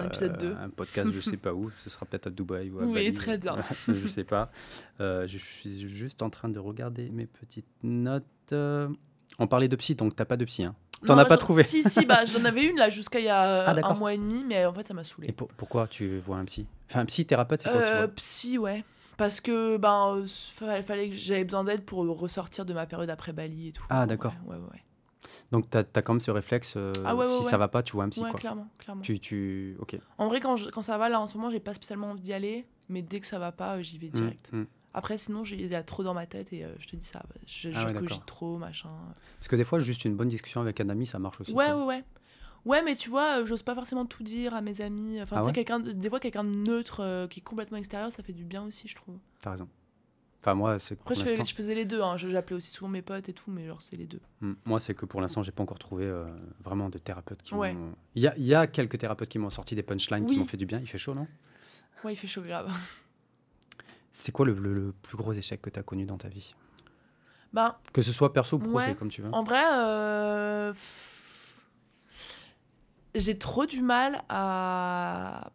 un. 0.01 0.05
épisode 0.05 0.33
euh, 0.43 0.49
2. 0.49 0.55
un 0.61 0.69
podcast, 0.69 1.09
je 1.13 1.21
sais 1.21 1.37
pas 1.37 1.53
où. 1.53 1.71
Ce 1.77 1.89
sera 1.89 2.05
peut-être 2.05 2.27
à 2.27 2.29
Dubaï 2.29 2.69
ou 2.71 2.79
à 2.79 2.83
Oui, 2.83 2.93
Bali, 2.93 3.13
très 3.13 3.37
bien. 3.37 3.55
je 3.87 4.05
sais 4.07 4.25
pas. 4.25 4.51
Je 4.99 5.37
suis 5.37 5.87
juste 5.87 6.21
en 6.21 6.29
train 6.29 6.49
de 6.49 6.59
regarder 6.59 7.09
mes 7.09 7.25
petites 7.25 7.65
notes. 7.83 8.25
On 8.53 9.47
parlait 9.47 9.69
de 9.69 9.75
psy, 9.77 9.95
donc 9.95 10.15
t'as 10.17 10.25
pas 10.25 10.35
de 10.35 10.43
psy. 10.43 10.65
Hein. 10.65 10.75
T'en 11.05 11.17
as 11.17 11.23
pas 11.23 11.37
trouvé 11.37 11.63
Si, 11.63 11.83
si, 11.83 12.05
bah, 12.05 12.25
j'en 12.25 12.43
avais 12.43 12.65
une 12.65 12.75
là 12.77 12.89
jusqu'à 12.89 13.19
il 13.19 13.25
y 13.25 13.29
a 13.29 13.63
Ah, 13.63 13.75
un 13.89 13.93
mois 13.93 14.13
et 14.13 14.17
demi, 14.17 14.43
mais 14.45 14.65
en 14.65 14.73
fait, 14.73 14.85
ça 14.85 14.93
m'a 14.93 15.03
Et 15.03 15.05
saoulé. 15.05 15.31
pour- 15.31 15.47
pourquoi 15.47 15.87
tu 15.87 16.17
vois 16.19 16.35
un 16.37 16.43
psy? 16.45 16.67
Enfin, 16.89 16.99
un 16.99 17.05
psy-thérapeute, 17.05 17.61
c'est 17.61 17.71
quoi 17.71 17.83
tu 17.83 17.93
vois? 17.95 18.07
psy, 18.09 18.57
ouais. 18.57 18.83
Parce 19.19 19.41
que 19.41 19.77
ben, 19.77 20.15
euh, 20.17 20.25
fa- 20.25 20.81
fallait 20.81 21.09
que 21.09 21.15
j'avais 21.15 21.43
besoin 21.43 21.63
d'aide 21.63 21.83
pour 21.83 21.99
ressortir 22.17 22.65
de 22.65 22.73
ma 22.73 22.85
période 22.87 23.09
après 23.09 23.33
Bali 23.33 23.67
et 23.67 23.71
tout. 23.71 23.83
Ah, 23.89 24.05
d'accord. 24.07 24.33
Ouais, 24.45 24.55
ouais, 24.55 24.63
ouais. 24.71 24.83
Donc 25.51 25.69
t'as 25.69 25.83
as 25.93 26.01
quand 26.01 26.13
même 26.13 26.19
ce 26.21 26.31
réflexe, 26.31 26.73
euh, 26.77 26.91
Ah 27.05 27.13
si 27.25 27.43
ça 27.43 27.57
va 27.57 27.67
pas, 27.67 27.83
tu 27.83 27.91
vois 27.93 28.05
un 28.05 28.09
psy. 28.09 28.21
Ouais, 28.23 28.31
quoi. 28.31 28.39
clairement, 28.39 28.67
clairement. 28.79 29.01
Tu, 29.01 29.19
tu... 29.19 29.75
Ok. 29.79 29.97
En 30.17 30.27
vrai, 30.29 30.39
quand, 30.39 30.55
je- 30.55 30.69
quand 30.69 30.81
ça 30.81 30.97
va, 30.97 31.09
là, 31.09 31.19
en 31.19 31.27
ce 31.27 31.37
moment, 31.37 31.49
j'ai 31.51 31.59
pas 31.59 31.73
spécialement 31.73 32.11
envie 32.11 32.21
d'y 32.21 32.33
aller, 32.33 32.65
mais 32.87 33.01
dès 33.01 33.19
que 33.19 33.27
ça 33.27 33.37
va 33.39 33.51
pas, 33.51 33.75
euh, 33.77 33.81
j'y 33.83 33.97
vais 33.97 34.07
Mm, 34.07 34.11
direct. 34.11 34.49
mm. 34.53 34.63
Après, 34.93 35.17
sinon, 35.19 35.43
il 35.43 35.67
y 35.67 35.75
a 35.75 35.83
trop 35.83 36.03
dans 36.03 36.13
ma 36.15 36.25
tête 36.25 36.51
et 36.51 36.63
euh, 36.65 36.73
je 36.79 36.87
te 36.87 36.95
dis 36.95 37.05
ça, 37.05 37.21
je, 37.45 37.69
Ah 37.75 37.85
ouais, 37.85 37.93
je 37.93 37.99
cogite 37.99 38.25
trop, 38.25 38.57
machin. 38.57 38.89
Parce 39.37 39.47
que 39.49 39.55
des 39.55 39.63
fois, 39.65 39.79
juste 39.79 40.03
une 40.05 40.15
bonne 40.15 40.29
discussion 40.29 40.61
avec 40.61 40.79
un 40.81 40.89
ami, 40.89 41.05
ça 41.05 41.19
marche 41.19 41.41
aussi. 41.41 41.51
Ouais, 41.51 41.65
quoi. 41.67 41.75
ouais, 41.75 41.85
ouais. 41.85 42.03
Ouais, 42.65 42.81
mais 42.83 42.95
tu 42.95 43.09
vois, 43.09 43.39
euh, 43.41 43.45
j'ose 43.45 43.63
pas 43.63 43.73
forcément 43.75 44.05
tout 44.05 44.23
dire 44.23 44.53
à 44.53 44.61
mes 44.61 44.81
amis. 44.81 45.21
Enfin, 45.21 45.37
Ah 45.37 45.39
tu 45.39 45.45
sais, 45.45 45.47
ouais 45.49 45.53
quelqu'un, 45.55 45.79
de- 45.79 45.91
des 45.91 46.09
fois, 46.09 46.19
quelqu'un 46.19 46.43
de 46.43 46.55
neutre 46.55 46.99
euh, 47.01 47.27
qui 47.27 47.39
est 47.39 47.43
complètement 47.43 47.77
extérieur, 47.77 48.11
ça 48.11 48.21
fait 48.23 48.33
du 48.33 48.43
bien 48.43 48.63
aussi, 48.63 48.87
je 48.87 48.95
trouve. 48.95 49.17
T'as 49.41 49.51
raison. 49.51 49.67
Enfin, 50.41 50.53
moi, 50.55 50.79
c'est 50.79 50.99
Après, 50.99 51.15
je, 51.15 51.21
fais- 51.21 51.29
l'instant. 51.31 51.45
je 51.45 51.55
faisais 51.55 51.75
les 51.75 51.83
deux. 51.85 52.01
Hein. 52.01 52.15
J'appelais 52.17 52.55
aussi 52.55 52.69
souvent 52.71 52.89
mes 52.89 53.01
potes 53.01 53.27
et 53.27 53.33
tout, 53.33 53.51
mais 53.51 53.65
genre, 53.67 53.81
c'est 53.81 53.97
les 53.97 54.05
deux. 54.05 54.21
Mm. 54.41 54.53
Moi, 54.65 54.79
c'est 54.79 54.93
que 54.93 55.05
pour 55.05 55.19
l'instant, 55.19 55.43
j'ai 55.43 55.51
pas 55.51 55.63
encore 55.63 55.79
trouvé 55.79 56.05
euh, 56.05 56.25
vraiment 56.63 56.89
de 56.89 56.97
thérapeutes 56.97 57.41
qui 57.43 57.53
Ouais. 57.55 57.73
m'ont. 57.73 57.93
Il 58.15 58.21
y 58.23 58.27
a, 58.27 58.33
il 58.37 58.45
y 58.45 58.53
a 58.55 58.65
quelques 58.67 58.97
thérapeutes 58.97 59.27
qui 59.29 59.37
m'ont 59.39 59.49
sorti 59.49 59.75
des 59.75 59.83
punchlines 59.83 60.25
qui 60.25 60.37
m'ont 60.37 60.45
fait 60.45 60.55
du 60.57 60.65
bien. 60.65 60.79
Il 60.79 60.87
fait 60.87 60.97
chaud, 60.97 61.13
non? 61.13 61.27
Ouais, 62.05 62.13
il 62.13 62.15
fait 62.15 62.27
chaud 62.27 62.41
grave. 62.41 62.71
C'est 64.11 64.31
quoi 64.31 64.45
le, 64.45 64.53
le- 64.53 64.73
le 64.73 64.91
plus 65.01 65.17
gros 65.17 65.33
échec 65.33 65.61
que 65.61 65.69
tu 65.69 65.79
as 65.79 65.83
connu 65.83 66.05
dans 66.05 66.17
ta 66.17 66.29
vie? 66.29 66.55
Ben, 67.53 67.75
Que 67.93 68.01
ce 68.01 68.11
soit 68.11 68.31
perso 68.33 68.57
ou 68.57 68.59
pro, 68.59 68.77
Ouais. 68.77 68.95
comme 68.95 69.09
tu 69.09 69.21
veux. 69.21 69.33
en 69.33 69.43
vrai, 69.43 69.63
euh, 69.73 70.73
j'ai 73.19 73.37
trop 73.37 73.65
du 73.65 73.81
mal 73.81 74.21
à 74.29 75.51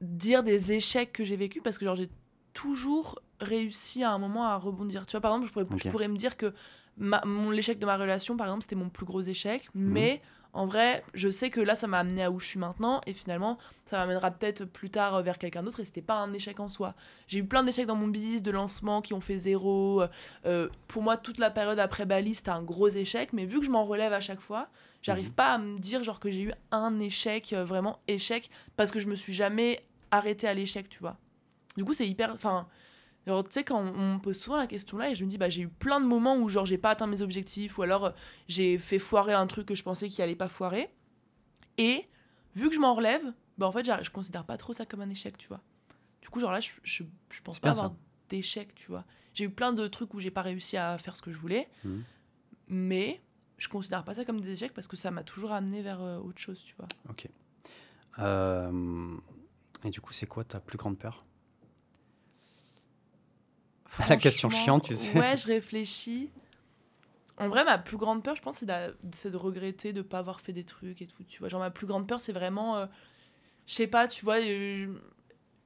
dire 0.00 0.42
des 0.42 0.72
échecs 0.72 1.12
que 1.12 1.24
j'ai 1.24 1.36
vécus 1.36 1.62
parce 1.62 1.78
que 1.78 1.84
genre 1.84 1.96
j'ai 1.96 2.10
toujours 2.52 3.20
réussi 3.40 4.02
à 4.02 4.10
un 4.12 4.18
moment 4.18 4.46
à 4.46 4.56
rebondir. 4.56 5.06
Tu 5.06 5.12
vois, 5.12 5.20
par 5.20 5.32
exemple, 5.32 5.46
je 5.48 5.52
pourrais, 5.52 5.66
je 5.78 5.86
Ok. 5.86 5.90
pourrais 5.90 6.08
me 6.08 6.16
dire 6.16 6.36
que 6.36 6.52
ma- 6.96 7.22
mon 7.24 7.50
l'échec 7.50 7.78
de 7.78 7.86
ma 7.86 7.96
relation, 7.96 8.36
par 8.36 8.46
exemple, 8.46 8.62
c'était 8.62 8.76
mon 8.76 8.88
plus 8.90 9.06
gros 9.06 9.22
échec, 9.22 9.68
Mhm. 9.74 9.92
mais 9.92 10.22
en 10.52 10.66
vrai, 10.66 11.04
je 11.14 11.28
sais 11.30 11.48
que 11.50 11.60
là, 11.60 11.76
ça 11.76 11.86
m'a 11.86 11.98
amené 12.00 12.24
à 12.24 12.30
où 12.30 12.40
je 12.40 12.46
suis 12.46 12.58
maintenant, 12.58 13.00
et 13.06 13.12
finalement, 13.12 13.56
ça 13.84 13.98
m'amènera 13.98 14.30
peut-être 14.30 14.64
plus 14.64 14.90
tard 14.90 15.14
euh, 15.14 15.22
vers 15.22 15.38
quelqu'un 15.38 15.62
d'autre, 15.62 15.80
et 15.80 15.84
c'était 15.84 16.02
pas 16.02 16.16
un 16.16 16.32
échec 16.32 16.58
en 16.60 16.68
soi. 16.68 16.94
J'ai 17.28 17.38
eu 17.38 17.44
plein 17.44 17.62
d'échecs 17.62 17.86
dans 17.86 17.94
mon 17.94 18.08
business, 18.08 18.42
de 18.42 18.50
lancements 18.50 19.00
qui 19.02 19.14
ont 19.14 19.20
fait 19.20 19.38
zéro. 19.38 20.02
euh, 20.46 20.68
pour 20.88 21.02
moi, 21.02 21.16
toute 21.16 21.38
la 21.38 21.50
période 21.50 21.78
après 21.78 22.06
Bali, 22.06 22.34
c'était 22.34 22.50
un 22.50 22.62
gros 22.62 22.88
échec, 22.88 23.32
mais 23.32 23.44
vu 23.44 23.60
que 23.60 23.66
je 23.66 23.70
m'en 23.70 23.84
relève 23.84 24.12
à 24.12 24.20
chaque 24.20 24.40
fois, 24.40 24.68
j'arrive 25.02 25.28
Mhm. 25.28 25.34
pas 25.34 25.54
à 25.54 25.58
me 25.58 25.78
dire 25.78 26.02
genre 26.02 26.18
que 26.20 26.30
j'ai 26.30 26.42
eu 26.42 26.52
un 26.72 26.98
échec, 27.00 27.52
euh, 27.52 27.64
vraiment 27.64 28.00
échec, 28.08 28.50
parce 28.76 28.90
que 28.90 28.98
je 29.00 29.06
me 29.06 29.14
suis 29.14 29.32
jamais 29.32 29.80
arrêté 30.10 30.48
à 30.48 30.54
l'échec, 30.54 30.88
tu 30.88 30.98
vois. 30.98 31.16
Du 31.76 31.84
coup, 31.84 31.94
c'est 31.94 32.08
hyper. 32.08 32.32
Enfin, 32.32 32.66
genre, 33.30 33.44
tu 33.44 33.52
sais, 33.52 33.64
quand 33.64 33.78
on 33.80 33.94
on 33.94 34.14
me 34.14 34.18
pose 34.20 34.38
souvent 34.38 34.56
la 34.58 34.66
question 34.66 34.98
là, 34.98 35.10
et 35.10 35.14
je 35.14 35.24
me 35.24 35.30
dis, 35.30 35.38
bah, 35.38 35.48
j'ai 35.48 35.62
eu 35.62 35.68
plein 35.68 36.00
de 36.00 36.06
moments 36.06 36.36
où, 36.36 36.48
genre, 36.48 36.66
j'ai 36.66 36.78
pas 36.78 36.90
atteint 36.90 37.06
mes 37.06 37.22
objectifs, 37.22 37.78
ou 37.78 37.82
alors 37.82 38.04
euh, 38.06 38.10
j'ai 38.48 38.76
fait 38.78 38.98
foirer 38.98 39.32
un 39.32 39.46
truc 39.46 39.66
que 39.66 39.74
je 39.74 39.82
pensais 39.82 40.08
qu'il 40.08 40.22
allait 40.22 40.36
pas 40.36 40.48
foirer. 40.48 40.90
Et 41.78 42.06
vu 42.54 42.68
que 42.68 42.74
je 42.74 42.80
m'en 42.80 42.94
relève, 42.94 43.22
bah, 43.58 43.66
en 43.66 43.72
fait, 43.72 43.84
je 44.02 44.10
considère 44.10 44.44
pas 44.44 44.56
trop 44.56 44.72
ça 44.72 44.84
comme 44.86 45.00
un 45.00 45.10
échec, 45.10 45.36
tu 45.38 45.48
vois. 45.48 45.60
Du 46.22 46.28
coup, 46.28 46.40
genre 46.40 46.52
là, 46.52 46.60
je, 46.60 46.70
je, 46.82 47.02
je 47.30 47.40
pense 47.42 47.58
pas 47.58 47.70
avoir 47.70 47.92
d'échec, 48.28 48.74
tu 48.74 48.88
vois. 48.88 49.04
J'ai 49.34 49.44
eu 49.44 49.50
plein 49.50 49.72
de 49.72 49.86
trucs 49.88 50.12
où 50.14 50.20
j'ai 50.20 50.30
pas 50.30 50.42
réussi 50.42 50.76
à 50.76 50.98
faire 50.98 51.16
ce 51.16 51.22
que 51.22 51.32
je 51.32 51.38
voulais, 51.38 51.68
Mhm. 51.84 52.02
mais 52.68 53.20
je 53.58 53.68
considère 53.68 54.04
pas 54.04 54.14
ça 54.14 54.24
comme 54.24 54.40
des 54.40 54.52
échecs 54.52 54.72
parce 54.74 54.86
que 54.86 54.96
ça 54.96 55.10
m'a 55.10 55.22
toujours 55.22 55.52
amené 55.52 55.82
vers 55.82 56.00
euh, 56.02 56.18
autre 56.18 56.38
chose, 56.38 56.62
tu 56.64 56.74
vois. 56.76 56.86
Ok. 57.08 57.28
Euh, 58.18 59.16
Et 59.84 59.90
du 59.90 60.00
coup, 60.00 60.12
c'est 60.12 60.26
quoi 60.26 60.44
ta 60.44 60.60
plus 60.60 60.76
grande 60.78 60.98
peur? 60.98 61.24
La 64.08 64.16
question 64.16 64.50
chiante, 64.50 64.84
tu 64.84 64.94
sais. 64.94 65.18
Ouais, 65.18 65.36
je 65.36 65.46
réfléchis. 65.46 66.30
En 67.38 67.48
vrai, 67.48 67.64
ma 67.64 67.78
plus 67.78 67.96
grande 67.96 68.22
peur, 68.22 68.36
je 68.36 68.42
pense, 68.42 68.58
c'est 68.58 68.66
de, 69.30 69.36
regretter 69.36 69.92
de 69.92 70.02
pas 70.02 70.18
avoir 70.18 70.40
fait 70.40 70.52
des 70.52 70.64
trucs 70.64 71.00
et 71.00 71.06
tout. 71.06 71.24
Tu 71.24 71.38
vois, 71.38 71.48
genre 71.48 71.60
ma 71.60 71.70
plus 71.70 71.86
grande 71.86 72.06
peur, 72.06 72.20
c'est 72.20 72.32
vraiment, 72.32 72.76
euh, 72.76 72.86
je 73.66 73.74
sais 73.74 73.86
pas, 73.86 74.06
tu 74.08 74.24
vois, 74.24 74.40
euh, 74.40 74.86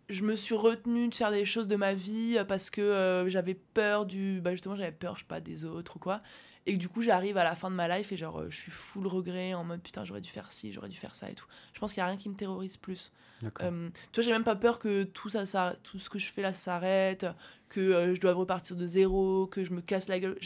je 0.08 0.22
me 0.22 0.36
suis 0.36 0.54
retenue 0.54 1.08
de 1.08 1.14
faire 1.14 1.30
des 1.30 1.44
choses 1.44 1.68
de 1.68 1.76
ma 1.76 1.94
vie 1.94 2.36
euh, 2.38 2.44
parce 2.44 2.70
que 2.70 2.80
euh, 2.80 3.28
j'avais 3.28 3.54
peur 3.54 4.06
du, 4.06 4.40
bah 4.40 4.52
justement, 4.52 4.76
j'avais 4.76 4.92
peur, 4.92 5.14
je 5.16 5.20
sais 5.20 5.26
pas, 5.26 5.40
des 5.40 5.64
autres 5.64 5.96
ou 5.96 5.98
quoi. 5.98 6.22
Et 6.66 6.74
que 6.74 6.78
du 6.78 6.88
coup, 6.88 7.02
j'arrive 7.02 7.36
à 7.36 7.44
la 7.44 7.54
fin 7.54 7.70
de 7.70 7.76
ma 7.76 7.94
life 7.94 8.10
et 8.12 8.16
genre, 8.16 8.40
euh, 8.40 8.46
je 8.48 8.56
suis 8.56 8.70
full 8.70 9.06
regret 9.06 9.52
en 9.52 9.64
mode 9.64 9.82
putain, 9.82 10.04
j'aurais 10.04 10.22
dû 10.22 10.30
faire 10.30 10.50
ci, 10.50 10.72
j'aurais 10.72 10.88
dû 10.88 10.96
faire 10.96 11.14
ça 11.14 11.30
et 11.30 11.34
tout. 11.34 11.46
Je 11.74 11.80
pense 11.80 11.92
qu'il 11.92 12.00
y 12.00 12.02
a 12.02 12.06
rien 12.06 12.16
qui 12.16 12.28
me 12.28 12.34
terrorise 12.34 12.76
plus. 12.78 13.12
Euh, 13.60 13.90
tu 14.12 14.20
vois, 14.20 14.24
j'ai 14.24 14.32
même 14.32 14.44
pas 14.44 14.56
peur 14.56 14.78
que 14.78 15.04
tout 15.04 15.28
ça, 15.28 15.46
ça 15.46 15.74
tout 15.82 15.98
ce 15.98 16.10
que 16.10 16.18
je 16.18 16.30
fais 16.30 16.42
là 16.42 16.52
s'arrête, 16.52 17.26
que 17.68 17.80
euh, 17.80 18.14
je 18.14 18.20
doive 18.20 18.36
repartir 18.36 18.76
de 18.76 18.86
zéro, 18.86 19.46
que 19.46 19.64
je 19.64 19.72
me 19.72 19.80
casse 19.80 20.08
la 20.08 20.20
gueule. 20.20 20.38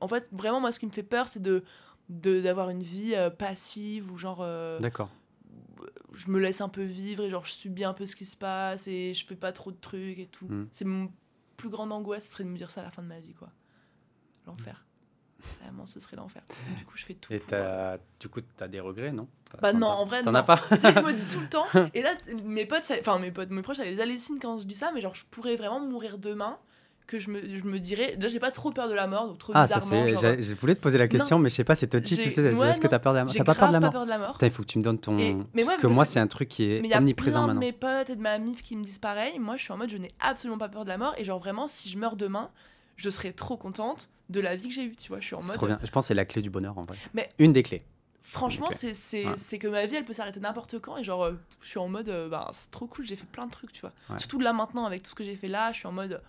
En 0.00 0.08
fait, 0.08 0.28
vraiment, 0.32 0.60
moi, 0.60 0.72
ce 0.72 0.80
qui 0.80 0.86
me 0.86 0.92
fait 0.92 1.02
peur, 1.02 1.28
c'est 1.28 1.42
de 1.42 1.64
d'avoir 2.08 2.68
une 2.68 2.82
vie 2.82 3.14
euh, 3.14 3.30
passive 3.30 4.12
ou 4.12 4.18
genre 4.18 4.46
D'accord. 4.80 5.08
je 6.12 6.30
me 6.30 6.38
laisse 6.38 6.60
un 6.60 6.68
peu 6.68 6.82
vivre 6.82 7.24
et 7.24 7.30
genre 7.30 7.46
je 7.46 7.52
subis 7.52 7.84
un 7.84 7.94
peu 7.94 8.04
ce 8.04 8.16
qui 8.16 8.26
se 8.26 8.36
passe 8.36 8.86
et 8.86 9.14
je 9.14 9.24
fais 9.24 9.36
pas 9.36 9.52
trop 9.52 9.70
de 9.70 9.78
trucs 9.80 10.18
et 10.18 10.26
tout. 10.26 10.46
Mm. 10.46 10.68
C'est 10.72 10.84
mon 10.84 11.10
plus 11.56 11.70
grande 11.70 11.92
angoisse, 11.92 12.24
ce 12.24 12.30
serait 12.32 12.44
de 12.44 12.50
me 12.50 12.58
dire 12.58 12.70
ça 12.70 12.82
à 12.82 12.84
la 12.84 12.90
fin 12.90 13.02
de 13.02 13.08
ma 13.08 13.20
vie, 13.20 13.34
quoi. 13.34 13.50
L'enfer. 14.46 14.84
Vraiment, 15.60 15.86
ce 15.86 15.98
serait 16.00 16.16
l'enfer. 16.16 16.42
Du 16.78 16.84
coup, 16.84 16.96
je 16.96 17.04
fais 17.04 17.14
tout. 17.14 17.32
Et 17.32 17.38
pour, 17.38 17.48
euh, 17.52 17.96
du 18.20 18.28
coup, 18.28 18.40
tu 18.40 18.62
as 18.64 18.68
des 18.68 18.80
regrets, 18.80 19.10
non? 19.12 19.26
Bah 19.60 19.72
non, 19.72 19.88
en 19.88 20.04
vrai, 20.04 20.22
T'en 20.22 20.32
non. 20.32 20.38
as 20.38 20.42
pas 20.44 20.56
tu 20.56 20.80
sais 20.80 20.94
je 20.94 21.00
me 21.00 21.12
dis 21.12 21.24
tout 21.34 21.40
le 21.40 21.48
temps. 21.48 21.66
Et 21.94 22.02
là, 22.02 22.10
mes 22.44 22.64
potes, 22.66 22.90
enfin 23.00 23.18
mes 23.18 23.30
potes, 23.30 23.50
mes 23.50 23.60
proches, 23.62 23.76
ça 23.78 23.84
les 23.84 24.00
hallucine 24.00 24.38
quand 24.40 24.58
je 24.58 24.64
dis 24.66 24.74
ça, 24.74 24.90
mais 24.94 25.00
genre 25.00 25.14
je 25.14 25.24
pourrais 25.30 25.56
vraiment 25.56 25.80
mourir 25.80 26.18
demain. 26.18 26.58
Que 27.08 27.18
je 27.18 27.30
me, 27.30 27.40
je 27.42 27.64
me 27.64 27.78
dirais. 27.80 28.14
Déjà, 28.16 28.28
j'ai 28.28 28.38
pas 28.38 28.52
trop 28.52 28.70
peur 28.70 28.88
de 28.88 28.94
la 28.94 29.08
mort, 29.08 29.26
donc 29.26 29.36
trop 29.36 29.52
Ah, 29.54 29.66
ça 29.66 29.80
bizarrement. 29.80 30.06
genre, 30.06 30.34
Je 30.38 30.54
voulais 30.54 30.76
te 30.76 30.80
poser 30.80 30.96
la 30.98 31.08
question, 31.08 31.38
mais 31.38 31.50
je 31.50 31.56
sais 31.56 31.64
pas, 31.64 31.74
c'est 31.74 31.88
touchy, 31.88 32.16
tu 32.16 32.30
sais. 32.30 32.40
ouais, 32.54 32.70
Est-ce 32.70 32.80
que 32.80 32.86
t'as 32.86 33.00
peur 33.00 33.12
de 33.12 33.18
la 33.18 33.24
mort? 33.24 33.34
T'as 33.34 33.42
pas 33.44 33.54
peur 33.56 33.68
de 33.68 33.72
la 33.72 33.80
mort 33.80 33.90
pas 33.90 33.98
peur 33.98 34.04
de 34.06 34.10
la 34.10 34.18
mort. 34.18 34.32
Putain, 34.34 34.46
il 34.46 34.52
faut 34.52 34.62
que 34.62 34.68
tu 34.68 34.78
me 34.78 34.84
donnes 34.84 34.98
ton. 35.00 35.18
Et- 35.18 35.34
mais 35.34 35.44
Parce 35.64 35.68
ouais, 35.68 35.76
que 35.76 35.82
parce 35.82 35.94
moi, 35.96 36.04
c'est 36.04 36.20
un 36.20 36.28
truc 36.28 36.48
qui 36.48 36.72
est 36.72 36.80
Mais 36.80 36.88
il 36.88 36.90
y 36.92 36.94
a 36.94 36.98
omniprésent 36.98 37.40
plein 37.44 37.54
de 37.54 37.58
maintenant. 37.58 37.60
mes 37.60 37.72
potes 37.72 38.08
et 38.10 38.16
de 38.16 38.22
ma 38.22 38.38
mif 38.38 38.62
qui 38.62 38.76
me 38.76 38.84
disent 38.84 39.00
pareil. 39.00 39.38
Moi, 39.40 39.56
je 39.56 39.62
suis 39.64 39.72
en 39.72 39.76
mode, 39.78 39.90
je 39.90 39.96
n'ai 39.98 40.12
absolument 40.20 40.58
pas 40.58 40.68
peur 40.68 40.84
de 40.84 40.88
la 40.90 40.96
mort. 40.96 41.12
Et 41.18 41.24
genre, 41.24 41.40
vraiment, 41.40 41.66
si 41.66 41.88
je 41.90 41.98
meurs 41.98 42.16
demain, 42.16 42.50
je 43.02 43.10
serais 43.10 43.32
trop 43.32 43.56
contente 43.56 44.10
de 44.30 44.40
la 44.40 44.54
vie 44.56 44.68
que 44.68 44.74
j'ai 44.74 44.84
eue, 44.84 44.96
tu 44.96 45.08
vois. 45.08 45.20
Je 45.20 45.26
suis 45.26 45.34
en 45.34 45.42
mode. 45.42 45.56
trop 45.56 45.66
bien. 45.66 45.78
Je 45.82 45.90
pense 45.90 46.04
que 46.04 46.08
c'est 46.08 46.14
la 46.14 46.24
clé 46.24 46.40
du 46.42 46.50
bonheur 46.50 46.78
en 46.78 46.82
vrai. 46.82 46.96
Mais- 47.14 47.28
Une 47.38 47.52
des 47.52 47.62
clés. 47.62 47.82
Franchement, 48.22 48.66
Ok. 48.70 48.76
c'est 48.94 49.26
Ouais. 49.26 49.58
que 49.58 49.66
ma 49.66 49.84
vie, 49.86 49.96
elle 49.96 50.04
peut 50.04 50.12
s'arrêter 50.12 50.38
n'importe 50.38 50.78
quand. 50.78 50.96
Et 50.96 51.02
genre, 51.04 51.24
euh, 51.24 51.32
je 51.60 51.68
suis 51.68 51.78
en 51.80 51.88
mode, 51.88 52.08
euh, 52.08 52.28
bah, 52.28 52.48
c'est 52.52 52.70
trop 52.70 52.86
cool, 52.86 53.04
j'ai 53.04 53.16
fait 53.16 53.26
plein 53.26 53.46
de 53.46 53.50
trucs, 53.50 53.72
tu 53.72 53.80
vois. 53.80 53.92
Ouais. 54.10 54.18
Surtout 54.18 54.38
là 54.38 54.52
maintenant, 54.52 54.86
avec 54.86 55.02
tout 55.02 55.10
ce 55.10 55.14
que 55.16 55.24
j'ai 55.24 55.34
fait 55.34 55.48
là, 55.48 55.72
je 55.72 55.78
suis 55.78 55.88
en 55.88 55.92
mode, 55.92 56.22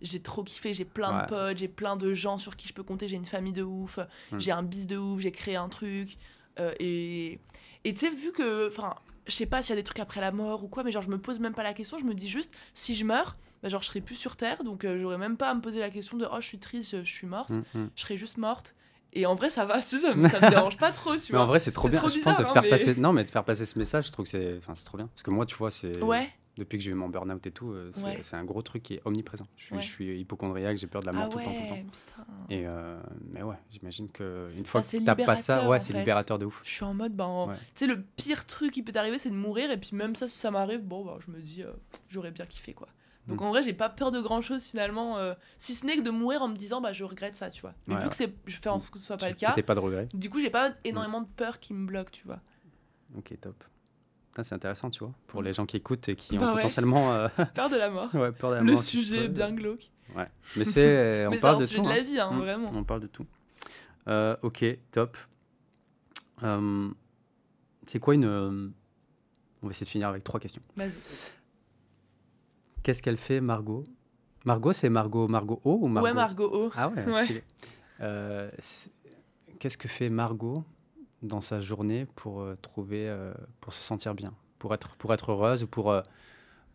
j'ai 0.00 0.20
trop 0.22 0.44
kiffé, 0.44 0.72
j'ai 0.72 0.84
plein 0.84 1.14
Ouais. 1.16 1.22
de 1.24 1.28
potes, 1.28 1.58
j'ai 1.58 1.66
plein 1.68 1.96
de 1.96 2.14
gens 2.14 2.38
sur 2.38 2.56
qui 2.56 2.68
je 2.68 2.72
peux 2.72 2.84
compter, 2.84 3.08
j'ai 3.08 3.16
une 3.16 3.24
famille 3.26 3.52
de 3.52 3.62
ouf, 3.64 3.98
Hmm. 4.30 4.38
j'ai 4.38 4.52
un 4.52 4.62
bis 4.62 4.86
de 4.86 4.96
ouf, 4.96 5.20
j'ai 5.20 5.32
créé 5.32 5.56
un 5.56 5.68
truc. 5.68 6.16
euh, 6.60 6.72
et 6.78 7.40
et 7.84 7.94
tu 7.94 8.00
sais, 8.06 8.10
vu 8.14 8.30
que, 8.30 8.68
enfin, 8.68 8.94
je 9.26 9.32
sais 9.32 9.46
pas 9.46 9.62
s'il 9.62 9.70
y 9.70 9.78
a 9.78 9.80
des 9.80 9.84
trucs 9.84 10.00
après 10.00 10.20
la 10.20 10.32
mort 10.32 10.64
ou 10.64 10.68
quoi, 10.68 10.82
mais 10.84 10.92
genre, 10.92 11.02
je 11.02 11.08
me 11.10 11.18
pose 11.18 11.38
même 11.40 11.54
pas 11.54 11.62
la 11.62 11.74
question, 11.74 11.98
je 11.98 12.04
me 12.04 12.14
dis 12.14 12.28
juste, 12.28 12.52
si 12.74 12.94
je 12.94 13.04
meurs, 13.04 13.36
bah, 13.62 13.68
genre, 13.68 13.80
je 13.82 13.86
serai 13.86 14.00
plus 14.00 14.16
sur 14.16 14.36
Terre, 14.36 14.64
donc 14.64 14.84
euh, 14.84 14.98
j'aurais 14.98 15.18
même 15.18 15.36
pas 15.36 15.50
à 15.50 15.54
me 15.54 15.60
poser 15.60 15.80
la 15.80 15.90
question 15.90 16.16
de, 16.18 16.26
oh, 16.30 16.36
je 16.40 16.46
suis 16.46 16.58
triste, 16.58 17.02
je 17.04 17.10
suis 17.12 17.26
morte, 17.26 17.50
Mm, 17.50 17.62
mm. 17.74 17.90
je 17.94 18.00
serais 18.02 18.16
juste 18.16 18.36
morte. 18.38 18.74
Et 19.14 19.26
en 19.26 19.34
vrai, 19.34 19.50
ça 19.50 19.64
va, 19.66 19.82
ça, 19.82 19.98
ça 19.98 20.14
me, 20.14 20.26
ça 20.28 20.40
me 20.40 20.48
dérange 20.50 20.76
pas 20.78 20.90
trop, 20.90 21.14
tu 21.16 21.32
Mais 21.32 21.36
vois. 21.36 21.42
en 21.42 21.46
vrai, 21.46 21.60
c'est 21.60 21.70
trop 21.72 21.88
bien. 21.88 21.98
trop 21.98 22.08
je 22.08 22.18
pense 22.20 22.38
de 22.38 22.44
hein, 22.44 22.52
faire 22.52 22.62
mais- 22.62 22.70
passer. 22.70 22.94
Non, 22.96 23.12
mais 23.12 23.24
de 23.24 23.30
faire 23.30 23.44
passer 23.44 23.64
ce 23.66 23.78
message, 23.78 24.06
je 24.06 24.12
trouve 24.12 24.24
que 24.24 24.30
c'est. 24.30 24.56
Enfin, 24.56 24.74
c'est 24.74 24.84
trop 24.86 24.96
bien. 24.96 25.06
Parce 25.08 25.22
que 25.22 25.30
moi, 25.30 25.44
tu 25.46 25.54
vois, 25.54 25.70
c'est. 25.70 26.00
Ouais. 26.02 26.30
Depuis 26.58 26.76
que 26.76 26.84
j'ai 26.84 26.90
eu 26.90 26.94
mon 26.94 27.08
burn-out 27.08 27.46
et 27.46 27.50
tout, 27.50 27.72
euh, 27.72 27.90
c'est 27.94 28.04
Ouais. 28.04 28.18
c'est 28.20 28.36
un 28.36 28.44
gros 28.44 28.60
truc 28.60 28.82
qui 28.82 28.94
est 28.94 29.02
omniprésent. 29.06 29.46
Je 29.56 29.64
suis, 29.64 29.74
Ouais. 29.74 29.80
je 29.80 29.86
suis 29.88 30.20
hypochondriaque, 30.20 30.76
j'ai 30.76 30.86
peur 30.86 31.00
de 31.00 31.06
la 31.06 31.12
mort 31.12 31.24
ah 31.26 31.28
tout 31.30 31.38
le 31.38 31.44
temps, 31.44 31.50
tout 31.54 31.62
le 31.62 31.68
temps. 31.68 31.74
ouais, 31.76 31.86
putain. 31.90 32.26
Et 32.50 32.66
euh, 32.66 33.00
mais 33.34 33.42
ouais, 33.42 33.56
j'imagine 33.70 34.10
que 34.10 34.50
une 34.54 34.66
fois 34.66 34.80
Ah, 34.82 34.84
c'est 34.84 34.98
que 34.98 35.04
t'as 35.04 35.14
pas 35.14 35.34
ça, 35.36 35.66
ouais, 35.66 35.80
c'est 35.80 35.94
fait. 35.94 36.00
libérateur 36.00 36.38
de 36.38 36.44
ouf. 36.44 36.60
Je 36.64 36.70
suis 36.70 36.84
en 36.84 36.92
mode, 36.92 37.14
ben, 37.16 37.48
tu 37.74 37.84
sais, 37.84 37.86
le 37.86 38.02
pire 38.02 38.46
truc 38.46 38.72
qui 38.72 38.82
peut 38.82 38.92
t'arriver, 38.92 39.18
c'est 39.18 39.30
de 39.30 39.34
mourir. 39.34 39.70
Et 39.70 39.78
puis 39.78 39.90
même 39.96 40.14
ça, 40.14 40.28
si 40.28 40.36
ça 40.36 40.50
m'arrive, 40.50 40.82
bon, 40.84 41.04
bah, 41.06 41.16
je 41.26 41.30
me 41.30 41.40
dis, 41.40 41.62
euh, 41.62 41.72
j'aurais 42.10 42.30
bien 42.32 42.44
kiffé, 42.44 42.74
quoi. 42.74 42.88
Donc 43.28 43.40
Mm. 43.40 43.44
en 43.44 43.48
vrai, 43.50 43.62
j'ai 43.62 43.72
pas 43.72 43.88
peur 43.88 44.10
de 44.10 44.20
grand 44.20 44.42
chose 44.42 44.64
finalement, 44.64 45.16
euh, 45.16 45.32
si 45.56 45.74
ce 45.74 45.86
n'est 45.86 45.96
que 45.96 46.02
de 46.02 46.10
mourir 46.10 46.42
en 46.42 46.48
me 46.48 46.56
disant, 46.56 46.82
bah, 46.82 46.92
je 46.92 47.04
regrette 47.04 47.34
ça, 47.34 47.48
tu 47.48 47.62
vois. 47.62 47.72
Mais 47.86 47.94
Ouais, 47.94 48.00
vu 48.00 48.06
ouais. 48.06 48.10
que 48.10 48.16
c'est, 48.16 48.34
je 48.46 48.56
fais 48.58 48.68
en 48.68 48.78
sorte 48.78 48.92
que 48.92 48.98
ce 48.98 49.06
soit 49.06 49.16
pas 49.16 49.30
le 49.30 49.36
cas, 49.36 49.54
pas 49.62 49.74
de 49.74 49.80
regret. 49.80 50.06
du 50.12 50.28
coup, 50.28 50.38
j'ai 50.40 50.50
pas 50.50 50.72
énormément 50.84 51.22
de 51.22 51.28
peur 51.28 51.60
qui 51.60 51.72
me 51.72 51.86
bloque, 51.86 52.10
tu 52.10 52.26
vois. 52.26 52.40
Ok, 53.16 53.32
top. 53.40 53.64
C'est 54.42 54.54
intéressant, 54.54 54.88
tu 54.90 55.00
vois, 55.00 55.12
pour 55.26 55.42
Mm. 55.42 55.44
les 55.44 55.52
gens 55.52 55.66
qui 55.66 55.76
écoutent 55.76 56.08
et 56.08 56.16
qui 56.16 56.38
Bah 56.38 56.46
ont 56.46 56.48
ouais. 56.50 56.62
potentiellement 56.62 57.12
euh, 57.12 57.28
Peur 57.54 57.68
de 57.68 57.76
la 57.76 57.90
mort. 57.90 58.08
ouais, 58.14 58.32
peur 58.32 58.50
de 58.50 58.54
la 58.56 58.62
le 58.62 58.72
mort 58.72 58.80
sujet 58.82 59.26
pose. 59.26 59.28
bien 59.34 59.52
glauque. 59.52 59.90
Ouais. 60.16 60.26
Mais 60.56 60.64
c'est, 60.64 61.26
on 61.26 61.30
Mais 61.30 61.38
parle 61.38 61.60
de 61.60 61.66
sujet 61.66 61.78
tout. 61.78 61.84
de 61.84 61.88
hein. 61.90 61.94
la 61.96 62.02
vie, 62.02 62.18
hein, 62.18 62.30
Mm. 62.32 62.38
vraiment. 62.38 62.70
On 62.74 62.84
parle 62.84 63.00
de 63.00 63.06
tout. 63.08 63.26
Euh, 64.08 64.34
ok, 64.42 64.64
top. 64.90 65.16
Euh, 66.42 66.88
c'est 67.86 67.98
quoi 67.98 68.14
une. 68.14 68.72
On 69.62 69.66
va 69.66 69.70
essayer 69.70 69.84
de 69.84 69.90
finir 69.90 70.08
avec 70.08 70.24
trois 70.24 70.40
questions. 70.40 70.62
Vas-y. 70.76 70.92
Qu'est-ce 72.82 73.00
qu'elle 73.02 73.16
fait, 73.18 73.40
Margot? 73.40 73.84
Margot, 74.44 74.72
c'est 74.72 74.88
Margot 74.88 75.28
Margot 75.28 75.60
O 75.64 75.78
ou 75.82 75.86
Margot 75.88 76.08
Ouais, 76.08 76.14
Margot? 76.14 76.50
O. 76.52 76.70
Ah 76.74 76.88
ouais, 76.88 77.04
Ouais. 77.06 77.44
Qu'est-ce 79.60 79.78
que 79.78 79.86
fait 79.86 80.10
Margot? 80.10 80.64
Dans 81.22 81.40
sa 81.40 81.60
journée 81.60 82.06
pour 82.16 82.40
euh, 82.40 82.56
trouver, 82.60 83.08
euh, 83.08 83.32
pour 83.60 83.72
se 83.72 83.80
sentir 83.80 84.14
bien, 84.14 84.34
pour 84.58 84.74
être, 84.74 84.96
pour 84.96 85.14
être 85.14 85.32
heureuse, 85.32 85.62
ou 85.62 85.66
pour, 85.66 85.90
euh, 85.90 86.02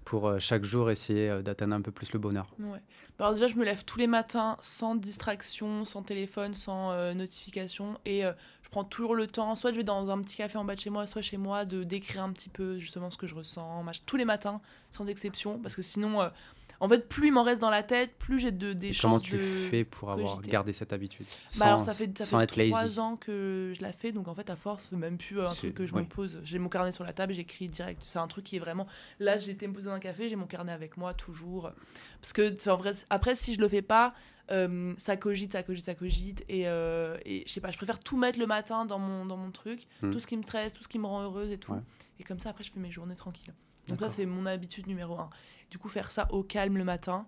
pour 0.06 0.40
chaque 0.40 0.64
jour 0.64 0.90
essayer 0.90 1.42
d'atteindre 1.44 1.76
un 1.76 1.82
peu 1.82 1.92
plus 1.92 2.14
le 2.14 2.20
bonheur 2.20 2.48
Ouais. 2.60 2.82
Bah, 3.20 3.26
Alors 3.26 3.34
déjà, 3.34 3.48
je 3.48 3.56
me 3.56 3.66
lève 3.66 3.84
tous 3.84 4.00
les 4.00 4.08
matins 4.08 4.58
sans 4.62 4.96
distraction, 4.96 5.84
sans 5.84 6.02
téléphone, 6.02 6.54
sans 6.54 6.92
euh, 6.92 7.14
notification. 7.14 8.00
Et 8.06 8.22
je 8.22 8.70
prends 8.70 8.86
toujours 8.86 9.16
le 9.16 9.28
temps, 9.28 9.56
soit 9.58 9.72
je 9.72 9.78
vais 9.78 9.84
dans 9.84 10.10
un 10.10 10.22
petit 10.22 10.38
café 10.38 10.58
en 10.58 10.64
bas 10.64 10.76
de 10.76 10.80
chez 10.80 10.90
moi, 10.90 11.08
soit 11.08 11.22
chez 11.22 11.36
moi, 11.36 11.66
de 11.66 11.84
décrire 11.84 12.24
un 12.24 12.32
petit 12.32 12.50
peu 12.50 12.78
justement 12.78 13.10
ce 13.10 13.18
que 13.18 13.28
je 13.28 13.36
ressens. 13.36 13.84
Tous 14.06 14.16
les 14.16 14.26
matins, 14.26 14.62
sans 14.92 15.10
exception. 15.10 15.60
Parce 15.60 15.76
que 15.76 15.82
sinon, 15.82 16.30
en 16.80 16.88
fait, 16.88 17.08
plus 17.10 17.28
il 17.28 17.32
m'en 17.34 17.44
reste 17.44 17.60
dans 17.60 17.70
la 17.70 17.84
tête, 17.84 18.18
plus 18.18 18.40
j'ai 18.40 18.52
de, 18.52 18.74
des 18.74 18.90
Et 18.90 18.92
Comment 19.00 19.14
chances 19.20 19.24
tu 19.24 19.36
de... 19.38 19.42
fais 19.42 19.84
pour 19.84 20.12
avoir 20.12 20.42
gardé 20.42 20.74
cette 20.74 20.94
habitude 20.94 21.26
Bah 21.58 21.66
alors 21.68 21.80
sans- 21.80 21.86
ça 21.88 21.94
fait, 21.94 22.18
ça 22.18 22.26
sans 22.26 22.38
fait 22.38 22.44
être 22.44 22.56
lazy 22.56 22.72
trois 22.72 23.00
ans 23.00 23.16
que 23.16 23.74
je 23.76 23.82
la 23.82 23.92
fais, 23.92 24.12
donc 24.12 24.28
en 24.28 24.36
fait 24.36 24.50
à 24.50 24.56
force, 24.56 24.92
même 24.92 25.18
plus 25.18 25.40
euh, 25.40 25.48
un 25.48 25.54
truc 25.54 25.74
que 25.74 25.86
je 25.86 25.94
oui. 25.94 26.02
me 26.02 26.08
pose. 26.08 26.40
J'ai 26.44 26.60
mon 26.60 26.70
carnet 26.70 26.92
sur 26.92 27.04
la 27.04 27.14
table, 27.14 27.34
j'écris 27.34 27.68
direct. 27.70 28.02
C'est 28.06 28.20
un 28.20 28.28
truc 28.28 28.46
qui 28.46 28.56
est 28.58 28.60
vraiment... 28.60 28.88
Là, 29.20 29.38
j'ai 29.38 29.52
été 29.52 29.68
me 29.68 29.74
poser 29.74 29.88
dans 29.88 29.94
un 29.94 30.00
café, 30.00 30.30
j'ai 30.30 30.36
mon 30.36 30.48
carnet 30.48 30.72
avec 30.72 30.98
moi 30.98 31.14
toujours. 31.14 31.72
Parce 32.22 32.34
que 32.34 32.70
en 32.70 32.76
vrai, 32.76 32.94
après, 33.10 33.36
si 33.36 33.54
je 33.54 33.60
le 33.60 33.68
fais 33.68 33.82
pas, 33.82 34.14
euh, 34.52 34.94
ça 34.98 35.18
cogite, 35.18 35.52
ça 35.54 35.64
cogite, 35.64 35.86
ça 35.86 35.96
cogite. 35.96 36.44
Et, 36.48 36.68
euh, 36.68 37.18
et 37.26 37.44
je 37.48 37.52
sais 37.52 37.62
pas, 37.62 37.72
je 37.72 37.78
préfère 37.78 38.00
tout 38.00 38.18
mettre 38.18 38.40
le 38.40 38.46
matin 38.46 38.86
dans 38.86 39.00
mon, 39.00 39.26
dans 39.26 39.38
mon 39.38 39.52
truc, 39.52 39.88
Hmm. 40.02 40.12
tout 40.12 40.20
ce 40.20 40.28
qui 40.28 40.38
me 40.38 40.44
stresse, 40.44 40.74
tout 40.74 40.84
ce 40.84 40.88
qui 40.88 41.00
me 41.00 41.06
rend 41.08 41.24
heureuse 41.24 41.52
et 41.52 41.58
tout. 41.58 41.72
Ouais. 41.74 41.80
Et 42.20 42.24
comme 42.24 42.40
ça, 42.40 42.50
après, 42.50 42.64
je 42.64 42.72
fais 42.72 42.80
mes 42.80 42.92
journées 42.92 43.16
tranquilles. 43.16 43.54
Donc 43.88 44.00
ça, 44.00 44.10
c'est 44.10 44.26
mon 44.26 44.46
habitude 44.46 44.88
numéro 44.88 45.18
un. 45.20 45.30
Du 45.72 45.78
coup, 45.78 45.90
faire 45.90 46.12
ça 46.12 46.28
au 46.32 46.44
calme 46.44 46.78
le 46.78 46.84
matin, 46.84 47.28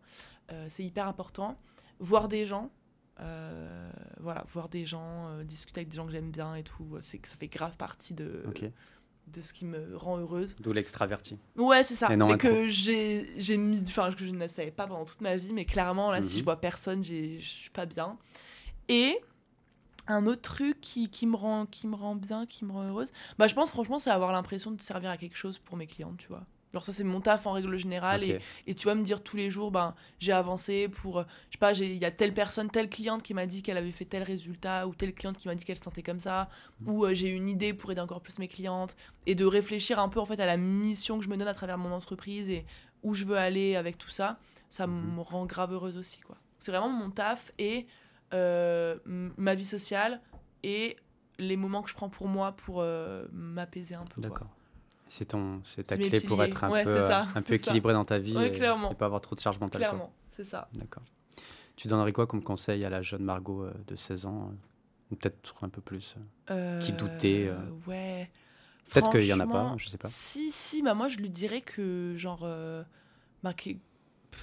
euh, 0.52 0.66
c'est 0.70 0.84
hyper 0.84 1.08
important. 1.08 1.58
Voir 2.00 2.28
des 2.28 2.46
gens, 2.46 2.70
euh, 3.20 3.92
voilà, 4.20 4.44
voir 4.48 4.70
des 4.70 4.86
gens, 4.86 5.28
euh, 5.30 5.44
discuter 5.44 5.80
avec 5.82 5.90
des 5.90 5.96
gens 5.98 6.06
que 6.06 6.12
j'aime 6.12 6.32
bien 6.32 6.56
et 6.56 6.64
tout, 6.64 6.98
c'est 7.02 7.18
que 7.18 7.28
ça 7.28 7.36
fait 7.38 7.48
grave 7.48 7.76
partie 7.78 8.14
de, 8.14 8.44
de 9.28 9.42
ce 9.42 9.54
qui 9.54 9.66
me 9.66 9.96
rend 9.98 10.18
heureuse. 10.18 10.56
D'où 10.60 10.72
l'extraverti. 10.74 11.38
Ouais, 11.58 11.84
c'est 11.84 11.96
ça. 11.96 12.12
Et 12.12 12.16
non, 12.18 12.32
intro. 12.32 12.48
que 12.50 12.68
j'ai 12.70 13.30
j'ai 13.38 13.58
mis, 13.58 13.82
enfin 13.88 14.12
que 14.12 14.26
je 14.26 14.32
ne 14.32 14.48
savais 14.48 14.72
pas 14.72 14.88
pendant 14.88 15.06
toute 15.06 15.22
ma 15.22 15.36
vie, 15.36 15.54
mais 15.54 15.66
clairement 15.66 16.12
là, 16.12 16.22
si 16.24 16.34
Mhm. 16.36 16.40
je 16.40 16.44
vois 16.46 16.60
personne, 16.62 17.04
je 17.04 17.38
suis 17.40 17.70
pas 17.70 17.86
bien. 17.86 18.18
Et 18.88 19.20
un 20.10 20.26
autre 20.28 20.42
truc 20.42 20.82
qui, 20.82 21.10
qui 21.10 21.26
me 21.28 21.36
rend 21.38 21.66
qui 21.66 21.88
me 21.88 21.96
rend 21.96 22.16
bien, 22.16 22.46
qui 22.46 22.66
me 22.66 22.72
rend 22.74 22.84
heureuse, 22.84 23.12
bah 23.38 23.48
je 23.48 23.56
pense 23.56 23.72
franchement 23.72 24.00
c'est 24.00 24.10
avoir 24.10 24.32
l'impression 24.34 24.72
de 24.72 24.82
servir 24.82 25.10
à 25.12 25.18
quelque 25.18 25.38
chose 25.38 25.58
pour 25.60 25.78
mes 25.78 25.88
clientes, 25.88 26.18
tu 26.18 26.28
vois. 26.28 26.44
Genre 26.74 26.86
ça 26.86 26.94
c'est 26.94 27.04
mon 27.04 27.20
taf 27.20 27.48
en 27.48 27.54
règle 27.54 27.78
générale 27.78 28.24
et, 28.24 28.40
et 28.68 28.76
tu 28.76 28.86
vas 28.86 28.94
me 28.94 29.02
dire 29.02 29.24
tous 29.24 29.36
les 29.38 29.50
jours 29.50 29.72
ben 29.72 29.96
j'ai 30.20 30.32
avancé 30.34 30.88
pour 30.88 31.18
euh, 31.20 31.24
je 31.50 31.54
sais 31.56 31.60
pas 31.60 31.74
j'ai- 31.74 31.92
il 31.94 31.98
y 31.98 32.06
a 32.06 32.12
telle 32.12 32.32
personne 32.32 32.70
telle 32.70 32.90
cliente 32.90 33.24
qui 33.24 33.34
m'a 33.34 33.48
dit 33.48 33.64
qu'elle 33.64 33.78
avait 33.78 33.90
fait 33.92 34.06
tel 34.06 34.22
résultat 34.22 34.88
ou 34.88 34.94
telle 34.94 35.16
cliente 35.16 35.36
qui 35.38 35.48
m'a 35.48 35.56
dit 35.56 35.64
qu'elle 35.66 35.78
se 35.78 35.84
sentait 35.84 36.04
comme 36.04 36.20
ça 36.20 36.48
ou 36.86 37.06
euh, 37.06 37.16
j'ai 37.16 37.30
une 37.30 37.50
idée 37.50 37.74
pour 37.74 37.92
aider 37.92 38.02
encore 38.02 38.22
plus 38.22 38.38
mes 38.38 38.48
clientes 38.48 38.96
et 39.26 39.34
de 39.34 39.46
réfléchir 39.46 39.98
un 40.00 40.10
peu 40.10 40.20
en 40.20 40.26
fait 40.26 40.40
à 40.40 40.46
la 40.46 40.58
mission 40.58 41.18
que 41.18 41.24
je 41.26 41.30
me 41.30 41.38
donne 41.38 41.48
à 41.48 41.56
travers 41.56 41.80
mon 41.80 41.92
entreprise 41.92 42.52
et 42.52 42.66
où 43.02 43.16
je 43.16 43.26
veux 43.26 43.38
aller 43.38 43.76
avec 43.76 43.98
tout 43.98 44.12
ça 44.12 44.38
ça 44.70 44.86
Mhm. 44.86 45.16
me 45.16 45.22
rend 45.22 45.48
grave 45.48 45.74
heureuse 45.74 45.98
aussi 45.98 46.20
quoi 46.22 46.38
c'est 46.60 46.70
vraiment 46.72 46.90
mon 46.90 47.10
taf 47.10 47.52
et 47.58 47.88
euh, 48.34 48.98
ma 49.06 49.56
vie 49.56 49.66
sociale 49.66 50.22
et 50.64 50.98
les 51.38 51.58
moments 51.58 51.82
que 51.82 51.90
je 51.90 51.96
prends 51.96 52.10
pour 52.10 52.28
moi 52.28 52.52
pour 52.54 52.82
euh, 52.82 53.26
m'apaiser 53.32 53.96
un 53.96 54.06
peu. 54.06 54.22
D'accord. 54.22 54.48
C'est 55.08 55.26
ton, 55.26 55.62
c'est 55.64 55.84
ta 55.84 55.98
clé 55.98 56.22
pour 56.22 56.44
être 56.44 56.64
un 56.64 56.70
Ouais, 56.70 56.84
peu, 56.84 57.02
ça, 57.02 57.22
euh, 57.22 57.26
un 57.36 57.42
peu 57.42 57.58
ça. 57.58 57.64
équilibré 57.64 57.94
dans 57.94 58.06
ta 58.06 58.20
vie 58.20 58.36
Ouais, 58.38 58.50
et, 58.50 58.56
et 58.58 58.96
pas 58.96 59.06
avoir 59.06 59.22
trop 59.22 59.36
de 59.36 59.40
charge 59.40 59.60
mentale. 59.60 59.80
clairement 59.82 60.14
c'est 60.32 60.44
ça 60.44 60.70
D'accord. 60.74 61.04
Tu 61.76 61.88
donnerais 61.88 62.12
quoi 62.14 62.28
comme 62.28 62.44
conseil 62.44 62.86
à 62.86 62.90
la 62.90 63.02
jeune 63.02 63.24
Margot 63.24 63.66
de 63.88 63.96
16 63.96 64.26
ans 64.26 64.52
ou 65.12 65.16
Peut-être 65.16 65.56
un 65.64 65.70
peu 65.70 65.82
plus. 65.82 66.16
Qui 66.82 66.92
doutait. 66.94 67.52
Ouais. 67.88 68.30
Peut-être 68.94 69.10
qu'il 69.12 69.26
y 69.26 69.34
en 69.34 69.40
a 69.40 69.48
pas, 69.48 69.74
je 69.78 69.90
sais 69.90 69.98
pas. 69.98 70.08
Si, 70.10 70.52
si, 70.52 70.82
bah 70.84 70.94
moi 70.94 71.10
je 71.10 71.18
lui 71.18 71.30
dirais 71.30 71.62
que, 71.62 72.14
genre, 72.16 72.48
bah, 73.44 73.54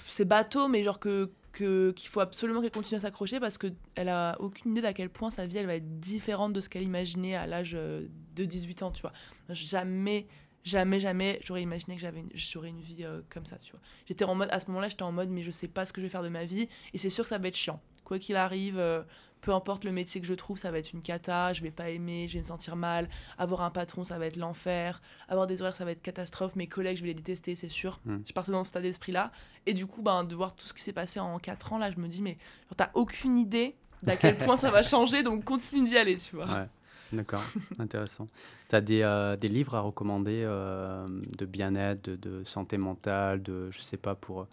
c'est 0.07 0.25
bateau, 0.25 0.67
mais 0.67 0.83
genre 0.83 0.99
que 0.99 1.31
que- 1.57 1.91
qu'il 1.91 2.09
faut 2.09 2.19
absolument 2.19 2.61
qu'elle 2.61 2.71
continue 2.71 2.97
à 2.97 3.01
s'accrocher 3.01 3.39
parce 3.39 3.57
qu'elle 3.57 4.09
a 4.09 4.35
aucune 4.39 4.71
idée 4.71 4.81
d'à 4.81 4.93
quel 4.93 5.09
point 5.09 5.31
sa 5.31 5.45
vie 5.47 5.57
elle 5.57 5.65
va 5.65 5.75
être 5.75 5.99
différente 5.99 6.53
de 6.53 6.61
ce 6.61 6.69
qu'elle 6.69 6.83
imaginait 6.83 7.35
à 7.35 7.47
l'âge 7.47 7.73
euh, 7.75 8.07
de 8.35 8.45
18 8.45 8.83
ans, 8.83 8.91
tu 8.91 9.01
vois. 9.01 9.13
Jamais, 9.49 10.27
jamais, 10.63 10.99
jamais 10.99 11.39
j'aurais 11.43 11.61
imaginé 11.63 11.95
que 11.95 12.01
j'avais 12.01 12.23
j'aurais 12.33 12.69
une 12.69 12.81
vie 12.81 13.03
euh, 13.03 13.21
comme 13.29 13.45
ça, 13.45 13.57
tu 13.57 13.71
vois. 13.71 13.79
J'étais 14.05 14.23
en 14.25 14.35
mode, 14.35 14.49
à 14.51 14.59
ce 14.59 14.67
moment-là, 14.67 14.89
j'étais 14.89 15.03
en 15.03 15.11
mode, 15.11 15.29
mais 15.29 15.41
je 15.43 15.51
sais 15.51 15.67
pas 15.67 15.85
ce 15.85 15.93
que 15.93 16.01
je 16.01 16.05
vais 16.05 16.11
faire 16.11 16.23
de 16.23 16.29
ma 16.29 16.45
vie 16.45 16.67
et 16.93 16.97
c'est 16.97 17.09
sûr 17.09 17.23
que 17.23 17.29
ça 17.29 17.37
va 17.37 17.47
être 17.47 17.55
chiant. 17.57 17.81
Quoi 18.03 18.19
qu'il 18.19 18.35
arrive, 18.35 18.77
euh, 18.77 19.01
peu 19.47 19.53
importe 19.53 19.85
le 19.85 19.93
métier 19.93 20.19
que 20.19 20.27
je 20.27 20.33
trouve, 20.33 20.57
ça 20.57 20.71
va 20.71 20.77
être 20.77 20.91
une 20.91 20.99
cata, 20.99 21.53
je 21.53 21.63
vais 21.63 21.71
pas 21.71 21.89
aimer, 21.89 22.27
je 22.27 22.33
vais 22.33 22.39
me 22.39 22.43
sentir 22.43 22.75
mal. 22.75 23.07
Avoir 23.37 23.61
un 23.61 23.69
patron, 23.69 24.03
ça 24.03 24.19
va 24.19 24.25
être 24.25 24.35
l'enfer. 24.35 25.01
Avoir 25.29 25.47
des 25.47 25.61
horaires, 25.61 25.77
ça 25.77 25.85
va 25.85 25.91
être 25.91 26.01
catastrophe. 26.01 26.57
Mes 26.57 26.67
collègues, 26.67 26.97
je 26.97 27.03
vais 27.03 27.07
les 27.07 27.13
détester, 27.13 27.55
c'est 27.55 27.69
sûr. 27.69 28.01
Mm. 28.03 28.17
Je 28.27 28.33
partais 28.33 28.51
dans 28.51 28.65
ce 28.65 28.71
état 28.71 28.81
d'esprit-là. 28.81 29.31
Et 29.65 29.73
du 29.73 29.87
coup, 29.87 30.01
ben, 30.01 30.25
de 30.25 30.35
voir 30.35 30.53
tout 30.53 30.67
ce 30.67 30.73
qui 30.73 30.81
s'est 30.81 30.91
passé 30.91 31.21
en 31.21 31.39
4 31.39 31.71
ans, 31.71 31.77
là, 31.77 31.89
je 31.91 31.97
me 31.97 32.09
dis, 32.09 32.21
mais 32.21 32.37
t'as 32.75 32.89
aucune 32.93 33.37
idée 33.37 33.77
d'à 34.03 34.17
quel 34.17 34.37
point 34.37 34.57
ça 34.57 34.69
va 34.69 34.83
changer, 34.83 35.23
donc 35.23 35.45
continue 35.45 35.87
d'y 35.87 35.97
aller, 35.97 36.17
tu 36.17 36.35
vois. 36.35 36.47
Ouais, 36.47 36.67
d'accord, 37.13 37.45
intéressant. 37.79 38.27
Tu 38.67 38.75
as 38.75 38.81
des, 38.81 39.01
euh, 39.01 39.37
des 39.37 39.47
livres 39.47 39.75
à 39.75 39.79
recommander 39.79 40.43
euh, 40.43 41.07
de 41.37 41.45
bien-être, 41.45 42.03
de, 42.03 42.17
de 42.17 42.43
santé 42.43 42.77
mentale, 42.77 43.41
de, 43.41 43.71
je 43.71 43.79
sais 43.79 43.95
pas, 43.95 44.13
pour, 44.13 44.45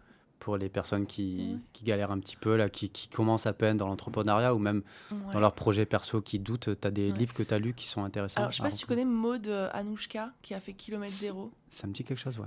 pour 0.44 0.58
les 0.58 0.68
personnes 0.68 1.06
qui, 1.06 1.52
Ouais. 1.54 1.58
qui 1.72 1.84
galèrent 1.84 2.10
un 2.10 2.18
petit 2.20 2.36
peu, 2.36 2.54
là, 2.54 2.68
qui, 2.68 2.90
qui 2.90 3.08
commencent 3.08 3.46
à 3.46 3.54
peine 3.54 3.78
dans 3.78 3.88
l'entrepreneuriat 3.88 4.54
ou 4.54 4.58
même 4.58 4.82
Ouais. 5.10 5.32
dans 5.32 5.40
leurs 5.40 5.54
projets 5.54 5.86
perso 5.86 6.20
qui 6.20 6.38
doutent. 6.38 6.68
Tu 6.78 6.86
as 6.86 6.90
des 6.90 7.10
Ouais. 7.10 7.16
livres 7.18 7.32
que 7.32 7.42
tu 7.42 7.54
as 7.54 7.58
lus 7.58 7.72
qui 7.72 7.88
sont 7.88 8.04
intéressants 8.04 8.40
Alors, 8.40 8.52
je 8.52 8.58
sais 8.58 8.62
pas 8.62 8.70
si 8.70 8.78
tu 8.80 8.86
connais 8.86 9.06
Maud 9.06 9.48
euh, 9.48 9.70
Anouchka, 9.72 10.32
qui 10.42 10.52
a 10.52 10.60
fait 10.60 10.74
Kilomètre 10.74 11.14
Zéro. 11.14 11.50
Ça 11.70 11.86
me 11.86 11.94
dit 11.94 12.04
quelque 12.04 12.18
chose, 12.18 12.38
ouais. 12.38 12.46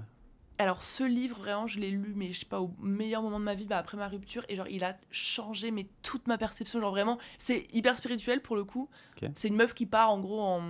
Alors 0.60 0.82
ce 0.82 1.04
livre 1.04 1.38
vraiment 1.38 1.68
je 1.68 1.80
l'ai 1.80 1.92
lu 1.92 2.14
mais 2.16 2.34
je 2.34 2.40
sais 2.40 2.46
pas 2.48 2.60
au 2.62 2.72
meilleur 2.82 3.22
moment 3.22 3.40
de 3.40 3.46
ma 3.46 3.54
vie 3.54 3.66
bah, 3.68 3.78
après 3.78 3.96
ma 3.96 4.08
rupture 4.08 4.44
et 4.50 4.56
genre 4.56 4.68
il 4.68 4.84
a 4.84 4.98
changé 5.12 5.70
mais 5.70 5.86
toute 6.02 6.26
ma 6.28 6.40
perception 6.40 6.82
genre 6.82 6.90
vraiment 6.90 7.20
c'est 7.38 7.68
hyper 7.76 7.96
spirituel 7.96 8.42
pour 8.42 8.56
le 8.56 8.64
coup. 8.64 8.90
C'est 9.36 9.50
une 9.50 9.56
meuf 9.56 9.76
qui 9.76 9.86
part 9.86 10.10
en 10.10 10.20
gros 10.20 10.42
en 10.42 10.62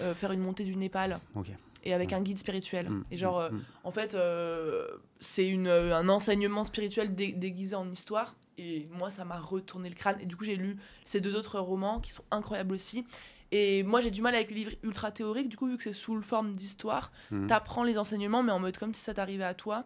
euh, 0.00 0.14
faire 0.16 0.32
une 0.32 0.40
montée 0.40 0.64
du 0.64 0.74
Népal 0.74 1.20
Ok. 1.36 1.52
Et 1.84 1.92
avec 1.94 2.10
Mm. 2.12 2.14
un 2.14 2.20
guide 2.20 2.38
spirituel. 2.38 2.88
Mm, 2.90 3.04
Et 3.10 3.16
genre, 3.16 3.40
mm, 3.40 3.54
euh, 3.56 3.58
en 3.84 3.90
fait, 3.90 4.14
euh, 4.14 4.86
c'est 5.20 5.46
une, 5.48 5.66
euh, 5.68 5.96
un 5.96 6.08
enseignement 6.08 6.64
spirituel 6.64 7.14
dé- 7.14 7.32
déguisé 7.32 7.74
en 7.74 7.90
histoire. 7.90 8.36
Et 8.58 8.86
moi, 8.92 9.10
ça 9.10 9.24
m'a 9.24 9.38
retourné 9.38 9.88
le 9.88 9.94
crâne. 9.94 10.18
Et 10.20 10.26
du 10.26 10.36
coup, 10.36 10.44
j'ai 10.44 10.56
lu 10.56 10.76
ces 11.04 11.20
deux 11.20 11.34
autres 11.36 11.58
romans 11.58 12.00
qui 12.00 12.10
sont 12.12 12.24
incroyables 12.30 12.74
aussi. 12.74 13.06
Et 13.50 13.82
moi, 13.82 14.00
j'ai 14.00 14.10
du 14.10 14.22
mal 14.22 14.34
avec 14.34 14.50
les 14.50 14.56
livres 14.56 14.72
ultra 14.82 15.10
théoriques. 15.10 15.48
Du 15.48 15.56
coup, 15.56 15.66
vu 15.68 15.76
que 15.76 15.82
c'est 15.82 15.92
sous 15.92 16.14
le 16.16 16.22
forme 16.22 16.52
d'histoire, 16.54 17.12
t'apprends 17.48 17.82
les 17.84 17.98
enseignements, 17.98 18.42
mais 18.42 18.52
en 18.52 18.58
mode 18.60 18.76
comme 18.78 18.94
si 18.94 19.02
ça 19.02 19.12
t'arrivait 19.14 19.44
à 19.44 19.54
toi. 19.54 19.84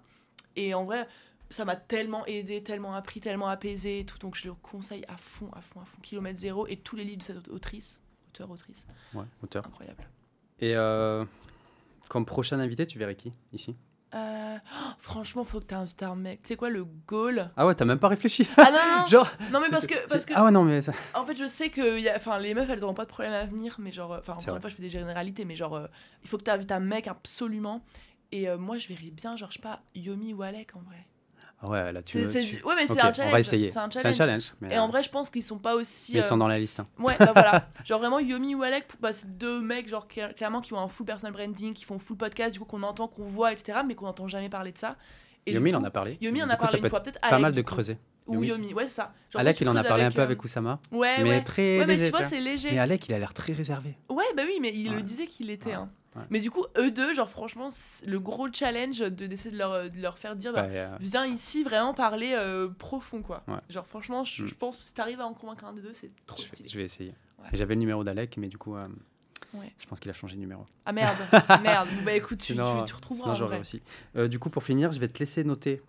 Et 0.57 0.75
en 0.75 0.85
vrai, 0.85 1.09
ça 1.51 1.65
m'a 1.65 1.77
tellement 1.77 2.27
aidé, 2.27 2.63
tellement 2.63 2.95
appris, 2.95 3.21
tellement 3.21 3.49
apaisé 3.49 4.01
et 4.01 4.05
tout. 4.05 4.19
Donc, 4.19 4.35
je 4.37 4.49
le 4.49 4.55
conseille 4.55 5.05
à 5.09 5.17
fond, 5.17 5.49
à 5.53 5.61
fond, 5.61 5.81
à 5.81 5.85
fond. 5.85 5.99
Kilomètre 6.03 6.39
zéro. 6.39 6.67
Et 6.67 6.77
tous 6.77 6.97
les 6.97 7.05
livres 7.05 7.19
de 7.19 7.23
cette 7.25 7.49
autrice, 7.49 8.01
auteur, 8.31 8.51
autrice, 8.51 8.87
Ouais, 9.15 9.25
auteur. 9.43 9.65
incroyable. 9.67 10.09
Et 10.61 10.75
euh, 10.77 11.25
comme 12.09 12.25
prochain 12.27 12.59
invité, 12.61 12.87
tu 12.87 12.99
verrais 12.99 13.15
qui 13.17 13.33
ici? 13.53 13.77
Euh, 14.15 14.57
oh, 14.57 14.91
franchement, 14.99 15.45
faut 15.45 15.59
que 15.61 15.65
t'invites 15.67 16.03
un 16.03 16.15
mec. 16.15 16.41
Tu 16.43 16.49
sais 16.49 16.57
quoi, 16.57 16.71
le 16.71 16.85
goal 16.85 17.51
Ah 17.57 17.67
ouais, 17.67 17.75
t'as 17.75 17.85
même 17.85 17.99
pas 17.99 18.09
réfléchi 18.09 18.49
Ah 18.57 18.71
non, 18.71 19.01
non, 19.01 19.07
Genre. 19.09 19.31
non, 19.53 19.61
mais 19.61 19.69
parce 19.69 19.83
c'est- 19.85 19.89
que, 19.89 20.09
parce 20.09 20.21
c'est- 20.23 20.29
que 20.29 20.33
Ah 20.37 20.45
ouais, 20.45 20.51
non, 20.53 20.63
mais. 20.65 20.81
ça- 20.81 20.93
En 21.15 21.27
fait, 21.27 21.37
je 21.37 21.47
sais 21.47 21.71
que 21.71 21.99
y 21.99 22.09
a- 22.09 22.17
enfin, 22.17 22.39
les 22.39 22.55
meufs, 22.55 22.71
elles 22.71 22.81
n'auront 22.81 22.95
pas 22.95 23.05
de 23.05 23.11
problème 23.11 23.33
à 23.35 23.45
venir, 23.45 23.77
mais 23.79 23.93
genre, 23.93 24.13
euh, 24.13 24.19
enfin, 24.21 24.37
C'est 24.39 24.47
encore 24.47 24.57
une 24.57 24.61
fois, 24.63 24.71
je 24.71 24.77
fais 24.77 24.83
des 24.83 24.91
généralités, 24.91 25.45
mais 25.45 25.57
genre, 25.57 25.75
euh, 25.75 25.87
il 26.23 26.29
faut 26.29 26.39
que 26.39 26.45
tu 26.45 26.51
invites 26.51 26.73
un 26.73 26.81
mec 26.81 27.09
absolument. 27.09 27.85
Et 28.33 28.49
euh, 28.49 28.57
moi, 28.59 28.79
je 28.79 28.89
verrais 28.89 29.11
bien, 29.11 29.37
genre, 29.37 29.51
je 29.51 29.55
sais 29.57 29.63
pas, 29.63 29.83
Yomi 29.95 30.33
ou 30.33 30.43
Alec 30.43 30.77
en 30.77 30.81
vrai. 30.81 31.07
Ah 31.63 31.69
ouais, 31.71 31.91
là, 31.93 32.03
tu. 32.03 32.19
C'est- 32.31 32.41
tu- 32.43 32.63
Ouais, 32.65 32.75
mais 32.77 32.87
c'est 32.87 33.01
un 33.01 33.13
challenge. 33.15 33.29
On 33.29 33.33
va 33.33 33.41
essayer. 33.41 33.71
C'est 33.71 33.79
un 33.79 33.89
challenge. 33.91 34.53
mais, 34.61 34.75
Et 34.75 34.79
en 34.79 34.85
euh, 34.85 34.89
vrai, 34.89 35.03
je 35.03 35.09
pense 35.09 35.31
qu'ils 35.31 35.43
sont 35.43 35.59
pas 35.59 35.75
aussi. 35.75 36.13
mais 36.13 36.19
ils 36.21 36.23
euh, 36.23 36.29
sont 36.29 36.37
dans 36.37 36.49
la 36.49 36.59
liste. 36.59 36.81
hein. 36.81 36.87
Ouais, 36.99 37.15
bah 37.19 37.31
voilà. 37.33 37.67
Genre 37.85 37.99
vraiment 37.99 38.19
Yomi 38.19 38.55
ou 38.55 38.63
Alec, 38.63 38.87
bah, 39.01 39.13
c'est 39.15 39.39
deux 39.39 39.61
mecs, 39.63 39.89
genre 39.89 40.07
cla- 40.07 40.35
clairement, 40.35 40.61
qui 40.61 40.75
ont 40.75 40.79
un 40.79 40.89
full 40.89 41.07
personal 41.07 41.33
branding, 41.33 41.73
qui 41.73 41.85
font 41.85 41.99
full 41.99 42.17
podcast, 42.19 42.53
du 42.53 42.59
coup, 42.59 42.67
qu'on 42.67 42.83
entend, 42.83 43.09
qu'on 43.09 43.25
voit, 43.27 43.53
etc., 43.53 43.79
mais 43.87 43.95
qu'on 43.95 44.05
n'entend 44.05 44.29
jamais 44.29 44.51
parler 44.51 44.73
de 44.73 44.79
ça. 44.79 44.97
Et 45.47 45.53
Yomi, 45.53 45.71
il 45.71 45.77
en 45.77 45.85
a 45.85 45.91
parlé. 45.91 46.19
Yomi 46.21 46.43
en 46.43 46.51
a 46.51 46.57
coup, 46.57 46.65
parlé 46.65 46.79
peut 46.81 46.87
une 46.87 46.91
fois, 46.91 46.99
être 46.99 47.05
peut-être 47.05 47.21
Pas 47.21 47.29
Alec, 47.29 47.41
mal 47.41 47.53
de 47.53 47.63
creuser. 47.63 47.97
Ou 48.27 48.43
Yomi, 48.45 48.75
ouais, 48.75 48.89
ça. 48.89 49.13
Genre, 49.31 49.41
Alec, 49.41 49.61
il 49.61 49.69
en 49.69 49.77
a 49.77 49.85
parlé 49.85 50.05
un 50.05 50.11
peu 50.11 50.21
euh, 50.21 50.25
avec 50.25 50.43
Oussama. 50.43 50.81
Ouais, 50.91 51.23
mais 51.23 51.31
ouais. 51.31 51.45
très 51.45 51.79
Ouais, 51.79 51.87
mais 51.87 51.95
léger. 51.95 52.05
tu 52.07 52.11
vois, 52.11 52.21
tu 52.21 52.27
vois. 52.29 52.37
c'est 52.37 52.41
léger. 52.41 52.71
Mais 52.73 52.79
Alec, 52.79 53.09
il 53.09 53.15
a 53.15 53.19
l'air 53.19 53.35
très 53.35 53.53
réservé. 53.53 53.95
Ouais, 54.09 54.25
bah 54.37 54.43
oui, 54.47 54.59
mais 54.61 54.73
il 54.75 54.91
Ouais. 54.91 54.97
le 54.97 55.03
disait 55.03 55.27
qu'il 55.27 55.51
était. 55.51 55.73
Hein. 55.75 55.91
Mais 56.31 56.41
du 56.41 56.51
coup, 56.51 56.65
eux 56.79 56.91
deux, 56.91 57.13
genre 57.13 57.29
franchement, 57.29 57.69
le 58.07 58.19
gros 58.19 58.49
challenge 58.51 59.01
de 59.01 59.27
d'essayer 59.27 59.51
de 59.51 59.59
leur, 59.59 59.91
de 59.91 60.01
leur 60.01 60.17
faire 60.17 60.35
dire, 60.35 60.55
bah, 60.55 60.63
euh, 60.63 60.97
viens 60.99 61.27
ici 61.27 61.63
vraiment 61.63 61.93
parler 61.93 62.33
euh, 62.35 62.69
profond, 62.79 63.21
quoi. 63.21 63.45
Genre 63.69 63.87
franchement, 63.87 64.25
je, 64.25 64.43
Mm. 64.45 64.47
je 64.49 64.55
pense 64.55 64.79
que 64.79 64.83
si 64.85 64.95
t'arrives 64.95 65.21
à 65.21 65.27
en 65.27 65.35
convaincre 65.35 65.67
un 65.67 65.75
des 65.75 65.83
deux, 65.83 65.93
c'est 65.93 66.09
trop 66.25 66.39
je, 66.39 66.45
vais, 66.45 66.49
stylé. 66.49 66.69
je 66.71 66.79
vais 66.79 66.85
essayer. 66.85 67.13
J'avais 67.53 67.75
le 67.75 67.81
numéro 67.81 68.03
d'Alec, 68.03 68.39
mais 68.39 68.49
du 68.49 68.57
coup, 68.57 68.75
je 69.79 69.87
pense 69.87 70.01
qu'il 70.01 70.11
a 70.11 70.15
changé 70.15 70.37
de 70.37 70.41
numéro. 70.41 70.65
Ah 70.87 70.93
merde, 70.93 71.17
merde. 71.63 71.89
Bah 72.05 72.13
écoute, 72.15 72.39
tu, 72.39 72.55
Sinon, 72.55 72.81
tu, 72.81 72.87
tu 72.87 72.95
retrouveras 72.95 73.27
sinon 73.27 73.35
j'aurais 73.35 73.59
vrai. 73.59 73.83
aussi. 74.17 74.29
Du 74.29 74.39
coup, 74.39 74.49
pour 74.51 74.63
finir, 74.65 74.93
je 74.93 74.99
vais 75.01 75.09
te 75.09 75.19
laisser 75.19 75.45
noter. 75.45 75.83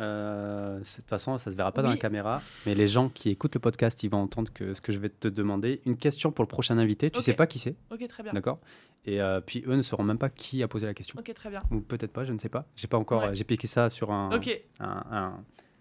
Euh, 0.00 0.78
de 0.78 0.84
toute 0.84 1.08
façon, 1.08 1.38
ça 1.38 1.50
se 1.50 1.56
verra 1.56 1.72
pas 1.72 1.82
dans 1.82 1.88
la 1.90 1.96
caméra, 1.96 2.40
mais 2.66 2.74
les 2.74 2.86
gens 2.86 3.08
qui 3.08 3.30
écoutent 3.30 3.54
le 3.54 3.60
podcast, 3.60 4.02
ils 4.02 4.10
vont 4.10 4.18
entendre 4.22 4.52
que 4.52 4.74
ce 4.74 4.80
que 4.80 4.92
je 4.92 4.98
vais 4.98 5.08
te 5.08 5.28
demander. 5.28 5.80
Une 5.86 5.96
question 5.96 6.30
pour 6.32 6.44
le 6.44 6.48
prochain 6.48 6.78
invité. 6.78 7.10
Tu 7.10 7.18
Ok. 7.18 7.24
sais 7.24 7.34
pas 7.34 7.46
qui 7.46 7.58
c'est, 7.58 7.76
Ok, 7.90 8.06
très 8.08 8.22
bien. 8.22 8.32
d'accord 8.32 8.58
Et 9.06 9.20
euh, 9.20 9.40
puis 9.40 9.64
eux 9.66 9.74
ne 9.74 9.82
sauront 9.82 10.04
même 10.04 10.18
pas 10.18 10.28
qui 10.30 10.62
a 10.62 10.68
posé 10.68 10.86
la 10.86 10.94
question, 10.94 11.18
Ok, 11.18 11.32
très 11.34 11.50
bien. 11.50 11.58
ou 11.70 11.80
peut-être 11.80 12.12
pas, 12.12 12.24
je 12.24 12.32
ne 12.32 12.38
sais 12.38 12.48
pas. 12.48 12.66
J'ai 12.76 12.86
pas 12.88 12.98
encore. 12.98 13.22
Ouais. 13.22 13.28
euh, 13.28 13.34
J'ai 13.34 13.44
piqué 13.44 13.66
ça 13.66 13.88
sur 13.90 14.10
un, 14.12 14.30
Ok. 14.34 14.60
un, 14.80 15.02
un 15.10 15.32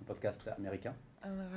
podcast 0.05 0.41
américain. 0.57 0.93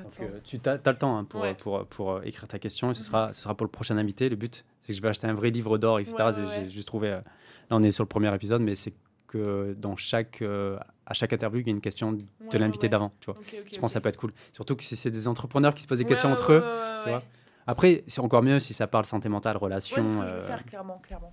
Donc, 0.02 0.12
euh, 0.20 0.40
tu 0.42 0.60
as, 0.66 0.74
le 0.84 0.96
temps 0.96 1.16
hein, 1.16 1.24
pour, 1.24 1.42
Ouais. 1.42 1.54
pour, 1.54 1.86
pour, 1.86 2.22
écrire 2.24 2.48
ta 2.48 2.58
question 2.58 2.90
et 2.90 2.94
ce 2.94 3.00
Mhm. 3.00 3.04
sera, 3.06 3.32
ce 3.32 3.40
sera 3.42 3.54
pour 3.56 3.64
le 3.64 3.70
prochain 3.70 3.96
invité. 3.98 4.28
Le 4.28 4.34
but, 4.36 4.64
c'est 4.80 4.88
que 4.88 4.96
je 4.96 5.00
vais 5.02 5.08
acheter 5.08 5.28
un 5.28 5.34
vrai 5.34 5.50
livre 5.50 5.78
d'or, 5.78 6.00
etc. 6.00 6.14
Ouais, 6.18 6.24
ouais. 6.38 6.46
J'ai 6.54 6.68
juste 6.68 6.88
trouvé. 6.88 7.08
euh, 7.10 7.16
là, 7.20 7.76
on 7.76 7.82
est 7.82 7.92
sur 7.92 8.02
le 8.02 8.08
premier 8.08 8.34
épisode, 8.34 8.62
mais 8.62 8.74
c'est 8.74 8.92
que 9.30 9.74
dans 9.78 9.96
chaque, 9.96 10.42
euh, 10.42 10.78
à 11.06 11.14
chaque 11.14 11.32
interview, 11.32 11.60
il 11.60 11.66
y 11.66 11.70
a 11.70 11.72
une 11.72 11.80
question 11.80 12.12
de 12.12 12.18
Ouais, 12.52 12.58
l'invité 12.58 12.86
ouais, 12.86 12.88
d'avant. 12.90 13.12
Tu 13.20 13.26
vois. 13.30 13.40
Je 13.72 13.78
pense 13.78 13.90
que 13.90 13.94
ça 13.94 14.00
peut 14.00 14.08
être 14.08 14.16
cool. 14.18 14.32
Surtout 14.52 14.74
que 14.76 14.82
si 14.82 14.96
c'est 14.96 15.10
des 15.10 15.28
entrepreneurs 15.28 15.74
qui 15.74 15.82
se 15.82 15.86
posent 15.86 15.98
des 15.98 16.04
questions 16.04 16.30
entre 16.32 16.52
eux. 16.52 16.64
tu 17.04 17.08
vois. 17.10 17.22
Après, 17.66 18.02
c'est 18.08 18.20
encore 18.20 18.42
mieux 18.42 18.58
si 18.58 18.74
ça 18.74 18.86
parle 18.88 19.04
santé 19.04 19.28
mentale, 19.28 19.56
relations. 19.56 19.96
c'est 19.96 20.02
ce 20.14 20.18
que 20.18 20.26
je 20.26 20.32
veux 20.32 20.38
euh, 20.40 20.46
faire, 20.46 20.64
clairement, 20.64 20.98
clairement. 20.98 21.32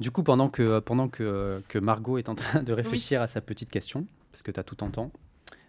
Du 0.00 0.10
coup, 0.10 0.22
pendant 0.22 0.48
que, 0.48 0.78
pendant 0.80 1.08
que, 1.08 1.62
que 1.68 1.78
Margot 1.78 2.18
est 2.18 2.28
en 2.28 2.34
train 2.34 2.62
de 2.62 2.72
réfléchir 2.72 3.22
à 3.22 3.26
sa 3.26 3.40
petite 3.40 3.70
question, 3.70 4.06
parce 4.30 4.42
que 4.42 4.50
tu 4.50 4.60
as 4.60 4.62
tout 4.62 4.84
en 4.84 4.90
temps, 4.90 5.10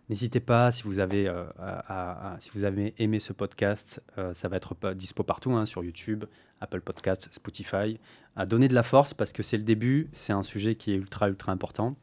n'hésitez 0.10 0.42
pas, 0.42 0.70
si 0.72 0.84
vous 0.84 1.00
avez, 1.00 1.28
euh, 1.28 1.46
à- 1.58 1.80
à- 1.80 2.34
à- 2.36 2.40
si 2.40 2.52
vous 2.54 2.66
avez 2.66 2.94
aimé 2.98 3.20
ce 3.20 3.32
podcast, 3.34 4.02
euh, 4.18 4.34
ça 4.34 4.50
va 4.50 4.58
être 4.58 4.76
dispo 4.94 5.24
partout, 5.24 5.54
hein, 5.54 5.66
sur 5.66 5.84
YouTube, 5.84 6.26
Apple 6.62 6.82
Podcast, 6.82 7.28
Spotify, 7.32 8.00
à 8.36 8.46
donner 8.46 8.68
de 8.68 8.74
la 8.74 8.84
force, 8.84 9.14
parce 9.14 9.34
que 9.34 9.44
c'est 9.44 9.58
le 9.58 9.64
début, 9.64 10.10
c'est 10.12 10.34
un 10.34 10.44
sujet 10.44 10.76
qui 10.76 10.92
est 10.92 10.96
ultra, 10.96 11.30
ultra 11.30 11.52
important. 11.52 11.96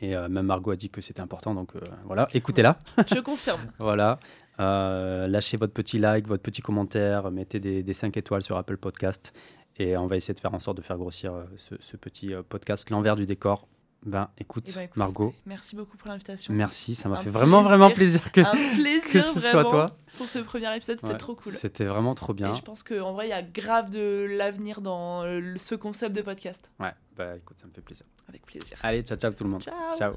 Et 0.00 0.14
euh, 0.14 0.28
même 0.28 0.46
Margot 0.46 0.70
a 0.70 0.76
dit 0.76 0.90
que 0.90 1.00
c'était 1.00 1.20
important, 1.20 1.54
donc 1.54 1.74
euh, 1.74 1.80
voilà, 2.04 2.28
écoutez-la. 2.32 2.78
Je 3.14 3.20
confirme. 3.20 3.60
Voilà. 3.78 4.20
Euh, 4.60 5.28
lâchez 5.28 5.56
votre 5.56 5.72
petit 5.72 5.98
like, 5.98 6.26
votre 6.26 6.42
petit 6.42 6.62
commentaire, 6.62 7.30
mettez 7.30 7.60
des, 7.60 7.82
des 7.82 7.94
5 7.94 8.16
étoiles 8.16 8.42
sur 8.42 8.56
Apple 8.56 8.76
Podcast 8.76 9.32
et 9.76 9.96
on 9.96 10.08
va 10.08 10.16
essayer 10.16 10.34
de 10.34 10.40
faire 10.40 10.52
en 10.52 10.58
sorte 10.58 10.76
de 10.76 10.82
faire 10.82 10.98
grossir 10.98 11.32
ce, 11.56 11.76
ce 11.78 11.96
petit 11.96 12.32
podcast, 12.48 12.90
l'envers 12.90 13.14
du 13.14 13.24
décor. 13.24 13.68
Ben 14.06 14.30
écoute, 14.38 14.64
Eh 14.68 14.72
ben, 14.74 14.80
écoute, 14.82 14.96
Margot, 14.96 15.34
Merci 15.44 15.74
beaucoup 15.74 15.96
pour 15.96 16.08
l'invitation. 16.08 16.54
merci, 16.54 16.94
ça 16.94 17.08
m'a 17.08 17.16
fait 17.16 17.30
vraiment, 17.30 17.62
vraiment 17.62 17.90
plaisir 17.90 18.30
que, 18.30 18.40
Un 18.40 18.52
plaisir 18.76 19.10
que 19.12 19.20
ce 19.20 19.40
soit 19.40 19.64
toi. 19.64 19.86
pour 20.16 20.26
ce 20.28 20.38
premier 20.38 20.74
épisode, 20.76 21.00
c'était 21.00 21.12
Ouais, 21.12 21.18
trop 21.18 21.34
cool. 21.34 21.52
C'était 21.54 21.84
vraiment 21.84 22.14
trop 22.14 22.32
bien. 22.32 22.52
Et 22.52 22.54
je 22.54 22.62
pense 22.62 22.82
qu'en 22.84 23.12
vrai, 23.12 23.26
il 23.26 23.30
y 23.30 23.32
a 23.32 23.42
grave 23.42 23.90
de 23.90 24.26
l'avenir 24.30 24.80
dans 24.80 25.24
euh, 25.24 25.54
ce 25.58 25.74
concept 25.74 26.14
de 26.14 26.22
podcast. 26.22 26.70
Ouais, 26.78 26.92
bah 27.16 27.36
écoute, 27.36 27.58
ça 27.58 27.66
me 27.66 27.72
fait 27.72 27.80
plaisir. 27.80 28.06
Avec 28.28 28.46
plaisir. 28.46 28.78
Allez, 28.82 29.02
ciao, 29.02 29.18
ciao 29.18 29.32
tout 29.32 29.44
le 29.44 29.50
monde. 29.50 29.62
Ciao 29.62 29.96
Ciao. 29.96 30.14